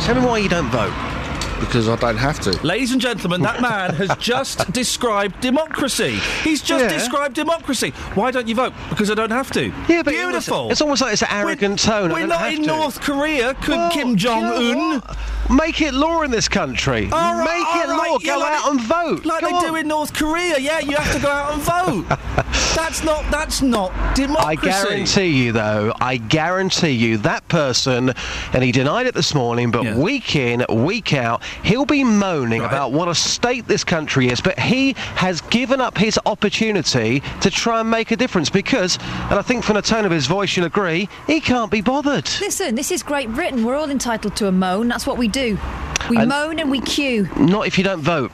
Tell 0.00 0.14
me 0.14 0.26
why 0.26 0.38
you 0.38 0.48
don't 0.48 0.68
vote. 0.70 1.15
Because 1.60 1.88
I 1.88 1.96
don't 1.96 2.16
have 2.18 2.38
to. 2.40 2.50
Ladies 2.66 2.92
and 2.92 3.00
gentlemen, 3.00 3.40
that 3.42 3.60
man 3.62 3.94
has 3.94 4.10
just 4.18 4.70
described 4.72 5.40
democracy. 5.40 6.18
He's 6.44 6.60
just 6.62 6.84
Yeah. 6.84 6.90
described 6.90 7.34
democracy. 7.34 7.90
Why 8.14 8.30
don't 8.30 8.46
you 8.46 8.54
vote? 8.54 8.74
Because 8.90 9.10
I 9.10 9.14
don't 9.14 9.30
have 9.30 9.50
to. 9.52 9.72
Yeah, 9.88 10.02
but 10.02 10.12
beautiful. 10.12 10.70
It's 10.70 10.80
almost 10.82 11.00
like 11.02 11.14
it's 11.14 11.22
an 11.22 11.28
arrogant 11.30 11.78
tone. 11.78 12.10
We're 12.12 12.20
don't 12.20 12.28
not 12.28 12.40
have 12.40 12.52
in 12.54 12.60
to. 12.62 12.66
North 12.66 13.00
Korea. 13.00 13.54
Could 13.54 13.76
Well, 13.76 13.90
Kim 13.90 14.16
Jong 14.16 14.42
know 14.42 14.56
Un? 14.56 15.00
what? 15.00 15.16
Make 15.48 15.80
it 15.80 15.94
law 15.94 16.22
in 16.22 16.30
this 16.30 16.48
country. 16.48 17.08
All 17.12 17.34
right, 17.34 17.44
Make 17.44 17.82
it 17.84 17.88
all 17.88 17.98
right, 17.98 18.10
law. 18.10 18.18
Go 18.18 18.38
like 18.38 18.52
out 18.52 18.70
and 18.72 18.80
vote. 18.82 19.24
Like 19.24 19.40
Go 19.42 19.46
they 19.48 19.54
on. 19.54 19.62
do 19.64 19.74
in 19.76 19.88
North 19.88 20.12
Korea. 20.12 20.58
Yeah, 20.58 20.80
you 20.80 20.96
have 20.96 21.14
to 21.16 21.22
go 21.22 21.30
out 21.30 21.52
and 21.54 21.62
vote. 21.62 22.18
that's 22.76 23.02
not. 23.04 23.24
That's 23.30 23.62
not 23.62 23.92
democracy. 24.16 24.46
I 24.46 24.54
guarantee 24.84 25.28
you, 25.44 25.52
though, 25.52 25.92
I 26.00 26.16
guarantee 26.16 26.90
you 26.90 27.16
that 27.18 27.46
person, 27.48 28.12
and 28.52 28.62
he 28.64 28.72
denied 28.72 29.06
it 29.06 29.14
this 29.14 29.34
morning, 29.34 29.70
but 29.70 29.94
week 29.94 30.34
in, 30.36 30.64
week 30.68 31.14
out, 31.14 31.42
he'll 31.62 31.84
be 31.86 32.04
moaning 32.04 32.62
about 32.62 32.92
what 32.92 33.08
a 33.08 33.14
state 33.14 33.66
this 33.66 33.84
country 33.84 34.28
is, 34.28 34.40
but 34.40 34.58
he 34.58 34.92
has 35.16 35.40
given 35.42 35.80
up 35.80 35.96
his 35.98 36.18
opportunity 36.26 37.20
to 37.40 37.50
try 37.50 37.80
and 37.80 37.90
make 37.90 38.10
a 38.10 38.16
difference 38.16 38.50
because, 38.50 38.98
and 39.30 39.34
I 39.34 39.42
think 39.42 39.64
from 39.64 39.76
the 39.76 39.82
tone 39.82 40.04
of 40.04 40.10
his 40.12 40.26
voice 40.26 40.56
you'll 40.56 40.66
agree, 40.66 41.08
he 41.26 41.40
can't 41.40 41.70
be 41.70 41.80
bothered. 41.80 42.28
Listen, 42.40 42.74
this 42.74 42.90
is 42.90 43.02
Great 43.02 43.32
Britain. 43.32 43.64
We're 43.64 43.76
all 43.76 43.90
entitled 43.90 44.36
to 44.36 44.46
a 44.48 44.52
moan. 44.52 44.88
That's 44.88 45.06
what 45.06 45.18
we 45.18 45.28
do. 45.28 45.58
We 46.10 46.16
And- 46.18 46.28
moan 46.28 46.58
and 46.58 46.70
we 46.70 46.80
queue. 46.80 47.28
Not 47.36 47.66
if 47.66 47.78
you 47.78 47.84
don't 47.84 48.00
vote. 48.02 48.30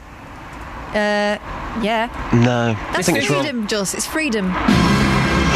Uh, 0.91 1.39
yeah. 1.81 2.09
No. 2.35 2.77
I 2.79 2.93
That's 2.93 3.07
think 3.07 3.19
it's 3.19 3.31
wrong. 3.31 3.43
freedom, 3.43 3.67
Just. 3.67 3.95
It's 3.95 4.07
freedom. 4.07 4.53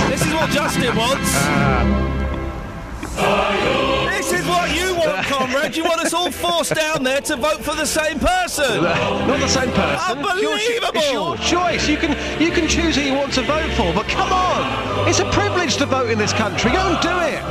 This 0.08 0.24
is 0.24 0.32
what 0.32 0.48
Justin 0.50 0.96
wants. 0.96 1.30
This 1.30 3.10
is 3.12 3.18
what 3.18 3.52
you 3.90 3.95
comrade. 5.46 5.76
You 5.76 5.84
want 5.84 6.00
us 6.00 6.12
all 6.12 6.30
forced 6.30 6.74
down 6.74 7.02
there 7.02 7.20
to 7.22 7.36
vote 7.36 7.62
for 7.62 7.74
the 7.74 7.86
same 7.86 8.18
person. 8.18 8.84
Uh, 8.84 9.26
not 9.26 9.40
the 9.40 9.48
same 9.48 9.70
person. 9.70 10.18
Unbelievable. 10.18 10.90
It's 10.94 11.10
your, 11.12 11.34
it's 11.34 11.52
your 11.52 11.60
choice. 11.60 11.88
You 11.88 11.96
can 11.96 12.40
you 12.40 12.50
can 12.50 12.68
choose 12.68 12.96
who 12.96 13.02
you 13.02 13.14
want 13.14 13.32
to 13.34 13.42
vote 13.42 13.70
for, 13.72 13.92
but 13.92 14.06
come 14.08 14.32
on, 14.32 15.08
it's 15.08 15.20
a 15.20 15.30
privilege 15.30 15.76
to 15.76 15.86
vote 15.86 16.10
in 16.10 16.18
this 16.18 16.32
country. 16.32 16.72
Go 16.72 16.78
and 16.78 17.00
do 17.00 17.08
it. 17.08 17.42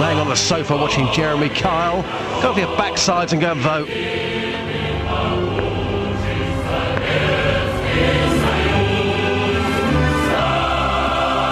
Laying 0.00 0.18
on 0.18 0.28
the 0.28 0.36
sofa 0.36 0.76
watching 0.76 1.06
Jeremy 1.12 1.48
Kyle. 1.48 2.02
Go 2.42 2.50
off 2.50 2.58
your 2.58 2.68
backsides 2.76 3.32
and 3.32 3.40
go 3.40 3.52
and 3.52 3.60
vote. 3.60 3.88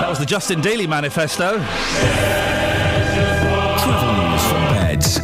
That 0.00 0.08
was 0.08 0.18
the 0.18 0.26
Justin 0.26 0.60
Daly 0.60 0.86
manifesto. 0.86 1.58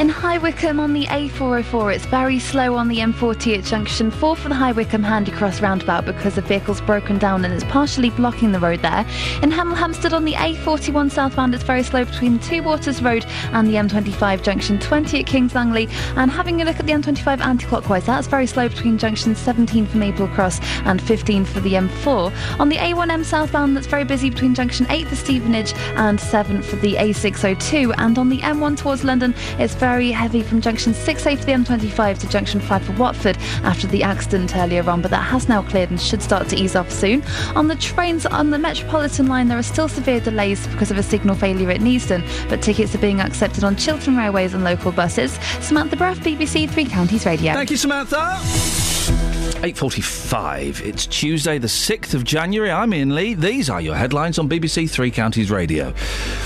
In 0.00 0.08
High 0.08 0.38
Wycombe 0.38 0.80
on 0.80 0.94
the 0.94 1.04
A404, 1.04 1.94
it's 1.94 2.06
very 2.06 2.38
slow 2.38 2.74
on 2.74 2.88
the 2.88 3.00
M40 3.00 3.58
at 3.58 3.64
junction 3.64 4.10
4 4.10 4.34
for 4.34 4.48
the 4.48 4.54
High 4.54 4.72
Wycombe 4.72 5.04
Handycross 5.04 5.60
roundabout 5.60 6.06
because 6.06 6.36
the 6.36 6.40
vehicle's 6.40 6.80
broken 6.80 7.18
down 7.18 7.44
and 7.44 7.52
it's 7.52 7.64
partially 7.64 8.08
blocking 8.08 8.50
the 8.50 8.58
road 8.58 8.80
there. 8.80 9.00
In 9.42 9.50
Hemel 9.50 9.76
Hempstead 9.76 10.14
on 10.14 10.24
the 10.24 10.32
A41 10.32 11.10
southbound, 11.10 11.54
it's 11.54 11.64
very 11.64 11.82
slow 11.82 12.06
between 12.06 12.38
Two 12.38 12.62
Waters 12.62 13.02
Road 13.02 13.26
and 13.52 13.68
the 13.68 13.74
M25 13.74 14.42
junction 14.42 14.78
20 14.78 15.20
at 15.20 15.26
Kings 15.26 15.54
Langley. 15.54 15.86
And 16.16 16.30
having 16.30 16.62
a 16.62 16.64
look 16.64 16.80
at 16.80 16.86
the 16.86 16.94
M25 16.94 17.40
anti-clockwise, 17.40 18.06
that's 18.06 18.26
very 18.26 18.46
slow 18.46 18.70
between 18.70 18.96
junction 18.96 19.34
17 19.34 19.84
for 19.84 19.98
Maple 19.98 20.28
Cross 20.28 20.60
and 20.86 21.02
15 21.02 21.44
for 21.44 21.60
the 21.60 21.74
M4. 21.74 22.58
On 22.58 22.70
the 22.70 22.76
A1M 22.76 23.22
southbound, 23.22 23.76
that's 23.76 23.86
very 23.86 24.04
busy 24.04 24.30
between 24.30 24.54
junction 24.54 24.86
8 24.88 25.08
for 25.08 25.16
Stevenage 25.16 25.74
and 25.96 26.18
7 26.18 26.62
for 26.62 26.76
the 26.76 26.94
A602. 26.94 27.94
And 27.98 28.16
on 28.16 28.30
the 28.30 28.38
M1 28.38 28.78
towards 28.78 29.04
London, 29.04 29.34
it's 29.58 29.74
very 29.74 29.89
heavy 29.90 30.42
from 30.42 30.60
junction 30.60 30.92
6A 30.92 31.38
for 31.38 31.44
the 31.44 31.52
M25 31.52 32.18
to 32.18 32.28
junction 32.28 32.60
5 32.60 32.84
for 32.84 32.92
Watford 32.92 33.36
after 33.64 33.88
the 33.88 34.04
accident 34.04 34.56
earlier 34.56 34.88
on, 34.88 35.02
but 35.02 35.10
that 35.10 35.22
has 35.22 35.48
now 35.48 35.62
cleared 35.62 35.90
and 35.90 36.00
should 36.00 36.22
start 36.22 36.48
to 36.48 36.56
ease 36.56 36.76
off 36.76 36.90
soon. 36.92 37.24
On 37.56 37.66
the 37.66 37.74
trains 37.74 38.24
on 38.24 38.50
the 38.50 38.58
Metropolitan 38.58 39.26
line, 39.26 39.48
there 39.48 39.58
are 39.58 39.64
still 39.64 39.88
severe 39.88 40.20
delays 40.20 40.64
because 40.68 40.92
of 40.92 40.98
a 40.98 41.02
signal 41.02 41.34
failure 41.34 41.70
at 41.70 41.80
Neasden, 41.80 42.22
but 42.48 42.62
tickets 42.62 42.94
are 42.94 42.98
being 42.98 43.20
accepted 43.20 43.64
on 43.64 43.74
Chiltern 43.74 44.16
Railways 44.16 44.54
and 44.54 44.62
local 44.62 44.92
buses. 44.92 45.32
Samantha 45.60 45.96
Bruff, 45.96 46.18
BBC 46.20 46.70
Three 46.70 46.84
Counties 46.84 47.26
Radio. 47.26 47.52
Thank 47.52 47.70
you, 47.70 47.76
Samantha. 47.76 49.39
8.45. 49.60 50.80
It's 50.86 51.04
Tuesday, 51.04 51.58
the 51.58 51.66
6th 51.66 52.14
of 52.14 52.24
January. 52.24 52.70
I'm 52.70 52.94
Iain 52.94 53.14
Lee. 53.14 53.34
These 53.34 53.68
are 53.68 53.82
your 53.82 53.94
headlines 53.94 54.38
on 54.38 54.48
BBC 54.48 54.88
Three 54.88 55.10
Counties 55.10 55.50
Radio. 55.50 55.92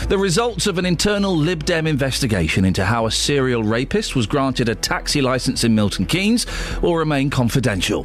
The 0.08 0.18
results 0.18 0.66
of 0.66 0.78
an 0.78 0.84
internal 0.84 1.36
Lib 1.36 1.64
Dem 1.64 1.86
investigation 1.86 2.64
into 2.64 2.84
how 2.84 3.06
a 3.06 3.12
serial 3.12 3.62
rapist 3.62 4.16
was 4.16 4.26
granted 4.26 4.68
a 4.68 4.74
taxi 4.74 5.22
licence 5.22 5.62
in 5.62 5.76
Milton 5.76 6.06
Keynes 6.06 6.44
will 6.82 6.96
remain 6.96 7.30
confidential. 7.30 8.04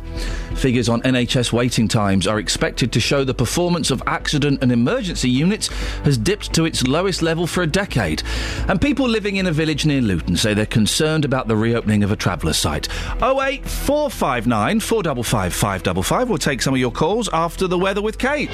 Figures 0.59 0.89
on 0.89 1.01
NHS 1.03 1.53
waiting 1.53 1.87
times 1.87 2.27
are 2.27 2.37
expected 2.37 2.91
to 2.91 2.99
show 2.99 3.23
the 3.23 3.33
performance 3.33 3.91
of 3.91 4.03
accident 4.05 4.61
and 4.61 4.73
emergency 4.73 5.29
units 5.29 5.67
has 6.03 6.17
dipped 6.17 6.53
to 6.53 6.65
its 6.65 6.85
lowest 6.85 7.21
level 7.21 7.47
for 7.47 7.63
a 7.63 7.67
decade. 7.67 8.23
And 8.67 8.81
people 8.81 9.07
living 9.07 9.37
in 9.37 9.47
a 9.47 9.53
village 9.53 9.85
near 9.85 10.01
Luton 10.01 10.35
say 10.35 10.53
they're 10.53 10.65
concerned 10.65 11.23
about 11.23 11.47
the 11.47 11.55
reopening 11.55 12.03
of 12.03 12.11
a 12.11 12.17
traveller 12.17 12.51
site. 12.51 12.89
08459 13.21 14.81
455 14.81 15.53
555. 15.53 16.29
We'll 16.29 16.37
take 16.37 16.61
some 16.61 16.73
of 16.73 16.79
your 16.81 16.91
calls 16.91 17.29
after 17.31 17.65
the 17.65 17.79
weather 17.79 18.01
with 18.01 18.17
Kate. 18.17 18.49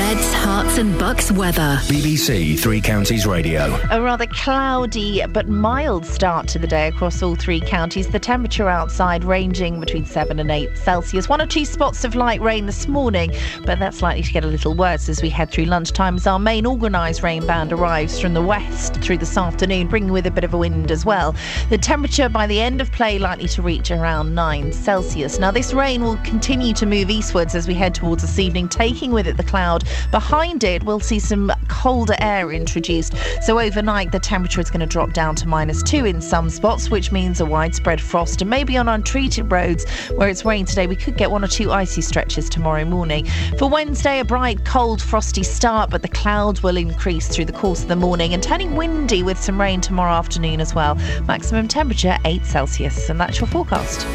Beds, 0.00 0.32
Herts 0.32 0.78
and 0.78 0.98
Bucks 0.98 1.30
weather. 1.30 1.78
BBC 1.82 2.58
Three 2.58 2.80
Counties 2.80 3.26
Radio. 3.26 3.78
A 3.90 4.00
rather 4.00 4.26
cloudy 4.26 5.22
but 5.26 5.46
mild 5.46 6.06
start 6.06 6.48
to 6.48 6.58
the 6.58 6.66
day 6.66 6.88
across 6.88 7.22
all 7.22 7.36
three 7.36 7.60
counties. 7.60 8.08
The 8.08 8.18
temperature 8.18 8.66
outside 8.66 9.24
ranging 9.24 9.78
between 9.78 10.06
7 10.06 10.40
and 10.40 10.50
8 10.50 10.78
Celsius. 10.78 11.28
One 11.28 11.42
or 11.42 11.46
two 11.46 11.66
spots 11.66 12.02
of 12.02 12.14
light 12.14 12.40
rain 12.40 12.64
this 12.64 12.88
morning, 12.88 13.30
but 13.66 13.78
that's 13.78 14.00
likely 14.00 14.22
to 14.22 14.32
get 14.32 14.42
a 14.42 14.46
little 14.46 14.74
worse 14.74 15.10
as 15.10 15.20
we 15.20 15.28
head 15.28 15.50
through 15.50 15.66
lunchtime 15.66 16.16
as 16.16 16.26
our 16.26 16.38
main 16.38 16.66
organised 16.66 17.22
rain 17.22 17.46
band 17.46 17.70
arrives 17.70 18.18
from 18.18 18.32
the 18.32 18.42
west 18.42 18.94
through 19.02 19.18
this 19.18 19.36
afternoon, 19.36 19.86
bringing 19.86 20.12
with 20.12 20.26
a 20.26 20.30
bit 20.30 20.44
of 20.44 20.54
a 20.54 20.58
wind 20.58 20.90
as 20.90 21.04
well. 21.04 21.36
The 21.68 21.76
temperature 21.76 22.30
by 22.30 22.46
the 22.46 22.58
end 22.58 22.80
of 22.80 22.90
play 22.90 23.18
likely 23.18 23.48
to 23.48 23.60
reach 23.60 23.90
around 23.90 24.34
9 24.34 24.72
Celsius. 24.72 25.38
Now, 25.38 25.50
this 25.50 25.74
rain 25.74 26.02
will 26.02 26.16
continue 26.24 26.72
to 26.72 26.86
move 26.86 27.10
eastwards 27.10 27.54
as 27.54 27.68
we 27.68 27.74
head 27.74 27.94
towards 27.94 28.22
this 28.22 28.38
evening, 28.38 28.70
taking 28.70 29.10
with 29.10 29.26
it 29.26 29.36
the 29.36 29.44
cloud. 29.44 29.84
Behind 30.10 30.64
it, 30.64 30.82
we'll 30.84 31.00
see 31.00 31.18
some 31.18 31.52
colder 31.68 32.16
air 32.20 32.50
introduced. 32.52 33.14
So 33.42 33.58
overnight, 33.58 34.12
the 34.12 34.18
temperature 34.18 34.60
is 34.60 34.70
going 34.70 34.80
to 34.80 34.86
drop 34.86 35.12
down 35.12 35.34
to 35.36 35.48
minus 35.48 35.82
two 35.82 36.04
in 36.04 36.20
some 36.20 36.50
spots, 36.50 36.90
which 36.90 37.12
means 37.12 37.40
a 37.40 37.46
widespread 37.46 38.00
frost. 38.00 38.40
And 38.40 38.50
maybe 38.50 38.76
on 38.76 38.88
untreated 38.88 39.50
roads 39.50 39.88
where 40.10 40.28
it's 40.28 40.44
raining 40.44 40.66
today, 40.66 40.86
we 40.86 40.96
could 40.96 41.16
get 41.16 41.30
one 41.30 41.44
or 41.44 41.48
two 41.48 41.70
icy 41.72 42.00
stretches 42.00 42.48
tomorrow 42.48 42.84
morning. 42.84 43.26
For 43.58 43.68
Wednesday, 43.68 44.20
a 44.20 44.24
bright, 44.24 44.64
cold, 44.64 45.00
frosty 45.00 45.42
start, 45.42 45.90
but 45.90 46.02
the 46.02 46.08
clouds 46.08 46.62
will 46.62 46.76
increase 46.76 47.28
through 47.28 47.46
the 47.46 47.52
course 47.52 47.82
of 47.82 47.88
the 47.88 47.96
morning 47.96 48.34
and 48.34 48.42
turning 48.42 48.74
windy 48.74 49.22
with 49.22 49.38
some 49.38 49.60
rain 49.60 49.80
tomorrow 49.80 50.12
afternoon 50.12 50.60
as 50.60 50.74
well. 50.74 50.96
Maximum 51.26 51.68
temperature 51.68 52.18
8 52.24 52.44
Celsius. 52.44 53.08
And 53.08 53.20
that's 53.20 53.40
your 53.40 53.46
forecast. 53.46 54.06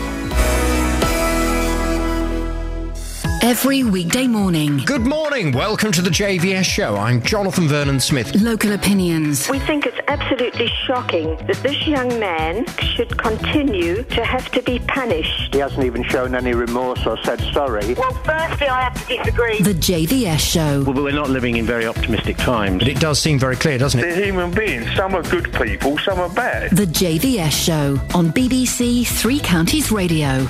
Every 3.46 3.84
weekday 3.84 4.26
morning. 4.26 4.78
Good 4.88 5.06
morning. 5.06 5.52
Welcome 5.52 5.92
to 5.92 6.02
the 6.02 6.10
JVS 6.10 6.64
show. 6.64 6.96
I'm 6.96 7.22
Jonathan 7.22 7.68
Vernon 7.68 8.00
Smith. 8.00 8.34
Local 8.42 8.72
opinions. 8.72 9.48
We 9.48 9.60
think 9.60 9.86
it's 9.86 10.00
absolutely 10.08 10.66
shocking 10.88 11.38
that 11.46 11.58
this 11.58 11.86
young 11.86 12.08
man 12.20 12.66
should 12.80 13.16
continue 13.20 14.02
to 14.02 14.26
have 14.26 14.50
to 14.50 14.64
be 14.64 14.80
punished. 14.88 15.54
He 15.54 15.60
hasn't 15.60 15.84
even 15.84 16.04
shown 16.06 16.34
any 16.34 16.56
remorse 16.56 17.06
or 17.06 17.22
said 17.24 17.40
sorry. 17.54 17.94
Well, 17.94 18.14
firstly, 18.24 18.68
I 18.68 18.82
have 18.82 19.08
to 19.08 19.16
disagree. 19.16 19.62
The 19.62 19.76
JVS 19.76 20.40
show. 20.40 20.82
Well, 20.82 20.96
but 20.96 21.04
we're 21.04 21.12
not 21.12 21.30
living 21.30 21.58
in 21.58 21.68
very 21.68 21.86
optimistic 21.86 22.38
times. 22.38 22.80
But 22.80 22.88
it 22.88 23.00
does 23.00 23.20
seem 23.20 23.38
very 23.38 23.58
clear, 23.58 23.78
doesn't 23.78 24.00
it? 24.00 24.02
They're 24.02 24.26
human 24.26 24.56
beings. 24.56 24.92
Some 24.96 25.14
are 25.14 25.22
good 25.22 25.54
people, 25.54 26.00
some 26.00 26.20
are 26.20 26.30
bad. 26.30 26.72
The 26.72 26.88
JVS 26.88 27.52
show 27.52 28.02
on 28.18 28.32
BBC 28.32 29.06
Three 29.06 29.40
Counties 29.40 29.92
Radio. 29.92 30.48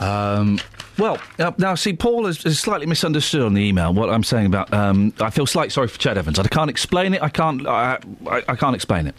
Um, 0.00 0.58
well, 0.98 1.18
uh, 1.38 1.52
now 1.58 1.74
see, 1.74 1.92
Paul 1.92 2.26
has, 2.26 2.38
slightly 2.58 2.86
misunderstood 2.86 3.42
on 3.42 3.54
the 3.54 3.62
email 3.62 3.92
what 3.94 4.10
I'm 4.10 4.24
saying 4.24 4.46
about. 4.46 4.72
Um, 4.72 5.12
I 5.20 5.30
feel 5.30 5.46
slightly 5.46 5.70
sorry 5.70 5.88
for 5.88 5.98
Ched 5.98 6.16
Evans. 6.16 6.38
I 6.38 6.48
can't 6.48 6.70
explain 6.70 7.14
it. 7.14 7.22
I 7.22 7.28
can't. 7.28 7.66
I, 7.66 7.98
I, 8.26 8.42
I 8.48 8.56
can't 8.56 8.74
explain 8.74 9.06
it. 9.06 9.14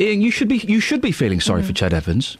Iain, 0.00 0.20
you 0.20 0.30
should 0.30 0.48
be 0.48 0.58
you 0.58 0.80
should 0.80 1.00
be 1.00 1.10
feeling 1.10 1.40
sorry 1.40 1.62
for 1.62 1.72
Ched 1.72 1.92
Evans. 1.92 2.38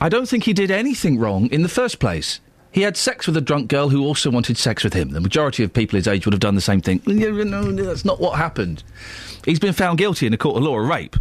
I 0.00 0.08
don't 0.08 0.28
think 0.28 0.44
he 0.44 0.52
did 0.52 0.70
anything 0.70 1.18
wrong 1.18 1.46
in 1.46 1.62
the 1.62 1.68
first 1.68 2.00
place. 2.00 2.40
He 2.72 2.82
had 2.82 2.96
sex 2.96 3.26
with 3.26 3.36
a 3.36 3.40
drunk 3.40 3.68
girl 3.68 3.88
who 3.88 4.04
also 4.04 4.30
wanted 4.30 4.58
sex 4.58 4.84
with 4.84 4.92
him. 4.92 5.12
The 5.12 5.20
majority 5.20 5.62
of 5.62 5.72
people 5.72 5.96
his 5.96 6.06
age 6.06 6.26
would 6.26 6.34
have 6.34 6.40
done 6.40 6.56
the 6.56 6.60
same 6.60 6.82
thing. 6.82 7.00
No, 7.06 7.30
no, 7.30 7.72
that's 7.72 8.04
not 8.04 8.20
what 8.20 8.36
happened. 8.36 8.82
He's 9.44 9.58
been 9.58 9.72
found 9.72 9.96
guilty 9.98 10.26
in 10.26 10.34
a 10.34 10.36
court 10.36 10.56
of 10.58 10.62
law 10.64 10.78
of 10.78 10.86
rape. 10.86 11.16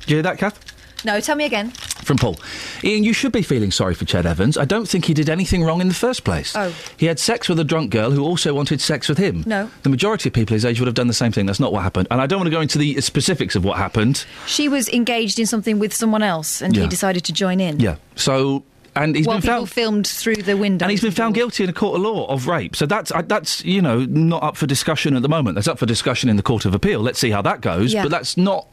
Did 0.00 0.10
you 0.10 0.16
hear 0.16 0.22
that, 0.22 0.38
Kath? 0.38 0.75
No, 1.04 1.20
tell 1.20 1.36
me 1.36 1.44
again. 1.44 1.70
From 1.70 2.16
Paul. 2.16 2.36
Iain, 2.84 3.04
you 3.04 3.12
should 3.12 3.32
be 3.32 3.42
feeling 3.42 3.70
sorry 3.70 3.94
for 3.94 4.04
Ched 4.04 4.24
Evans. 4.24 4.56
I 4.56 4.64
don't 4.64 4.88
think 4.88 5.04
he 5.04 5.14
did 5.14 5.28
anything 5.28 5.62
wrong 5.62 5.80
in 5.80 5.88
the 5.88 5.94
first 5.94 6.24
place. 6.24 6.54
Oh. 6.56 6.74
He 6.96 7.06
had 7.06 7.18
sex 7.18 7.48
with 7.48 7.58
a 7.60 7.64
drunk 7.64 7.90
girl 7.90 8.10
who 8.10 8.22
also 8.24 8.54
wanted 8.54 8.80
sex 8.80 9.08
with 9.08 9.18
him. 9.18 9.44
No. 9.46 9.70
The 9.82 9.88
majority 9.90 10.28
of 10.28 10.32
people 10.32 10.54
his 10.54 10.64
age 10.64 10.80
would 10.80 10.86
have 10.86 10.94
done 10.94 11.06
the 11.08 11.12
same 11.14 11.32
thing. 11.32 11.46
That's 11.46 11.60
not 11.60 11.72
what 11.72 11.82
happened. 11.82 12.08
And 12.10 12.20
I 12.20 12.26
don't 12.26 12.38
want 12.40 12.46
to 12.46 12.50
go 12.56 12.60
into 12.60 12.78
the 12.78 13.00
specifics 13.00 13.54
of 13.54 13.64
what 13.64 13.76
happened. 13.76 14.24
She 14.46 14.68
was 14.68 14.88
engaged 14.88 15.38
in 15.38 15.46
something 15.46 15.78
with 15.78 15.92
someone 15.94 16.22
else, 16.22 16.60
and 16.62 16.74
Yeah. 16.74 16.82
he 16.84 16.88
decided 16.88 17.24
to 17.26 17.32
join 17.32 17.60
in. 17.60 17.78
Yeah. 17.80 17.96
So, 18.14 18.64
and 18.94 19.14
he's 19.14 19.26
While 19.26 19.36
been 19.40 19.42
found. 19.50 19.68
filmed 19.70 20.06
through 20.06 20.36
the 20.36 20.56
window. 20.56 20.84
And 20.84 20.90
he's 20.90 21.02
been 21.02 21.12
found 21.12 21.34
guilty 21.34 21.62
in 21.64 21.70
a 21.70 21.72
court 21.74 21.96
of 21.96 22.02
law 22.02 22.26
of 22.26 22.46
rape. 22.46 22.74
So 22.74 22.86
that's 22.86 23.12
I, 23.12 23.22
that's 23.22 23.62
you 23.64 23.82
know 23.82 24.06
not 24.06 24.42
up 24.42 24.56
for 24.56 24.66
discussion 24.66 25.14
at 25.16 25.22
the 25.22 25.28
moment. 25.28 25.54
That's 25.56 25.68
up 25.68 25.78
for 25.78 25.84
discussion 25.86 26.30
in 26.30 26.36
the 26.36 26.42
court 26.42 26.64
of 26.64 26.74
appeal. 26.74 27.00
Let's 27.00 27.18
see 27.18 27.30
how 27.30 27.42
that 27.42 27.60
goes. 27.60 27.92
Yeah. 27.92 28.02
But 28.02 28.10
that's 28.10 28.36
not. 28.38 28.66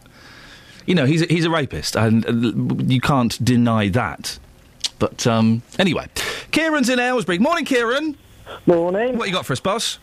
You 0.85 0.95
know, 0.95 1.05
he's 1.05 1.21
a, 1.21 1.25
he's 1.25 1.45
a 1.45 1.49
rapist, 1.49 1.95
and 1.95 2.25
uh, 2.25 2.83
you 2.85 2.99
can't 2.99 3.43
deny 3.43 3.89
that. 3.89 4.39
But 4.99 5.25
um, 5.27 5.61
anyway, 5.79 6.07
Kieran's 6.51 6.89
in 6.89 6.99
Aylesbury. 6.99 7.39
Morning, 7.39 7.65
Kieran. 7.65 8.17
Morning. 8.65 9.17
What 9.17 9.27
you 9.27 9.33
got 9.33 9.45
for 9.45 9.53
us, 9.53 9.59
boss? 9.59 9.99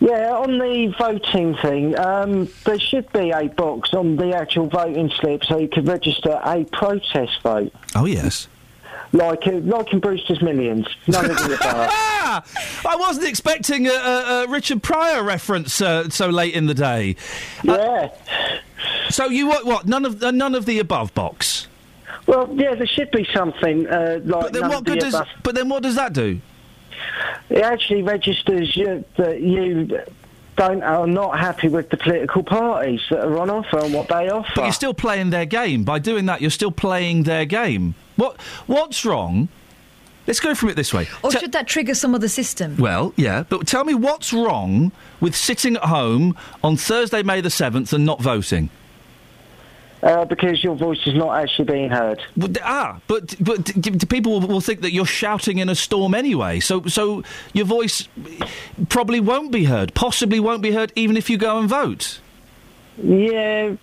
Yeah, 0.00 0.32
on 0.32 0.58
the 0.58 0.94
voting 0.98 1.56
thing, 1.56 1.98
um, 1.98 2.48
there 2.64 2.78
should 2.78 3.10
be 3.12 3.30
a 3.30 3.48
box 3.48 3.92
on 3.92 4.16
the 4.16 4.34
actual 4.34 4.68
voting 4.68 5.10
slip 5.18 5.44
so 5.44 5.58
you 5.58 5.68
could 5.68 5.88
register 5.88 6.40
a 6.44 6.64
protest 6.64 7.42
vote, 7.42 7.72
Oh 7.96 8.04
yes. 8.04 8.46
Like 9.12 9.46
uh, 9.46 9.52
like 9.52 9.92
in 9.92 10.00
Brewster's 10.00 10.42
Millions. 10.42 10.86
None 11.06 11.30
of. 11.30 11.36
Ah, 11.40 12.44
I 12.86 12.96
wasn't 12.96 13.26
expecting 13.26 13.86
a, 13.86 13.90
a, 13.90 14.44
a 14.44 14.48
Richard 14.48 14.82
Pryor 14.82 15.22
reference 15.22 15.80
uh, 15.80 16.10
so 16.10 16.28
late 16.28 16.54
in 16.54 16.66
the 16.66 16.74
day. 16.74 17.16
Yeah. 17.62 18.10
so 19.08 19.26
you 19.26 19.46
what? 19.46 19.64
What? 19.64 19.86
None 19.86 20.04
of 20.04 20.22
uh, 20.22 20.30
none 20.30 20.54
of 20.54 20.66
the 20.66 20.78
above 20.78 21.14
box. 21.14 21.68
Well, 22.26 22.50
yeah, 22.52 22.74
there 22.74 22.86
should 22.86 23.10
be 23.10 23.26
something 23.32 23.86
uh, 23.86 24.20
like. 24.24 24.42
But 24.42 24.52
then 24.52 24.68
what 24.68 24.78
of 24.78 24.84
the 24.84 24.90
good 24.90 25.00
does? 25.00 25.14
above. 25.14 25.28
But 25.42 25.54
then 25.54 25.68
what 25.68 25.82
does 25.82 25.94
that 25.94 26.12
do? 26.12 26.40
It 27.48 27.62
actually 27.62 28.02
registers 28.02 28.76
you, 28.76 29.04
that 29.16 29.40
you 29.40 29.98
don't 30.56 30.82
are 30.82 31.06
not 31.06 31.38
happy 31.38 31.68
with 31.68 31.88
the 31.88 31.96
political 31.96 32.42
parties 32.42 33.00
that 33.08 33.20
are 33.20 33.38
on 33.38 33.48
offer 33.48 33.78
and 33.78 33.94
what 33.94 34.08
they 34.08 34.28
offer. 34.28 34.50
But 34.56 34.64
you're 34.64 34.72
still 34.72 34.92
playing 34.94 35.30
their 35.30 35.46
game. 35.46 35.84
By 35.84 36.00
doing 36.00 36.26
that, 36.26 36.42
you're 36.42 36.50
still 36.50 36.72
playing 36.72 37.22
their 37.22 37.46
game. 37.46 37.94
What? 38.18 38.40
What's 38.66 39.04
wrong? 39.04 39.48
Let's 40.26 40.40
go 40.40 40.54
from 40.54 40.68
it 40.68 40.74
this 40.76 40.92
way. 40.92 41.06
Or 41.22 41.30
Te- 41.30 41.38
should 41.38 41.52
that 41.52 41.66
trigger 41.66 41.94
some 41.94 42.14
other 42.14 42.28
system? 42.28 42.76
well, 42.76 43.14
yeah, 43.16 43.44
but 43.48 43.66
tell 43.66 43.84
me 43.84 43.94
what's 43.94 44.32
wrong 44.32 44.92
with 45.20 45.34
sitting 45.34 45.76
at 45.76 45.84
home 45.84 46.36
on 46.62 46.76
Thursday, 46.76 47.22
May 47.22 47.40
the 47.40 47.48
seventh, 47.48 47.92
and 47.94 48.04
not 48.04 48.20
voting? 48.20 48.68
uh, 50.02 50.24
because 50.26 50.62
your 50.62 50.76
voice 50.76 51.00
is 51.06 51.14
not 51.14 51.36
actually 51.38 51.64
being 51.64 51.90
heard. 51.90 52.20
Well, 52.36 52.48
d- 52.48 52.60
ah, 52.62 53.00
but 53.08 53.34
but 53.40 53.64
d- 53.64 53.90
d- 53.90 54.06
people 54.06 54.32
will, 54.38 54.46
will 54.46 54.60
think 54.60 54.80
that 54.82 54.92
you're 54.92 55.06
shouting 55.06 55.58
in 55.58 55.68
a 55.68 55.74
storm 55.74 56.14
anyway. 56.14 56.60
So 56.60 56.84
so 56.86 57.22
your 57.52 57.64
voice 57.66 58.06
probably 58.90 59.18
won't 59.20 59.50
be 59.50 59.64
heard. 59.64 59.94
Possibly 59.94 60.40
won't 60.40 60.62
be 60.62 60.72
heard 60.72 60.92
even 60.94 61.16
if 61.16 61.30
you 61.30 61.36
go 61.38 61.58
and 61.58 61.68
vote. 61.68 62.20
Yeah, 63.02 63.74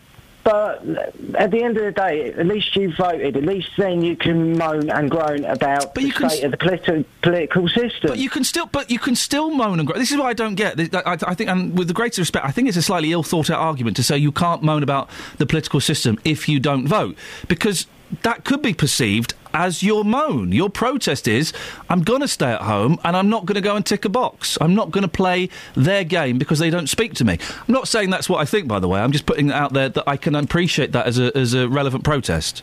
but 0.45 0.85
at 1.33 1.49
the 1.49 1.63
end 1.63 1.75
of 1.75 1.83
the 1.83 1.91
day, 1.91 2.31
at 2.31 2.45
least 2.45 2.75
you 2.75 2.93
voted. 2.93 3.35
At 3.35 3.43
least 3.43 3.71
then 3.77 4.03
you 4.03 4.15
can 4.15 4.55
moan 4.55 4.91
and 4.91 5.09
groan 5.09 5.43
about 5.43 5.95
the 5.95 6.11
state 6.11 6.43
of 6.43 6.51
the 6.51 6.57
politi- 6.57 7.03
political 7.23 7.67
system. 7.67 8.11
But 8.11 8.19
you 8.19 8.29
can 8.29 8.43
still, 8.43 8.67
but 8.67 8.91
you 8.91 8.99
can 8.99 9.15
still 9.15 9.49
moan 9.49 9.79
and 9.79 9.87
groan. 9.87 9.97
This 9.99 10.11
is 10.11 10.17
what 10.17 10.27
I 10.27 10.33
don't 10.33 10.53
get. 10.53 10.79
I, 10.93 11.17
I 11.25 11.33
think, 11.33 11.49
and 11.49 11.75
with 11.75 11.87
the 11.87 11.95
greatest 11.95 12.19
respect, 12.19 12.45
I 12.45 12.51
think 12.51 12.67
it's 12.67 12.77
a 12.77 12.83
slightly 12.83 13.11
ill 13.11 13.23
thought 13.23 13.49
out 13.49 13.59
argument 13.59 13.97
to 13.97 14.03
say 14.03 14.19
you 14.19 14.31
can't 14.31 14.61
moan 14.61 14.83
about 14.83 15.09
the 15.39 15.47
political 15.47 15.79
system 15.79 16.19
if 16.23 16.47
you 16.47 16.59
don't 16.59 16.87
vote, 16.87 17.17
because 17.47 17.87
that 18.21 18.43
could 18.43 18.61
be 18.61 18.75
perceived 18.75 19.33
as 19.55 19.81
your 19.81 20.03
moan. 20.03 20.51
Your 20.51 20.69
protest 20.69 21.27
is, 21.27 21.53
I'm 21.89 22.03
going 22.03 22.21
to 22.21 22.27
stay 22.27 22.51
at 22.51 22.61
home 22.61 22.99
and 23.03 23.15
I'm 23.15 23.29
not 23.29 23.45
going 23.45 23.55
to 23.55 23.61
go 23.61 23.75
and 23.75 23.83
tick 23.83 24.05
a 24.05 24.09
box. 24.09 24.57
I'm 24.61 24.75
not 24.75 24.91
going 24.91 25.03
to 25.03 25.07
play 25.07 25.49
their 25.75 26.03
game 26.03 26.37
because 26.37 26.59
they 26.59 26.69
don't 26.69 26.87
speak 26.87 27.13
to 27.15 27.25
me. 27.25 27.39
I'm 27.67 27.73
not 27.73 27.87
saying 27.87 28.09
that's 28.09 28.29
what 28.29 28.41
I 28.41 28.45
think, 28.45 28.67
by 28.67 28.79
the 28.79 28.87
way. 28.87 28.99
I'm 28.99 29.13
just 29.13 29.25
putting 29.25 29.49
it 29.49 29.55
out 29.55 29.73
there 29.73 29.89
that 29.89 30.03
I 30.05 30.17
can 30.17 30.35
appreciate 30.35 30.91
that 30.91 31.07
as 31.07 31.17
a, 31.17 31.35
as 31.35 31.53
a 31.53 31.67
relevant 31.69 32.03
protest. 32.03 32.61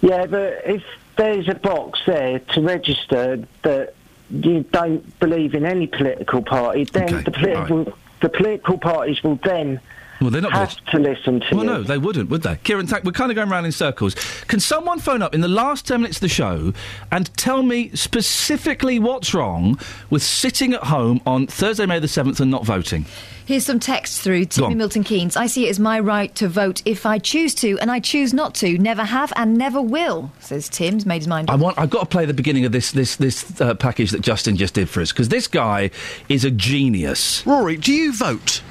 Yeah, 0.00 0.26
but 0.26 0.62
if 0.64 0.84
there's 1.16 1.48
a 1.48 1.54
box 1.54 2.00
there 2.06 2.38
to 2.38 2.60
register 2.60 3.44
that 3.62 3.94
you 4.30 4.64
don't 4.70 5.18
believe 5.18 5.54
in 5.54 5.66
any 5.66 5.88
political 5.88 6.40
party, 6.40 6.84
then 6.84 7.24
the 7.24 7.30
political 7.32 7.92
the 8.20 8.28
political 8.28 8.78
parties 8.78 9.22
will 9.24 9.34
then 9.42 9.80
Well, 10.22 10.30
they're 10.30 10.40
not 10.40 10.52
have 10.52 10.76
to 10.86 10.98
listen 11.00 11.40
to 11.40 11.56
Well, 11.56 11.64
you. 11.64 11.70
no, 11.70 11.82
they 11.82 11.98
wouldn't, 11.98 12.30
would 12.30 12.42
they? 12.42 12.56
Kieran, 12.62 12.86
thank, 12.86 13.04
we're 13.04 13.10
kind 13.12 13.30
of 13.30 13.34
going 13.34 13.48
round 13.48 13.66
in 13.66 13.72
circles. 13.72 14.14
Can 14.46 14.60
someone 14.60 15.00
phone 15.00 15.20
up 15.20 15.34
in 15.34 15.40
the 15.40 15.48
last 15.48 15.86
10 15.88 16.00
minutes 16.00 16.18
of 16.18 16.22
the 16.22 16.28
show 16.28 16.72
and 17.10 17.36
tell 17.36 17.62
me 17.64 17.90
specifically 17.94 18.98
what's 19.00 19.34
wrong 19.34 19.78
with 20.10 20.22
sitting 20.22 20.72
at 20.74 20.84
home 20.84 21.20
on 21.26 21.48
Thursday, 21.48 21.86
May 21.86 21.98
the 21.98 22.06
7th 22.06 22.38
and 22.40 22.50
not 22.50 22.64
voting? 22.64 23.04
Here's 23.44 23.66
some 23.66 23.80
text 23.80 24.20
through. 24.22 24.44
Go 24.44 24.62
Timmy. 24.68 24.76
Milton 24.76 25.02
Keynes. 25.02 25.36
I 25.36 25.46
see 25.46 25.66
it 25.66 25.70
as 25.70 25.80
my 25.80 25.98
right 25.98 26.32
to 26.36 26.46
vote 26.48 26.80
if 26.84 27.04
I 27.04 27.18
choose 27.18 27.54
to, 27.56 27.76
and 27.80 27.90
I 27.90 27.98
choose 27.98 28.32
not 28.32 28.54
to. 28.56 28.78
Never 28.78 29.02
have 29.02 29.32
and 29.34 29.58
never 29.58 29.82
will, 29.82 30.30
says 30.38 30.68
Tim's 30.68 31.04
made 31.04 31.18
his 31.22 31.28
mind 31.28 31.50
I 31.50 31.56
want, 31.56 31.76
I've 31.76 31.90
got 31.90 32.00
to 32.00 32.06
play 32.06 32.24
the 32.24 32.34
beginning 32.34 32.64
of 32.64 32.70
this, 32.70 32.92
this, 32.92 33.16
this 33.16 33.60
uh, 33.60 33.74
package 33.74 34.12
that 34.12 34.20
Justin 34.20 34.56
just 34.56 34.74
did 34.74 34.88
for 34.88 35.00
us, 35.00 35.10
because 35.10 35.28
this 35.28 35.48
guy 35.48 35.90
is 36.28 36.44
a 36.44 36.50
genius. 36.52 37.44
Rory, 37.44 37.76
do 37.76 37.92
you 37.92 38.12
vote? 38.12 38.62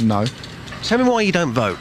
No. 0.00 0.24
Tell 0.86 0.98
me 0.98 1.04
why 1.04 1.22
you 1.22 1.32
don't 1.32 1.50
vote. 1.50 1.78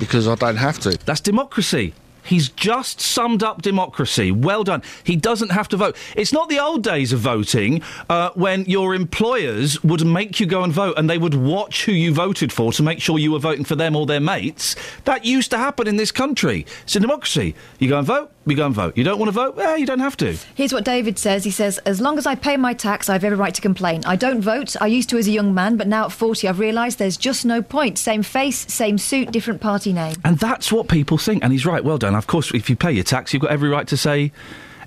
Because 0.00 0.26
I 0.26 0.34
don't 0.34 0.56
have 0.56 0.80
to. 0.80 0.98
That's 1.04 1.20
democracy. 1.20 1.94
He's 2.24 2.48
just 2.48 3.00
summed 3.00 3.44
up 3.44 3.62
democracy. 3.62 4.32
Well 4.32 4.64
done. 4.64 4.82
He 5.04 5.14
doesn't 5.14 5.50
have 5.50 5.68
to 5.68 5.76
vote. 5.76 5.96
It's 6.16 6.32
not 6.32 6.48
the 6.48 6.58
old 6.58 6.82
days 6.82 7.12
of 7.12 7.20
voting 7.20 7.82
uh, 8.10 8.30
when 8.34 8.64
your 8.64 8.96
employers 8.96 9.80
would 9.84 10.04
make 10.04 10.40
you 10.40 10.46
go 10.46 10.64
and 10.64 10.72
vote 10.72 10.94
and 10.96 11.08
they 11.08 11.18
would 11.18 11.34
watch 11.34 11.84
who 11.84 11.92
you 11.92 12.12
voted 12.12 12.52
for 12.52 12.72
to 12.72 12.82
make 12.82 13.00
sure 13.00 13.16
you 13.16 13.30
were 13.30 13.38
voting 13.38 13.64
for 13.64 13.76
them 13.76 13.94
or 13.94 14.06
their 14.06 14.18
mates. 14.18 14.74
That 15.04 15.24
used 15.24 15.52
to 15.52 15.58
happen 15.58 15.86
in 15.86 15.96
this 15.96 16.10
country. 16.10 16.66
It's 16.82 16.96
a 16.96 17.00
democracy. 17.00 17.54
You 17.78 17.88
go 17.90 17.98
and 17.98 18.06
vote, 18.08 18.32
we 18.44 18.54
go 18.54 18.66
and 18.66 18.74
vote. 18.74 18.96
You 18.96 19.04
don't 19.04 19.18
want 19.18 19.28
to 19.28 19.32
vote? 19.32 19.56
Well, 19.56 19.78
you 19.78 19.86
don't 19.86 20.00
have 20.00 20.16
to. 20.18 20.36
Here's 20.54 20.72
what 20.72 20.84
David 20.84 21.18
says. 21.18 21.44
He 21.44 21.50
says, 21.50 21.78
As 21.78 22.00
long 22.00 22.18
as 22.18 22.26
I 22.26 22.34
pay 22.34 22.56
my 22.56 22.74
tax, 22.74 23.08
I've 23.08 23.24
every 23.24 23.36
right 23.36 23.54
to 23.54 23.60
complain. 23.60 24.04
I 24.04 24.16
don't 24.16 24.40
vote. 24.40 24.74
I 24.80 24.86
used 24.86 25.08
to 25.10 25.18
as 25.18 25.28
a 25.28 25.30
young 25.30 25.54
man, 25.54 25.76
but 25.76 25.86
now 25.86 26.06
at 26.06 26.12
40, 26.12 26.48
I've 26.48 26.58
realised 26.58 26.98
there's 26.98 27.16
just 27.16 27.44
no 27.44 27.62
point. 27.62 27.98
Same 27.98 28.22
face, 28.22 28.72
same 28.72 28.98
suit, 28.98 29.30
different 29.30 29.60
party 29.60 29.92
name. 29.92 30.16
And 30.24 30.38
that's 30.38 30.72
what 30.72 30.88
people 30.88 31.18
think. 31.18 31.44
And 31.44 31.52
he's 31.52 31.64
right. 31.66 31.84
Well 31.84 31.98
done. 31.98 32.14
Of 32.14 32.26
course, 32.26 32.52
if 32.52 32.68
you 32.68 32.76
pay 32.76 32.92
your 32.92 33.04
tax, 33.04 33.32
you've 33.32 33.42
got 33.42 33.50
every 33.50 33.68
right 33.68 33.86
to 33.88 33.96
say. 33.96 34.32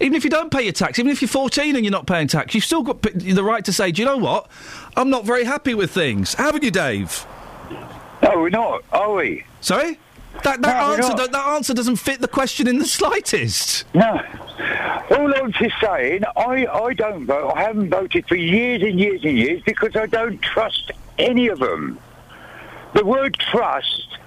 Even 0.01 0.15
if 0.15 0.25
you 0.25 0.29
don't 0.29 0.51
pay 0.51 0.63
your 0.63 0.73
tax, 0.73 0.99
even 0.99 1.09
if 1.09 1.21
you're 1.21 1.29
14 1.29 1.75
and 1.75 1.85
you're 1.85 1.91
not 1.91 2.05
paying 2.05 2.27
tax, 2.27 2.53
you've 2.53 2.65
still 2.65 2.83
got 2.83 3.01
the 3.01 3.43
right 3.43 3.63
to 3.63 3.71
say, 3.71 3.91
do 3.91 4.01
you 4.01 4.05
know 4.05 4.17
what? 4.17 4.49
I'm 4.97 5.09
not 5.09 5.23
very 5.23 5.45
happy 5.45 5.73
with 5.73 5.91
things. 5.91 6.33
Haven't 6.33 6.63
you, 6.63 6.71
Dave? 6.71 7.25
No, 8.21 8.39
we're 8.41 8.49
not, 8.49 8.83
are 8.91 9.13
we? 9.13 9.45
Sorry? 9.61 9.97
That, 10.43 10.61
that, 10.61 10.61
No, 10.61 10.93
answer, 10.93 11.15
that, 11.15 11.31
that 11.31 11.47
answer 11.47 11.73
doesn't 11.73 11.95
fit 11.95 12.21
the 12.21 12.27
question 12.27 12.67
in 12.67 12.79
the 12.79 12.85
slightest. 12.85 13.85
No. 13.93 14.21
All 15.11 15.33
I'm 15.35 15.51
just 15.51 15.75
saying, 15.81 16.23
I, 16.35 16.65
I 16.65 16.93
don't 16.93 17.25
vote. 17.25 17.53
I 17.55 17.63
haven't 17.63 17.89
voted 17.89 18.27
for 18.27 18.35
years 18.35 18.81
and 18.81 18.99
years 18.99 19.23
and 19.23 19.37
years 19.37 19.61
because 19.65 19.95
I 19.95 20.05
don't 20.05 20.41
trust 20.41 20.91
any 21.17 21.47
of 21.47 21.59
them. 21.59 21.99
The 22.93 23.05
word 23.05 23.37
trust 23.37 24.17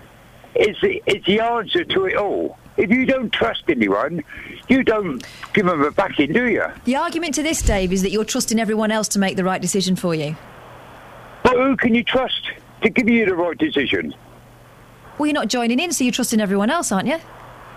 is 0.54 0.76
the, 0.82 1.02
is 1.06 1.24
the 1.24 1.40
answer 1.40 1.84
to 1.84 2.06
it 2.06 2.16
all. 2.16 2.58
If 2.76 2.90
you 2.90 3.06
don't 3.06 3.32
trust 3.32 3.64
anyone, 3.68 4.22
you 4.68 4.84
don't 4.84 5.24
give 5.52 5.66
them 5.66 5.82
a 5.82 5.90
backing, 5.90 6.32
do 6.32 6.46
you? 6.46 6.64
The 6.84 6.94
argument 6.96 7.34
to 7.34 7.42
this, 7.42 7.60
Dave, 7.60 7.92
is 7.92 8.02
that 8.02 8.10
you're 8.10 8.24
trusting 8.24 8.60
everyone 8.60 8.92
else 8.92 9.08
to 9.08 9.18
make 9.18 9.36
the 9.36 9.44
right 9.44 9.60
decision 9.60 9.96
for 9.96 10.14
you. 10.14 10.36
But 11.42 11.54
who 11.54 11.76
can 11.76 11.94
you 11.94 12.04
trust 12.04 12.50
to 12.82 12.90
give 12.90 13.08
you 13.08 13.26
the 13.26 13.34
right 13.34 13.58
decision? 13.58 14.14
Well, 15.18 15.26
you're 15.26 15.34
not 15.34 15.48
joining 15.48 15.80
in, 15.80 15.92
so 15.92 16.04
you're 16.04 16.12
trusting 16.12 16.40
everyone 16.40 16.70
else, 16.70 16.92
aren't 16.92 17.08
you? 17.08 17.18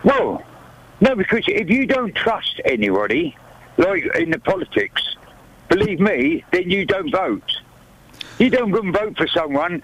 Well, 0.03 0.44
no, 1.00 1.16
because 1.16 1.44
if 1.48 1.70
you 1.70 1.86
don't 1.88 2.16
trust 2.16 2.61
anybody, 2.66 3.36
like 3.78 4.03
in 4.16 4.30
the 4.30 4.40
politics, 4.40 5.02
believe 5.70 6.00
me, 6.00 6.44
then 6.52 6.70
you 6.70 6.86
don't 6.86 7.11
vote. 7.11 7.52
You 8.38 8.50
don't 8.50 8.72
go 8.72 8.80
and 8.80 8.94
vote 8.94 9.18
for 9.18 9.28
someone 9.28 9.82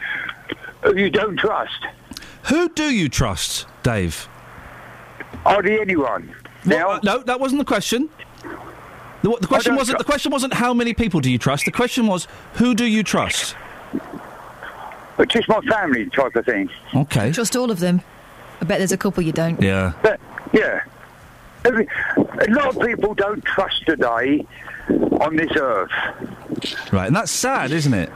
who 0.83 0.95
you 0.95 1.09
don't 1.09 1.37
trust. 1.37 1.85
Who 2.43 2.69
do 2.69 2.93
you 2.93 3.09
trust, 3.09 3.65
Dave? 3.83 4.27
Hardly 5.43 5.79
anyone. 5.79 6.33
Now, 6.65 6.91
uh, 6.91 6.99
no, 7.03 7.19
that 7.23 7.39
wasn't 7.39 7.59
the 7.59 7.65
question. 7.65 8.09
The, 9.23 9.35
the 9.41 9.47
question 9.47 9.75
wasn't. 9.75 9.97
tru- 9.97 10.03
the 10.03 10.09
question 10.09 10.31
wasn't 10.31 10.53
how 10.53 10.73
many 10.73 10.93
people 10.93 11.19
do 11.19 11.31
you 11.31 11.37
trust. 11.37 11.65
The 11.65 11.71
question 11.71 12.07
was 12.07 12.27
who 12.53 12.75
do 12.75 12.85
you 12.85 13.03
trust. 13.03 13.55
But 15.17 15.29
just 15.29 15.49
my 15.49 15.61
family 15.61 16.09
type 16.09 16.35
of 16.35 16.45
thing. 16.45 16.69
Okay. 16.93 17.31
Trust 17.31 17.55
all 17.55 17.71
of 17.71 17.79
them. 17.79 18.01
I 18.61 18.65
bet 18.65 18.77
there's 18.77 18.91
a 18.91 18.97
couple 18.97 19.23
you 19.23 19.31
don't. 19.31 19.61
Yeah. 19.61 19.93
But, 20.01 20.19
yeah. 20.53 20.83
Every, 21.65 21.87
a 22.15 22.47
lot 22.49 22.75
of 22.75 22.81
people 22.81 23.13
don't 23.13 23.43
trust 23.43 23.85
today 23.85 24.45
on 25.19 25.35
this 25.35 25.51
earth. 25.57 25.91
Right, 26.91 27.07
and 27.07 27.15
that's 27.15 27.31
sad, 27.31 27.71
isn't 27.71 27.93
it? 27.93 28.11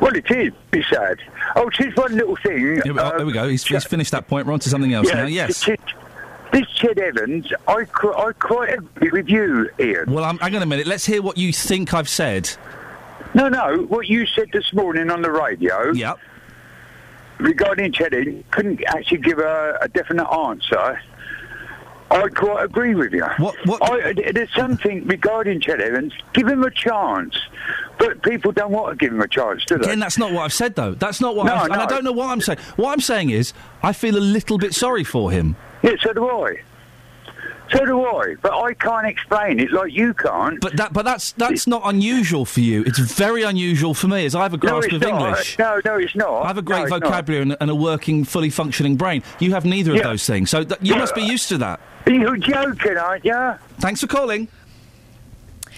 Well, 0.00 0.14
it 0.14 0.30
is. 0.30 0.52
It's 0.72 0.88
sad. 0.88 1.18
Oh, 1.56 1.68
just 1.70 1.96
one 1.96 2.14
little 2.14 2.36
thing. 2.36 2.80
Here 2.82 2.94
we, 2.94 3.00
oh, 3.00 3.04
uh, 3.04 3.16
there 3.16 3.26
we 3.26 3.32
go. 3.32 3.48
He's, 3.48 3.64
he's 3.64 3.84
finished 3.84 4.12
that 4.12 4.28
point. 4.28 4.46
We're 4.46 4.52
on 4.52 4.60
to 4.60 4.68
something 4.68 4.92
else 4.92 5.08
yeah, 5.08 5.22
now. 5.22 5.26
Yes. 5.26 5.62
just- 5.62 5.80
this 6.52 6.66
Ched 6.78 6.98
Evans, 6.98 7.52
I, 7.66 7.84
qu- 7.84 8.14
I 8.14 8.32
quite 8.32 8.72
agree 8.72 9.10
with 9.10 9.28
you, 9.28 9.68
Iain. 9.78 10.04
Well, 10.06 10.24
I'm, 10.24 10.38
hang 10.38 10.54
on 10.56 10.62
a 10.62 10.66
minute. 10.66 10.86
Let's 10.86 11.04
hear 11.04 11.20
what 11.20 11.36
you 11.36 11.52
think 11.52 11.92
I've 11.92 12.08
said. 12.08 12.50
No, 13.34 13.48
no, 13.48 13.78
what 13.88 14.06
you 14.06 14.26
said 14.26 14.50
this 14.52 14.72
morning 14.72 15.10
on 15.10 15.22
the 15.22 15.30
radio. 15.30 15.92
Yep. 15.92 16.18
Regarding 17.38 17.92
Ched 17.92 18.44
couldn't 18.50 18.82
actually 18.86 19.18
give 19.18 19.38
a, 19.38 19.78
a 19.82 19.88
definite 19.88 20.26
answer. 20.30 21.00
I 22.10 22.28
quite 22.28 22.64
agree 22.64 22.94
with 22.94 23.12
you. 23.12 23.24
What? 23.38 23.56
What? 23.66 23.82
I, 23.82 24.12
there's 24.32 24.54
something 24.54 25.06
regarding 25.06 25.60
Ched 25.60 25.80
Evans. 25.80 26.12
Give 26.32 26.46
him 26.46 26.62
a 26.62 26.70
chance, 26.70 27.36
but 27.98 28.22
people 28.22 28.52
don't 28.52 28.70
want 28.70 28.96
to 28.98 29.04
give 29.04 29.12
him 29.12 29.20
a 29.20 29.28
chance, 29.28 29.64
do 29.64 29.76
they? 29.76 29.86
Again, 29.86 29.98
that's 29.98 30.16
not 30.16 30.32
what 30.32 30.42
I've 30.42 30.52
said, 30.52 30.76
though. 30.76 30.94
That's 30.94 31.20
not 31.20 31.34
what 31.34 31.46
No, 31.46 31.54
I've, 31.54 31.64
And 31.64 31.74
I 31.74 31.86
don't 31.86 32.04
know 32.04 32.12
what 32.12 32.30
I'm 32.30 32.40
saying. 32.40 32.58
What 32.76 32.92
I'm 32.92 33.00
saying 33.00 33.30
is, 33.30 33.52
I 33.82 33.92
feel 33.92 34.16
a 34.16 34.20
little 34.20 34.56
bit 34.56 34.72
sorry 34.72 35.04
for 35.04 35.30
him. 35.30 35.56
Yeah, 35.82 35.92
so 36.00 36.12
do 36.12 36.28
I. 36.28 36.56
So 37.70 37.84
do 37.84 38.04
I. 38.04 38.36
But 38.40 38.52
I 38.52 38.74
can't 38.74 39.06
explain 39.06 39.58
it 39.60 39.72
like 39.72 39.92
you 39.92 40.14
can't. 40.14 40.60
But 40.60 40.76
that, 40.76 40.92
but 40.92 41.04
that's 41.04 41.32
that's 41.32 41.66
not 41.66 41.82
unusual 41.84 42.44
for 42.44 42.60
you. 42.60 42.82
It's 42.86 42.98
very 42.98 43.42
unusual 43.42 43.92
for 43.94 44.06
me, 44.08 44.24
as 44.24 44.34
I 44.34 44.42
have 44.42 44.54
a 44.54 44.58
grasp 44.58 44.86
it's 44.86 44.94
of 44.96 45.00
not. 45.02 45.10
English. 45.28 45.58
No, 45.58 45.80
no, 45.84 45.96
it's 45.96 46.14
not. 46.14 46.42
I 46.44 46.46
have 46.48 46.58
a 46.58 46.62
great 46.62 46.88
not. 46.88 47.00
vocabulary 47.00 47.42
and, 47.42 47.56
and 47.60 47.70
a 47.70 47.74
working, 47.74 48.24
fully 48.24 48.50
functioning 48.50 48.96
brain. 48.96 49.22
You 49.40 49.52
have 49.52 49.64
neither 49.64 49.94
of 49.96 50.02
those 50.02 50.24
things, 50.26 50.50
so 50.50 50.62
th- 50.64 50.80
you 50.80 50.94
Yeah. 50.94 51.00
must 51.00 51.14
be 51.14 51.22
used 51.22 51.48
to 51.48 51.58
that. 51.58 51.80
You're 52.06 52.36
joking, 52.36 52.96
aren't 52.96 53.24
you? 53.24 53.54
Thanks 53.80 54.00
for 54.00 54.06
calling. 54.06 54.48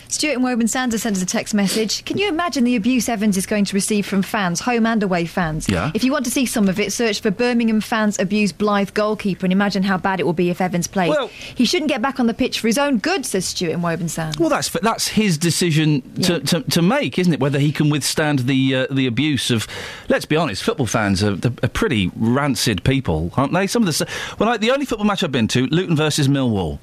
Stuart 0.08 0.32
in 0.32 0.42
Woburn 0.42 0.68
Sands 0.68 1.00
sent 1.00 1.16
us 1.16 1.22
a 1.22 1.26
text 1.26 1.52
message. 1.52 2.04
Can 2.06 2.16
you 2.16 2.28
imagine 2.28 2.64
the 2.64 2.76
abuse 2.76 3.08
Evans 3.10 3.36
is 3.36 3.44
going 3.44 3.66
to 3.66 3.74
receive 3.74 4.06
from 4.06 4.22
fans, 4.22 4.60
home 4.60 4.86
and 4.86 5.02
away 5.02 5.26
fans? 5.26 5.68
Yeah. 5.68 5.90
If 5.94 6.02
you 6.02 6.12
want 6.12 6.24
to 6.24 6.30
see 6.30 6.46
some 6.46 6.66
of 6.66 6.80
it, 6.80 6.92
search 6.92 7.20
for 7.20 7.30
Birmingham 7.30 7.82
fans 7.82 8.18
abuse 8.18 8.50
Blyth 8.50 8.94
goalkeeper 8.94 9.44
and 9.44 9.52
imagine 9.52 9.82
how 9.82 9.98
bad 9.98 10.18
it 10.18 10.24
will 10.24 10.32
be 10.32 10.48
if 10.48 10.62
Evans 10.62 10.86
plays. 10.86 11.10
Well- 11.10 11.28
he 11.54 11.64
shouldn't 11.66 11.90
get 11.90 12.00
back 12.00 12.18
on 12.18 12.26
the 12.26 12.34
pitch 12.34 12.60
for 12.60 12.68
his 12.68 12.78
own 12.78 12.98
good, 12.98 13.26
says 13.26 13.44
Stuart 13.44 13.72
in 13.72 13.82
Woburn 13.82 14.08
Sands. 14.08 14.38
Well, 14.38 14.48
that's 14.48 14.70
that's 14.70 15.08
his 15.08 15.36
decision 15.36 16.00
to, 16.22 16.40
to, 16.40 16.62
to 16.62 16.82
make, 16.82 17.18
isn't 17.18 17.32
it? 17.34 17.40
Whether 17.40 17.58
he 17.58 17.70
can 17.70 17.90
withstand 17.90 18.40
the 18.40 18.74
uh, 18.74 18.86
the 18.90 19.06
abuse 19.06 19.50
of, 19.50 19.66
let's 20.08 20.24
be 20.24 20.36
honest, 20.36 20.62
football 20.62 20.86
fans 20.86 21.22
are, 21.22 21.36
are 21.62 21.68
pretty 21.68 22.10
rancid 22.16 22.82
people, 22.84 23.30
aren't 23.36 23.52
they? 23.52 23.66
Some 23.66 23.86
of 23.86 23.98
the 23.98 24.08
well, 24.38 24.48
I, 24.48 24.56
the 24.56 24.70
only 24.70 24.86
football 24.86 25.06
match 25.06 25.22
I've 25.22 25.32
been 25.32 25.48
to, 25.48 25.66
Luton 25.66 25.96
versus 25.96 26.28
Millwall. 26.28 26.78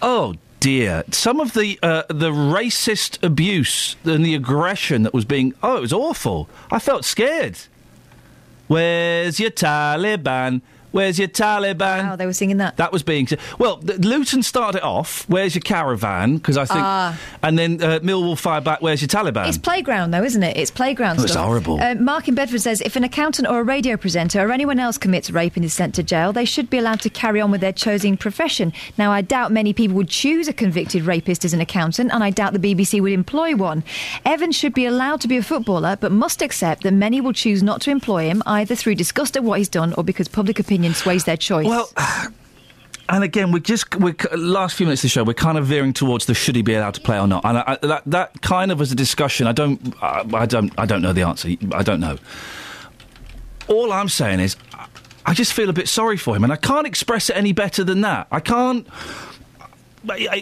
Oh 0.00 0.34
dear, 0.62 1.02
some 1.10 1.40
of 1.40 1.54
the 1.54 1.76
uh, 1.82 2.04
the 2.08 2.30
racist 2.30 3.20
abuse 3.22 3.96
and 4.04 4.24
the 4.24 4.34
aggression 4.34 5.02
that 5.02 5.12
was 5.12 5.24
being 5.24 5.52
oh, 5.62 5.76
it 5.76 5.80
was 5.80 5.92
awful. 5.92 6.48
I 6.70 6.78
felt 6.78 7.04
scared. 7.04 7.58
Where's 8.68 9.40
your 9.40 9.50
Taliban? 9.50 10.62
Where's 10.92 11.18
your 11.18 11.28
Taliban? 11.28 12.04
Wow, 12.04 12.16
they 12.16 12.26
were 12.26 12.32
singing 12.32 12.58
that. 12.58 12.76
That 12.76 12.92
was 12.92 13.02
being 13.02 13.26
well. 13.58 13.76
The, 13.76 13.94
Luton 13.94 14.42
started 14.42 14.78
it 14.78 14.84
off. 14.84 15.28
Where's 15.28 15.54
your 15.54 15.62
caravan? 15.62 16.36
Because 16.36 16.56
I 16.56 16.64
think, 16.64 16.80
Ah. 16.82 17.18
and 17.42 17.58
then 17.58 17.82
uh, 17.82 17.98
Millwall 18.00 18.38
fired 18.38 18.64
back. 18.64 18.80
Where's 18.82 19.00
your 19.00 19.08
Taliban? 19.08 19.48
It's 19.48 19.58
playground, 19.58 20.10
though, 20.12 20.22
isn't 20.22 20.42
it? 20.42 20.56
It's 20.56 20.70
playground 20.70 21.18
Oh, 21.20 21.24
it's 21.24 21.34
horrible. 21.34 21.80
Uh, 21.80 21.94
Mark 21.94 22.28
in 22.28 22.34
Bedford 22.34 22.60
says 22.60 22.80
if 22.82 22.96
an 22.96 23.04
accountant 23.04 23.48
or 23.48 23.60
a 23.60 23.62
radio 23.62 23.96
presenter 23.96 24.40
or 24.46 24.52
anyone 24.52 24.78
else 24.78 24.98
commits 24.98 25.30
rape 25.30 25.56
and 25.56 25.64
is 25.64 25.72
sent 25.74 25.94
to 25.96 26.02
jail, 26.02 26.32
they 26.32 26.44
should 26.44 26.68
be 26.70 26.78
allowed 26.78 27.00
to 27.02 27.10
carry 27.10 27.40
on 27.40 27.50
with 27.50 27.60
their 27.60 27.72
chosen 27.72 28.16
profession. 28.16 28.72
Now, 28.98 29.12
I 29.12 29.20
doubt 29.22 29.52
many 29.52 29.72
people 29.72 29.96
would 29.96 30.08
choose 30.08 30.48
a 30.48 30.52
convicted 30.52 31.02
rapist 31.04 31.44
as 31.44 31.54
an 31.54 31.60
accountant, 31.60 32.12
and 32.12 32.22
I 32.24 32.30
doubt 32.30 32.52
the 32.52 32.58
BBC 32.74 33.00
would 33.00 33.12
employ 33.12 33.54
one. 33.56 33.84
Evans 34.24 34.56
should 34.56 34.74
be 34.74 34.84
allowed 34.86 35.20
to 35.22 35.28
be 35.28 35.36
a 35.36 35.42
footballer, 35.42 35.96
but 36.00 36.12
must 36.12 36.42
accept 36.42 36.82
that 36.82 36.92
many 36.92 37.20
will 37.20 37.32
choose 37.32 37.62
not 37.62 37.80
to 37.82 37.90
employ 37.90 38.24
him 38.28 38.42
either 38.46 38.74
through 38.74 38.96
disgust 38.96 39.36
at 39.36 39.44
what 39.44 39.58
he's 39.58 39.68
done 39.68 39.94
or 39.94 40.02
because 40.04 40.26
public 40.28 40.58
opinion 40.58 40.81
sways 40.94 41.24
their 41.24 41.36
choice. 41.36 41.66
Well, 41.66 41.88
and 43.08 43.24
again, 43.24 43.52
we're 43.52 43.58
just 43.58 43.94
we're 43.96 44.14
last 44.34 44.76
few 44.76 44.86
minutes 44.86 45.00
of 45.00 45.04
the 45.04 45.08
show. 45.10 45.24
We're 45.24 45.34
kind 45.34 45.58
of 45.58 45.66
veering 45.66 45.92
towards 45.92 46.26
the 46.26 46.34
should 46.34 46.56
he 46.56 46.62
be 46.62 46.74
allowed 46.74 46.94
to 46.94 47.00
play 47.00 47.18
or 47.18 47.26
not, 47.26 47.44
and 47.44 47.58
I, 47.58 47.64
I, 47.66 47.86
that 47.86 48.02
that 48.06 48.42
kind 48.42 48.72
of 48.72 48.78
was 48.78 48.90
a 48.90 48.94
discussion. 48.94 49.46
I 49.46 49.52
don't, 49.52 49.94
I, 50.02 50.24
I 50.32 50.46
don't, 50.46 50.72
I 50.78 50.86
don't 50.86 51.02
know 51.02 51.12
the 51.12 51.22
answer. 51.22 51.50
I 51.72 51.82
don't 51.82 52.00
know. 52.00 52.16
All 53.68 53.92
I'm 53.92 54.08
saying 54.08 54.40
is, 54.40 54.56
I 55.26 55.34
just 55.34 55.52
feel 55.52 55.68
a 55.68 55.72
bit 55.72 55.88
sorry 55.88 56.16
for 56.16 56.34
him, 56.34 56.44
and 56.44 56.52
I 56.52 56.56
can't 56.56 56.86
express 56.86 57.30
it 57.30 57.36
any 57.36 57.52
better 57.52 57.84
than 57.84 58.00
that. 58.00 58.28
I 58.30 58.40
can't. 58.40 58.86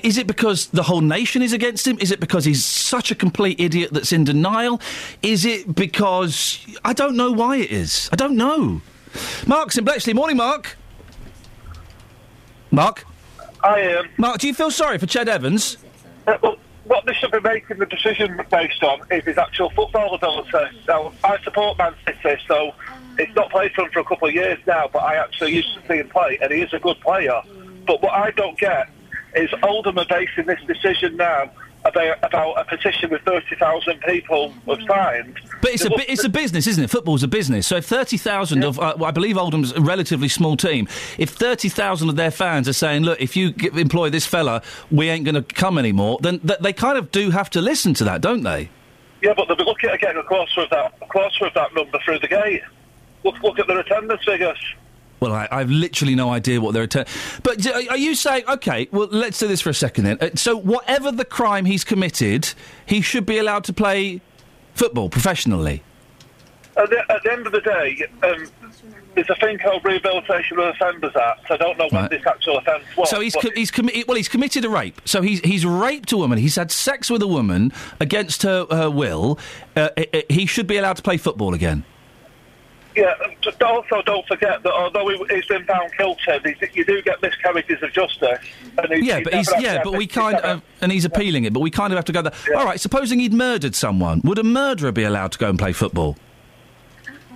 Is 0.02 0.16
it 0.16 0.26
because 0.26 0.68
the 0.68 0.82
whole 0.82 1.02
nation 1.02 1.42
is 1.42 1.52
against 1.52 1.86
him? 1.86 1.98
Is 1.98 2.10
it 2.10 2.18
because 2.18 2.46
he's 2.46 2.64
such 2.64 3.10
a 3.10 3.14
complete 3.14 3.60
idiot 3.60 3.90
that's 3.92 4.10
in 4.10 4.24
denial? 4.24 4.80
Is 5.22 5.44
it 5.44 5.74
because 5.74 6.64
I 6.82 6.94
don't 6.94 7.14
know 7.14 7.30
why 7.30 7.56
it 7.56 7.70
is? 7.70 8.08
I 8.10 8.16
don't 8.16 8.36
know. 8.36 8.80
Mark's 9.46 9.76
in 9.78 9.84
Bletchley. 9.84 10.14
Morning, 10.14 10.36
Mark. 10.36 10.76
Mark. 12.70 13.04
I 13.62 13.80
am. 13.80 14.08
Mark, 14.16 14.38
do 14.38 14.46
you 14.46 14.54
feel 14.54 14.70
sorry 14.70 14.98
for 14.98 15.06
Ched 15.06 15.26
Evans? 15.26 15.76
Uh, 16.26 16.38
well, 16.42 16.56
what 16.84 17.04
they 17.06 17.12
should 17.14 17.30
be 17.30 17.40
making 17.40 17.78
the 17.78 17.86
decision 17.86 18.40
based 18.50 18.82
on 18.82 19.00
is 19.10 19.24
his 19.24 19.38
actual 19.38 19.70
football 19.70 20.14
ability. 20.14 20.76
Now, 20.88 21.12
I 21.22 21.38
support 21.42 21.78
Man 21.78 21.94
City, 22.06 22.40
so 22.48 22.72
it's 23.18 23.34
not 23.34 23.50
played 23.50 23.72
for 23.72 23.82
him 23.82 23.90
for 23.92 24.00
a 24.00 24.04
couple 24.04 24.28
of 24.28 24.34
years 24.34 24.58
now, 24.66 24.88
but 24.92 25.00
I 25.00 25.16
actually 25.16 25.54
used 25.54 25.74
to 25.74 25.80
see 25.86 25.98
him 25.98 26.08
play, 26.08 26.38
and 26.40 26.52
he 26.52 26.62
is 26.62 26.72
a 26.72 26.78
good 26.78 26.98
player. 27.00 27.40
But 27.86 28.02
what 28.02 28.12
I 28.12 28.30
don't 28.32 28.58
get 28.58 28.88
is 29.36 29.50
Oldham 29.62 29.98
are 29.98 30.06
basing 30.06 30.46
this 30.46 30.60
decision 30.66 31.16
now 31.16 31.50
about, 31.84 32.18
about 32.22 32.52
a 32.60 32.64
petition 32.64 33.10
with 33.10 33.22
30,000 33.22 34.00
people 34.02 34.52
have 34.66 34.78
signed. 34.86 35.38
But 35.62 35.72
it's 35.72 35.84
a 35.84 35.90
bu- 35.90 36.04
it's 36.08 36.24
a 36.24 36.28
business, 36.28 36.66
isn't 36.66 36.84
it? 36.84 36.90
Football's 36.90 37.22
a 37.22 37.28
business. 37.28 37.66
So 37.66 37.76
if 37.76 37.84
thirty 37.86 38.16
thousand 38.16 38.64
of, 38.64 38.78
uh, 38.78 38.94
well, 38.96 39.08
I 39.08 39.10
believe 39.10 39.36
Oldham's 39.36 39.72
a 39.72 39.80
relatively 39.80 40.28
small 40.28 40.56
team. 40.56 40.88
If 41.18 41.30
thirty 41.30 41.68
thousand 41.68 42.08
of 42.08 42.16
their 42.16 42.30
fans 42.30 42.66
are 42.68 42.72
saying, 42.72 43.02
"Look, 43.02 43.20
if 43.20 43.36
you 43.36 43.52
g 43.52 43.68
employ 43.74 44.08
this 44.08 44.26
fella, 44.26 44.62
we 44.90 45.08
ain't 45.10 45.24
going 45.24 45.34
to 45.34 45.42
come 45.42 45.76
anymore," 45.76 46.18
then 46.22 46.40
th- 46.40 46.60
they 46.60 46.72
kind 46.72 46.96
of 46.96 47.10
do 47.10 47.30
have 47.30 47.50
to 47.50 47.60
listen 47.60 47.92
to 47.94 48.04
that, 48.04 48.22
don't 48.22 48.42
they? 48.42 48.70
Yeah, 49.22 49.34
but 49.36 49.48
they'll 49.48 49.56
be 49.56 49.64
looking 49.64 49.90
at 49.90 50.00
getting 50.00 50.16
a 50.18 50.22
quarter 50.22 50.62
of 50.62 50.70
that, 50.70 50.94
a 51.02 51.06
quarter 51.06 51.46
of 51.46 51.52
that 51.54 51.74
number 51.74 51.98
through 52.04 52.20
the 52.20 52.28
gate. 52.28 52.62
Look, 53.22 53.38
look 53.42 53.58
at 53.58 53.66
their 53.66 53.80
attendance 53.80 54.24
figures. 54.24 54.58
Well, 55.20 55.32
I, 55.32 55.46
I've 55.50 55.70
literally 55.70 56.14
no 56.14 56.30
idea 56.30 56.60
what 56.60 56.72
they're. 56.72 56.84
Atten- 56.84 57.06
but 57.42 57.66
are 57.90 57.96
you 57.96 58.14
saying 58.14 58.44
okay? 58.48 58.88
Well, 58.90 59.08
let's 59.10 59.38
do 59.38 59.46
this 59.46 59.60
for 59.60 59.70
a 59.70 59.74
second 59.74 60.04
then. 60.04 60.18
Uh, 60.20 60.30
so, 60.34 60.56
whatever 60.56 61.12
the 61.12 61.24
crime 61.26 61.66
he's 61.66 61.84
committed, 61.84 62.52
he 62.86 63.00
should 63.02 63.26
be 63.26 63.38
allowed 63.38 63.64
to 63.64 63.72
play 63.72 64.20
football 64.74 65.10
professionally. 65.10 65.82
At 66.76 66.88
the, 66.88 66.98
at 67.12 67.22
the 67.22 67.32
end 67.32 67.46
of 67.46 67.52
the 67.52 67.60
day, 67.60 68.06
um, 68.22 68.46
there's 69.14 69.28
a 69.28 69.34
thing 69.34 69.58
called 69.58 69.84
Rehabilitation 69.84 70.58
of 70.58 70.66
Offenders 70.74 71.14
Act. 71.16 71.50
I 71.50 71.56
don't 71.56 71.76
know 71.76 71.84
what 71.86 71.92
Right. 71.92 72.10
this 72.10 72.26
actual 72.26 72.58
offence 72.58 72.84
was. 72.96 73.10
So 73.10 73.20
he's 73.20 73.34
but 73.34 73.42
co- 73.42 73.50
he's 73.54 73.70
committed. 73.70 74.04
Well, 74.08 74.16
he's 74.16 74.28
committed 74.28 74.64
a 74.64 74.70
rape. 74.70 75.00
So 75.04 75.20
he's 75.20 75.40
he's 75.40 75.66
raped 75.66 76.12
a 76.12 76.16
woman. 76.16 76.38
He's 76.38 76.56
had 76.56 76.70
sex 76.70 77.10
with 77.10 77.20
a 77.20 77.26
woman 77.26 77.72
against 77.98 78.44
her 78.44 78.66
her 78.70 78.88
will. 78.88 79.38
Uh, 79.76 79.90
i- 79.98 80.24
he 80.30 80.46
should 80.46 80.66
be 80.68 80.76
allowed 80.78 80.96
to 80.96 81.02
play 81.02 81.16
football 81.18 81.52
again. 81.52 81.84
Yeah, 83.00 83.14
just 83.40 83.62
also 83.62 84.02
don't 84.02 84.26
forget 84.26 84.62
that 84.62 84.72
although 84.74 85.08
he, 85.08 85.34
he's 85.34 85.46
been 85.46 85.64
found 85.64 85.90
guilty, 85.96 86.54
you 86.74 86.84
do 86.84 87.00
get 87.00 87.22
miscarriages 87.22 87.82
of 87.82 87.90
justice. 87.94 88.38
And 88.76 88.92
he's, 88.92 89.06
Yeah, 89.06 89.20
but 89.24 89.32
he's 89.32 89.50
yeah, 89.58 89.82
but 89.82 89.94
we 89.94 90.06
kind 90.06 90.36
of 90.36 90.60
and 90.82 90.92
he's 90.92 91.06
appealing 91.06 91.44
it. 91.44 91.54
But 91.54 91.60
we 91.60 91.70
kind 91.70 91.94
of 91.94 91.96
have 91.96 92.04
to 92.06 92.12
go 92.12 92.20
there. 92.20 92.34
All 92.54 92.66
right, 92.66 92.78
supposing 92.78 93.18
he'd 93.20 93.32
murdered 93.32 93.74
someone, 93.74 94.20
would 94.22 94.38
a 94.38 94.42
murderer 94.42 94.92
be 94.92 95.02
allowed 95.02 95.32
to 95.32 95.38
go 95.38 95.48
and 95.48 95.58
play 95.58 95.72
football? 95.72 96.18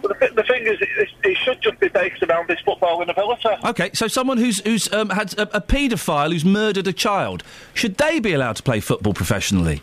But 0.02 0.20
the, 0.20 0.28
the 0.34 0.42
thing 0.42 0.66
is, 0.66 0.78
it, 0.82 1.08
it 1.24 1.38
should 1.38 1.62
just 1.62 1.80
be 1.80 1.88
based 1.88 2.22
around 2.22 2.50
his 2.50 2.58
footballing 2.58 3.08
ability. 3.08 3.48
Okay, 3.64 3.90
so 3.94 4.06
someone 4.06 4.36
who's 4.36 4.60
who's 4.60 4.92
um, 4.92 5.08
had 5.08 5.32
a, 5.38 5.56
a 5.56 5.60
paedophile 5.62 6.30
who's 6.30 6.44
murdered 6.44 6.86
a 6.86 6.92
child, 6.92 7.42
should 7.72 7.96
they 7.96 8.20
be 8.20 8.34
allowed 8.34 8.56
to 8.56 8.62
play 8.62 8.80
football 8.80 9.14
professionally? 9.14 9.80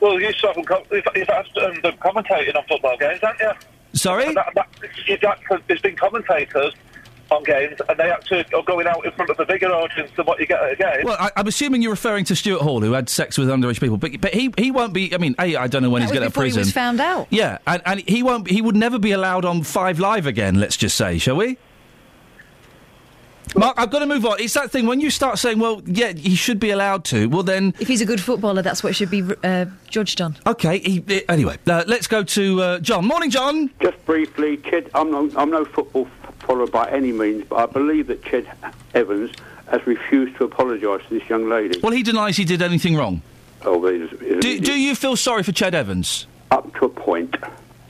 Well, 0.00 0.20
you 0.20 0.30
saw 0.34 0.52
them, 0.52 0.64
com- 0.64 0.82
you've, 0.92 1.04
you've 1.14 1.28
had 1.28 1.46
um, 1.56 1.80
them 1.80 1.96
commentating 2.02 2.54
on 2.54 2.64
football 2.68 2.98
games, 2.98 3.20
haven't 3.22 3.40
you? 3.40 3.52
Sorry? 3.92 4.32
That, 4.34 4.52
that, 4.54 4.68
you've 5.06 5.20
there's 5.66 5.80
been 5.80 5.96
commentators 5.96 6.74
on 7.30 7.44
games, 7.44 7.78
and 7.88 7.98
they 7.98 8.10
actually 8.10 8.44
are 8.54 8.62
going 8.62 8.86
out 8.86 9.04
in 9.04 9.12
front 9.12 9.30
of 9.30 9.38
a 9.38 9.46
bigger 9.46 9.68
audience 9.68 10.10
than 10.16 10.26
what 10.26 10.40
you 10.40 10.46
get 10.46 10.62
at 10.62 10.72
a 10.72 10.76
game. 10.76 11.04
Well, 11.04 11.16
I, 11.18 11.30
I'm 11.36 11.46
assuming 11.46 11.82
you're 11.82 11.92
referring 11.92 12.24
to 12.26 12.36
Stuart 12.36 12.60
Hall, 12.62 12.80
who 12.80 12.92
had 12.92 13.08
sex 13.08 13.38
with 13.38 13.48
underage 13.48 13.80
people, 13.80 13.96
but 13.96 14.20
but 14.20 14.34
he 14.34 14.52
he 14.58 14.70
won't 14.70 14.92
be. 14.92 15.14
I 15.14 15.18
mean, 15.18 15.34
a 15.38 15.56
I 15.56 15.66
don't 15.66 15.82
know 15.82 15.90
when 15.90 16.00
that 16.00 16.06
he's 16.06 16.10
was 16.10 16.18
going 16.18 16.26
to 16.26 16.30
before 16.30 16.42
prison. 16.42 16.60
he 16.60 16.66
was 16.66 16.72
found 16.72 17.00
out. 17.00 17.28
Yeah, 17.30 17.58
and, 17.66 17.82
and 17.86 18.00
he 18.00 18.22
won't. 18.22 18.50
He 18.50 18.60
would 18.60 18.76
never 18.76 18.98
be 18.98 19.12
allowed 19.12 19.44
on 19.44 19.62
Five 19.62 20.00
Live 20.00 20.26
again. 20.26 20.58
Let's 20.58 20.76
just 20.76 20.96
say, 20.96 21.18
shall 21.18 21.36
we? 21.36 21.58
Mark, 23.56 23.74
I've 23.78 23.90
got 23.90 23.98
to 24.00 24.06
move 24.06 24.24
on. 24.24 24.40
It's 24.40 24.54
that 24.54 24.70
thing 24.70 24.86
when 24.86 25.00
you 25.00 25.10
start 25.10 25.38
saying, 25.38 25.58
"Well, 25.58 25.82
yeah, 25.86 26.12
he 26.12 26.34
should 26.34 26.60
be 26.60 26.70
allowed 26.70 27.04
to." 27.06 27.26
Well, 27.28 27.42
then, 27.42 27.74
If 27.80 27.88
he's 27.88 28.00
a 28.00 28.06
good 28.06 28.20
footballer, 28.20 28.62
that's 28.62 28.82
what 28.82 28.94
should 28.94 29.10
be 29.10 29.22
uh, 29.42 29.66
judged 29.88 30.20
on. 30.20 30.36
okay. 30.46 30.78
He, 30.78 31.04
eh, 31.08 31.20
anyway, 31.28 31.58
uh, 31.66 31.84
let's 31.86 32.06
go 32.06 32.22
to 32.22 32.62
uh, 32.62 32.78
John. 32.78 33.04
Morning, 33.06 33.30
John. 33.30 33.70
Just 33.80 34.04
briefly, 34.06 34.56
Ched, 34.58 34.88
I'm 34.94 35.10
no, 35.10 35.30
I'm 35.36 35.50
no 35.50 35.64
football 35.64 36.08
follower 36.40 36.66
by 36.68 36.88
any 36.90 37.12
means, 37.12 37.44
but 37.48 37.56
I 37.56 37.66
believe 37.66 38.06
that 38.06 38.22
Ched 38.22 38.46
Evans 38.94 39.30
has 39.68 39.84
refused 39.86 40.36
to 40.38 40.44
apologise 40.44 41.06
to 41.08 41.18
this 41.18 41.28
young 41.28 41.48
lady. 41.48 41.78
Well, 41.80 41.92
he 41.92 42.02
denies 42.02 42.36
he 42.36 42.44
did 42.44 42.62
anything 42.62 42.96
wrong. 42.96 43.22
Oh, 43.62 43.78
but 43.80 43.94
it's- 43.94 44.12
it's- 44.22 44.40
Do, 44.40 44.58
do 44.60 44.72
you 44.72 44.94
feel 44.94 45.16
sorry 45.16 45.42
for 45.42 45.52
Ched 45.52 45.74
Evans? 45.74 46.26
up 46.50 46.72
to 46.78 46.86
a 46.86 46.88
point. 46.88 47.36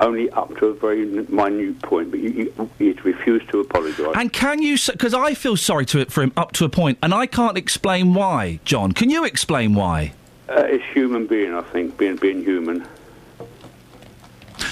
Only 0.01 0.31
up 0.31 0.57
to 0.59 0.67
a 0.67 0.75
very 0.75 1.05
minute 1.05 1.81
point, 1.83 2.11
but 2.11 2.20
you, 2.20 2.31
you, 2.31 2.70
he's 2.79 3.05
refused 3.05 3.49
to 3.51 3.61
apologise. 3.61 4.15
And 4.15 4.33
can 4.33 4.62
you? 4.62 4.77
Because 4.91 5.15
I 5.15 5.35
feel 5.35 5.57
sorry 5.57 5.87
to 5.87 6.01
it 6.01 6.11
for 6.11 6.23
him 6.23 6.33
up 6.37 6.53
to 6.53 6.65
a 6.65 6.69
point, 6.69 6.99
and 7.03 7.15
I 7.15 7.27
can't 7.27 7.57
explain 7.57 8.15
why. 8.15 8.61
John, 8.65 8.93
can 8.93 9.11
you 9.11 9.25
explain 9.25 9.75
why? 9.75 10.12
Uh, 10.49 10.62
it's 10.62 10.85
human 10.93 11.27
being, 11.27 11.55
I 11.55 11.62
think, 11.62 11.97
being 11.97 12.17
being 12.17 12.43
human. 12.43 12.87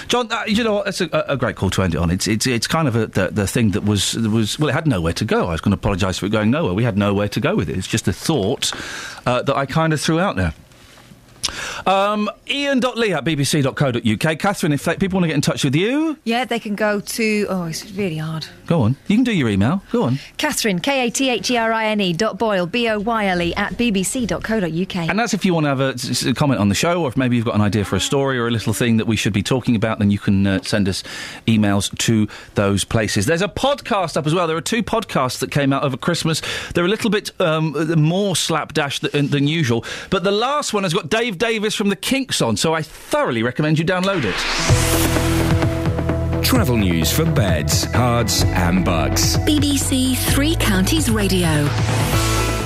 John, 0.09 0.31
uh, 0.33 0.45
you 0.47 0.65
know 0.65 0.75
what? 0.75 0.87
That's 0.87 1.01
a, 1.01 1.09
a 1.29 1.37
great 1.37 1.57
call 1.57 1.71
to 1.71 1.83
end 1.83 1.95
it 1.95 1.99
on. 1.99 2.11
It's 2.11 2.27
it's 2.27 2.47
it's 2.47 2.67
kind 2.67 2.89
of 2.89 2.97
a, 2.97 3.07
the 3.07 3.29
the 3.29 3.47
thing 3.47 3.73
that 3.73 3.85
was 3.85 4.15
was 4.15 4.59
well, 4.59 4.71
it 4.71 4.73
had 4.73 4.87
nowhere 4.87 5.13
to 5.15 5.25
go. 5.25 5.49
I 5.49 5.53
was 5.53 5.61
going 5.61 5.73
to 5.73 5.77
apologise 5.79 6.19
for 6.19 6.27
it 6.27 6.31
going 6.31 6.51
nowhere. 6.51 6.75
We 6.75 6.85
had 6.85 6.97
nowhere 6.97 7.29
to 7.29 7.41
go 7.41 7.55
with 7.55 7.69
it. 7.69 7.77
It's 7.77 7.87
just 7.87 8.09
a 8.09 8.13
thought 8.13 8.73
uh, 9.27 9.43
that 9.43 9.57
I 9.57 9.67
kind 9.67 9.93
of 9.93 10.01
threw 10.01 10.19
out 10.19 10.37
there. 10.37 10.55
Um, 11.87 12.31
Iain.lee 12.51 13.13
at 13.13 13.25
bbc.co.uk. 13.25 14.39
Catherine, 14.39 14.73
if 14.73 14.85
people 14.99 15.17
want 15.19 15.25
to 15.25 15.29
get 15.29 15.35
in 15.35 15.41
touch 15.41 15.65
with 15.65 15.75
you, 15.75 16.19
Yeah, 16.25 16.45
they 16.45 16.59
can 16.59 16.75
go 16.75 17.01
to. 17.01 17.47
Oh, 17.49 17.65
it's 17.65 17.91
really 17.93 18.17
hard. 18.19 18.47
go 18.67 18.83
on. 18.83 18.97
You 19.07 19.17
can 19.17 19.25
do 19.25 19.33
your 19.33 19.49
email. 19.49 19.83
Go 19.91 20.03
on. 20.05 20.19
Catherine, 20.37 20.79
K 20.81 21.07
A 21.07 21.11
T 21.11 21.31
H 21.31 21.51
E 21.51 21.57
R 21.57 21.73
I 21.73 21.87
N 21.87 22.01
E 22.01 22.13
dot 22.13 22.39
Boyle, 22.39 22.67
B 22.67 22.89
O 22.89 22.99
Y 22.99 23.27
L 23.27 23.41
E, 23.43 23.55
at 23.55 23.75
bbc.co.uk. 23.75 24.97
And 24.97 25.19
that's 25.19 25.35
if 25.35 25.45
you 25.45 25.55
want 25.55 25.65
to 25.65 25.69
have 25.69 25.81
a, 25.81 25.93
s- 25.95 26.27
s- 26.27 26.33
comment 26.35 26.61
on 26.61 26.69
the 26.69 26.75
show, 26.75 27.03
or 27.03 27.09
if 27.09 27.17
maybe 27.17 27.37
you've 27.37 27.45
got 27.45 27.55
an 27.55 27.61
idea 27.61 27.85
for 27.85 27.97
a 27.97 28.01
story 28.01 28.39
or 28.39 28.47
a 28.49 28.51
little 28.51 28.73
thing 28.73 28.97
that 28.99 29.07
we 29.07 29.17
should 29.17 29.33
be 29.33 29.43
talking 29.43 29.75
about, 29.77 29.99
then 29.99 30.11
you 30.11 30.19
can 30.19 30.47
uh, 30.47 30.61
send 30.63 30.89
us 30.89 31.03
emails 31.47 31.97
to 31.99 32.29
those 32.55 32.85
places. 32.85 33.27
There's 33.27 33.43
a 33.43 33.49
podcast 33.49 34.17
up 34.17 34.27
as 34.27 34.35
well. 34.35 34.47
There 34.47 34.57
are 34.57 34.61
two 34.61 34.83
podcasts 34.83 35.39
that 35.41 35.51
came 35.51 35.73
out 35.73 35.85
over 35.85 35.97
Christmas. 35.97 36.43
They're 36.75 36.85
a 36.85 36.89
little 36.89 37.11
bit 37.11 37.31
um, 37.41 37.73
more 38.01 38.35
slapdash 38.37 39.01
than, 39.01 39.29
than 39.29 39.49
usual, 39.49 39.85
but 40.11 40.25
the 40.25 40.31
last 40.33 40.73
one 40.75 40.83
has 40.83 40.93
got 40.95 41.09
Dave 41.09 41.38
Davies 41.39 41.75
from 41.75 41.89
the 41.89 41.97
Kinks 41.97 42.43
on, 42.43 42.57
so 42.57 42.75
I 42.75 42.83
thoroughly 42.83 43.43
recommend 43.43 43.79
you 43.79 43.85
download 43.85 44.25
it. 44.25 44.35
Travel 46.45 46.77
news 46.77 47.13
for 47.13 47.25
beds, 47.25 47.87
cards, 47.87 48.43
and 48.45 48.85
bucks. 48.85 49.37
BBC 49.39 50.17
Three 50.33 50.57
Counties 50.57 51.11
Radio. 51.11 51.49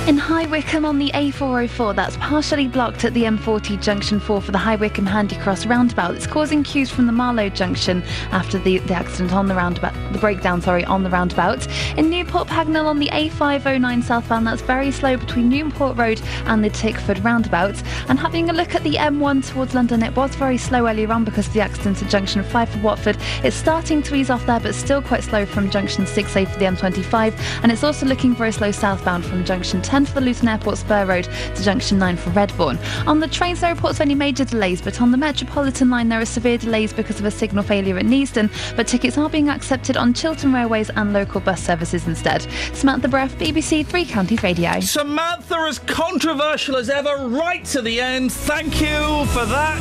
In 0.05 0.17
High 0.17 0.47
Wycombe 0.47 0.83
on 0.83 0.97
the 0.99 1.11
A404, 1.11 1.95
that's 1.95 2.17
partially 2.17 2.67
blocked 2.67 3.05
at 3.05 3.13
the 3.13 3.23
M40 3.23 3.81
junction 3.81 4.19
4 4.19 4.41
for 4.41 4.51
the 4.51 4.57
High 4.57 4.75
Wycombe 4.75 5.05
Handycross 5.05 5.67
roundabout. 5.67 6.13
It's 6.13 6.27
causing 6.27 6.61
queues 6.61 6.89
from 6.89 7.05
the 7.05 7.13
Marlow 7.13 7.47
junction 7.47 8.03
after 8.33 8.59
the, 8.59 8.79
the 8.79 8.95
accident 8.95 9.31
on 9.31 9.47
the 9.47 9.55
roundabout, 9.55 9.93
the 10.11 10.19
breakdown, 10.19 10.61
sorry, 10.61 10.83
on 10.83 11.03
the 11.03 11.09
roundabout. 11.09 11.65
In 11.97 12.09
Newport 12.09 12.49
Pagnell 12.49 12.85
on 12.85 12.99
the 12.99 13.07
A509 13.13 14.03
southbound, 14.03 14.45
that's 14.45 14.61
very 14.61 14.91
slow 14.91 15.15
between 15.15 15.47
Newport 15.47 15.95
Road 15.95 16.21
and 16.47 16.61
the 16.61 16.69
Tickford 16.69 17.23
roundabout. 17.23 17.81
And 18.09 18.19
having 18.19 18.49
a 18.49 18.53
look 18.53 18.75
at 18.75 18.83
the 18.83 18.95
M1 18.95 19.49
towards 19.53 19.73
London, 19.73 20.03
it 20.03 20.13
was 20.17 20.35
very 20.35 20.57
slow 20.57 20.85
earlier 20.85 21.13
on 21.13 21.23
because 21.23 21.47
of 21.47 21.53
the 21.53 21.61
accident 21.61 22.03
at 22.03 22.09
junction 22.09 22.43
5 22.43 22.69
for 22.69 22.79
Watford. 22.79 23.17
It's 23.41 23.55
starting 23.55 24.03
to 24.03 24.15
ease 24.15 24.29
off 24.29 24.45
there, 24.45 24.59
but 24.59 24.75
still 24.75 25.01
quite 25.01 25.23
slow 25.23 25.45
from 25.45 25.69
junction 25.69 26.03
6A 26.03 26.49
for 26.49 26.59
the 26.59 26.65
M25. 26.65 27.39
And 27.63 27.71
it's 27.71 27.85
also 27.85 28.05
looking 28.05 28.35
very 28.35 28.51
slow 28.51 28.71
southbound 28.71 29.25
from 29.25 29.45
junction 29.45 29.81
10 29.81 29.92
for 29.93 30.15
the 30.15 30.21
Luton 30.21 30.47
Airport 30.47 30.79
Spur 30.79 31.05
Road 31.05 31.25
to 31.55 31.63
junction 31.63 31.99
9 31.99 32.17
for 32.17 32.31
Redbourn. 32.31 32.79
On 33.07 33.19
the 33.19 33.27
trains, 33.27 33.61
there 33.61 33.71
are 33.71 33.75
reports 33.75 33.97
of 33.97 34.01
any 34.01 34.15
major 34.15 34.43
delays, 34.43 34.81
but 34.81 34.99
on 34.99 35.11
the 35.11 35.17
Metropolitan 35.17 35.91
line, 35.91 36.09
there 36.09 36.19
are 36.19 36.25
severe 36.25 36.57
delays 36.57 36.91
because 36.91 37.19
of 37.19 37.25
a 37.25 37.31
signal 37.31 37.63
failure 37.63 37.95
at 37.99 38.05
Neasden. 38.05 38.49
But 38.75 38.87
tickets 38.87 39.19
are 39.19 39.29
being 39.29 39.49
accepted 39.49 39.95
on 39.95 40.15
Chiltern 40.15 40.51
Railways 40.51 40.89
and 40.89 41.13
local 41.13 41.41
bus 41.41 41.61
services 41.61 42.07
instead. 42.07 42.47
Samantha 42.73 43.07
Bruff, 43.07 43.35
BBC 43.37 43.85
Three 43.85 44.05
Counties 44.05 44.41
Radio. 44.41 44.79
Samantha, 44.79 45.57
as 45.67 45.77
controversial 45.77 46.75
as 46.75 46.89
ever, 46.89 47.27
right 47.27 47.63
to 47.65 47.83
the 47.83 48.01
end. 48.01 48.31
Thank 48.31 48.81
you 48.81 49.25
for 49.27 49.45
that. 49.45 49.79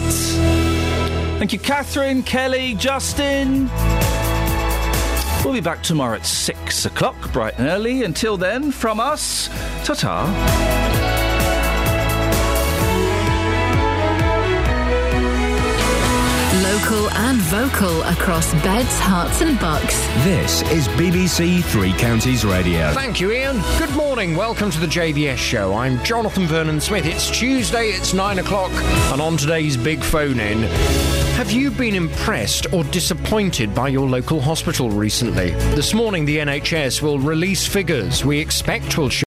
Thank 1.39 1.55
you, 1.55 1.59
Catherine, 1.59 2.23
Kelly, 2.23 2.75
Justin. 2.75 3.71
We'll 5.45 5.53
be 5.53 5.61
back 5.61 5.83
tomorrow 5.83 6.17
at 6.17 6.25
six 6.25 6.87
o'clock, 6.87 7.33
bright 7.33 7.59
and 7.59 7.67
early. 7.67 8.05
Until 8.05 8.37
then, 8.37 8.71
from 8.71 9.01
us, 9.01 9.49
ta 9.85 9.95
ta. 9.95 11.12
Local 16.93 17.11
and 17.13 17.39
vocal 17.39 18.03
across 18.03 18.53
beds, 18.63 19.01
herts, 19.01 19.41
and 19.41 19.59
bucks. 19.59 19.99
This 20.25 20.61
is 20.71 20.89
BBC 20.89 21.65
Three 21.65 21.95
Counties 21.95 22.45
Radio. 22.45 22.93
Thank 22.93 23.19
you, 23.19 23.31
Iain. 23.33 23.63
Good 23.79 23.97
morning. 23.97 24.37
Welcome 24.37 24.71
to 24.71 24.79
the 24.79 24.87
JVS 24.87 25.39
show. 25.39 25.73
I'm 25.73 26.05
Jonathan 26.05 26.47
Vernon 26.47 26.83
Smith. 26.83 27.07
It's 27.07 27.31
Tuesday, 27.31 27.87
it's 27.93 28.13
nine 28.13 28.41
o'clock, 28.41 28.73
and 29.11 29.23
on 29.23 29.39
today's 29.39 29.75
big 29.75 30.05
phone 30.05 30.39
in. 30.39 30.65
Have 31.37 31.51
you 31.51 31.71
been 31.71 31.95
impressed 31.95 32.71
or 32.75 32.85
disappointed 32.85 33.75
by 33.75 33.89
your 33.89 34.07
local 34.07 34.39
hospital 34.39 34.91
recently? 34.91 35.53
This 35.75 35.95
morning, 35.95 36.27
the 36.27 36.37
NHS 36.37 37.01
will 37.01 37.19
release 37.19 37.67
figures 37.67 38.23
we 38.23 38.39
expect 38.39 38.99
will 38.99 39.09
show. 39.09 39.21